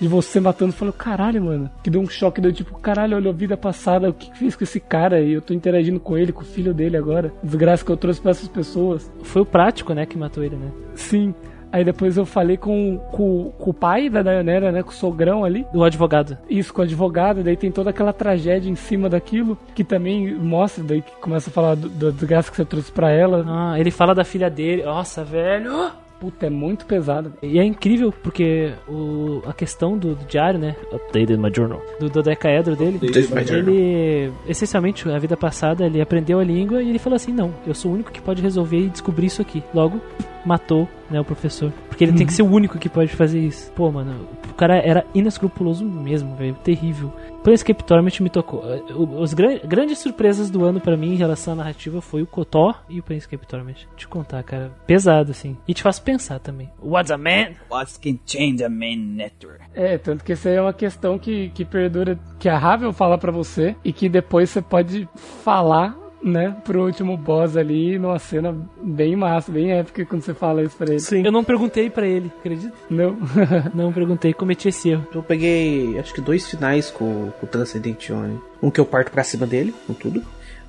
de 0.00 0.08
você 0.08 0.40
matando. 0.40 0.72
Falou, 0.72 0.92
caralho, 0.92 1.42
mano. 1.44 1.70
Que 1.82 1.88
deu 1.90 2.00
um 2.00 2.08
choque, 2.08 2.40
deu 2.40 2.52
tipo, 2.52 2.76
caralho, 2.80 3.16
olha 3.16 3.30
a 3.30 3.32
vida 3.32 3.56
passada, 3.56 4.08
o 4.08 4.12
que 4.14 4.30
que 4.30 4.38
fez 4.38 4.56
com 4.56 4.64
esse 4.64 4.80
cara? 4.80 5.20
E 5.20 5.32
eu 5.34 5.40
tô 5.40 5.54
interagindo 5.54 6.00
com 6.00 6.18
ele, 6.18 6.32
com 6.32 6.40
o 6.42 6.44
filho 6.44 6.74
dele 6.74 6.96
agora. 6.96 7.32
Desgraça 7.42 7.84
que 7.84 7.92
eu 7.92 7.96
trouxe 7.96 8.20
pra 8.20 8.32
essas 8.32 8.48
pessoas. 8.48 9.08
Foi 9.22 9.42
o 9.42 9.46
prático, 9.46 9.94
né, 9.94 10.06
que 10.06 10.18
matou 10.18 10.42
ele, 10.42 10.56
né? 10.56 10.72
Sim. 10.96 11.32
Aí 11.72 11.82
depois 11.84 12.16
eu 12.18 12.26
falei 12.26 12.56
com, 12.58 12.98
com, 13.10 13.50
com 13.58 13.70
o 13.70 13.74
pai 13.74 14.10
da 14.10 14.22
Dayanera, 14.22 14.70
né, 14.70 14.82
com 14.82 14.90
o 14.90 14.94
sogrão 14.94 15.44
ali. 15.44 15.66
O 15.72 15.82
advogado. 15.82 16.36
Isso, 16.48 16.72
com 16.72 16.82
o 16.82 16.84
advogado, 16.84 17.42
daí 17.42 17.56
tem 17.56 17.70
toda 17.72 17.88
aquela 17.90 18.12
tragédia 18.12 18.68
em 18.70 18.74
cima 18.76 19.08
daquilo, 19.08 19.56
que 19.74 19.82
também 19.82 20.34
mostra, 20.34 20.84
daí 20.84 21.00
que 21.00 21.12
começa 21.20 21.48
a 21.48 21.52
falar 21.52 21.74
do- 21.76 21.88
da 21.88 22.10
desgraça 22.10 22.50
que 22.50 22.56
você 22.56 22.64
trouxe 22.64 22.92
pra 22.92 23.10
ela. 23.10 23.44
Ah, 23.48 23.80
ele 23.80 23.90
fala 23.90 24.14
da 24.14 24.22
filha 24.24 24.50
dele. 24.50 24.82
Nossa, 24.82 25.24
velho. 25.24 25.90
Puta, 26.20 26.46
é 26.46 26.50
muito 26.50 26.86
pesado. 26.86 27.32
E 27.42 27.58
é 27.58 27.64
incrível 27.64 28.12
porque 28.22 28.72
o, 28.88 29.42
a 29.44 29.52
questão 29.52 29.98
do, 29.98 30.14
do 30.14 30.24
diário, 30.24 30.56
né? 30.56 30.76
Updated 30.92 31.36
my 31.36 31.50
journal. 31.52 31.82
Do 31.98 32.08
dodecaedro 32.08 32.76
dele. 32.76 32.98
Updated 33.02 33.34
my 33.34 33.44
journal. 33.44 33.74
Ele, 33.74 34.32
essencialmente, 34.46 35.08
a 35.10 35.18
vida 35.18 35.36
passada, 35.36 35.84
ele 35.84 36.00
aprendeu 36.00 36.38
a 36.38 36.44
língua 36.44 36.80
e 36.80 36.90
ele 36.90 36.98
falou 37.00 37.16
assim: 37.16 37.32
não, 37.32 37.52
eu 37.66 37.74
sou 37.74 37.90
o 37.90 37.94
único 37.94 38.12
que 38.12 38.22
pode 38.22 38.40
resolver 38.40 38.78
e 38.78 38.88
descobrir 38.88 39.26
isso 39.26 39.42
aqui. 39.42 39.64
Logo, 39.74 40.00
matou, 40.44 40.88
né, 41.10 41.20
o 41.20 41.24
professor. 41.24 41.72
Porque 41.88 42.04
ele 42.04 42.12
tem 42.12 42.26
que 42.26 42.32
ser 42.32 42.42
o 42.42 42.50
único 42.50 42.78
que 42.78 42.88
pode 42.88 43.12
fazer 43.14 43.38
isso. 43.40 43.70
Pô, 43.72 43.90
mano, 43.90 44.26
o 44.50 44.54
cara 44.54 44.76
era 44.78 45.04
inescrupuloso 45.14 45.84
mesmo, 45.84 46.34
velho. 46.36 46.54
Terrível. 46.64 47.12
Planescape 47.42 47.82
Torment 47.84 48.20
me 48.20 48.30
tocou. 48.30 48.62
O- 48.94 49.20
Os 49.20 49.34
gran- 49.34 49.58
grandes 49.64 49.98
surpresas 49.98 50.48
do 50.48 50.64
ano 50.64 50.80
pra 50.80 50.96
mim 50.96 51.12
em 51.12 51.16
relação 51.16 51.54
à 51.54 51.56
narrativa 51.56 52.00
foi 52.00 52.22
o 52.22 52.26
Kotó 52.26 52.74
e 52.88 53.00
o 53.00 53.02
Planescape 53.02 53.46
Torment. 53.46 53.86
Te 53.96 54.06
contar, 54.08 54.42
cara. 54.44 54.70
Pesado, 54.86 55.32
assim. 55.32 55.56
E 55.66 55.74
te 55.74 55.82
faz 55.82 55.98
pensar 55.98 56.38
também. 56.38 56.70
What's 56.80 57.10
a 57.10 57.18
man? 57.18 57.52
What 57.70 57.98
can 58.00 58.18
change 58.26 58.62
a 58.64 58.68
man 58.68 58.96
network? 58.96 59.60
É, 59.74 59.98
tanto 59.98 60.24
que 60.24 60.32
essa 60.32 60.48
aí 60.48 60.56
é 60.56 60.62
uma 60.62 60.72
questão 60.72 61.18
que, 61.18 61.48
que 61.50 61.64
perdura, 61.64 62.18
que 62.38 62.48
a 62.48 62.56
Ravel 62.58 62.92
fala 62.92 63.18
pra 63.18 63.32
você 63.32 63.74
e 63.84 63.92
que 63.92 64.08
depois 64.08 64.50
você 64.50 64.62
pode 64.62 65.08
falar, 65.42 65.96
né, 66.22 66.56
pro 66.64 66.84
último 66.84 67.16
boss 67.16 67.56
ali 67.56 67.98
numa 67.98 68.18
cena 68.18 68.56
bem 68.82 69.16
massa, 69.16 69.50
bem 69.50 69.72
épica 69.72 70.04
quando 70.06 70.22
você 70.22 70.32
fala 70.32 70.62
isso 70.62 70.76
pra 70.76 70.90
ele. 70.90 71.00
Sim. 71.00 71.24
Eu 71.24 71.32
não 71.32 71.42
perguntei 71.42 71.90
pra 71.90 72.06
ele, 72.06 72.30
acredita? 72.38 72.72
Não. 72.88 73.16
Não 73.74 73.92
perguntei, 73.92 74.32
cometi 74.32 74.68
esse 74.68 74.90
erro. 74.90 75.06
Eu 75.14 75.22
peguei, 75.22 75.98
acho 75.98 76.14
que 76.14 76.20
dois 76.20 76.48
finais 76.48 76.90
com, 76.90 77.30
com 77.38 77.46
o 77.46 77.48
Transcendentione. 77.48 78.38
Um 78.62 78.70
que 78.70 78.80
eu 78.80 78.84
parto 78.84 79.10
pra 79.10 79.24
cima 79.24 79.46
dele, 79.46 79.74
com 79.86 79.94
tudo. 79.94 80.22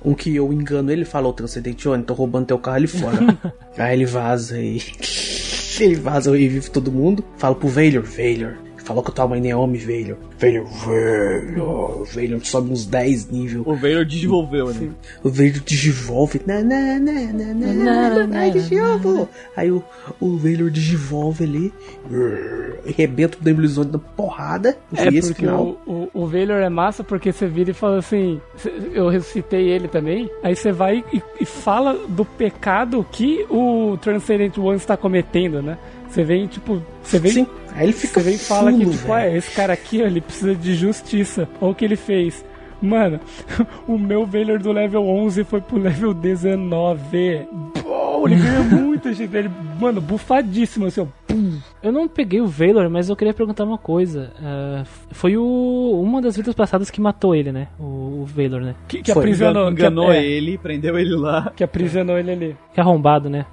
Um 0.04 0.14
que 0.14 0.34
eu 0.34 0.52
engano 0.52 0.90
ele 0.90 1.02
e 1.02 1.06
falo, 1.06 1.28
ô 1.28 1.32
Transcendentione, 1.32 2.02
tô 2.02 2.14
roubando 2.14 2.46
teu 2.46 2.58
carro 2.58 2.76
ali 2.76 2.86
fora. 2.86 3.18
Aí 3.78 3.94
ele 3.94 4.06
vaza 4.06 4.58
e... 4.58 4.80
ele 5.80 5.94
vaza 5.94 6.36
e 6.36 6.48
vive 6.48 6.70
todo 6.70 6.92
mundo. 6.92 7.24
Falo 7.36 7.54
pro 7.54 7.68
Valor, 7.68 8.02
Valor. 8.02 8.63
Falou 8.84 9.02
que 9.02 9.10
tua 9.12 9.26
mãe 9.26 9.40
nem 9.40 9.50
é 9.50 9.56
homem, 9.56 9.80
Valor. 9.80 10.18
Valor, 10.38 10.66
Valor. 10.66 12.04
Valor 12.04 12.44
sobe 12.44 12.70
uns 12.70 12.84
10 12.84 13.30
níveis. 13.30 13.62
O 13.66 13.74
Vader 13.74 14.04
desenvolveu, 14.04 14.74
né? 14.74 14.90
O 15.22 15.30
Vader 15.30 15.60
digivolve. 15.64 16.42
Na, 16.46 16.62
na, 16.62 17.00
na, 17.00 17.12
na, 17.32 17.54
na, 17.54 18.26
na, 18.26 18.38
Ai, 18.38 18.50
digivolve. 18.50 19.26
Aí 19.56 19.70
o, 19.70 19.82
o 20.20 20.36
Vader 20.36 20.68
digivolve 20.68 21.44
ali. 21.44 21.72
E 22.84 22.92
rebenta 22.92 23.38
o 23.38 23.42
Demolizone 23.42 23.90
na 23.90 23.98
porrada. 23.98 24.76
É 24.94 25.08
esse 25.08 25.28
porque 25.28 25.46
final. 25.46 25.78
o, 25.86 26.10
o, 26.12 26.22
o 26.22 26.26
Valor 26.26 26.60
é 26.60 26.68
massa 26.68 27.02
porque 27.02 27.32
você 27.32 27.46
vira 27.46 27.70
e 27.70 27.74
fala 27.74 27.98
assim. 27.98 28.38
Eu 28.92 29.08
ressuscitei 29.08 29.66
ele 29.70 29.88
também. 29.88 30.30
Aí 30.42 30.54
você 30.54 30.72
vai 30.72 31.02
e, 31.10 31.22
e 31.40 31.46
fala 31.46 31.94
do 32.06 32.24
pecado 32.26 33.04
que 33.10 33.46
o 33.48 33.96
Transcendent 33.96 34.58
One 34.58 34.76
está 34.76 34.94
cometendo, 34.94 35.62
né? 35.62 35.78
Você 36.14 36.22
vem, 36.22 36.46
tipo. 36.46 36.80
Você 37.02 37.18
vem. 37.18 37.32
Sim. 37.32 37.46
Aí 37.74 37.86
ele 37.86 37.92
fica 37.92 38.20
Você 38.20 38.26
vem 38.26 38.34
e 38.36 38.38
fala 38.38 38.72
que, 38.72 38.86
tipo, 38.88 39.12
ah, 39.12 39.26
esse 39.26 39.50
cara 39.50 39.72
aqui, 39.72 40.00
ó, 40.00 40.06
ele 40.06 40.20
precisa 40.20 40.54
de 40.54 40.76
justiça. 40.76 41.48
Olha 41.60 41.72
o 41.72 41.74
que 41.74 41.84
ele 41.84 41.96
fez. 41.96 42.44
Mano, 42.80 43.18
o 43.88 43.98
meu 43.98 44.24
Valor 44.24 44.60
do 44.60 44.70
level 44.70 45.04
11 45.08 45.42
foi 45.42 45.60
pro 45.60 45.76
level 45.76 46.14
19. 46.14 47.48
Pô, 47.82 48.28
ele 48.28 48.36
ganha 48.36 48.62
muita 48.62 49.12
gente. 49.12 49.34
Ele, 49.34 49.50
mano, 49.80 50.00
bufadíssimo, 50.00 50.86
assim, 50.86 51.00
ó. 51.00 51.06
Pum. 51.26 51.58
Eu 51.82 51.90
não 51.90 52.06
peguei 52.06 52.40
o 52.40 52.46
Valor, 52.46 52.88
mas 52.88 53.08
eu 53.08 53.16
queria 53.16 53.34
perguntar 53.34 53.64
uma 53.64 53.78
coisa. 53.78 54.30
Ah, 54.40 54.84
foi 55.10 55.36
o, 55.36 56.00
uma 56.00 56.22
das 56.22 56.36
vidas 56.36 56.54
passadas 56.54 56.90
que 56.90 57.00
matou 57.00 57.34
ele, 57.34 57.50
né? 57.50 57.66
O, 57.76 58.22
o 58.22 58.24
Valor, 58.24 58.60
né? 58.60 58.76
Que, 58.86 59.02
que 59.02 59.10
aprisionou, 59.10 59.68
Enganou 59.68 60.10
que, 60.12 60.16
é, 60.16 60.24
ele, 60.24 60.56
prendeu 60.58 60.96
ele 60.96 61.16
lá. 61.16 61.52
que 61.56 61.64
aprisionou 61.64 62.16
ele 62.16 62.30
ali. 62.30 62.56
Que 62.72 62.80
arrombado, 62.80 63.28
né? 63.28 63.46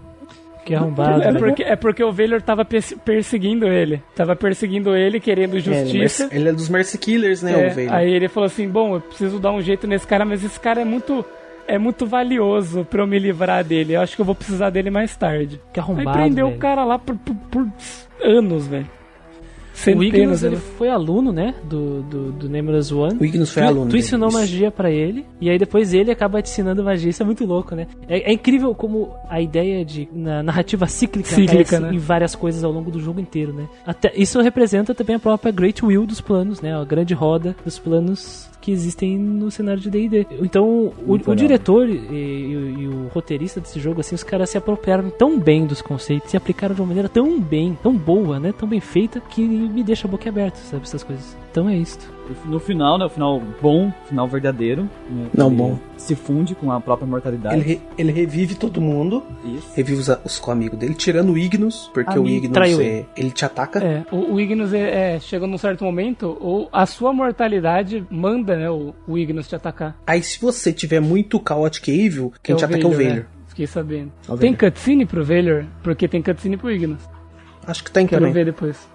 Que 0.65 0.75
arrombado. 0.75 1.21
É 1.23 1.31
velho. 1.31 1.39
porque, 1.39 1.63
é 1.63 1.75
porque 1.75 2.03
o 2.03 2.11
Valor 2.11 2.41
tava 2.41 2.63
perse- 2.63 2.95
perseguindo 2.97 3.67
ele. 3.67 4.01
Tava 4.15 4.35
perseguindo 4.35 4.95
ele, 4.95 5.19
querendo 5.19 5.55
É, 5.55 5.59
ele, 5.59 5.69
é 5.69 5.73
justiça. 5.85 6.23
merc- 6.25 6.35
ele 6.35 6.49
é 6.49 6.53
dos 6.53 6.69
Mercy 6.69 6.97
Killers, 6.97 7.41
né, 7.41 7.51
É, 7.51 7.67
o 7.67 7.69
Vader? 7.69 7.93
aí 7.93 8.13
ele 8.13 8.27
falou 8.27 8.45
assim: 8.47 8.67
Bom, 8.69 8.95
eu 8.95 9.01
preciso 9.01 9.39
dar 9.39 9.51
um 9.51 9.61
jeito 9.61 9.87
nesse 9.87 10.05
cara, 10.05 10.23
mas 10.25 10.43
esse 10.43 10.59
cara 10.59 10.81
é 10.81 10.85
muito. 10.85 11.25
É 11.67 11.77
muito 11.77 12.05
valioso 12.05 12.83
pra 12.89 13.01
eu 13.01 13.07
me 13.07 13.17
livrar 13.17 13.63
dele. 13.63 13.93
Eu 13.93 14.01
acho 14.01 14.15
que 14.15 14.21
eu 14.21 14.25
vou 14.25 14.35
precisar 14.35 14.69
dele 14.71 14.89
mais 14.89 15.15
tarde. 15.15 15.61
Que 15.71 15.79
Aí 15.79 15.83
arrombado. 15.83 16.17
prendeu 16.17 16.47
velho. 16.47 16.57
o 16.57 16.59
cara 16.59 16.83
lá 16.83 16.99
por, 16.99 17.15
por- 17.15 17.35
por 17.49 17.67
anos, 18.23 18.67
velho. 18.67 18.87
O 19.81 19.83
Centenas, 19.83 20.13
Ignis, 20.13 20.43
ele 20.43 20.55
né? 20.55 20.61
foi 20.77 20.89
aluno, 20.89 21.31
né? 21.31 21.55
Do, 21.63 22.01
do, 22.03 22.31
do 22.33 22.49
Nameless 22.49 22.93
One. 22.93 23.17
O 23.19 23.25
Ignis 23.25 23.49
foi 23.49 23.63
tu, 23.63 23.67
aluno 23.67 23.85
Tu 23.85 23.91
dele, 23.91 23.99
ensinou 23.99 24.29
isso. 24.29 24.37
magia 24.37 24.71
pra 24.71 24.91
ele, 24.91 25.25
e 25.39 25.49
aí 25.49 25.57
depois 25.57 25.93
ele 25.93 26.11
acaba 26.11 26.41
te 26.41 26.49
ensinando 26.49 26.83
magia. 26.83 27.09
Isso 27.09 27.23
é 27.23 27.25
muito 27.25 27.45
louco, 27.45 27.75
né? 27.75 27.87
É, 28.07 28.31
é 28.31 28.33
incrível 28.33 28.73
como 28.75 29.13
a 29.29 29.41
ideia 29.41 29.83
de 29.83 30.07
na 30.13 30.43
narrativa 30.43 30.85
cíclica, 30.87 31.29
Cíclica, 31.29 31.79
né? 31.79 31.93
em 31.93 31.97
várias 31.97 32.35
coisas 32.35 32.63
ao 32.63 32.71
longo 32.71 32.91
do 32.91 32.99
jogo 32.99 33.19
inteiro, 33.19 33.53
né? 33.53 33.67
Até, 33.85 34.11
isso 34.15 34.39
representa 34.41 34.93
também 34.93 35.15
a 35.15 35.19
própria 35.19 35.51
Great 35.51 35.83
Wheel 35.83 36.05
dos 36.05 36.21
planos, 36.21 36.61
né? 36.61 36.75
A 36.75 36.83
grande 36.83 37.13
roda 37.13 37.55
dos 37.63 37.79
planos 37.79 38.50
que 38.61 38.71
existem 38.71 39.17
no 39.17 39.49
cenário 39.49 39.81
de 39.81 39.89
D&D. 39.89 40.27
Então, 40.41 40.93
o, 41.05 41.13
o 41.33 41.35
diretor 41.35 41.89
e, 41.89 41.93
e 41.93 42.55
o- 42.55 42.79
e 42.81 42.87
o 42.87 43.07
roteirista 43.07 43.59
desse 43.59 43.79
jogo, 43.79 43.99
assim, 44.01 44.13
os 44.15 44.23
caras 44.23 44.49
se 44.51 44.57
apropriaram 44.57 45.09
tão 45.09 45.39
bem 45.39 45.65
dos 45.65 45.81
conceitos, 45.81 46.29
se 46.31 46.37
aplicaram 46.37 46.75
de 46.75 46.81
uma 46.81 46.87
maneira 46.87 47.09
tão 47.09 47.39
bem, 47.41 47.77
tão 47.81 47.93
boa, 47.93 48.39
né? 48.39 48.53
Tão 48.57 48.69
bem 48.69 48.79
feita, 48.79 49.19
que 49.19 49.41
me 49.41 49.83
deixa 49.83 50.07
boquiaberto, 50.07 50.59
sabe? 50.59 50.83
Essas 50.83 51.03
coisas. 51.03 51.35
Então 51.51 51.67
é 51.67 51.75
isso. 51.75 51.97
No 52.45 52.59
final, 52.59 52.97
né? 52.97 53.05
O 53.05 53.09
final 53.09 53.41
bom, 53.61 53.91
final 54.07 54.27
verdadeiro. 54.27 54.83
né, 55.09 55.27
Não, 55.33 55.47
ele 55.47 55.55
bom. 55.55 55.79
Se 55.97 56.15
funde 56.15 56.55
com 56.55 56.71
a 56.71 56.79
própria 56.79 57.07
mortalidade. 57.07 57.55
Ele, 57.55 57.63
re- 57.63 57.81
ele 57.97 58.11
revive 58.11 58.55
todo 58.55 58.79
mundo, 58.79 59.23
Isso. 59.43 59.71
revive 59.75 59.99
os, 59.99 60.09
os 60.23 60.39
co-amigos 60.39 60.77
dele, 60.79 60.93
tirando 60.93 61.31
o 61.33 61.37
Ignos, 61.37 61.89
porque 61.93 62.17
o 62.17 62.27
Ignos 62.27 62.51
traiu 62.53 62.79
é- 62.81 63.05
ele 63.17 63.31
te 63.31 63.43
ataca. 63.45 63.79
É, 63.83 64.05
o, 64.11 64.33
o 64.35 64.39
Ignis 64.41 64.71
é, 64.73 65.15
é, 65.15 65.19
chega 65.19 65.45
num 65.45 65.57
certo 65.57 65.83
momento, 65.83 66.37
ou 66.39 66.69
a 66.71 66.85
sua 66.85 67.11
mortalidade 67.13 68.05
manda, 68.09 68.55
né, 68.55 68.69
o, 68.69 68.93
o 69.07 69.17
Ignis 69.17 69.47
te 69.47 69.55
atacar. 69.55 69.95
Aí 70.07 70.23
se 70.23 70.39
você 70.39 70.71
tiver 70.71 70.99
muito 71.01 71.41
Chaotic 71.45 71.87
Evil, 71.89 72.31
quem 72.41 72.53
É 72.53 72.57
te 72.57 72.65
ataca 72.65 72.81
é 72.83 72.85
o 72.87 72.91
Vader. 72.91 73.15
né? 73.15 73.25
Fiquei 73.47 73.67
sabendo. 73.67 74.11
É 74.29 74.31
o 74.31 74.37
Tem 74.37 74.53
cutscene 74.53 75.05
pro 75.05 75.25
Valor? 75.25 75.65
Porque 75.83 76.07
tem 76.07 76.21
cutscene 76.21 76.55
pro 76.55 76.71
Ignis. 76.71 77.01
Acho 77.67 77.83
que 77.83 77.91
tem 77.91 78.07
Quero 78.07 78.21
também. 78.21 78.33
ver 78.33 78.45
depois. 78.45 78.87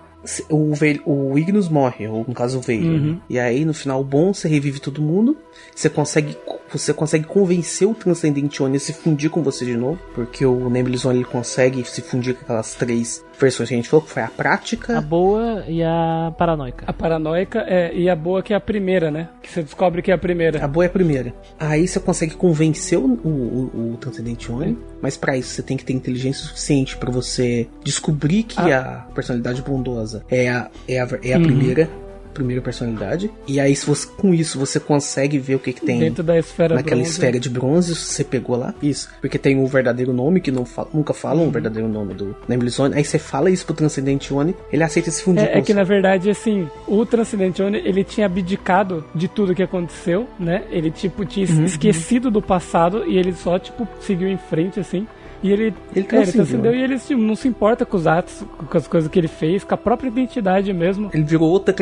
O, 0.49 0.75
Vader- 0.75 1.03
o 1.07 1.39
Ignos 1.39 1.69
morre, 1.69 2.07
ou 2.09 2.25
no 2.27 2.35
caso 2.35 2.61
o. 2.61 2.83
Uhum. 2.85 3.13
né? 3.13 3.19
E 3.29 3.39
aí 3.39 3.65
no 3.65 3.75
final 3.75 4.03
bom 4.03 4.33
você 4.33 4.49
revive 4.49 4.81
todo 4.81 5.01
mundo. 5.03 5.37
Você 5.75 5.89
consegue, 5.89 6.37
você 6.71 6.93
consegue 6.93 7.25
convencer 7.25 7.89
o 7.89 7.95
Transcendente 7.95 8.63
One 8.63 8.77
a 8.77 8.81
se 8.81 8.93
fundir 8.93 9.31
com 9.31 9.43
você 9.43 9.65
de 9.65 9.77
novo. 9.77 9.99
Porque 10.15 10.45
o 10.45 10.69
Nemesis 10.71 11.05
One 11.05 11.19
ele 11.19 11.25
consegue 11.27 11.85
se 11.85 12.01
fundir 12.03 12.35
com 12.35 12.43
aquelas 12.43 12.75
três 12.75 13.25
versões 13.39 13.69
que 13.69 13.75
a 13.75 13.77
gente 13.79 13.89
falou, 13.89 14.05
que 14.05 14.11
foi 14.13 14.23
a 14.23 14.29
prática. 14.29 14.99
A 14.99 15.01
boa 15.01 15.65
e 15.69 15.83
a 15.83 16.33
paranoica. 16.39 16.85
A 16.87 16.93
paranoica 16.93 17.65
é, 17.67 17.95
e 17.95 18.09
a 18.09 18.17
boa 18.17 18.43
que 18.43 18.53
é 18.53 18.57
a 18.57 18.61
primeira, 18.61 19.11
né? 19.11 19.29
Que 19.43 19.51
você 19.51 19.63
descobre 19.63 20.03
que 20.03 20.11
é 20.11 20.15
a 20.15 20.19
primeira. 20.19 20.65
A 20.65 20.69
boa 20.69 20.85
é 20.85 20.89
a 20.89 20.91
primeira. 20.91 21.35
Aí 21.59 21.87
você 21.87 22.01
consegue 22.01 22.35
convencer 22.35 22.99
o, 22.99 23.05
o, 23.05 23.93
o 23.93 23.97
Transcendente 24.01 24.51
One, 24.51 24.79
mas 25.03 25.17
pra 25.17 25.37
isso 25.37 25.51
você 25.51 25.63
tem 25.63 25.77
que 25.77 25.85
ter 25.85 25.93
inteligência 25.93 26.45
suficiente 26.47 26.97
pra 26.97 27.11
você 27.11 27.69
descobrir 27.85 28.43
que 28.45 28.61
a 28.73 29.07
personalidade 29.15 29.63
bondosa 29.63 30.25
é 30.31 30.49
a, 30.49 30.71
é 30.89 31.01
a, 31.01 31.09
é 31.23 31.33
a 31.35 31.39
Uhum. 31.39 31.43
primeira, 31.45 31.89
primeira 32.37 32.63
personalidade. 32.63 33.31
E 33.47 33.59
aí 33.59 33.75
se 33.75 33.87
você, 33.87 34.07
com 34.17 34.33
isso 34.33 34.59
você 34.59 34.79
consegue 34.79 35.39
ver 35.39 35.55
o 35.57 35.59
que, 35.59 35.73
que 35.73 35.81
tem 35.85 35.99
Dentro 35.99 36.23
da 36.23 36.39
esfera 36.39 36.75
naquela 36.75 36.97
bronze. 36.97 37.11
esfera 37.11 37.41
de 37.41 37.49
bronze, 37.51 37.95
você 37.95 38.23
pegou 38.25 38.57
lá. 38.57 38.75
Isso. 38.83 39.09
Porque 39.21 39.39
tem 39.39 39.59
o 39.63 39.67
verdadeiro 39.67 40.13
nome, 40.13 40.41
que 40.41 40.51
não 40.51 40.65
fa- 40.65 40.87
nunca 40.93 41.13
falam 41.15 41.49
o 41.49 41.51
verdadeiro 41.51 41.89
nome 41.89 42.15
do 42.15 42.37
Nameless 42.49 42.81
One. 42.81 42.95
Aí 42.95 43.05
você 43.05 43.19
fala 43.19 43.51
isso 43.51 43.65
pro 43.67 43.75
Transcendente 43.75 44.33
One, 44.33 44.55
ele 44.73 44.83
aceita 44.83 45.11
se 45.11 45.23
fundir 45.23 45.45
É, 45.45 45.59
é 45.59 45.63
que 45.63 45.75
na 45.75 45.83
verdade, 45.85 46.31
assim, 46.31 46.69
o 46.87 47.05
Transcendente 47.07 47.63
One, 47.63 47.79
ele 47.79 48.05
tinha 48.05 48.27
abdicado 48.27 49.05
de 49.15 49.29
tudo 49.29 49.55
que 49.55 49.63
aconteceu, 49.63 50.29
né? 50.39 50.63
Ele, 50.71 50.91
tipo, 50.91 51.25
tinha 51.25 51.47
Uhum. 51.49 51.65
esquecido 51.65 52.31
do 52.31 52.43
passado 52.43 53.05
e 53.07 53.17
ele 53.17 53.33
só, 53.33 53.59
tipo, 53.59 53.87
seguiu 54.01 54.29
em 54.29 54.37
frente, 54.39 54.79
assim. 54.81 55.07
E 55.47 55.53
ele, 55.53 55.63
Ele 55.65 55.75
é, 55.95 55.99
ele 55.99 56.05
transcendeu. 56.07 56.33
transcendeu 56.47 56.75
e 56.75 56.83
ele 56.83 56.99
tipo, 56.99 57.21
não 57.21 57.37
se 57.37 57.47
importa 57.47 57.85
com 57.87 57.97
os 57.97 58.07
atos, 58.07 58.45
com 58.69 58.77
as 58.77 58.89
coisas 58.89 59.11
que 59.11 59.19
ele 59.19 59.29
fez, 59.29 59.63
com 59.65 59.75
a 59.75 59.79
própria 59.79 60.09
identidade 60.09 60.73
mesmo. 60.73 61.11
Ele 61.13 61.23
virou 61.25 61.49
outra, 61.49 61.75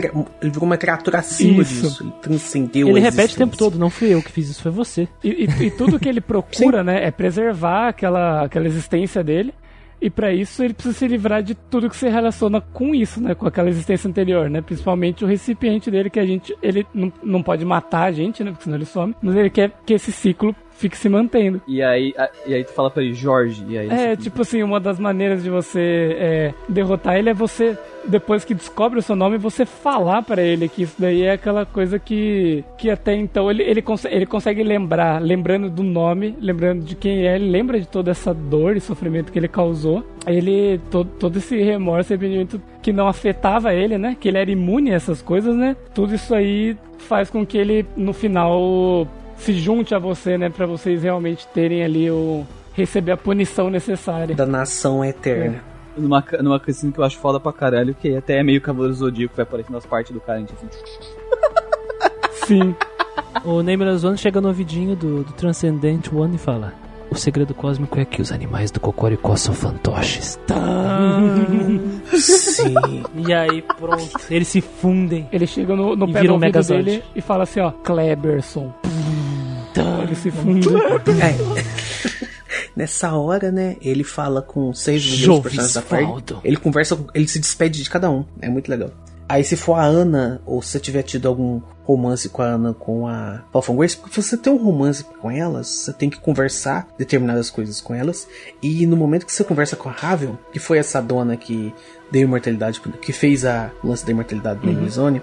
ele 0.42 0.50
virou 0.50 0.64
uma 0.64 0.76
criatura 0.76 1.18
acima 1.18 1.62
Isso. 1.62 1.82
disso. 1.82 2.02
Ele 2.04 2.12
transcendeu 2.20 2.88
Ele 2.88 2.98
a 3.00 3.02
repete 3.10 3.34
o 3.34 3.38
tempo 3.38 3.56
todo, 3.56 3.78
não 3.78 3.90
fui 3.90 4.12
eu 4.12 4.22
que 4.22 4.30
fiz 4.30 4.50
isso, 4.50 4.62
foi 4.62 4.70
você. 4.72 5.08
E, 5.22 5.44
e- 5.44 5.66
e 5.66 5.70
tudo 5.70 5.98
que 5.98 6.08
ele 6.08 6.20
procura, 6.22 6.82
né, 6.84 7.04
é 7.06 7.10
preservar 7.10 7.88
aquela, 7.88 8.44
aquela 8.44 8.66
existência 8.66 9.22
dele. 9.24 9.54
E 10.02 10.10
pra 10.10 10.34
isso 10.34 10.62
ele 10.62 10.74
precisa 10.74 10.98
se 10.98 11.08
livrar 11.08 11.42
de 11.42 11.54
tudo 11.54 11.88
que 11.88 11.96
se 11.96 12.06
relaciona 12.10 12.60
com 12.60 12.94
isso, 12.94 13.22
né? 13.22 13.34
Com 13.34 13.46
aquela 13.46 13.70
existência 13.70 14.06
anterior, 14.06 14.50
né? 14.50 14.60
Principalmente 14.60 15.24
o 15.24 15.26
recipiente 15.26 15.90
dele, 15.90 16.10
que 16.10 16.20
a 16.20 16.26
gente. 16.26 16.54
Ele 16.62 16.86
não, 16.92 17.10
não 17.22 17.42
pode 17.42 17.64
matar 17.64 18.02
a 18.02 18.12
gente, 18.12 18.44
né? 18.44 18.50
Porque 18.50 18.64
senão 18.64 18.76
ele 18.76 18.84
some. 18.84 19.14
Mas 19.22 19.34
ele 19.34 19.48
quer 19.48 19.72
que 19.86 19.94
esse 19.94 20.12
ciclo 20.12 20.54
fique 20.74 20.96
se 20.96 21.08
mantendo. 21.08 21.60
E 21.66 21.82
aí, 21.82 22.12
a- 22.18 22.28
e 22.46 22.52
aí 22.54 22.64
tu 22.64 22.72
fala 22.72 22.90
pra 22.90 23.02
ele, 23.02 23.14
Jorge, 23.14 23.64
e 23.68 23.78
aí 23.78 23.88
É, 23.88 24.16
tipo 24.16 24.42
assim, 24.42 24.62
uma 24.62 24.78
das 24.80 24.98
maneiras 24.98 25.42
de 25.42 25.48
você 25.50 26.16
é, 26.18 26.54
derrotar 26.68 27.16
ele 27.16 27.30
é 27.30 27.34
você, 27.34 27.78
depois 28.06 28.44
que 28.44 28.52
descobre 28.54 28.98
o 28.98 29.02
seu 29.02 29.16
nome, 29.16 29.38
você 29.38 29.64
falar 29.64 30.22
pra 30.22 30.42
ele 30.42 30.68
que 30.68 30.82
isso 30.82 30.96
daí 30.98 31.22
é 31.22 31.32
aquela 31.32 31.64
coisa 31.64 31.98
que, 31.98 32.62
que 32.76 32.90
até 32.90 33.14
então 33.16 33.50
ele, 33.50 33.62
ele, 33.62 33.80
conse- 33.80 34.08
ele 34.10 34.26
consegue 34.26 34.62
lembrar, 34.62 35.22
lembrando 35.22 35.70
do 35.70 35.82
nome, 35.82 36.36
lembrando 36.40 36.82
de 36.84 36.94
quem 36.94 37.26
é, 37.26 37.36
ele 37.36 37.48
lembra 37.50 37.78
de 37.80 37.86
toda 37.88 38.10
essa 38.10 38.34
dor 38.34 38.76
e 38.76 38.80
sofrimento 38.80 39.32
que 39.32 39.38
ele 39.38 39.48
causou. 39.48 40.04
Ele, 40.26 40.80
todo, 40.90 41.08
todo 41.18 41.36
esse 41.36 41.56
remorso 41.62 42.12
e 42.12 42.14
arrependimento 42.14 42.60
que 42.82 42.92
não 42.92 43.06
afetava 43.08 43.72
ele, 43.74 43.96
né? 43.96 44.16
Que 44.18 44.28
ele 44.28 44.38
era 44.38 44.50
imune 44.50 44.90
a 44.90 44.94
essas 44.94 45.22
coisas, 45.22 45.54
né? 45.54 45.76
Tudo 45.94 46.14
isso 46.14 46.34
aí 46.34 46.76
faz 46.98 47.30
com 47.30 47.44
que 47.46 47.56
ele, 47.58 47.86
no 47.96 48.12
final, 48.12 49.06
se 49.36 49.52
junte 49.54 49.94
a 49.94 49.98
você, 49.98 50.36
né? 50.38 50.48
Pra 50.50 50.66
vocês 50.66 51.02
realmente 51.02 51.46
terem 51.48 51.84
ali 51.84 52.10
o 52.10 52.44
receber 52.72 53.12
a 53.12 53.16
punição 53.16 53.70
necessária. 53.70 54.34
Da 54.34 54.46
nação 54.46 55.04
eterna. 55.04 55.62
numa, 55.96 56.20
ca- 56.22 56.42
numa 56.42 56.58
cutscene 56.58 56.92
que 56.92 56.98
eu 56.98 57.04
acho 57.04 57.18
foda 57.18 57.38
pra 57.38 57.52
caralho, 57.52 57.94
que 57.94 58.16
até 58.16 58.38
é 58.40 58.42
meio 58.42 58.60
Cavaleiro 58.60 58.94
Zodíaco, 58.94 59.30
que 59.32 59.36
vai 59.36 59.44
aparecendo 59.44 59.76
as 59.76 59.86
partes 59.86 60.12
do 60.12 60.20
cara, 60.20 60.38
a 60.38 60.40
gente 60.40 60.52
assim... 60.54 60.68
Sim. 62.46 62.74
O 63.44 63.62
Nameless 63.62 64.04
One 64.06 64.18
chega 64.18 64.40
no 64.40 64.48
ouvidinho 64.48 64.94
do, 64.96 65.22
do 65.24 65.32
Transcendent 65.32 66.12
One 66.12 66.34
e 66.36 66.38
fala: 66.38 66.72
O 67.10 67.14
segredo 67.14 67.54
cósmico 67.54 67.98
é 67.98 68.04
que 68.04 68.20
os 68.20 68.32
animais 68.32 68.70
do 68.70 68.80
Cocoricó 68.80 69.36
são 69.36 69.54
fantoches. 69.54 70.38
Sim. 72.18 72.74
E 73.26 73.32
aí, 73.32 73.62
pronto. 73.62 74.10
Eles 74.30 74.48
se 74.48 74.60
fundem. 74.60 75.28
Ele 75.32 75.46
chega 75.46 75.74
no, 75.74 75.94
no 75.96 76.06
pé 76.12 76.22
do 76.22 76.30
um 76.30 76.32
ouvido 76.34 76.38
Megazord. 76.38 76.84
dele 76.84 77.02
e 77.14 77.20
fala 77.20 77.44
assim, 77.44 77.60
ó, 77.60 77.70
Kleberson. 77.70 78.72
Ele 80.02 80.14
se 80.14 80.30
funde. 80.30 80.68
É. 81.22 82.64
Nessa 82.76 83.12
hora, 83.14 83.50
né, 83.52 83.76
ele 83.80 84.04
fala 84.04 84.42
com 84.42 84.72
seis 84.72 85.02
dos 85.02 85.20
personagens 85.42 85.74
da 85.74 85.82
parte. 85.82 86.04
Ele 86.44 86.56
conversa, 86.56 86.96
com- 86.96 87.06
ele 87.14 87.28
se 87.28 87.38
despede 87.38 87.82
de 87.82 87.90
cada 87.90 88.10
um. 88.10 88.24
É 88.40 88.48
muito 88.48 88.68
legal. 88.68 88.90
Aí 89.28 89.42
se 89.42 89.56
for 89.56 89.74
a 89.74 89.84
Ana, 89.84 90.40
ou 90.44 90.60
se 90.60 90.70
você 90.72 90.80
tiver 90.80 91.02
tido 91.02 91.26
algum 91.26 91.60
romance 91.84 92.28
com 92.28 92.42
a 92.42 92.46
Ana 92.46 92.74
com 92.74 93.06
a 93.08 93.42
Falcon 93.52 93.76
Grace, 93.76 93.96
porque 93.96 94.20
se 94.20 94.28
você 94.28 94.36
tem 94.36 94.52
um 94.52 94.62
romance 94.62 95.02
com 95.02 95.30
elas, 95.30 95.66
você 95.66 95.92
tem 95.94 96.10
que 96.10 96.18
conversar 96.20 96.86
determinadas 96.98 97.48
coisas 97.50 97.80
com 97.80 97.94
elas. 97.94 98.28
E 98.62 98.86
no 98.86 98.96
momento 98.96 99.24
que 99.24 99.32
você 99.32 99.42
conversa 99.42 99.76
com 99.76 99.88
a 99.88 99.92
Ravel, 99.92 100.38
que 100.52 100.58
foi 100.58 100.78
essa 100.78 101.00
dona 101.00 101.36
que 101.36 101.72
deu 102.10 102.22
imortalidade, 102.22 102.80
que 103.00 103.12
fez 103.12 103.44
a 103.46 103.70
o 103.82 103.88
lance 103.88 104.04
da 104.04 104.10
imortalidade 104.12 104.60
do 104.60 104.66
Nemelizone, 104.66 105.22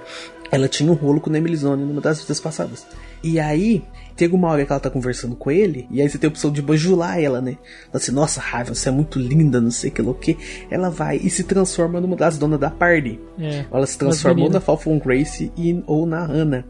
ela 0.51 0.67
tinha 0.67 0.91
um 0.91 0.95
rolo 0.95 1.21
com 1.21 1.30
o 1.30 1.33
Nemelizone 1.33 1.83
numa 1.85 2.01
das 2.01 2.21
vidas 2.21 2.39
passadas. 2.39 2.85
E 3.23 3.39
aí, 3.39 3.83
tem 4.27 4.38
uma 4.38 4.50
hora 4.50 4.64
que 4.64 4.72
ela 4.72 4.80
tá 4.80 4.90
conversando 4.90 5.35
com 5.35 5.50
ele, 5.50 5.88
e 5.90 6.00
aí 6.00 6.08
você 6.08 6.16
tem 6.16 6.27
a 6.27 6.30
opção 6.30 6.51
de 6.51 6.61
bajular 6.61 7.19
ela, 7.19 7.41
né? 7.41 7.58
Ela 7.85 7.95
assim, 7.95 8.11
nossa, 8.11 8.40
Ravel, 8.40 8.75
você 8.75 8.88
é 8.88 8.91
muito 8.91 9.17
linda, 9.17 9.59
não 9.59 9.72
sei 9.72 9.90
que 9.90 10.00
o 10.00 10.14
que. 10.14 10.38
Ela 10.69 10.91
vai 10.91 11.17
e 11.17 11.27
se 11.27 11.43
transforma 11.43 12.00
numa 12.00 12.16
das 12.16 12.38
donas 12.38 12.59
da 12.59 12.69
party. 12.69 13.19
É. 13.40 13.66
Ela 13.72 13.88
se 13.88 13.98
transforma 13.98 14.33
ou 14.33 14.35
meninas. 14.35 14.53
na 14.53 14.61
Falcon 14.61 15.00
Grace 15.00 15.51
e, 15.58 15.83
ou 15.88 16.06
na 16.06 16.19
Ana. 16.19 16.64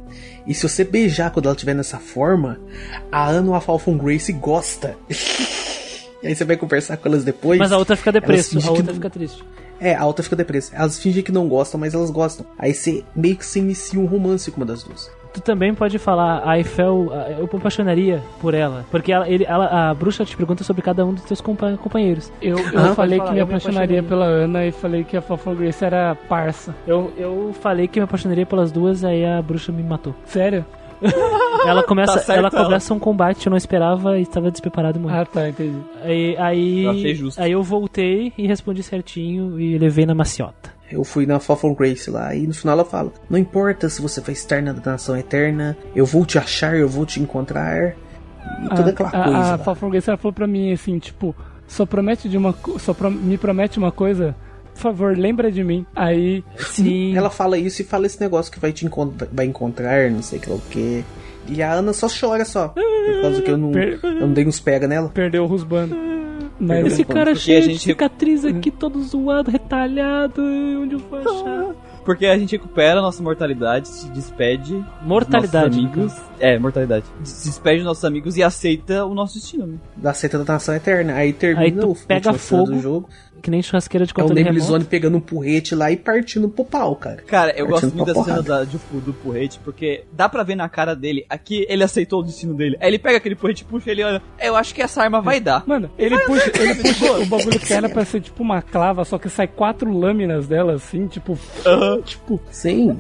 E 0.48 0.54
se 0.54 0.64
você 0.68 0.86
beijar 0.86 1.30
quando 1.32 1.48
ela 1.48 1.54
estiver 1.56 1.74
nessa 1.74 1.98
forma, 1.98 2.58
a 3.12 3.28
Ana 3.28 3.50
ou 3.50 3.56
a 3.56 3.60
Falcon 3.60 3.98
Grace 3.98 4.32
gosta. 4.32 4.96
e 6.24 6.28
aí 6.28 6.34
você 6.34 6.46
vai 6.46 6.56
conversar 6.56 6.96
com 6.96 7.10
elas 7.10 7.26
depois. 7.26 7.60
Mas 7.60 7.74
a 7.74 7.78
outra 7.78 7.98
fica 7.98 8.14
depresso, 8.14 8.56
Elas 8.56 8.66
a 8.66 8.72
outra 8.72 8.86
não- 8.86 8.94
fica 8.94 9.10
triste. 9.10 9.44
É, 9.78 9.94
a 9.94 10.06
outra 10.06 10.24
fica 10.24 10.38
depressa. 10.38 10.74
Elas 10.74 11.00
fingem 11.00 11.22
que 11.22 11.32
não 11.34 11.50
gostam, 11.50 11.78
mas 11.80 11.94
elas 11.94 12.12
gostam. 12.12 12.46
Aí 12.58 12.74
você 12.74 13.04
meio 13.14 13.36
que 13.36 13.46
se 13.46 13.60
inicia 13.60 14.00
um 14.00 14.06
romance 14.06 14.50
com 14.52 14.58
uma 14.58 14.66
das 14.66 14.84
duas. 14.84 15.10
Tu 15.34 15.40
também 15.42 15.74
pode 15.74 15.98
falar, 15.98 16.42
a 16.46 16.58
Eiffel, 16.58 17.10
eu 17.40 17.48
me 17.52 17.58
apaixonaria 17.58 18.22
por 18.42 18.54
ela. 18.54 18.86
Porque 18.92 19.12
ela, 19.14 19.30
ele, 19.30 19.46
ela- 19.46 19.90
a 19.90 19.94
bruxa 19.94 20.26
te 20.26 20.36
pergunta 20.36 20.62
sobre 20.64 20.82
cada 20.82 21.06
um 21.06 21.14
dos 21.14 21.24
teus 21.24 21.40
compa- 21.40 21.78
companheiros. 21.78 22.30
Eu, 22.42 22.58
eu 22.60 22.80
Ah, 22.80 22.94
falei 22.96 23.18
que 23.18 23.24
me 23.24 23.28
falar, 23.28 23.38
eu 23.40 23.48
me 23.48 23.54
apaixonaria 23.54 24.00
apaixonaria. 24.00 24.04
pela 24.04 24.26
Ana 24.26 24.66
e 24.66 24.72
falei 24.74 25.04
que 25.06 25.16
a 25.16 25.22
Fafon 25.22 25.56
Grace 25.56 25.86
era 25.86 26.16
parça. 26.28 26.76
Eu, 26.86 27.14
eu 27.18 27.56
falei 27.62 27.88
que 27.88 27.98
me 28.00 28.04
apaixonaria 28.04 28.46
pelas 28.46 28.72
duas, 28.74 29.06
aí 29.06 29.26
a 29.26 29.42
bruxa 29.42 29.72
me 29.72 29.82
matou. 29.84 30.14
Sério? 30.26 30.66
Ela 31.66 31.82
começa, 31.84 32.14
Tá 32.14 32.20
certo 32.20 32.38
ela 32.38 32.50
ela. 32.54 32.64
começa 32.66 32.94
um 32.94 33.00
combate, 33.00 33.46
eu 33.48 33.50
não 33.50 33.58
esperava 33.58 34.20
e 34.20 34.22
estava 34.24 34.52
despreparado 34.52 35.00
e 35.00 35.02
morri. 35.02 35.16
Ah, 35.16 35.26
tá, 35.26 35.50
entendi. 35.50 35.78
Aí, 36.04 36.36
aí, 36.38 37.16
aí 37.38 37.52
eu 37.52 37.64
voltei 37.64 38.32
e 38.38 38.46
respondi 38.48 38.84
certinho 38.84 39.60
e 39.60 39.78
levei 39.78 40.06
na 40.06 40.14
maciota. 40.14 40.72
Eu 40.92 41.04
fui 41.04 41.26
na 41.26 41.40
Fall 41.40 41.74
Grace 41.76 42.10
lá 42.10 42.36
e 42.36 42.46
no 42.48 42.54
final 42.54 42.74
ela 42.74 42.86
fala: 42.86 43.12
Não 43.30 43.38
importa 43.38 43.88
se 43.90 44.02
você 44.02 44.22
foi 44.22 44.34
externa 44.34 44.74
da 44.74 44.92
nação 44.92 45.16
eterna, 45.18 45.78
eu 45.96 46.06
vou 46.06 46.26
te 46.26 46.38
achar, 46.38 46.76
eu 46.76 46.88
vou 46.90 47.06
te 47.06 47.20
encontrar. 47.22 47.94
E 48.64 48.70
toda 48.76 48.90
aquela 48.90 49.10
a, 49.10 49.24
coisa. 49.24 49.38
a, 49.40 49.54
a 49.72 49.76
Fall 49.76 49.90
Grace, 49.90 50.10
ela 50.10 50.18
falou 50.18 50.34
pra 50.34 50.48
mim 50.48 50.72
assim, 50.74 50.98
tipo, 51.00 51.36
só 51.68 51.86
promete 51.86 52.28
de 52.28 52.38
uma 52.38 52.54
só 52.80 52.94
pro- 52.94 53.10
me 53.12 53.38
promete 53.38 53.78
uma 53.78 53.92
coisa, 53.92 54.36
por 54.74 54.82
favor, 54.82 55.18
lembra 55.18 55.52
de 55.52 55.64
mim. 55.64 55.86
Aí, 55.96 56.44
Sim. 56.58 57.16
Ela 57.16 57.30
fala 57.30 57.58
isso 57.58 57.82
e 57.82 57.86
fala 57.86 58.06
esse 58.06 58.20
negócio 58.20 58.52
que 58.52 58.60
vai 58.60 58.72
te 58.74 58.86
encontrar, 58.86 59.28
vai 59.32 59.46
encontrar, 59.46 60.10
não 60.12 60.22
sei 60.22 60.40
o 60.40 60.42
que 60.42 60.50
lá 60.50 60.56
o 60.56 60.62
que. 60.70 61.04
E 61.48 61.62
a 61.64 61.72
Ana 61.74 61.92
só 61.94 62.08
chora 62.08 62.46
só. 62.46 62.68
Por 62.70 63.22
causa 63.22 63.42
que 63.42 63.50
eu 63.52 63.58
não, 63.58 63.72
eu 63.74 64.00
não 64.28 64.32
dei 64.34 64.46
uns 64.46 64.60
pega 64.60 64.88
nela. 64.88 65.10
perdeu 65.10 65.44
o 65.44 65.48
Rusbano. 65.48 65.96
Mas 66.62 66.86
Esse 66.86 67.04
cara 67.04 67.34
cheio 67.34 67.64
a 67.64 67.68
de 67.68 67.80
cicatriz 67.80 68.46
aqui, 68.46 68.70
todo 68.70 69.02
zoado, 69.04 69.50
retalhado, 69.50 70.42
onde 70.42 70.94
eu 70.94 71.00
vou 71.00 71.20
achar? 71.20 71.76
Porque 72.06 72.26
a 72.26 72.38
gente 72.38 72.52
recupera 72.54 73.00
a 73.00 73.02
nossa 73.02 73.22
mortalidade, 73.22 73.88
se 73.88 74.10
despede. 74.10 74.74
dos 74.74 74.86
Mortalidade. 75.04 75.80
Nossos 75.82 75.98
amigos. 75.98 76.22
É, 76.40 76.58
mortalidade. 76.58 77.06
Se 77.24 77.48
despede 77.48 77.78
dos 77.78 77.86
nossos 77.86 78.04
amigos 78.06 78.38
e 78.38 78.44
aceita 78.44 79.06
o 79.06 79.14
nosso 79.14 79.36
destino. 79.36 79.68
né? 79.68 79.78
Da 79.98 80.14
seita 80.14 80.40
da 80.40 80.54
nação 80.54 80.74
eterna. 80.74 81.14
Aí 81.14 81.32
termina 81.32 81.64
Aí 81.66 81.72
tu 81.72 81.92
o 81.92 81.96
pega 81.96 82.34
fogo, 82.34 82.72
do 82.72 82.80
jogo. 82.80 83.10
Que 83.42 83.50
nem 83.52 83.62
churrasqueira 83.62 84.06
de 84.06 84.12
É 84.12 84.14
o 84.14 84.16
controle. 84.22 84.44
Nebulizone 84.44 84.84
pegando 84.86 85.18
um 85.18 85.22
porrete 85.22 85.74
lá 85.76 85.92
e 85.92 85.98
partindo 85.98 86.48
pro 86.50 86.64
pau, 86.66 86.96
cara. 86.96 87.22
Cara, 87.28 87.52
eu 87.58 87.66
gosto 87.68 87.82
Partindo 87.88 87.98
muito 87.98 88.14
pra 88.14 88.24
dessa 88.24 88.42
cena 88.42 88.42
da, 88.44 88.64
de- 88.64 88.78
do 89.02 89.14
porrete, 89.14 89.60
porque 89.64 90.04
dá 90.14 90.30
pra 90.30 90.44
ver 90.44 90.56
na 90.56 90.70
cara 90.70 90.96
dele, 90.96 91.26
aqui 91.30 91.66
ele 91.70 91.84
aceitou 91.84 92.20
o 92.20 92.24
destino 92.24 92.54
dele. 92.54 92.78
Aí 92.80 92.88
ele 92.90 93.00
pega 93.00 93.18
aquele 93.18 93.36
porrete, 93.36 93.64
puxa 93.66 93.90
ele 93.92 94.04
olha, 94.04 94.22
"É, 94.38 94.50
eu 94.50 94.56
acho 94.56 94.74
que 94.76 94.82
essa 94.82 95.02
arma 95.02 95.22
vai 95.22 95.40
dar. 95.40 95.64
Mano, 95.68 95.90
ele 95.98 96.18
puxa, 96.20 96.52
ele 96.60 96.76
puxa 96.76 97.12
o 97.20 97.26
bagulho 97.26 97.60
que 97.60 97.74
era 97.74 97.90
pra 97.90 98.06
ser 98.06 98.22
tipo 98.22 98.44
uma 98.44 98.62
clava, 98.62 99.04
só 99.06 99.18
que 99.18 99.30
sai 99.30 99.48
quatro 99.48 99.92
lâminas 99.92 100.48
dela 100.48 100.74
assim, 100.74 101.08
tipo, 101.08 101.38
tipo, 102.06 102.40
Sim, 102.52 102.98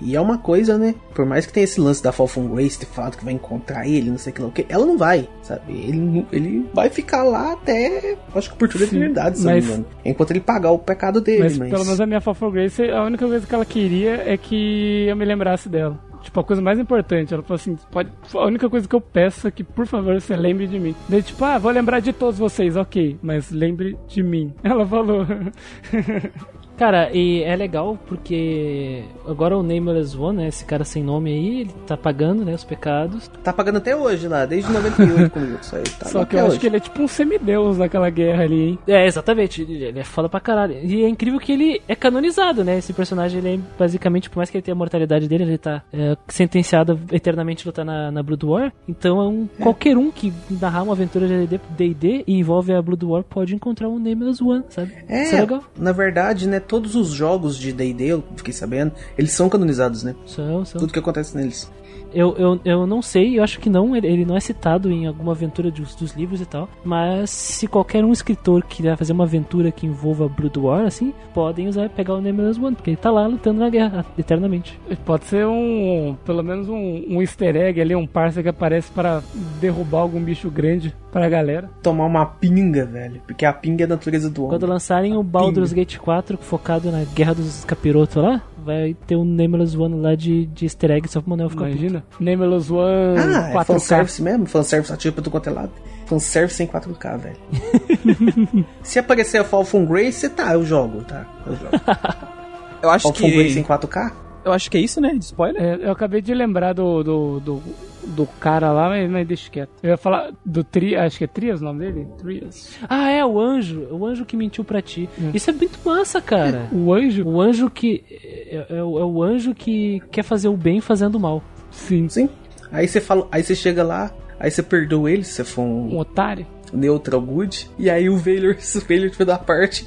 e, 0.00 0.10
e 0.10 0.16
é 0.16 0.20
uma 0.20 0.38
coisa, 0.38 0.78
né? 0.78 0.94
Por 1.14 1.26
mais 1.26 1.46
que 1.46 1.52
tenha 1.52 1.64
esse 1.64 1.80
lance 1.80 2.02
da 2.02 2.12
Fall 2.12 2.26
from 2.28 2.48
Grace 2.54 2.78
ter 2.78 2.86
falado 2.86 3.16
que 3.16 3.24
vai 3.24 3.34
encontrar 3.34 3.86
ele, 3.86 4.10
não 4.10 4.18
sei 4.18 4.32
o 4.32 4.34
que 4.36 4.42
lá 4.42 4.48
o 4.48 4.52
que, 4.52 4.66
ela 4.68 4.86
não 4.86 4.96
vai, 4.96 5.28
sabe? 5.50 5.72
Ele, 5.72 6.26
ele 6.32 6.70
vai 6.72 6.88
ficar 6.88 7.22
lá 7.24 7.52
até, 7.52 8.16
acho 8.34 8.50
que 8.50 8.56
por 8.56 8.68
toda 8.68 8.84
a 8.84 8.86
eternidade, 8.86 9.38
se 9.38 9.44
mas- 9.44 9.78
não. 9.78 9.84
Enquanto 10.04 10.30
ele 10.30 10.40
pagar 10.40 10.70
o 10.70 10.78
pecado 10.78 11.20
dele, 11.20 11.42
mas, 11.42 11.58
mas... 11.58 11.70
pelo 11.70 11.84
menos 11.84 12.00
a 12.00 12.06
minha 12.06 12.20
Fall 12.20 12.50
Grace, 12.50 12.82
a 12.90 13.02
única 13.04 13.26
coisa 13.26 13.46
que 13.46 13.54
ela 13.54 13.64
queria 13.64 14.22
é 14.26 14.36
que 14.36 15.06
eu 15.08 15.16
me 15.16 15.24
lembrasse 15.24 15.68
dela. 15.68 15.98
Tipo, 16.22 16.40
a 16.40 16.44
coisa 16.44 16.60
mais 16.60 16.78
importante, 16.78 17.32
ela 17.32 17.42
falou 17.42 17.56
assim, 17.56 17.76
pode, 17.90 18.10
a 18.34 18.44
única 18.44 18.68
coisa 18.68 18.86
que 18.86 18.94
eu 18.94 19.00
peço 19.00 19.48
é 19.48 19.50
que, 19.50 19.64
por 19.64 19.86
favor, 19.86 20.20
você 20.20 20.36
lembre 20.36 20.66
de 20.66 20.78
mim. 20.78 20.94
Daí, 21.08 21.22
tipo, 21.22 21.42
ah, 21.44 21.56
vou 21.58 21.72
lembrar 21.72 22.00
de 22.00 22.12
todos 22.12 22.38
vocês, 22.38 22.76
ok, 22.76 23.18
mas 23.22 23.50
lembre 23.50 23.96
de 24.06 24.22
mim. 24.22 24.52
Ela 24.62 24.86
falou. 24.86 25.26
Cara, 26.80 27.10
e 27.12 27.42
é 27.42 27.54
legal 27.54 27.98
porque 28.06 29.04
agora 29.28 29.54
o 29.54 29.62
Nameless 29.62 30.16
One, 30.16 30.38
né, 30.38 30.48
esse 30.48 30.64
cara 30.64 30.82
sem 30.82 31.02
nome 31.04 31.30
aí, 31.30 31.60
ele 31.60 31.74
tá 31.86 31.94
pagando, 31.94 32.42
né, 32.42 32.54
os 32.54 32.64
pecados. 32.64 33.28
Tá 33.44 33.52
pagando 33.52 33.76
até 33.76 33.94
hoje 33.94 34.26
lá, 34.26 34.46
desde 34.46 34.72
98 34.72 35.28
comigo, 35.30 35.58
isso 35.60 35.76
aí. 35.76 35.82
Tá 35.82 36.06
Só 36.08 36.24
que 36.24 36.36
eu 36.36 36.38
até 36.38 36.40
acho 36.40 36.48
hoje. 36.52 36.58
que 36.60 36.66
ele 36.68 36.76
é 36.78 36.80
tipo 36.80 37.02
um 37.02 37.06
semideus 37.06 37.76
naquela 37.76 38.08
guerra 38.08 38.44
ali, 38.44 38.68
hein? 38.70 38.78
É, 38.86 39.04
exatamente, 39.06 39.60
ele 39.60 39.98
é 39.98 40.04
foda 40.04 40.26
pra 40.26 40.40
caralho. 40.40 40.72
E 40.82 41.04
é 41.04 41.08
incrível 41.10 41.38
que 41.38 41.52
ele 41.52 41.82
é 41.86 41.94
canonizado, 41.94 42.64
né, 42.64 42.78
esse 42.78 42.94
personagem, 42.94 43.40
ele 43.40 43.56
é 43.56 43.58
basicamente, 43.78 44.30
por 44.30 44.38
mais 44.38 44.48
que 44.48 44.56
ele 44.56 44.62
tenha 44.62 44.74
a 44.74 44.78
mortalidade 44.78 45.28
dele, 45.28 45.44
ele 45.44 45.58
tá 45.58 45.82
é, 45.92 46.16
sentenciado 46.28 46.98
a 47.12 47.14
eternamente 47.14 47.66
lutar 47.66 47.84
na, 47.84 48.10
na 48.10 48.22
Blood 48.22 48.46
War. 48.46 48.72
Então 48.88 49.20
é 49.20 49.28
um, 49.28 49.46
qualquer 49.60 49.98
um 49.98 50.10
que 50.10 50.32
narrar 50.50 50.84
uma 50.84 50.94
aventura 50.94 51.28
de 51.28 51.60
D&D 51.76 52.24
e 52.26 52.38
envolve 52.38 52.72
a 52.72 52.80
Blood 52.80 53.04
War 53.04 53.22
pode 53.22 53.54
encontrar 53.54 53.90
um 53.90 53.98
Nameless 53.98 54.42
One, 54.42 54.64
sabe? 54.70 54.94
É, 55.06 55.24
Isso 55.24 55.36
é 55.36 55.40
legal. 55.42 55.62
na 55.76 55.92
verdade, 55.92 56.48
né, 56.48 56.58
todos 56.70 56.94
os 56.94 57.08
jogos 57.08 57.58
de 57.58 57.72
D&D, 57.72 58.04
eu 58.04 58.24
fiquei 58.36 58.54
sabendo, 58.54 58.92
eles 59.18 59.32
são 59.32 59.48
canonizados, 59.48 60.04
né? 60.04 60.14
São, 60.24 60.64
são. 60.64 60.78
Tudo 60.78 60.92
que 60.92 61.00
acontece 61.00 61.36
neles. 61.36 61.68
Eu, 62.12 62.34
eu, 62.36 62.60
eu 62.64 62.86
não 62.86 63.02
sei, 63.02 63.38
eu 63.38 63.42
acho 63.42 63.60
que 63.60 63.70
não, 63.70 63.94
ele, 63.94 64.06
ele 64.06 64.24
não 64.24 64.36
é 64.36 64.40
citado 64.40 64.90
em 64.90 65.06
alguma 65.06 65.32
aventura 65.32 65.70
dos, 65.70 65.94
dos 65.94 66.12
livros 66.12 66.40
e 66.40 66.46
tal. 66.46 66.68
Mas 66.84 67.30
se 67.30 67.66
qualquer 67.66 68.04
um 68.04 68.12
escritor 68.12 68.64
quiser 68.64 68.96
fazer 68.96 69.12
uma 69.12 69.24
aventura 69.24 69.70
que 69.70 69.86
envolva 69.86 70.28
Blood 70.28 70.58
War, 70.58 70.86
assim, 70.86 71.12
podem 71.32 71.68
usar 71.68 71.88
pegar 71.90 72.14
o 72.14 72.20
Nameless 72.20 72.60
One, 72.60 72.74
porque 72.74 72.90
ele 72.90 72.96
tá 72.96 73.10
lá 73.10 73.26
lutando 73.26 73.60
na 73.60 73.70
guerra 73.70 74.04
eternamente. 74.18 74.78
Pode 75.04 75.24
ser 75.24 75.46
um, 75.46 76.16
pelo 76.24 76.42
menos 76.42 76.68
um, 76.68 77.04
um 77.08 77.20
easter 77.20 77.56
egg 77.56 77.80
ali, 77.80 77.94
um 77.94 78.06
parça 78.06 78.42
que 78.42 78.48
aparece 78.48 78.90
para 78.90 79.22
derrubar 79.60 80.00
algum 80.00 80.22
bicho 80.22 80.50
grande 80.50 80.94
pra 81.10 81.28
galera. 81.28 81.70
Tomar 81.82 82.06
uma 82.06 82.26
pinga, 82.26 82.84
velho, 82.86 83.20
porque 83.26 83.44
a 83.44 83.52
pinga 83.52 83.84
é 83.84 83.86
a 83.86 83.88
natureza 83.88 84.30
do 84.30 84.44
homem. 84.44 84.58
Quando 84.58 84.70
lançarem 84.70 85.16
o 85.16 85.22
Baldur's 85.22 85.72
Gate 85.72 85.98
4 85.98 86.38
focado 86.38 86.90
na 86.90 87.04
guerra 87.04 87.34
dos 87.34 87.64
capirotos 87.64 88.16
lá, 88.16 88.42
vai 88.64 88.96
ter 89.06 89.16
um 89.16 89.24
Nameless 89.24 89.76
One 89.76 90.00
lá 90.00 90.14
de, 90.14 90.46
de 90.46 90.64
easter 90.66 90.90
egg 90.90 91.08
só 91.08 91.20
pro 91.20 91.30
Manuel 91.30 91.50
ficar 91.50 91.64
puto. 91.64 91.76
Imagina. 91.76 92.04
Nameless 92.18 92.72
One 92.72 93.18
Ah, 93.18 93.50
é 93.50 93.54
4K. 93.54 93.64
fanservice 93.64 94.22
mesmo? 94.22 94.46
Fanservice 94.46 94.92
ativo 94.92 95.14
pra 95.14 95.24
tu 95.24 95.30
quanto 95.30 95.48
é 95.48 95.52
lado. 95.52 95.70
Fanservice 96.06 96.62
em 96.62 96.66
4K, 96.66 97.18
velho. 97.18 98.66
Se 98.82 98.98
aparecer 98.98 99.38
a 99.38 99.44
Fall 99.44 99.64
from 99.64 99.84
Grace, 99.86 100.28
tá, 100.30 100.52
eu 100.54 100.64
jogo, 100.64 101.02
tá? 101.04 101.26
Eu 101.46 101.54
jogo. 101.56 101.70
Eu 102.82 102.88
acho 102.88 103.02
Fall 103.02 103.14
from 103.14 103.30
Grace 103.30 103.58
em 103.58 103.62
que. 103.62 103.68
4K? 103.68 104.12
Eu 104.44 104.52
acho 104.52 104.70
que 104.70 104.78
é 104.78 104.80
isso, 104.80 105.00
né? 105.00 105.12
De 105.14 105.24
spoiler. 105.24 105.62
É, 105.62 105.86
eu 105.86 105.92
acabei 105.92 106.22
de 106.22 106.32
lembrar 106.34 106.72
do, 106.72 107.02
do, 107.02 107.40
do, 107.40 107.62
do 108.06 108.26
cara 108.38 108.72
lá, 108.72 108.88
mas, 108.88 109.10
mas 109.10 109.26
deixa 109.26 109.50
quieto. 109.50 109.70
Eu 109.82 109.90
ia 109.90 109.96
falar 109.96 110.32
do 110.44 110.64
Tri, 110.64 110.96
acho 110.96 111.18
que 111.18 111.24
é 111.24 111.26
Trias 111.26 111.60
o 111.60 111.64
nome 111.64 111.80
dele? 111.80 112.08
Trias. 112.18 112.70
Ah, 112.88 113.10
é, 113.10 113.24
o 113.24 113.38
anjo. 113.38 113.86
O 113.90 114.06
anjo 114.06 114.24
que 114.24 114.36
mentiu 114.36 114.64
pra 114.64 114.80
ti. 114.80 115.08
Hum. 115.20 115.30
Isso 115.34 115.50
é 115.50 115.52
muito 115.52 115.78
massa, 115.84 116.20
cara. 116.20 116.68
O 116.72 116.92
anjo? 116.94 117.26
O 117.26 117.40
anjo 117.40 117.68
que. 117.68 118.02
É, 118.10 118.66
é 118.78 118.82
o 118.82 118.98
é 118.98 119.04
o 119.04 119.22
anjo 119.22 119.54
que 119.54 120.00
quer 120.10 120.22
fazer 120.22 120.48
o 120.48 120.56
bem 120.56 120.80
fazendo 120.80 121.16
o 121.16 121.20
mal. 121.20 121.42
Sim. 121.70 122.08
Sim. 122.08 122.28
Aí 122.72 122.86
você 122.86 123.00
fala, 123.00 123.26
aí 123.30 123.42
você 123.42 123.54
chega 123.54 123.82
lá, 123.82 124.12
aí 124.38 124.50
você 124.50 124.62
perdoa 124.62 125.10
ele, 125.10 125.24
se 125.24 125.32
você 125.32 125.44
for 125.44 125.62
Um 125.62 125.94
um 125.94 125.98
otário? 125.98 126.46
neutral 126.72 127.20
good, 127.20 127.68
e 127.78 127.90
aí 127.90 128.08
o 128.08 128.16
se 128.58 128.78
o 128.78 129.10
tiver 129.10 129.24
da 129.24 129.38
parte, 129.38 129.86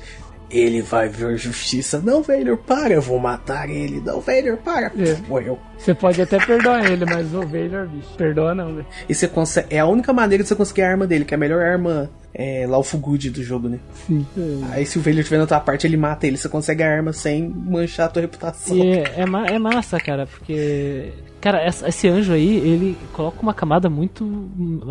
ele 0.53 0.82
vai 0.82 1.09
ver 1.09 1.38
justiça. 1.38 1.99
Não, 1.99 2.22
Vaylor, 2.22 2.57
para, 2.57 2.93
eu 2.93 3.01
vou 3.01 3.19
matar 3.19 3.69
ele. 3.69 3.99
Não, 3.99 4.19
Vaylor, 4.19 4.57
para. 4.57 4.88
É. 4.88 5.17
Morreu. 5.27 5.59
Você 5.77 5.93
pode 5.93 6.22
até 6.22 6.38
perdoar 6.43 6.90
ele, 6.90 7.06
mas 7.06 7.33
o 7.33 7.41
Vader, 7.41 7.88
bicho, 7.88 8.15
perdoa 8.15 8.53
não, 8.53 8.75
velho. 8.75 8.85
E 9.09 9.15
você 9.15 9.27
consegue. 9.27 9.67
É 9.69 9.80
a 9.80 9.85
única 9.85 10.14
maneira 10.14 10.43
de 10.43 10.48
você 10.48 10.56
conseguir 10.56 10.83
a 10.83 10.90
arma 10.90 11.07
dele, 11.07 11.25
que 11.25 11.33
é 11.33 11.38
a 11.38 11.40
melhor 11.40 11.64
arma 11.64 12.09
é, 12.33 12.65
Lawful 12.67 12.99
Good 12.99 13.29
do 13.29 13.43
jogo, 13.43 13.69
né? 13.69 13.79
Sim. 13.93 14.25
Aí 14.71 14.85
se 14.85 14.97
o 14.97 15.01
Vaylor 15.01 15.23
tiver 15.23 15.37
na 15.37 15.45
tua 15.47 15.59
parte, 15.59 15.85
ele 15.85 15.97
mata 15.97 16.25
ele. 16.27 16.37
Você 16.37 16.49
consegue 16.49 16.81
a 16.83 16.89
arma 16.91 17.13
sem 17.13 17.47
manchar 17.47 18.07
a 18.07 18.09
tua 18.09 18.21
reputação. 18.23 18.75
É, 18.81 19.21
é, 19.21 19.25
ma- 19.25 19.45
é 19.45 19.59
massa, 19.59 19.99
cara, 19.99 20.25
porque. 20.25 21.11
Cara, 21.39 21.61
essa- 21.61 21.89
esse 21.89 22.07
anjo 22.07 22.31
aí, 22.31 22.55
ele 22.57 22.97
coloca 23.11 23.41
uma 23.41 23.53
camada 23.53 23.89
muito 23.89 24.23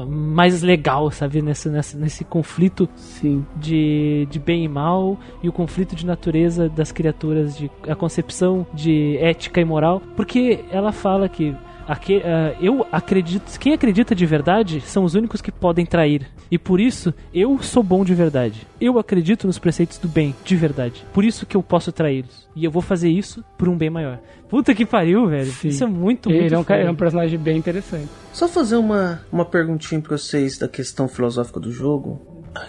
mais 0.07 0.61
legal, 0.63 1.11
sabe? 1.11 1.41
Nesse, 1.41 1.69
nesse, 1.71 1.97
nesse 1.97 2.25
conflito 2.25 2.87
Sim. 2.95 3.45
de, 3.57 4.29
de 4.31 4.39
bem 4.39 4.65
e 4.65 4.69
mal 4.69 5.19
e 5.43 5.49
o 5.49 5.53
conflito 5.53 5.97
de 5.97 6.05
natureza 6.05 6.69
das 6.69 6.93
criaturas, 6.93 7.57
de, 7.57 7.71
a 7.89 7.95
concepção 7.95 8.67
de 8.75 9.17
ética 9.19 9.61
e 9.61 9.65
moral. 9.65 10.03
Porque 10.17 10.61
ela 10.71 10.93
fala 10.93 11.29
que. 11.29 11.55
Aque- 11.93 12.23
ah, 12.25 12.55
eu 12.61 12.87
acredito. 12.91 13.59
Quem 13.59 13.73
acredita 13.73 14.15
de 14.15 14.25
verdade 14.27 14.81
são 14.81 15.05
os 15.05 15.15
únicos 15.15 15.41
que 15.41 15.53
podem 15.53 15.85
trair. 15.87 16.27
E 16.51 16.59
por 16.59 16.81
isso, 16.81 17.13
eu 17.33 17.59
sou 17.63 17.83
bom 17.83 18.05
de 18.05 18.15
verdade. 18.15 18.67
Eu 18.81 18.99
acredito 18.99 19.47
nos 19.47 19.59
preceitos 19.59 19.99
do 19.99 20.09
bem, 20.09 20.35
de 20.45 20.57
verdade. 20.57 21.05
Por 21.13 21.25
isso 21.25 21.47
que 21.47 21.57
eu 21.57 21.63
posso 21.63 21.93
traí-los. 21.93 22.49
E 22.55 22.65
eu 22.65 22.71
vou 22.71 22.83
fazer 22.83 23.09
isso 23.11 23.45
por 23.57 23.69
um 23.69 23.77
bem 23.77 23.91
maior. 23.91 24.19
Puta 24.49 24.75
que 24.75 24.85
pariu, 24.85 25.27
velho. 25.29 25.51
Sim. 25.51 25.69
Isso 25.69 25.85
é 25.85 25.87
muito, 25.87 26.29
muito 26.29 26.45
Ele 26.45 26.55
é 26.55 26.59
um, 26.59 26.65
ele 26.69 26.89
é 26.89 26.91
um 26.91 26.95
personagem 26.95 27.39
bem 27.39 27.57
interessante. 27.57 28.09
Só 28.33 28.47
fazer 28.49 28.77
uma, 28.77 29.23
uma 29.33 29.45
perguntinha 29.45 30.01
pra 30.01 30.17
vocês 30.19 30.59
da 30.59 30.69
questão 30.69 31.09
filosófica 31.09 31.59
do 31.59 31.73
jogo. 31.73 32.21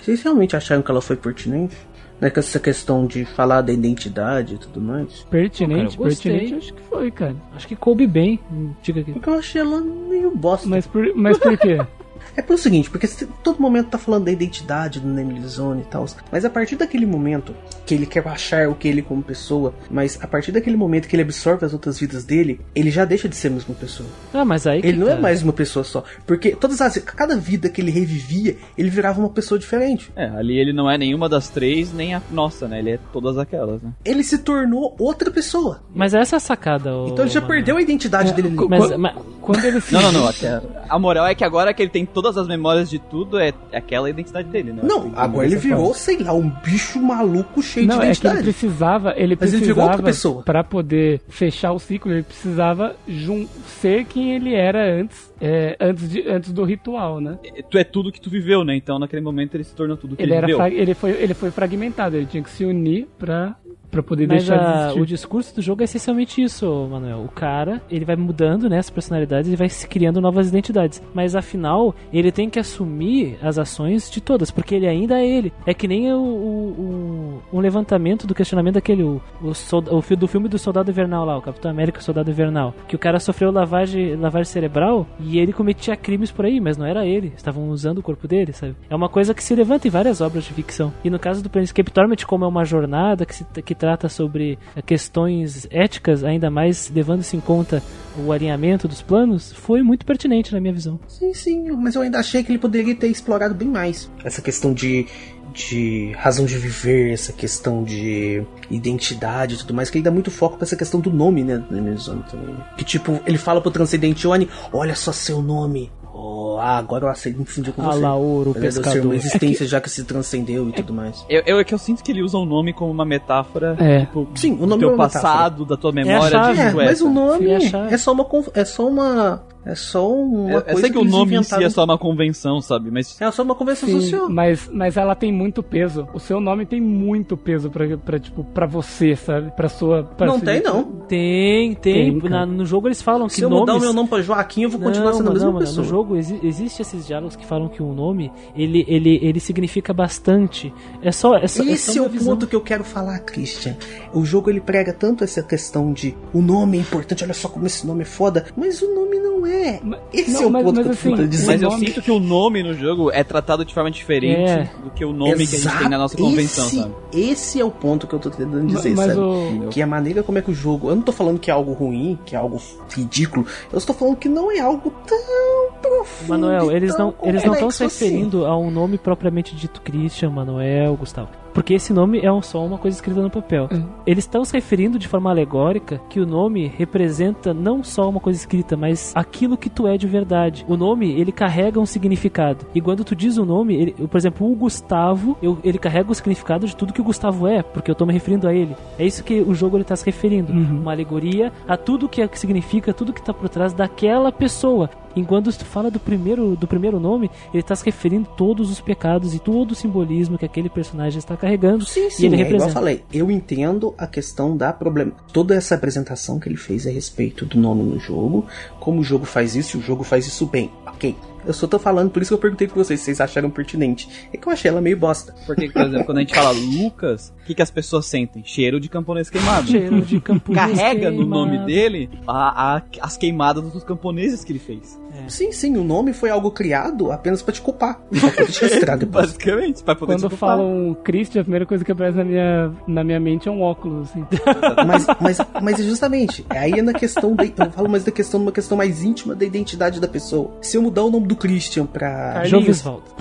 Vocês 0.01 0.21
realmente 0.23 0.55
acharam 0.55 0.81
que 0.81 0.89
ela 0.89 1.01
foi 1.01 1.17
pertinente? 1.17 1.75
Né, 2.23 2.29
com 2.29 2.39
essa 2.39 2.57
questão 2.57 3.05
de 3.05 3.25
falar 3.25 3.59
da 3.59 3.73
identidade 3.73 4.55
e 4.55 4.57
tudo 4.57 4.79
mais? 4.79 5.27
Pertinente, 5.29 5.97
Cara, 5.97 6.07
pertinente, 6.09 6.53
acho 6.53 6.73
que 6.73 6.81
foi, 6.83 7.11
cara. 7.11 7.35
Acho 7.53 7.67
que 7.67 7.75
coube 7.75 8.07
bem. 8.07 8.39
Diga 8.81 9.01
aqui. 9.01 9.11
Porque 9.11 9.29
eu 9.29 9.33
achei 9.33 9.59
ela 9.59 9.81
meio 9.81 10.33
bosta. 10.33 10.65
Mas 10.69 10.87
por, 10.87 11.13
mas 11.15 11.37
por 11.37 11.57
quê? 11.57 11.79
É 12.35 12.41
pelo 12.41 12.57
seguinte, 12.57 12.89
porque 12.89 13.07
todo 13.43 13.59
momento 13.59 13.89
tá 13.89 13.97
falando 13.97 14.25
da 14.25 14.31
identidade 14.31 14.99
do 14.99 15.07
Namely 15.07 15.45
Zone 15.47 15.81
e 15.81 15.85
tal. 15.85 16.05
Mas 16.31 16.43
a 16.45 16.49
partir 16.49 16.75
daquele 16.75 17.05
momento 17.05 17.53
que 17.85 17.93
ele 17.93 18.05
quer 18.05 18.27
achar 18.27 18.67
o 18.69 18.75
que 18.75 18.87
ele 18.87 19.01
como 19.01 19.21
pessoa, 19.21 19.73
mas 19.89 20.17
a 20.21 20.27
partir 20.27 20.51
daquele 20.51 20.75
momento 20.77 21.07
que 21.07 21.15
ele 21.15 21.23
absorve 21.23 21.65
as 21.65 21.73
outras 21.73 21.99
vidas 21.99 22.23
dele, 22.23 22.59
ele 22.73 22.89
já 22.89 23.05
deixa 23.05 23.27
de 23.29 23.35
ser 23.35 23.47
a 23.49 23.51
mesma 23.51 23.75
pessoa. 23.75 24.07
Ah, 24.33 24.43
mas 24.45 24.65
aí 24.65 24.81
que 24.81 24.87
Ele 24.87 24.97
não 24.97 25.07
tá. 25.07 25.13
é 25.13 25.19
mais 25.19 25.43
uma 25.43 25.53
pessoa 25.53 25.83
só. 25.83 26.03
Porque 26.25 26.55
todas 26.55 26.81
as. 26.81 26.97
Cada 26.99 27.35
vida 27.35 27.69
que 27.69 27.81
ele 27.81 27.91
revivia, 27.91 28.57
ele 28.77 28.89
virava 28.89 29.19
uma 29.19 29.29
pessoa 29.29 29.59
diferente. 29.59 30.11
É, 30.15 30.27
ali 30.29 30.57
ele 30.57 30.73
não 30.73 30.89
é 30.89 30.97
nenhuma 30.97 31.27
das 31.29 31.49
três, 31.49 31.93
nem 31.93 32.13
a 32.15 32.21
nossa, 32.31 32.67
né? 32.67 32.79
Ele 32.79 32.91
é 32.91 32.99
todas 33.11 33.37
aquelas, 33.37 33.81
né? 33.81 33.91
Ele 34.03 34.23
se 34.23 34.37
tornou 34.39 34.95
outra 34.99 35.29
pessoa. 35.31 35.81
Mas 35.93 36.13
essa 36.13 36.35
é 36.35 36.37
a 36.37 36.39
sacada, 36.39 36.95
ô, 36.95 37.07
Então 37.07 37.25
ele 37.25 37.31
já 37.31 37.41
Manoel. 37.41 37.57
perdeu 37.57 37.77
a 37.77 37.81
identidade 37.81 38.33
dele. 38.33 38.47
ali. 38.47 38.67
Mas, 38.69 38.97
mas- 38.97 39.15
Quando 39.41 39.65
ele 39.65 39.81
se 39.81 39.91
Não, 39.93 40.01
não, 40.01 40.11
não. 40.13 40.27
até- 40.27 40.61
a 40.89 40.97
moral 40.97 41.27
é 41.27 41.35
que 41.35 41.43
agora 41.43 41.73
que 41.73 41.81
ele 41.81 41.89
tem 41.91 42.05
todas 42.13 42.37
as 42.37 42.47
memórias 42.47 42.89
de 42.89 42.99
tudo, 42.99 43.39
é 43.39 43.53
aquela 43.73 44.09
identidade 44.09 44.47
dele, 44.49 44.71
né? 44.73 44.81
Não, 44.83 45.11
agora 45.15 45.45
ele 45.47 45.55
virou, 45.57 45.93
sei 45.93 46.17
lá, 46.17 46.33
um 46.33 46.49
bicho 46.49 47.01
maluco 47.01 47.61
cheio 47.61 47.87
Não, 47.87 47.99
de 47.99 47.99
é 47.99 47.99
que 47.99 48.05
ele 48.05 48.11
identidade. 48.11 48.43
precisava, 48.43 49.13
ele 49.17 49.37
Mas 49.39 49.53
ele 49.53 49.61
virou 49.61 49.75
precisava 49.75 49.91
outra 49.91 50.03
pessoa. 50.05 50.43
para 50.43 50.63
poder 50.63 51.21
fechar 51.27 51.71
o 51.71 51.79
ciclo, 51.79 52.11
ele 52.11 52.23
precisava 52.23 52.95
jun- 53.07 53.47
ser 53.81 54.05
quem 54.05 54.35
ele 54.35 54.53
era 54.53 54.83
antes, 55.01 55.33
é, 55.41 55.75
antes, 55.79 56.09
de, 56.09 56.27
antes 56.29 56.51
do 56.53 56.63
ritual, 56.63 57.19
né? 57.19 57.37
Tu 57.69 57.77
é 57.77 57.83
tudo 57.83 58.11
que 58.11 58.21
tu 58.21 58.29
viveu, 58.29 58.63
né? 58.63 58.75
Então 58.75 58.97
naquele 58.99 59.21
momento 59.21 59.55
ele 59.55 59.63
se 59.63 59.75
tornou 59.75 59.97
tudo 59.97 60.15
que 60.15 60.21
Ele 60.21 60.31
ele, 60.31 60.37
era 60.37 60.47
viveu. 60.47 60.65
ele 60.81 60.93
foi 60.93 61.11
ele 61.11 61.33
foi 61.33 61.51
fragmentado, 61.51 62.15
ele 62.15 62.25
tinha 62.25 62.43
que 62.43 62.49
se 62.49 62.63
unir 62.63 63.07
pra 63.17 63.55
para 63.93 64.03
poder 64.03 64.27
Mas 64.27 64.45
deixar 64.47 64.57
de 64.57 64.65
a- 64.65 64.81
existir. 64.85 65.01
o 65.01 65.05
discurso 65.05 65.55
do 65.55 65.61
jogo 65.61 65.81
é 65.81 65.85
essencialmente 65.85 66.41
isso, 66.41 66.65
Manuel. 66.91 67.19
O 67.23 67.29
cara, 67.29 67.81
ele 67.89 68.03
vai 68.03 68.15
mudando, 68.15 68.67
né, 68.69 68.79
as 68.79 68.89
personalidades 68.89 69.51
e 69.51 69.55
vai 69.55 69.69
se 69.69 69.87
criando 69.87 70.19
novas 70.19 70.49
identidades. 70.49 71.01
Mas 71.13 71.35
afinal, 71.35 71.93
ele 72.11 72.31
tem 72.31 72.49
que 72.49 72.59
assumir 72.59 73.37
as 73.41 73.57
ações 73.59 74.09
de 74.09 74.19
todas, 74.19 74.49
porque 74.51 74.73
ele 74.75 74.87
ainda 74.87 75.19
é 75.19 75.25
ele. 75.27 75.53
É 75.65 75.73
que 75.73 75.87
nem 75.87 76.11
o, 76.11 76.17
o, 76.17 77.39
o- 77.51 77.57
um 77.57 77.59
levantamento 77.59 78.25
do 78.27 78.33
questionamento 78.35 78.75
daquele, 78.75 79.03
o, 79.03 79.21
o, 79.41 79.53
solda- 79.53 79.93
o 79.93 80.01
do 80.15 80.27
filme 80.27 80.47
do 80.49 80.57
Soldado 80.59 80.89
Invernal 80.91 81.25
lá, 81.25 81.37
o 81.37 81.41
Capitão 81.41 81.69
América 81.71 81.99
e 81.99 82.01
o 82.01 82.03
Soldado 82.03 82.29
Invernal. 82.29 82.73
Que 82.87 82.95
o 82.95 82.99
cara 82.99 83.19
sofreu 83.19 83.51
lavagem, 83.51 84.15
lavagem 84.15 84.45
cerebral 84.51 85.07
e 85.19 85.37
ele 85.39 85.53
cometia 85.53 85.95
crimes 85.95 86.31
por 86.31 86.45
aí, 86.45 86.59
mas 86.59 86.77
não 86.77 86.85
era 86.85 87.05
ele. 87.05 87.33
Estavam 87.35 87.69
usando 87.69 87.99
o 87.99 88.03
corpo 88.03 88.27
dele, 88.27 88.53
sabe? 88.53 88.75
É 88.89 88.95
uma 88.95 89.09
coisa 89.09 89.33
que 89.33 89.43
se 89.43 89.55
levanta 89.55 89.87
em 89.87 89.91
várias 89.91 90.21
obras 90.21 90.43
de 90.43 90.53
ficção. 90.53 90.91
E 91.03 91.09
no 91.09 91.19
caso 91.19 91.41
do 91.43 91.49
Planescape 91.49 91.91
Torment, 91.91 92.25
como 92.27 92.45
é 92.45 92.47
uma 92.47 92.65
jornada 92.65 93.25
que, 93.25 93.35
se, 93.35 93.43
que 93.63 93.75
trata 93.83 94.07
sobre 94.07 94.57
questões 94.85 95.67
éticas, 95.69 96.23
ainda 96.23 96.49
mais 96.49 96.89
levando-se 96.89 97.35
em 97.35 97.41
conta 97.41 97.83
o 98.17 98.31
alinhamento 98.31 98.87
dos 98.87 99.01
planos, 99.01 99.51
foi 99.51 99.83
muito 99.83 100.05
pertinente 100.05 100.53
na 100.53 100.61
minha 100.61 100.73
visão. 100.73 100.97
Sim, 101.05 101.33
sim, 101.33 101.69
mas 101.71 101.93
eu 101.95 102.01
ainda 102.01 102.17
achei 102.17 102.41
que 102.45 102.49
ele 102.49 102.59
poderia 102.59 102.95
ter 102.95 103.07
explorado 103.07 103.53
bem 103.53 103.67
mais 103.67 104.09
essa 104.23 104.41
questão 104.41 104.73
de, 104.73 105.05
de 105.53 106.13
razão 106.15 106.45
de 106.45 106.57
viver, 106.57 107.11
essa 107.11 107.33
questão 107.33 107.83
de 107.83 108.41
identidade 108.71 109.55
e 109.55 109.57
tudo 109.57 109.73
mais, 109.73 109.89
que 109.89 109.97
ele 109.97 110.05
dá 110.05 110.11
muito 110.11 110.31
foco 110.31 110.55
pra 110.55 110.63
essa 110.63 110.77
questão 110.77 111.01
do 111.01 111.11
nome, 111.11 111.43
né, 111.43 111.57
do 111.57 112.23
também. 112.23 112.55
né? 112.55 112.65
Que 112.77 112.85
tipo, 112.85 113.19
ele 113.25 113.37
fala 113.37 113.59
pro 113.59 113.69
Transcendente 113.69 114.25
Oni, 114.25 114.47
olha 114.71 114.95
só 114.95 115.11
seu 115.11 115.41
nome. 115.41 115.91
Oh, 116.25 116.57
ah, 116.57 116.77
agora 116.77 117.03
eu 117.05 117.09
aceito 117.09 117.37
me 117.37 117.45
fundir 117.45 117.73
com 117.73 117.81
você. 117.83 117.97
Alaor, 117.97 118.47
o 118.47 118.53
pescador. 118.53 119.03
uma 119.07 119.15
existência 119.15 119.67
já 119.67 119.81
que 119.81 119.89
se 119.89 120.05
transcendeu 120.05 120.69
e 120.69 120.71
tudo 120.71 120.93
mais. 120.93 121.25
Eu, 121.27 121.43
eu, 121.45 121.59
é 121.59 121.63
que 121.65 121.73
eu 121.73 121.77
sinto 121.77 122.01
que 122.01 122.11
ele 122.13 122.21
usa 122.23 122.37
o 122.37 122.45
nome 122.45 122.71
como 122.71 122.89
uma 122.91 123.03
metáfora 123.03 123.75
É. 123.77 124.01
tipo, 124.01 124.27
Sim, 124.35 124.53
o 124.53 124.57
do 124.59 124.67
nome 124.67 124.79
teu 124.79 124.91
é 124.91 124.93
uma 124.93 125.03
metáfora. 125.05 125.33
passado, 125.33 125.65
da 125.65 125.75
tua 125.75 125.91
memória 125.91 126.29
chave. 126.29 126.53
de 126.53 126.59
É, 126.61 126.69
tu 126.69 126.75
mas 126.77 127.01
o 127.01 127.09
nome 127.09 127.45
Sim, 127.45 127.51
é 127.51 127.55
a 127.57 127.59
chave. 127.59 127.93
é 127.93 127.97
só 127.97 128.87
uma 128.87 129.43
é 129.65 129.75
só 129.75 130.11
uma 130.11 130.49
é 130.49 130.53
só 130.53 130.53
uma 130.53 130.53
Eu, 130.53 130.61
coisa 130.63 130.81
sei 130.81 130.89
que 130.91 130.97
o 130.97 131.01
eles 131.01 131.11
nome 131.11 131.23
em 131.23 131.43
si 131.43 131.47
inventaram. 131.49 131.65
é 131.65 131.69
só 131.69 131.83
uma 131.83 131.97
convenção, 131.97 132.61
sabe? 132.61 132.91
Mas 132.91 133.19
É 133.21 133.31
só 133.31 133.43
uma 133.43 133.55
conversa 133.55 133.85
Sim, 133.85 133.99
social. 134.01 134.29
mas, 134.29 134.69
mas 134.71 134.97
ela 134.97 135.15
tem 135.15 135.31
muito 135.31 135.61
peso. 135.63 136.07
O 136.13 136.19
seu 136.19 136.39
nome 136.39 136.65
tem 136.65 136.79
muito 136.81 137.35
peso 137.37 137.69
pra, 137.69 137.97
pra, 137.97 138.19
tipo, 138.19 138.43
pra 138.43 138.65
você, 138.65 139.15
sabe? 139.15 139.51
Pra 139.51 139.69
sua. 139.69 140.03
Pra 140.03 140.27
Não 140.27 140.39
tem 140.39 140.61
não. 140.61 140.83
Tem, 141.07 141.73
tem. 141.75 142.19
Tem. 142.19 142.29
Na- 142.29 142.45
no 142.45 142.65
jogo 142.65 142.87
eles 142.87 143.01
falam 143.01 143.27
que 143.27 143.33
Se 143.35 143.41
eu 143.43 143.49
nomes... 143.49 143.61
mudar 143.61 143.75
o 143.77 143.79
meu 143.81 143.93
nome 143.93 144.09
pra 144.09 144.21
Joaquim, 144.21 144.63
eu 144.63 144.69
vou 144.69 144.79
continuar 144.79 145.13
sendo 145.13 145.29
a 145.29 145.33
mesma 145.33 145.51
não, 145.51 145.59
pessoa. 145.59 145.83
No 145.83 145.89
jogo 145.89 146.15
exi 146.17 146.39
existe 146.43 146.81
esses 146.81 147.07
diálogos 147.07 147.35
que 147.35 147.45
falam 147.45 147.67
que 147.69 147.81
o 147.81 147.93
nome 147.93 148.31
ele, 148.55 148.83
ele, 148.87 149.19
ele 149.21 149.39
significa 149.39 149.93
bastante. 149.93 150.73
É 151.01 151.11
só 151.11 151.35
é 151.35 151.47
só, 151.47 151.63
é 151.63 151.63
só 151.63 151.63
Esse 151.63 151.97
é 151.97 152.01
uma 152.01 152.07
o 152.07 152.11
visão. 152.11 152.33
ponto 152.33 152.47
que 152.47 152.55
eu 152.55 152.61
quero 152.61 152.83
falar, 152.83 153.19
Christian. 153.19 153.75
O 154.13 154.25
jogo 154.25 154.49
ele 154.49 154.59
prega 154.61 154.91
tanto 154.93 155.23
essa 155.23 155.41
questão 155.41 155.93
de 155.93 156.15
o 156.33 156.41
nome 156.41 156.77
é 156.77 156.81
importante, 156.81 157.23
olha 157.23 157.33
só 157.33 157.47
como 157.47 157.65
esse 157.65 157.87
nome 157.87 158.01
é 158.01 158.05
foda, 158.05 158.45
mas 158.57 158.81
o 158.81 158.93
nome 158.93 159.17
não 159.19 159.45
é. 159.45 159.52
Ma- 159.83 159.97
Esse 160.13 160.31
não, 160.31 160.43
é 160.43 160.45
o 160.45 160.49
mas- 160.51 160.63
ponto 160.63 160.75
mas 160.75 160.83
que 160.83 160.89
eu 160.89 160.91
assim, 160.93 161.03
tô 161.03 161.09
tentando 161.15 161.27
dizer. 161.29 161.47
Mas 161.47 161.61
eu 161.61 161.69
nome- 161.69 161.85
sinto 161.87 162.01
que 162.01 162.11
o 162.11 162.19
nome 162.19 162.63
no 162.63 162.73
jogo 162.73 163.11
é 163.11 163.23
tratado 163.23 163.63
de 163.65 163.73
forma 163.73 163.89
diferente 163.91 164.49
É. 164.49 164.69
do 164.83 164.89
que 164.91 165.03
o 165.05 165.13
nome 165.13 165.35
que 165.47 165.55
a 165.55 165.59
gente 165.59 165.77
tem 165.77 165.89
na 165.89 165.97
nossa 165.97 166.15
Exato. 166.15 166.29
convenção, 166.29 166.65
esse, 166.67 166.75
sabe? 166.79 166.93
Esse 167.13 167.59
é 167.61 167.65
o 167.65 167.71
ponto 167.71 168.07
que 168.07 168.13
eu 168.13 168.19
tô 168.19 168.29
tentando 168.29 168.65
dizer, 168.67 168.95
mas 168.95 169.07
sabe? 169.07 169.19
o-? 169.19 169.67
Que 169.69 169.81
a 169.81 169.87
maneira 169.87 170.23
como 170.23 170.37
é 170.37 170.41
que 170.41 170.51
o 170.51 170.53
jogo. 170.53 170.89
Eu 170.89 170.95
não 170.95 171.01
tô 171.03 171.11
falando 171.11 171.39
que 171.39 171.49
é 171.51 171.53
algo 171.53 171.73
ruim, 171.73 172.17
que 172.25 172.35
é 172.35 172.39
algo 172.39 172.59
ridículo. 172.89 173.45
Eu 173.71 173.77
estou 173.77 173.95
falando 173.95 174.15
que 174.17 174.29
não 174.29 174.51
é 174.51 174.59
algo 174.59 174.91
tão 175.07 175.71
profundo. 175.81 176.29
Manuel, 176.29 176.71
eles 176.71 176.95
tão 176.95 177.13
não 177.21 177.29
eles 177.29 177.43
não 177.43 177.53
estão 177.53 177.71
se 177.71 177.83
assim. 177.83 178.05
referindo 178.05 178.45
a 178.45 178.57
um 178.57 178.71
nome 178.71 178.97
propriamente 178.97 179.55
dito 179.55 179.81
Christian, 179.81 180.29
Manuel, 180.29 180.95
Gustavo. 180.95 181.29
Porque 181.53 181.73
esse 181.73 181.93
nome 181.93 182.19
é 182.19 182.31
um- 182.31 182.41
só 182.41 182.65
uma 182.65 182.77
coisa 182.77 182.97
escrita 182.97 183.21
no 183.21 183.29
papel. 183.29 183.69
Hum. 183.71 183.83
Eles 184.05 184.23
estão 184.23 184.43
se 184.43 184.53
referindo 184.53 184.97
de 184.97 185.07
forma 185.07 185.29
alegórica 185.29 186.01
que 186.09 186.19
o 186.19 186.25
nome 186.25 186.71
representa 186.77 187.53
não 187.53 187.83
só 187.83 188.09
uma 188.09 188.19
coisa 188.19 188.39
escrita, 188.39 188.75
mas 188.75 189.11
aquilo 189.15 189.57
que 189.57 189.69
tu 189.69 189.87
é 189.87 189.97
de 189.97 190.07
verdade. 190.07 190.65
O 190.67 190.75
nome, 190.75 191.11
ele 191.11 191.31
carrega 191.31 191.79
um 191.79 191.85
significado. 191.85 192.65
E 192.73 192.81
quando 192.81 193.03
tu 193.03 193.15
diz 193.15 193.37
o 193.37 193.45
nome, 193.45 193.75
ele- 193.75 193.91
por 194.07 194.17
exemplo, 194.17 194.51
o 194.51 194.55
Gustavo, 194.55 195.37
eu- 195.41 195.57
ele 195.63 195.77
carrega 195.77 196.11
o 196.11 196.15
significado 196.15 196.65
de 196.65 196.75
tudo 196.75 196.93
que 196.93 197.01
o 197.01 197.03
Gustavo 197.03 197.47
é, 197.47 197.61
porque 197.61 197.89
eu 197.91 197.95
tô 197.95 198.05
me 198.05 198.13
referindo 198.13 198.47
a 198.47 198.53
ele. 198.53 198.75
É 198.97 199.05
isso 199.05 199.23
que 199.23 199.41
o 199.41 199.53
jogo 199.53 199.77
ele 199.77 199.83
tá 199.83 199.95
se 199.95 200.05
referindo. 200.05 200.51
Uhum. 200.51 200.79
Uma 200.81 200.91
alegoria 200.91 201.51
a 201.67 201.77
tudo 201.77 202.09
que, 202.09 202.21
é- 202.21 202.27
que 202.27 202.39
significa, 202.39 202.93
tudo 202.93 203.13
que 203.13 203.21
tá 203.21 203.33
por 203.33 203.47
trás 203.49 203.73
daquela 203.73 204.31
pessoa. 204.31 204.89
Enquanto 205.15 205.51
tu 205.55 205.65
fala 205.65 205.91
do 205.91 205.99
primeiro, 205.99 206.55
do 206.55 206.67
primeiro 206.67 206.99
nome, 206.99 207.29
ele 207.53 207.61
está 207.61 207.75
se 207.75 207.85
referindo 207.85 208.27
a 208.31 208.35
todos 208.35 208.69
os 208.71 208.81
pecados 208.81 209.33
e 209.35 209.39
todo 209.39 209.71
o 209.71 209.75
simbolismo 209.75 210.37
que 210.37 210.45
aquele 210.45 210.69
personagem 210.69 211.19
está 211.19 211.37
carregando. 211.37 211.85
Sim, 211.85 212.07
e 212.07 212.11
sim, 212.11 212.25
ele 212.25 212.35
é 212.35 212.39
igual 212.39 212.51
eu 212.51 212.51
representa. 212.59 212.73
falei. 212.73 213.03
Eu 213.13 213.29
entendo 213.29 213.93
a 213.97 214.07
questão 214.07 214.55
da 214.57 214.73
problema. 214.73 215.11
Toda 215.31 215.55
essa 215.55 215.75
apresentação 215.75 216.39
que 216.39 216.47
ele 216.49 216.57
fez 216.57 216.87
a 216.87 216.91
respeito 216.91 217.45
do 217.45 217.57
nome 217.57 217.83
no 217.83 217.99
jogo, 217.99 218.45
como 218.79 219.01
o 219.01 219.03
jogo 219.03 219.25
faz 219.25 219.55
isso, 219.55 219.77
e 219.77 219.79
o 219.79 219.83
jogo 219.83 220.03
faz 220.03 220.25
isso 220.27 220.45
bem. 220.45 220.71
Ok. 220.87 221.15
Eu 221.45 221.51
só 221.53 221.67
tô 221.67 221.77
falando, 221.77 222.09
por 222.09 222.21
isso 222.21 222.29
que 222.29 222.35
eu 222.35 222.37
perguntei 222.37 222.67
pra 222.67 222.75
vocês 222.77 222.99
se 223.01 223.05
vocês 223.07 223.19
acharam 223.19 223.49
pertinente. 223.49 224.07
É 224.31 224.37
que 224.37 224.47
eu 224.47 224.53
achei 224.53 224.71
ela 224.71 224.79
meio 224.79 224.95
bosta. 224.97 225.35
Porque, 225.45 225.69
por 225.69 225.81
exemplo, 225.81 226.05
quando 226.05 226.19
a 226.19 226.21
gente 226.21 226.33
fala 226.33 226.51
Lucas, 226.51 227.33
o 227.41 227.45
que, 227.45 227.53
que 227.53 227.61
as 227.61 227.69
pessoas 227.69 228.05
sentem? 228.05 228.41
Cheiro 228.45 228.79
de 228.79 228.87
camponês 228.87 229.29
queimado. 229.29 229.67
Cheiro 229.67 230.01
de 230.01 230.21
campo 230.21 230.53
Carrega 230.53 231.11
no 231.11 231.25
nome 231.25 231.65
dele 231.65 232.09
a, 232.25 232.77
a- 232.77 232.81
as 233.01 233.17
queimadas 233.17 233.61
dos 233.73 233.83
camponeses 233.83 234.41
que 234.45 234.53
ele 234.53 234.59
fez. 234.59 234.97
Sim, 235.27 235.51
sim, 235.51 235.77
o 235.77 235.83
nome 235.83 236.11
foi 236.13 236.29
algo 236.29 236.51
criado 236.51 237.11
apenas 237.11 237.41
pra 237.41 237.53
te 237.53 237.61
culpar. 237.61 237.99
Pra 238.09 238.29
poder 238.29 238.47
te 238.51 238.61
rastrear 238.65 238.97
depois. 238.97 239.25
Basicamente, 239.27 239.83
pra 239.83 239.95
poder 239.95 240.13
Quando 240.13 240.21
te 240.21 240.29
culpar. 240.29 240.57
falam 240.57 240.97
Christian, 241.03 241.41
a 241.41 241.43
primeira 241.43 241.65
coisa 241.65 241.83
que 241.85 241.91
aparece 241.91 242.17
na 242.17 242.23
minha, 242.23 242.71
na 242.87 243.03
minha 243.03 243.19
mente 243.19 243.47
é 243.47 243.51
um 243.51 243.61
óculos, 243.61 244.09
assim. 244.09 244.25
Mas, 244.85 245.05
mas, 245.19 245.37
mas 245.61 245.79
é 245.79 245.83
justamente, 245.83 246.45
aí 246.49 246.71
é 246.73 246.81
na 246.81 246.93
questão 246.93 247.33
da, 247.35 247.43
eu 247.45 247.71
falo 247.71 247.89
mais 247.89 248.03
da 248.03 248.11
questão 248.11 248.41
uma 248.41 248.51
questão 248.51 248.77
mais 248.77 249.03
íntima 249.03 249.33
da 249.35 249.45
identidade 249.45 249.99
da 249.99 250.07
pessoa. 250.07 250.51
Se 250.61 250.77
eu 250.77 250.81
mudar 250.81 251.03
o 251.03 251.09
nome 251.11 251.27
do 251.27 251.35
Christian 251.35 251.85
pra, 251.85 252.33
Carlinhos. 252.33 252.77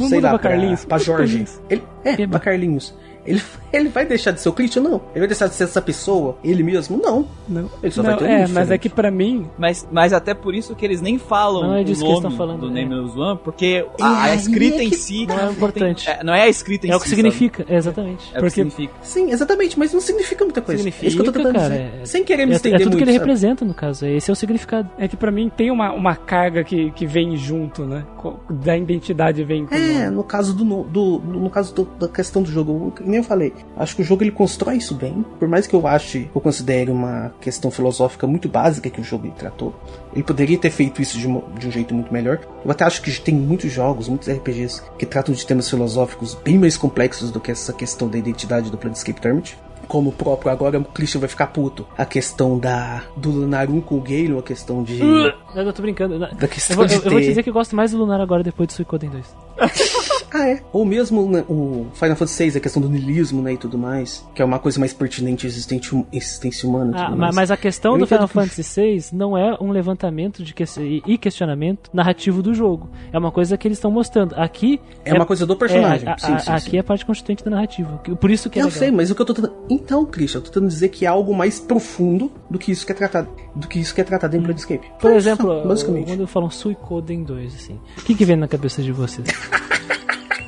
Sei 0.09 0.21
lá, 0.21 0.31
pra 0.31 0.39
pra, 0.39 0.51
Carlinhos. 0.51 0.85
pra 0.85 0.99
Jorge, 0.99 1.45
ele, 1.71 1.83
é, 2.05 2.21
Eba. 2.23 2.33
pra 2.33 2.41
Carlinhos. 2.41 2.95
Ele, 3.25 3.41
ele 3.73 3.89
vai 3.89 4.05
deixar 4.07 4.31
de 4.33 4.41
ser 4.41 4.49
o 4.49 4.53
Christian? 4.53 4.83
Não. 4.83 4.95
Ele 5.13 5.21
vai 5.21 5.29
deixar 5.29 5.47
de 5.49 5.55
ser 5.55 5.65
essa 5.65 5.81
pessoa? 5.83 6.37
Ele 6.43 6.63
mesmo? 6.63 7.01
Não. 7.03 7.27
Não, 7.49 7.69
Ele 7.83 7.93
só 7.93 8.03
Não, 8.03 8.11
vai 8.11 8.19
ter 8.19 8.25
um 8.25 8.29
é, 8.29 8.33
nome 8.43 8.43
mas 8.43 8.57
é 8.57 8.61
diferente. 8.63 8.81
que 8.83 8.89
pra 8.89 9.11
mim, 9.11 9.47
Mas, 9.59 9.87
mas 9.91 10.13
até 10.13 10.35
por 10.35 10.55
isso 10.55 10.75
que 10.75 10.85
eles 10.85 11.01
nem 11.01 11.19
falam 11.19 11.63
Não 11.69 11.75
é 11.77 11.83
o 11.83 11.85
que 11.85 11.99
nome 11.99 12.15
estão 12.15 12.31
falando, 12.31 12.61
do 12.71 12.77
é. 12.77 12.83
Nameless 12.85 13.19
One, 13.19 13.39
porque 13.43 13.87
a, 14.01 14.07
a 14.07 14.23
aí 14.25 14.37
escrita 14.37 14.77
é 14.77 14.85
em 14.85 14.93
si 14.93 15.27
não 15.27 15.39
é 15.39 15.51
importante. 15.51 16.09
é, 16.09 16.23
não 16.25 16.35
é 16.35 16.43
a 16.43 16.49
escrita 16.49 16.87
em 16.87 16.91
É 16.91 16.97
o 16.97 16.99
si, 16.99 17.05
que 17.05 17.11
significa, 17.11 17.65
é, 17.69 17.77
exatamente. 17.77 18.25
É 18.27 18.31
o 18.31 18.33
que 18.33 18.39
Porque- 18.41 18.51
significa. 18.51 18.95
Sim, 19.03 19.31
exatamente, 19.31 19.79
mas 19.79 19.93
não 19.93 20.01
significa 20.01 20.45
muita 20.45 20.61
coisa. 20.61 20.79
Significa, 20.79 21.05
é 21.05 21.09
isso 21.09 21.17
que 21.17 21.21
eu 21.23 21.27
tô 21.27 21.33
tentando 21.33 21.55
cara, 21.55 21.69
dizer. 21.69 22.01
é- 22.03 22.07
Sem 22.07 22.25
querer 22.25 22.47
me 22.47 22.53
É, 22.53 22.55
é 22.55 22.57
estender 22.57 22.81
tudo 22.81 22.93
muito, 22.93 22.97
que 22.99 23.05
ele 23.05 23.13
sabe? 23.13 23.25
representa, 23.25 23.65
no 23.65 23.75
caso. 23.75 24.07
Esse 24.07 24.31
é 24.31 24.33
o 24.33 24.37
significado. 24.37 24.89
é 24.99 25.07
que 25.09 25.17
pra 25.17 25.31
mim 25.31 25.51
tem 25.55 25.71
uma, 25.71 25.93
uma 25.93 26.15
carga 26.17 26.63
que, 26.65 26.91
que 26.93 27.07
vem 27.07 27.37
junto, 27.37 27.85
né? 27.85 28.05
Da 28.51 28.77
identidade 28.77 29.43
vem 29.45 29.67
É, 29.71 30.09
no 30.11 30.23
caso 30.23 30.55
do, 30.55 30.65
no- 30.65 30.85
do 30.85 31.19
no 31.21 31.51
caso 31.51 31.75
do- 31.75 31.85
da 31.99 32.09
questão 32.09 32.43
do 32.43 32.51
jogo, 32.51 32.93
nem 33.13 33.19
eu 33.21 33.25
falei. 33.25 33.53
Acho 33.77 33.95
que 33.97 34.03
o 34.03 34.05
jogo 34.05 34.23
ele 34.25 34.33
constrói 34.33 34.77
isso 34.77 34.95
bem. 34.95 35.25
Por 35.39 35.47
mais 35.47 35.67
que 35.67 35.75
eu 35.75 35.87
ache, 35.87 36.29
eu 36.35 36.41
considere 36.41 36.91
uma 36.91 37.33
questão 37.41 37.71
filosófica 37.71 38.27
muito 38.27 38.49
básica 38.49 38.91
que 38.91 39.01
o 39.01 39.05
jogo 39.05 39.27
ele 39.27 39.35
tratou, 39.39 39.75
ele 40.13 40.23
poderia 40.25 40.59
ter 40.59 40.71
feito 40.71 41.01
isso 41.01 41.17
de, 41.19 41.27
de 41.59 41.69
um 41.69 41.71
jeito 41.71 41.95
muito 41.95 42.13
melhor. 42.13 42.41
Eu 42.65 42.71
até 42.71 42.85
acho 42.85 43.01
que 43.03 43.11
tem 43.21 43.35
muitos 43.35 43.71
jogos, 43.71 44.09
muitos 44.09 44.29
RPGs 44.29 44.83
que 44.99 45.07
tratam 45.07 45.35
de 45.35 45.47
temas 45.47 45.69
filosóficos 45.69 46.35
bem 46.35 46.59
mais 46.59 46.77
complexos 46.77 47.31
do 47.31 47.39
que 47.41 47.51
essa 47.51 47.73
questão 47.73 48.09
da 48.09 48.19
identidade 48.19 48.71
do 48.71 48.79
Planescape 48.79 49.21
Torment. 49.21 49.55
Como 49.89 50.11
o 50.11 50.13
próprio 50.13 50.51
agora 50.51 50.79
o 50.79 50.85
Christian 50.85 51.21
vai 51.21 51.29
ficar 51.29 51.49
puto. 51.49 51.87
A 51.99 52.05
questão 52.07 52.59
da 52.59 53.03
do 53.17 53.31
Lunar 53.31 53.69
1 53.69 53.81
com 53.83 53.97
o 53.97 54.01
Gale, 54.01 54.39
a 54.39 54.43
questão 54.43 54.83
de 54.83 54.99
Não, 55.03 55.33
eu 55.55 55.73
tô 55.73 55.83
brincando. 55.83 56.19
Da 56.19 56.31
Eu 56.41 56.49
questão 56.49 56.77
vou, 56.77 56.87
de 56.87 56.95
eu, 56.95 57.03
eu 57.03 57.11
vou 57.11 57.19
te 57.21 57.25
ter- 57.25 57.29
dizer 57.31 57.43
que 57.43 57.51
eu 57.51 57.53
gosto 57.53 57.77
mais 57.77 57.91
do 57.91 57.99
Lunar 57.99 58.21
agora 58.21 58.43
depois 58.43 58.69
do 58.69 58.73
Suicoden 58.73 59.11
2. 59.11 59.27
Ah, 60.35 60.49
é. 60.49 60.63
Ou 60.73 60.85
mesmo 60.85 61.29
né, 61.29 61.45
o 61.49 61.87
Final 61.95 62.17
Fantasy 62.17 62.51
VI, 62.51 62.57
a 62.57 62.61
questão 62.61 62.81
do 62.81 62.89
niilismo, 62.89 63.43
né, 63.43 63.53
e 63.53 63.57
tudo 63.59 63.77
mais. 63.77 64.27
Que 64.35 64.41
é 64.41 64.45
uma 64.45 64.59
coisa 64.59 64.79
mais 64.81 64.93
pertinente 64.93 65.47
à 65.47 65.49
existente, 65.49 65.95
hum- 65.95 66.07
existência 66.13 66.69
humana. 66.69 66.93
e 66.97 67.01
Ah, 67.01 67.05
tudo 67.07 67.11
ma- 67.17 67.25
mais. 67.27 67.37
mas 67.37 67.51
a 67.51 67.57
questão 67.57 67.93
Eu 67.93 67.99
do 67.99 68.07
Final 68.07 68.27
que- 68.27 68.35
Fantasy 68.35 68.63
VI 68.63 69.05
não 69.13 69.37
é 69.37 69.57
um 69.61 69.71
levantamento 69.71 70.43
de 70.43 70.55
que- 70.55 70.65
e 71.07 71.19
questionamento 71.19 71.91
narrativo 71.93 72.43
do 72.43 72.55
jogo. 72.55 72.89
É 73.13 73.19
uma 73.19 73.31
coisa 73.31 73.57
que 73.59 73.69
eles 73.69 73.77
estão 73.79 73.91
mostrando. 73.91 74.35
Aqui 74.37 74.81
É 75.05 75.13
uma 75.13 75.27
coisa 75.27 75.45
do 75.47 75.55
personagem. 75.57 76.09
a- 76.09 76.15
a- 76.15 76.19
Sim, 76.19 76.39
sim, 76.39 76.51
aqui 76.51 76.71
sim. 76.71 76.77
é 76.77 76.81
a 76.81 76.85
parte 76.85 77.05
constituinte 77.05 77.45
da 77.45 77.51
narrativa. 77.51 78.01
Que- 78.03 78.15
Por 78.15 78.31
isso 78.31 78.49
que 78.49 78.59
é 78.59 78.63
eu 78.63 78.67
legal. 78.67 78.79
sei, 78.79 78.91
mas 78.91 79.11
o 79.11 79.15
que 79.15 79.21
eu 79.23 79.27
tô 79.27 79.35
tentando. 79.35 79.55
Então, 79.69 80.05
Christian, 80.07 80.39
eu 80.39 80.43
tô 80.45 80.49
tentando 80.51 80.69
dizer 80.69 80.89
que 80.89 81.05
é 81.05 81.09
algo 81.09 81.35
mais 81.35 81.61
profundo 81.61 82.33
do 82.49 82.59
que 82.59 82.73
isso 82.73 82.87
que 82.87 82.93
é 82.93 82.95
tratado. 82.95 83.29
Do 83.55 83.69
que 83.69 83.79
isso 83.79 83.95
que 83.95 84.01
é 84.01 84.05
tratado 84.05 84.37
em 84.37 84.41
Planescape. 84.43 84.87
Por 84.99 85.11
Só, 85.11 85.17
exemplo, 85.17 85.63
basicamente. 85.69 86.07
quando 86.07 86.27
falam 86.27 86.49
Suicoden 86.51 87.23
2, 87.23 87.55
assim, 87.55 87.79
o 87.99 88.03
que, 88.03 88.15
que 88.15 88.25
vem 88.25 88.37
na 88.37 88.49
cabeça 88.49 88.83
de 88.83 88.93
vocês? 88.93 89.27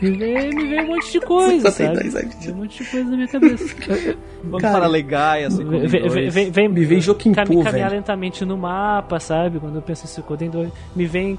me, 0.00 0.10
vem, 0.12 0.48
me 0.54 0.66
vem 0.68 0.82
um 0.84 0.86
monte 0.88 1.12
de 1.12 1.20
coisa, 1.20 1.70
Suicoden 1.70 2.10
sabe? 2.10 2.10
2, 2.10 2.16
ai, 2.16 2.28
Vem 2.40 2.52
um 2.52 2.56
monte 2.56 2.82
de 2.82 2.90
coisa 2.90 3.10
na 3.10 3.16
minha 3.16 3.28
cabeça. 3.28 3.74
Vamos 4.44 4.60
Cara, 4.62 4.78
para 4.78 4.86
Legai, 4.86 5.44
assim, 5.44 5.64
Vem, 5.64 5.86
vem, 5.88 6.08
vem, 6.30 6.50
vem, 6.50 6.68
Me 6.68 6.84
vem 6.84 7.00
Joaquim 7.00 7.32
cam- 7.32 7.44
caminhar 7.46 7.72
velho. 7.72 7.90
lentamente 7.90 8.44
no 8.44 8.56
mapa, 8.58 9.18
sabe? 9.18 9.58
Quando 9.58 9.76
eu 9.76 9.82
penso 9.82 10.04
em 10.04 10.08
Suicoden 10.08 10.50
2. 10.50 10.70
Me 10.94 11.06
vem 11.06 11.38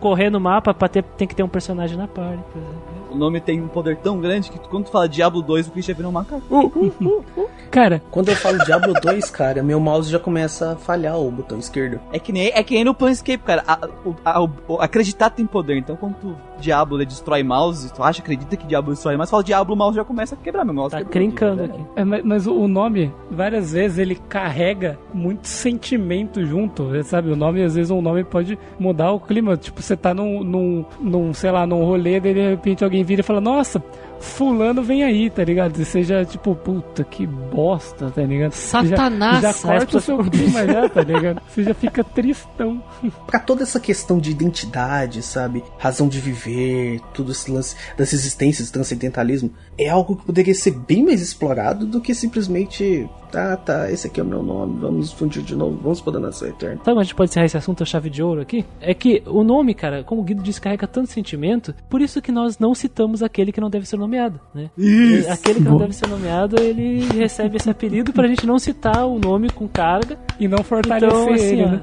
correr 0.00 0.30
no 0.30 0.38
mapa 0.40 0.72
pra 0.72 0.88
ter, 0.88 1.02
tem 1.02 1.26
que 1.26 1.34
ter 1.34 1.42
um 1.42 1.48
personagem 1.48 1.96
na 1.98 2.06
party, 2.06 2.42
por 2.52 2.58
exemplo. 2.62 2.95
O 3.16 3.18
nome 3.18 3.40
tem 3.40 3.60
um 3.62 3.66
poder 3.68 3.96
tão 3.96 4.20
grande 4.20 4.50
que 4.50 4.58
quando 4.68 4.84
tu 4.84 4.90
fala 4.90 5.08
Diablo 5.08 5.40
2, 5.40 5.68
o 5.68 5.70
Christian 5.72 5.94
vira 5.94 6.08
um 6.08 6.12
macaco. 6.12 6.42
Cara, 7.70 8.00
Quando 8.10 8.28
eu 8.28 8.36
falo 8.36 8.58
Diablo 8.64 8.92
2, 9.02 9.30
cara, 9.30 9.62
meu 9.62 9.78
mouse 9.80 10.10
já 10.10 10.18
começa 10.18 10.72
a 10.72 10.76
falhar 10.76 11.18
o 11.18 11.30
botão 11.30 11.58
esquerdo. 11.58 11.98
É 12.12 12.18
que 12.18 12.32
nem, 12.32 12.48
é 12.54 12.62
que 12.62 12.74
nem 12.74 12.84
no 12.84 12.94
Planescape, 12.94 13.42
cara. 13.42 13.62
A- 13.66 13.88
o- 14.04 14.14
a- 14.24 14.84
acreditar 14.84 15.30
tem 15.30 15.44
poder. 15.44 15.76
Então, 15.76 15.96
quando 15.96 16.14
tu, 16.14 16.36
Diablo 16.58 16.96
ele 16.96 17.06
destrói 17.06 17.42
mouse, 17.42 17.92
tu 17.92 18.02
acha, 18.02 18.22
acredita 18.22 18.56
que 18.56 18.66
Diablo 18.66 18.92
destrói 18.94 19.16
mouse, 19.16 19.30
fala 19.30 19.42
Diablo, 19.44 19.74
o 19.74 19.76
mouse 19.76 19.96
já 19.96 20.04
começa 20.04 20.34
a 20.34 20.38
quebrar. 20.38 20.64
Meu 20.64 20.74
mouse 20.74 20.92
Tá 20.96 21.04
crincando 21.04 21.62
né? 21.62 21.68
aqui. 21.74 21.84
É, 21.96 22.04
mas, 22.04 22.24
mas 22.24 22.46
o 22.46 22.56
o 22.56 22.68
nome, 22.68 23.12
várias 23.30 23.72
vezes, 23.72 23.98
ele 23.98 24.14
carrega 24.14 24.98
muito 25.12 25.46
sentimento 25.46 26.44
junto, 26.46 26.90
sabe? 27.04 27.30
O 27.30 27.36
nome, 27.36 27.62
às 27.62 27.74
vezes, 27.74 27.90
um 27.90 28.00
nome 28.00 28.24
pode 28.24 28.58
mudar 28.78 29.12
o 29.12 29.20
clima. 29.20 29.56
Tipo, 29.56 29.82
você 29.82 29.96
tá 29.96 30.14
num, 30.14 30.42
num, 30.42 30.84
num 30.98 31.34
sei 31.34 31.50
lá, 31.50 31.66
num 31.66 31.84
rolê, 31.84 32.18
daí 32.18 32.32
de 32.34 32.48
repente 32.50 32.82
alguém 32.82 33.04
vira 33.06 33.20
e 33.20 33.24
fala, 33.24 33.40
nossa, 33.40 33.82
fulano 34.20 34.82
vem 34.82 35.02
aí, 35.04 35.30
tá 35.30 35.44
ligado? 35.44 35.80
E 35.80 35.84
você 35.84 36.02
já, 36.02 36.24
tipo, 36.24 36.54
puta, 36.54 37.04
que 37.04 37.26
bosta, 37.26 38.10
tá 38.10 38.22
ligado? 38.22 38.52
Você 38.52 38.76
já- 38.88 38.96
Satanás, 38.96 39.42
Já, 39.42 39.50
as 39.50 39.62
corta 39.62 39.96
o 39.98 40.00
seu 40.00 40.18
clima 40.18 40.66
já, 40.66 40.88
tá 40.88 41.02
ligado? 41.02 41.40
Você 41.48 41.62
já 41.62 41.74
fica 41.74 42.02
tristão. 42.04 42.82
Pra 43.26 43.38
toda 43.38 43.62
essa 43.62 43.78
questão 43.80 44.18
de 44.18 44.30
identidade, 44.30 45.22
sabe? 45.22 45.62
Razão 45.78 46.08
de 46.08 46.20
viver, 46.20 47.00
tudo 47.14 47.32
esse 47.32 47.50
lance 47.50 47.76
das 47.96 48.12
existências, 48.12 48.70
transcendentalismo, 48.70 49.50
é 49.78 49.88
algo 49.88 50.16
que 50.16 50.26
poderia 50.26 50.54
ser 50.54 50.72
bem 50.72 51.04
mais 51.04 51.20
explorado 51.22 51.86
do 51.86 52.00
que 52.00 52.14
simplesmente, 52.14 53.08
tá, 53.30 53.56
tá, 53.56 53.90
esse 53.90 54.06
aqui 54.06 54.20
é 54.20 54.22
o 54.22 54.26
meu 54.26 54.42
nome, 54.42 54.78
vamos 54.80 55.12
fundir 55.12 55.42
de 55.42 55.54
novo, 55.54 55.78
vamos 55.82 56.00
poder 56.00 56.18
nascer 56.18 56.50
eterno. 56.50 56.78
Sabe 56.78 56.92
onde 56.92 57.00
a 57.00 57.04
gente 57.04 57.14
pode 57.14 57.30
encerrar 57.30 57.46
esse 57.46 57.56
assunto, 57.56 57.82
a 57.82 57.86
chave 57.86 58.10
de 58.10 58.22
ouro 58.22 58.40
aqui? 58.40 58.64
É 58.80 58.94
que 58.94 59.22
o 59.26 59.42
nome, 59.42 59.74
cara, 59.74 60.02
como 60.04 60.20
o 60.20 60.24
Guido 60.24 60.42
disse, 60.42 60.60
carrega 60.60 60.86
tanto 60.86 61.10
sentimento, 61.10 61.74
por 61.88 62.00
isso 62.00 62.20
que 62.22 62.32
nós 62.32 62.58
não 62.58 62.74
citamos 62.74 63.22
aquele 63.22 63.52
que 63.52 63.60
não 63.60 63.70
deve 63.70 63.86
ser 63.86 63.96
nomeado, 63.96 64.40
né? 64.54 64.70
Isso. 64.76 65.30
Aquele 65.30 65.60
que 65.60 65.68
não 65.68 65.78
deve 65.78 65.94
ser 65.94 66.08
nomeado, 66.08 66.60
ele 66.60 67.06
recebe 67.14 67.56
esse 67.56 67.68
apelido 67.68 68.12
pra 68.12 68.26
gente 68.26 68.46
não 68.46 68.58
citar 68.58 69.06
o 69.06 69.18
nome 69.18 69.50
com 69.50 69.66
carga. 69.68 70.18
E 70.38 70.46
não 70.46 70.62
fortalecer 70.62 71.08
Então, 71.08 71.32
assim, 71.32 71.44
ele, 71.46 71.64
ó, 71.64 71.68
né? 71.68 71.82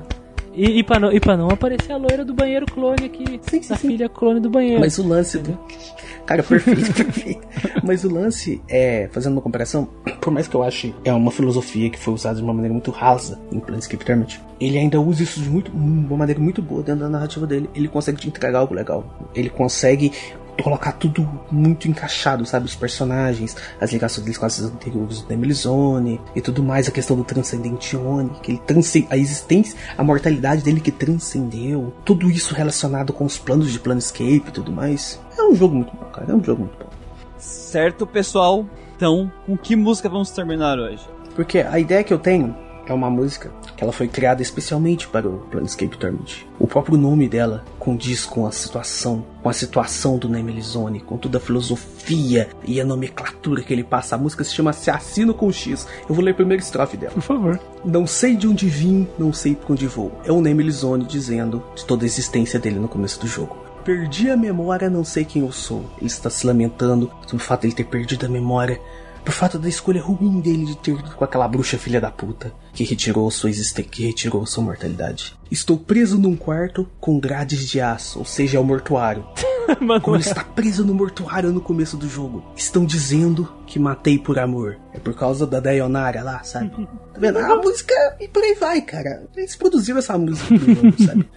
E, 0.54 0.80
e, 0.80 0.84
pra 0.84 1.00
não, 1.00 1.12
e 1.12 1.20
pra 1.20 1.36
não 1.36 1.50
aparecer 1.50 1.92
a 1.92 1.98
loira 1.98 2.24
do 2.24 2.34
banheiro 2.34 2.66
clone 2.66 3.06
aqui, 3.06 3.40
Sim, 3.42 3.62
sim, 3.62 3.74
a 3.74 3.78
sim. 3.78 3.88
filha 3.88 4.08
clone 4.08 4.40
do 4.40 4.50
banheiro. 4.50 4.80
Mas 4.80 4.98
o 4.98 5.08
lance 5.08 5.40
do. 5.40 5.58
Cara, 6.26 6.42
perfeito, 6.42 6.94
perfeito. 6.94 7.48
Mas 7.84 8.04
o 8.04 8.14
lance 8.14 8.62
é, 8.70 9.10
fazendo 9.12 9.34
uma 9.34 9.42
comparação, 9.42 9.90
por 10.22 10.32
mais 10.32 10.48
que 10.48 10.56
eu 10.56 10.64
ache 10.64 10.96
é 11.04 11.12
uma 11.12 11.32
filosofia 11.32 11.90
que 11.90 12.00
foi 12.00 12.14
usada 12.14 12.38
de 12.38 12.44
uma 12.44 12.54
maneira 12.54 12.74
muito 12.74 12.92
rasa 12.92 13.40
em 13.52 13.60
Planescape 13.60 14.06
Torment, 14.06 14.40
ele 14.60 14.78
ainda 14.78 15.02
usa 15.02 15.24
isso 15.24 15.42
de 15.42 15.50
muito, 15.50 15.72
uma 15.72 16.16
maneira 16.18 16.40
muito 16.40 16.62
boa 16.62 16.82
dentro 16.82 17.02
da 17.02 17.10
narrativa 17.10 17.46
dele. 17.46 17.70
Ele 17.76 17.90
consegue 17.90 18.22
te 18.22 18.28
entregar 18.28 18.60
algo 18.60 18.74
legal. 18.74 19.30
Ele 19.36 19.50
consegue 19.50 20.14
colocar 20.62 20.94
tudo 20.94 21.28
muito 21.52 21.88
encaixado, 21.88 22.46
sabe? 22.46 22.66
Os 22.66 22.76
personagens, 22.76 23.56
as 23.80 23.92
ligações 23.92 24.24
deles 24.24 24.38
com 24.38 24.46
as 24.46 24.60
anteriores 24.62 25.22
do 25.22 25.28
Demilizone 25.28 26.22
e 26.36 26.42
tudo 26.42 26.64
mais, 26.64 26.88
a 26.88 26.92
questão 26.92 27.16
do 27.16 27.24
Transcendentione, 27.24 28.32
que 28.42 28.52
ele 28.52 28.62
transcende, 28.66 29.08
a 29.10 29.18
existência, 29.18 29.78
a 29.98 30.04
mortalidade 30.04 30.64
dele 30.64 30.80
que 30.80 30.92
transcendeu, 30.92 31.94
tudo 32.06 32.30
isso 32.30 32.54
relacionado 32.54 33.14
com 33.14 33.26
os 33.26 33.38
planos 33.38 33.72
de 33.72 33.80
Planescape 33.80 34.44
e 34.48 34.52
tudo 34.52 34.72
mais. 34.72 35.20
É 35.38 35.44
um 35.44 35.56
jogo 35.56 35.76
muito 35.76 35.96
bom, 35.96 36.06
cara, 36.06 36.32
é 36.32 36.36
um 36.36 36.44
jogo 36.44 36.64
muito 36.64 36.78
bom. 36.78 36.90
Certo, 37.38 38.06
pessoal. 38.06 38.66
Então, 38.96 39.32
com 39.46 39.58
que 39.58 39.76
música 39.76 40.08
vamos 40.08 40.30
terminar 40.32 40.78
hoje? 40.78 41.04
Porque 41.36 41.60
a 41.60 41.80
ideia 41.80 42.04
que 42.04 42.14
eu 42.14 42.20
tenho 42.20 42.56
é 42.86 42.94
uma 42.94 43.10
música 43.10 43.52
que 43.76 43.84
ela 43.84 43.94
foi 43.94 44.08
criada 44.08 44.42
especialmente 44.42 45.08
para 45.08 45.28
o 45.28 45.40
Planescape 45.50 45.98
Torment. 45.98 46.46
O 46.60 46.68
próprio 46.68 46.98
nome 46.98 47.28
dela 47.28 47.64
condiz 47.80 48.26
com 48.26 48.46
a 48.46 48.52
situação, 48.52 49.26
com 49.42 49.50
a 49.50 49.54
situação 49.54 50.18
do 50.18 50.30
Nemelizone, 50.30 51.00
com 51.00 51.18
toda 51.18 51.38
a 51.38 51.42
filosofia 51.42 52.50
e 52.66 52.80
a 52.80 52.86
nomenclatura 52.86 53.62
que 53.62 53.74
ele 53.74 53.84
passa. 53.84 54.16
A 54.16 54.18
música 54.18 54.44
se 54.44 54.54
chama 54.54 54.72
Assassino 54.72 55.34
com 55.34 55.52
X. 55.52 55.88
Eu 56.08 56.16
vou 56.16 56.24
ler 56.24 56.32
a 56.32 56.36
primeira 56.36 56.62
estrofe 56.62 56.98
dela. 56.98 57.14
Por 57.14 57.22
favor. 57.22 57.60
Não 57.84 58.06
sei 58.06 58.36
de 58.36 58.48
onde 58.48 58.68
vim, 58.68 59.08
não 59.18 59.34
sei 59.34 59.56
por 59.56 59.74
onde 59.74 59.88
vou. 59.88 60.12
É 60.26 60.32
o 60.32 60.42
Nemelizone 60.42 61.06
dizendo 61.06 61.64
de 61.76 61.86
toda 61.86 62.04
a 62.04 62.08
existência 62.08 62.60
dele 62.60 62.80
no 62.80 62.88
começo 62.88 63.20
do 63.20 63.28
jogo. 63.28 63.58
Perdi 63.84 64.30
a 64.30 64.38
memória, 64.38 64.90
não 64.90 65.04
sei 65.04 65.26
quem 65.26 65.42
eu 65.42 65.52
sou. 65.52 65.84
Ele 65.98 66.08
está 66.08 66.30
se 66.30 66.48
lamentando 66.48 67.12
sobre 67.28 67.44
o 67.44 67.46
fato 67.46 67.62
de 67.62 67.68
ele 67.68 67.76
ter 67.76 67.84
perdido 67.84 68.26
a 68.26 68.30
memória. 68.30 68.80
Por 69.26 69.34
fato 69.34 69.58
da 69.60 69.68
escolha 69.68 70.02
ruim 70.02 70.40
dele 70.40 70.66
de 70.66 70.78
ter 70.78 70.92
ido 70.92 71.12
com 71.16 71.24
aquela 71.24 71.48
bruxa 71.48 71.78
filha 71.78 72.00
da 72.00 72.12
puta 72.12 72.54
que 72.74 72.84
retirou 72.84 73.30
sua 73.30 73.50
existência, 73.50 73.84
que 73.90 74.06
retirou 74.06 74.46
sua 74.46 74.64
mortalidade. 74.64 75.36
Estou 75.50 75.78
preso 75.78 76.18
num 76.18 76.36
quarto 76.36 76.90
com 77.00 77.20
grades 77.20 77.70
de 77.70 77.80
aço, 77.80 78.20
ou 78.20 78.26
seja, 78.26 78.58
é 78.58 78.60
o 78.60 78.64
mortuário. 78.64 79.26
Como 80.02 80.16
ele 80.18 80.24
está 80.24 80.44
preso 80.44 80.86
no 80.86 80.94
mortuário 80.94 81.52
no 81.52 81.62
começo 81.62 81.96
do 81.96 82.10
jogo. 82.10 82.44
Estão 82.56 82.86
dizendo 82.86 83.48
que 83.66 83.80
matei 83.80 84.20
por 84.20 84.38
amor. 84.38 84.78
É 84.94 85.00
por 85.00 85.14
causa 85.14 85.48
da 85.48 85.60
Dayonara 85.60 86.22
lá, 86.22 86.44
sabe? 86.44 86.88
Tá 87.14 87.20
vendo? 87.20 87.38
A 87.38 87.56
música 87.58 87.94
e 88.20 88.28
por 88.28 88.42
aí 88.42 88.56
vai, 88.56 88.82
cara. 88.82 89.28
Eles 89.38 89.56
produziram 89.56 90.00
essa 90.00 90.18
música 90.18 90.48
pro 90.48 90.74
jogo, 90.74 90.94
sabe? 90.98 91.30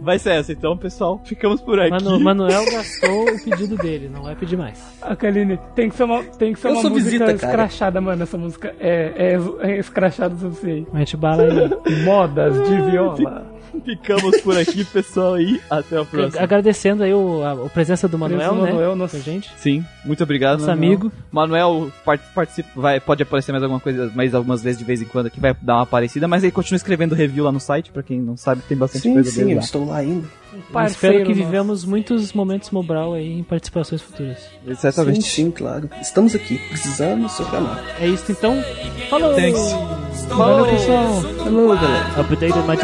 Vai 0.00 0.18
ser 0.18 0.30
essa, 0.30 0.50
então, 0.50 0.76
pessoal. 0.76 1.22
Ficamos 1.24 1.60
por 1.60 1.78
aqui. 1.78 1.90
Mano, 1.90 2.18
Manuel 2.18 2.64
gastou 2.64 3.22
o 3.22 3.44
pedido 3.44 3.76
dele, 3.76 4.08
não 4.08 4.24
vai 4.24 4.34
pedir 4.34 4.56
mais. 4.56 4.82
A 5.00 5.14
Kaline, 5.14 5.56
tem 5.76 5.88
que 5.88 5.94
ser 5.94 6.02
uma, 6.02 6.24
tem 6.24 6.52
que 6.52 6.58
ser 6.58 6.66
Eu 6.66 6.72
uma 6.72 6.90
música 6.90 7.04
visita, 7.04 7.32
escrachada, 7.32 8.00
mano. 8.00 8.24
Essa 8.24 8.36
música 8.36 8.74
é, 8.80 9.36
é, 9.36 9.70
é 9.70 9.78
escrachada 9.78 10.34
o 10.34 10.50
suficiente. 10.64 10.88
Mete 10.92 11.16
bala 11.16 11.42
aí. 11.42 12.04
Modas 12.04 12.54
de 12.68 12.90
viola. 12.90 13.54
Ficamos 13.84 14.40
por 14.40 14.56
aqui, 14.56 14.84
pessoal, 14.84 15.40
e 15.40 15.60
até 15.68 15.98
a 15.98 16.04
próxima. 16.04 16.40
Agradecendo 16.40 17.02
aí 17.02 17.12
o, 17.12 17.42
a, 17.42 17.52
a 17.66 17.68
presença 17.68 18.06
do 18.06 18.16
Manuel, 18.16 18.38
Presença 18.38 18.60
do 18.60 18.64
né? 18.66 18.70
Manuel, 18.72 18.94
nosso- 18.96 19.16
Com 19.16 19.20
a 19.20 19.24
gente. 19.24 19.50
Sim, 19.56 19.84
muito 20.04 20.22
obrigado, 20.22 20.60
Nosso 20.60 20.70
Manuel. 20.70 20.86
amigo. 20.92 21.12
Manuel 21.32 21.90
part- 22.04 22.22
participa, 22.32 22.68
vai, 22.76 23.00
pode 23.00 23.24
aparecer 23.24 23.50
mais 23.50 23.64
alguma 23.64 23.80
coisa, 23.80 24.12
mais 24.14 24.32
algumas 24.32 24.62
vezes 24.62 24.78
de 24.78 24.84
vez 24.84 25.02
em 25.02 25.06
quando 25.06 25.26
aqui, 25.26 25.40
vai 25.40 25.56
dar 25.60 25.74
uma 25.74 25.82
aparecida, 25.82 26.28
mas 26.28 26.44
ele 26.44 26.52
continua 26.52 26.76
escrevendo 26.76 27.16
review 27.16 27.42
lá 27.44 27.50
no 27.50 27.58
site, 27.58 27.90
pra 27.90 28.02
quem 28.04 28.20
não 28.20 28.36
sabe, 28.36 28.62
tem 28.62 28.76
bastante 28.78 29.02
Sim, 29.02 29.14
coisa 29.14 29.28
sim, 29.30 29.40
dele 29.40 29.52
eu 29.54 29.56
lá. 29.56 29.62
estou 29.62 29.86
lá 29.88 29.96
ainda. 29.96 30.28
Eu 30.54 30.62
Parceiro 30.72 31.16
espero 31.16 31.26
que 31.26 31.34
nosso. 31.34 31.50
vivemos 31.50 31.84
muitos 31.84 32.32
momentos 32.32 32.70
Mobral 32.70 33.14
aí 33.14 33.38
em 33.40 33.42
participações 33.42 34.00
futuras. 34.02 34.38
Sim, 34.38 34.70
Exatamente. 34.70 35.22
sim, 35.22 35.50
claro. 35.50 35.90
Estamos 36.00 36.34
aqui, 36.34 36.58
precisamos 36.68 37.36
reclamar. 37.38 37.82
É 38.00 38.06
isso 38.06 38.30
então. 38.30 38.62
Falou! 39.10 39.34
Thanks. 39.34 40.28
Valeu, 40.28 40.66
pessoal! 40.66 41.22
Falou, 41.22 41.76
galera. 41.76 42.20
Updated 42.20 42.58
my 42.68 42.76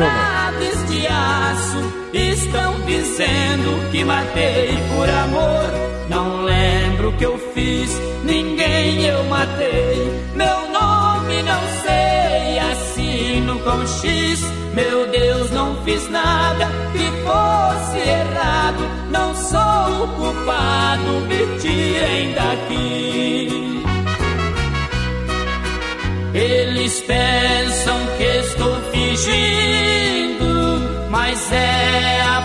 de 0.88 1.06
aço 1.06 1.92
estão 2.12 2.80
dizendo 2.86 3.90
que 3.90 4.04
matei 4.04 4.68
por 4.94 5.08
amor. 5.08 5.90
Não 6.08 6.44
lembro 6.44 7.10
o 7.10 7.16
que 7.16 7.24
eu 7.24 7.38
fiz, 7.54 7.90
ninguém 8.24 9.04
eu 9.06 9.22
matei. 9.24 10.20
Meu 10.34 10.68
nome 10.72 11.42
não 11.42 11.60
sei, 11.84 12.58
assino 12.58 13.58
com 13.60 13.86
X. 13.86 14.59
Meu 14.74 15.06
Deus, 15.08 15.50
não 15.50 15.82
fiz 15.84 16.08
nada 16.08 16.66
que 16.92 17.04
fosse 17.24 17.98
errado. 18.08 18.88
Não 19.10 19.34
sou 19.34 20.04
o 20.04 20.08
culpado, 20.16 21.20
me 21.28 21.58
tirem 21.58 22.32
daqui. 22.34 23.82
Eles 26.32 27.00
pensam 27.00 27.98
que 28.16 28.22
estou 28.22 28.76
fingindo, 28.92 30.46
mas 31.10 31.50
é 31.52 32.22
a 32.22 32.39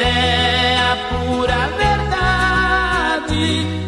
é 0.00 0.76
a 0.78 0.96
pura 1.08 1.68
verdade. 1.78 3.42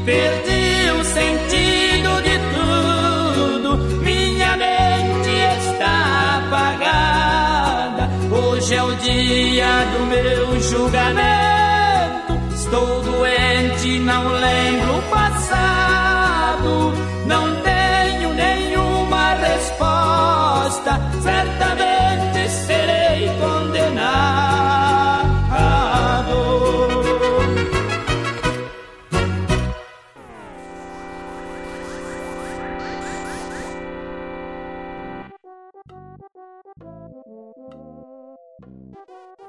Perdi 0.04 0.90
o 0.98 1.04
sentido 1.04 2.22
de 2.22 2.38
tudo, 2.54 3.76
minha 4.02 4.56
mente 4.56 5.30
está 5.58 5.94
apagada. 6.38 8.08
Hoje 8.34 8.74
é 8.74 8.82
o 8.82 8.94
dia 8.96 9.84
do 9.92 10.06
meu 10.06 10.60
julgamento. 10.60 12.32
Estou 12.54 13.02
doente, 13.02 13.98
não 14.00 14.28
lembro 14.28 14.98
o 14.98 15.02
passado, 15.10 16.92
não 17.26 17.56
tenho 17.62 18.32
nenhuma 18.34 19.34
resposta. 19.34 21.00
Certamente 21.22 21.99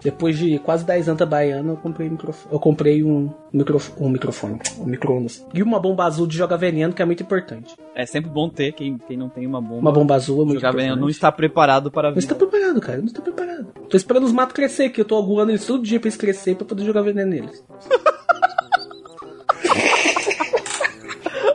Depois 0.03 0.37
de 0.37 0.57
quase 0.59 0.83
10 0.83 1.09
anos 1.09 1.17
trabalhando, 1.17 1.69
eu 1.69 1.77
comprei, 1.77 2.09
microf... 2.09 2.45
eu 2.51 2.59
comprei 2.59 3.03
um, 3.03 3.29
microf... 3.53 3.91
um 3.99 4.09
microfone, 4.09 4.59
um 4.79 4.85
micro-ondas. 4.85 5.45
E 5.53 5.61
uma 5.61 5.79
bomba 5.79 6.05
azul 6.05 6.25
de 6.25 6.35
joga 6.35 6.57
veneno, 6.57 6.93
que 6.93 7.01
é 7.01 7.05
muito 7.05 7.21
importante. 7.21 7.75
É 7.93 8.05
sempre 8.05 8.31
bom 8.31 8.49
ter 8.49 8.73
quem, 8.73 8.97
quem 8.97 9.15
não 9.15 9.29
tem 9.29 9.45
uma 9.45 9.61
bomba. 9.61 9.75
Uma 9.75 9.91
bomba 9.91 10.15
azul 10.15 10.41
é 10.41 10.45
muito 10.45 10.59
Jogar 10.59 10.71
veneno 10.71 10.95
não 10.95 11.09
está 11.09 11.31
preparado 11.31 11.91
para 11.91 12.09
a 12.09 12.11
Não 12.11 12.17
está 12.17 12.33
preparado, 12.33 12.81
cara. 12.81 12.97
Não 12.97 13.05
está 13.05 13.21
preparado. 13.21 13.67
Tô 13.89 13.95
esperando 13.95 14.23
os 14.23 14.31
matos 14.31 14.55
crescer 14.55 14.85
aqui. 14.85 15.01
Eu 15.01 15.05
tô 15.05 15.17
aguando 15.17 15.51
eles 15.51 15.65
todo 15.65 15.83
dia 15.83 15.99
pra 15.99 16.07
eles 16.07 16.17
crescer 16.17 16.55
pra 16.55 16.65
poder 16.65 16.83
jogar 16.83 17.03
veneno 17.03 17.29
neles. 17.29 17.63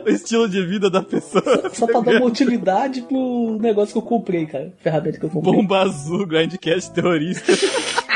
O 0.05 0.09
estilo 0.09 0.47
de 0.47 0.65
vida 0.65 0.89
da 0.89 1.03
pessoa. 1.03 1.69
Só 1.73 1.85
pra 1.85 1.99
dar 1.99 2.15
uma 2.15 2.27
utilidade 2.27 3.01
pro 3.01 3.57
negócio 3.59 3.91
que 3.91 3.97
eu 3.97 4.01
comprei, 4.01 4.45
cara. 4.45 4.71
Ferramenta 4.77 5.19
que 5.19 5.25
eu 5.25 5.29
comprei. 5.29 5.53
Bomba 5.53 5.81
azul, 5.81 6.25
grindcast 6.25 6.93
terrorista. 6.93 7.51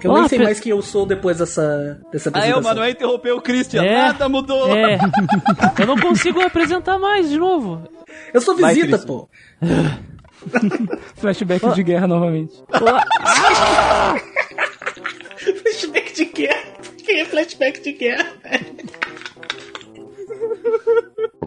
Que 0.00 0.06
eu 0.06 0.12
nem 0.14 0.22
Ah, 0.24 0.28
sei 0.28 0.38
pe- 0.38 0.44
mais 0.44 0.60
quem 0.60 0.70
eu 0.70 0.80
sou 0.82 1.04
depois 1.06 1.38
dessa, 1.38 2.00
dessa 2.12 2.28
Aí 2.30 2.34
o 2.34 2.38
apresentação. 2.58 2.62
Manuel 2.62 2.90
interrompeu 2.90 3.36
o 3.36 3.40
Christian. 3.42 3.82
É. 3.82 3.94
Nada 3.98 4.28
mudou. 4.28 4.74
É. 4.76 4.98
Eu 5.80 5.86
não 5.86 5.98
consigo 5.98 6.40
apresentar 6.40 6.98
mais 6.98 7.28
de 7.28 7.38
novo. 7.38 7.82
Eu 8.32 8.40
sou 8.40 8.56
Vai, 8.56 8.74
visita, 8.74 8.96
Christian. 8.98 9.06
pô. 9.06 9.28
Flashback 11.16 11.68
de 11.74 11.82
guerra 11.82 12.06
novamente. 12.06 12.54
Flashback 15.38 16.14
de 16.14 16.24
guerra. 16.26 16.62
Quem 17.04 17.20
é 17.20 17.24
flashback 17.24 17.80
de 17.82 17.92
guerra? 17.92 18.26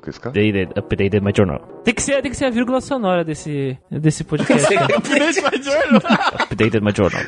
Updated, 0.08 0.74
updated 0.78 1.22
my 1.22 1.32
journal. 1.36 1.60
Tem 1.84 1.94
que 1.94 2.02
ser, 2.02 2.22
tem 2.22 2.32
que 2.32 2.38
ser 2.38 2.46
a 2.46 2.50
vírgula 2.50 2.80
sonora 2.80 3.26
desse, 3.26 3.78
desse 3.92 4.24
podcast. 4.24 4.66
Update 4.74 5.42
my 5.42 5.62
journal. 5.62 6.02
Updated 6.50 6.82
my 6.82 6.92
journal. 6.96 7.22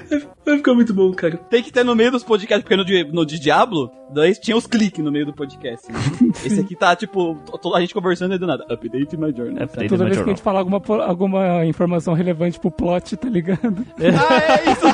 Vai 0.46 0.58
ficar 0.58 0.74
muito 0.74 0.94
bom, 0.94 1.12
cara. 1.12 1.36
Tem 1.50 1.62
que 1.62 1.74
ter 1.74 1.84
no 1.84 1.94
meio 1.96 2.12
dos 2.12 2.24
podcasts, 2.24 2.64
porque 2.64 2.78
no 2.78 2.86
de, 2.86 3.04
no 3.12 3.26
de 3.26 3.38
Diablo, 3.40 3.92
daí 4.14 4.34
tinha 4.34 4.56
os 4.56 4.66
cliques 4.66 5.04
no 5.04 5.12
meio 5.12 5.26
do 5.26 5.34
podcast. 5.34 5.92
né? 5.92 6.00
Esse 6.46 6.62
aqui 6.62 6.74
tá, 6.76 6.96
tipo, 6.96 7.36
to- 7.62 7.76
a 7.76 7.82
gente 7.82 7.94
conversando 7.94 8.34
e 8.36 8.38
do 8.38 8.48
nada. 8.48 8.64
Update 8.70 9.18
my 9.18 9.34
journal. 9.36 9.64
Updated 9.64 9.90
Toda 9.90 10.04
my 10.06 10.10
vez 10.12 10.18
que 10.18 10.22
a 10.22 10.26
journal. 10.26 10.28
gente 10.36 10.42
falar 10.42 10.60
alguma, 10.60 10.82
alguma 11.06 11.66
informação 11.66 12.14
relevante 12.14 12.60
pro 12.60 12.72
plot, 12.72 13.18
tá 13.18 13.28
ligado? 13.28 13.86
Ah, 14.00 14.42
é 14.54 14.72
isso. 14.72 14.86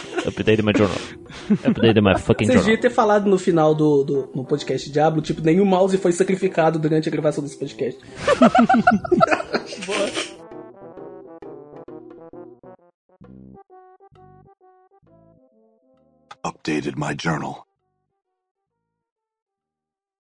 Updated 0.50 0.64
my 0.64 0.72
journal. 0.72 0.96
Updated 1.62 2.02
my 2.02 2.18
fucking 2.18 2.48
Vocês 2.48 2.54
journal. 2.54 2.64
deviam 2.64 2.80
ter 2.80 2.90
falado 2.90 3.30
no 3.30 3.38
final 3.38 3.72
do, 3.74 4.02
do 4.02 4.30
no 4.34 4.44
podcast 4.44 4.90
Diablo, 4.90 5.22
tipo, 5.22 5.40
nenhum 5.42 5.64
mouse 5.64 5.96
foi 5.96 6.10
sacrificado 6.12 6.76
durante 6.78 7.08
a 7.08 7.12
gravação 7.12 7.42
desse 7.42 7.56
podcast. 7.56 7.98
Updated 16.44 16.96
my 16.96 17.14
journal. 17.14 17.66